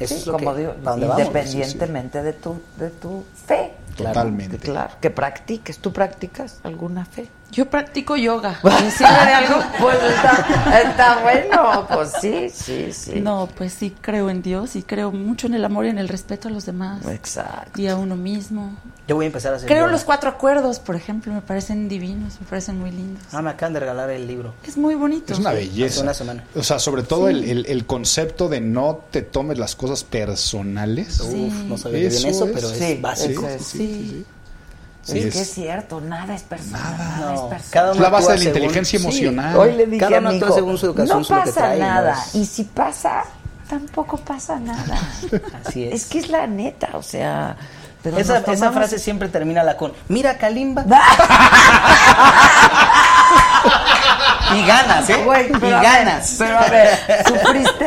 Eso 0.00 0.14
Sí, 0.14 0.20
es 0.20 0.26
lo 0.26 0.32
como 0.34 0.54
que, 0.54 0.60
digo, 0.60 0.72
¿para 0.74 0.90
dónde 0.92 1.06
vamos? 1.06 1.26
independientemente 1.26 2.22
de 2.22 2.32
tu 2.32 2.60
de 2.78 2.90
tu 2.90 3.24
fe. 3.46 3.72
Totalmente. 3.96 4.58
Claro, 4.58 4.94
que 5.00 5.10
practiques. 5.10 5.78
¿Tú 5.78 5.92
practicas 5.92 6.58
alguna 6.64 7.04
fe? 7.04 7.28
Yo 7.54 7.70
practico 7.70 8.16
yoga. 8.16 8.58
¿Me 8.64 8.90
sirve 8.90 9.12
de 9.12 9.32
algo? 9.32 9.60
Pues 9.80 9.96
está, 10.02 10.82
está 10.82 11.22
bueno, 11.22 11.86
pues 11.88 12.12
sí, 12.20 12.48
sí, 12.52 12.92
sí. 12.92 13.20
No, 13.20 13.48
pues 13.56 13.72
sí 13.74 13.94
creo 14.00 14.28
en 14.28 14.42
Dios 14.42 14.74
y 14.76 14.82
creo 14.82 15.12
mucho 15.12 15.46
en 15.46 15.54
el 15.54 15.64
amor 15.64 15.86
y 15.86 15.90
en 15.90 15.98
el 15.98 16.08
respeto 16.08 16.48
a 16.48 16.50
los 16.50 16.66
demás. 16.66 17.06
Exacto. 17.06 17.80
Y 17.80 17.86
a 17.86 17.96
uno 17.96 18.16
mismo. 18.16 18.76
Yo 19.06 19.16
voy 19.16 19.24
a 19.24 19.28
empezar 19.28 19.52
a 19.52 19.56
hacer 19.56 19.66
Creo 19.68 19.80
en 19.80 19.84
yoga. 19.84 19.92
los 19.92 20.04
cuatro 20.04 20.30
acuerdos, 20.30 20.80
por 20.80 20.96
ejemplo, 20.96 21.32
me 21.32 21.42
parecen 21.42 21.88
divinos, 21.88 22.40
me 22.40 22.46
parecen 22.46 22.78
muy 22.80 22.90
lindos. 22.90 23.22
Ah, 23.32 23.42
me 23.42 23.50
acaban 23.50 23.74
de 23.74 23.80
regalar 23.80 24.10
el 24.10 24.26
libro. 24.26 24.54
Es 24.66 24.76
muy 24.76 24.94
bonito. 24.94 25.32
Es 25.32 25.38
una 25.38 25.50
Hace 25.50 25.58
belleza. 25.60 26.02
una 26.02 26.14
semana. 26.14 26.44
O 26.56 26.62
sea, 26.62 26.78
sobre 26.78 27.02
todo 27.02 27.28
Sí. 27.28 27.34
el, 27.34 27.44
el- 27.50 27.66
el 27.66 27.86
concepto 27.86 28.48
de 28.48 28.60
no 28.60 29.00
te 29.10 29.22
tomes 29.22 29.58
las 29.58 29.76
cosas 29.76 30.02
personales. 30.04 31.16
Sí. 31.22 31.46
Uf, 31.48 31.54
no 31.68 31.76
sabía 31.78 32.08
bien 32.08 32.26
eso, 32.26 32.48
pero 32.52 32.70
es 32.70 32.78
Sí, 32.78 32.98
básico. 33.00 33.46
Sí. 33.58 33.64
sí. 33.78 34.26
Sí, 35.04 35.18
es 35.18 35.34
que 35.34 35.40
es 35.42 35.50
cierto, 35.54 36.00
nada 36.00 36.34
es 36.34 36.42
personal. 36.42 36.80
Nada, 36.96 37.16
No, 37.20 37.34
es 37.34 37.40
personal. 37.40 37.62
cada 37.70 37.92
uno 37.92 38.00
la 38.00 38.08
base 38.08 38.26
de 38.28 38.32
la 38.32 38.38
según- 38.38 38.48
inteligencia 38.56 38.98
sí. 38.98 39.04
emocional. 39.04 39.56
Hoy 39.56 39.72
le 39.72 39.86
dije 39.86 39.98
Cada 40.00 40.16
a 40.16 40.20
uno 40.20 40.30
mi 40.30 40.36
hijo, 40.38 40.54
según 40.54 40.78
su 40.78 40.86
educación, 40.86 41.20
no 41.22 41.28
pasa 41.28 41.52
trae, 41.52 41.78
¿no? 41.78 41.86
nada. 41.86 42.12
Es- 42.26 42.34
Y 42.34 42.46
si 42.46 42.64
pasa, 42.64 43.24
tampoco 43.68 44.16
pasa 44.16 44.58
nada. 44.58 44.98
Así 45.66 45.84
es. 45.84 45.94
Es 45.94 46.04
que 46.06 46.18
es 46.20 46.28
la 46.30 46.46
neta, 46.46 46.88
o 46.94 47.02
sea... 47.02 47.56
Pero 48.02 48.18
esa, 48.18 48.42
frase 48.70 48.98
siempre 48.98 49.28
termina 49.28 49.62
la 49.62 49.78
con 49.78 49.92
Mira 50.08 50.36
Kalimba. 50.36 50.84
y 54.54 54.66
ganas, 54.66 55.08
¿eh? 55.10 55.16
Güey, 55.24 55.46
y 55.46 55.52
pero 55.58 55.76
a 55.76 55.80
ver, 55.80 55.82
ganas. 55.82 56.36
pero 56.38 56.58
a 56.58 56.68
ver, 56.68 56.88
¿sufriste? 57.26 57.86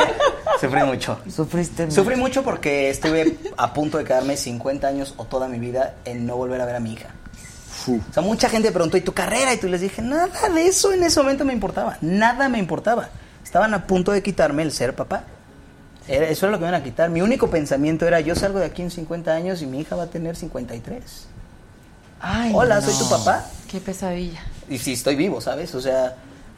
Sufrí 0.60 0.84
mucho. 0.84 1.20
Sufriste 1.34 1.84
mucho. 1.86 1.96
Sufrí 1.96 2.16
mucho 2.16 2.44
porque 2.44 2.90
estuve 2.90 3.38
a 3.58 3.74
punto 3.74 3.98
de 3.98 4.04
quedarme 4.06 4.36
50 4.38 4.88
años 4.88 5.14
o 5.18 5.26
toda 5.26 5.48
mi 5.48 5.60
vida 5.60 5.96
en 6.06 6.26
no 6.26 6.36
volver 6.36 6.60
a 6.62 6.66
ver 6.66 6.76
a 6.76 6.80
mi 6.80 6.94
hija. 6.94 7.10
O 7.88 8.14
sea, 8.14 8.22
mucha 8.24 8.50
gente 8.50 8.72
preguntó, 8.72 8.98
¿y 8.98 9.02
tu 9.02 9.14
carrera? 9.14 9.54
Y 9.54 9.58
tú 9.58 9.68
les 9.68 9.80
dije, 9.80 10.02
nada 10.02 10.28
de 10.54 10.68
eso 10.68 10.92
en 10.92 11.04
ese 11.04 11.20
momento 11.22 11.46
me 11.46 11.54
importaba. 11.54 11.98
Nada 12.02 12.50
me 12.50 12.58
importaba. 12.60 13.10
Estaban 13.44 13.74
a 13.74 13.86
punto 13.88 14.12
de 14.12 14.22
quitarme 14.22 14.64
el 14.64 14.74
ser 14.74 14.94
papá. 14.94 15.24
Era- 16.08 16.28
eso 16.28 16.48
era 16.48 16.52
lo 16.54 16.58
que 16.58 16.64
me 16.66 16.70
iban 16.70 16.82
a 16.82 16.84
quitar. 16.84 17.10
Mi 17.10 17.22
único 17.22 17.50
pensamiento 17.50 18.06
era, 18.06 18.20
yo 18.20 18.36
salgo 18.36 18.60
de 18.60 18.66
aquí 18.66 18.82
en 18.82 18.92
50 18.92 19.32
años 19.32 19.62
y 19.62 19.68
mi 19.68 19.80
hija 19.80 19.96
va 19.96 20.04
a 20.04 20.08
tener 20.08 20.36
53. 20.36 21.28
Ay, 22.20 22.52
Hola, 22.54 22.76
no. 22.76 22.82
soy 22.82 22.96
tu 22.98 23.10
papá. 23.10 23.46
Qué 23.70 23.80
pesadilla. 23.80 24.42
Y 24.68 24.80
si 24.80 24.94
estoy 24.94 25.16
vivo, 25.16 25.40
¿sabes? 25.40 25.74
O 25.76 25.80
sea, 25.82 26.16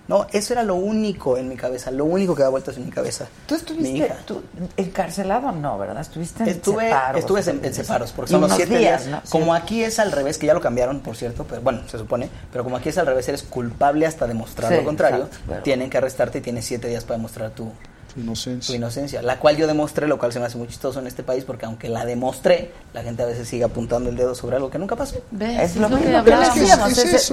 no, 0.09 0.27
eso 0.33 0.51
era 0.53 0.63
lo 0.63 0.75
único 0.75 1.37
en 1.37 1.47
mi 1.47 1.55
cabeza, 1.55 1.89
lo 1.91 2.03
único 2.03 2.35
que 2.35 2.43
da 2.43 2.49
vueltas 2.49 2.75
en 2.75 2.83
mi 2.85 2.91
cabeza. 2.91 3.27
¿Tú 3.45 3.55
estuviste 3.55 4.11
tú, 4.25 4.41
encarcelado? 4.75 5.51
No, 5.53 5.77
¿verdad? 5.77 6.01
Estuviste 6.01 6.43
en 6.43 6.49
Estuve, 6.49 6.85
separos. 6.85 7.19
estuve 7.19 7.39
en, 7.41 7.63
en 7.63 7.73
separos, 7.73 8.11
porque 8.11 8.31
son 8.31 8.41
los 8.41 8.51
siete 8.53 8.77
días, 8.77 9.05
días. 9.05 9.23
¿no? 9.23 9.29
Como 9.29 9.53
aquí 9.53 9.83
es 9.83 9.99
al 9.99 10.11
revés, 10.11 10.37
que 10.37 10.47
ya 10.47 10.53
lo 10.53 10.61
cambiaron, 10.61 10.99
por 10.99 11.15
cierto, 11.15 11.45
pero 11.47 11.61
bueno, 11.61 11.81
se 11.87 11.97
supone, 11.97 12.29
pero 12.51 12.63
como 12.63 12.75
aquí 12.75 12.89
es 12.89 12.97
al 12.97 13.05
revés, 13.05 13.27
eres 13.29 13.43
culpable 13.43 14.05
hasta 14.05 14.27
demostrar 14.27 14.71
Sí, 14.71 14.77
lo 14.77 14.83
contrario, 14.83 15.25
exacto, 15.25 15.43
pero- 15.47 15.63
tienen 15.63 15.89
que 15.89 15.97
arrestarte 15.99 16.39
y 16.39 16.41
tienes 16.41 16.65
siete 16.65 16.87
días 16.87 17.03
para 17.05 17.17
demostrar 17.17 17.51
tu, 17.51 17.71
Tu 18.13 18.21
inocencia. 18.21 18.73
tu 18.73 18.75
inocencia, 18.75 19.21
la 19.21 19.37
cual 19.37 19.55
yo 19.57 19.67
demostré, 19.67 20.07
lo 20.07 20.17
cual 20.17 20.33
se 20.33 20.39
me 20.39 20.45
hace 20.45 20.57
muy 20.57 20.67
chistoso 20.67 20.99
en 20.99 21.07
este 21.07 21.21
país, 21.23 21.43
porque 21.43 21.65
aunque 21.65 21.89
la 21.89 22.05
demostré, 22.05 22.71
la 22.93 23.03
gente 23.03 23.23
a 23.23 23.25
veces 23.27 23.47
sigue 23.47 23.63
apuntando 23.63 24.09
el 24.09 24.15
dedo 24.15 24.33
sobre 24.35 24.55
algo 24.55 24.69
que 24.69 24.79
nunca 24.79 24.95
pasó. 24.95 25.17
¿Ves? 25.31 25.59
Es 25.59 25.75
lo 25.75 25.89
mismo 25.89 26.05
que 26.09 26.15
hablábamos. 26.15 26.57
es 26.57 27.31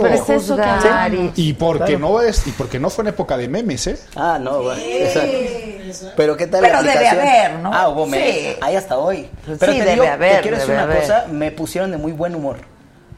y- 1.37 1.53
porque 1.55 1.85
Claro. 1.85 1.99
no 1.99 2.21
es, 2.21 2.47
y 2.47 2.51
porque 2.53 2.79
no 2.79 2.91
fue 2.91 3.03
en 3.03 3.09
época 3.09 3.37
de 3.37 3.49
memes, 3.49 3.87
¿eh? 3.87 3.99
Ah, 4.15 4.39
no, 4.41 4.63
bueno, 4.63 4.81
exacto. 4.83 5.37
Pero 6.17 6.37
qué 6.37 6.47
tal 6.47 6.63
Pero 6.63 6.83
la 6.83 6.83
debe 6.83 7.09
haber, 7.09 7.53
¿no? 7.61 7.71
Ah, 7.73 7.89
hubo 7.89 8.05
Sí. 8.07 8.11
memes. 8.11 8.57
Ahí 8.61 8.77
hasta 8.77 8.99
hoy. 8.99 9.29
Pues 9.45 9.59
Pero 9.59 9.73
sí, 9.73 9.79
te 9.79 9.85
debe 9.85 10.01
digo, 10.03 10.13
haber, 10.13 10.37
te 10.37 10.43
quiero 10.43 10.57
decir 10.59 10.73
una 10.75 10.83
haber. 10.83 11.01
cosa, 11.01 11.27
me 11.31 11.51
pusieron 11.53 11.91
de 11.91 11.97
muy 11.97 12.13
buen 12.13 12.35
humor. 12.35 12.57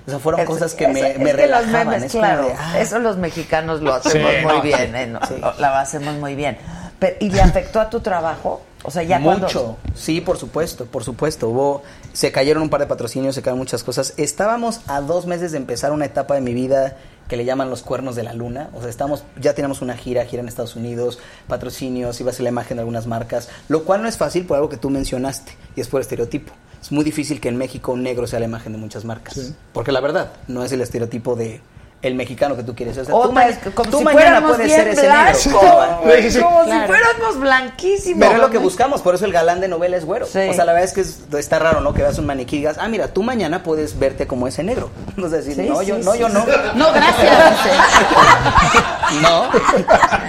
O 0.06 0.10
sea, 0.10 0.18
fueron 0.18 0.40
Es- 0.40 0.46
cosas 0.46 0.74
que 0.74 0.84
es- 0.84 0.90
me, 0.92 1.00
es 1.00 1.18
me 1.18 1.24
que 1.24 1.32
los 1.32 1.36
relajaban. 1.36 1.88
memes, 1.88 2.02
es 2.04 2.12
como 2.12 2.24
claro, 2.24 2.46
de, 2.46 2.52
ah, 2.58 2.78
eso 2.80 2.98
los 2.98 3.16
mexicanos 3.18 3.80
lo 3.82 3.94
hacemos 3.94 4.30
Sí, 4.32 4.36
muy 4.44 4.52
no, 4.54 4.62
bien, 4.62 4.96
¿eh? 4.96 5.06
No, 5.06 5.20
sí. 5.26 5.34
La 5.58 5.80
hacemos 5.80 6.14
muy 6.14 6.34
bien. 6.34 6.56
Pero, 6.99 7.17
¿Y 7.20 7.31
le 7.31 7.41
afectó 7.41 7.81
a 7.81 7.91
tu 7.91 8.01
trabajo? 8.01 8.62
O 8.83 8.91
sea, 8.91 9.02
ya 9.02 9.18
mucho. 9.18 9.39
cuando... 9.39 9.78
Sí, 9.94 10.20
por 10.20 10.36
supuesto, 10.36 10.86
por 10.86 11.05
supuesto. 11.05 11.49
Hubo, 11.49 11.83
se 12.12 12.33
cayeron 12.33 12.62
un 12.62 12.70
par 12.70 12.81
de 12.81 12.86
patrocinios, 12.86 13.35
se 13.35 13.43
cayeron 13.43 13.59
muchas 13.59 13.85
cosas. 13.85 14.15
Estábamos 14.17 14.81
a 14.86 15.01
dos 15.01 15.27
meses 15.27 15.52
de 15.52 15.59
empezar 15.59 15.93
una 15.93 16.05
etapa 16.05 16.35
de 16.35 16.41
mi 16.41 16.55
vida 16.55 16.97
que 17.28 17.36
le 17.36 17.44
llaman 17.44 17.70
los 17.70 17.83
cuernos 17.83 18.17
de 18.17 18.23
la 18.23 18.33
luna. 18.33 18.70
O 18.75 18.81
sea, 18.81 18.89
estamos, 18.89 19.23
ya 19.41 19.55
teníamos 19.55 19.83
una 19.83 19.97
gira, 19.97 20.25
gira 20.25 20.43
en 20.43 20.49
Estados 20.49 20.77
Unidos, 20.77 21.18
patrocinios, 21.47 22.20
iba 22.20 22.31
a 22.31 22.35
ser 22.35 22.44
la 22.44 22.49
imagen 22.49 22.78
de 22.78 22.81
algunas 22.81 23.07
marcas, 23.07 23.49
lo 23.68 23.85
cual 23.85 24.02
no 24.02 24.09
es 24.09 24.17
fácil 24.17 24.47
por 24.47 24.57
algo 24.57 24.68
que 24.68 24.78
tú 24.78 24.91
mencionaste, 24.91 25.52
y 25.77 25.81
es 25.81 25.89
por 25.89 26.01
estereotipo. 26.01 26.52
Es 26.81 26.91
muy 26.93 27.05
difícil 27.05 27.41
que 27.41 27.49
en 27.49 27.57
México 27.57 27.93
un 27.93 28.02
negro 28.02 28.27
sea 28.27 28.39
la 28.39 28.47
imagen 28.47 28.73
de 28.73 28.78
muchas 28.78 29.05
marcas. 29.05 29.52
Porque 29.73 29.93
la 29.93 30.01
verdad, 30.01 30.33
no 30.47 30.65
es 30.65 30.73
el 30.73 30.81
estereotipo 30.81 31.36
de 31.36 31.60
el 32.01 32.15
mexicano 32.15 32.55
que 32.57 32.62
tú 32.62 32.77
quieres. 32.77 32.97
O 32.97 33.05
sea, 33.05 33.12
tú, 33.12 33.36
es 33.41 33.59
como 33.75 33.99
si 33.99 34.05
mañana 34.05 34.41
puedes 34.47 34.70
ser 34.73 34.86
ese 34.89 35.02
negro. 35.09 36.01
güey, 36.05 36.23
Sí, 36.23 36.31
sí. 36.31 36.41
como 36.41 36.62
Claro. 36.65 36.81
si 36.81 36.86
fuéramos 36.86 37.41
blanquísimos. 37.41 38.20
Pero 38.20 38.35
es 38.36 38.41
lo 38.41 38.51
que 38.51 38.59
buscamos, 38.59 39.02
por 39.02 39.17
eso 39.17 39.25
el 39.25 39.33
galán 39.33 39.60
de 39.60 39.67
novela 39.67 39.97
es 39.97 40.05
güero. 40.05 40.27
Sí. 40.27 40.39
O 40.49 40.55
sea, 40.55 40.65
la 40.65 40.73
verdad 40.75 40.85
es 40.89 40.93
que 40.94 41.01
es- 41.01 41.20
está 41.36 41.59
raro, 41.59 41.81
¿no? 41.81 41.93
Que 41.94 42.02
veas 42.02 42.17
un 42.18 42.27
maniquí 42.27 42.57
y 42.57 42.59
digas, 42.60 42.77
ah, 42.78 42.86
mira, 42.89 43.09
tú 43.09 43.25
mañana 43.25 43.62
puedes 43.65 43.99
verte 43.99 44.27
como 44.28 44.47
ese 44.47 44.62
negro. 44.62 44.91
No 45.17 45.27
es 45.27 45.33
decir, 45.33 45.57
Sí, 45.57 45.62
no, 45.68 45.81
sí, 45.81 45.86
yo, 45.86 45.99
no, 45.99 46.15
yo 46.15 46.28
sí. 46.28 46.35
no. 46.35 46.47
No, 46.75 46.93
gracias. 46.93 47.57
No. 49.23 49.49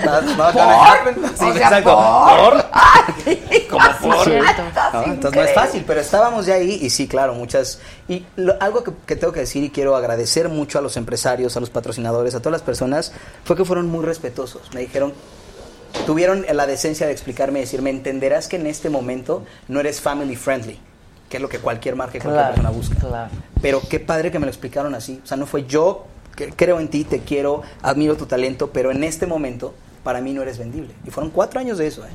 No, 0.06 0.22
no, 0.22 0.52
¿Por? 0.54 1.34
O 1.34 1.38
sea, 1.38 1.50
exacto. 1.50 1.96
¿por? 1.96 2.54
¿Por? 2.54 2.66
Ay, 2.72 3.68
Como 3.70 3.86
por. 4.02 4.28
Entonces 5.06 5.36
no 5.36 5.42
es 5.48 5.54
fácil, 5.54 5.84
pero 5.86 6.00
estábamos 6.02 6.46
ya 6.46 6.56
ahí 6.56 6.80
y 6.82 6.90
sí, 6.90 7.08
claro, 7.08 7.34
muchas... 7.34 7.80
Y 8.10 8.26
lo- 8.36 8.62
algo 8.62 8.84
que, 8.84 8.92
que 9.06 9.16
tengo 9.16 9.32
que 9.32 9.40
decir 9.42 9.64
y 9.64 9.70
quiero 9.70 9.96
agradecer 9.96 10.50
mucho 10.50 10.80
a 10.80 10.82
los 10.82 10.98
empresarios, 10.98 11.56
a 11.56 11.60
los 11.62 11.70
patrocinadores, 11.70 12.36
a 12.36 12.40
todas 12.40 12.52
las 12.54 12.62
personas, 12.64 13.14
fue 13.46 13.56
que 13.56 13.64
fueron 13.64 13.88
muy 13.88 14.04
respetuosos. 14.04 14.74
Me 14.74 14.82
dijeron, 14.82 15.14
tuvieron 16.06 16.46
la 16.52 16.66
decencia 16.68 17.06
de 17.06 17.14
explicarme 17.14 17.60
y 17.60 17.62
decirme, 17.62 17.90
entenderás 17.92 18.48
que 18.48 18.56
en 18.58 18.68
este 18.68 18.90
momento 18.90 19.46
no 19.68 19.80
eres 19.80 20.02
family 20.02 20.36
friendly, 20.36 20.80
que 21.30 21.38
es 21.38 21.42
lo 21.42 21.50
que 21.50 21.60
cualquier 21.60 21.96
marca 21.96 22.18
y 22.18 22.22
cualquier 22.22 22.34
Claro, 22.46 22.56
persona 22.56 22.70
busca. 22.76 22.96
claro. 22.96 23.32
Pero 23.62 23.82
qué 23.88 24.00
padre 24.00 24.32
que 24.32 24.40
me 24.40 24.46
lo 24.46 24.52
explicaron 24.52 24.96
así. 24.96 25.22
O 25.24 25.28
sea, 25.28 25.38
no 25.38 25.46
fue 25.46 25.66
yo, 25.66 26.06
que 26.36 26.50
creo 26.50 26.80
en 26.80 26.88
ti, 26.88 27.04
te 27.04 27.20
quiero, 27.20 27.62
admiro 27.82 28.16
tu 28.18 28.26
talento, 28.26 28.72
pero 28.72 28.92
en 28.92 29.04
este 29.04 29.28
momento 29.28 29.74
para 30.04 30.22
mí 30.22 30.34
no 30.34 30.42
eres 30.42 30.58
vendible. 30.58 30.94
Y 31.06 31.12
fueron 31.12 31.30
cuatro 31.32 31.60
años 31.60 31.78
de 31.78 31.88
eso, 31.88 32.06
¿eh? 32.06 32.10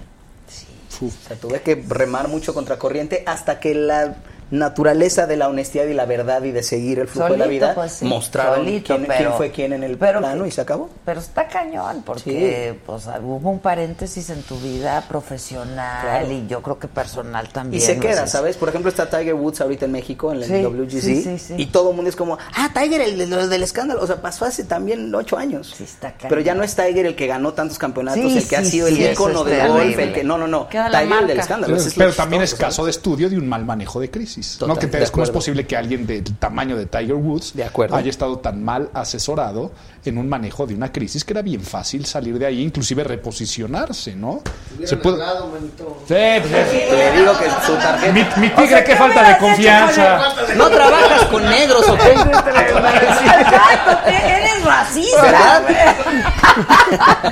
O 1.01 1.11
sea, 1.29 1.37
tuve 1.37 1.61
que 1.61 1.85
remar 1.89 2.29
mucho 2.29 2.55
contra 2.55 2.79
corriente 2.79 3.25
hasta 3.27 3.59
que 3.59 3.75
la 3.75 4.17
naturaleza 4.59 5.27
de 5.27 5.37
la 5.37 5.49
honestidad 5.49 5.85
y 5.87 5.95
la 5.95 6.07
verdad 6.07 6.43
y 6.45 6.51
de 6.53 6.63
seguir 6.63 6.99
el 6.99 7.09
flujo 7.09 7.33
de 7.33 7.39
la 7.39 7.45
Solito, 7.45 7.65
vida 7.67 7.75
pues, 7.75 7.93
sí, 7.93 8.05
mostraron 8.05 8.57
solito, 8.65 8.97
quién, 8.97 9.33
fue 9.37 9.51
quién 9.51 9.73
en 9.73 9.83
el 9.85 9.97
pero 9.99 10.21
plano 10.21 10.47
y 10.47 10.51
se 10.51 10.61
acabó. 10.61 10.91
Pero 11.05 11.21
está 11.21 11.49
cañón, 11.49 12.03
porque 12.05 12.79
pues, 12.87 13.05
hubo 13.23 13.51
un 13.51 13.59
paréntesis 13.59 14.31
en 14.31 14.43
tu 14.43 14.57
vida 14.59 15.05
profesional 15.09 16.03
Claro. 16.03 16.31
y 16.33 16.47
yo 16.47 16.63
creo 16.63 16.79
que 16.79 16.89
personal 16.89 17.49
también. 17.49 17.83
Y 17.83 17.85
se 17.85 17.97
¿no? 17.97 18.03
queda, 18.03 18.27
¿sabes? 18.27 18.57
Por 18.57 18.69
ejemplo, 18.69 18.89
está 18.89 19.09
Tiger 19.09 19.35
Woods 19.35 19.61
ahorita 19.61 19.85
en 19.87 19.93
México, 19.93 20.33
en 20.33 20.39
el 20.43 20.45
Sí, 20.45 20.65
WGC, 20.65 21.01
sí, 21.01 21.23
sí, 21.23 21.39
sí. 21.39 21.55
y 21.57 21.67
todo 21.67 21.91
el 21.91 21.97
mundo 21.97 22.09
es 22.09 22.17
como, 22.17 22.39
ah, 22.57 22.71
Tiger, 22.75 23.01
el, 23.01 23.19
de- 23.19 23.47
del 23.49 23.63
escándalo. 23.63 24.01
O 24.03 24.07
sea, 24.07 24.17
pasó 24.23 24.45
hace 24.45 24.65
también 24.65 25.15
ocho 25.15 25.37
años. 25.37 25.75
Sí, 25.77 25.85
está 25.85 26.13
cañón. 26.13 26.29
Pero 26.29 26.41
ya 26.41 26.55
no 26.55 26.63
es 26.63 26.75
Tiger 26.75 27.07
el 27.07 27.17
que 27.17 27.27
ganó 27.27 27.53
tantos 27.53 27.79
campeonatos, 27.79 28.33
Sí, 28.33 28.39
el 28.39 28.49
que 28.49 28.57
ha 28.57 28.65
sido 28.65 28.89
sí, 28.89 29.03
el 29.05 29.13
ícono 29.13 29.45
del 29.45 29.69
golf, 29.69 29.99
el 29.99 30.13
que... 30.13 30.25
No, 30.25 30.39
no, 30.39 30.47
no. 30.47 30.69
Queda 30.69 30.89
la 30.89 31.01
Tiger 31.03 31.19
el 31.23 31.27
del 31.29 31.41
escándalo. 31.41 31.75
Pero, 31.75 31.89
es 31.89 31.95
pero 31.95 32.13
también 32.13 32.43
es 32.43 32.55
caso 32.55 32.85
de 32.85 32.91
estudio 32.91 33.29
de 33.29 33.37
un 33.39 33.49
mal 33.49 33.65
manejo 33.65 34.01
de 34.01 34.11
crisis. 34.11 34.44
Total, 34.59 34.69
¿no? 34.75 34.81
Que 34.81 34.87
te 34.87 34.97
de 34.97 35.01
ves 35.01 35.11
cómo 35.11 35.25
es 35.25 35.31
posible 35.31 35.67
que 35.67 35.77
alguien 35.77 36.07
del 36.07 36.23
tamaño 36.37 36.77
de 36.77 36.87
Tiger 36.87 37.15
Woods 37.15 37.55
De 37.55 37.65
acuerdo. 37.65 37.97
haya 37.97 38.11
estado 38.11 38.39
tan 38.39 38.63
mal 38.63 38.91
asesorado 38.95 39.73
en 40.05 40.19
un 40.19 40.29
manejo 40.29 40.67
de 40.67 40.75
una 40.75 40.93
crisis 40.93 41.25
que 41.25 41.33
era 41.33 41.43
bien 41.43 41.63
fácil 41.63 42.05
salir 42.07 42.39
de 42.39 42.47
ahí, 42.47 42.63
inclusive 42.63 43.05
reposicionarse, 43.05 44.15
¿no? 44.15 44.43
Se 44.85 44.97
puede- 44.97 45.23
hablado, 45.23 45.49
manito. 45.49 45.97
Sí, 46.07 46.15
pues, 46.15 46.53
es- 46.53 46.93
Le 46.93 47.13
digo 47.21 47.33
que 47.39 47.67
su 47.67 47.73
tarjeta... 47.75 48.13
mi, 48.13 48.23
mi 48.49 48.51
tigre, 48.55 48.85
qué 48.85 48.97
falta 48.97 49.29
de 49.29 49.39
confianza. 49.39 50.19
No 50.57 50.69
trabajas 50.69 51.25
con 51.27 51.43
negros, 51.49 51.89
¿o 51.89 51.97
qué? 51.97 52.13
Exacto, 52.13 54.09
eres 54.11 54.65
racista. 54.65 55.63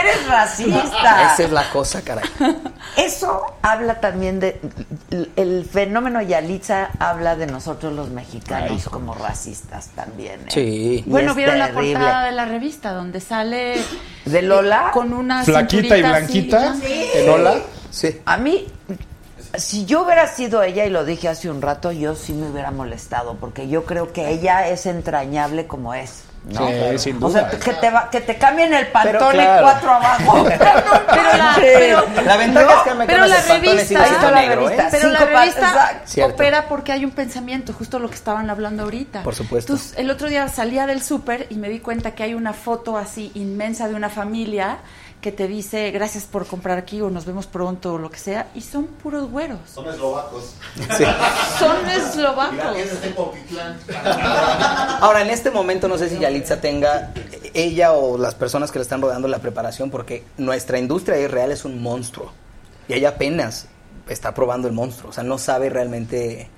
Eres 0.00 0.26
racista. 0.28 1.32
Esa 1.34 1.42
es 1.44 1.50
la 1.50 1.68
cosa, 1.70 2.02
caray. 2.02 2.24
Eso 2.96 3.56
habla 3.62 4.00
también 4.00 4.40
de 4.40 4.60
el 5.36 5.64
fenómeno 5.70 6.20
Yalitza 6.22 6.90
habla 6.98 7.36
de 7.36 7.46
nosotros 7.46 7.92
los 7.92 8.10
mexicanos 8.10 8.70
Ay. 8.72 8.82
como 8.90 9.14
racistas 9.14 9.88
también. 9.94 10.40
¿eh? 10.40 10.50
Sí. 10.50 11.04
Y 11.06 11.10
Bueno, 11.10 11.34
vieron 11.34 11.58
la 11.58 11.72
portada 11.72 12.24
de 12.26 12.32
la 12.32 12.44
revista 12.44 12.92
donde 12.92 13.20
sale 13.20 13.76
¿De 14.24 14.42
Lola? 14.42 14.90
con 14.92 15.12
una 15.12 15.44
Flaquita 15.44 15.96
y 15.96 16.02
blanquita, 16.02 16.72
así. 16.72 17.06
en 17.14 17.30
Ola. 17.30 17.54
Sí. 17.90 18.20
A 18.26 18.36
mí 18.36 18.66
Si 19.56 19.86
yo 19.86 20.02
hubiera 20.02 20.26
sido 20.26 20.62
ella, 20.62 20.84
y 20.84 20.90
lo 20.90 21.04
dije 21.04 21.28
hace 21.28 21.50
un 21.50 21.62
rato, 21.62 21.90
yo 21.92 22.14
sí 22.14 22.32
me 22.32 22.48
hubiera 22.50 22.70
molestado, 22.70 23.36
porque 23.36 23.68
yo 23.68 23.84
creo 23.84 24.12
que 24.12 24.28
ella 24.30 24.68
es 24.68 24.86
entrañable 24.86 25.66
como 25.66 25.94
es. 25.94 26.24
¿no? 26.44 26.66
Sí, 26.68 26.98
sin 26.98 27.22
O 27.22 27.30
sea, 27.30 27.50
que 27.50 27.72
te, 27.74 27.90
va- 27.90 28.08
que 28.10 28.20
te 28.20 28.38
cambien 28.38 28.72
el 28.72 28.86
pantone 28.88 29.42
claro. 29.44 29.62
cuatro 29.62 29.90
abajo. 29.90 30.44
Pero 30.48 31.36
la, 31.36 31.56
pero, 31.56 32.04
La 32.24 32.36
ventaja 32.36 32.72
es 32.76 32.82
que 32.84 32.94
me 32.94 33.06
pero 33.06 33.26
la 33.26 33.40
revista, 33.42 34.30
negro, 34.30 34.70
¿eh? 34.70 34.76
pero 34.90 35.08
la 35.10 35.18
revista 35.18 36.02
opera 36.24 36.68
porque 36.68 36.92
hay 36.92 37.04
un 37.04 37.10
pensamiento, 37.10 37.72
justo 37.72 37.98
lo 37.98 38.08
que 38.08 38.14
estaban 38.14 38.48
hablando 38.50 38.84
ahorita. 38.84 39.22
Por 39.24 39.34
supuesto. 39.34 39.72
Entonces, 39.72 39.98
el 39.98 40.10
otro 40.10 40.28
día 40.28 40.48
salía 40.48 40.86
del 40.86 41.02
súper 41.02 41.46
y 41.50 41.56
me 41.56 41.68
di 41.68 41.80
cuenta 41.80 42.12
que 42.14 42.22
hay 42.22 42.34
una 42.34 42.52
foto 42.52 42.96
así 42.96 43.30
inmensa 43.34 43.88
de 43.88 43.94
una 43.94 44.08
familia 44.08 44.78
que 45.20 45.32
te 45.32 45.48
dice 45.48 45.90
gracias 45.90 46.24
por 46.24 46.46
comprar 46.46 46.78
aquí 46.78 47.00
o 47.00 47.10
nos 47.10 47.26
vemos 47.26 47.46
pronto 47.46 47.94
o 47.94 47.98
lo 47.98 48.10
que 48.10 48.18
sea 48.18 48.50
y 48.54 48.60
son 48.60 48.86
puros 48.86 49.30
güeros. 49.30 49.58
Son 49.72 49.88
eslovacos. 49.88 50.54
Son 51.58 51.90
eslovacos. 51.90 52.58
Ahora, 55.00 55.22
en 55.22 55.30
este 55.30 55.50
momento 55.50 55.88
no 55.88 55.98
sé 55.98 56.08
si 56.08 56.18
Yalitza 56.18 56.60
tenga 56.60 57.12
ella 57.54 57.92
o 57.92 58.18
las 58.18 58.34
personas 58.34 58.70
que 58.70 58.78
le 58.78 58.84
están 58.84 59.02
rodeando 59.02 59.28
la 59.28 59.38
preparación, 59.38 59.90
porque 59.90 60.24
nuestra 60.36 60.78
industria 60.78 61.26
real 61.28 61.50
es 61.50 61.64
un 61.64 61.82
monstruo. 61.82 62.32
Y 62.86 62.94
ella 62.94 63.10
apenas 63.10 63.66
está 64.08 64.34
probando 64.34 64.68
el 64.68 64.74
monstruo. 64.74 65.10
O 65.10 65.12
sea, 65.12 65.24
no 65.24 65.38
sabe 65.38 65.68
realmente 65.68 66.48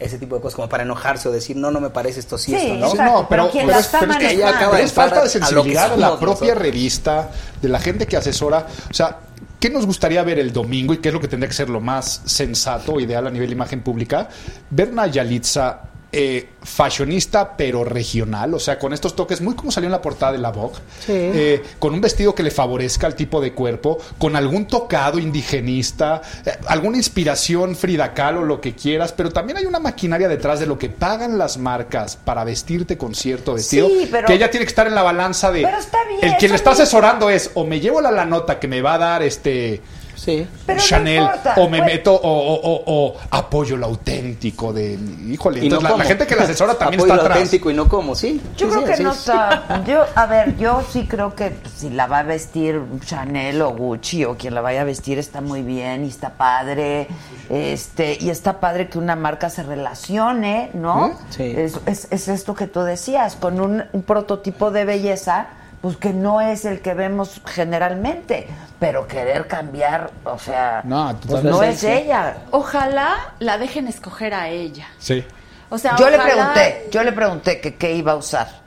ese 0.00 0.18
tipo 0.18 0.34
de 0.34 0.40
cosas 0.40 0.56
como 0.56 0.68
para 0.68 0.82
enojarse 0.82 1.28
o 1.28 1.32
decir, 1.32 1.56
no, 1.56 1.70
no 1.70 1.80
me 1.80 1.90
parece 1.90 2.20
esto 2.20 2.38
sí, 2.38 2.52
Sí, 2.52 2.56
esto 2.56 2.74
no. 2.74 3.04
no, 3.04 3.28
pero, 3.28 3.28
pero 3.28 3.50
¿quién 3.50 3.66
pero 3.66 3.78
es, 3.78 3.86
pero 3.88 4.12
es 4.12 4.18
que 4.18 4.30
ella 4.32 4.48
acaba 4.48 4.70
pero 4.70 4.76
de 4.78 4.82
es 4.84 4.92
falta 4.92 5.22
de 5.22 5.28
sensibilidad 5.28 5.90
de 5.90 5.96
la 5.98 6.18
propia 6.18 6.48
nosotros. 6.48 6.58
revista, 6.58 7.30
de 7.60 7.68
la 7.68 7.78
gente 7.78 8.06
que 8.06 8.16
asesora. 8.16 8.66
O 8.90 8.94
sea, 8.94 9.18
¿qué 9.60 9.68
nos 9.70 9.86
gustaría 9.86 10.22
ver 10.22 10.38
el 10.38 10.52
domingo 10.52 10.94
y 10.94 10.98
qué 10.98 11.08
es 11.08 11.14
lo 11.14 11.20
que 11.20 11.28
tendría 11.28 11.48
que 11.48 11.54
ser 11.54 11.68
lo 11.68 11.80
más 11.80 12.22
sensato 12.24 12.94
o 12.94 13.00
ideal 13.00 13.26
a 13.26 13.30
nivel 13.30 13.48
de 13.48 13.54
imagen 13.54 13.82
pública? 13.82 14.28
Ver 14.70 14.88
una 14.90 15.06
Yalitza 15.06 15.80
eh, 16.12 16.48
fashionista 16.62 17.56
pero 17.56 17.84
regional, 17.84 18.52
o 18.54 18.58
sea, 18.58 18.78
con 18.78 18.92
estos 18.92 19.14
toques, 19.14 19.40
muy 19.40 19.54
como 19.54 19.70
salió 19.70 19.86
en 19.86 19.92
la 19.92 20.02
portada 20.02 20.32
de 20.32 20.38
la 20.38 20.50
Vogue, 20.50 20.78
eh, 21.08 21.62
con 21.78 21.94
un 21.94 22.00
vestido 22.00 22.34
que 22.34 22.42
le 22.42 22.50
favorezca 22.50 23.06
al 23.06 23.14
tipo 23.14 23.40
de 23.40 23.52
cuerpo, 23.52 23.98
con 24.18 24.34
algún 24.34 24.66
tocado 24.66 25.18
indigenista, 25.18 26.20
eh, 26.44 26.50
alguna 26.66 26.96
inspiración 26.96 27.76
Frida 27.76 28.12
Kahlo, 28.14 28.44
lo 28.44 28.60
que 28.60 28.74
quieras, 28.74 29.12
pero 29.12 29.30
también 29.30 29.58
hay 29.58 29.66
una 29.66 29.78
maquinaria 29.78 30.28
detrás 30.28 30.58
de 30.60 30.66
lo 30.66 30.78
que 30.78 30.88
pagan 30.88 31.38
las 31.38 31.58
marcas 31.58 32.16
para 32.16 32.44
vestirte 32.44 32.98
con 32.98 33.14
cierto 33.14 33.54
vestido, 33.54 33.88
Sí, 33.88 34.08
pero- 34.10 34.26
que 34.26 34.34
ella 34.34 34.50
tiene 34.50 34.66
que 34.66 34.70
estar 34.70 34.86
en 34.86 34.94
la 34.94 35.02
balanza 35.02 35.52
de 35.52 35.62
Pero 35.62 35.78
está 35.78 35.98
bien, 36.08 36.24
el 36.32 36.36
quien 36.38 36.50
le 36.50 36.56
está 36.56 36.72
asesorando 36.72 37.30
es 37.30 37.50
o 37.54 37.64
me 37.64 37.78
llevo 37.80 38.00
la, 38.00 38.10
la 38.10 38.24
nota 38.24 38.58
que 38.58 38.68
me 38.68 38.82
va 38.82 38.94
a 38.94 38.98
dar 38.98 39.22
este 39.22 39.80
Sí. 40.20 40.46
Pero 40.66 40.78
Chanel 40.80 41.22
importa, 41.22 41.54
o 41.56 41.68
me 41.70 41.78
pues- 41.78 41.92
meto 41.94 42.12
o, 42.14 42.18
o- 42.30 42.60
o- 42.60 42.82
o 42.86 43.16
apoyo 43.30 43.76
lo 43.78 43.86
auténtico 43.86 44.70
de 44.70 44.98
híjole 45.28 45.64
Y 45.64 45.68
no 45.70 45.76
entonces 45.76 45.98
la, 45.98 46.04
gente 46.04 46.26
que 46.26 46.36
la 46.36 46.42
asesora 46.42 46.74
también 46.74 47.00
Apoyo 47.00 47.12
está 47.14 47.16
lo 47.16 47.22
atrás 47.22 47.38
auténtico 47.38 47.70
y 47.70 47.74
no 47.74 47.88
como, 47.88 48.14
sí. 48.14 48.38
Yo 48.56 48.66
Sí, 48.70 48.72
creo 48.76 48.86
sí, 48.86 48.92
que 48.98 49.02
no 49.02 49.12
es. 49.12 49.18
está. 49.18 49.82
Yo, 49.86 50.04
a 50.14 50.26
ver, 50.26 50.58
yo 50.58 50.82
sí 50.92 51.06
creo 51.08 51.34
que 51.34 51.54
si 51.74 51.88
la 51.88 52.06
va 52.06 52.18
a 52.18 52.22
vestir 52.22 52.82
Chanel 53.06 53.62
o 53.62 53.70
Gucci 53.70 54.26
o 54.26 54.36
quien 54.36 54.54
la 54.54 54.60
vaya 54.60 54.82
a 54.82 54.84
vestir 54.84 55.18
está 55.18 55.40
muy 55.40 55.62
bien 55.62 56.04
y 56.04 56.08
está 56.08 56.30
padre. 56.34 57.08
Este, 57.48 58.18
y 58.20 58.28
está 58.30 58.60
padre 58.60 58.88
que 58.88 58.98
una 58.98 59.16
marca 59.16 59.48
se 59.48 59.62
relacione, 59.62 60.70
¿no? 60.74 61.18
Sí. 61.30 61.54
Es, 61.56 61.80
es- 61.86 62.08
es 62.10 62.28
esto 62.28 62.54
que 62.54 62.66
tú 62.66 62.80
decías, 62.82 63.36
con 63.36 63.58
un, 63.60 63.84
un 63.92 64.02
prototipo 64.02 64.70
de 64.70 64.84
belleza, 64.84 65.46
pues 65.80 65.96
que 65.96 66.12
no 66.12 66.40
es 66.40 66.64
el 66.64 66.80
que 66.80 66.94
vemos 66.94 67.40
generalmente. 67.46 68.46
Pero 68.78 69.06
querer 69.06 69.46
cambiar, 69.46 70.10
o 70.24 70.38
sea, 70.38 70.82
No, 70.84 71.18
pues 71.26 71.44
no 71.44 71.62
es 71.62 71.84
ella. 71.84 72.38
Ojalá 72.50 73.34
la 73.38 73.58
dejen 73.58 73.88
escoger 73.88 74.34
a 74.34 74.48
ella. 74.48 74.88
sí 74.98 75.24
O 75.68 75.78
sea, 75.78 75.96
Yo 75.96 76.08
le 76.10 76.18
pregunté, 76.18 76.88
yo 76.90 77.02
le 77.02 77.12
pregunté 77.12 77.60
que 77.60 77.76
qué 77.76 77.94
iba 77.94 78.12
a 78.12 78.16
usar 78.16 78.60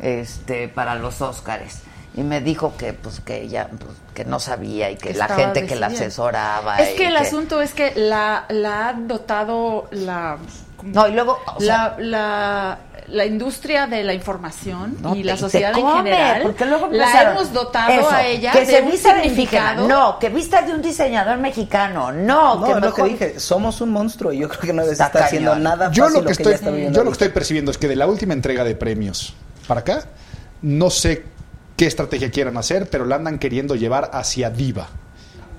este 0.00 0.68
para 0.68 0.96
los 0.96 1.20
Óscares 1.20 1.82
y 2.14 2.22
me 2.22 2.40
dijo 2.40 2.76
que 2.76 2.92
pues 2.92 3.20
que 3.20 3.42
ella 3.42 3.68
pues, 3.68 3.96
que 4.14 4.24
no 4.24 4.38
sabía 4.38 4.90
y 4.90 4.96
que 4.96 5.14
la 5.14 5.28
gente 5.28 5.66
que 5.66 5.76
la 5.76 5.86
asesoraba 5.86 6.76
Es 6.78 6.90
que 6.90 7.08
el 7.08 7.16
asunto 7.16 7.62
es 7.62 7.72
que 7.72 7.92
la, 7.94 8.44
la 8.48 8.88
ha 8.88 8.92
dotado 8.92 9.88
la... 9.92 10.38
no 10.82 11.08
y 11.08 11.12
luego 11.12 11.38
o 11.54 11.60
sea, 11.60 11.94
la, 11.98 11.98
la, 11.98 12.78
la 13.12 13.24
industria 13.26 13.86
de 13.86 14.02
la 14.04 14.14
información 14.14 14.96
no 15.00 15.14
y 15.14 15.20
te- 15.20 15.24
la 15.24 15.36
sociedad 15.36 15.76
en 15.78 15.86
general 15.86 16.42
porque 16.42 16.64
luego 16.66 16.88
la 16.90 17.30
hemos 17.30 17.52
dotado 17.52 17.92
eso, 17.92 18.10
a 18.10 18.24
ella 18.26 18.52
que 18.52 18.60
de 18.60 18.66
se 18.66 18.82
un 18.82 18.90
vista 18.90 19.14
de 19.14 19.22
significado. 19.22 19.86
no 19.86 20.18
que 20.18 20.28
vista 20.30 20.62
de 20.62 20.72
un 20.74 20.82
diseñador 20.82 21.38
mexicano 21.38 22.10
no, 22.12 22.56
No, 22.56 22.64
que 22.64 22.70
es 22.72 22.76
lo 22.76 22.94
que 22.94 23.02
mejor- 23.02 23.08
dije, 23.18 23.40
somos 23.40 23.80
un 23.80 23.90
monstruo 23.90 24.32
y 24.32 24.38
yo 24.38 24.48
creo 24.48 24.60
que 24.60 24.72
no 24.72 24.82
Está 24.82 25.06
estar 25.06 25.22
haciendo 25.24 25.54
nada 25.56 25.90
yo 25.92 26.04
fácil 26.04 26.20
lo 26.20 26.26
que 26.26 26.32
estoy 26.32 26.52
está 26.54 26.70
viviendo 26.70 26.96
yo 26.98 27.04
lo 27.04 27.10
que 27.10 27.14
estoy 27.14 27.28
percibiendo 27.28 27.70
es 27.70 27.78
que 27.78 27.88
de 27.88 27.96
la 27.96 28.06
última 28.06 28.32
entrega 28.34 28.64
de 28.64 28.74
premios 28.74 29.34
para 29.68 29.80
acá 29.80 30.04
no 30.62 30.90
sé 30.90 31.24
qué 31.76 31.86
estrategia 31.86 32.30
quieran 32.30 32.56
hacer 32.56 32.88
pero 32.90 33.04
la 33.04 33.16
andan 33.16 33.38
queriendo 33.38 33.74
llevar 33.74 34.10
hacia 34.14 34.50
diva 34.50 34.88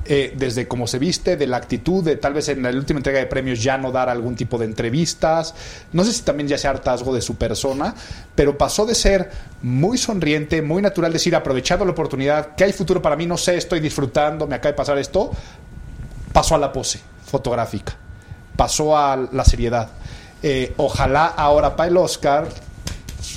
Eh, 0.05 0.33
desde 0.35 0.67
cómo 0.67 0.85
se 0.85 0.99
viste, 0.99 1.37
de 1.37 1.47
la 1.47 1.55
actitud, 1.55 2.03
de 2.03 2.17
tal 2.17 2.33
vez 2.33 2.49
en 2.49 2.61
la 2.61 2.71
última 2.71 2.99
entrega 2.99 3.19
de 3.19 3.25
premios 3.25 3.63
ya 3.63 3.77
no 3.77 3.89
dar 3.89 4.09
algún 4.09 4.35
tipo 4.35 4.57
de 4.57 4.65
entrevistas. 4.65 5.55
No 5.93 6.03
sé 6.03 6.11
si 6.11 6.23
también 6.23 6.49
ya 6.49 6.57
sea 6.57 6.71
hartazgo 6.71 7.15
de 7.15 7.21
su 7.21 7.35
persona, 7.35 7.95
pero 8.35 8.57
pasó 8.57 8.85
de 8.85 8.95
ser 8.95 9.31
muy 9.61 9.97
sonriente, 9.97 10.61
muy 10.61 10.81
natural, 10.81 11.13
decir, 11.13 11.33
aprovechando 11.37 11.85
la 11.85 11.91
oportunidad, 11.91 12.53
que 12.55 12.65
hay 12.65 12.73
futuro 12.73 13.01
para 13.01 13.15
mí, 13.15 13.25
no 13.25 13.37
sé, 13.37 13.55
estoy 13.55 13.79
disfrutando, 13.79 14.45
me 14.45 14.55
acaba 14.55 14.71
de 14.71 14.77
pasar 14.77 14.97
esto, 14.97 15.31
pasó 16.33 16.55
a 16.55 16.57
la 16.57 16.73
pose 16.73 16.99
fotográfica, 17.25 17.95
pasó 18.57 18.97
a 18.97 19.15
la 19.15 19.45
seriedad. 19.45 19.87
Eh, 20.41 20.73
ojalá 20.75 21.27
ahora 21.27 21.77
para 21.77 21.87
el 21.89 21.95
Oscar 21.95 22.49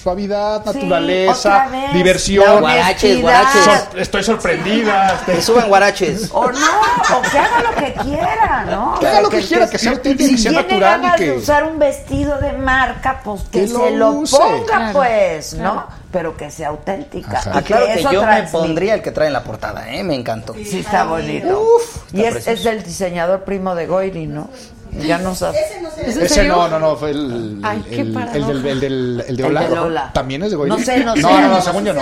suavidad, 0.07 0.63
Sí, 0.63 0.79
naturaleza, 0.79 1.49
otra 1.49 1.69
vez, 1.69 1.93
diversión. 1.93 2.61
Guaraches, 2.61 3.21
guaraches. 3.23 3.65
Sor- 3.65 3.99
estoy 4.01 4.23
sorprendida. 4.23 5.21
Que 5.27 5.43
suban 5.43 5.69
guaraches. 5.69 6.31
o 6.33 6.45
no, 6.53 6.59
o 7.19 7.23
que 7.23 7.39
haga 7.39 7.63
lo 7.63 7.75
que 7.75 7.93
quiera, 8.05 8.65
¿no? 8.71 8.99
Que 9.01 9.07
haga 9.09 9.21
lo 9.23 9.29
que 9.29 9.41
quiera, 9.41 9.69
que 9.69 9.79
sea 9.79 9.91
auténtico, 9.93 10.29
si 10.29 10.37
que 10.37 10.43
sea 10.43 10.53
natural 10.53 11.03
y 11.05 11.17
que- 11.19 11.25
de 11.33 11.37
usar 11.39 11.65
un 11.65 11.79
vestido 11.81 12.39
de 12.39 12.53
marca, 12.53 13.21
pues 13.25 13.43
que, 13.51 13.67
se 13.67 13.91
lo 13.93 14.11
use. 14.11 14.37
ponga, 14.37 14.65
Claro, 14.65 14.93
pues, 14.93 15.55
claro. 15.55 15.75
¿no? 15.75 15.87
Pero 16.13 16.37
que 16.37 16.51
sea 16.51 16.69
auténtica. 16.69 17.43
Y 17.47 17.49
Ah, 17.59 17.63
claro 17.63 17.87
que 17.93 18.03
yo 18.13 18.25
me 18.25 18.43
pondría 18.45 18.95
el 18.95 19.03
que 19.03 19.11
trae 19.11 19.27
en 19.27 19.33
la 19.33 19.43
portada, 19.43 19.89
¿eh? 19.93 20.03
Me 20.05 20.15
encantó. 20.15 20.55
Sí, 20.55 20.79
está 20.87 21.05
bonito. 21.05 21.67
y 22.13 22.23
está 22.23 22.39
es, 22.39 22.47
es 22.47 22.65
del 22.65 22.83
diseñador 22.85 23.43
primo 23.43 23.75
de 23.75 23.87
Goiri, 23.87 24.27
¿no? 24.29 24.49
Ya 25.05 25.19
no 25.19 25.35
sabes. 25.35 25.61
Ese 25.71 25.81
no 25.83 25.91
sé. 25.91 26.09
¿Es 26.11 26.17
en 26.17 26.23
Ese 26.25 26.45
no, 26.45 26.69
no, 26.69 26.79
no, 26.79 26.97
fue 26.97 27.11
el, 27.11 27.59
Ay, 27.63 27.85
qué 27.89 28.01
el, 28.03 28.17
el 28.17 28.47
del, 28.47 28.67
el 28.67 28.81
del- 28.81 29.25
el 29.29 29.37
de 29.37 29.43
El 29.47 29.57
Ola. 29.79 30.07
de. 30.07 30.13
También 30.13 30.43
es 30.43 30.51
de 30.51 30.57
Goyri. 30.57 30.77
No 30.77 30.79
sé, 30.83 31.05
no 31.05 31.15
sé. 31.17 31.23
No, 31.23 31.41
no, 31.41 31.49
no, 31.49 31.61
según 31.63 31.85
yo 31.85 31.95
no. 31.95 32.01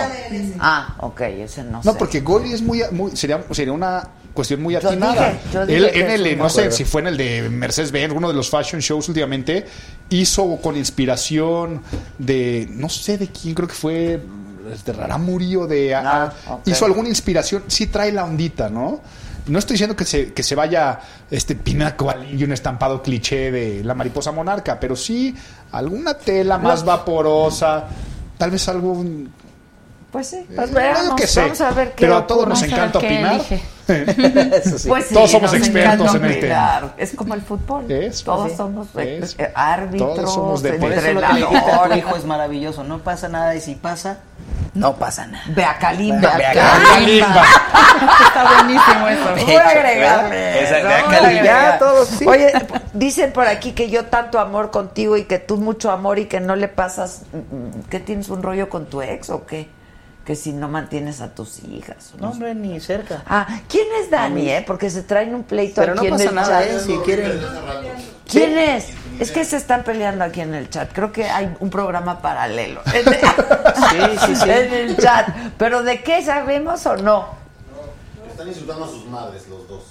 Ah, 0.61 0.95
ok, 1.01 1.21
ese 1.23 1.63
no, 1.65 1.81
No, 1.85 1.93
sé. 1.93 1.99
porque 1.99 2.21
Goyri 2.21 2.53
es 2.53 2.63
muy, 2.63 2.83
muy 2.91 3.17
sería, 3.17 3.43
sería 3.51 3.73
una 3.73 4.09
cuestión 4.33 4.63
muy 4.63 4.75
Yo 4.75 4.89
atinada. 4.89 5.29
dije, 5.31 5.41
yo 5.53 5.67
dije 5.67 5.79
Él 5.79 5.91
en 5.95 6.11
el, 6.27 6.39
no 6.39 6.49
sé 6.49 6.71
si 6.73 6.85
fue 6.85 7.01
en 7.03 7.07
el 7.09 7.17
de 7.17 7.49
Mercedes-Benz, 7.51 8.13
uno 8.15 8.29
de 8.29 8.35
los 8.35 8.51
fashion 8.51 8.81
shows 8.81 9.09
últimamente, 9.09 9.67
hizo 10.11 10.57
con 10.61 10.77
inspiración 10.77 11.83
de, 12.19 12.67
no 12.71 12.89
sé 12.89 13.17
de 13.19 13.29
quién, 13.29 13.55
creo 13.55 13.69
que 13.69 13.75
fue 13.75 14.21
de 14.85 14.93
Raramuri 14.93 15.57
o 15.57 15.67
de... 15.67 15.97
Hizo 16.65 16.85
alguna 16.87 17.09
inspiración, 17.09 17.65
sí 17.69 17.87
trae 17.87 18.11
la 18.13 18.25
ondita, 18.25 18.69
¿no? 18.71 19.01
No 19.47 19.59
estoy 19.59 19.75
diciendo 19.75 19.95
que 19.95 20.05
se, 20.05 20.33
que 20.33 20.43
se 20.43 20.55
vaya 20.55 21.01
este 21.31 21.55
pinaco 21.55 22.13
y 22.33 22.43
un 22.45 22.53
estampado 22.53 23.03
cliché 23.03 23.51
de 23.51 23.85
la 23.85 23.95
mariposa 23.95 24.33
monarca, 24.33 24.81
pero 24.81 24.97
sí 24.97 25.35
alguna 25.73 26.15
tela 26.15 26.59
más 26.59 26.85
vaporosa, 26.85 27.85
tal 28.39 28.51
vez 28.51 28.69
algo 28.69 29.05
Pues 30.11 30.29
sí, 30.29 30.47
pues 30.55 30.71
yo 30.71 30.77
veamos, 30.77 31.15
qué 31.17 31.27
sé, 31.27 31.43
vamos 31.43 31.61
a 31.61 31.71
ver 31.73 31.89
qué 31.95 32.05
pero 32.07 32.17
a 32.17 32.27
todos 32.27 32.49
nos 32.49 32.63
encanta 32.63 32.99
opinar. 32.99 33.43
Eso 34.55 34.79
sí. 34.79 34.89
Pues 34.89 35.07
sí, 35.07 35.15
Todos 35.15 35.31
somos 35.31 35.53
expertos 35.55 36.15
en 36.15 36.25
el 36.25 36.39
opinar. 36.39 36.95
Es 36.97 37.15
como 37.15 37.35
el 37.35 37.43
fútbol. 37.43 37.91
Es, 37.91 38.23
todos 38.25 38.51
sí. 38.51 38.57
somos 38.57 38.89
eh, 38.97 39.21
Es. 39.23 39.37
eh, 39.39 39.53
árbitros, 39.55 40.15
Todos 40.17 40.35
somos 40.35 40.63
de- 40.63 40.73
Por 40.75 40.93
eso 40.93 41.13
lo 41.13 41.21
que 41.21 41.27
le 41.27 41.35
dijiste 41.41 41.57
a 41.57 41.61
tu 41.61 41.67
entrenadores. 41.67 41.99
hijo 41.99 42.17
es 42.17 42.25
maravilloso. 42.25 42.85
No 42.85 42.99
pasa 43.01 43.29
nada 43.29 43.55
y 43.55 43.61
si 43.61 43.75
pasa, 43.75 44.19
no 44.75 44.95
pasa 44.97 45.27
nada. 45.27 45.45
Ve 45.49 45.65
a 45.65 45.79
Kalimba. 45.79 46.37
Ve 46.37 46.47
a 46.47 46.53
Kalimba. 46.53 47.45
Está 48.27 48.55
buenísimo 48.55 49.09
eso. 49.09 49.45
Voy 49.47 49.55
a 49.57 49.69
agregarle. 49.69 50.63
Esa-. 50.63 51.79
Oye, 52.27 52.53
dicen 52.93 53.33
por 53.33 53.47
aquí 53.47 53.73
que 53.73 53.91
yo 53.91 54.07
tanto 54.07 54.39
amor 54.39 54.71
contigo 54.71 55.17
y 55.17 55.25
que 55.25 55.39
tú 55.39 55.57
mucho 55.59 55.91
amor 55.91 56.19
y 56.19 56.27
que 56.27 56.41
no 56.41 56.57
le 56.57 56.69
pasas. 56.69 57.23
mm, 57.33 57.89
¿Qué 57.91 58.01
tienes 58.01 58.29
un 58.29 58.43
rollo 58.43 58.69
con 58.69 58.87
tu 58.87 59.03
ex 59.03 59.31
o 59.31 59.47
qué? 59.47 59.69
Que 60.25 60.37
si 60.37 60.53
no 60.53 60.69
mantienes 60.69 61.21
a 61.21 61.35
tus 61.35 61.63
hijas. 61.65 62.13
No, 62.19 62.31
hombre, 62.31 62.55
ni 62.55 62.81
cerca. 62.81 63.23
Ah, 63.27 63.47
¿quién 63.69 63.87
es 64.03 64.11
Dani, 64.11 64.49
eh? 64.49 64.65
Porque 64.67 64.89
se 64.89 65.03
traen 65.03 65.35
un 65.35 65.43
pleito 65.45 65.83
Pero 65.83 65.95
no 65.95 66.01
aquí 66.01 66.07
en 66.07 66.13
pasa 66.15 66.25
el 66.31 66.35
nada, 66.35 66.61
chat. 66.63 66.71
¿eh? 66.71 66.81
Si 66.81 66.97
quieren. 66.99 67.41
¿Quién 68.31 68.59
es? 68.59 68.87
Es 69.21 69.31
que 69.31 69.45
se 69.45 69.59
están 69.59 69.85
peleando 69.85 70.25
aquí 70.25 70.41
en 70.41 70.55
el 70.55 70.71
chat. 70.71 70.91
Creo 70.93 71.13
que 71.13 71.25
hay 71.25 71.55
un 71.61 71.69
programa 71.71 72.21
paralelo. 72.23 72.81
Sí, 73.91 73.99
sí, 74.27 74.37
sí. 74.37 74.45
En 74.51 74.73
el 74.73 74.97
chat. 74.97 75.29
¿Pero 75.59 75.83
de 75.83 76.03
qué 76.03 76.25
sabemos 76.25 76.85
o 76.87 76.97
no? 76.97 77.29
Están 78.31 78.49
insultando 78.49 78.85
a 78.87 78.89
sus 78.89 79.07
madres 79.07 79.47
los 79.49 79.69
dos. 79.69 79.83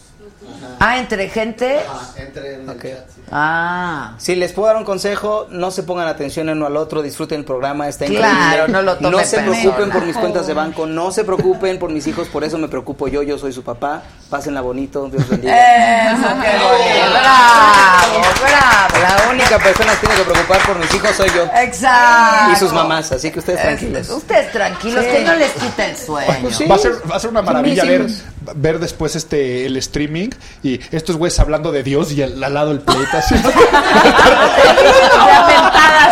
Ah, 0.80 0.98
entre 0.98 1.30
gente. 1.30 1.80
Ajá, 1.80 2.12
entre 2.18 2.56
en 2.56 2.70
el 2.70 2.82
chat. 2.82 3.10
sí. 3.16 3.22
Ah. 3.32 4.14
Si 4.18 4.36
les 4.36 4.52
puedo 4.52 4.68
dar 4.68 4.76
un 4.78 4.84
consejo, 4.84 5.48
no 5.50 5.72
se 5.72 5.84
pongan 5.84 6.08
atención 6.08 6.50
el 6.50 6.58
uno 6.58 6.66
al 6.68 6.76
otro, 6.78 7.02
disfruten 7.02 7.40
el 7.40 7.46
programa, 7.46 7.88
está 7.88 8.06
Claro, 8.06 8.68
no 8.68 8.82
lo 8.82 8.96
tomen 8.98 9.12
No 9.12 9.20
se 9.24 9.40
preocupen 9.40 9.90
por 9.92 10.06
mis 10.06 10.18
cuentas 10.18 10.46
de 10.46 10.54
banco, 10.54 10.86
no 10.86 11.12
se 11.12 11.24
preocupen 11.24 11.80
por 11.80 11.90
mis 11.90 12.06
hijos, 12.08 12.28
por 12.28 12.44
eso 12.44 12.58
me 12.58 12.68
preocupo 12.68 13.08
yo, 13.08 13.24
yo 13.24 13.38
soy 13.38 13.54
su 13.54 13.64
papá. 13.64 14.04
Pásenla 14.30 14.62
bonito, 14.62 15.08
Dios 15.10 15.28
bendiga. 15.30 16.12
Eso, 16.12 16.22
qué 16.22 16.58
bonito. 16.64 17.10
Bravo, 17.12 18.22
bravo. 18.42 19.24
La 19.24 19.30
única 19.32 19.60
persona 19.60 19.94
que 19.94 20.08
tiene 20.08 20.16
que 20.16 20.30
preocupar 20.32 20.66
por 20.66 20.80
mis 20.80 20.94
hijos 20.94 21.12
soy 21.16 21.30
yo. 21.36 21.44
Exacto. 21.56 22.52
Y 22.54 22.56
sus 22.58 22.74
mamás, 22.74 23.12
así 23.12 23.32
que 23.32 23.40
ustedes 23.40 23.60
Es- 23.60 23.66
tranquilos. 23.66 24.10
Ustedes 24.10 24.52
tranquilos, 24.52 25.04
Sí. 25.06 25.12
que 25.12 25.24
no 25.24 25.36
les 25.36 25.52
quita 25.54 25.86
el 25.86 25.98
sueño. 25.98 26.34
Pues 26.42 26.56
sí. 26.58 26.66
Va 26.66 26.76
a 26.76 26.80
ser, 26.80 26.92
va 27.10 27.16
a 27.16 27.20
ser 27.20 27.30
una 27.30 27.42
maravilla 27.42 27.84
ver, 27.86 28.08
ver 28.56 28.80
después 28.80 29.16
este 29.16 29.66
el 29.66 29.78
streaming 29.78 30.30
y 30.64 30.80
estos 30.92 31.18
güeyes 31.18 31.40
hablando 31.40 31.72
de 31.72 31.84
Dios 31.84 32.12
y 32.12 32.22
al, 32.22 32.44
al 32.44 32.54
lado 32.54 32.72
el 32.72 32.80
pleito 32.80 33.18
así. 33.18 33.36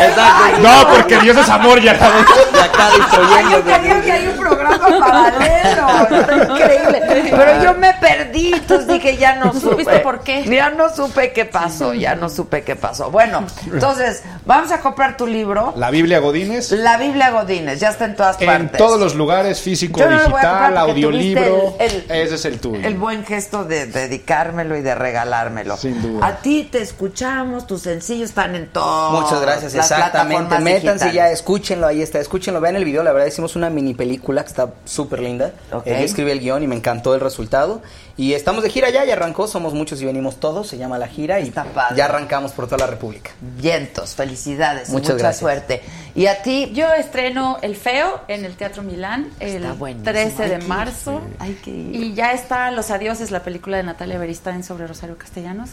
Exacto. 0.01 0.59
no, 0.61 0.87
porque 0.89 1.19
Dios 1.19 1.37
es 1.37 1.49
amor 1.49 1.81
ya. 1.81 1.93
Y 1.93 1.95
acá 2.59 2.89
destruyendo. 2.97 3.63
Hay 4.13 4.27
un 4.27 4.37
programa 4.79 5.07
paralelo, 5.07 6.19
está 6.19 6.35
increíble. 6.35 7.01
Pero 7.31 7.63
yo 7.63 7.73
me 7.75 7.93
perdí, 7.95 8.53
entonces 8.53 8.87
dije, 8.87 9.17
ya 9.17 9.35
no, 9.35 9.45
¿No 9.45 9.53
supe. 9.53 9.69
supiste 9.71 9.99
por 9.99 10.21
qué? 10.21 10.43
Ya 10.45 10.69
no 10.69 10.93
supe 10.93 11.31
qué 11.33 11.45
pasó, 11.45 11.93
ya 11.93 12.15
no 12.15 12.29
supe 12.29 12.63
qué 12.63 12.75
pasó. 12.75 13.11
Bueno, 13.11 13.43
entonces, 13.71 14.23
vamos 14.45 14.71
a 14.71 14.79
comprar 14.81 15.17
tu 15.17 15.27
libro, 15.27 15.73
La 15.77 15.89
Biblia 15.91 16.19
Godínez 16.19 16.71
La 16.71 16.97
Biblia 16.97 17.31
Godínez, 17.31 17.79
ya 17.79 17.89
está 17.89 18.05
en 18.05 18.15
todas 18.15 18.39
en 18.41 18.47
partes. 18.47 18.77
todos 18.77 18.99
los 18.99 19.15
lugares, 19.15 19.61
físico, 19.61 19.99
Yo 19.99 20.09
digital, 20.09 20.77
audiolibro. 20.77 21.43
tuviste 21.77 21.85
el- 21.85 22.05
el- 22.09 22.21
ese 22.25 22.35
es 22.35 22.45
el 22.45 22.59
tuyo. 22.59 22.87
El 22.87 22.95
buen 22.97 23.25
gesto 23.25 23.63
de 23.63 23.85
dedicármelo 23.87 24.75
y 24.77 24.81
de 24.81 24.95
regalármelo. 24.95 25.77
Sin 25.77 26.01
duda. 26.01 26.25
A 26.27 26.35
ti 26.37 26.67
te 26.71 26.81
escuchamos, 26.81 27.67
tus 27.67 27.81
sencillos 27.81 28.29
están 28.29 28.55
en 28.55 28.67
todo. 28.67 29.21
Muchas 29.21 29.41
gracias, 29.41 29.75
exactamente. 29.75 30.59
Métanse 30.59 31.11
ya, 31.11 31.29
escúchenlo, 31.29 31.87
ahí 31.87 32.01
está, 32.01 32.19
escúchenlo, 32.19 32.61
vean 32.61 32.75
el 32.75 32.85
video, 32.85 33.03
la 33.03 33.11
verdad 33.11 33.27
hicimos 33.27 33.55
una 33.55 33.69
mini 33.69 33.93
película 33.93 34.41
que 34.43 34.49
está 34.49 34.60
súper 34.85 35.19
linda. 35.21 35.51
Ok. 35.71 35.87
Eh, 35.87 35.97
yo 35.99 36.05
escribí 36.05 36.31
el 36.31 36.39
guion 36.39 36.63
y 36.63 36.67
me 36.67 36.75
encantó 36.75 37.13
el 37.15 37.21
resultado. 37.21 37.81
Y 38.17 38.33
estamos 38.33 38.61
de 38.61 38.69
gira 38.69 38.89
ya, 38.89 39.03
ya 39.05 39.13
arrancó, 39.13 39.47
somos 39.47 39.73
muchos 39.73 40.01
y 40.01 40.05
venimos 40.05 40.39
todos, 40.39 40.67
se 40.67 40.77
llama 40.77 40.99
La 40.99 41.07
Gira 41.07 41.39
y 41.39 41.47
Está 41.47 41.63
padre. 41.63 41.95
ya 41.97 42.05
arrancamos 42.05 42.51
por 42.51 42.65
toda 42.65 42.77
la 42.79 42.87
República. 42.87 43.31
Vientos, 43.39 44.13
felicidades, 44.15 44.89
Muchas 44.89 45.13
mucha 45.13 45.17
gracias. 45.17 45.39
suerte. 45.39 45.81
Y 46.13 46.27
a 46.27 46.43
ti, 46.43 46.69
Yo 46.73 46.93
estreno 46.93 47.57
El 47.61 47.75
Feo 47.75 48.19
en 48.27 48.43
el 48.45 48.55
Teatro 48.57 48.83
Milán 48.83 49.29
el 49.39 49.55
Está 49.63 49.73
buenísimo. 49.73 50.11
13 50.11 50.47
de 50.49 50.55
Hay 50.55 50.61
que 50.61 50.67
marzo. 50.67 51.13
ir, 51.25 51.35
hay 51.39 51.53
que 51.55 51.71
ir. 51.71 51.95
Y 51.95 52.13
ya 52.13 52.33
está 52.33 52.69
Los 52.71 52.91
Adioses, 52.91 53.31
la 53.31 53.41
película 53.43 53.77
de 53.77 53.83
Natalia 53.83 54.19
Beristain 54.19 54.63
sobre 54.63 54.85
Rosario 54.87 55.17
Castellanos 55.17 55.69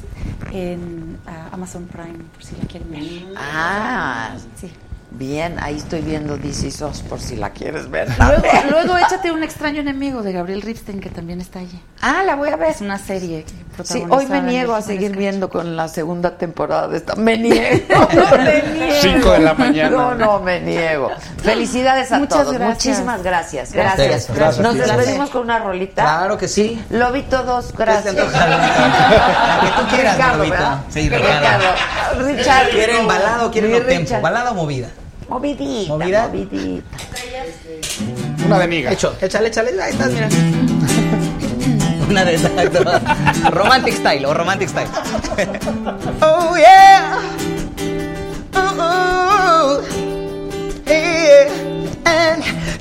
en 0.52 1.18
Amazon 1.52 1.86
Prime, 1.86 2.24
por 2.32 2.42
si 2.44 2.54
la 2.56 2.66
quieren 2.66 2.90
ver. 2.90 3.34
Ah, 3.36 4.36
Sí. 4.58 4.70
Bien, 5.10 5.56
ahí 5.60 5.76
estoy 5.76 6.00
viendo 6.02 6.36
DC 6.36 6.70
SOS 6.70 7.00
por 7.02 7.20
si 7.20 7.36
la 7.36 7.50
quieres 7.50 7.90
ver. 7.90 8.08
Luego, 8.70 8.96
échate 9.06 9.30
un 9.32 9.42
extraño 9.42 9.80
enemigo 9.80 10.22
de 10.22 10.32
Gabriel 10.32 10.62
Ripstein 10.62 11.00
que 11.00 11.08
también 11.10 11.40
está 11.40 11.60
allí. 11.60 11.80
Ah, 12.00 12.22
la 12.24 12.36
voy 12.36 12.50
a 12.50 12.56
ver. 12.56 12.70
Es 12.70 12.80
una 12.80 12.98
serie 12.98 13.44
que 13.44 13.50
Sí, 13.84 14.00
protagoniza 14.00 14.16
hoy 14.16 14.26
me 14.26 14.42
niego 14.42 14.74
a 14.74 14.82
seguir 14.82 15.16
viendo 15.16 15.48
con 15.50 15.76
la 15.76 15.86
segunda 15.88 16.36
temporada 16.36 16.88
de 16.88 16.96
esta. 16.98 17.14
Me 17.14 17.38
niego, 17.38 18.08
me 18.36 18.62
niego. 18.72 18.94
Cinco 19.00 19.30
de 19.32 19.38
la 19.38 19.54
mañana. 19.54 19.90
No, 19.90 20.14
no, 20.14 20.40
me 20.40 20.60
niego. 20.60 21.10
Felicidades 21.42 22.10
a 22.12 22.18
Muchas 22.18 22.38
todos. 22.42 22.54
gracias. 22.54 22.86
Muchísimas 22.86 23.22
gracias. 23.22 23.72
Gracias. 23.72 24.08
Gracias. 24.08 24.36
Gracias, 24.36 24.58
Nos 24.64 24.76
despedimos 24.76 25.30
con 25.30 25.42
una 25.42 25.60
rolita. 25.60 26.02
Claro 26.02 26.36
que 26.38 26.48
sí. 26.48 26.82
Lo 26.90 27.12
vi 27.12 27.22
todos, 27.22 27.72
gracias. 27.72 28.14
Que 28.18 28.20
tú 28.22 29.86
quieras, 29.94 30.38
Ricardo. 30.38 30.80
Sí, 30.88 31.08
Ricardo. 31.08 31.66
Richard. 32.18 32.70
¿Quieren 32.70 33.06
balada 33.06 33.46
o 33.46 33.50
quieren 33.50 33.70
Mi 33.70 33.78
up 33.78 33.86
tempo? 33.86 34.02
Richard. 34.04 34.22
¿Balada 34.22 34.50
o 34.50 34.54
movida? 34.54 34.88
Movidita, 35.28 35.92
¿Movida? 35.92 36.26
movidita. 36.28 36.98
Una 38.46 38.58
de 38.60 38.66
miga. 38.68 38.92
Hecho, 38.92 39.14
échale, 39.20 39.48
échale, 39.48 39.70
ahí 39.82 39.90
estás, 39.92 40.10
mira. 40.12 40.28
Una 42.08 42.24
de 42.24 42.34
exacto. 42.34 42.82
Romantic 43.50 43.94
style 43.94 44.24
o 44.26 44.32
romantic 44.34 44.68
style. 44.68 44.88
Oh 46.22 46.56
yeah. 46.56 47.20
Oh, 48.54 48.74
oh. 48.78 49.17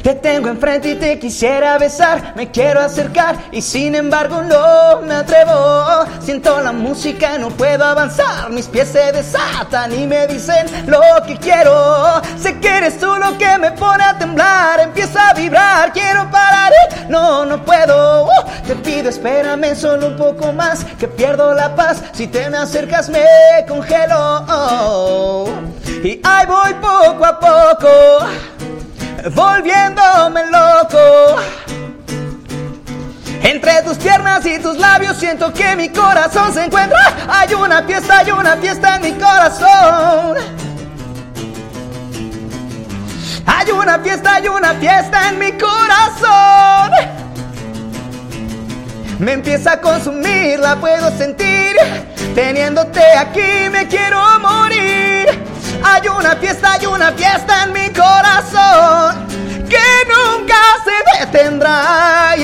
Te 0.01 0.15
tengo 0.15 0.47
enfrente 0.47 0.91
y 0.91 0.95
te 0.95 1.19
quisiera 1.19 1.77
besar, 1.77 2.33
me 2.35 2.49
quiero 2.49 2.79
acercar 2.79 3.35
y 3.51 3.61
sin 3.61 3.93
embargo 3.93 4.41
no 4.41 5.01
me 5.01 5.15
atrevo. 5.15 6.05
Siento 6.21 6.61
la 6.61 6.71
música 6.71 7.37
no 7.37 7.49
puedo 7.49 7.83
avanzar, 7.83 8.49
mis 8.49 8.67
pies 8.67 8.87
se 8.89 9.11
desatan 9.11 9.93
y 9.93 10.07
me 10.07 10.27
dicen 10.27 10.65
lo 10.87 11.01
que 11.25 11.35
quiero. 11.37 12.21
Sé 12.37 12.57
que 12.59 12.69
eres 12.69 12.97
tú 12.99 13.07
lo 13.17 13.37
que 13.37 13.57
me 13.57 13.71
pone 13.71 14.03
a 14.03 14.17
temblar, 14.17 14.79
empieza 14.79 15.29
a 15.29 15.33
vibrar, 15.33 15.91
quiero 15.91 16.29
parar 16.31 16.71
no, 17.09 17.45
no 17.45 17.63
puedo. 17.63 18.25
Uh, 18.25 18.29
te 18.65 18.75
pido 18.75 19.09
espérame 19.09 19.75
solo 19.75 20.07
un 20.07 20.17
poco 20.17 20.51
más, 20.53 20.83
que 20.99 21.07
pierdo 21.07 21.53
la 21.53 21.75
paz, 21.75 22.03
si 22.13 22.27
te 22.27 22.49
me 22.49 22.57
acercas 22.57 23.09
me 23.09 23.25
congelo. 23.67 24.45
Y 26.03 26.19
ahí 26.23 26.45
voy 26.45 26.73
poco 26.75 27.25
a 27.25 27.39
poco 27.39 27.87
volviéndome 29.31 30.41
loco. 30.51 31.41
Entre 33.43 33.81
tus 33.83 33.97
piernas 33.97 34.45
y 34.45 34.59
tus 34.59 34.77
labios 34.77 35.17
siento 35.17 35.53
que 35.53 35.75
mi 35.75 35.89
corazón 35.89 36.53
se 36.53 36.65
encuentra. 36.65 36.99
Hay 37.29 37.53
una 37.53 37.83
fiesta, 37.83 38.19
hay 38.19 38.31
una 38.31 38.57
fiesta 38.57 38.95
en 38.95 39.01
mi 39.01 39.11
corazón. 39.13 40.37
Hay 43.45 43.71
una 43.71 43.99
fiesta, 43.99 44.35
hay 44.35 44.47
una 44.47 44.73
fiesta 44.73 45.29
en 45.29 45.39
mi 45.39 45.51
corazón. 45.53 46.91
Me 49.19 49.33
empieza 49.33 49.73
a 49.73 49.81
consumir, 49.81 50.59
la 50.59 50.75
puedo 50.75 51.09
sentir. 51.17 51.75
Teniéndote 52.35 53.01
aquí 53.17 53.69
me 53.71 53.87
quiero 53.87 54.19
morir. 54.39 55.46
Hay 55.83 56.07
una 56.07 56.35
fiesta, 56.35 56.73
hay 56.73 56.85
una 56.85 57.11
fiesta 57.11 57.63
en 57.63 57.73
mi 57.73 57.89
corazón 57.91 59.27
que 59.69 59.79
nunca 60.07 60.55
se 60.83 61.19
detendrá. 61.19 62.35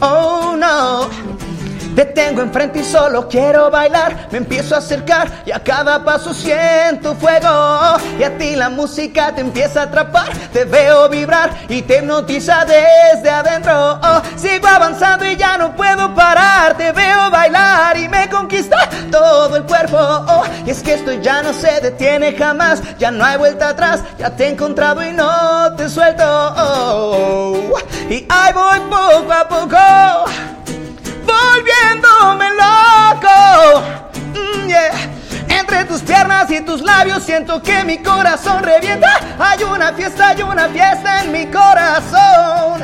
Oh 0.00 0.56
no. 0.56 1.21
Te 1.94 2.06
tengo 2.06 2.40
enfrente 2.40 2.80
y 2.80 2.84
solo 2.84 3.28
quiero 3.28 3.70
bailar. 3.70 4.28
Me 4.30 4.38
empiezo 4.38 4.74
a 4.74 4.78
acercar 4.78 5.28
y 5.44 5.50
a 5.50 5.60
cada 5.60 6.02
paso 6.02 6.32
siento 6.32 7.14
fuego. 7.14 7.98
Y 8.18 8.22
a 8.22 8.36
ti 8.38 8.56
la 8.56 8.70
música 8.70 9.34
te 9.34 9.42
empieza 9.42 9.80
a 9.80 9.84
atrapar. 9.84 10.28
Te 10.52 10.64
veo 10.64 11.08
vibrar 11.08 11.50
y 11.68 11.82
te 11.82 11.98
hipnotiza 11.98 12.64
desde 12.64 13.28
adentro. 13.28 14.00
Oh, 14.02 14.22
sigo 14.36 14.66
avanzando 14.66 15.26
y 15.26 15.36
ya 15.36 15.58
no 15.58 15.76
puedo 15.76 16.14
parar. 16.14 16.76
Te 16.78 16.92
veo 16.92 17.30
bailar 17.30 17.96
y 17.98 18.08
me 18.08 18.28
conquista 18.30 18.88
todo 19.10 19.56
el 19.56 19.64
cuerpo. 19.64 19.98
Oh, 19.98 20.44
y 20.64 20.70
es 20.70 20.82
que 20.82 20.94
esto 20.94 21.12
ya 21.12 21.42
no 21.42 21.52
se 21.52 21.80
detiene 21.80 22.32
jamás. 22.32 22.80
Ya 22.98 23.10
no 23.10 23.22
hay 23.24 23.36
vuelta 23.36 23.68
atrás. 23.68 24.00
Ya 24.18 24.30
te 24.30 24.46
he 24.46 24.48
encontrado 24.48 25.02
y 25.02 25.12
no 25.12 25.74
te 25.76 25.90
suelto. 25.90 26.24
Oh, 26.24 27.74
y 28.08 28.26
ahí 28.30 28.52
voy 28.54 28.80
poco 28.88 29.32
a 29.32 29.48
poco 29.48 29.76
volviéndome 31.24 32.48
loco. 32.50 33.82
Mm. 34.34 35.52
Entre 35.58 35.84
tus 35.84 36.02
piernas 36.02 36.50
y 36.50 36.60
tus 36.60 36.80
labios 36.82 37.22
siento 37.24 37.62
que 37.62 37.84
mi 37.84 37.98
corazón 37.98 38.62
revienta. 38.62 39.08
Hay 39.38 39.62
una 39.64 39.92
fiesta, 39.92 40.28
hay 40.28 40.42
una 40.42 40.68
fiesta 40.68 41.22
en 41.22 41.32
mi 41.32 41.46
corazón. 41.46 42.82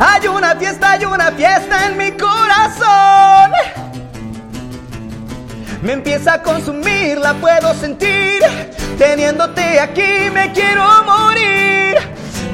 Hay 0.00 0.28
una 0.28 0.54
fiesta, 0.54 0.92
hay 0.92 1.04
una 1.04 1.32
fiesta 1.32 1.86
en 1.86 1.96
mi 1.96 2.12
corazón. 2.12 3.52
Me 5.82 5.92
empieza 5.92 6.34
a 6.34 6.42
consumir, 6.42 7.18
la 7.18 7.34
puedo 7.34 7.74
sentir. 7.74 8.42
Teniéndote 8.98 9.78
aquí 9.80 10.30
me 10.32 10.52
quiero 10.52 10.84
morir. 11.04 11.96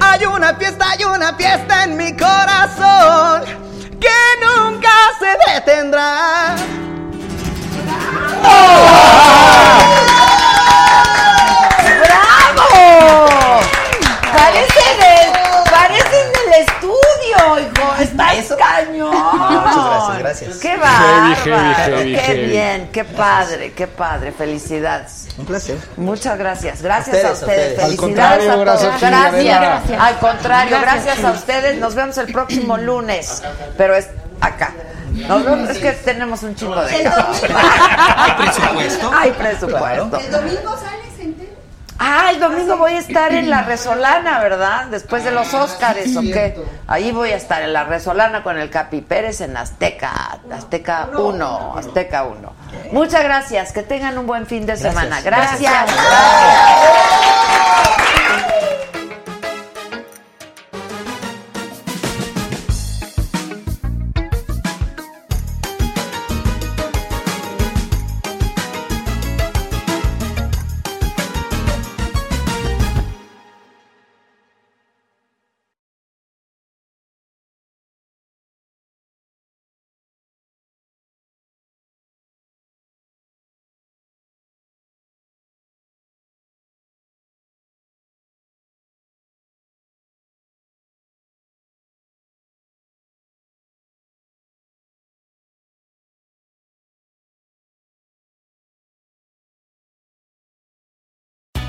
Hay 0.00 0.24
una 0.26 0.54
fiesta, 0.54 0.90
hay 0.90 1.04
una 1.04 1.34
fiesta 1.34 1.84
en 1.84 1.96
mi 1.96 2.16
corazón 2.16 3.42
que 4.00 4.08
nunca 4.44 4.90
se 5.18 5.52
detendrá. 5.52 6.56
¡Bravo! 8.42 9.03
Gracias. 20.40 20.56
¡Qué 20.58 20.76
bárbaro! 20.76 21.96
¡Qué 22.02 22.16
heavy. 22.18 22.46
bien! 22.46 22.88
¡Qué 22.92 23.04
padre! 23.04 23.72
¡Qué 23.72 23.86
padre! 23.86 24.32
Felicidades. 24.32 25.28
Un 25.38 25.46
placer. 25.46 25.78
Muchas 25.96 26.38
gracias. 26.38 26.82
Gracias 26.82 27.24
A 27.24 27.32
ustedes, 27.32 27.78
a 27.78 27.82
Felicidades 27.86 28.48
a 28.48 28.54
todos. 28.54 28.66
gracias. 29.00 30.00
Al 30.00 30.18
contrario, 30.18 30.78
gracias, 30.80 31.04
Gracias, 31.04 31.24
a 31.24 31.30
ustedes. 31.32 31.78
Nos 31.78 31.94
vemos 31.94 32.18
el 32.18 32.32
próximo 32.32 32.76
lunes. 32.76 33.42
Pero 33.76 33.94
es 33.94 34.08
acá. 34.40 34.72
Nos 35.12 35.44
vemos, 35.44 35.70
es 35.70 35.78
que 35.78 35.92
tenemos 35.92 36.42
un 36.42 36.54
chingo 36.56 36.82
de. 36.84 36.92
¿Hay 37.56 38.32
presupuesto? 38.36 39.12
Hay 39.14 39.30
presupuesto. 39.32 40.18
El 40.18 40.30
domingo 40.30 40.76
sales. 40.76 41.13
Ah, 41.98 42.30
el 42.32 42.40
domingo 42.40 42.76
voy 42.76 42.92
a 42.92 42.98
estar 42.98 43.32
en 43.32 43.48
la 43.48 43.62
Resolana, 43.62 44.40
¿verdad? 44.40 44.86
Después 44.86 45.24
de 45.24 45.30
los 45.30 45.54
Óscares, 45.54 46.16
¿o 46.16 46.22
qué? 46.22 46.56
Ahí 46.86 47.12
voy 47.12 47.30
a 47.30 47.36
estar 47.36 47.62
en 47.62 47.72
la 47.72 47.84
Resolana 47.84 48.42
con 48.42 48.58
el 48.58 48.68
Capi 48.68 49.00
Pérez 49.00 49.40
en 49.40 49.56
Azteca, 49.56 50.38
Azteca 50.50 51.10
1, 51.16 51.74
Azteca 51.78 52.24
1. 52.24 52.52
Muchas 52.92 53.22
gracias, 53.22 53.72
que 53.72 53.82
tengan 53.82 54.18
un 54.18 54.26
buen 54.26 54.46
fin 54.46 54.66
de 54.66 54.76
semana. 54.76 55.20
Gracias. 55.20 55.60
gracias. 55.60 55.94